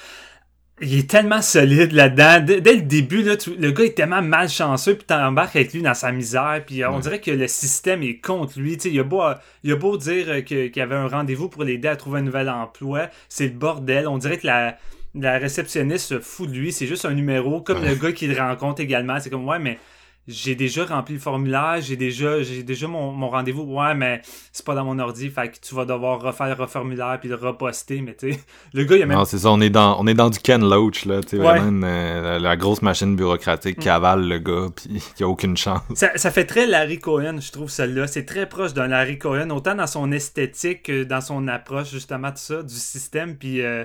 il 0.80 0.98
est 0.98 1.08
tellement 1.08 1.40
solide 1.40 1.92
là-dedans. 1.92 2.40
Dès, 2.44 2.60
dès 2.60 2.74
le 2.74 2.82
début, 2.82 3.22
là, 3.22 3.36
tu- 3.36 3.54
le 3.54 3.70
gars 3.70 3.84
est 3.84 3.94
tellement 3.96 4.22
malchanceux, 4.22 4.96
puis 4.96 5.04
t'embarques 5.06 5.54
avec 5.54 5.72
lui 5.72 5.82
dans 5.82 5.94
sa 5.94 6.10
misère, 6.10 6.62
puis 6.66 6.82
euh, 6.82 6.90
on 6.90 6.96
Ouais. 6.96 7.00
dirait 7.02 7.20
que 7.20 7.30
le 7.30 7.46
système 7.46 8.02
est 8.02 8.18
contre 8.18 8.58
lui. 8.58 8.72
Il, 8.74 8.98
a 8.98 9.04
beau, 9.04 9.22
il 9.62 9.72
a 9.72 9.76
beau 9.76 9.96
dire 9.96 10.26
euh, 10.28 10.40
qu'il 10.40 10.76
y 10.76 10.80
avait 10.80 10.96
un 10.96 11.06
rendez-vous 11.06 11.48
pour 11.48 11.62
l'aider 11.62 11.86
à 11.88 11.94
trouver 11.96 12.18
un 12.18 12.22
nouvel 12.22 12.48
emploi, 12.50 13.08
c'est 13.28 13.44
le 13.46 13.52
bordel. 13.54 14.08
On 14.08 14.18
dirait 14.18 14.36
que 14.38 14.48
la, 14.48 14.76
la 15.14 15.38
réceptionniste 15.38 16.06
se 16.08 16.18
fout 16.18 16.50
de 16.50 16.54
lui, 16.56 16.72
c'est 16.72 16.88
juste 16.88 17.04
un 17.04 17.14
numéro, 17.14 17.60
comme 17.60 17.84
le 17.84 17.94
gars 17.94 18.10
qu'il 18.10 18.36
rencontre 18.38 18.80
également. 18.82 19.20
C'est 19.20 19.30
comme, 19.30 19.46
ouais, 19.48 19.60
mais 19.60 19.78
j'ai 20.26 20.54
déjà 20.54 20.84
rempli 20.86 21.14
le 21.14 21.20
formulaire, 21.20 21.78
j'ai 21.80 21.96
déjà, 21.96 22.42
j'ai 22.42 22.62
déjà 22.62 22.86
mon, 22.88 23.12
mon 23.12 23.28
rendez-vous. 23.28 23.62
Ouais, 23.62 23.94
mais 23.94 24.22
c'est 24.52 24.64
pas 24.64 24.74
dans 24.74 24.84
mon 24.84 24.98
ordi, 24.98 25.28
fait 25.30 25.48
que 25.50 25.56
tu 25.60 25.74
vas 25.74 25.84
devoir 25.84 26.20
refaire 26.20 26.56
le 26.58 26.66
formulaire 26.66 27.18
puis 27.20 27.28
le 27.28 27.34
reposter. 27.34 28.00
Mais 28.00 28.14
tu 28.14 28.32
sais, 28.32 28.40
le 28.72 28.84
gars, 28.84 28.96
il 28.96 29.02
a 29.02 29.06
même 29.06 29.18
Non, 29.18 29.24
c'est 29.24 29.38
ça, 29.38 29.50
on 29.50 29.60
est 29.60 29.70
dans, 29.70 30.00
on 30.00 30.06
est 30.06 30.14
dans 30.14 30.30
du 30.30 30.38
Ken 30.38 30.62
Loach, 30.68 31.04
là, 31.04 31.20
tu 31.22 31.36
Ouais. 31.36 31.42
vraiment 31.42 31.68
une, 31.68 31.84
euh, 31.84 32.22
la, 32.22 32.38
la 32.38 32.56
grosse 32.56 32.80
machine 32.82 33.16
bureaucratique 33.16 33.78
qui 33.78 33.88
Mm. 33.88 33.92
avale 33.92 34.28
le 34.28 34.38
gars, 34.38 34.68
puis 34.74 35.02
qui 35.16 35.22
a 35.22 35.28
aucune 35.28 35.56
chance. 35.56 35.82
Ça, 35.94 36.10
ça 36.16 36.30
fait 36.30 36.46
très 36.46 36.66
Larry 36.66 36.98
Cohen, 37.00 37.38
je 37.40 37.52
trouve, 37.52 37.68
celle-là. 37.70 38.06
C'est 38.06 38.24
très 38.24 38.48
proche 38.48 38.72
d'un 38.72 38.86
Larry 38.88 39.18
Cohen, 39.18 39.50
autant 39.50 39.74
dans 39.74 39.86
son 39.86 40.10
esthétique 40.12 40.84
que 40.84 41.04
dans 41.04 41.20
son 41.20 41.48
approche, 41.48 41.90
justement, 41.90 42.30
de 42.30 42.38
ça, 42.38 42.62
du 42.62 42.74
système. 42.74 43.36
Puis 43.36 43.60
euh, 43.62 43.84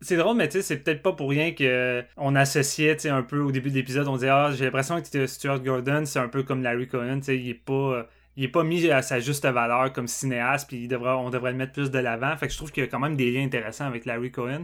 c'est 0.00 0.16
drôle, 0.16 0.36
mais 0.36 0.48
tu 0.48 0.58
sais, 0.58 0.62
c'est 0.62 0.76
peut-être 0.78 1.02
pas 1.02 1.12
pour 1.12 1.30
rien 1.30 1.52
que 1.52 2.04
on 2.16 2.34
associait, 2.34 2.96
tu 2.96 3.02
sais, 3.02 3.08
un 3.08 3.22
peu 3.22 3.40
au 3.40 3.50
début 3.50 3.70
de 3.70 3.74
l'épisode, 3.74 4.08
on 4.08 4.14
disait, 4.14 4.28
ah, 4.28 4.50
j'ai 4.52 4.64
l'impression 4.64 5.00
que 5.00 5.26
Stuart 5.26 5.60
Gordon, 5.60 6.04
c'est 6.04 6.18
un 6.18 6.28
peu 6.28 6.42
comme 6.42 6.62
Larry 6.62 6.88
Cohen, 6.88 7.18
tu 7.18 7.24
sais, 7.24 7.38
il 7.38 7.50
est 7.50 7.54
pas. 7.54 8.06
Il 8.36 8.44
est 8.44 8.48
pas 8.48 8.62
mis 8.62 8.88
à 8.88 9.02
sa 9.02 9.18
juste 9.18 9.44
valeur 9.44 9.92
comme 9.92 10.06
cinéaste, 10.06 10.68
puis 10.68 10.88
on 10.92 11.28
devrait 11.28 11.50
le 11.50 11.56
mettre 11.56 11.72
plus 11.72 11.90
de 11.90 11.98
l'avant. 11.98 12.36
Fait 12.36 12.46
que 12.46 12.52
je 12.52 12.56
trouve 12.56 12.70
qu'il 12.70 12.84
y 12.84 12.86
a 12.86 12.88
quand 12.88 13.00
même 13.00 13.16
des 13.16 13.32
liens 13.32 13.42
intéressants 13.42 13.86
avec 13.86 14.04
Larry 14.04 14.30
Cohen. 14.30 14.62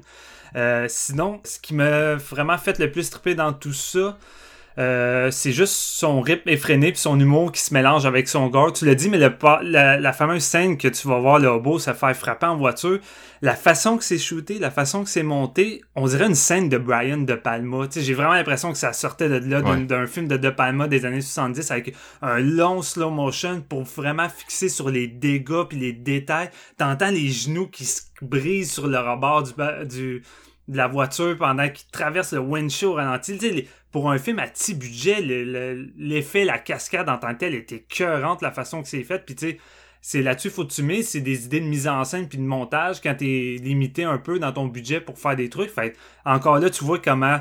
Euh, 0.55 0.87
sinon, 0.89 1.41
ce 1.43 1.59
qui 1.59 1.75
m'a 1.75 2.15
vraiment 2.15 2.57
fait 2.57 2.79
le 2.79 2.93
plus 2.93 3.11
triper 3.11 3.35
dans 3.35 3.53
tout 3.53 3.73
ça, 3.73 4.17
Euh, 4.77 5.31
c'est 5.31 5.53
juste 5.53 5.75
son 5.75 6.21
rythme 6.21 6.49
effréné 6.49 6.91
puis 6.91 7.01
son 7.01 7.19
humour 7.21 7.53
qui 7.53 7.61
se 7.61 7.73
mélange 7.73 8.07
avec 8.07 8.27
son 8.27 8.49
gore. 8.49 8.73
Tu 8.73 8.85
l'as 8.87 8.97
dit, 8.97 9.09
mais 9.09 9.19
le, 9.19 9.33
la, 9.63 10.01
la 10.01 10.13
fameuse 10.13 10.43
scène 10.43 10.77
que 10.77 10.89
tu 10.89 11.07
vas 11.07 11.19
voir 11.21 11.39
le 11.39 11.47
hobo 11.47 11.79
se 11.79 11.93
faire 11.93 12.17
frapper 12.17 12.47
en 12.47 12.57
voiture, 12.57 12.99
la 13.41 13.55
façon 13.55 13.97
que 13.97 14.03
c'est 14.03 14.19
shooté, 14.19 14.59
la 14.59 14.73
façon 14.73 15.05
que 15.05 15.11
c'est 15.11 15.23
monté, 15.23 15.83
on 15.95 16.07
dirait 16.09 16.27
une 16.27 16.35
scène 16.35 16.69
de 16.69 16.79
Brian 16.79 17.19
De 17.19 17.35
Palma. 17.35 17.87
Tu 17.87 18.01
sais, 18.01 18.03
j'ai 18.03 18.15
vraiment 18.15 18.33
l'impression 18.35 18.73
que 18.73 18.79
ça 18.79 18.93
sortait 18.93 19.29
de 19.29 19.37
là, 19.49 19.63
d'un 19.63 19.71
Ouais. 19.81 19.85
d'un 19.85 20.07
film 20.07 20.27
de 20.27 20.37
De 20.37 20.51
Palma 20.51 20.89
des 20.89 21.05
années 21.05 21.21
70 21.21 21.71
avec 21.71 21.95
un 22.23 22.41
long 22.41 22.83
slow 22.83 23.11
motion 23.11 23.61
pour 23.69 23.85
vraiment 23.85 24.29
fixer 24.29 24.69
sur 24.69 24.91
les 24.91 25.07
dégâts 25.07 25.65
puis 25.69 25.79
les 25.79 25.93
détails. 25.93 26.51
T'entends 26.79 27.11
les 27.11 27.29
genoux 27.29 27.69
qui 27.69 27.85
se 27.85 28.03
brisent 28.23 28.73
sur 28.73 28.89
le 28.89 28.99
rebord 28.99 29.45
du, 29.85 30.23
de 30.67 30.77
la 30.77 30.89
voiture 30.89 31.37
pendant 31.39 31.69
qu'il 31.69 31.87
traverse 31.93 32.33
le 32.33 32.41
windshield 32.41 32.93
au 32.93 32.95
ralenti. 32.95 33.39
Tu 33.39 33.47
sais, 33.49 33.53
les- 33.53 33.69
pour 33.95 34.11
un 34.11 34.19
film 34.19 34.41
à 34.41 34.49
petit 34.49 34.75
budget, 34.75 35.21
le- 35.21 35.45
le- 35.45 35.89
l'effet, 35.97 36.45
la 36.45 36.59
cascade 36.59 37.09
en 37.09 37.17
tant 37.17 37.33
que 37.33 37.39
telle 37.39 37.55
était 37.55 37.79
cœurante, 37.79 38.43
la 38.43 38.51
façon 38.51 38.83
que 38.83 38.89
c'est 38.89 39.05
fait. 39.05 39.25
Puis 39.25 39.37
tu 39.37 39.51
sais, 39.51 39.59
c'est 40.03 40.21
là-dessus 40.21 40.51
faut 40.51 40.65
que 40.65 40.73
tu 40.73 40.83
mets, 40.83 41.05
c'est 41.05 41.21
des 41.21 41.45
idées 41.45 41.61
de 41.61 41.67
mise 41.67 41.87
en 41.87 42.03
scène 42.03 42.27
puis 42.27 42.39
de 42.39 42.43
montage 42.43 43.01
quand 43.01 43.15
t'es 43.15 43.57
limité 43.63 44.03
un 44.03 44.19
peu 44.19 44.41
dans 44.41 44.51
ton 44.51 44.67
budget 44.67 45.01
pour 45.01 45.17
faire 45.17 45.37
des 45.37 45.49
trucs. 45.49 45.71
Fait 45.71 45.97
encore 46.25 46.59
là, 46.59 46.71
tu 46.71 46.83
vois 46.83 46.99
comment 46.99 47.39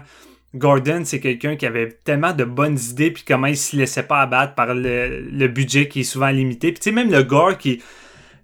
Gordon, 0.54 1.02
c'est 1.06 1.20
quelqu'un 1.20 1.56
qui 1.56 1.66
avait 1.66 1.90
tellement 2.04 2.34
de 2.34 2.44
bonnes 2.44 2.78
idées 2.78 3.10
puis 3.10 3.24
comment 3.28 3.48
il 3.48 3.58
se 3.58 3.76
laissait 3.76 4.04
pas 4.04 4.22
abattre 4.22 4.54
par 4.54 4.76
le, 4.76 5.22
le 5.22 5.48
budget 5.48 5.88
qui 5.88 6.02
est 6.02 6.04
souvent 6.04 6.30
limité. 6.30 6.72
Puis 6.72 6.82
tu 6.82 6.90
sais, 6.92 6.92
même 6.92 7.10
le 7.10 7.24
gore 7.24 7.58
qui 7.58 7.82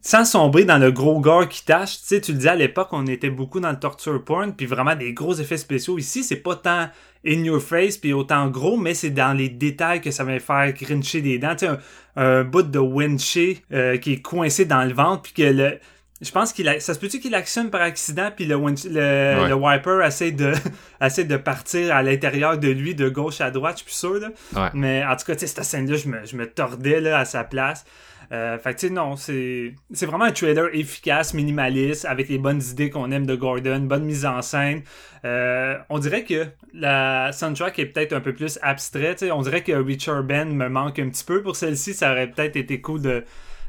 sans 0.02 0.26
sombrer 0.26 0.66
dans 0.66 0.80
le 0.80 0.92
gros 0.92 1.20
gore 1.20 1.48
qui 1.48 1.64
tâche, 1.64 2.00
tu 2.00 2.08
sais, 2.08 2.22
tu 2.22 2.32
le 2.32 2.40
dis 2.40 2.48
à 2.48 2.56
l'époque, 2.56 2.88
on 2.92 3.06
était 3.06 3.30
beaucoup 3.30 3.60
dans 3.60 3.70
le 3.70 3.80
torture 3.80 4.24
porn, 4.24 4.56
puis 4.56 4.66
vraiment 4.66 4.96
des 4.96 5.14
gros 5.14 5.36
effets 5.36 5.58
spéciaux. 5.58 6.00
Ici, 6.00 6.24
c'est 6.24 6.38
pas 6.38 6.56
tant 6.56 6.90
in 7.26 7.44
your 7.44 7.62
face, 7.62 7.98
puis 7.98 8.14
autant 8.14 8.48
gros, 8.50 8.78
mais 8.78 8.94
c'est 8.94 9.10
dans 9.10 9.34
les 9.34 9.50
détails 9.50 10.02
que 10.02 10.12
ça 10.12 10.24
va 10.24 10.40
faire 10.40 10.72
grincher 10.74 11.22
des 11.22 11.38
dents. 11.38 11.56
Tu 11.56 11.66
sais, 11.66 11.72
un, 11.72 11.80
un 12.16 12.44
bout 12.44 12.64
de 12.64 12.80
windshield 12.80 13.60
euh, 13.74 13.98
qui 13.98 14.14
est 14.14 14.22
coincé 14.22 14.66
dans 14.66 14.84
le 14.86 14.94
ventre, 14.94 15.24
puis 15.24 15.34
que 15.34 15.44
le... 15.44 15.80
Je 16.22 16.32
pense 16.32 16.52
qu'il 16.52 16.68
a, 16.68 16.82
ça 16.82 16.94
se 16.94 17.00
peut-tu 17.00 17.22
qu'il 17.22 17.34
actionne 17.34 17.70
par 17.70 17.80
accident 17.82 18.30
puis 18.36 18.46
le, 18.46 18.56
winch- 18.56 18.86
le, 18.90 19.42
Ouais. 19.42 19.48
le 19.48 19.56
wiper 19.56 20.06
essaie 20.06 20.32
de 20.32 20.52
essaie 21.02 21.24
de 21.24 21.38
partir 21.38 21.96
à 21.96 22.04
l'intérieur 22.04 22.58
de 22.58 22.68
lui 22.68 22.94
de 22.94 23.08
gauche 23.08 23.40
à 23.40 23.52
droite, 23.52 23.76
je 23.76 23.84
suis 23.84 23.86
plus 23.86 23.94
sûr 23.96 24.14
là. 24.20 24.28
Ouais. 24.54 24.70
Mais 24.74 25.02
en 25.06 25.16
tout 25.16 25.24
cas, 25.26 25.36
tu 25.36 25.40
sais, 25.42 25.48
cette 25.48 25.64
scène-là, 25.64 25.96
je 25.96 26.10
me, 26.10 26.26
je 26.26 26.36
me 26.36 26.46
tordais 26.46 27.00
là, 27.00 27.20
à 27.20 27.24
sa 27.26 27.46
place. 27.46 27.86
Euh, 28.32 28.58
fait 28.60 28.76
que 28.76 28.80
tu 28.80 28.88
sais, 28.88 28.94
non, 28.94 29.16
c'est 29.16 30.06
vraiment 30.06 30.26
un 30.26 30.32
trailer 30.32 30.70
efficace, 30.74 31.34
minimaliste, 31.34 32.06
avec 32.06 32.30
les 32.30 32.38
bonnes 32.38 32.62
idées 32.62 32.90
qu'on 32.90 33.12
aime 33.12 33.26
de 33.26 33.36
Gordon, 33.36 33.80
bonne 33.80 34.06
mise 34.06 34.26
en 34.26 34.42
scène. 34.42 34.84
Euh, 35.26 35.78
on 35.90 36.00
dirait 36.00 36.24
que 36.24 36.46
la 36.74 37.32
soundtrack 37.32 37.80
est 37.80 37.88
peut-être 37.88 38.14
un 38.14 38.22
peu 38.22 38.34
plus 38.34 38.60
abstrait. 38.62 39.16
tu 39.16 39.26
sais. 39.26 39.32
On 39.32 39.42
dirait 39.42 39.64
que 39.64 39.72
Richard 39.72 40.24
Ben 40.24 40.54
me 40.54 40.70
manque 40.70 41.00
un 41.00 41.10
petit 41.10 41.24
peu 41.24 41.42
pour 41.42 41.56
celle-ci. 41.56 41.94
Ça 41.94 42.12
aurait 42.12 42.30
peut-être 42.30 42.56
été 42.56 42.82
cool 42.82 43.02
de, 43.02 43.24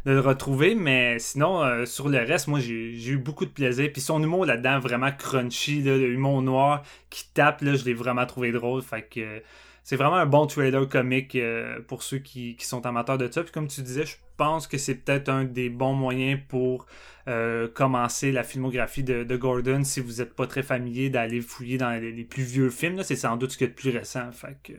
de 0.05 0.13
le 0.13 0.21
retrouver, 0.21 0.75
mais 0.75 1.19
sinon, 1.19 1.63
euh, 1.63 1.87
sur 1.87 2.09
le 2.09 2.19
reste, 2.19 2.49
moi, 2.49 2.61
j'ai 2.61 3.09
eu 3.09 3.17
beaucoup 3.17 3.47
de 3.47 3.51
plaisir. 3.51 3.91
Puis 3.93 4.03
son 4.03 4.23
humour 4.23 4.45
là-dedans, 4.45 4.79
vraiment 4.79 5.11
crunchy, 5.11 5.83
là, 5.83 5.97
le 5.97 6.09
humour 6.11 6.43
noir 6.43 6.83
qui 7.09 7.27
tape, 7.33 7.63
là, 7.63 7.75
je 7.75 7.85
l'ai 7.85 7.95
vraiment 7.95 8.27
trouvé 8.27 8.53
drôle. 8.53 8.83
Fait 8.83 9.03
que 9.03 9.43
c'est 9.83 9.97
vraiment 9.97 10.17
un 10.17 10.27
bon 10.27 10.47
trailer 10.47 10.89
comique 10.89 11.35
euh, 11.35 11.81
pour 11.87 12.03
ceux 12.03 12.19
qui, 12.19 12.57
qui 12.57 12.67
sont 12.67 12.87
amateurs 12.87 13.19
de 13.19 13.31
ça. 13.31 13.43
Puis 13.43 13.53
comme 13.53 13.69
tu 13.69 13.83
disais, 13.83 14.07
je 14.07 14.17
pense 14.37 14.67
que 14.67 14.79
c'est 14.79 14.95
peut-être 14.95 15.29
un 15.29 15.45
des 15.45 15.69
bons 15.69 15.95
moyens 15.95 16.41
pour 16.49 16.87
euh, 17.29 17.69
commencer 17.69 18.33
la 18.33 18.43
filmographie 18.43 19.05
de, 19.05 19.25
de 19.25 19.37
Gordon 19.37 19.85
si 19.85 20.01
vous 20.01 20.15
n'êtes 20.15 20.35
pas 20.35 20.47
très 20.47 20.63
familier 20.63 21.11
d'aller 21.11 21.41
fouiller 21.41 21.77
dans 21.79 21.91
les, 21.91 22.13
les 22.13 22.25
plus 22.25 22.43
vieux 22.43 22.71
films. 22.71 22.97
là. 22.97 23.05
C'est 23.05 23.17
sans 23.17 23.37
doute 23.37 23.53
ce 23.53 23.59
qu'il 23.59 23.67
y 23.67 23.71
a 23.71 23.73
de 23.73 23.77
plus 23.77 23.91
récent. 23.91 24.31
Fait 24.33 24.57
que, 24.63 24.73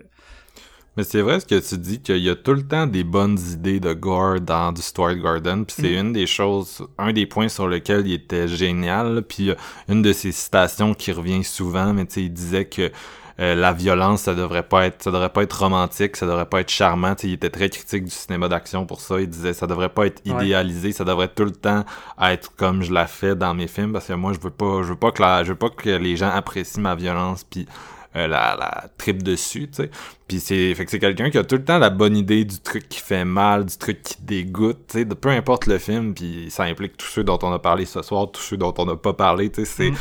Mais 0.97 1.03
c'est 1.03 1.21
vrai 1.21 1.39
ce 1.39 1.45
que 1.45 1.59
tu 1.59 1.77
dis, 1.77 2.01
qu'il 2.01 2.17
y 2.17 2.29
a 2.29 2.35
tout 2.35 2.53
le 2.53 2.67
temps 2.67 2.87
des 2.87 3.03
bonnes 3.03 3.37
idées 3.51 3.79
de 3.79 3.93
gore 3.93 4.41
dans 4.41 4.71
du 4.71 4.81
Stuart 4.81 5.15
Gordon, 5.15 5.63
puis 5.63 5.75
c'est 5.79 5.93
une 5.93 6.13
des 6.13 6.27
choses, 6.27 6.85
un 6.97 7.13
des 7.13 7.25
points 7.25 7.47
sur 7.49 7.67
lequel 7.67 8.07
il 8.07 8.13
était 8.13 8.47
génial, 8.47 9.21
puis 9.21 9.51
euh, 9.51 9.55
une 9.87 10.01
de 10.01 10.13
ses 10.13 10.31
citations 10.31 10.93
qui 10.93 11.11
revient 11.11 11.43
souvent, 11.43 11.93
mais 11.93 12.05
tu 12.05 12.13
sais, 12.13 12.23
il 12.23 12.33
disait 12.33 12.65
que 12.65 12.91
euh, 13.39 13.55
la 13.55 13.71
violence, 13.73 14.21
ça 14.23 14.35
devrait 14.35 14.63
pas 14.63 14.85
être, 14.85 15.01
ça 15.03 15.11
devrait 15.11 15.29
pas 15.29 15.43
être 15.43 15.53
romantique, 15.59 16.15
ça 16.17 16.25
devrait 16.25 16.45
pas 16.45 16.61
être 16.61 16.69
charmant, 16.69 17.15
tu 17.15 17.21
sais, 17.21 17.27
il 17.29 17.33
était 17.33 17.49
très 17.49 17.69
critique 17.69 18.03
du 18.03 18.11
cinéma 18.11 18.47
d'action 18.49 18.85
pour 18.85 19.01
ça, 19.01 19.19
il 19.21 19.27
disait 19.29 19.53
ça 19.53 19.67
devrait 19.67 19.89
pas 19.89 20.05
être 20.07 20.21
Ouais. 20.25 20.43
idéalisé, 20.45 20.91
ça 20.91 21.03
devrait 21.03 21.29
tout 21.29 21.45
le 21.45 21.51
temps 21.51 21.85
être 22.21 22.55
comme 22.55 22.83
je 22.83 22.91
la 22.93 23.07
fais 23.07 23.35
dans 23.35 23.53
mes 23.53 23.67
films, 23.67 23.93
parce 23.93 24.07
que 24.07 24.13
moi, 24.13 24.33
je 24.33 24.39
veux 24.39 24.49
pas, 24.51 24.83
je 24.83 24.89
veux 24.89 24.95
pas 24.95 25.11
que 25.11 25.21
la, 25.21 25.43
je 25.43 25.49
veux 25.49 25.57
pas 25.57 25.69
que 25.69 25.89
les 25.89 26.15
gens 26.17 26.29
apprécient 26.29 26.81
ma 26.81 26.95
violence, 26.95 27.43
puis 27.43 27.65
euh, 28.17 28.27
la, 28.27 28.57
la 28.59 28.83
trip 28.97 29.23
dessus, 29.23 29.69
tu 29.69 29.83
sais. 29.83 29.91
Puis 30.27 30.41
c'est 30.41 30.75
fait 30.75 30.83
que 30.83 30.91
c'est 30.91 30.99
quelqu'un 30.99 31.29
qui 31.29 31.37
a 31.37 31.45
tout 31.45 31.55
le 31.55 31.63
temps 31.63 31.77
la 31.77 31.89
bonne 31.89 32.17
idée 32.17 32.43
du 32.43 32.59
truc 32.59 32.89
qui 32.89 32.99
fait 32.99 33.23
mal, 33.23 33.65
du 33.65 33.77
truc 33.77 34.01
qui 34.03 34.15
dégoûte, 34.21 34.79
tu 34.89 34.99
sais, 34.99 35.05
de 35.05 35.13
peu 35.13 35.29
importe 35.29 35.65
le 35.65 35.77
film, 35.77 36.13
puis 36.13 36.47
ça 36.49 36.63
implique 36.63 36.97
tous 36.97 37.07
ceux 37.07 37.23
dont 37.23 37.39
on 37.41 37.53
a 37.53 37.59
parlé 37.59 37.85
ce 37.85 38.01
soir, 38.01 38.29
tous 38.29 38.41
ceux 38.41 38.57
dont 38.57 38.73
on 38.77 38.85
n'a 38.85 38.97
pas 38.97 39.13
parlé, 39.13 39.49
tu 39.49 39.63
sais, 39.63 39.65
c'est 39.65 39.91
Mm. 39.91 39.95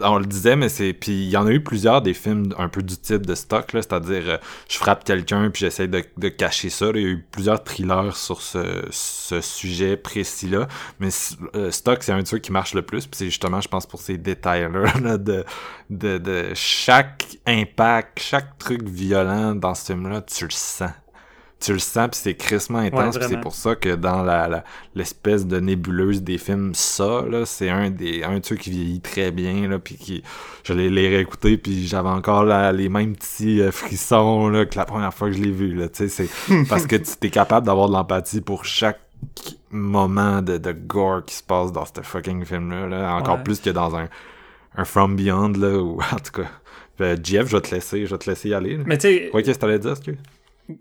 On 0.00 0.18
le 0.18 0.26
disait 0.26 0.56
mais 0.56 0.68
c'est 0.68 0.92
puis 0.92 1.12
il 1.12 1.30
y 1.30 1.36
en 1.36 1.46
a 1.46 1.52
eu 1.52 1.62
plusieurs 1.62 2.02
des 2.02 2.14
films 2.14 2.54
un 2.58 2.68
peu 2.68 2.82
du 2.82 2.96
type 2.96 3.26
de 3.26 3.34
stock 3.34 3.72
là, 3.72 3.82
c'est-à-dire 3.82 4.22
euh, 4.28 4.36
je 4.68 4.76
frappe 4.76 5.04
quelqu'un 5.04 5.50
puis 5.50 5.60
j'essaie 5.60 5.86
de, 5.86 6.04
de 6.16 6.28
cacher 6.28 6.70
ça, 6.70 6.86
il 6.94 7.00
y 7.00 7.04
a 7.04 7.08
eu 7.08 7.24
plusieurs 7.30 7.62
thrillers 7.62 8.16
sur 8.16 8.40
ce, 8.40 8.86
ce 8.90 9.40
sujet 9.40 9.96
précis 9.96 10.48
là, 10.48 10.66
mais 11.00 11.08
euh, 11.54 11.70
stock 11.70 12.02
c'est 12.02 12.12
un 12.12 12.22
truc 12.22 12.42
qui 12.42 12.52
marche 12.52 12.74
le 12.74 12.82
plus, 12.82 13.06
puis 13.06 13.16
c'est 13.16 13.26
justement 13.26 13.60
je 13.60 13.68
pense 13.68 13.86
pour 13.86 14.00
ces 14.00 14.18
détails 14.18 14.68
là, 15.02 15.18
de 15.18 15.44
de, 15.90 16.18
de 16.18 16.52
chaque 16.54 17.36
impact, 17.46 18.18
chaque 18.18 18.58
truc 18.58 18.82
violent 18.84 19.54
dans 19.54 19.74
ce 19.74 19.92
film-là, 19.92 20.22
tu 20.22 20.44
le 20.44 20.50
sens. 20.50 20.90
Tu 21.60 21.72
le 21.72 21.78
sens, 21.78 22.08
puis 22.10 22.20
c'est 22.22 22.34
crissement 22.34 22.80
intense, 22.80 23.16
puis 23.16 23.26
c'est 23.28 23.40
pour 23.40 23.54
ça 23.54 23.74
que 23.74 23.94
dans 23.94 24.22
la 24.22 24.64
l'espèce 24.94 25.46
de 25.46 25.58
nébuleuse 25.60 26.22
des 26.22 26.36
films, 26.36 26.74
ça, 26.74 27.22
là, 27.30 27.46
c'est 27.46 27.70
un 27.70 27.88
des 27.90 28.22
un 28.22 28.38
truc 28.40 28.60
qui 28.60 28.70
vieillit 28.70 29.00
très 29.00 29.30
bien, 29.30 29.66
là, 29.68 29.78
puis 29.78 29.94
qui, 29.96 30.22
je 30.64 30.74
l'ai 30.74 31.08
réécouté, 31.08 31.56
puis 31.56 31.86
j'avais 31.86 32.10
encore 32.10 32.44
les 32.44 32.88
mêmes 32.90 33.16
petits 33.16 33.62
euh, 33.62 33.70
frissons, 33.72 34.48
là, 34.48 34.66
que 34.66 34.76
la 34.76 34.84
première 34.84 35.14
fois 35.14 35.28
que 35.30 35.36
je 35.36 35.42
l'ai 35.42 35.50
vu, 35.52 35.72
là, 35.74 35.88
tu 35.88 36.06
sais, 36.06 36.28
c'est 36.48 36.64
parce 36.68 36.86
que 36.86 36.96
tu 36.96 37.10
es 37.22 37.30
capable 37.30 37.66
d'avoir 37.66 37.88
de 37.88 37.94
l'empathie 37.94 38.42
pour 38.42 38.66
chaque 38.66 39.00
moment 39.70 40.42
de, 40.42 40.58
de 40.58 40.72
gore 40.72 41.24
qui 41.24 41.34
se 41.36 41.42
passe 41.42 41.72
dans 41.72 41.86
ce 41.86 42.02
fucking 42.02 42.44
film-là, 42.44 42.86
là, 42.88 43.14
encore 43.16 43.36
Ouais. 43.38 43.42
plus 43.44 43.60
que 43.60 43.70
dans 43.70 43.96
un 43.96 44.08
un 44.76 44.84
From 44.84 45.14
Beyond, 45.16 45.52
là, 45.56 45.78
ou 45.78 45.98
en 46.12 46.16
tout 46.16 46.42
cas. 46.42 46.48
Euh, 47.00 47.16
Jeff, 47.22 47.48
je 47.48 47.56
vais 47.56 47.62
te 47.62 47.74
laisser, 47.74 48.06
je 48.06 48.10
vais 48.14 48.18
te 48.18 48.28
laisser 48.28 48.48
y 48.50 48.54
aller. 48.54 48.76
là. 48.76 48.82
Mais 48.86 48.98
tu 48.98 49.08
sais, 49.08 49.30
Ouais, 49.32 49.42
qu'est-ce 49.42 49.56
que 49.56 49.60
t'allais 49.62 49.78
dire, 49.78 49.92
excuse? 49.92 50.16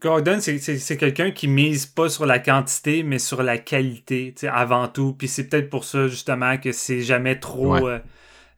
Gordon, 0.01 0.39
c'est- 0.39 0.97
quelqu'un 0.97 1.31
qui 1.31 1.47
mise 1.47 1.85
pas 1.85 2.07
sur 2.07 2.25
la 2.25 2.39
quantité, 2.39 3.03
mais 3.03 3.19
sur 3.19 3.43
la 3.43 3.57
qualité, 3.57 4.33
avant 4.49 4.87
tout. 4.87 5.13
Puis 5.13 5.27
c'est 5.27 5.49
peut-être 5.49 5.69
pour 5.69 5.83
ça, 5.83 6.07
justement, 6.07 6.57
que 6.57 6.71
c'est 6.71 7.01
jamais 7.01 7.39
trop... 7.39 7.73
Ouais. 7.79 7.83
euh, 7.91 7.99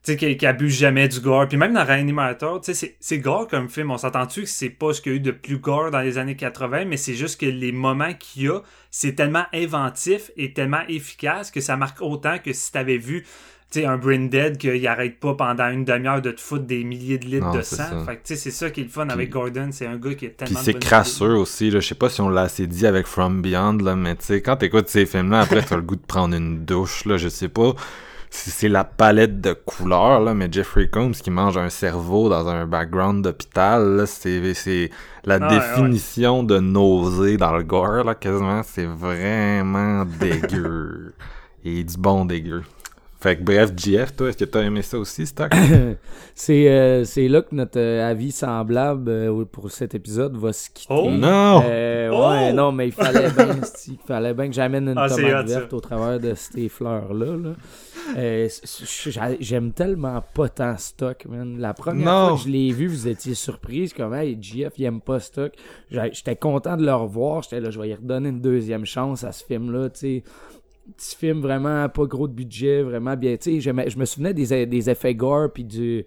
tu 0.04 0.12
sais, 0.12 0.16
qu'il 0.36 0.46
abuse 0.46 0.78
jamais 0.78 1.08
du 1.08 1.18
gore. 1.18 1.48
Puis 1.48 1.56
même 1.56 1.72
dans 1.74 1.84
Reanimator, 1.84 2.60
tu 2.60 2.66
sais, 2.66 2.74
c'est- 2.74 2.96
c'est 3.00 3.18
gore 3.18 3.48
comme 3.48 3.68
film. 3.68 3.90
On 3.90 3.98
s'entend-tu 3.98 4.42
que 4.42 4.48
c'est 4.48 4.70
pas 4.70 4.92
ce 4.92 5.00
qu'il 5.00 5.10
y 5.10 5.14
a 5.16 5.18
eu 5.18 5.20
de 5.20 5.32
plus 5.32 5.58
gore 5.58 5.90
dans 5.90 6.00
les 6.00 6.16
années 6.16 6.36
80, 6.36 6.84
mais 6.84 6.96
c'est 6.96 7.14
juste 7.14 7.40
que 7.40 7.46
les 7.46 7.72
moments 7.72 8.14
qu'il 8.14 8.44
y 8.44 8.48
a, 8.48 8.60
c'est 8.92 9.14
tellement 9.16 9.46
inventif 9.52 10.30
et 10.36 10.52
tellement 10.52 10.82
efficace 10.88 11.50
que 11.50 11.60
ça 11.60 11.76
marque 11.76 12.00
autant 12.02 12.38
que 12.38 12.52
si 12.52 12.70
t'avais 12.70 12.98
vu... 12.98 13.26
Tu 13.70 13.80
sais, 13.80 13.86
un 13.86 13.96
Brain 13.98 14.26
Dead 14.26 14.58
qu'il 14.58 14.86
arrête 14.86 15.18
pas 15.18 15.34
pendant 15.34 15.68
une 15.70 15.84
demi-heure 15.84 16.22
de 16.22 16.30
te 16.30 16.40
foutre 16.40 16.64
des 16.66 16.84
milliers 16.84 17.18
de 17.18 17.24
litres 17.26 17.46
Non, 17.46 17.52
de 17.54 17.62
sang. 17.62 17.76
ça. 17.76 18.04
Fait 18.06 18.14
tu 18.14 18.20
sais, 18.24 18.36
c'est 18.36 18.52
ça 18.52 18.70
qui 18.70 18.82
est 18.82 18.84
le 18.84 18.90
fun 18.90 19.06
Puis- 19.06 19.12
avec 19.14 19.30
Gordon. 19.30 19.68
C'est 19.72 19.86
un 19.86 19.96
gars 19.96 20.10
qui 20.14 20.28
Puis 20.28 20.36
tellement 20.36 20.60
de 20.60 20.64
c'est 20.64 20.78
crasseux 20.78 21.34
aussi, 21.34 21.70
là. 21.70 21.80
Je 21.80 21.88
sais 21.88 21.96
pas 21.96 22.08
si 22.08 22.20
on 22.20 22.28
l'a 22.28 22.42
assez 22.42 22.66
dit 22.68 22.86
avec 22.86 23.06
From 23.06 23.42
Beyond, 23.42 23.78
là, 23.78 23.96
mais 23.96 24.14
tu 24.14 24.24
sais, 24.26 24.40
quand 24.40 24.56
t'écoutes 24.56 24.88
ces 24.88 25.04
films-là, 25.04 25.40
après, 25.40 25.62
t'as 25.62 25.76
le 25.76 25.82
goût 25.82 25.96
de 25.96 26.06
prendre 26.06 26.36
une 26.36 26.64
douche, 26.64 27.04
là. 27.06 27.16
Je 27.16 27.28
sais 27.28 27.48
pas 27.48 27.72
si 28.30 28.50
c'est 28.50 28.68
la 28.68 28.84
palette 28.84 29.40
de 29.40 29.52
couleurs, 29.52 30.20
là, 30.20 30.34
mais 30.34 30.48
Jeffrey 30.50 30.88
Combs 30.88 31.12
qui 31.12 31.30
mange 31.30 31.56
un 31.58 31.70
cerveau 31.70 32.28
dans 32.28 32.46
un 32.48 32.66
background 32.66 33.24
d'hôpital, 33.24 34.04
c'est, 34.06 34.90
la 35.24 35.38
Ah, 35.40 35.48
ouais, 35.48 35.58
définition 35.58 36.42
de 36.44 36.58
nausée 36.60 37.36
dans 37.36 37.56
le 37.56 37.62
gore, 37.64 38.04
là, 38.04 38.14
quasiment. 38.14 38.62
C'est 38.62 38.86
vraiment 38.86 40.04
dégueu. 40.04 41.14
Et 41.64 41.82
du 41.82 41.96
bon 41.96 42.24
dégueu. 42.26 42.62
Fait 43.26 43.36
que 43.38 43.42
bref, 43.42 43.72
JF, 43.76 44.14
toi, 44.14 44.28
est-ce 44.28 44.36
que 44.36 44.44
t'as 44.44 44.62
aimé 44.62 44.82
ça 44.82 45.00
aussi, 45.00 45.26
Stock? 45.26 45.50
c'est 46.36 46.68
euh, 46.70 47.02
c'est 47.04 47.26
là 47.26 47.42
que 47.42 47.52
notre 47.56 47.80
euh, 47.80 48.08
avis 48.08 48.30
semblable 48.30 49.10
euh, 49.10 49.44
pour 49.50 49.68
cet 49.72 49.96
épisode 49.96 50.36
va 50.36 50.52
se 50.52 50.70
quitter. 50.70 50.94
Oh! 50.96 51.10
non! 51.10 51.64
Euh, 51.66 52.10
Oh! 52.12 52.28
Ouais, 52.30 52.52
non, 52.52 52.70
mais 52.70 52.86
il 52.86 52.92
fallait 52.92 53.28
bien, 53.32 53.48
il 53.88 53.98
fallait 54.06 54.32
bien 54.32 54.46
que 54.46 54.54
j'amène 54.54 54.88
une 54.90 54.96
Ah, 54.96 55.08
tomate 55.08 55.48
ça. 55.48 55.58
verte 55.58 55.72
au 55.72 55.80
travers 55.80 56.20
de 56.20 56.34
ces 56.36 56.68
fleurs-là. 56.68 57.26
là. 57.36 57.50
Euh, 58.16 58.48
J'aime 59.40 59.72
tellement 59.72 60.22
pas 60.34 60.48
tant 60.48 60.76
Stock, 60.78 61.24
man. 61.28 61.58
La 61.58 61.74
première 61.74 62.06
Non. 62.06 62.28
fois 62.28 62.36
que 62.36 62.44
je 62.44 62.48
l'ai 62.48 62.70
vu, 62.70 62.86
vous 62.86 63.08
étiez 63.08 63.34
surprise, 63.34 63.92
comme, 63.92 64.14
hey, 64.14 64.38
GF, 64.40 64.72
il 64.78 64.84
aime 64.84 65.00
pas 65.00 65.18
Stock. 65.18 65.52
J'étais 65.90 66.36
content 66.36 66.76
de 66.76 66.86
le 66.86 66.94
revoir. 66.94 67.42
J'étais 67.42 67.58
là, 67.60 67.70
je 67.70 67.80
vais 67.80 67.88
y 67.88 67.94
redonner 67.94 68.28
une 68.28 68.40
deuxième 68.40 68.84
chance 68.86 69.24
à 69.24 69.32
ce 69.32 69.44
film-là, 69.44 69.90
tu 69.90 69.98
sais. 69.98 70.22
Petit 70.96 71.16
film 71.16 71.40
vraiment 71.40 71.88
pas 71.88 72.04
gros 72.04 72.28
de 72.28 72.32
budget, 72.32 72.82
vraiment 72.82 73.16
bien. 73.16 73.36
Tu 73.36 73.60
sais, 73.60 73.88
je 73.90 73.98
me 73.98 74.04
souvenais 74.04 74.34
des, 74.34 74.66
des 74.66 74.90
effets 74.90 75.14
gore 75.14 75.52
puis 75.52 75.64
du, 75.64 76.04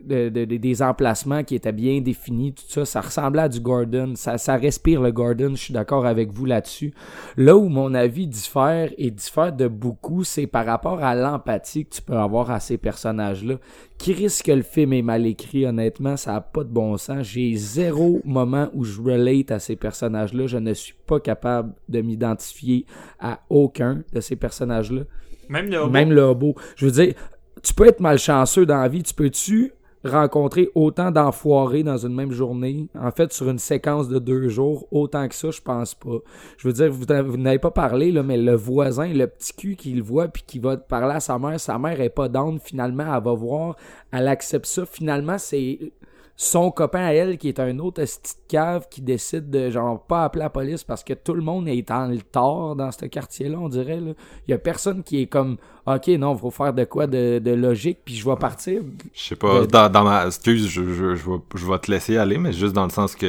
de- 0.00 0.28
de- 0.28 0.44
de- 0.44 0.56
des 0.58 0.82
emplacements 0.82 1.42
qui 1.42 1.56
étaient 1.56 1.72
bien 1.72 2.00
définis, 2.00 2.52
tout 2.52 2.62
ça, 2.68 2.84
ça 2.84 3.00
ressemblait 3.00 3.42
à 3.42 3.48
du 3.48 3.58
Gordon, 3.60 4.12
ça, 4.14 4.38
ça 4.38 4.56
respire 4.56 5.00
le 5.02 5.10
Gordon, 5.10 5.50
je 5.56 5.62
suis 5.64 5.74
d'accord 5.74 6.06
avec 6.06 6.30
vous 6.30 6.44
là-dessus. 6.44 6.94
Là 7.36 7.56
où 7.56 7.68
mon 7.68 7.92
avis 7.94 8.26
diffère 8.28 8.90
et 8.96 9.10
diffère 9.10 9.52
de 9.52 9.66
beaucoup, 9.66 10.22
c'est 10.22 10.46
par 10.46 10.66
rapport 10.66 11.02
à 11.02 11.14
l'empathie 11.16 11.84
que 11.84 11.96
tu 11.96 12.02
peux 12.02 12.16
avoir 12.16 12.50
à 12.52 12.60
ces 12.60 12.78
personnages-là. 12.78 13.56
Qui 13.98 14.12
risque 14.12 14.46
que 14.46 14.52
le 14.52 14.62
film 14.62 14.92
est 14.92 15.02
mal 15.02 15.26
écrit, 15.26 15.64
honnêtement, 15.66 16.16
ça 16.16 16.34
a 16.36 16.40
pas 16.40 16.64
de 16.64 16.68
bon 16.70 16.96
sens. 16.96 17.22
J'ai 17.26 17.54
zéro 17.56 18.20
moment 18.24 18.68
où 18.74 18.84
je 18.84 19.00
relate 19.00 19.50
à 19.52 19.58
ces 19.60 19.76
personnages-là. 19.76 20.46
Je 20.46 20.58
ne 20.58 20.74
suis 20.74 20.94
pas 21.06 21.20
capable 21.20 21.72
de 21.88 22.00
m'identifier 22.00 22.84
à 23.20 23.40
aucun 23.48 24.02
de 24.12 24.20
ces 24.20 24.34
personnages-là. 24.36 25.02
Même 25.48 25.70
le 25.70 25.88
Même 25.88 26.10
le 26.12 26.22
hobo. 26.22 26.54
Je 26.76 26.86
veux 26.86 26.92
dire, 26.92 27.14
tu 27.62 27.74
peux 27.74 27.86
être 27.86 28.00
malchanceux 28.00 28.66
dans 28.66 28.80
la 28.80 28.88
vie. 28.88 29.02
Tu 29.02 29.14
peux-tu 29.14 29.72
rencontrer 30.04 30.68
autant 30.74 31.10
d'enfoirés 31.12 31.82
dans 31.82 31.96
une 31.96 32.14
même 32.14 32.32
journée? 32.32 32.88
En 32.98 33.10
fait, 33.10 33.32
sur 33.32 33.48
une 33.48 33.58
séquence 33.58 34.08
de 34.08 34.18
deux 34.18 34.48
jours, 34.48 34.86
autant 34.90 35.28
que 35.28 35.34
ça, 35.34 35.50
je 35.50 35.60
pense 35.60 35.94
pas. 35.94 36.18
Je 36.58 36.68
veux 36.68 36.74
dire, 36.74 36.90
vous, 36.90 37.36
n'avez 37.36 37.58
pas 37.58 37.70
parlé, 37.70 38.10
là, 38.10 38.22
mais 38.22 38.36
le 38.36 38.54
voisin, 38.54 39.12
le 39.12 39.26
petit 39.26 39.54
cul 39.54 39.76
qui 39.76 39.92
le 39.92 40.02
voit 40.02 40.28
puis 40.28 40.42
qui 40.46 40.58
va 40.58 40.76
parler 40.76 41.14
à 41.14 41.20
sa 41.20 41.38
mère, 41.38 41.60
sa 41.60 41.78
mère 41.78 42.00
est 42.00 42.10
pas 42.10 42.28
down. 42.28 42.58
Finalement, 42.58 43.14
elle 43.14 43.22
va 43.22 43.32
voir, 43.32 43.76
elle 44.10 44.28
accepte 44.28 44.66
ça. 44.66 44.84
Finalement, 44.84 45.38
c'est 45.38 45.92
son 46.36 46.70
copain 46.70 47.04
à 47.04 47.12
elle 47.12 47.38
qui 47.38 47.48
est 47.48 47.60
un 47.60 47.78
autre 47.78 48.02
de 48.02 48.08
cave 48.48 48.86
qui 48.90 49.00
décide 49.00 49.50
de 49.50 49.70
genre 49.70 50.00
pas 50.02 50.24
appeler 50.24 50.42
la 50.44 50.50
police 50.50 50.82
parce 50.82 51.04
que 51.04 51.12
tout 51.12 51.34
le 51.34 51.42
monde 51.42 51.68
est 51.68 51.90
en 51.90 52.06
le 52.08 52.20
tort 52.20 52.74
dans 52.74 52.90
ce 52.90 53.06
quartier-là, 53.06 53.58
on 53.60 53.68
dirait. 53.68 54.00
Là. 54.00 54.12
Il 54.48 54.50
y 54.50 54.54
a 54.54 54.58
personne 54.58 55.02
qui 55.02 55.22
est 55.22 55.26
comme 55.26 55.58
OK, 55.86 56.08
non, 56.08 56.36
faut 56.36 56.50
faire 56.50 56.72
de 56.72 56.84
quoi 56.84 57.06
de, 57.06 57.38
de 57.38 57.50
logique, 57.52 57.98
puis 58.04 58.14
je 58.16 58.28
vais 58.28 58.36
partir. 58.36 58.82
Je 59.14 59.22
sais 59.22 59.36
pas, 59.36 59.66
dans, 59.66 59.88
dans 59.90 60.04
ma... 60.04 60.26
Excuse, 60.26 60.68
je, 60.68 60.82
je, 60.82 61.14
je, 61.14 61.30
vais, 61.30 61.38
je 61.54 61.66
vais 61.66 61.78
te 61.78 61.90
laisser 61.90 62.16
aller, 62.16 62.38
mais 62.38 62.52
juste 62.52 62.72
dans 62.72 62.84
le 62.84 62.90
sens 62.90 63.14
que... 63.14 63.26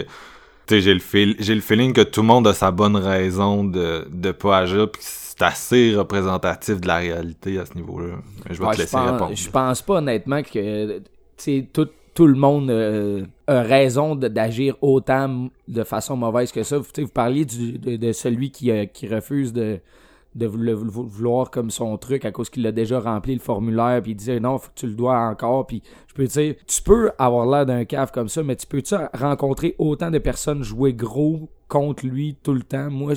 Tu 0.65 0.75
sais, 0.75 0.81
j'ai 0.81 0.93
le, 0.93 1.01
feel, 1.01 1.35
j'ai 1.39 1.55
le 1.55 1.61
feeling 1.61 1.91
que 1.93 2.01
tout 2.01 2.21
le 2.21 2.27
monde 2.27 2.47
a 2.47 2.53
sa 2.53 2.71
bonne 2.71 2.95
raison 2.95 3.65
de, 3.65 4.07
de 4.11 4.31
pas 4.31 4.59
agir, 4.59 4.89
puis 4.89 5.01
c'est 5.03 5.41
assez 5.41 5.93
représentatif 5.95 6.79
de 6.79 6.87
la 6.87 6.97
réalité 6.97 7.59
à 7.59 7.65
ce 7.65 7.73
niveau-là. 7.75 8.15
Je 8.49 8.59
vais 8.59 8.65
Ouais, 8.65 8.71
te 8.71 8.77
je 8.77 8.81
laisser 8.83 8.97
pense, 8.97 9.11
répondre. 9.11 9.35
je 9.35 9.49
pense 9.49 9.81
pas 9.81 9.95
honnêtement 9.95 10.41
que 10.41 10.99
tu 10.99 11.03
sais, 11.35 11.67
tout, 11.73 11.89
tout 12.13 12.27
le 12.27 12.35
monde 12.35 12.69
euh, 12.69 13.25
a 13.47 13.61
raison 13.61 14.15
d'agir 14.15 14.75
autant 14.81 15.49
de 15.67 15.83
façon 15.83 16.15
mauvaise 16.15 16.51
que 16.51 16.63
ça. 16.63 16.77
Vous, 16.77 16.85
vous 16.97 17.07
parliez 17.07 17.45
de, 17.45 17.95
de 17.95 18.11
celui 18.11 18.51
qui, 18.51 18.69
euh, 18.71 18.85
qui 18.85 19.07
refuse 19.07 19.51
de, 19.53 19.79
de 20.35 20.45
le 20.47 20.73
vou- 20.73 21.07
vouloir 21.07 21.49
comme 21.51 21.69
son 21.71 21.97
truc 21.97 22.25
à 22.25 22.31
cause 22.31 22.49
qu'il 22.49 22.65
a 22.67 22.71
déjà 22.71 22.99
rempli 22.99 23.33
le 23.33 23.39
formulaire 23.39 24.01
puis 24.01 24.11
il 24.11 24.15
disait 24.15 24.39
non 24.39 24.57
faut 24.57 24.69
que 24.69 24.79
tu 24.79 24.87
le 24.87 24.93
dois 24.93 25.17
encore 25.19 25.67
puis 25.67 25.83
je 26.07 26.13
peux 26.15 26.25
dire 26.25 26.55
tu 26.65 26.81
peux 26.81 27.11
avoir 27.19 27.45
l'air 27.45 27.65
d'un 27.65 27.85
cave 27.85 28.11
comme 28.11 28.29
ça 28.29 28.41
mais 28.41 28.55
tu 28.55 28.65
peux 28.65 28.81
tu 28.81 28.95
rencontrer 29.13 29.75
autant 29.77 30.09
de 30.09 30.17
personnes 30.17 30.63
jouer 30.63 30.93
gros 30.93 31.49
contre 31.67 32.05
lui 32.07 32.35
tout 32.41 32.53
le 32.53 32.63
temps? 32.63 32.89
Moi 32.89 33.13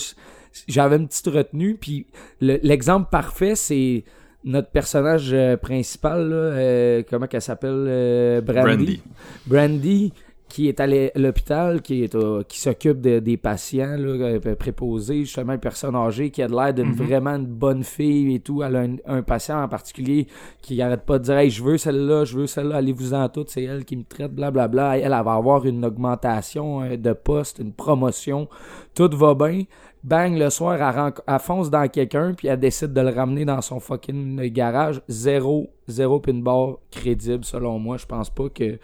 j'avais 0.69 0.97
une 0.97 1.09
petite 1.09 1.29
retenue 1.29 1.77
puis 1.81 2.07
le- 2.41 2.61
l'exemple 2.63 3.09
parfait 3.11 3.55
c'est 3.55 4.05
notre 4.47 4.71
personnage 4.71 5.31
euh, 5.35 5.57
principal 5.59 6.29
là, 6.31 6.37
euh, 6.37 7.03
comment 7.11 7.27
qu'elle 7.27 7.43
s'appelle 7.43 7.85
euh, 7.89 8.41
Brandy. 8.41 9.03
Brandy, 9.47 10.13
qui 10.49 10.69
est 10.69 10.79
à 10.79 10.87
l'hôpital, 10.87 11.83
qui 11.83 12.05
est 12.05 12.17
qui 12.47 12.61
s'occupe 12.61 13.01
de- 13.01 13.19
des 13.19 13.37
patients 13.37 13.97
là, 13.99 14.39
euh, 14.47 14.55
préposés, 14.55 15.25
justement, 15.25 15.55
une 15.55 15.59
personne 15.59 15.97
âgée 15.97 16.31
qui 16.31 16.41
a 16.41 16.47
de 16.47 16.55
l'air 16.55 16.73
d'une 16.73 16.93
vraiment 16.93 17.31
une 17.35 17.47
bonne 17.47 17.83
fille 17.83 18.33
et 18.37 18.39
tout. 18.39 18.63
Elle 18.63 18.77
a 18.77 18.81
un, 18.83 18.97
un 19.07 19.23
patient 19.23 19.61
en 19.61 19.67
particulier 19.67 20.29
qui 20.63 20.81
arrête 20.81 21.03
pas 21.03 21.19
de 21.19 21.25
dire 21.25 21.37
Hey, 21.39 21.51
je 21.51 21.65
veux 21.65 21.77
celle-là, 21.79 22.25
je 22.25 22.39
veux 22.39 22.47
celle-là, 22.47 22.77
allez-vous-en 22.77 23.29
toutes, 23.29 23.51
c'est 23.51 23.65
elle 23.65 23.85
qui 23.85 23.97
me 23.97 24.05
traite, 24.05 24.33
blablabla. 24.33 24.99
Elle, 24.99 25.05
elle 25.07 25.11
va 25.11 25.33
avoir 25.35 25.67
une 25.67 25.85
augmentation 25.85 26.97
de 26.97 27.13
poste, 27.13 27.59
une 27.59 27.73
promotion. 27.73 28.49
Tout 28.95 29.11
va 29.15 29.35
bien. 29.35 29.65
Bang, 30.07 30.39
le 30.39 30.51
soir, 30.51 31.13
elle, 31.27 31.39
fonce 31.41 31.69
dans 31.69 31.89
quelqu'un, 31.89 32.33
puis 32.33 32.47
elle 32.47 32.61
décide 32.61 32.93
de 32.93 33.01
le 33.01 33.11
ramener 33.11 33.45
dans 33.45 33.61
son 33.61 33.81
fucking 33.81 34.41
garage. 34.51 35.03
Zéro, 35.09 35.69
zéro 35.89 36.21
pinball 36.21 36.77
crédible, 36.93 37.45
selon 37.45 37.81
moi. 37.81 37.97
Je 37.97 38.07
pense 38.07 38.31
pas 38.31 38.49
que 38.49 38.79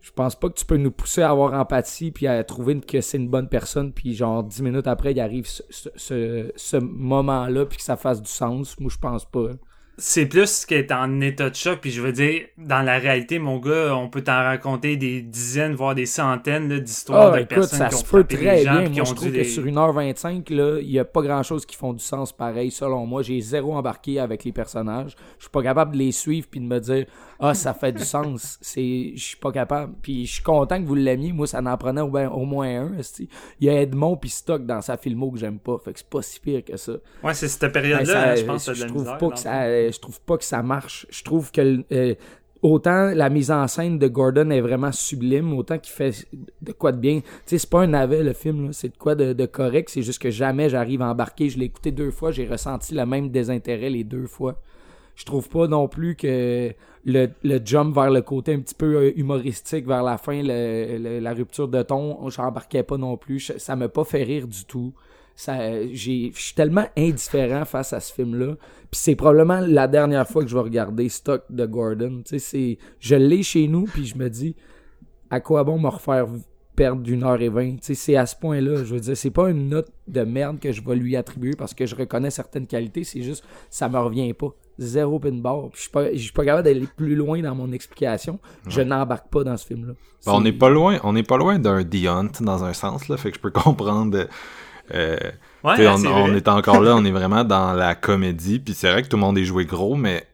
je 0.00 0.10
pense 0.10 0.34
pas 0.34 0.50
que 0.50 0.54
tu 0.54 0.66
peux 0.66 0.76
nous 0.76 0.90
pousser 0.90 1.22
à 1.22 1.30
avoir 1.30 1.54
empathie 1.54 2.10
puis 2.10 2.26
à 2.26 2.44
trouver 2.44 2.78
que 2.80 3.00
c'est 3.00 3.16
une 3.16 3.28
bonne 3.30 3.48
personne 3.48 3.92
puis 3.92 4.14
genre 4.14 4.42
dix 4.42 4.60
minutes 4.60 4.88
après 4.88 5.12
il 5.12 5.20
arrive 5.20 5.46
ce- 5.46 6.50
ce 6.56 6.76
moment-là 6.76 7.64
puis 7.66 7.78
que 7.78 7.84
ça 7.84 7.96
fasse 7.96 8.20
du 8.20 8.28
sens. 8.30 8.78
Moi 8.78 8.90
je 8.92 8.98
pense 8.98 9.24
pas. 9.24 9.50
C'est 10.04 10.26
plus 10.26 10.66
qu'être 10.66 10.90
en 10.90 11.20
état 11.20 11.48
de 11.48 11.54
choc, 11.54 11.78
puis 11.80 11.92
je 11.92 12.02
veux 12.02 12.10
dire, 12.10 12.46
dans 12.58 12.82
la 12.82 12.98
réalité, 12.98 13.38
mon 13.38 13.60
gars, 13.60 13.94
on 13.94 14.08
peut 14.08 14.22
t'en 14.22 14.32
raconter 14.42 14.96
des 14.96 15.22
dizaines, 15.22 15.74
voire 15.74 15.94
des 15.94 16.06
centaines 16.06 16.80
d'histoires 16.80 17.28
Ah 17.32 17.36
de 17.36 17.42
écoute, 17.42 17.48
personnes 17.50 17.78
ça 17.78 17.86
qui 17.88 17.94
ont 17.94 17.98
se 17.98 18.02
peut 18.04 18.18
frappé 18.18 18.36
très 18.36 18.56
des 18.56 18.64
gens, 18.64 18.78
bien. 18.80 18.90
qui 18.90 19.00
ont 19.00 19.04
je 19.04 19.14
trouve 19.14 19.28
que 19.30 19.36
les- 19.36 19.44
sur 19.44 19.62
1h25 19.64 20.50
là, 20.50 20.80
il 20.80 20.90
y 20.90 20.98
a 20.98 21.04
pas 21.04 21.22
grand-chose 21.22 21.64
qui 21.64 21.76
font 21.76 21.92
du 21.92 22.02
sens 22.02 22.32
pareil 22.32 22.72
selon 22.72 23.06
moi. 23.06 23.22
J'ai 23.22 23.40
zéro 23.40 23.74
embarqué 23.76 24.18
avec 24.18 24.42
les 24.42 24.50
personnages. 24.50 25.14
Je 25.38 25.44
suis 25.44 25.50
pas 25.52 25.62
capable 25.62 25.92
de 25.92 25.98
les 25.98 26.10
suivre 26.10 26.48
puis 26.50 26.58
de 26.58 26.66
me 26.66 26.80
dire 26.80 27.06
"Ah, 27.38 27.54
ça 27.54 27.72
fait 27.72 27.92
du 27.92 28.02
sens." 28.04 28.58
Je 28.76 29.12
suis 29.16 29.36
pas 29.36 29.52
capable. 29.52 29.92
Puis 30.02 30.26
je 30.26 30.32
suis 30.34 30.42
content 30.42 30.82
que 30.82 30.86
vous 30.88 30.96
l'aimiez. 30.96 31.32
Moi 31.32 31.46
ça 31.46 31.60
n'en 31.60 31.76
prenait 31.76 32.00
au, 32.00 32.08
ben- 32.08 32.28
au 32.28 32.44
moins 32.44 32.86
un. 32.86 32.90
Il 33.60 33.66
y 33.68 33.70
a 33.70 33.80
Edmond 33.80 34.16
puis 34.16 34.30
Stock 34.30 34.66
dans 34.66 34.80
sa 34.80 34.96
filmo 34.96 35.30
que 35.30 35.38
j'aime 35.38 35.60
pas. 35.60 35.76
Fait 35.84 35.92
que 35.92 36.00
c'est 36.00 36.08
pas 36.10 36.22
si 36.22 36.40
pire 36.40 36.64
que 36.64 36.76
ça. 36.76 36.94
Ouais, 37.22 37.34
c'est 37.34 37.46
cette 37.46 37.60
Ben, 37.62 37.70
période-là, 37.70 38.30
hein, 38.32 38.34
je 38.34 38.42
pense 38.44 38.66
que 38.66 38.74
je 38.74 38.84
trouve 38.86 39.04
pas 39.16 39.28
que 39.30 39.38
ça, 39.38 39.91
je 39.92 40.00
trouve 40.00 40.20
pas 40.20 40.38
que 40.38 40.44
ça 40.44 40.62
marche. 40.62 41.06
Je 41.10 41.22
trouve 41.22 41.52
que 41.52 41.84
euh, 41.92 42.14
autant 42.62 43.12
la 43.14 43.28
mise 43.28 43.50
en 43.50 43.66
scène 43.66 43.98
de 43.98 44.08
Gordon 44.08 44.50
est 44.50 44.60
vraiment 44.60 44.92
sublime, 44.92 45.52
autant 45.52 45.78
qu'il 45.78 45.92
fait 45.92 46.26
de 46.60 46.72
quoi 46.72 46.92
de 46.92 46.98
bien. 46.98 47.20
Tu 47.20 47.26
sais, 47.46 47.58
c'est 47.58 47.70
pas 47.70 47.82
un 47.82 47.88
navet 47.88 48.22
le 48.22 48.32
film, 48.32 48.72
c'est 48.72 48.88
de 48.88 48.96
quoi 48.96 49.14
de, 49.14 49.46
correct. 49.46 49.90
C'est 49.90 50.02
juste 50.02 50.20
que 50.20 50.30
jamais 50.30 50.68
j'arrive 50.68 51.02
à 51.02 51.10
embarquer. 51.10 51.48
Je 51.48 51.58
l'ai 51.58 51.66
écouté 51.66 51.90
deux 51.90 52.10
fois, 52.10 52.30
j'ai 52.30 52.46
ressenti 52.46 52.94
le 52.94 53.04
même 53.04 53.30
désintérêt 53.30 53.90
les 53.90 54.04
deux 54.04 54.26
fois. 54.26 54.60
Je 55.14 55.24
trouve 55.24 55.48
pas 55.48 55.66
non 55.66 55.88
plus 55.88 56.16
que 56.16 56.72
le, 57.04 57.28
jump 57.64 57.94
vers 57.94 58.10
le 58.10 58.22
côté 58.22 58.54
un 58.54 58.60
petit 58.60 58.74
peu 58.74 58.96
euh, 58.96 59.12
humoristique 59.16 59.86
vers 59.86 60.02
la 60.02 60.16
fin, 60.16 60.42
la 60.42 61.34
rupture 61.34 61.68
de 61.68 61.82
ton, 61.82 62.30
j'embarquais 62.30 62.82
pas 62.82 62.96
non 62.96 63.16
plus. 63.16 63.52
Ça 63.58 63.76
m'a 63.76 63.88
pas 63.88 64.04
fait 64.04 64.22
rire 64.22 64.46
du 64.46 64.64
tout. 64.64 64.94
Ça, 65.34 65.86
j'ai, 65.92 66.32
je 66.34 66.40
suis 66.40 66.54
tellement 66.54 66.86
indifférent 66.96 67.64
face 67.64 67.92
à 67.92 68.00
ce 68.00 68.12
film-là. 68.12 68.56
Puis 68.90 69.00
c'est 69.00 69.16
probablement 69.16 69.60
la 69.60 69.88
dernière 69.88 70.28
fois 70.28 70.42
que 70.42 70.48
je 70.48 70.54
vais 70.54 70.62
regarder 70.62 71.08
Stock 71.08 71.44
de 71.48 71.64
Gordon. 71.64 72.22
Tu 72.24 72.38
sais, 72.38 72.38
c'est, 72.38 72.78
je 73.00 73.14
l'ai 73.14 73.42
chez 73.42 73.66
nous, 73.66 73.84
puis 73.84 74.04
je 74.04 74.18
me 74.18 74.28
dis, 74.28 74.54
à 75.30 75.40
quoi 75.40 75.64
bon 75.64 75.78
me 75.78 75.88
refaire 75.88 76.26
perdre 76.76 77.00
d'une 77.00 77.24
heure 77.24 77.40
et 77.40 77.48
vingt? 77.48 77.76
Tu 77.76 77.78
sais, 77.82 77.94
c'est 77.94 78.16
à 78.16 78.26
ce 78.26 78.36
point-là. 78.36 78.84
Je 78.84 78.94
veux 78.94 79.00
dire, 79.00 79.16
c'est 79.16 79.30
pas 79.30 79.48
une 79.48 79.70
note 79.70 79.90
de 80.08 80.20
merde 80.22 80.60
que 80.60 80.72
je 80.72 80.82
vais 80.82 80.94
lui 80.94 81.16
attribuer 81.16 81.52
parce 81.56 81.72
que 81.72 81.86
je 81.86 81.96
reconnais 81.96 82.30
certaines 82.30 82.66
qualités. 82.66 83.02
C'est 83.02 83.22
juste, 83.22 83.44
ça 83.70 83.88
me 83.88 83.98
revient 83.98 84.34
pas. 84.34 84.54
Zéro 84.78 85.18
pinball. 85.18 85.70
Puis 85.70 85.76
je 85.76 85.80
suis 85.82 85.90
pas, 85.90 86.12
je 86.12 86.18
suis 86.18 86.32
pas 86.32 86.44
capable 86.44 86.64
d'aller 86.64 86.86
plus 86.94 87.14
loin 87.14 87.40
dans 87.40 87.54
mon 87.54 87.72
explication. 87.72 88.38
Je 88.68 88.82
n'embarque 88.82 89.28
pas 89.28 89.42
dans 89.42 89.56
ce 89.56 89.66
film-là. 89.66 89.94
Ben, 90.26 90.32
on 90.32 90.42
n'est 90.42 90.52
pas 90.52 90.68
loin, 90.68 90.98
on 91.02 91.14
n'est 91.14 91.22
pas 91.22 91.38
loin 91.38 91.58
d'un 91.58 91.82
The 91.82 92.06
Hunt 92.06 92.32
dans 92.42 92.62
un 92.62 92.74
sens 92.74 93.08
là, 93.08 93.16
fait 93.16 93.30
que 93.30 93.36
je 93.36 93.40
peux 93.40 93.50
comprendre. 93.52 94.26
Euh, 94.94 95.16
Ouais, 95.64 95.86
hein, 95.86 95.96
on, 96.06 96.34
est 96.34 96.48
encore 96.48 96.80
là, 96.80 96.96
on 96.96 97.04
est 97.04 97.10
vraiment 97.20 97.44
dans 97.44 97.72
la 97.72 97.94
comédie, 97.94 98.58
puis 98.58 98.74
c'est 98.74 98.90
vrai 98.90 99.02
que 99.02 99.08
tout 99.08 99.16
le 99.16 99.20
monde 99.20 99.38
est 99.38 99.44
joué 99.44 99.64
gros, 99.64 99.94
mais 99.94 100.26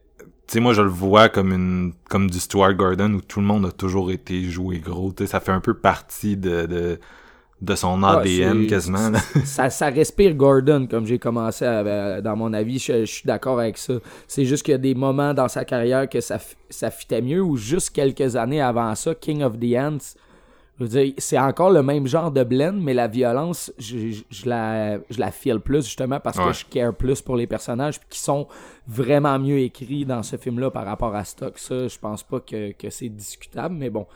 tu 0.47 0.55
sais 0.55 0.61
moi 0.61 0.73
je 0.73 0.81
le 0.81 0.89
vois 0.89 1.29
comme 1.29 1.53
une 1.53 1.93
comme 2.09 2.31
du 2.31 2.39
Stuart 2.41 2.73
Gordon 2.75 3.13
où 3.13 3.21
tout 3.21 3.41
le 3.41 3.47
monde 3.47 3.67
a 3.67 3.71
toujours 3.73 4.11
été 4.11 4.43
joué 4.45 4.79
gros, 4.79 5.13
tu 5.13 5.25
sais 5.25 5.31
ça 5.31 5.41
fait 5.41 5.53
un 5.53 5.61
peu 5.61 5.75
partie 5.75 6.39
de 6.39 6.65
de, 6.65 6.99
de 7.61 7.75
son 7.75 8.03
Ah, 8.05 8.21
ADN 8.21 8.63
c'est- 8.63 8.67
quasiment. 8.69 9.11
là. 9.11 9.19
ça, 9.45 9.69
ça 9.69 9.89
respire 9.89 10.33
Gordon, 10.35 10.87
comme 10.91 11.05
j'ai 11.07 11.19
commencé 11.19 11.67
à- 11.67 12.23
dans 12.23 12.37
mon 12.37 12.53
avis. 12.55 12.79
Je, 12.79 13.01
je 13.01 13.13
suis 13.13 13.27
d'accord 13.27 13.59
avec 13.61 13.77
ça. 13.77 13.95
C'est 14.29 14.45
juste 14.47 14.63
qu'il 14.63 14.73
y 14.73 14.77
a 14.77 14.79
des 14.79 14.95
moments 14.95 15.35
dans 15.35 15.49
sa 15.49 15.65
carrière 15.67 16.09
que 16.09 16.21
ça 16.21 16.39
fitait 16.91 17.21
mieux, 17.21 17.43
ou 17.43 17.57
juste 17.59 17.91
quelques 17.91 18.37
années 18.37 18.63
avant 18.63 18.95
ça, 18.95 19.15
King 19.15 19.43
of 19.43 19.59
the 19.59 19.75
Ants. 19.77 20.15
Je 20.79 20.85
veux 20.85 20.91
dire, 20.91 21.13
c'est 21.19 21.39
encore 21.39 21.71
le 21.71 21.83
même 21.83 22.07
genre 22.07 22.31
de 22.31 22.45
blend, 22.45 22.75
mais 22.75 22.95
la 22.95 23.09
violence, 23.09 23.73
je, 23.79 24.11
je- 24.13 24.23
je 24.31 24.49
la, 24.49 24.99
je 25.11 25.19
la 25.19 25.33
file 25.33 25.59
plus, 25.59 25.85
justement, 25.85 26.21
parce 26.21 26.39
Ouais. 26.39 26.45
que 26.47 26.53
je 26.53 26.65
care 26.67 26.95
plus 26.95 27.21
pour 27.21 27.35
les 27.37 27.49
personnages, 27.49 27.99
puis 27.99 28.09
qui 28.11 28.21
sont 28.21 28.47
vraiment 28.87 29.39
mieux 29.41 29.59
écrits 29.59 30.05
dans 30.05 30.23
ce 30.23 30.37
film-là 30.37 30.71
par 30.71 30.85
rapport 30.85 31.15
à 31.17 31.25
Stock. 31.25 31.59
Ça, 31.59 31.89
je 31.89 31.99
pense 31.99 32.23
pas 32.23 32.39
que, 32.41 32.73
que 32.73 32.91
c'est 32.91 33.09
discutable, 33.09 33.75
mais 33.75 33.91
bon. 33.91 34.07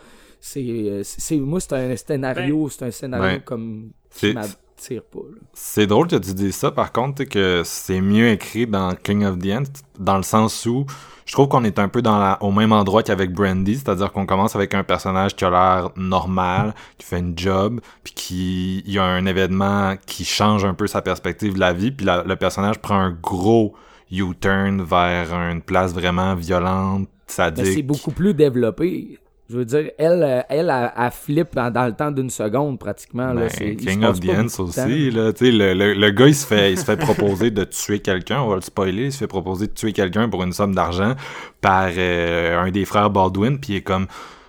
C'est, 0.41 1.03
c'est, 1.05 1.37
moi, 1.37 1.61
c'est 1.61 1.73
un 1.75 1.97
scénario, 1.97 2.69
c'est 2.69 2.85
un 2.85 2.91
scénario 2.91 3.25
Ouais. 3.39 3.43
comme 3.45 3.91
C'est- 4.11 4.29
qui 4.31 4.35
m'attire 4.35 5.03
pas. 5.05 5.19
là. 5.19 5.37
C'est 5.53 5.87
drôle 5.87 6.09
que 6.09 6.17
tu 6.17 6.33
dises 6.35 6.57
ça, 6.57 6.71
par 6.71 6.93
contre, 6.93 7.17
tu 7.17 7.23
sais, 7.25 7.29
que 7.29 7.63
c'est 7.65 8.01
mieux 8.01 8.29
écrit 8.31 8.67
dans 8.67 8.95
King 8.95 9.25
of 9.25 9.39
the 9.39 9.47
Ant, 9.53 9.63
dans 9.99 10.17
le 10.17 10.23
sens 10.25 10.67
où 10.67 10.85
je 11.27 11.33
trouve 11.33 11.49
qu'on 11.49 11.65
est 11.65 11.79
un 11.79 11.89
peu 11.89 12.03
dans 12.03 12.19
la, 12.19 12.43
au 12.43 12.51
même 12.53 12.73
endroit 12.73 13.03
qu'avec 13.03 13.33
Brandy, 13.33 13.77
c'est-à-dire 13.77 14.13
qu'on 14.13 14.27
commence 14.27 14.57
avec 14.57 14.75
un 14.75 14.83
personnage 14.83 15.37
qui 15.37 15.45
a 15.45 15.51
l'air 15.51 15.91
normal, 15.97 16.75
qui 16.99 17.07
fait 17.07 17.19
une 17.21 17.37
job, 17.39 17.81
puis 18.05 18.13
qui 18.15 18.83
il 18.87 18.93
y 18.93 18.99
a 18.99 19.05
un 19.05 19.25
événement 19.27 19.95
qui 20.07 20.25
change 20.25 20.65
un 20.65 20.75
peu 20.75 20.87
sa 20.87 21.03
perspective 21.03 21.55
de 21.55 21.61
la 21.61 21.73
vie, 21.73 21.91
puis 21.93 22.05
la- 22.07 22.23
le 22.25 22.37
personnage 22.37 22.79
prend 22.81 22.97
un 22.99 23.11
gros 23.11 23.75
U-turn 24.11 24.83
vers 24.83 25.33
une 25.35 25.63
place 25.63 25.95
vraiment 25.95 26.35
violente, 26.35 27.09
c'est 27.27 27.37
sadique. 27.37 27.87
beaucoup 27.87 28.11
plus 28.11 28.35
développé. 28.35 29.19
Je 29.51 29.59
veux 29.59 29.65
dire, 29.65 29.91
elle, 29.99 30.23
euh, 30.23 30.41
elle, 30.49 30.71
elle, 30.71 30.93
elle 30.97 31.11
flippe 31.11 31.55
dans, 31.55 31.87
le 31.87 31.93
temps 31.93 32.11
d'une 32.11 32.31
seconde, 32.31 32.79
pratiquement. 32.79 33.33
là. 33.33 33.49
Ben, 33.59 33.77
King 33.77 34.05
of 34.05 34.21
the 34.21 34.27
temps. 34.27 34.63
aussi, 34.65 35.11
là, 35.11 35.33
le, 35.39 35.75
le, 35.75 35.95
le 35.95 36.11
gars, 36.11 36.29
il 36.29 36.35
se 36.35 36.47
fait, 36.47 36.73
il 36.73 36.79
se 36.79 36.85
fait 36.85 36.97
proposer 36.97 37.51
de 37.51 37.65
tuer 37.65 38.01
quelqu'un, 38.01 38.41
on 38.41 38.49
va 38.49 38.55
le 38.55 38.61
spoiler, 38.63 39.07
il 39.07 39.13
se 39.13 39.19
fait 39.19 39.27
proposer 39.27 39.67
de 39.67 39.73
tuer 39.73 39.93
quelqu'un 39.93 40.29
pour 40.29 40.43
une 40.43 40.53
somme 40.53 40.75
d'argent 40.75 41.15
par 41.61 41.91
euh, 41.97 42.63
un 42.63 42.71
des 42.71 42.85
frères 42.85 43.11
Baldwin, 43.11 43.59
puis 43.59 43.75
il 43.75 43.77
est 43.77 43.83
comme, 43.83 44.07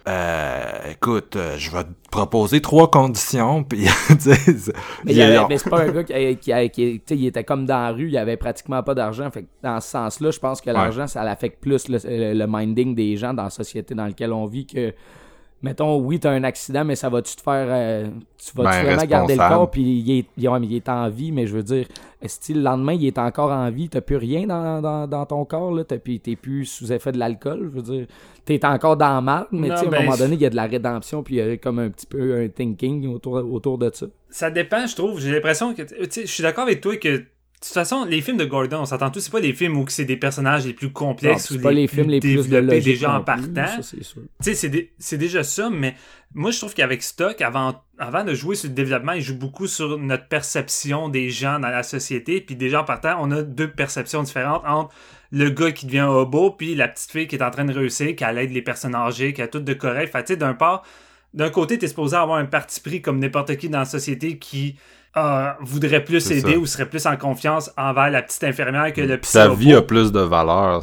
euh, 0.07 0.91
écoute, 0.91 1.35
euh, 1.35 1.55
je 1.57 1.71
vais 1.71 1.83
te 1.83 1.89
proposer 2.11 2.61
trois 2.61 2.89
conditions, 2.91 3.63
puis, 3.69 3.85
Mais, 5.05 5.13
il 5.13 5.21
avait- 5.21 5.35
mais 5.49 5.57
c'est 5.57 5.69
pas 5.69 5.81
un 5.81 5.91
gars 5.91 6.03
qui, 6.03 6.13
qui, 6.37 6.69
qui- 6.71 6.99
tu 6.99 7.01
sais, 7.05 7.17
il 7.17 7.25
était 7.27 7.43
comme 7.43 7.65
dans 7.65 7.79
la 7.81 7.91
rue, 7.91 8.07
il 8.09 8.17
avait 8.17 8.37
pratiquement 8.37 8.83
pas 8.83 8.93
d'argent. 8.95 9.29
Fait 9.31 9.43
que 9.43 9.47
dans 9.61 9.79
ce 9.79 9.89
sens-là, 9.89 10.31
je 10.31 10.39
pense 10.39 10.61
que 10.61 10.69
l'argent, 10.69 11.07
ça 11.07 11.23
l'affecte 11.23 11.61
plus 11.61 11.87
le, 11.87 11.97
le- 12.03 12.33
le 12.33 12.45
minding 12.47 12.95
des 12.95 13.15
gens 13.17 13.33
dans 13.33 13.43
la 13.43 13.49
société 13.49 13.95
dans 13.95 14.05
laquelle 14.05 14.33
on 14.33 14.45
vit 14.45 14.65
que, 14.67 14.93
mettons, 15.63 15.97
oui, 15.99 16.19
t'as 16.19 16.31
un 16.31 16.43
accident, 16.43 16.85
mais 16.85 16.95
ça 16.95 17.09
va-tu 17.09 17.35
te 17.35 17.41
faire. 17.41 17.65
euh, 17.69 18.07
tu 18.37 18.51
vas-tu 18.55 18.69
Ben, 18.77 18.83
vraiment 18.83 19.05
garder 19.05 19.33
le 19.33 19.39
corps, 19.39 19.71
puis 19.71 19.81
il 19.81 20.19
est, 20.19 20.25
il- 20.37 20.49
ouais, 20.49 20.59
mais 20.59 20.67
il 20.67 20.75
est 20.75 20.89
en 20.89 21.09
vie, 21.09 21.31
mais 21.31 21.47
je 21.47 21.55
veux 21.55 21.63
dire, 21.63 21.87
est-ce 22.21 22.39
que 22.51 22.53
le 22.57 22.61
lendemain, 22.63 22.93
il 22.93 23.05
est 23.07 23.17
encore 23.17 23.51
en 23.51 23.71
vie, 23.71 23.89
t'as 23.89 24.01
plus 24.01 24.17
rien 24.17 24.45
dans, 24.45 24.81
dans, 24.81 25.07
dans 25.07 25.25
ton 25.25 25.45
corps, 25.45 25.71
là, 25.71 25.83
t'as 25.83 25.97
plus- 25.97 26.19
t'es 26.19 26.35
plus 26.35 26.65
sous 26.65 26.91
effet 26.91 27.11
de 27.13 27.17
l'alcool, 27.17 27.71
je 27.73 27.79
veux 27.79 27.81
dire, 27.81 28.05
t'es 28.45 28.63
encore 28.65 28.97
dans 28.97 29.15
le 29.15 29.21
mal, 29.21 29.47
mais 29.51 29.69
Non, 29.69 29.75
tu 29.75 29.79
sais, 29.81 29.87
à 29.87 29.89
ben, 29.89 29.97
un 29.97 30.03
moment 30.03 30.15
je- 30.17 30.19
donné, 30.23 30.35
il 30.35 30.41
y 30.41 30.45
a 30.45 30.49
de 30.49 30.55
la 30.55 30.65
rédemption, 30.65 31.23
puis 31.23 31.35
il 31.35 31.37
y 31.37 31.41
a 31.41 31.57
comme 31.57 31.79
un 31.79 31.89
petit 31.89 32.05
peu 32.05 32.35
un 32.43 32.47
thinking 32.49 33.07
autour, 33.13 33.35
autour 33.51 33.77
de 33.77 33.89
ça. 33.93 34.05
Ça 34.29 34.51
dépend, 34.51 34.85
je 34.85 34.95
trouve. 34.95 35.19
J'ai 35.19 35.31
l'impression 35.31 35.73
que. 35.73 35.83
Tu 35.83 35.95
sais, 36.09 36.21
je 36.25 36.31
suis 36.31 36.41
d'accord 36.43 36.63
avec 36.63 36.81
toi 36.81 36.97
que. 36.97 37.23
De 37.63 37.67
toute 37.67 37.75
façon, 37.75 38.03
les 38.03 38.19
films 38.19 38.35
de 38.35 38.43
Gordon, 38.43 38.79
on 38.81 38.85
s'entend 38.85 39.09
tous, 39.09 39.21
c'est 39.21 39.31
pas 39.31 39.39
les 39.39 39.53
films 39.53 39.77
où 39.77 39.85
c'est 39.87 40.03
des 40.03 40.17
personnages 40.17 40.65
les 40.65 40.73
plus 40.73 40.87
Non, 40.87 40.91
complexes 40.93 41.45
c'est 41.47 41.55
ou 41.55 41.61
pas 41.61 41.71
les 41.71 41.87
films 41.87 42.09
les 42.09 42.19
plus 42.19 42.35
développés 42.49 42.81
déjà 42.81 43.09
en 43.09 43.13
non 43.13 43.19
plus, 43.23 43.53
partant. 43.53 43.81
c'est 43.81 44.03
sûr. 44.03 44.21
Tu 44.21 44.49
sais, 44.49 44.53
c'est 44.53 44.67
dé- 44.67 44.91
c'est 44.99 45.17
déjà 45.17 45.45
ça, 45.45 45.69
mais 45.69 45.95
moi, 46.33 46.51
je 46.51 46.57
trouve 46.57 46.73
qu'avec 46.73 47.01
Stock, 47.01 47.39
avant, 47.39 47.81
avant 47.97 48.25
de 48.25 48.33
jouer 48.33 48.55
sur 48.57 48.67
le 48.67 48.75
développement, 48.75 49.13
il 49.13 49.21
joue 49.21 49.37
beaucoup 49.37 49.67
sur 49.67 49.97
notre 49.97 50.27
perception 50.27 51.07
des 51.07 51.29
gens 51.29 51.57
dans 51.57 51.69
la 51.69 51.83
société. 51.83 52.41
Puis 52.41 52.57
déjà 52.57 52.81
en 52.81 52.83
partant, 52.83 53.15
on 53.21 53.31
a 53.31 53.43
deux 53.43 53.69
perceptions 53.71 54.23
différentes 54.23 54.63
entre 54.65 54.93
le 55.31 55.49
gars 55.49 55.71
qui 55.71 55.85
devient 55.85 56.01
hobo, 56.01 56.51
puis 56.51 56.75
la 56.75 56.89
petite 56.89 57.11
fille 57.11 57.27
qui 57.27 57.37
est 57.37 57.43
en 57.43 57.49
train 57.49 57.63
de 57.63 57.73
réussir, 57.73 58.13
qui 58.13 58.25
aide 58.25 58.51
les 58.51 58.61
personnes 58.61 58.93
âgées, 58.93 59.31
qui 59.31 59.41
a 59.41 59.47
tout 59.47 59.61
de 59.61 59.73
correct. 59.73 60.11
Fait 60.11 60.21
tu 60.25 60.33
sais, 60.33 60.37
d'un 60.37 60.53
part, 60.53 60.83
d'un 61.33 61.49
côté, 61.49 61.77
t'es 61.77 61.87
supposé 61.87 62.17
avoir 62.17 62.39
un 62.39 62.45
parti 62.45 62.81
pris 62.81 63.01
comme 63.01 63.19
n'importe 63.19 63.55
qui 63.55 63.69
dans 63.69 63.79
la 63.79 63.85
société 63.85 64.37
qui 64.37 64.75
euh, 65.15 65.51
voudrait 65.61 66.03
plus 66.03 66.31
aider 66.31 66.53
ça. 66.53 66.57
ou 66.57 66.65
serait 66.65 66.89
plus 66.89 67.05
en 67.05 67.15
confiance 67.17 67.71
envers 67.77 68.09
la 68.09 68.23
petite 68.23 68.43
infirmière 68.43 68.91
que 68.93 69.01
le 69.01 69.19
petit 69.19 69.31
sa 69.31 69.49
vie 69.49 69.73
a 69.73 69.81
plus 69.81 70.11
de 70.11 70.19
valeur. 70.19 70.81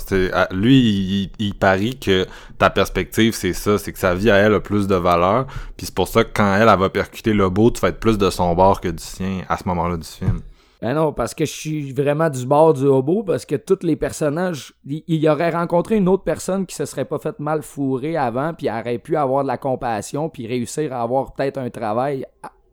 Lui, 0.53 0.79
il, 0.79 1.31
il 1.41 1.55
parie 1.55 1.99
que 1.99 2.27
ta 2.57 2.71
perspective, 2.71 3.35
c'est 3.35 3.53
ça, 3.53 3.77
c'est 3.77 3.93
que 3.93 3.99
sa 3.99 4.15
vie 4.15 4.31
à 4.31 4.37
elle 4.37 4.55
a 4.55 4.61
plus 4.61 4.87
de 4.87 4.95
valeur. 4.95 5.47
Puis 5.77 5.87
c'est 5.87 5.95
pour 5.95 6.07
ça 6.07 6.23
que 6.23 6.31
quand 6.33 6.55
elle, 6.55 6.69
elle 6.69 6.79
va 6.79 6.89
percuter 6.91 7.33
le 7.33 7.49
beau, 7.49 7.71
tu 7.71 7.81
vas 7.81 7.89
être 7.89 7.99
plus 7.99 8.19
de 8.19 8.31
son 8.31 8.55
bord 8.55 8.81
que 8.81 8.89
du 8.89 9.03
sien 9.03 9.43
à 9.49 9.57
ce 9.57 9.65
moment-là 9.67 9.97
du 9.97 10.07
film. 10.07 10.41
Ben 10.81 10.95
non, 10.95 11.13
parce 11.13 11.35
que 11.35 11.45
je 11.45 11.51
suis 11.51 11.93
vraiment 11.93 12.31
du 12.31 12.47
bord 12.47 12.73
du 12.73 12.87
hobo, 12.87 13.23
parce 13.23 13.45
que 13.45 13.57
tous 13.57 13.81
les 13.83 13.97
personnages, 13.97 14.73
il, 14.87 15.03
il 15.09 15.29
aurait 15.29 15.51
rencontré 15.51 15.97
une 15.97 16.09
autre 16.09 16.23
personne 16.23 16.65
qui 16.65 16.75
se 16.75 16.87
serait 16.87 17.05
pas 17.05 17.19
fait 17.19 17.39
mal 17.39 17.63
fourrer 17.63 18.17
avant, 18.17 18.55
puis 18.55 18.71
aurait 18.71 18.99
pu 18.99 19.17
avoir 19.17 19.43
de 19.43 19.49
la 19.49 19.59
compassion, 19.59 20.31
puis 20.31 20.47
réussir 20.47 20.95
à 20.95 21.03
avoir 21.03 21.35
peut-être 21.35 21.59
un 21.59 21.69
travail 21.69 22.25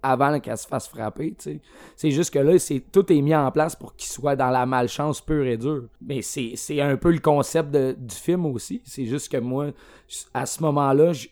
avant 0.04 0.40
qu'elle 0.40 0.58
se 0.58 0.68
fasse 0.68 0.88
frapper. 0.88 1.36
C'est 1.96 2.12
juste 2.12 2.34
que 2.34 2.40
là, 2.40 2.58
c'est, 2.60 2.80
tout 2.92 3.12
est 3.12 3.22
mis 3.22 3.36
en 3.36 3.52
place 3.52 3.76
pour 3.76 3.96
qu'il 3.96 4.10
soit 4.10 4.36
dans 4.36 4.50
la 4.50 4.66
malchance 4.66 5.22
pure 5.22 5.46
et 5.46 5.58
dure. 5.58 5.84
Mais 6.02 6.22
c'est, 6.22 6.54
c'est 6.56 6.80
un 6.82 6.96
peu 6.98 7.12
le 7.12 7.20
concept 7.20 7.72
de- 7.72 7.96
du 7.98 8.16
film 8.16 8.46
aussi. 8.46 8.82
C'est 8.86 9.06
juste 9.06 9.32
que 9.32 9.38
moi, 9.38 9.68
à 10.34 10.46
ce 10.46 10.62
moment-là, 10.64 11.14
je- 11.14 11.28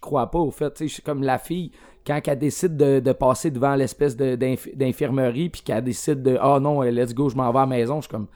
crois 0.00 0.30
pas 0.30 0.38
au 0.38 0.50
fait, 0.50 0.76
suis 0.86 1.02
comme 1.02 1.22
la 1.22 1.38
fille, 1.38 1.70
quand 2.06 2.18
elle 2.26 2.38
décide 2.38 2.76
de, 2.76 3.00
de 3.00 3.12
passer 3.12 3.50
devant 3.50 3.74
l'espèce 3.74 4.16
de- 4.16 4.34
d'inf- 4.36 4.74
d'infirmerie, 4.74 5.50
puis 5.50 5.60
qu'elle 5.62 5.84
décide 5.84 6.22
de 6.22 6.38
Ah 6.40 6.58
non, 6.60 6.82
euh, 6.82 6.90
let's 6.90 7.14
go, 7.14 7.28
je 7.28 7.36
m'en 7.36 7.52
vais 7.52 7.58
à 7.58 7.62
la 7.62 7.66
maison, 7.66 7.96
je 7.96 8.06
suis 8.06 8.10
comme 8.10 8.26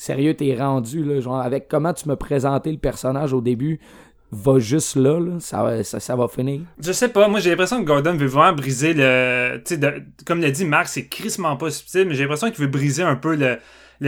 Sérieux, 0.00 0.32
t'es 0.34 0.54
rendu, 0.54 1.20
genre, 1.20 1.40
avec 1.40 1.66
comment 1.66 1.92
tu 1.92 2.08
me 2.08 2.14
présentais 2.14 2.70
le 2.70 2.78
personnage 2.78 3.32
au 3.32 3.40
début, 3.40 3.80
va 4.30 4.58
juste 4.58 4.96
là, 4.96 5.18
là 5.18 5.40
ça, 5.40 5.62
va- 5.62 5.84
ça, 5.84 6.16
va 6.16 6.28
finir. 6.28 6.60
Je 6.80 6.92
sais 6.92 7.08
pas, 7.08 7.28
moi 7.28 7.40
j'ai 7.40 7.50
l'impression 7.50 7.80
que 7.80 7.86
Gordon 7.86 8.14
veut 8.14 8.26
vraiment 8.26 8.56
briser 8.56 8.92
le. 8.94 9.62
De- 9.70 10.02
comme 10.26 10.40
l'a 10.40 10.50
dit 10.50 10.64
Marc, 10.64 10.88
c'est 10.88 11.06
crissement 11.06 11.56
pas 11.56 11.70
subtil, 11.70 12.06
mais 12.06 12.14
j'ai 12.14 12.22
l'impression 12.22 12.50
qu'il 12.50 12.60
veut 12.60 12.70
briser 12.70 13.02
un 13.02 13.16
peu 13.16 13.34
le, 13.36 13.58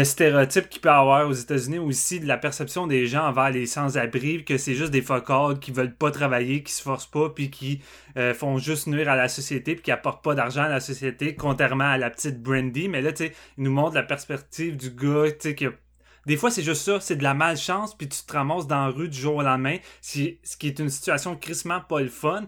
stéréotype 0.05 0.68
qu'il 0.68 0.80
peut 0.80 0.90
avoir 0.90 1.28
aux 1.28 1.32
États-Unis 1.32 1.78
aussi 1.78 2.20
de 2.20 2.26
la 2.26 2.36
perception 2.36 2.86
des 2.86 3.06
gens 3.06 3.26
envers 3.26 3.51
les 3.51 3.66
sans-abri, 3.66 4.44
que 4.44 4.56
c'est 4.59 4.74
juste 4.74 4.92
des 4.92 5.02
focales 5.02 5.59
qui 5.59 5.72
veulent 5.72 5.94
pas 5.97 6.10
travailler, 6.10 6.62
qui 6.62 6.72
se 6.72 6.82
forcent 6.82 7.10
pas, 7.10 7.30
puis 7.30 7.51
qui 7.51 7.80
euh, 8.16 8.32
font 8.34 8.59
juste 8.59 8.86
nuire 8.86 9.09
à 9.09 9.16
la 9.16 9.28
société, 9.28 9.74
puis 9.74 9.82
qui 9.82 9.90
apportent 9.90 10.22
pas 10.22 10.34
d'argent 10.34 10.62
à 10.62 10.68
la 10.68 10.80
société, 10.80 11.34
contrairement 11.34 11.90
à 11.90 11.98
la 11.98 12.10
petite 12.10 12.40
Brandy. 12.42 12.88
Mais 12.88 13.02
là, 13.02 13.12
tu 13.12 13.24
sais, 13.24 13.32
il 13.59 13.64
nous 13.64 13.72
montre 13.72 13.94
la 13.94 14.02
perspective 14.05 14.76
du 14.76 14.90
gars, 14.90 15.30
tu 15.32 15.36
sais, 15.40 15.55
qui 15.55 15.66
a 15.66 15.70
des 16.31 16.36
fois, 16.36 16.51
c'est 16.51 16.62
juste 16.62 16.82
ça, 16.82 17.01
c'est 17.01 17.16
de 17.16 17.23
la 17.24 17.35
malchance, 17.35 17.97
puis 17.97 18.09
tu 18.09 18.23
te 18.24 18.32
ramasses 18.32 18.66
dans 18.69 18.86
la 18.86 18.93
rue 18.93 19.09
du 19.09 19.19
jour 19.19 19.35
au 19.36 19.43
lendemain, 19.43 19.77
c'est- 20.01 20.39
ce 20.44 20.57
qui 20.57 20.69
est 20.69 20.78
une 20.78 20.89
situation 20.89 21.35
crissement 21.36 21.81
pas 21.81 22.01
le 22.01 22.09
fun. 22.09 22.44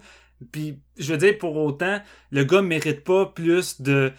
Puis, 0.52 0.78
je 0.98 1.12
veux 1.12 1.18
dire, 1.18 1.36
pour 1.38 1.56
autant, 1.56 2.00
le 2.30 2.44
gars 2.44 2.62
mérite 2.62 3.02
pas 3.04 3.26
plus 3.26 3.80
de 3.82 4.12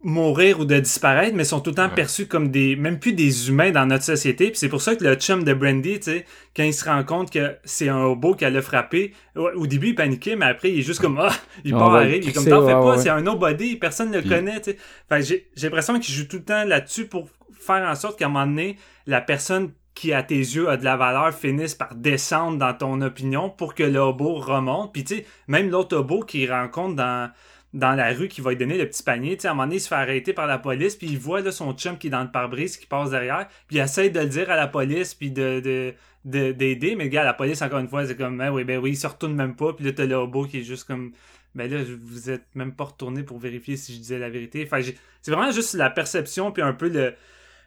mourir 0.00 0.60
ou 0.60 0.64
de 0.64 0.78
disparaître, 0.78 1.34
mais 1.34 1.42
sont 1.42 1.58
tout 1.60 1.70
le 1.70 1.76
temps 1.76 1.88
Ouais. 1.88 1.94
perçus 1.94 2.26
comme 2.28 2.50
des, 2.52 2.76
même 2.76 3.00
plus 3.00 3.12
des 3.14 3.48
humains 3.48 3.72
dans 3.72 3.84
notre 3.84 4.04
société. 4.04 4.46
Puis 4.50 4.56
c'est 4.58 4.68
pour 4.68 4.80
ça 4.80 4.94
que 4.94 5.02
le 5.02 5.14
chum 5.16 5.42
de 5.42 5.52
Brandy, 5.52 5.98
tu 5.98 6.04
sais, 6.04 6.24
quand 6.54 6.62
il 6.62 6.72
se 6.72 6.84
rend 6.84 7.02
compte 7.02 7.32
que 7.32 7.56
c'est 7.64 7.88
un 7.88 8.04
robot 8.04 8.34
qui 8.34 8.44
l'a 8.48 8.62
frappé, 8.62 9.12
au, 9.34 9.66
début 9.66 9.88
il 9.88 9.94
paniquait, 9.96 10.36
mais 10.36 10.46
après 10.46 10.70
il 10.70 10.78
est 10.78 10.82
juste 10.82 11.00
comme, 11.00 11.18
ah, 11.20 11.32
il 11.64 11.74
On 11.74 11.78
part 11.80 11.94
à 11.96 12.04
le 12.04 12.10
rire, 12.10 12.20
il 12.22 12.28
est 12.28 12.32
comme, 12.32 12.44
t'en 12.44 12.60
fais 12.60 12.74
ouais, 12.74 12.80
pas, 12.80 12.96
ouais. 12.96 13.02
c'est 13.02 13.08
un 13.08 13.22
nobody, 13.22 13.74
personne 13.74 14.10
ne 14.10 14.16
le 14.16 14.20
Puis- 14.20 14.30
connaît, 14.30 14.60
tu 14.60 14.70
sais. 14.70 14.78
Fait 15.08 15.18
que 15.18 15.24
j'ai 15.26 15.48
j'ai 15.56 15.66
l'impression 15.66 15.98
qu'il 15.98 16.14
joue 16.14 16.26
tout 16.26 16.36
le 16.36 16.44
temps 16.44 16.64
là-dessus 16.64 17.06
pour 17.08 17.28
faire 17.68 17.88
en 17.88 17.94
sorte 17.94 18.18
qu'à 18.18 18.26
un 18.26 18.28
moment 18.28 18.46
donné, 18.46 18.76
la 19.06 19.20
personne 19.20 19.72
qui, 19.94 20.12
à 20.12 20.22
tes 20.22 20.38
yeux, 20.38 20.68
a 20.68 20.76
de 20.76 20.84
la 20.84 20.96
valeur, 20.96 21.34
finisse 21.34 21.74
par 21.74 21.94
descendre 21.94 22.58
dans 22.58 22.74
ton 22.74 23.00
opinion 23.00 23.50
pour 23.50 23.74
que 23.74 23.82
le 23.82 23.98
hobo 23.98 24.34
remonte. 24.34 24.92
Puis, 24.92 25.04
tu 25.04 25.16
sais, 25.16 25.26
même 25.48 25.70
l'autre 25.70 25.96
hobo 25.96 26.20
qu'il 26.20 26.50
rencontre 26.52 26.94
dans, 26.94 27.30
dans 27.72 27.94
la 27.94 28.12
rue 28.12 28.28
qui 28.28 28.40
va 28.40 28.50
lui 28.50 28.56
donner 28.56 28.78
le 28.78 28.88
petit 28.88 29.02
panier, 29.02 29.36
tu 29.36 29.42
sais, 29.42 29.48
à 29.48 29.50
un 29.50 29.54
moment 29.54 29.64
donné, 29.64 29.76
il 29.76 29.80
se 29.80 29.88
fait 29.88 29.96
arrêter 29.96 30.32
par 30.32 30.46
la 30.46 30.58
police, 30.58 30.94
puis 30.96 31.08
il 31.08 31.18
voit 31.18 31.40
là, 31.40 31.50
son 31.52 31.72
chum 31.72 31.98
qui 31.98 32.06
est 32.06 32.10
dans 32.10 32.22
le 32.22 32.30
pare-brise, 32.30 32.76
qui 32.76 32.86
passe 32.86 33.10
derrière, 33.10 33.48
puis 33.66 33.76
il 33.76 33.80
essaie 33.80 34.10
de 34.10 34.20
le 34.20 34.26
dire 34.26 34.50
à 34.50 34.56
la 34.56 34.66
police, 34.68 35.14
puis 35.14 35.30
de... 35.30 35.60
de 35.60 35.94
de- 36.24 36.52
d'aider, 36.52 36.94
mais 36.94 37.04
le 37.04 37.10
gars, 37.10 37.24
la 37.24 37.32
police, 37.32 37.62
encore 37.62 37.78
une 37.78 37.88
fois, 37.88 38.04
c'est 38.04 38.16
comme, 38.16 38.36
ben 38.36 38.50
oui, 38.50 38.64
ben 38.64 38.78
oui, 38.78 38.90
il 38.90 38.96
se 38.96 39.06
retourne 39.06 39.34
même 39.34 39.54
pas, 39.56 39.72
puis 39.72 39.84
là, 39.86 39.92
t'as 39.92 40.04
le 40.04 40.16
hobo 40.16 40.44
qui 40.44 40.58
est 40.58 40.62
juste 40.62 40.84
comme, 40.84 41.12
ben 41.54 41.70
là, 41.70 41.78
vous 42.02 42.28
êtes 42.28 42.44
même 42.54 42.74
pas 42.74 42.84
retourné 42.84 43.22
pour 43.22 43.38
vérifier 43.38 43.76
si 43.78 43.94
je 43.94 43.98
disais 43.98 44.18
la 44.18 44.28
vérité. 44.28 44.62
Enfin, 44.66 44.82
c'est 45.22 45.30
vraiment 45.30 45.52
juste 45.52 45.74
la 45.74 45.88
perception, 45.88 46.52
puis 46.52 46.60
un 46.62 46.74
peu 46.74 46.88
le, 46.88 47.14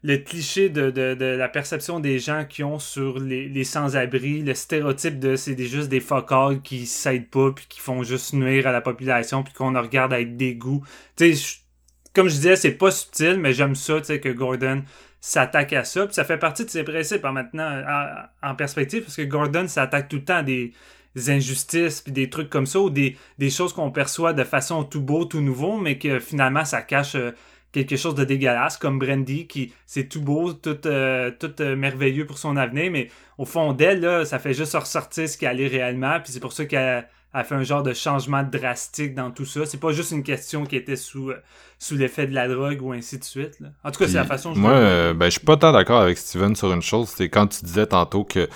le 0.03 0.17
cliché 0.17 0.69
de, 0.69 0.89
de, 0.89 1.25
la 1.25 1.47
perception 1.47 1.99
des 1.99 2.17
gens 2.17 2.45
qui 2.45 2.63
ont 2.63 2.79
sur 2.79 3.19
les, 3.19 3.47
les 3.47 3.63
sans-abri, 3.63 4.41
le 4.41 4.55
stéréotype 4.55 5.19
de 5.19 5.35
c'est 5.35 5.57
juste 5.63 5.89
des 5.89 5.99
focales 5.99 6.61
qui 6.61 6.87
s'aident 6.87 7.29
pas, 7.29 7.51
puis 7.51 7.65
qui 7.69 7.79
font 7.79 8.01
juste 8.01 8.33
nuire 8.33 8.65
à 8.65 8.71
la 8.71 8.81
population, 8.81 9.43
puis 9.43 9.53
qu'on 9.53 9.79
regarde 9.79 10.13
avec 10.13 10.37
dégoût. 10.37 10.83
Tu 11.15 11.35
sais, 11.35 11.57
comme 12.13 12.27
je 12.27 12.35
disais, 12.35 12.55
c'est 12.55 12.71
pas 12.71 12.91
subtil, 12.91 13.37
mais 13.37 13.53
j'aime 13.53 13.75
ça, 13.75 13.99
tu 13.99 14.07
sais, 14.07 14.19
que 14.19 14.29
Gordon 14.29 14.83
s'attaque 15.19 15.73
à 15.73 15.83
ça, 15.83 16.05
puis 16.05 16.15
ça 16.15 16.23
fait 16.23 16.39
partie 16.39 16.65
de 16.65 16.69
ses 16.71 16.83
principes 16.83 17.23
en 17.23 17.31
maintenant 17.31 17.83
en, 17.87 18.49
en 18.49 18.55
perspective, 18.55 19.03
parce 19.03 19.15
que 19.15 19.21
Gordon 19.21 19.67
s'attaque 19.67 20.09
tout 20.09 20.17
le 20.17 20.25
temps 20.25 20.37
à 20.37 20.43
des 20.43 20.73
injustices, 21.27 22.01
puis 22.01 22.11
des 22.11 22.29
trucs 22.29 22.49
comme 22.49 22.65
ça, 22.65 22.79
ou 22.79 22.89
des, 22.89 23.17
des 23.37 23.51
choses 23.51 23.71
qu'on 23.71 23.91
perçoit 23.91 24.33
de 24.33 24.43
façon 24.43 24.83
tout 24.83 25.01
beau, 25.01 25.25
tout 25.25 25.41
nouveau, 25.41 25.77
mais 25.77 25.99
que 25.99 26.19
finalement 26.19 26.65
ça 26.65 26.81
cache 26.81 27.13
euh, 27.13 27.31
quelque 27.71 27.95
chose 27.95 28.15
de 28.15 28.23
dégueulasse, 28.23 28.77
comme 28.77 28.99
Brandy, 28.99 29.47
qui 29.47 29.73
c'est 29.85 30.09
tout 30.09 30.21
beau, 30.21 30.53
tout, 30.53 30.85
euh, 30.85 31.31
tout 31.39 31.53
euh, 31.61 31.75
merveilleux 31.75 32.25
pour 32.25 32.37
son 32.37 32.57
avenir, 32.57 32.91
mais 32.91 33.09
au 33.37 33.45
fond 33.45 33.73
d'elle, 33.73 34.01
là, 34.01 34.25
ça 34.25 34.39
fait 34.39 34.53
juste 34.53 34.75
ressortir 34.75 35.27
ce 35.27 35.37
qu'elle 35.37 35.61
est 35.61 35.67
réellement, 35.67 36.19
puis 36.19 36.33
c'est 36.33 36.39
pour 36.39 36.53
ça 36.53 36.65
qu'elle 36.65 37.07
a 37.33 37.43
fait 37.43 37.55
un 37.55 37.63
genre 37.63 37.83
de 37.83 37.93
changement 37.93 38.43
drastique 38.43 39.15
dans 39.15 39.31
tout 39.31 39.45
ça. 39.45 39.65
C'est 39.65 39.79
pas 39.79 39.93
juste 39.93 40.11
une 40.11 40.23
question 40.23 40.65
qui 40.65 40.75
était 40.75 40.97
sous, 40.97 41.29
euh, 41.29 41.37
sous 41.79 41.95
l'effet 41.95 42.27
de 42.27 42.33
la 42.33 42.47
drogue 42.47 42.81
ou 42.81 42.91
ainsi 42.91 43.17
de 43.17 43.23
suite. 43.23 43.59
Là. 43.61 43.69
En 43.83 43.91
tout 43.91 43.99
cas, 43.99 44.07
c'est 44.07 44.15
la 44.15 44.25
façon 44.25 44.53
Moi, 44.55 44.71
euh, 44.71 45.13
ben, 45.13 45.25
je 45.25 45.31
suis 45.31 45.39
pas 45.39 45.57
tant 45.57 45.71
d'accord 45.71 46.01
avec 46.01 46.17
Steven 46.17 46.55
sur 46.55 46.73
une 46.73 46.81
chose. 46.81 47.09
C'est 47.15 47.29
quand 47.29 47.47
tu 47.47 47.63
disais 47.63 47.85
tantôt 47.85 48.25
que 48.25 48.49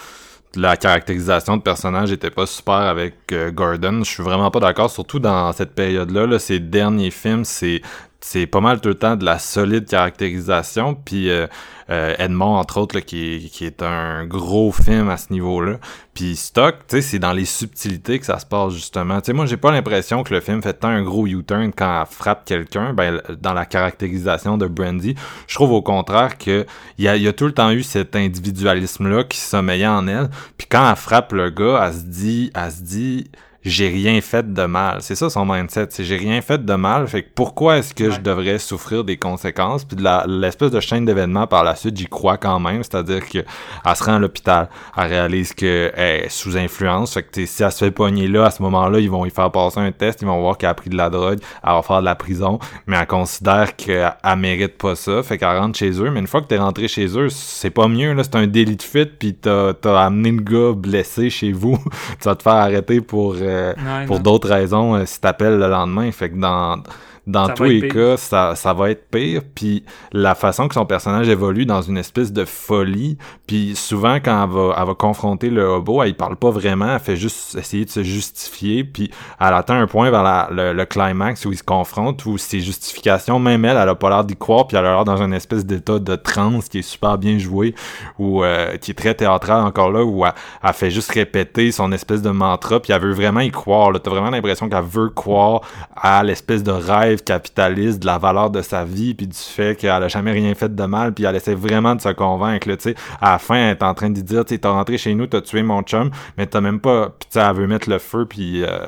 la 0.55 0.77
caractérisation 0.77 1.57
de 1.57 1.61
personnage 1.61 2.11
était 2.11 2.29
pas 2.29 2.45
super 2.45 2.75
avec 2.75 3.15
euh, 3.31 3.51
Gordon. 3.51 4.03
Je 4.03 4.09
suis 4.09 4.23
vraiment 4.23 4.51
pas 4.51 4.59
d'accord, 4.59 4.89
surtout 4.89 5.19
dans 5.19 5.51
cette 5.53 5.73
période-là. 5.73 6.27
Là, 6.27 6.39
ses 6.39 6.59
derniers 6.59 7.11
films, 7.11 7.45
c'est 7.45 7.81
c'est 8.21 8.47
pas 8.47 8.61
mal 8.61 8.81
tout 8.81 8.89
le 8.89 8.95
temps 8.95 9.15
de 9.15 9.25
la 9.25 9.39
solide 9.39 9.85
caractérisation. 9.85 10.95
Puis 10.95 11.29
euh, 11.29 11.47
euh, 11.89 12.15
Edmond, 12.17 12.55
entre 12.55 12.79
autres, 12.79 12.95
là, 12.95 13.01
qui, 13.01 13.49
qui 13.53 13.65
est 13.65 13.83
un 13.83 14.25
gros 14.25 14.71
film 14.71 15.09
à 15.09 15.17
ce 15.17 15.31
niveau-là. 15.31 15.77
Puis 16.13 16.35
Stock, 16.35 16.75
tu 16.87 16.95
sais, 16.95 17.01
c'est 17.01 17.19
dans 17.19 17.33
les 17.33 17.45
subtilités 17.45 18.19
que 18.19 18.25
ça 18.25 18.39
se 18.39 18.45
passe, 18.45 18.73
justement. 18.73 19.21
Tu 19.21 19.27
sais, 19.27 19.33
moi, 19.33 19.45
j'ai 19.45 19.57
pas 19.57 19.71
l'impression 19.71 20.23
que 20.23 20.33
le 20.33 20.39
film 20.39 20.63
fait 20.63 20.73
tant 20.73 20.87
un 20.87 21.03
gros 21.03 21.27
U-turn 21.27 21.71
quand 21.71 22.01
elle 22.01 22.07
frappe 22.07 22.45
quelqu'un, 22.45 22.93
ben, 22.93 23.21
dans 23.39 23.53
la 23.53 23.65
caractérisation 23.65 24.57
de 24.57 24.65
Brandy. 24.65 25.15
Je 25.47 25.55
trouve 25.55 25.71
au 25.73 25.81
contraire 25.81 26.37
que 26.37 26.65
il 26.97 27.05
y 27.05 27.07
a, 27.07 27.17
y 27.17 27.27
a 27.27 27.33
tout 27.33 27.45
le 27.45 27.53
temps 27.53 27.71
eu 27.71 27.83
cet 27.83 28.15
individualisme-là 28.15 29.23
qui 29.25 29.37
sommeillait 29.37 29.87
en 29.87 30.07
elle. 30.07 30.29
Puis 30.57 30.67
quand 30.67 30.89
elle 30.89 30.95
frappe 30.95 31.33
le 31.33 31.49
gars, 31.51 31.85
elle 31.85 31.93
se 31.93 32.05
dit, 32.05 32.51
elle 32.55 32.71
se 32.71 32.81
dit 32.81 33.31
j'ai 33.65 33.89
rien 33.89 34.21
fait 34.21 34.53
de 34.53 34.65
mal. 34.65 34.97
C'est 35.01 35.15
ça 35.15 35.29
son 35.29 35.45
mindset, 35.45 35.87
c'est 35.89 36.03
j'ai 36.03 36.17
rien 36.17 36.41
fait 36.41 36.63
de 36.63 36.73
mal, 36.73 37.07
fait 37.07 37.23
que 37.23 37.29
pourquoi 37.33 37.77
est-ce 37.77 37.93
que 37.93 38.11
je 38.11 38.19
devrais 38.19 38.59
souffrir 38.59 39.03
des 39.03 39.17
conséquences? 39.17 39.83
Puis 39.83 39.97
de 39.97 40.03
l'espèce 40.39 40.71
de 40.71 40.79
chaîne 40.79 41.05
d'événements 41.05 41.47
par 41.47 41.63
la 41.63 41.75
suite, 41.75 41.97
j'y 41.97 42.07
crois 42.07 42.37
quand 42.37 42.59
même, 42.59 42.83
c'est-à-dire 42.83 43.27
que 43.27 43.39
elle 43.39 43.95
se 43.95 44.03
rend 44.03 44.15
à 44.15 44.19
l'hôpital, 44.19 44.69
elle 44.97 45.07
réalise 45.07 45.53
que 45.53 45.91
est 45.95 46.29
sous 46.29 46.57
influence, 46.57 47.13
fait 47.13 47.23
que 47.23 47.45
si 47.45 47.63
elle 47.63 47.71
se 47.71 47.85
fait 47.85 47.91
pogner 47.91 48.27
là 48.27 48.45
à 48.45 48.51
ce 48.51 48.61
moment-là, 48.63 48.99
ils 48.99 49.09
vont 49.09 49.25
y 49.25 49.29
faire 49.29 49.51
passer 49.51 49.79
un 49.79 49.91
test, 49.91 50.21
ils 50.21 50.27
vont 50.27 50.39
voir 50.39 50.57
qu'elle 50.57 50.69
a 50.69 50.73
pris 50.73 50.89
de 50.89 50.97
la 50.97 51.09
drogue, 51.09 51.39
elle 51.63 51.71
va 51.71 51.81
faire 51.81 51.99
de 51.99 52.05
la 52.05 52.15
prison, 52.15 52.59
mais 52.87 52.97
elle 52.97 53.07
considère 53.07 53.75
qu'elle 53.75 54.13
mérite 54.37 54.77
pas 54.77 54.95
ça, 54.95 55.23
fait 55.23 55.37
qu'elle 55.37 55.57
rentre 55.57 55.77
chez 55.77 55.91
eux, 56.01 56.11
mais 56.11 56.19
une 56.19 56.27
fois 56.27 56.41
que 56.41 56.47
t'es 56.47 56.57
rentré 56.57 56.87
chez 56.87 57.07
eux, 57.17 57.29
c'est 57.29 57.69
pas 57.69 57.87
mieux 57.87 58.13
là, 58.13 58.23
c'est 58.23 58.35
un 58.35 58.47
délit 58.47 58.75
de 58.75 58.81
fuite. 58.81 59.13
Puis 59.19 59.33
t'as 59.33 59.73
as 59.83 60.05
amené 60.05 60.31
le 60.31 60.41
gars 60.41 60.73
blessé 60.75 61.29
chez 61.29 61.51
vous, 61.51 61.77
tu 62.19 62.25
vas 62.25 62.35
te 62.35 62.43
faire 62.43 62.53
arrêter 62.53 63.01
pour 63.01 63.35
euh, 63.39 63.54
Ouais, 63.77 64.05
pour 64.05 64.19
d'autres 64.19 64.49
raisons 64.49 64.95
euh, 64.95 65.05
si 65.05 65.19
t'appelles 65.19 65.57
le 65.57 65.67
lendemain. 65.67 66.11
Fait 66.11 66.29
que 66.29 66.35
dans 66.35 66.81
dans 67.27 67.47
Ça 67.47 67.53
tous 67.53 67.63
les 67.63 67.81
pire. 67.81 67.93
cas, 67.93 68.17
ça, 68.17 68.55
ça 68.55 68.73
va 68.73 68.91
être 68.91 69.09
pire. 69.09 69.41
Puis 69.55 69.83
la 70.11 70.35
façon 70.35 70.67
que 70.67 70.73
son 70.75 70.85
personnage 70.85 71.27
évolue 71.27 71.65
dans 71.65 71.81
une 71.81 71.97
espèce 71.97 72.31
de 72.31 72.45
folie. 72.45 73.17
Puis 73.47 73.75
souvent, 73.75 74.15
quand 74.15 74.43
elle 74.43 74.49
va, 74.49 74.75
elle 74.79 74.85
va 74.87 74.93
confronter 74.93 75.49
le 75.49 75.63
hobo, 75.63 76.03
elle, 76.03 76.09
il 76.09 76.15
parle 76.15 76.35
pas 76.35 76.51
vraiment. 76.51 76.93
Elle 76.93 76.99
fait 76.99 77.15
juste 77.15 77.55
essayer 77.55 77.85
de 77.85 77.89
se 77.89 78.03
justifier. 78.03 78.83
Puis 78.83 79.11
elle 79.39 79.53
atteint 79.53 79.79
un 79.81 79.87
point 79.87 80.09
vers 80.11 80.23
la- 80.23 80.49
le, 80.51 80.73
le 80.73 80.85
climax 80.85 81.45
où 81.45 81.51
il 81.51 81.57
se 81.57 81.63
confronte, 81.63 82.25
où 82.25 82.37
ses 82.37 82.59
justifications, 82.59 83.39
même 83.39 83.65
elle, 83.65 83.77
elle 83.77 83.89
a 83.89 83.95
pas 83.95 84.09
l'air 84.09 84.23
d'y 84.23 84.35
croire. 84.35 84.67
Puis 84.67 84.77
elle 84.77 84.85
a 84.85 84.91
l'air 84.93 85.05
dans 85.05 85.21
une 85.21 85.33
espèce 85.33 85.65
d'état 85.65 85.99
de 85.99 86.15
transe 86.15 86.69
qui 86.69 86.79
est 86.79 86.83
super 86.83 87.17
bien 87.17 87.37
joué, 87.37 87.73
ou 88.19 88.43
euh, 88.43 88.77
qui 88.77 88.91
est 88.91 88.95
très 88.95 89.13
théâtral 89.15 89.63
encore 89.65 89.91
là, 89.91 90.03
où 90.03 90.25
elle, 90.25 90.33
elle 90.63 90.73
fait 90.73 90.91
juste 90.91 91.11
répéter 91.11 91.71
son 91.71 91.91
espèce 91.91 92.21
de 92.21 92.29
mantra. 92.29 92.79
Puis 92.79 92.93
elle 92.93 93.01
veut 93.01 93.13
vraiment 93.13 93.39
y 93.41 93.51
croire. 93.51 93.91
T'as 94.01 94.11
vraiment 94.11 94.29
l'impression 94.29 94.69
qu'elle 94.69 94.83
veut 94.83 95.09
croire 95.09 95.61
à 95.95 96.23
l'espèce 96.23 96.61
de 96.63 96.71
rêve 96.71 97.14
capitaliste 97.23 97.99
de 97.99 98.05
la 98.05 98.17
valeur 98.17 98.49
de 98.49 98.61
sa 98.61 98.83
vie 98.83 99.13
puis 99.13 99.27
du 99.27 99.37
fait 99.37 99.77
qu'elle 99.77 99.91
a 99.91 100.07
jamais 100.07 100.31
rien 100.31 100.53
fait 100.55 100.73
de 100.73 100.83
mal 100.83 101.13
puis 101.13 101.25
elle 101.25 101.35
essaie 101.35 101.55
vraiment 101.55 101.95
de 101.95 102.01
se 102.01 102.09
convaincre 102.09 102.69
tu 102.75 102.75
sais. 102.79 102.95
À 103.21 103.33
la 103.33 103.39
fin 103.39 103.55
elle 103.55 103.77
est 103.77 103.83
en 103.83 103.93
train 103.93 104.09
de 104.09 104.21
dire 104.21 104.45
tu 104.45 104.59
t'as 104.59 104.71
rentré 104.71 104.97
chez 104.97 105.13
nous 105.15 105.27
t'as 105.27 105.41
tué 105.41 105.63
mon 105.63 105.81
chum 105.83 106.11
mais 106.37 106.47
t'as 106.47 106.61
même 106.61 106.79
pas 106.79 107.15
puis 107.19 107.29
tu 107.31 107.39
elle 107.39 107.53
veut 107.55 107.67
mettre 107.67 107.89
le 107.89 107.99
feu 107.99 108.25
puis 108.25 108.63
euh, 108.63 108.79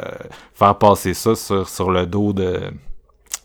faire 0.54 0.78
passer 0.78 1.14
ça 1.14 1.36
sur, 1.36 1.68
sur 1.68 1.92
le 1.92 2.06
dos 2.06 2.34
de 2.34 2.62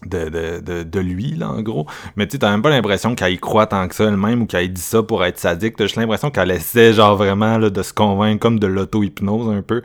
de, 0.06 0.28
de, 0.28 0.60
de, 0.60 0.82
de 0.82 1.00
lui, 1.00 1.34
là, 1.34 1.50
en 1.50 1.62
gros. 1.62 1.86
Mais 2.16 2.26
tu 2.26 2.38
t'as 2.38 2.50
même 2.50 2.62
pas 2.62 2.70
l'impression 2.70 3.14
qu'elle 3.14 3.32
y 3.32 3.38
croit 3.38 3.66
tant 3.66 3.86
que 3.88 3.94
ça 3.94 4.04
elle-même 4.04 4.42
ou 4.42 4.46
qu'elle 4.46 4.72
dit 4.72 4.80
ça 4.80 5.02
pour 5.02 5.24
être 5.24 5.38
sadique. 5.38 5.76
T'as 5.76 5.84
juste 5.84 5.96
l'impression 5.96 6.30
qu'elle 6.30 6.50
essaie, 6.50 6.92
genre, 6.92 7.16
vraiment, 7.16 7.58
là, 7.58 7.70
de 7.70 7.82
se 7.82 7.92
convaincre 7.92 8.40
comme 8.40 8.58
de 8.58 8.66
l'auto-hypnose, 8.66 9.48
un 9.48 9.62
peu. 9.62 9.82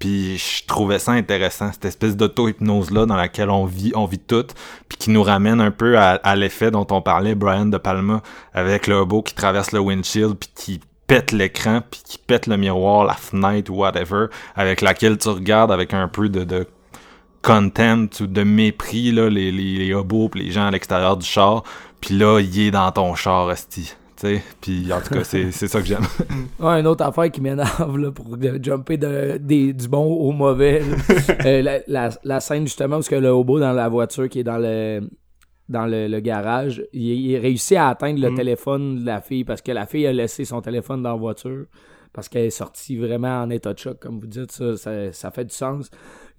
Puis 0.00 0.38
je 0.38 0.66
trouvais 0.66 0.98
ça 0.98 1.12
intéressant, 1.12 1.70
cette 1.72 1.84
espèce 1.84 2.16
d'auto-hypnose-là 2.16 3.04
dans 3.04 3.16
laquelle 3.16 3.50
on 3.50 3.66
vit, 3.66 3.92
on 3.94 4.06
vit 4.06 4.18
tout, 4.18 4.46
puis 4.88 4.96
qui 4.98 5.10
nous 5.10 5.22
ramène 5.22 5.60
un 5.60 5.70
peu 5.70 5.98
à, 5.98 6.36
l'effet 6.36 6.70
dont 6.70 6.86
on 6.90 7.02
parlait, 7.02 7.34
Brian 7.34 7.66
De 7.66 7.76
Palma, 7.76 8.22
avec 8.54 8.86
le 8.86 8.98
robot 8.98 9.22
qui 9.22 9.34
traverse 9.34 9.72
le 9.72 9.78
windshield, 9.78 10.36
puis 10.36 10.50
qui 10.54 10.80
pète 11.06 11.32
l'écran, 11.32 11.82
puis 11.88 12.00
qui 12.02 12.16
pète 12.16 12.46
le 12.46 12.56
miroir, 12.56 13.04
la 13.04 13.12
fenêtre, 13.12 13.70
whatever, 13.70 14.28
avec 14.56 14.80
laquelle 14.80 15.18
tu 15.18 15.28
regardes 15.28 15.70
avec 15.70 15.92
un 15.92 16.08
peu 16.08 16.30
de 16.30 16.66
contempt 17.42 18.20
ou 18.20 18.26
de 18.26 18.42
mépris, 18.42 19.12
là, 19.12 19.28
les, 19.28 19.50
les, 19.52 19.76
les 19.76 19.94
hobos 19.94 20.28
pis 20.28 20.40
les 20.40 20.50
gens 20.50 20.66
à 20.66 20.70
l'extérieur 20.70 21.16
du 21.16 21.26
char, 21.26 21.62
puis 22.00 22.16
là, 22.16 22.40
il 22.40 22.60
est 22.60 22.70
dans 22.70 22.90
ton 22.92 23.14
char, 23.14 23.50
sais, 24.20 24.42
puis 24.60 24.92
en 24.92 25.00
tout 25.00 25.14
cas, 25.14 25.24
c'est 25.24 25.50
ça 25.50 25.80
que 25.80 25.86
j'aime. 25.86 26.04
Ouais, 26.60 26.80
une 26.80 26.86
autre 26.86 27.04
affaire 27.04 27.30
qui 27.30 27.40
m'énerve 27.40 28.12
pour 28.12 28.36
jumper 28.62 28.98
de, 28.98 29.38
du 29.38 29.88
bon 29.88 30.04
au 30.04 30.32
mauvais. 30.32 30.82
Euh, 31.46 31.62
la, 31.62 31.78
la, 31.86 32.10
la 32.22 32.40
scène 32.40 32.66
justement 32.66 32.98
où 32.98 33.02
ce 33.02 33.08
que 33.08 33.14
le 33.14 33.28
hobo 33.28 33.58
dans 33.58 33.72
la 33.72 33.88
voiture 33.88 34.28
qui 34.28 34.40
est 34.40 34.44
dans 34.44 34.58
le 34.58 35.00
dans 35.70 35.86
le, 35.86 36.06
le 36.08 36.20
garage, 36.20 36.82
il, 36.92 37.02
il 37.02 37.36
réussit 37.38 37.76
à 37.78 37.88
atteindre 37.88 38.20
le 38.20 38.30
Mm. 38.30 38.34
téléphone 38.34 39.00
de 39.00 39.06
la 39.06 39.20
fille 39.22 39.44
parce 39.44 39.62
que 39.62 39.72
la 39.72 39.86
fille 39.86 40.06
a 40.06 40.12
laissé 40.12 40.44
son 40.44 40.60
téléphone 40.60 41.02
dans 41.02 41.12
la 41.12 41.16
voiture 41.16 41.64
parce 42.12 42.28
qu'elle 42.28 42.44
est 42.46 42.50
sortie 42.50 42.96
vraiment 42.98 43.42
en 43.42 43.48
état 43.50 43.72
de 43.72 43.78
choc, 43.78 43.98
comme 44.00 44.18
vous 44.18 44.26
dites, 44.26 44.50
ça, 44.52 44.76
ça, 44.76 45.12
ça 45.12 45.30
fait 45.30 45.44
du 45.44 45.54
sens. 45.54 45.90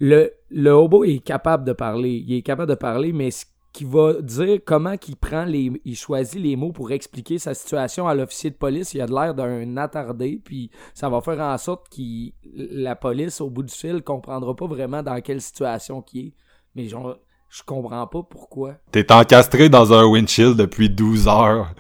Le, 0.04 0.72
hobo 0.72 1.04
est 1.04 1.20
capable 1.20 1.64
de 1.64 1.74
parler, 1.74 2.24
il 2.26 2.36
est 2.36 2.42
capable 2.42 2.72
de 2.72 2.76
parler, 2.76 3.14
mais 3.14 3.30
ce 3.30 3.46
qui 3.72 3.86
va 3.86 4.14
dire 4.20 4.60
comment 4.66 4.98
qu'il 4.98 5.16
prend 5.16 5.46
les 5.46 5.72
il 5.86 5.96
choisit 5.96 6.42
les 6.42 6.56
mots 6.56 6.72
pour 6.72 6.92
expliquer 6.92 7.38
sa 7.38 7.54
situation 7.54 8.08
à 8.08 8.16
l'officier 8.16 8.50
de 8.50 8.56
police, 8.56 8.96
il 8.96 9.02
a 9.02 9.06
de 9.06 9.14
l'air 9.14 9.36
d'un 9.36 9.78
attardé 9.78 10.42
puis 10.44 10.72
ça 10.96 11.08
va 11.08 11.22
faire 11.22 11.40
en 11.40 11.58
sorte 11.58 11.88
que 11.88 12.32
la 12.54 12.96
police 12.96 13.40
au 13.42 13.50
bout 13.52 13.64
du 13.64 13.74
fil 13.74 14.02
comprendra 14.02 14.56
pas 14.56 14.66
vraiment 14.66 15.04
dans 15.04 15.22
quelle 15.22 15.40
situation 15.40 16.02
qu'il 16.02 16.28
est. 16.28 16.34
Mais 16.76 16.88
genre 16.88 17.18
je 17.48 17.62
comprends 17.64 18.08
pas 18.08 18.24
pourquoi. 18.24 18.78
T'es 18.92 19.12
encastré 19.12 19.70
dans 19.70 19.94
un 19.94 20.06
windshield 20.06 20.58
depuis 20.58 20.90
12 20.90 21.28
heures. 21.28 21.76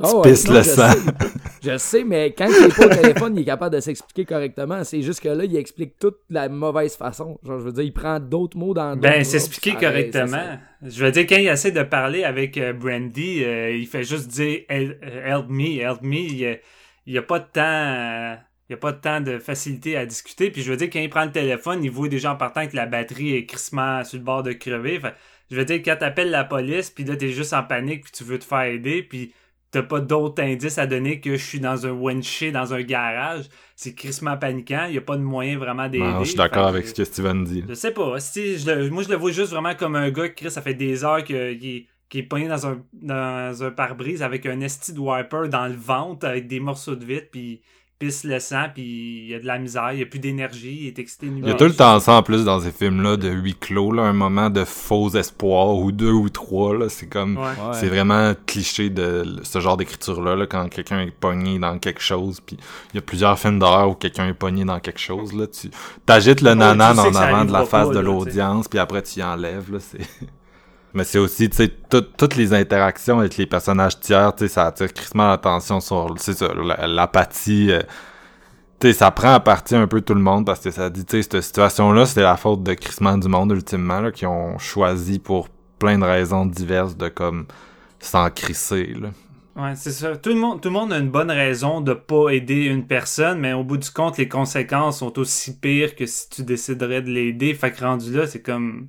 Ah 0.00 0.08
Tu 0.10 0.16
ouais, 0.16 0.30
pisses 0.30 0.46
non, 0.48 0.54
le 0.54 0.62
je 0.62 0.68
sang. 0.68 0.90
sais. 0.92 1.28
Je 1.60 1.76
sais, 1.78 2.04
mais 2.04 2.32
quand 2.38 2.46
il 2.46 2.66
est 2.66 2.76
pas 2.76 2.86
au 2.86 2.88
téléphone, 3.02 3.36
il 3.36 3.42
est 3.42 3.44
capable 3.44 3.74
de 3.74 3.80
s'expliquer 3.80 4.24
correctement. 4.24 4.84
C'est 4.84 5.02
juste 5.02 5.20
que 5.20 5.28
là, 5.28 5.44
il 5.44 5.56
explique 5.56 5.98
toute 5.98 6.18
la 6.30 6.48
mauvaise 6.48 6.96
façon. 6.96 7.38
Genre, 7.42 7.58
je 7.58 7.64
veux 7.64 7.72
dire, 7.72 7.82
il 7.82 7.92
prend 7.92 8.20
d'autres 8.20 8.56
mots 8.56 8.74
dans 8.74 8.96
Ben, 8.96 9.24
s'expliquer 9.24 9.74
correctement. 9.74 10.58
Je 10.82 11.04
veux 11.04 11.10
dire, 11.10 11.26
quand 11.28 11.36
il 11.36 11.48
essaie 11.48 11.72
de 11.72 11.82
parler 11.82 12.22
avec 12.22 12.56
euh, 12.58 12.72
Brandy, 12.72 13.42
euh, 13.44 13.70
il 13.72 13.86
fait 13.88 14.04
juste 14.04 14.28
dire 14.28 14.60
euh, 14.70 14.92
Help 15.02 15.46
me, 15.48 15.80
help 15.80 16.02
me. 16.02 16.16
Il 16.16 16.58
y 17.14 17.18
a, 17.18 17.22
pas 17.22 17.40
de 17.40 17.46
temps. 17.52 17.60
euh, 17.62 18.34
il 18.68 18.72
y 18.72 18.74
a 18.74 18.78
pas 18.78 18.92
de 18.92 19.00
temps 19.00 19.20
de 19.20 19.38
facilité 19.38 19.96
à 19.96 20.06
discuter. 20.06 20.50
Puis 20.52 20.62
je 20.62 20.70
veux 20.70 20.76
dire, 20.76 20.90
quand 20.92 21.00
il 21.00 21.08
prend 21.10 21.24
le 21.24 21.32
téléphone, 21.32 21.82
il 21.82 21.90
voit 21.90 22.08
déjà 22.08 22.32
en 22.32 22.36
partant 22.36 22.68
que 22.68 22.76
la 22.76 22.86
batterie 22.86 23.34
est 23.34 23.46
crissement 23.46 24.04
sur 24.04 24.18
le 24.18 24.24
bord 24.24 24.42
de 24.44 24.52
crever. 24.52 25.00
Fait, 25.00 25.14
je 25.50 25.56
veux 25.56 25.64
dire, 25.64 25.80
quand 25.84 25.96
t'appelles 25.98 26.30
la 26.30 26.44
police, 26.44 26.90
puis 26.90 27.02
là, 27.04 27.16
t'es 27.16 27.30
juste 27.30 27.52
en 27.54 27.62
panique, 27.64 28.02
puis 28.04 28.12
tu 28.12 28.22
veux 28.24 28.38
te 28.38 28.44
faire 28.44 28.62
aider, 28.64 29.02
puis 29.02 29.32
t'as 29.70 29.82
pas 29.82 30.00
d'autres 30.00 30.42
indices 30.42 30.78
à 30.78 30.86
donner 30.86 31.20
que 31.20 31.36
je 31.36 31.44
suis 31.44 31.60
dans 31.60 31.86
un 31.86 31.90
windshield, 31.90 32.54
dans 32.54 32.72
un 32.72 32.82
garage, 32.82 33.44
c'est 33.76 33.94
crissement 33.94 34.36
paniquant. 34.36 34.86
Il 34.88 34.94
y 34.94 34.98
a 34.98 35.02
pas 35.02 35.16
de 35.16 35.22
moyen 35.22 35.58
vraiment 35.58 35.88
d'aider. 35.88 36.04
Non, 36.04 36.20
je 36.20 36.28
suis 36.30 36.36
d'accord 36.36 36.68
avec 36.68 36.84
que- 36.84 36.88
ce 36.88 36.94
que 36.94 37.04
Steven 37.04 37.44
dit. 37.44 37.64
je 37.68 37.74
sais 37.74 37.92
pas. 37.92 38.18
Si, 38.20 38.58
je 38.58 38.70
le- 38.70 38.90
moi, 38.90 39.02
je 39.02 39.08
le 39.10 39.16
vois 39.16 39.30
juste 39.30 39.50
vraiment 39.52 39.74
comme 39.74 39.94
un 39.96 40.10
gars 40.10 40.28
qui, 40.28 40.36
Chris, 40.44 40.50
ça 40.50 40.62
fait 40.62 40.74
des 40.74 41.04
heures 41.04 41.22
qu'il 41.22 41.36
est, 41.36 42.22
pogné 42.22 42.48
dans 42.48 42.66
un, 42.66 42.82
dans 42.94 43.62
un 43.62 43.70
pare-brise 43.70 44.22
avec 44.22 44.46
un 44.46 44.60
esti 44.62 44.94
de 44.94 44.98
wiper 45.00 45.48
dans 45.50 45.66
le 45.66 45.74
ventre, 45.76 46.26
avec 46.26 46.46
des 46.46 46.60
morceaux 46.60 46.96
de 46.96 47.04
vitre, 47.04 47.26
puis 47.30 47.60
pisse 47.98 48.22
le 48.22 48.38
sang, 48.38 48.66
puis 48.72 49.24
il 49.24 49.28
y 49.28 49.34
a 49.34 49.40
de 49.40 49.46
la 49.46 49.58
misère, 49.58 49.92
il 49.92 49.98
y 49.98 50.02
a 50.02 50.06
plus 50.06 50.20
d'énergie, 50.20 50.78
il 50.82 50.86
est 50.86 50.98
excité 51.00 51.26
Il 51.26 51.46
y 51.46 51.50
a 51.50 51.54
tout 51.54 51.64
le 51.64 51.74
temps 51.74 51.98
ça 51.98 52.12
en 52.12 52.22
plus 52.22 52.44
dans 52.44 52.60
ces 52.60 52.70
films-là 52.70 53.16
de 53.16 53.28
huis 53.28 53.56
clos, 53.58 53.90
là, 53.90 54.02
un 54.02 54.12
moment 54.12 54.50
de 54.50 54.64
faux 54.64 55.10
espoir 55.16 55.76
ou 55.76 55.90
deux 55.90 56.12
ou 56.12 56.28
trois. 56.28 56.76
là 56.76 56.88
C'est 56.88 57.08
comme 57.08 57.36
Ouais. 57.36 57.44
Ouais. 57.44 57.72
c'est 57.72 57.88
vraiment 57.88 58.34
cliché 58.46 58.88
de 58.88 59.40
ce 59.42 59.60
genre 59.60 59.76
d'écriture-là, 59.76 60.36
là, 60.36 60.46
quand 60.46 60.68
quelqu'un 60.68 61.00
est 61.00 61.10
pogné 61.10 61.58
dans 61.58 61.78
quelque 61.78 62.00
chose. 62.00 62.40
Puis 62.40 62.56
il 62.92 62.96
y 62.96 62.98
a 62.98 63.02
plusieurs 63.02 63.38
films 63.38 63.58
d'horreur 63.58 63.90
où 63.90 63.94
quelqu'un 63.94 64.28
est 64.28 64.34
pogné 64.34 64.64
dans 64.64 64.78
quelque 64.78 65.00
chose. 65.00 65.32
Là, 65.32 65.46
tu 65.46 65.70
t'agites 66.06 66.40
le 66.40 66.52
tu 66.52 66.58
nanan 66.58 66.94
sais 66.94 67.00
en 67.00 67.14
avant 67.14 67.44
de 67.44 67.52
la 67.52 67.64
face 67.64 67.88
pas, 67.88 67.94
de 67.94 67.98
l'audience, 68.00 68.68
puis 68.68 68.78
après 68.78 69.02
tu 69.02 69.18
y 69.18 69.22
enlèves. 69.22 69.72
Là, 69.72 69.78
c'est... 69.80 69.98
Mais 70.94 71.04
c'est 71.04 71.18
aussi, 71.18 71.50
tu 71.50 71.56
sais, 71.56 71.68
tout- 71.68 72.00
toutes 72.16 72.36
les 72.36 72.54
interactions 72.54 73.20
avec 73.20 73.36
les 73.36 73.46
personnages 73.46 74.00
tiers, 74.00 74.34
tu 74.34 74.44
sais, 74.46 74.54
ça 74.54 74.66
attire 74.66 74.92
crissement 74.92 75.28
l'attention 75.28 75.80
sur, 75.80 76.14
c'est 76.18 76.40
l'apathie. 76.86 77.70
euh, 77.72 77.82
tu 78.80 78.88
sais, 78.88 78.92
ça 78.92 79.10
prend 79.10 79.34
à 79.34 79.40
partie 79.40 79.74
un 79.74 79.86
peu 79.88 80.00
tout 80.00 80.14
le 80.14 80.20
monde 80.20 80.46
parce 80.46 80.60
que 80.60 80.70
ça 80.70 80.88
dit, 80.90 81.04
tu 81.04 81.22
sais, 81.22 81.22
cette 81.22 81.42
situation-là, 81.42 82.06
c'était 82.06 82.22
la 82.22 82.36
faute 82.36 82.62
de 82.62 82.74
crissement 82.74 83.18
du 83.18 83.28
monde, 83.28 83.50
ultimement, 83.52 84.00
là, 84.00 84.12
qui 84.12 84.26
ont 84.26 84.58
choisi 84.58 85.18
pour 85.18 85.48
plein 85.78 85.98
de 85.98 86.04
raisons 86.04 86.46
diverses 86.46 86.96
de, 86.96 87.08
comme, 87.08 87.46
s'en 88.00 88.30
crisser, 88.30 88.94
là. 88.94 89.10
Ouais, 89.56 89.74
c'est 89.74 89.90
ça. 89.90 90.16
Tout 90.16 90.28
le, 90.30 90.36
monde, 90.36 90.60
tout 90.60 90.68
le 90.68 90.74
monde 90.74 90.92
a 90.92 90.98
une 90.98 91.10
bonne 91.10 91.32
raison 91.32 91.80
de 91.80 91.92
pas 91.92 92.30
aider 92.30 92.64
une 92.66 92.86
personne, 92.86 93.40
mais 93.40 93.52
au 93.52 93.64
bout 93.64 93.76
du 93.76 93.90
compte, 93.90 94.16
les 94.16 94.28
conséquences 94.28 94.98
sont 95.00 95.18
aussi 95.18 95.58
pires 95.58 95.96
que 95.96 96.06
si 96.06 96.28
tu 96.30 96.44
déciderais 96.44 97.02
de 97.02 97.10
l'aider. 97.10 97.54
Fait 97.54 97.72
que 97.72 97.80
rendu 97.84 98.12
là, 98.16 98.26
c'est 98.28 98.40
comme. 98.42 98.88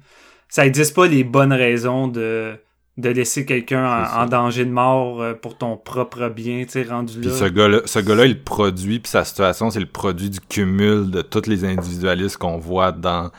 Ça 0.49 0.65
existe 0.65 0.95
pas 0.95 1.07
les 1.07 1.23
bonnes 1.23 1.53
raisons 1.53 2.07
de, 2.07 2.55
de 2.97 3.09
laisser 3.09 3.45
quelqu'un 3.45 3.85
en, 3.85 4.21
en 4.23 4.25
danger 4.25 4.65
de 4.65 4.71
mort 4.71 5.21
euh, 5.21 5.33
pour 5.35 5.57
ton 5.57 5.77
propre 5.77 6.27
bien, 6.29 6.63
tu 6.65 6.71
sais, 6.71 6.83
rendu 6.83 7.19
Puis 7.19 7.29
là. 7.29 7.35
ce 7.35 7.45
gars-là, 7.45 7.79
ce 7.85 7.99
gars-là, 7.99 8.25
il 8.25 8.43
produit, 8.43 8.99
puis 8.99 9.09
sa 9.11 9.23
situation, 9.23 9.69
c'est 9.69 9.79
le 9.79 9.85
produit 9.85 10.29
du 10.29 10.39
cumul 10.41 11.11
de 11.11 11.21
tous 11.21 11.47
les 11.47 11.63
individualistes 11.65 12.37
qu'on 12.37 12.57
voit 12.57 12.91
dans, 12.91 13.29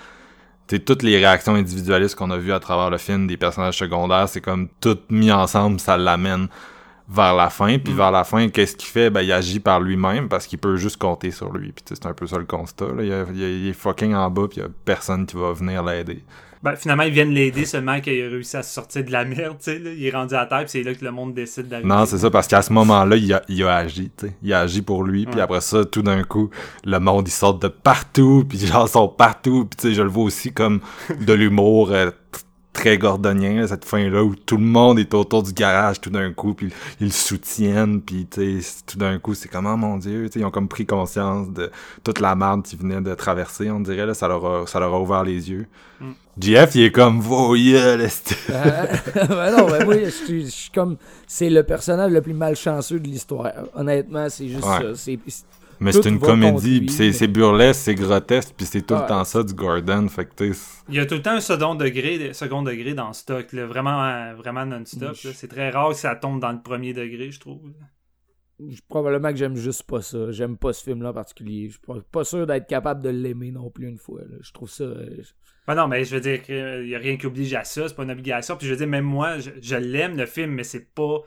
tu 0.69 0.77
sais, 0.77 0.79
toutes 0.79 1.03
les 1.03 1.17
réactions 1.19 1.55
individualistes 1.57 2.15
qu'on 2.15 2.31
a 2.31 2.39
vues 2.39 2.53
à 2.53 2.61
travers 2.61 2.91
le 2.91 2.99
film 2.99 3.27
des 3.27 3.37
personnages 3.37 3.77
secondaires, 3.79 4.29
c'est 4.29 4.41
comme 4.41 4.69
tout 4.81 4.99
mis 5.11 5.33
ensemble, 5.33 5.81
ça 5.81 5.97
l'amène 5.97 6.47
vers 7.09 7.35
la 7.35 7.51
fin. 7.51 7.77
Puis 7.79 7.93
Mm. 7.93 7.97
vers 7.97 8.13
la 8.13 8.23
fin, 8.23 8.49
qu'est-ce 8.51 8.77
qu'il 8.77 8.89
fait? 8.89 9.11
Ben, 9.11 9.23
il 9.23 9.33
agit 9.33 9.59
par 9.59 9.81
lui-même 9.81 10.29
parce 10.29 10.47
qu'il 10.47 10.61
peut 10.61 10.77
juste 10.77 10.97
compter 10.97 11.33
sur 11.33 11.53
lui. 11.53 11.73
Puis 11.73 11.85
c'est 11.89 12.07
un 12.07 12.13
peu 12.15 12.29
ça 12.29 12.39
le 12.39 12.45
constat. 12.45 12.87
Là. 12.87 13.03
Il, 13.03 13.09
y 13.09 13.13
a- 13.13 13.27
il 13.33 13.41
y 13.41 13.45
a- 13.45 13.49
il 13.49 13.67
est 13.67 13.73
fucking 13.73 14.15
en 14.15 14.31
bas, 14.31 14.47
puis 14.49 14.59
il 14.61 14.63
y 14.63 14.65
a 14.65 14.69
personne 14.85 15.27
qui 15.27 15.37
va 15.37 15.53
venir 15.53 15.83
l'aider. 15.83 16.23
Ben, 16.63 16.77
finalement, 16.77 17.05
ils 17.05 17.13
viennent 17.13 17.31
l'aider 17.33 17.65
seulement 17.65 18.01
qu'il 18.01 18.23
a 18.23 18.29
réussi 18.29 18.57
à 18.57 18.63
se 18.63 18.75
sortir 18.75 19.03
de 19.03 19.11
la 19.11 19.25
merde, 19.25 19.57
tu 19.59 19.73
sais. 19.73 19.79
là. 19.79 19.91
Il 19.93 20.05
est 20.05 20.11
rendu 20.11 20.35
à 20.35 20.45
terre, 20.45 20.61
puis 20.61 20.69
c'est 20.69 20.83
là 20.83 20.95
que 20.95 21.03
le 21.03 21.11
monde 21.11 21.33
décide 21.33 21.69
d'arriver. 21.69 21.89
Non, 21.89 22.05
c'est 22.05 22.19
ça, 22.19 22.31
parce 22.31 22.47
qu'à 22.47 22.61
ce 22.61 22.71
moment-là, 22.75 23.17
il 23.17 23.33
a, 23.33 23.43
il 23.49 23.63
a 23.65 23.77
agi, 23.77 24.11
tu 24.15 24.27
sais. 24.27 24.37
Il 24.43 24.53
a 24.53 24.61
agi 24.61 24.83
pour 24.83 25.03
lui, 25.05 25.25
puis 25.25 25.41
après 25.41 25.63
ça, 25.63 25.87
tout 25.87 26.03
d'un 26.03 26.23
coup, 26.23 26.51
le 26.85 26.99
monde, 27.01 27.27
il 27.27 27.31
sort 27.31 27.59
de 27.59 27.69
partout, 27.69 28.45
puis 28.47 28.59
genre, 28.59 28.89
sont 28.89 29.09
partout, 29.09 29.65
puis 29.65 29.77
tu 29.79 29.89
sais, 29.89 29.95
je 29.95 30.03
le 30.03 30.11
vois 30.11 30.25
aussi 30.25 30.53
comme 30.53 30.81
de 31.19 31.33
l'humour 31.33 31.93
euh, 31.93 32.11
très 32.73 32.99
gordonien, 32.99 33.61
là, 33.61 33.67
cette 33.69 33.85
fin-là, 33.85 34.23
où 34.23 34.35
tout 34.37 34.57
le 34.57 34.65
monde 34.65 34.99
est 34.99 35.13
autour 35.15 35.43
du 35.43 35.53
garage 35.53 36.01
tout 36.01 36.11
d'un 36.11 36.33
coup, 36.33 36.55
puis 36.55 36.73
ils 37.01 37.07
le 37.07 37.13
soutiennent, 37.13 38.01
puis 38.01 38.27
tu 38.31 38.61
sais, 38.63 38.75
tout 38.87 38.97
d'un 38.99 39.19
coup, 39.19 39.35
c'est 39.35 39.49
comme, 39.49 39.67
oh 39.67 39.77
mon 39.77 39.97
Dieu, 39.99 40.27
tu 40.27 40.35
sais, 40.35 40.41
ils 40.41 40.45
ont 40.45 40.51
comme 40.51 40.69
pris 40.69 40.87
conscience 40.87 41.51
de 41.51 41.71
toute 42.05 42.21
la 42.21 42.35
merde 42.37 42.63
qu'ils 42.63 42.79
venaient 42.79 43.01
de 43.01 43.15
traverser, 43.15 43.71
on 43.71 43.81
dirait, 43.81 44.07
là, 44.07 44.15
ça 44.15 44.29
leur 44.29 44.45
a, 44.47 44.67
ça 44.67 44.79
leur 44.81 44.95
a 44.95 45.01
ouvert 45.01 45.25
les 45.25 45.51
yeux. 45.51 45.67
Mm. 46.01 46.11
JF, 46.41 46.75
il 46.77 46.83
est 46.85 46.93
comme, 46.93 47.21
voyez, 47.21 47.75
esti. 48.01 48.35
Euh, 48.51 48.87
ben 49.29 49.57
non, 49.57 49.67
ben 49.69 49.85
moi, 49.85 49.97
je 50.05 50.09
suis- 50.11 50.47
je 50.47 50.51
suis 50.51 50.71
comme. 50.71 50.97
C'est 51.27 51.51
le 51.51 51.63
personnage 51.65 52.13
le 52.13 52.23
plus 52.23 52.33
malchanceux 52.33 52.99
de 53.01 53.07
l'histoire. 53.09 53.51
Honnêtement, 53.75 54.29
c'est 54.31 54.49
juste 54.49 54.65
Ouais. 54.65 54.95
ça. 54.95 55.11
Mais 55.81 55.93
c'est 55.93 56.07
une 56.09 56.19
comédie, 56.19 56.83
puis 56.83 57.13
c'est 57.13 57.27
burlesque, 57.29 57.81
c'est 57.81 57.95
grotesque, 57.95 58.55
puis 58.57 58.67
c'est 58.67 58.83
tout 58.83 58.95
Ouais. 58.95 59.01
le 59.03 59.07
temps 59.09 59.25
ça 59.25 59.43
du 59.43 59.55
Gordon, 59.55 60.07
fait 60.09 60.27
que 60.27 60.53
Il 60.89 60.95
y 60.95 60.99
a 61.01 61.07
tout 61.07 61.15
le 61.15 61.23
temps 61.23 61.33
un 61.33 61.41
second 61.41 61.75
degré, 61.75 62.33
second 62.35 62.63
degré 62.63 62.93
dans 62.95 63.13
stock, 63.13 63.53
là, 63.53 63.67
vraiment, 63.67 64.05
euh, 64.05 64.35
vraiment 64.35 64.67
non-stop. 64.67 65.15
C'est 65.17 65.49
très 65.49 65.71
rare 65.71 65.89
que 65.91 65.95
ça 65.97 66.15
tombe 66.17 66.41
dans 66.41 66.53
le 66.53 66.61
premier 66.63 66.93
degré, 66.93 67.31
je 67.31 67.41
trouve. 67.41 67.61
je- 68.69 68.81
probablement 68.91 69.31
que 69.31 69.37
j'aime 69.37 69.57
juste 69.57 69.85
pas 69.85 70.03
ça. 70.03 70.31
J'aime 70.33 70.59
pas 70.59 70.75
ce 70.75 70.85
film-là 70.85 71.11
en 71.11 71.15
particulier. 71.15 71.69
Je 71.69 71.71
suis 71.73 71.81
pas, 71.81 71.95
pas 72.13 72.25
sûr 72.25 72.47
d'être 72.47 72.67
capable 72.67 73.01
de 73.03 73.09
l'aimer 73.09 73.51
non 73.51 73.71
plus 73.71 73.89
une 73.89 73.97
fois. 73.97 74.21
là. 74.21 74.37
Je 74.43 74.53
trouve 74.53 74.69
ça. 74.69 74.85
euh, 74.85 75.23
Ben 75.67 75.75
non, 75.77 75.89
mais 75.89 76.05
je 76.05 76.15
veux 76.15 76.21
dire 76.21 76.43
qu'il 76.43 76.85
n'y 76.85 76.95
a 76.95 76.99
rien 76.99 77.17
qui 77.17 77.25
oblige 77.27 77.55
à 77.55 77.65
ça, 77.65 77.89
c'est 77.89 77.95
pas 77.95 78.03
une 78.03 78.11
obligation. 78.11 78.57
Puis 78.59 78.67
je 78.67 78.73
veux 78.73 78.77
dire, 78.79 78.87
même 78.87 79.05
moi, 79.07 79.39
je, 79.39 79.49
je 79.63 79.77
l'aime 79.77 80.15
le 80.19 80.27
film, 80.27 80.51
mais 80.51 80.65
c'est 80.65 80.93
pas. 80.95 81.21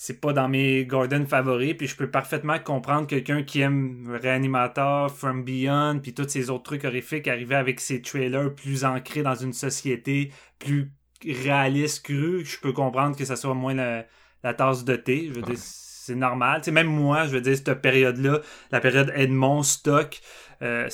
C'est 0.00 0.20
pas 0.20 0.32
dans 0.32 0.48
mes 0.48 0.84
Gordon 0.84 1.26
favoris, 1.26 1.74
puis 1.74 1.88
je 1.88 1.96
peux 1.96 2.08
parfaitement 2.08 2.60
comprendre 2.60 3.08
quelqu'un 3.08 3.42
qui 3.42 3.62
aime 3.62 4.16
Reanimator, 4.22 5.10
From 5.10 5.42
Beyond, 5.42 5.98
puis 6.00 6.14
tous 6.14 6.28
ces 6.28 6.50
autres 6.50 6.62
trucs 6.62 6.84
horrifiques, 6.84 7.26
arriver 7.26 7.56
avec 7.56 7.80
ces 7.80 8.00
trailers 8.00 8.54
plus 8.54 8.84
ancrés 8.84 9.24
dans 9.24 9.34
une 9.34 9.52
société 9.52 10.30
plus 10.60 10.92
réaliste, 11.26 12.04
crue. 12.04 12.44
Je 12.44 12.60
peux 12.60 12.72
comprendre 12.72 13.16
que 13.16 13.24
ça 13.24 13.34
soit 13.34 13.54
moins 13.54 13.74
la, 13.74 14.06
la 14.44 14.54
tasse 14.54 14.84
de 14.84 14.94
thé. 14.94 15.30
Je 15.30 15.32
veux 15.32 15.42
dire, 15.42 15.58
c'est 15.58 16.14
normal. 16.14 16.60
Tu 16.60 16.66
sais, 16.66 16.70
même 16.70 16.86
moi, 16.86 17.26
je 17.26 17.32
veux 17.32 17.40
dire, 17.40 17.56
cette 17.56 17.82
période-là, 17.82 18.40
la 18.70 18.78
période 18.78 19.12
Edmond 19.16 19.64
Stock, 19.64 20.20
euh, 20.62 20.88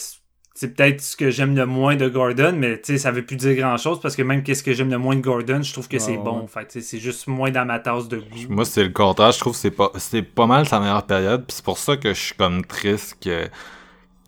c'est- 0.55 0.69
peut-être 0.75 1.01
ce 1.03 1.17
que 1.17 1.31
j'aime 1.31 1.55
le 1.57 1.67
moins 1.67 1.97
de 1.97 2.09
Gordon, 2.09 2.55
mais 2.57 2.77
tu 2.81 2.93
sais, 2.93 2.99
ça 2.99 3.11
veut 3.11 3.25
plus 3.25 3.37
dire 3.37 3.55
grand-chose 3.57 4.01
parce 4.01 4.15
que 4.17 4.23
même 4.23 4.43
qu'est-ce 4.43 4.63
que 4.63 4.73
j'aime 4.73 4.91
le 4.91 4.99
moins 4.99 5.17
de 5.17 5.21
Gordon, 5.21 5.61
je 5.63 5.73
trouve 5.73 5.89
que 5.89 5.99
c'est 5.99 6.13
Ouais, 6.17 6.23
bon. 6.25 6.41
ouais. 6.43 6.47
Fait 6.49 6.81
c'est 6.81 6.99
juste 6.99 7.27
moins 7.27 7.51
dans 7.51 7.65
ma 7.65 7.79
tasse 7.81 8.09
de 8.09 8.19
goût. 8.19 8.25
Moi, 8.49 8.65
c'est 8.65 8.85
le 8.85 8.91
contraire. 8.91 9.33
Je 9.33 9.41
trouve 9.41 9.53
que 9.55 9.59
c'est 9.59 9.71
pas, 9.71 9.91
c'est 9.99 10.23
pas 10.23 10.47
mal 10.47 10.67
sa 10.69 10.79
meilleure 10.81 11.05
période. 11.07 11.45
Puis 11.47 11.57
c'est 11.57 11.65
pour 11.65 11.79
ça 11.79 11.97
que 11.97 12.15
je 12.15 12.21
suis 12.21 12.35
comme 12.37 12.65
triste 12.65 13.17
que, 13.23 13.49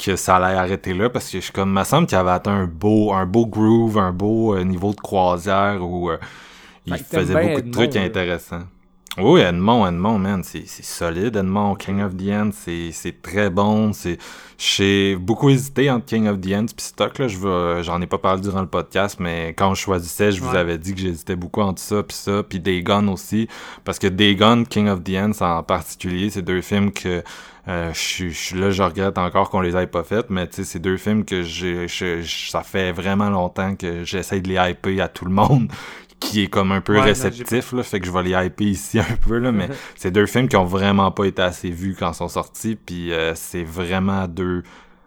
que 0.05 0.17
ça 0.17 0.37
allait 0.37 0.57
arrêter 0.59 0.93
là. 0.95 1.09
Parce 1.09 1.27
que 1.31 1.39
je 1.39 1.45
suis 1.45 1.53
comme, 1.53 1.73
me 1.73 1.85
semble 1.85 2.07
qu'il 2.07 2.19
avait 2.19 2.31
atteint 2.33 2.53
un 2.53 2.67
beau, 2.67 3.13
un 3.13 3.25
beau 3.27 3.47
groove, 3.47 3.97
un 3.99 4.13
beau 4.13 4.55
euh, 4.57 4.65
niveau 4.65 4.93
de 4.93 5.01
croisière 5.01 5.79
où 5.83 6.11
euh, 6.11 6.19
il 6.87 6.97
faisait 6.99 7.35
beaucoup 7.49 7.63
de 7.63 7.71
trucs 7.71 7.97
intéressants. 7.97 8.65
Oui, 9.19 9.41
Edmond, 9.41 9.87
Edmond, 9.87 10.19
man, 10.19 10.43
c'est 10.45 10.65
c'est 10.67 10.85
solide. 10.85 11.37
Edmond, 11.37 11.77
King 11.77 12.03
of 12.03 12.15
the 12.19 12.29
End, 12.31 12.51
c'est 12.53 12.91
c'est 12.93 13.23
très 13.23 13.49
bon. 13.49 13.95
C'est 13.95 14.19
J'ai 14.59 15.17
beaucoup 15.17 15.49
hésité 15.49 15.91
entre 15.91 16.05
King 16.05 16.29
of 16.29 16.39
the 16.41 16.53
End 16.53 16.67
puis 16.67 16.85
Stock. 16.85 17.19
là. 17.19 17.27
J'en 17.83 18.03
ai 18.03 18.07
pas 18.07 18.19
parlé 18.19 18.43
durant 18.43 18.61
le 18.61 18.67
podcast, 18.67 19.17
mais 19.19 19.55
quand 19.57 19.73
je 19.75 19.81
choisissais, 19.81 20.33
je 20.33 20.43
vous 20.43 20.55
avais 20.55 20.77
dit 20.77 20.95
que 20.95 21.01
j'hésitais 21.01 21.35
beaucoup 21.37 21.63
entre 21.63 21.81
ça 21.81 22.03
puis 22.03 22.15
ça, 22.15 22.43
puis 22.43 22.61
Dagon 22.61 23.09
aussi. 23.09 23.49
Parce 23.85 23.99
que 23.99 24.07
Dagon, 24.07 24.65
King 24.65 24.89
of 24.89 25.03
the 25.03 25.15
End, 25.17 25.33
en 25.41 25.63
particulier, 25.63 26.29
c'est 26.29 26.43
deux 26.43 26.61
films 26.61 26.93
que 26.93 27.23
euh, 27.69 27.93
je 27.95 27.99
suis- 28.29 28.55
là, 28.59 28.71
je 28.71 28.83
regrette 28.83 29.17
encore 29.19 29.49
qu'on 29.51 29.61
les 29.61 29.75
ait 29.77 29.87
pas 29.89 30.05
fait, 30.05 30.27
mais 30.31 30.47
tu 30.47 30.57
sais, 30.57 30.65
c'est 30.65 30.79
deux 30.79 30.99
films 30.99 31.25
que 31.25 31.43
j'ai, 31.43 31.87
ça 31.89 32.63
fait 32.63 32.93
vraiment 32.93 33.29
longtemps 33.29 33.75
que 33.75 34.05
j'essaie 34.05 34.41
de 34.41 34.49
les 34.49 34.71
hyper 34.71 35.03
à 35.05 35.09
tout 35.09 35.25
le 35.25 35.33
monde, 35.33 35.69
qui 36.21 36.43
est 36.43 36.47
comme 36.47 36.73
un 36.73 36.81
peu 36.81 36.95
Ouais, 36.95 37.01
non, 37.01 37.05
réceptif, 37.05 37.73
là, 37.73 37.83
fait 37.83 38.01
que 38.01 38.07
je 38.07 38.13
vais 38.13 38.23
les 38.23 38.31
hyper 38.31 38.67
ici 38.67 38.99
un 39.01 39.17
peu, 39.21 39.39
là, 39.39 39.53
mais 39.53 39.69
c'est 39.97 40.11
deux 40.11 40.27
films 40.27 40.49
qui 40.49 40.57
ont 40.57 40.65
vraiment 40.65 41.11
pas 41.11 41.25
été 41.25 41.43
assez 41.43 41.71
vus 41.71 41.97
quand 41.99 42.13
ils 42.13 42.17
sont 42.17 42.29
sortis, 42.29 42.77
puis 42.77 43.13
euh, 43.13 43.35
c'est 43.35 43.65
vraiment 43.65 44.27
deux 44.29 44.63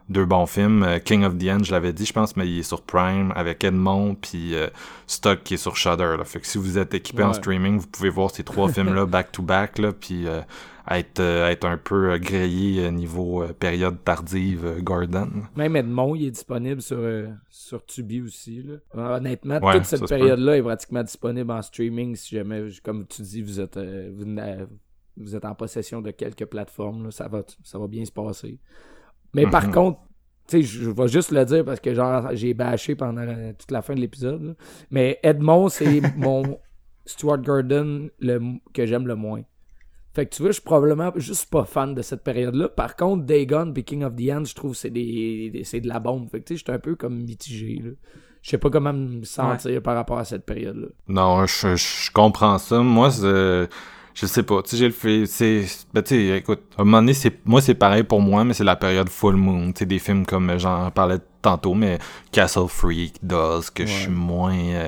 deux 0.09 0.25
bons 0.25 0.47
films. 0.47 0.83
Euh, 0.83 0.97
King 0.97 1.23
of 1.23 1.38
the 1.38 1.43
End, 1.49 1.63
je 1.63 1.71
l'avais 1.71 1.93
dit, 1.93 2.05
je 2.05 2.13
pense, 2.13 2.35
mais 2.35 2.47
il 2.47 2.59
est 2.59 2.63
sur 2.63 2.81
Prime 2.81 3.31
avec 3.35 3.63
Edmond, 3.63 4.15
puis 4.15 4.55
euh, 4.55 4.67
Stock 5.05 5.43
qui 5.43 5.53
est 5.53 5.57
sur 5.57 5.77
Shudder. 5.77 6.15
Là. 6.17 6.23
Fait 6.25 6.39
que 6.39 6.47
si 6.47 6.57
vous 6.57 6.79
êtes 6.79 6.95
équipé 6.95 7.23
en 7.23 7.33
streaming, 7.33 7.77
vous 7.77 7.88
pouvez 7.88 8.09
voir 8.09 8.31
ces 8.31 8.43
trois 8.43 8.69
films-là 8.73 9.05
back-to-back, 9.05 9.77
là, 9.77 9.91
puis 9.91 10.25
euh, 10.91 10.95
être, 10.97 11.19
être 11.21 11.65
un 11.65 11.77
peu 11.77 12.11
euh, 12.11 12.17
grillé 12.19 12.85
euh, 12.85 12.91
niveau 12.91 13.43
période 13.59 14.03
tardive 14.03 14.81
Gordon. 14.81 15.29
Même 15.55 15.75
Edmond, 15.75 16.15
il 16.15 16.25
est 16.27 16.31
disponible 16.31 16.81
sur, 16.81 16.99
sur 17.49 17.85
Tubi 17.85 18.21
aussi. 18.21 18.63
Là. 18.63 19.15
Honnêtement, 19.17 19.59
Ouais, 19.59 19.73
toute 19.75 19.85
cette 19.85 20.07
période-là 20.07 20.57
est 20.57 20.61
pratiquement 20.63 21.03
disponible 21.03 21.51
en 21.51 21.61
streaming 21.61 22.15
si 22.15 22.35
jamais, 22.35 22.63
comme 22.83 23.05
tu 23.07 23.21
dis, 23.21 23.41
vous 23.41 23.59
êtes, 23.59 23.79
vous, 25.17 25.35
êtes 25.35 25.45
en 25.45 25.55
possession 25.55 26.01
de 26.01 26.11
quelques 26.11 26.45
plateformes. 26.45 27.05
là, 27.05 27.11
ça, 27.11 27.27
va, 27.27 27.43
ça 27.63 27.77
va 27.77 27.87
bien 27.87 28.05
se 28.05 28.11
passer. 28.11 28.59
Mais 29.33 29.45
par 29.47 29.65
Mhm. 29.67 29.73
contre, 29.73 29.99
tu 30.47 30.57
sais, 30.57 30.63
je 30.63 30.89
vais 30.89 31.07
juste 31.07 31.31
le 31.31 31.45
dire 31.45 31.63
parce 31.63 31.79
que 31.79 31.93
genre 31.93 32.29
j'ai 32.33 32.53
bâché 32.55 32.95
pendant 32.95 33.21
la- 33.23 33.53
toute 33.53 33.69
la 33.69 33.81
fin 33.83 33.93
de 33.93 33.99
l'épisode. 33.99 34.55
Mais 34.89 35.19
Edmond, 35.21 35.69
c'est 35.69 36.01
mon 36.17 36.57
Stuart 37.05 37.37
Gordon 37.39 38.09
le, 38.19 38.39
que 38.73 38.85
j'aime 38.87 39.05
le 39.07 39.15
moins. 39.15 39.41
Fait 40.13 40.25
que 40.25 40.35
tu 40.35 40.41
vois, 40.41 40.49
je 40.49 40.53
suis 40.55 40.63
probablement 40.63 41.11
juste 41.17 41.49
pas 41.51 41.65
fan 41.65 41.93
de 41.93 42.01
cette 42.01 42.23
période-là. 42.23 42.67
Par 42.69 42.95
contre, 42.95 43.25
Dagon 43.25 43.71
et 43.75 43.83
King 43.83 44.03
of 44.03 44.15
the 44.15 44.31
Ants, 44.31 44.45
je 44.45 44.55
trouve 44.55 44.71
que 44.71 44.77
c'est 44.77 44.89
des, 44.89 45.49
des- 45.51 45.63
c'est 45.63 45.81
de 45.81 45.88
la 45.88 45.99
bombe. 45.99 46.29
Fait 46.29 46.39
que 46.39 46.45
tu 46.47 46.53
sais, 46.53 46.57
j'étais 46.57 46.71
un 46.71 46.79
peu 46.79 46.95
comme 46.95 47.17
mitigé. 47.23 47.79
là. 47.83 47.91
Je 48.41 48.49
sais 48.51 48.57
pas 48.57 48.69
comment 48.69 48.93
me 48.93 49.23
sentir 49.23 49.81
par 49.81 49.95
rapport 49.95 50.17
à 50.17 50.23
cette 50.25 50.45
période-là. 50.45 50.88
Non, 51.07 51.45
je, 51.45 51.75
je 51.75 52.11
comprends 52.11 52.57
ça. 52.57 52.79
Moi, 52.79 53.11
c'est- 53.11 53.69
je 54.15 54.25
sais 54.25 54.43
pas. 54.43 54.61
Tu 54.63 54.71
sais, 54.71 54.77
j'ai 54.77 54.85
le 54.88 54.91
fait. 54.93 55.25
C'est. 55.27 55.65
Ben, 55.93 56.01
tu 56.01 56.15
sais, 56.15 56.38
écoute, 56.38 56.61
à 56.77 56.81
un 56.81 56.85
moment 56.85 56.97
donné, 57.01 57.13
c'est, 57.13 57.45
moi, 57.45 57.61
c'est 57.61 57.75
pareil 57.75 58.03
pour 58.03 58.21
moi, 58.21 58.43
mais 58.43 58.53
c'est 58.53 58.63
la 58.63 58.75
période 58.75 59.09
full 59.09 59.35
moon. 59.35 59.71
Tu 59.73 59.79
sais, 59.79 59.85
des 59.85 59.99
films 59.99 60.25
comme 60.25 60.57
j'en 60.57 60.89
parlais 60.91 61.19
tantôt, 61.41 61.73
mais 61.75 61.99
Castle 62.31 62.67
Freak, 62.67 63.15
Dolls, 63.21 63.63
que 63.75 63.85
je 63.85 63.91
suis 63.91 64.09
moins. 64.11 64.57
euh, 64.57 64.88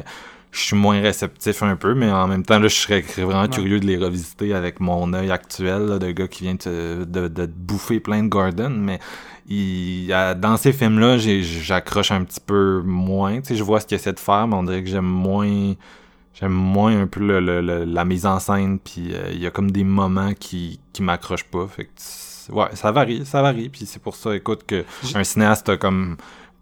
je 0.51 0.59
suis 0.59 0.75
moins 0.75 0.99
réceptif 1.01 1.63
un 1.63 1.75
peu, 1.77 1.93
mais 1.95 2.11
en 2.11 2.27
même 2.27 2.43
temps, 2.43 2.59
là, 2.59 2.67
je 2.67 2.75
serais 2.75 3.01
vraiment 3.01 3.47
curieux 3.47 3.79
de 3.79 3.85
les 3.87 3.97
revisiter 3.97 4.53
avec 4.53 4.79
mon 4.81 5.13
œil 5.13 5.31
actuel 5.31 5.85
là, 5.85 5.99
de 5.99 6.11
gars 6.11 6.27
qui 6.27 6.43
vient 6.43 6.55
de, 6.55 7.05
de, 7.05 7.27
de 7.27 7.45
bouffer 7.45 7.99
plein 7.99 8.23
de 8.23 8.27
Gordon, 8.27 8.69
mais 8.69 8.99
il, 9.47 10.07
dans 10.39 10.57
ces 10.57 10.73
films-là, 10.73 11.17
j'accroche 11.17 12.11
un 12.11 12.23
petit 12.23 12.39
peu 12.45 12.81
moins. 12.85 13.41
Tu 13.41 13.47
sais, 13.49 13.55
je 13.55 13.63
vois 13.63 13.79
ce 13.79 13.87
qu'il 13.87 13.95
essaie 13.95 14.13
de 14.13 14.19
faire, 14.19 14.47
mais 14.47 14.55
on 14.55 14.63
dirait 14.63 14.83
que 14.83 14.89
j'aime 14.89 15.05
moins 15.05 15.73
J'aime 16.33 16.53
moins 16.53 16.99
un 17.01 17.07
peu 17.07 17.19
le, 17.19 17.39
le- 17.39 17.61
le- 17.61 17.83
la 17.83 18.05
mise 18.05 18.25
en 18.25 18.39
scène, 18.39 18.79
puis 18.79 19.13
euh, 19.13 19.29
il 19.33 19.39
y 19.39 19.45
a 19.45 19.51
comme 19.51 19.69
des 19.69 19.83
moments 19.83 20.33
qui, 20.33 20.79
qui 20.93 21.03
m'accrochent 21.03 21.43
pas. 21.43 21.67
Fait 21.67 21.85
que, 21.85 22.53
ouais, 22.53 22.67
ça 22.73 22.91
varie, 22.91 23.25
ça 23.25 23.41
varie, 23.41 23.67
puis 23.69 23.85
c'est 23.85 24.01
pour 24.01 24.15
ça, 24.15 24.33
écoute, 24.35 24.61
que 24.65 24.85
un 25.13 25.23
cinéaste 25.25 25.67
a 25.69 25.77
comme 25.77 26.15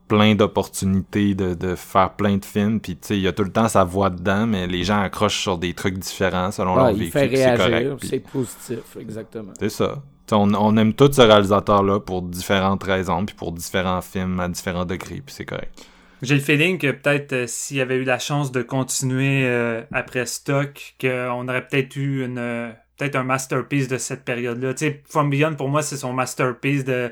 plein 0.09 0.35
d'opportunités 0.35 1.35
de, 1.35 1.53
de 1.53 1.75
faire 1.75 2.15
plein 2.17 2.35
de 2.37 2.43
films, 2.45 2.81
puis 2.81 2.97
tu 2.97 3.07
sais, 3.07 3.17
il 3.17 3.21
y 3.21 3.27
a 3.27 3.31
tout 3.33 3.45
le 3.45 3.51
temps 3.51 3.69
sa 3.69 3.85
voix 3.85 4.09
dedans, 4.09 4.45
mais 4.47 4.67
les 4.67 4.83
gens 4.83 4.99
accrochent 5.01 5.41
sur 5.41 5.57
des 5.57 5.73
trucs 5.73 5.97
différents 5.97 6.51
selon 6.51 6.75
Ah, 6.75 6.77
leur 6.77 6.91
il 6.91 7.09
vécu, 7.11 7.37
c'est 7.37 7.55
correct. 7.55 7.93
c'est 8.03 8.19
positif, 8.19 8.97
exactement. 8.99 9.53
C'est 9.59 9.69
ça. 9.69 10.03
Tu 10.27 10.31
sais, 10.31 10.35
On, 10.35 10.53
on 10.53 10.75
aime 10.77 10.93
tous 10.93 11.13
ce 11.13 11.21
réalisateur-là 11.21 12.01
pour 12.01 12.21
différentes 12.23 12.83
raisons, 12.83 13.25
puis 13.25 13.35
pour 13.35 13.53
différents 13.53 14.01
films 14.01 14.39
à 14.41 14.49
différents 14.49 14.85
degrés, 14.85 15.21
puis 15.25 15.33
c'est 15.33 15.45
correct. 15.45 15.73
J'ai 16.21 16.35
le 16.35 16.41
feeling 16.41 16.77
que 16.77 16.91
peut-être 16.91 17.31
euh, 17.33 17.47
s'il 17.47 17.77
y 17.77 17.81
avait 17.81 17.95
eu 17.95 18.03
la 18.03 18.19
chance 18.19 18.51
de 18.51 18.61
continuer 18.61 19.45
euh, 19.45 19.81
après 19.93 20.25
Stock, 20.25 20.95
qu'on 20.99 21.47
aurait 21.47 21.65
peut-être 21.65 21.95
eu 21.95 22.25
une 22.25 22.37
euh, 22.37 22.69
peut-être 22.97 23.15
un 23.15 23.23
masterpiece 23.23 23.87
de 23.87 23.97
cette 23.97 24.25
période-là. 24.25 24.73
Tu 24.73 24.85
sais, 24.87 25.01
From 25.07 25.29
Beyond, 25.29 25.55
pour 25.55 25.69
moi, 25.69 25.81
c'est 25.81 25.95
son 25.95 26.11
masterpiece 26.11 26.83
de 26.83 27.09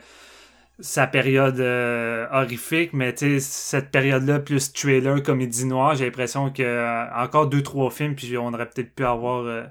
sa 0.79 1.07
période 1.07 1.59
euh, 1.59 2.27
horrifique, 2.31 2.93
mais 2.93 3.13
tu 3.13 3.39
sais, 3.39 3.39
cette 3.39 3.89
période-là, 3.89 4.39
plus 4.39 4.71
trailer, 4.73 5.23
comédie 5.23 5.65
noire, 5.65 5.95
j'ai 5.95 6.05
l'impression 6.05 6.51
que 6.51 6.61
euh, 6.61 7.05
encore 7.15 7.47
deux, 7.47 7.63
trois 7.63 7.89
films, 7.89 8.15
puis 8.15 8.37
on 8.37 8.53
aurait 8.53 8.69
peut-être 8.69 8.93
pu 8.93 9.03
avoir 9.03 9.45
euh, 9.45 9.63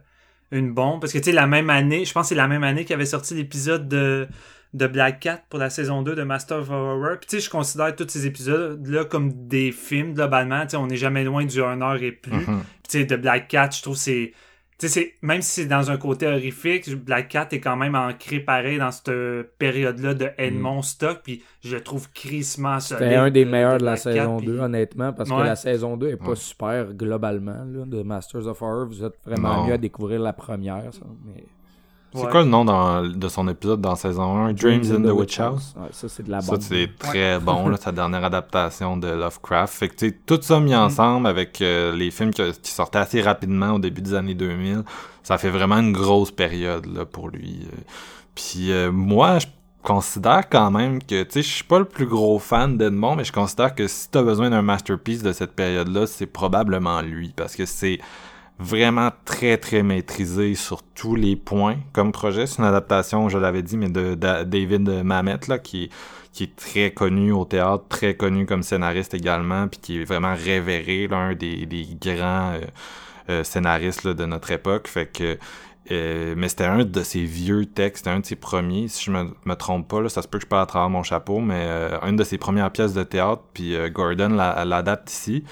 une 0.50 0.72
bombe. 0.72 1.00
Parce 1.00 1.12
que 1.12 1.18
tu 1.18 1.24
sais, 1.24 1.32
la 1.32 1.46
même 1.46 1.70
année, 1.70 2.04
je 2.04 2.12
pense 2.12 2.24
que 2.24 2.28
c'est 2.30 2.34
la 2.34 2.48
même 2.48 2.64
année 2.64 2.84
qu'il 2.84 2.94
avait 2.94 3.06
sorti 3.06 3.34
l'épisode 3.34 3.88
de 3.88 4.26
de 4.74 4.86
Black 4.86 5.20
Cat 5.20 5.42
pour 5.48 5.58
la 5.58 5.70
saison 5.70 6.02
2 6.02 6.14
de 6.14 6.22
Master 6.22 6.58
of 6.58 6.70
Horror. 6.70 7.18
Puis 7.18 7.28
tu 7.28 7.36
sais, 7.36 7.46
je 7.46 7.50
considère 7.50 7.94
tous 7.96 8.08
ces 8.08 8.26
épisodes-là 8.26 9.06
comme 9.06 9.48
des 9.48 9.72
films, 9.72 10.12
globalement. 10.12 10.62
Tu 10.62 10.70
sais, 10.70 10.76
on 10.76 10.86
n'est 10.86 10.96
jamais 10.96 11.24
loin 11.24 11.44
du 11.44 11.62
1 11.62 11.80
heure 11.80 12.02
et 12.02 12.12
plus. 12.12 12.32
Mhm. 12.32 12.62
Puis 12.82 12.90
tu 12.90 12.98
sais, 12.98 13.04
de 13.04 13.16
Black 13.16 13.48
Cat, 13.48 13.70
je 13.72 13.82
trouve 13.82 13.96
c'est... 13.96 14.32
Tu 14.78 14.88
sais, 14.88 15.00
c'est- 15.00 15.14
même 15.22 15.40
si 15.40 15.62
c'est 15.62 15.66
dans 15.66 15.90
un 15.90 15.96
côté 15.96 16.26
horrifique, 16.26 16.94
Black 16.96 17.28
Cat 17.28 17.48
est 17.52 17.60
quand 17.60 17.76
même 17.76 17.94
ancré 17.94 18.40
pareil 18.40 18.76
dans 18.78 18.90
cette 18.90 19.10
période-là 19.58 20.12
de 20.12 20.28
Edmond 20.36 20.82
Stock, 20.82 21.20
puis 21.24 21.42
je 21.64 21.76
le 21.76 21.82
trouve 21.82 22.10
crissement 22.12 22.78
solide. 22.80 23.04
C'était 23.04 23.14
un 23.16 23.30
des 23.30 23.44
meilleurs 23.46 23.78
de 23.78 23.84
la 23.84 23.92
Black 23.92 24.04
Cat, 24.04 24.12
saison 24.12 24.36
puis- 24.36 24.46
2, 24.48 24.58
honnêtement, 24.58 25.12
parce 25.14 25.30
que 25.30 25.34
la 25.34 25.56
saison 25.56 25.96
2 25.96 26.08
est 26.10 26.16
pas 26.16 26.30
Ouais. 26.30 26.36
super 26.36 26.92
globalement 26.92 27.64
là, 27.64 27.84
de 27.86 28.02
Masters 28.02 28.46
of 28.46 28.60
Horror. 28.60 28.86
Vous 28.86 29.02
êtes 29.02 29.14
vraiment 29.24 29.56
Non. 29.62 29.66
mieux 29.66 29.72
à 29.72 29.78
découvrir 29.78 30.20
la 30.20 30.32
première. 30.34 30.92
ça, 30.92 31.00
mais... 31.24 31.42
C'est 32.16 32.24
Ouais. 32.24 32.30
quoi 32.30 32.42
le 32.42 32.48
nom 32.48 32.64
dans- 32.64 33.02
de 33.06 33.28
son 33.28 33.46
épisode 33.48 33.80
dans 33.80 33.94
saison 33.94 34.36
1 34.46 34.52
Dreams, 34.54 34.84
in 34.90 35.02
the 35.02 35.12
Witch 35.12 35.38
House? 35.38 35.74
Ouais, 35.76 35.88
ça, 35.92 36.08
c'est 36.08 36.22
de 36.24 36.30
la 36.30 36.40
Ça, 36.40 36.52
bombe. 36.52 36.60
c'est 36.62 36.90
très 36.98 37.38
bon, 37.38 37.68
là, 37.68 37.76
sa 37.76 37.92
dernière 37.92 38.24
adaptation 38.24 38.96
de 38.96 39.08
Lovecraft. 39.08 39.74
Fait 39.74 39.88
que, 39.88 39.96
tu 39.96 40.08
sais, 40.08 40.18
tout 40.24 40.38
ça 40.40 40.58
mis 40.60 40.72
Mm. 40.72 40.78
ensemble 40.78 41.26
avec 41.26 41.60
euh, 41.60 41.94
les 41.94 42.10
films 42.10 42.32
que- 42.32 42.52
qui 42.52 42.70
sortaient 42.70 42.98
assez 42.98 43.20
rapidement 43.20 43.72
au 43.72 43.78
début 43.78 44.00
des 44.00 44.14
années 44.14 44.34
2000, 44.34 44.82
ça 45.22 45.38
fait 45.38 45.50
vraiment 45.50 45.76
une 45.78 45.92
grosse 45.92 46.30
période, 46.30 46.86
là, 46.86 47.04
pour 47.04 47.28
lui. 47.28 47.60
euh. 47.72 47.76
Puis, 48.34 48.70
euh, 48.72 48.90
moi, 48.92 49.38
je 49.38 49.46
considère 49.82 50.48
quand 50.48 50.70
même 50.70 51.00
que, 51.02 51.22
tu 51.22 51.30
sais, 51.30 51.42
je 51.42 51.48
suis 51.48 51.64
pas 51.64 51.78
le 51.78 51.84
plus 51.84 52.06
gros 52.06 52.38
fan 52.38 52.76
d'Edmond, 52.76 53.16
mais 53.16 53.24
je 53.24 53.32
considère 53.32 53.74
que 53.74 53.86
si 53.86 54.10
t'as 54.10 54.22
besoin 54.22 54.50
d'un 54.50 54.62
masterpiece 54.62 55.22
de 55.22 55.32
cette 55.32 55.52
période-là, 55.52 56.06
c'est 56.06 56.26
probablement 56.26 57.00
lui, 57.02 57.32
parce 57.36 57.54
que 57.56 57.66
c'est 57.66 57.98
vraiment 58.58 59.10
très 59.24 59.58
très 59.58 59.82
maîtrisé 59.82 60.54
sur 60.54 60.82
tous 60.82 61.14
les 61.14 61.36
points 61.36 61.76
comme 61.92 62.12
projet. 62.12 62.46
C'est 62.46 62.58
une 62.58 62.64
adaptation, 62.64 63.28
je 63.28 63.38
l'avais 63.38 63.62
dit, 63.62 63.76
mais 63.76 63.88
de, 63.88 64.14
Da- 64.14 64.44
David 64.44 64.88
Mamet, 65.04 65.40
là, 65.48 65.58
qui 65.58 65.90
est, 66.40 66.56
très 66.56 66.90
connu 66.90 67.32
au 67.32 67.44
théâtre, 67.46 67.84
très 67.88 68.14
connu 68.14 68.44
comme 68.46 68.62
scénariste 68.62 69.14
également, 69.14 69.68
puis 69.68 69.80
qui 69.80 70.00
est 70.00 70.04
vraiment 70.04 70.34
révéré, 70.34 71.08
là, 71.08 71.16
un 71.16 71.34
des, 71.34 71.64
des 71.66 71.86
grands 72.00 72.52
euh, 72.52 72.60
euh, 73.30 73.44
scénaristes 73.44 74.06
de 74.06 74.24
notre 74.26 74.50
époque. 74.50 74.86
Fait 74.88 75.06
que 75.06 75.38
euh, 75.92 76.34
mais 76.36 76.48
c'était 76.48 76.64
un 76.64 76.84
de 76.84 77.02
ses 77.02 77.24
vieux 77.24 77.64
textes, 77.64 78.08
un 78.08 78.18
de 78.20 78.26
ses 78.26 78.34
premiers, 78.36 78.88
si 78.88 79.04
je 79.04 79.12
me, 79.12 79.30
me 79.44 79.54
trompe 79.54 79.86
pas, 79.86 80.00
là, 80.02 80.08
ça 80.08 80.20
se 80.20 80.26
peut 80.28 80.38
que 80.38 80.44
je 80.44 80.48
parle 80.48 80.64
à 80.64 80.66
travers 80.66 80.90
mon 80.90 81.04
chapeau, 81.04 81.38
mais 81.40 81.64
euh, 81.68 81.96
une 82.02 82.16
de 82.16 82.24
ses 82.24 82.38
premières 82.38 82.72
pièces 82.72 82.92
de 82.92 83.04
théâtre, 83.04 83.42
puis 83.54 83.74
Gordon 83.92 84.30
la- 84.30 84.64
l'adapte 84.64 85.10
ici. 85.12 85.44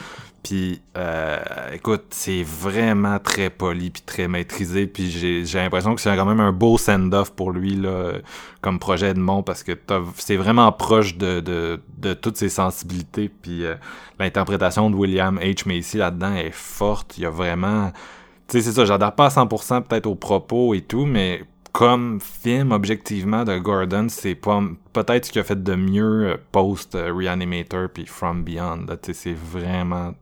Puis, 0.44 0.82
euh, 0.98 1.38
écoute, 1.72 2.04
c'est 2.10 2.42
vraiment 2.42 3.18
très 3.18 3.48
poli 3.48 3.88
puis 3.88 4.02
très 4.02 4.28
maîtrisé. 4.28 4.86
Puis 4.86 5.10
j'ai 5.10 5.58
l'impression 5.58 5.94
que 5.94 6.02
c'est 6.02 6.14
quand 6.14 6.26
même 6.26 6.38
un 6.38 6.52
beau 6.52 6.76
send-off 6.76 7.30
pour 7.30 7.50
lui 7.50 7.76
là, 7.76 8.12
comme 8.60 8.78
projet 8.78 9.08
Edmond 9.08 9.42
parce 9.42 9.62
que 9.62 9.72
c'est 10.16 10.36
vraiment 10.36 10.70
proche 10.70 11.16
de, 11.16 11.40
de, 11.40 11.80
de 11.96 12.12
toutes 12.12 12.36
ses 12.36 12.50
sensibilités. 12.50 13.30
Puis 13.30 13.64
euh, 13.64 13.74
l'interprétation 14.18 14.90
de 14.90 14.96
William 14.96 15.38
H. 15.38 15.66
Macy 15.66 15.96
là-dedans 15.96 16.34
est 16.34 16.52
forte. 16.52 17.16
Il 17.16 17.22
y 17.22 17.26
a 17.26 17.30
vraiment... 17.30 17.90
Tu 18.46 18.58
sais, 18.58 18.64
c'est 18.64 18.72
ça, 18.72 18.84
j'adhère 18.84 19.12
pas 19.12 19.26
à 19.26 19.28
100% 19.30 19.84
peut-être 19.84 20.06
aux 20.06 20.14
propos 20.14 20.74
et 20.74 20.82
tout, 20.82 21.06
mais 21.06 21.42
comme 21.72 22.20
film, 22.20 22.70
objectivement, 22.70 23.44
de 23.44 23.56
Gordon, 23.58 24.08
c'est 24.10 24.34
peut-être 24.34 25.24
ce 25.24 25.32
qu'il 25.32 25.40
a 25.40 25.44
fait 25.44 25.60
de 25.62 25.74
mieux 25.74 26.28
euh, 26.28 26.36
post 26.52 26.94
euh, 26.94 27.12
Reanimator 27.12 27.88
puis 27.88 28.04
From 28.04 28.44
Beyond. 28.44 28.84
Tu 28.88 28.94
sais, 29.06 29.12
c'est 29.14 29.32
vraiment 29.34 30.12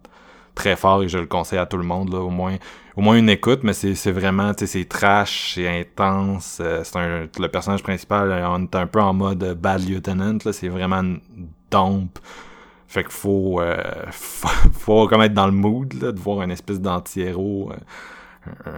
très 0.54 0.76
fort 0.76 1.02
et 1.02 1.08
je 1.08 1.18
le 1.18 1.26
conseille 1.26 1.58
à 1.58 1.66
tout 1.66 1.76
le 1.76 1.84
monde 1.84 2.12
là, 2.12 2.20
au 2.20 2.30
moins 2.30 2.56
au 2.96 3.00
moins 3.00 3.16
une 3.16 3.30
écoute 3.30 3.60
mais 3.62 3.72
c'est 3.72 4.12
vraiment 4.12 4.52
tu 4.52 4.66
sais 4.66 4.78
c'est 4.80 4.84
trash 4.84 5.52
c'est 5.54 5.68
intense 5.68 6.58
euh, 6.60 6.82
c'est 6.84 6.96
un 6.98 7.26
le 7.38 7.48
personnage 7.48 7.82
principal 7.82 8.30
euh, 8.30 8.48
on 8.48 8.64
est 8.64 8.74
un 8.76 8.86
peu 8.86 9.00
en 9.00 9.14
mode 9.14 9.58
bad 9.58 9.88
lieutenant 9.88 10.36
là 10.44 10.52
c'est 10.52 10.68
vraiment 10.68 10.96
une 11.00 11.20
dompe 11.70 12.18
fait 12.88 13.04
qu'il 13.04 13.12
faut, 13.12 13.60
euh, 13.60 13.76
faut 14.10 14.48
faut 14.78 15.08
comme 15.08 15.22
être 15.22 15.32
dans 15.32 15.46
le 15.46 15.52
mood 15.52 15.94
là, 15.94 16.12
de 16.12 16.20
voir 16.20 16.42
une 16.42 16.50
espèce 16.50 16.80
d'anti-héros 16.80 17.72
euh, 18.66 18.70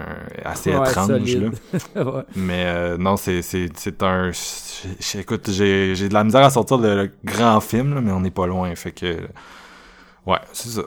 assez 0.44 0.70
Ouais, 0.76 0.88
étrange 0.88 1.36
là. 1.36 1.48
Ouais. 2.04 2.22
Mais 2.36 2.98
non, 2.98 3.16
c'est 3.16 3.40
c'est 3.40 3.70
c'est 3.76 4.02
un. 4.02 4.30
Écoute, 5.18 5.50
j'ai 5.50 5.94
j'ai 5.94 6.08
de 6.10 6.14
la 6.14 6.22
misère 6.22 6.44
à 6.44 6.50
sortir 6.50 6.76
le, 6.76 6.94
le 7.04 7.10
grand 7.24 7.60
film, 7.60 7.94
là, 7.94 8.02
mais 8.02 8.12
on 8.12 8.20
n'est 8.20 8.30
pas 8.30 8.46
loin. 8.46 8.74
Fait 8.76 8.92
que. 8.92 9.20
Ouais, 10.26 10.38
c'est 10.52 10.68
ça. 10.68 10.82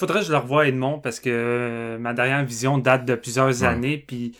Faudrait 0.00 0.20
que 0.20 0.26
je 0.26 0.32
le 0.32 0.38
revoie 0.38 0.66
Edmond 0.66 0.98
parce 0.98 1.20
que 1.20 1.30
euh, 1.30 1.98
ma 1.98 2.12
dernière 2.14 2.44
vision 2.44 2.78
date 2.78 3.04
de 3.04 3.14
plusieurs 3.14 3.46
Ouais. 3.62 3.64
années 3.68 4.02
puis 4.04 4.32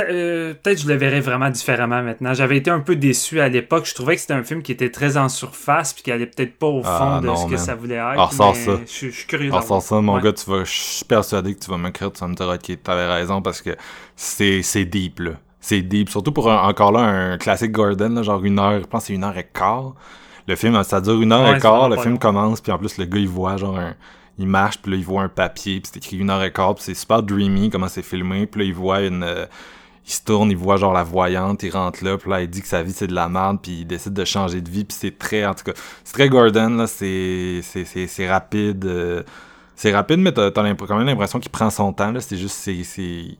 euh, 0.00 0.54
peut-être 0.54 0.80
je 0.82 0.88
le 0.88 0.94
verrais 0.94 1.20
vraiment 1.20 1.48
différemment 1.50 2.02
maintenant. 2.02 2.34
J'avais 2.34 2.56
été 2.56 2.68
un 2.70 2.80
peu 2.80 2.96
déçu 2.96 3.40
à 3.40 3.48
l'époque. 3.48 3.86
Je 3.86 3.94
trouvais 3.94 4.16
que 4.16 4.20
c'était 4.20 4.34
un 4.34 4.42
film 4.42 4.60
qui 4.62 4.72
était 4.72 4.90
très 4.90 5.16
en 5.16 5.28
surface 5.28 5.92
puis 5.92 6.02
qui 6.02 6.10
allait 6.10 6.26
peut-être 6.26 6.58
pas 6.58 6.66
au 6.66 6.82
fond 6.82 6.88
Ah, 6.90 7.20
de 7.22 7.26
non, 7.26 7.36
ce 7.36 7.44
que 7.46 7.50
man. 7.50 7.58
ça 7.58 7.74
voulait 7.76 7.94
être. 7.94 8.14
Ah, 8.18 8.24
ressors 8.24 8.54
mais 8.54 8.64
ça. 8.64 8.80
Je, 8.84 8.90
suis- 8.90 9.10
je 9.12 9.16
suis 9.18 9.26
curieux. 9.26 9.50
Alors, 9.50 9.62
sans 9.62 9.80
ça, 9.80 10.00
mon 10.00 10.16
Ouais. 10.16 10.20
gars, 10.22 10.32
tu 10.32 10.50
vas, 10.50 10.64
je 10.64 10.70
suis 10.70 11.04
persuadé 11.04 11.54
que 11.54 11.60
tu 11.64 11.70
vas 11.70 11.78
m'écrire, 11.78 12.12
tu 12.12 12.20
vas 12.20 12.28
me 12.28 12.34
dire, 12.34 12.48
ok, 12.48 12.82
t'avais 12.82 13.06
raison 13.06 13.40
parce 13.40 13.62
que 13.62 13.70
c'est, 14.16 14.62
c'est 14.62 14.84
deep, 14.84 15.20
là. 15.20 15.30
C'est 15.60 15.80
deep. 15.82 16.10
Surtout 16.10 16.32
pour 16.32 16.50
un- 16.50 16.68
encore 16.68 16.90
là, 16.92 17.00
un 17.00 17.38
classique 17.38 17.70
Gordon, 17.72 18.08
là, 18.10 18.22
genre 18.22 18.42
une 18.44 18.58
heure, 18.58 18.80
je 18.80 18.86
pense 18.86 19.02
que 19.02 19.06
c'est 19.08 19.14
une 19.14 19.24
heure 19.24 19.38
et 19.38 19.48
quart. 19.50 19.94
Le 20.46 20.56
film, 20.56 20.82
ça 20.84 21.00
dure 21.00 21.20
une 21.20 21.32
heure 21.32 21.48
Ouais, 21.48 21.56
et 21.56 21.60
quart, 21.60 21.88
le 21.88 21.96
film 21.96 22.14
long. 22.14 22.18
commence, 22.18 22.60
puis 22.60 22.70
en 22.72 22.78
plus, 22.78 22.98
le 22.98 23.06
gars, 23.06 23.18
il 23.18 23.28
voit 23.28 23.56
genre 23.56 23.78
un, 23.78 23.94
il 24.38 24.46
marche, 24.46 24.78
puis 24.80 24.92
là, 24.92 24.98
il 24.98 25.04
voit 25.04 25.22
un 25.22 25.28
papier, 25.28 25.80
puis 25.80 25.90
c'est 25.92 25.98
écrit 25.98 26.18
une 26.18 26.30
heure 26.30 26.42
et 26.42 26.52
quart, 26.52 26.74
puis 26.74 26.84
c'est 26.84 26.94
super 26.94 27.22
dreamy 27.22 27.70
comment 27.70 27.88
c'est 27.88 28.02
filmé, 28.02 28.46
puis 28.46 28.60
là, 28.60 28.66
il 28.66 28.74
voit 28.74 29.00
une, 29.02 29.22
euh, 29.22 29.46
il 30.06 30.12
se 30.12 30.22
tourne, 30.22 30.50
il 30.50 30.56
voit 30.56 30.76
genre 30.76 30.92
la 30.92 31.02
voyante, 31.02 31.62
il 31.62 31.70
rentre 31.70 32.04
là, 32.04 32.18
puis 32.18 32.30
là, 32.30 32.42
il 32.42 32.50
dit 32.50 32.60
que 32.60 32.68
sa 32.68 32.82
vie, 32.82 32.92
c'est 32.92 33.06
de 33.06 33.14
la 33.14 33.28
merde, 33.28 33.58
puis 33.62 33.80
il 33.80 33.86
décide 33.86 34.12
de 34.12 34.24
changer 34.24 34.60
de 34.60 34.68
vie, 34.68 34.84
puis 34.84 34.96
c'est 34.98 35.16
très, 35.16 35.46
en 35.46 35.54
tout 35.54 35.64
cas, 35.64 35.72
c'est 36.04 36.12
très 36.12 36.28
Gordon, 36.28 36.70
là, 36.70 36.86
c'est, 36.86 37.60
c'est, 37.62 37.84
c'est, 37.84 38.06
c'est 38.06 38.28
rapide, 38.28 38.84
euh, 38.84 39.22
c'est 39.76 39.94
rapide, 39.94 40.18
mais 40.18 40.32
t'as, 40.32 40.50
t'as 40.50 40.62
quand 40.62 40.98
même 40.98 41.06
l'impression 41.06 41.40
qu'il 41.40 41.50
prend 41.50 41.70
son 41.70 41.92
temps, 41.92 42.12
là, 42.12 42.20
c'est 42.20 42.36
juste, 42.36 42.56
c'est, 42.56 42.84
c'est, 42.84 43.38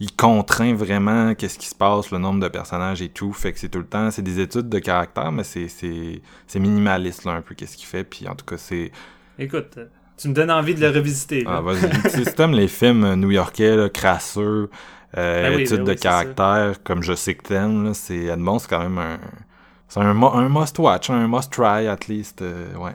il 0.00 0.14
contraint 0.16 0.74
vraiment 0.74 1.34
qu'est-ce 1.34 1.58
qui 1.58 1.66
se 1.66 1.74
passe, 1.74 2.10
le 2.10 2.18
nombre 2.18 2.40
de 2.40 2.48
personnages 2.48 3.02
et 3.02 3.10
tout, 3.10 3.32
fait 3.32 3.52
que 3.52 3.58
c'est 3.58 3.68
tout 3.68 3.78
le 3.78 3.86
temps, 3.86 4.10
c'est 4.10 4.22
des 4.22 4.40
études 4.40 4.68
de 4.68 4.78
caractère, 4.78 5.30
mais 5.30 5.44
c'est, 5.44 5.68
c'est, 5.68 6.22
c'est 6.46 6.58
minimaliste, 6.58 7.24
là, 7.24 7.32
un 7.32 7.42
peu, 7.42 7.54
qu'est-ce 7.54 7.76
qu'il 7.76 7.86
fait, 7.86 8.04
puis 8.04 8.26
en 8.26 8.34
tout 8.34 8.46
cas, 8.46 8.56
c'est, 8.56 8.90
Écoute, 9.38 9.78
tu 10.16 10.28
me 10.28 10.34
donnes 10.34 10.50
envie 10.50 10.74
de 10.74 10.80
le 10.80 10.88
revisiter. 10.88 11.44
là. 11.44 11.56
ah, 11.56 11.60
vas-y. 11.60 11.88
Tu 12.02 12.24
sais, 12.24 12.46
les 12.48 12.68
films 12.68 13.14
new-yorkais, 13.14 13.76
là, 13.76 13.88
crasseux, 13.88 14.70
euh, 15.16 15.42
Ben 15.50 15.56
oui, 15.56 15.62
études 15.62 15.78
ben 15.78 15.84
de 15.84 15.90
oui, 15.92 15.96
caractère, 15.96 16.82
comme 16.82 17.02
je 17.02 17.14
sais 17.14 17.34
que 17.34 17.42
t'aimes, 17.42 17.84
là, 17.84 17.94
c'est 17.94 18.24
Edmond, 18.26 18.58
c'est 18.58 18.68
quand 18.68 18.80
même 18.80 18.98
un, 18.98 19.18
c'est 19.88 20.00
un, 20.00 20.22
un 20.22 20.48
must-watch, 20.48 21.10
un 21.10 21.26
must-try, 21.28 21.88
at 21.88 22.06
least, 22.08 22.42
euh. 22.42 22.74
Ouais, 22.74 22.94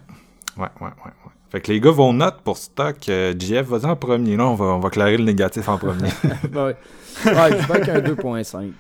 ouais, 0.57 0.67
ouais, 0.81 0.87
ouais. 1.05 1.24
Fait 1.55 1.61
que 1.61 1.71
les 1.71 1.79
gars, 1.79 1.91
vos 1.91 2.11
notes 2.11 2.41
pour 2.43 2.57
stock, 2.57 2.97
euh, 3.07 3.33
JF, 3.39 3.61
vas-y 3.67 3.85
en 3.85 3.95
premier, 3.95 4.35
là, 4.35 4.45
on 4.45 4.55
va, 4.55 4.65
on 4.65 4.79
va 4.79 4.89
clarer 4.89 5.15
le 5.15 5.23
négatif 5.23 5.69
en 5.69 5.77
premier. 5.77 6.09
Ben 6.51 6.65
ouais. 6.65 6.75
Ouais, 7.27 7.57
je 7.61 7.65
vais 7.67 7.73
avec 7.75 7.87
un 7.87 7.99
2.5. 8.01 8.71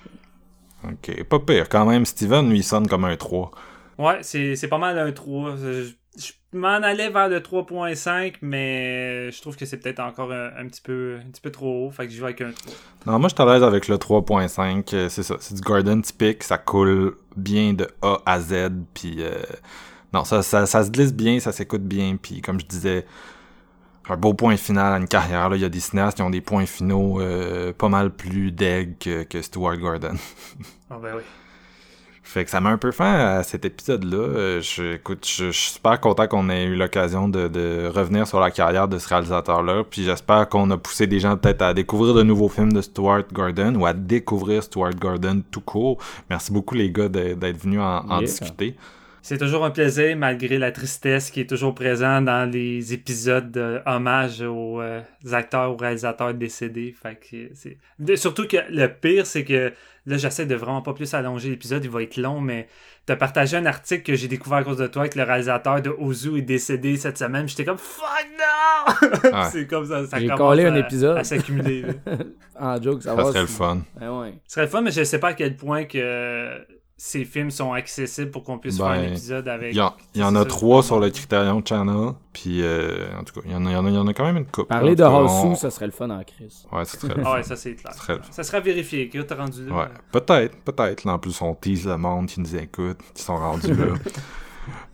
ok, 0.83 1.23
pas 1.23 1.39
pire, 1.39 1.69
quand 1.69 1.85
même, 1.85 2.05
Steven, 2.05 2.49
lui, 2.49 2.57
il 2.57 2.63
sonne 2.65 2.85
comme 2.89 3.05
un 3.05 3.15
3. 3.15 3.51
Ouais, 3.97 4.17
c'est 4.23 4.57
c'est 4.57 4.67
pas 4.67 4.77
mal 4.77 4.99
un 4.99 5.09
3. 5.13 5.55
Je, 5.55 5.89
je 6.17 6.31
m'en 6.51 6.67
allais 6.67 7.09
vers 7.09 7.29
le 7.29 7.39
3.5, 7.39 8.33
mais 8.41 9.31
je 9.31 9.41
trouve 9.41 9.55
que 9.55 9.65
c'est 9.65 9.77
peut-être 9.77 10.01
encore 10.01 10.33
un, 10.33 10.49
un 10.57 10.67
petit 10.67 10.81
peu, 10.81 11.17
un 11.25 11.29
petit 11.29 11.39
peu 11.39 11.51
trop 11.51 11.87
haut. 11.87 11.91
Fait 11.91 12.07
que 12.07 12.11
je 12.11 12.17
vais 12.17 12.25
avec 12.25 12.41
un 12.41 12.51
3. 12.51 12.73
Non, 13.07 13.19
moi, 13.19 13.29
je 13.29 13.35
suis 13.35 13.41
à 13.49 13.53
l'aise 13.53 13.63
avec 13.63 13.87
le 13.87 13.95
3.5. 13.95 14.93
euh, 14.93 15.07
C'est 15.07 15.23
ça. 15.23 15.37
C'est 15.39 15.55
du 15.55 15.61
Gordon 15.61 16.01
typique. 16.01 16.43
Ça 16.43 16.57
coule 16.57 17.15
bien 17.37 17.71
de 17.71 17.87
A 18.01 18.17
à 18.25 18.41
Z. 18.41 18.69
Puis, 18.93 19.15
euh, 19.19 19.31
non, 20.15 20.23
ça, 20.23 20.41
ça, 20.41 20.65
ça 20.65 20.83
se 20.83 20.89
glisse 20.89 21.13
bien, 21.13 21.39
ça 21.39 21.51
s'écoute 21.51 21.83
bien. 21.83 22.17
Puis, 22.21 22.41
comme 22.41 22.59
je 22.59 22.65
disais, 22.65 23.05
un 24.09 24.15
beau 24.17 24.33
point 24.33 24.55
final 24.57 24.93
à 24.93 24.97
une 24.97 25.07
carrière. 25.07 25.49
Là. 25.49 25.55
Il 25.55 25.61
y 25.61 25.65
a 25.65 25.69
des 25.69 25.79
cinéastes 25.79 26.17
qui 26.17 26.23
ont 26.23 26.29
des 26.29 26.41
points 26.41 26.65
finaux 26.65 27.19
euh, 27.19 27.73
pas 27.73 27.89
mal 27.89 28.11
plus 28.11 28.51
deg 28.51 28.97
que, 28.99 29.23
que 29.23 29.41
Stuart 29.41 29.77
Gordon. 29.77 30.13
Ah 30.89 30.97
ben 31.01 31.15
oui. 31.17 31.23
Fait 32.27 32.43
que 32.43 32.49
ça 32.49 32.59
m'a 32.59 32.69
un 32.71 32.77
peu 32.77 32.91
fait 32.91 33.03
à 33.03 33.43
cet 33.43 33.65
épisode-là. 33.65 34.17
Euh, 34.17 34.61
Je, 34.61 34.95
écoute, 34.95 35.27
je, 35.27 35.45
je 35.45 35.51
suis 35.59 35.71
super 35.73 35.99
content 35.99 36.27
qu'on 36.27 36.49
ait 36.49 36.65
eu 36.65 36.75
l'occasion 36.75 37.27
de, 37.29 37.47
de 37.47 37.87
revenir 37.93 38.27
sur 38.27 38.39
la 38.39 38.49
carrière 38.51 38.87
de 38.87 38.97
ce 38.97 39.07
réalisateur-là. 39.09 39.83
Puis 39.89 40.03
j'espère 40.03 40.49
qu'on 40.49 40.69
a 40.71 40.77
poussé 40.77 41.05
des 41.07 41.19
gens 41.19 41.37
peut-être 41.37 41.61
à 41.61 41.73
découvrir 41.73 42.13
de 42.15 42.23
nouveaux 42.23 42.49
films 42.49 42.73
de 42.73 42.81
Stuart 42.81 43.23
Gordon 43.31 43.75
ou 43.75 43.85
à 43.85 43.93
découvrir 43.93 44.63
Stuart 44.63 44.95
Gordon 44.99 45.43
tout 45.51 45.61
court. 45.61 45.97
Merci 46.29 46.51
beaucoup 46.51 46.73
les 46.75 46.91
gars 46.91 47.09
d'être 47.09 47.57
venus 47.57 47.79
en, 47.79 48.05
en 48.09 48.19
Yeah. 48.19 48.21
discuter. 48.21 48.75
C'est 49.27 49.39
toujours 49.39 49.65
un 49.65 49.71
plaisir, 49.71 50.15
malgré 50.15 50.59
la 50.59 50.71
tristesse 50.71 51.31
qui 51.31 51.41
est 51.41 51.49
toujours 51.49 51.73
présente 51.73 52.25
dans 52.25 52.47
les 52.47 52.93
épisodes 52.93 53.49
de 53.51 53.79
hommage 53.87 54.41
aux 54.43 54.79
euh, 54.81 55.01
acteurs 55.31 55.73
ou 55.73 55.77
réalisateurs 55.77 56.35
décédés. 56.35 56.93
Fait 57.01 57.15
que 57.15 57.49
c'est... 57.55 57.79
de- 57.97 58.15
surtout 58.15 58.45
que 58.47 58.57
le 58.69 58.87
pire, 58.87 59.25
c'est 59.25 59.43
que 59.43 59.73
là, 60.05 60.17
j'essaie 60.17 60.45
de 60.45 60.53
vraiment 60.53 60.83
pas 60.83 60.93
plus 60.93 61.11
allonger 61.15 61.49
l'épisode, 61.49 61.83
il 61.83 61.89
va 61.89 62.03
être 62.03 62.17
long, 62.17 62.39
mais 62.39 62.67
t'as 63.07 63.15
partagé 63.15 63.57
un 63.57 63.65
article 63.65 64.03
que 64.03 64.13
j'ai 64.13 64.27
découvert 64.27 64.59
à 64.59 64.63
cause 64.63 64.77
de 64.77 64.85
toi 64.85 65.07
que 65.09 65.17
le 65.17 65.23
réalisateur 65.23 65.81
de 65.81 65.89
Ozu 65.89 66.37
est 66.37 66.41
décédé 66.43 66.95
cette 66.95 67.17
semaine. 67.17 67.49
J'étais 67.49 67.65
comme 67.65 67.79
fuck 67.79 68.27
no! 68.37 69.31
Ouais. 69.33 69.45
c'est 69.51 69.65
comme 69.65 69.87
ça. 69.87 70.05
ça 70.05 70.19
J'ai 70.19 70.27
commence 70.27 70.37
collé 70.39 70.65
à- 70.65 70.71
un 70.71 70.75
épisode. 70.75 71.17
À 71.17 71.23
s'accumuler. 71.23 71.83
En 72.59 72.79
joke, 72.81 73.01
ça, 73.01 73.09
Ça 73.09 73.15
va. 73.15 73.23
serait 73.25 73.41
le 73.41 73.47
fun. 73.47 73.81
Ben 73.99 74.17
ouais. 74.17 74.35
Ce 74.47 74.53
serait 74.53 74.65
le 74.67 74.71
fun, 74.71 74.81
mais 74.81 74.91
je 74.91 75.03
sais 75.03 75.19
pas 75.19 75.29
à 75.29 75.33
quel 75.33 75.57
point 75.57 75.83
que 75.83 76.65
ces 76.97 77.25
films 77.25 77.51
sont 77.51 77.73
accessibles 77.73 78.31
pour 78.31 78.43
qu'on 78.43 78.57
puisse 78.57 78.77
faire 78.77 78.85
un 78.87 79.01
Ben, 79.01 79.11
épisode 79.11 79.47
avec. 79.49 79.73
Il 79.73 79.77
y, 79.77 79.81
en- 79.81 79.93
y 80.15 80.21
a 80.37 80.45
trois 80.45 80.81
sur 80.81 80.99
le 80.99 81.09
Criterion 81.09 81.61
Channel. 81.65 82.13
Puis, 82.31 82.61
euh, 82.63 83.07
en 83.19 83.23
tout 83.23 83.33
cas, 83.33 83.41
il 83.45 83.51
y 83.51 83.55
en 83.55 83.65
a, 83.65 83.69
il 83.69 83.73
y 83.73 83.75
en 83.75 83.85
a, 83.85 83.89
il 83.89 83.95
y 83.95 83.97
en 83.97 84.07
a 84.07 84.13
quand 84.13 84.23
même 84.25 84.37
une 84.37 84.45
couple. 84.45 84.67
Parler 84.67 84.95
de 84.95 85.03
cas, 85.03 85.09
on- 85.09 85.23
Horsou, 85.25 85.55
ça 85.55 85.71
serait 85.71 85.87
le 85.87 85.91
fun 85.91 86.09
en 86.09 86.23
crise. 86.23 86.65
Ouais, 86.71 86.85
ça 86.85 86.97
serait 86.97 87.15
le 87.15 87.21
Ah 87.21 87.23
fun. 87.23 87.33
ouais, 87.35 87.43
ça 87.43 87.55
c'est 87.57 87.75
clair. 87.75 87.93
Ça 87.93 87.99
serait- 87.99 88.19
Ça 88.31 88.43
sera 88.43 88.59
vérifié. 88.61 89.09
Que 89.09 89.19
t'as 89.19 89.35
rendu 89.35 89.65
là. 89.67 89.75
Ouais, 89.75 89.87
peut-être, 90.11 90.55
peut-être. 90.63 91.03
Là, 91.03 91.13
En 91.13 91.19
plus, 91.19 91.41
on 91.41 91.53
tease 91.53 91.85
le 91.85 91.97
monde 91.97 92.27
qui 92.27 92.39
nous 92.39 92.55
écoute, 92.55 92.97
qui 93.13 93.23
sont 93.23 93.35
rendus 93.37 93.73
là. 93.73 93.85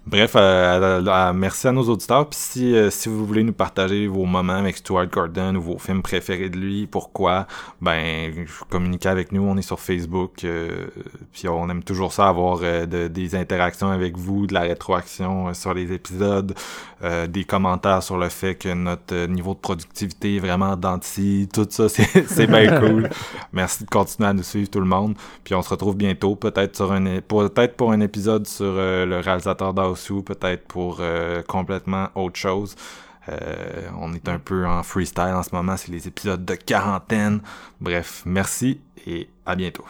Bref, 0.07 0.33
euh, 0.35 1.31
merci 1.33 1.67
à 1.67 1.71
nos 1.71 1.83
auditeurs. 1.83 2.27
Puis 2.27 2.39
si, 2.39 2.75
euh, 2.75 2.89
si 2.89 3.07
vous 3.07 3.23
voulez 3.23 3.43
nous 3.43 3.53
partager 3.53 4.07
vos 4.07 4.25
moments 4.25 4.53
avec 4.55 4.77
Stuart 4.77 5.05
Gordon 5.05 5.53
ou 5.55 5.61
vos 5.61 5.77
films 5.77 6.01
préférés 6.01 6.49
de 6.49 6.57
lui, 6.57 6.87
pourquoi, 6.87 7.45
ben 7.81 8.33
communiquez 8.71 9.09
avec 9.09 9.31
nous. 9.31 9.43
On 9.43 9.55
est 9.57 9.61
sur 9.61 9.79
Facebook. 9.79 10.43
euh, 10.43 10.87
puis 11.31 11.47
on 11.47 11.69
aime 11.69 11.83
toujours 11.83 12.13
ça, 12.13 12.27
avoir 12.27 12.59
de- 12.61 13.07
des 13.09 13.35
interactions 13.35 13.89
avec 13.91 14.17
vous, 14.17 14.47
de 14.47 14.55
la 14.55 14.61
rétroaction 14.61 15.53
sur 15.53 15.73
les 15.75 15.93
épisodes, 15.93 16.55
des 17.29 17.43
commentaires 17.45 18.03
sur 18.03 18.17
le 18.17 18.29
fait 18.29 18.53
que 18.55 18.71
notre 18.73 19.25
niveau 19.27 19.53
de 19.55 19.59
productivité 19.59 20.35
est 20.35 20.39
vraiment 20.39 20.75
denti. 20.75 21.47
Tout 21.51 21.65
ça, 21.69 21.89
c'est 21.89 22.47
bien 22.47 22.79
cool. 22.79 23.09
Merci 23.53 23.85
de 23.85 23.89
continuer 23.89 24.29
à 24.29 24.33
nous 24.33 24.43
suivre 24.43 24.69
tout 24.69 24.79
le 24.79 24.85
monde. 24.87 25.15
Puis 25.43 25.53
on 25.55 25.61
se 25.61 25.69
retrouve 25.69 25.95
bientôt, 25.95 26.35
peut-être 26.35 26.75
sur 26.75 26.91
un 26.91 27.05
é- 27.05 27.21
pour- 27.21 27.49
peut-être 27.51 27.75
pour 27.77 27.91
un 27.91 27.99
épisode 28.01 28.45
sur 28.47 28.73
le 28.73 29.19
réalisateur 29.23 29.73
peut-être 30.21 30.67
pour 30.67 30.97
euh, 30.99 31.41
complètement 31.43 32.09
autre 32.15 32.37
chose. 32.37 32.75
Euh, 33.29 33.89
on 33.99 34.13
est 34.13 34.27
un 34.27 34.39
peu 34.39 34.65
en 34.65 34.83
freestyle 34.83 35.33
en 35.35 35.43
ce 35.43 35.53
moment, 35.53 35.77
c'est 35.77 35.91
les 35.91 36.07
épisodes 36.07 36.43
de 36.43 36.55
quarantaine. 36.55 37.41
Bref, 37.79 38.23
merci 38.25 38.79
et 39.05 39.29
à 39.45 39.55
bientôt. 39.55 39.85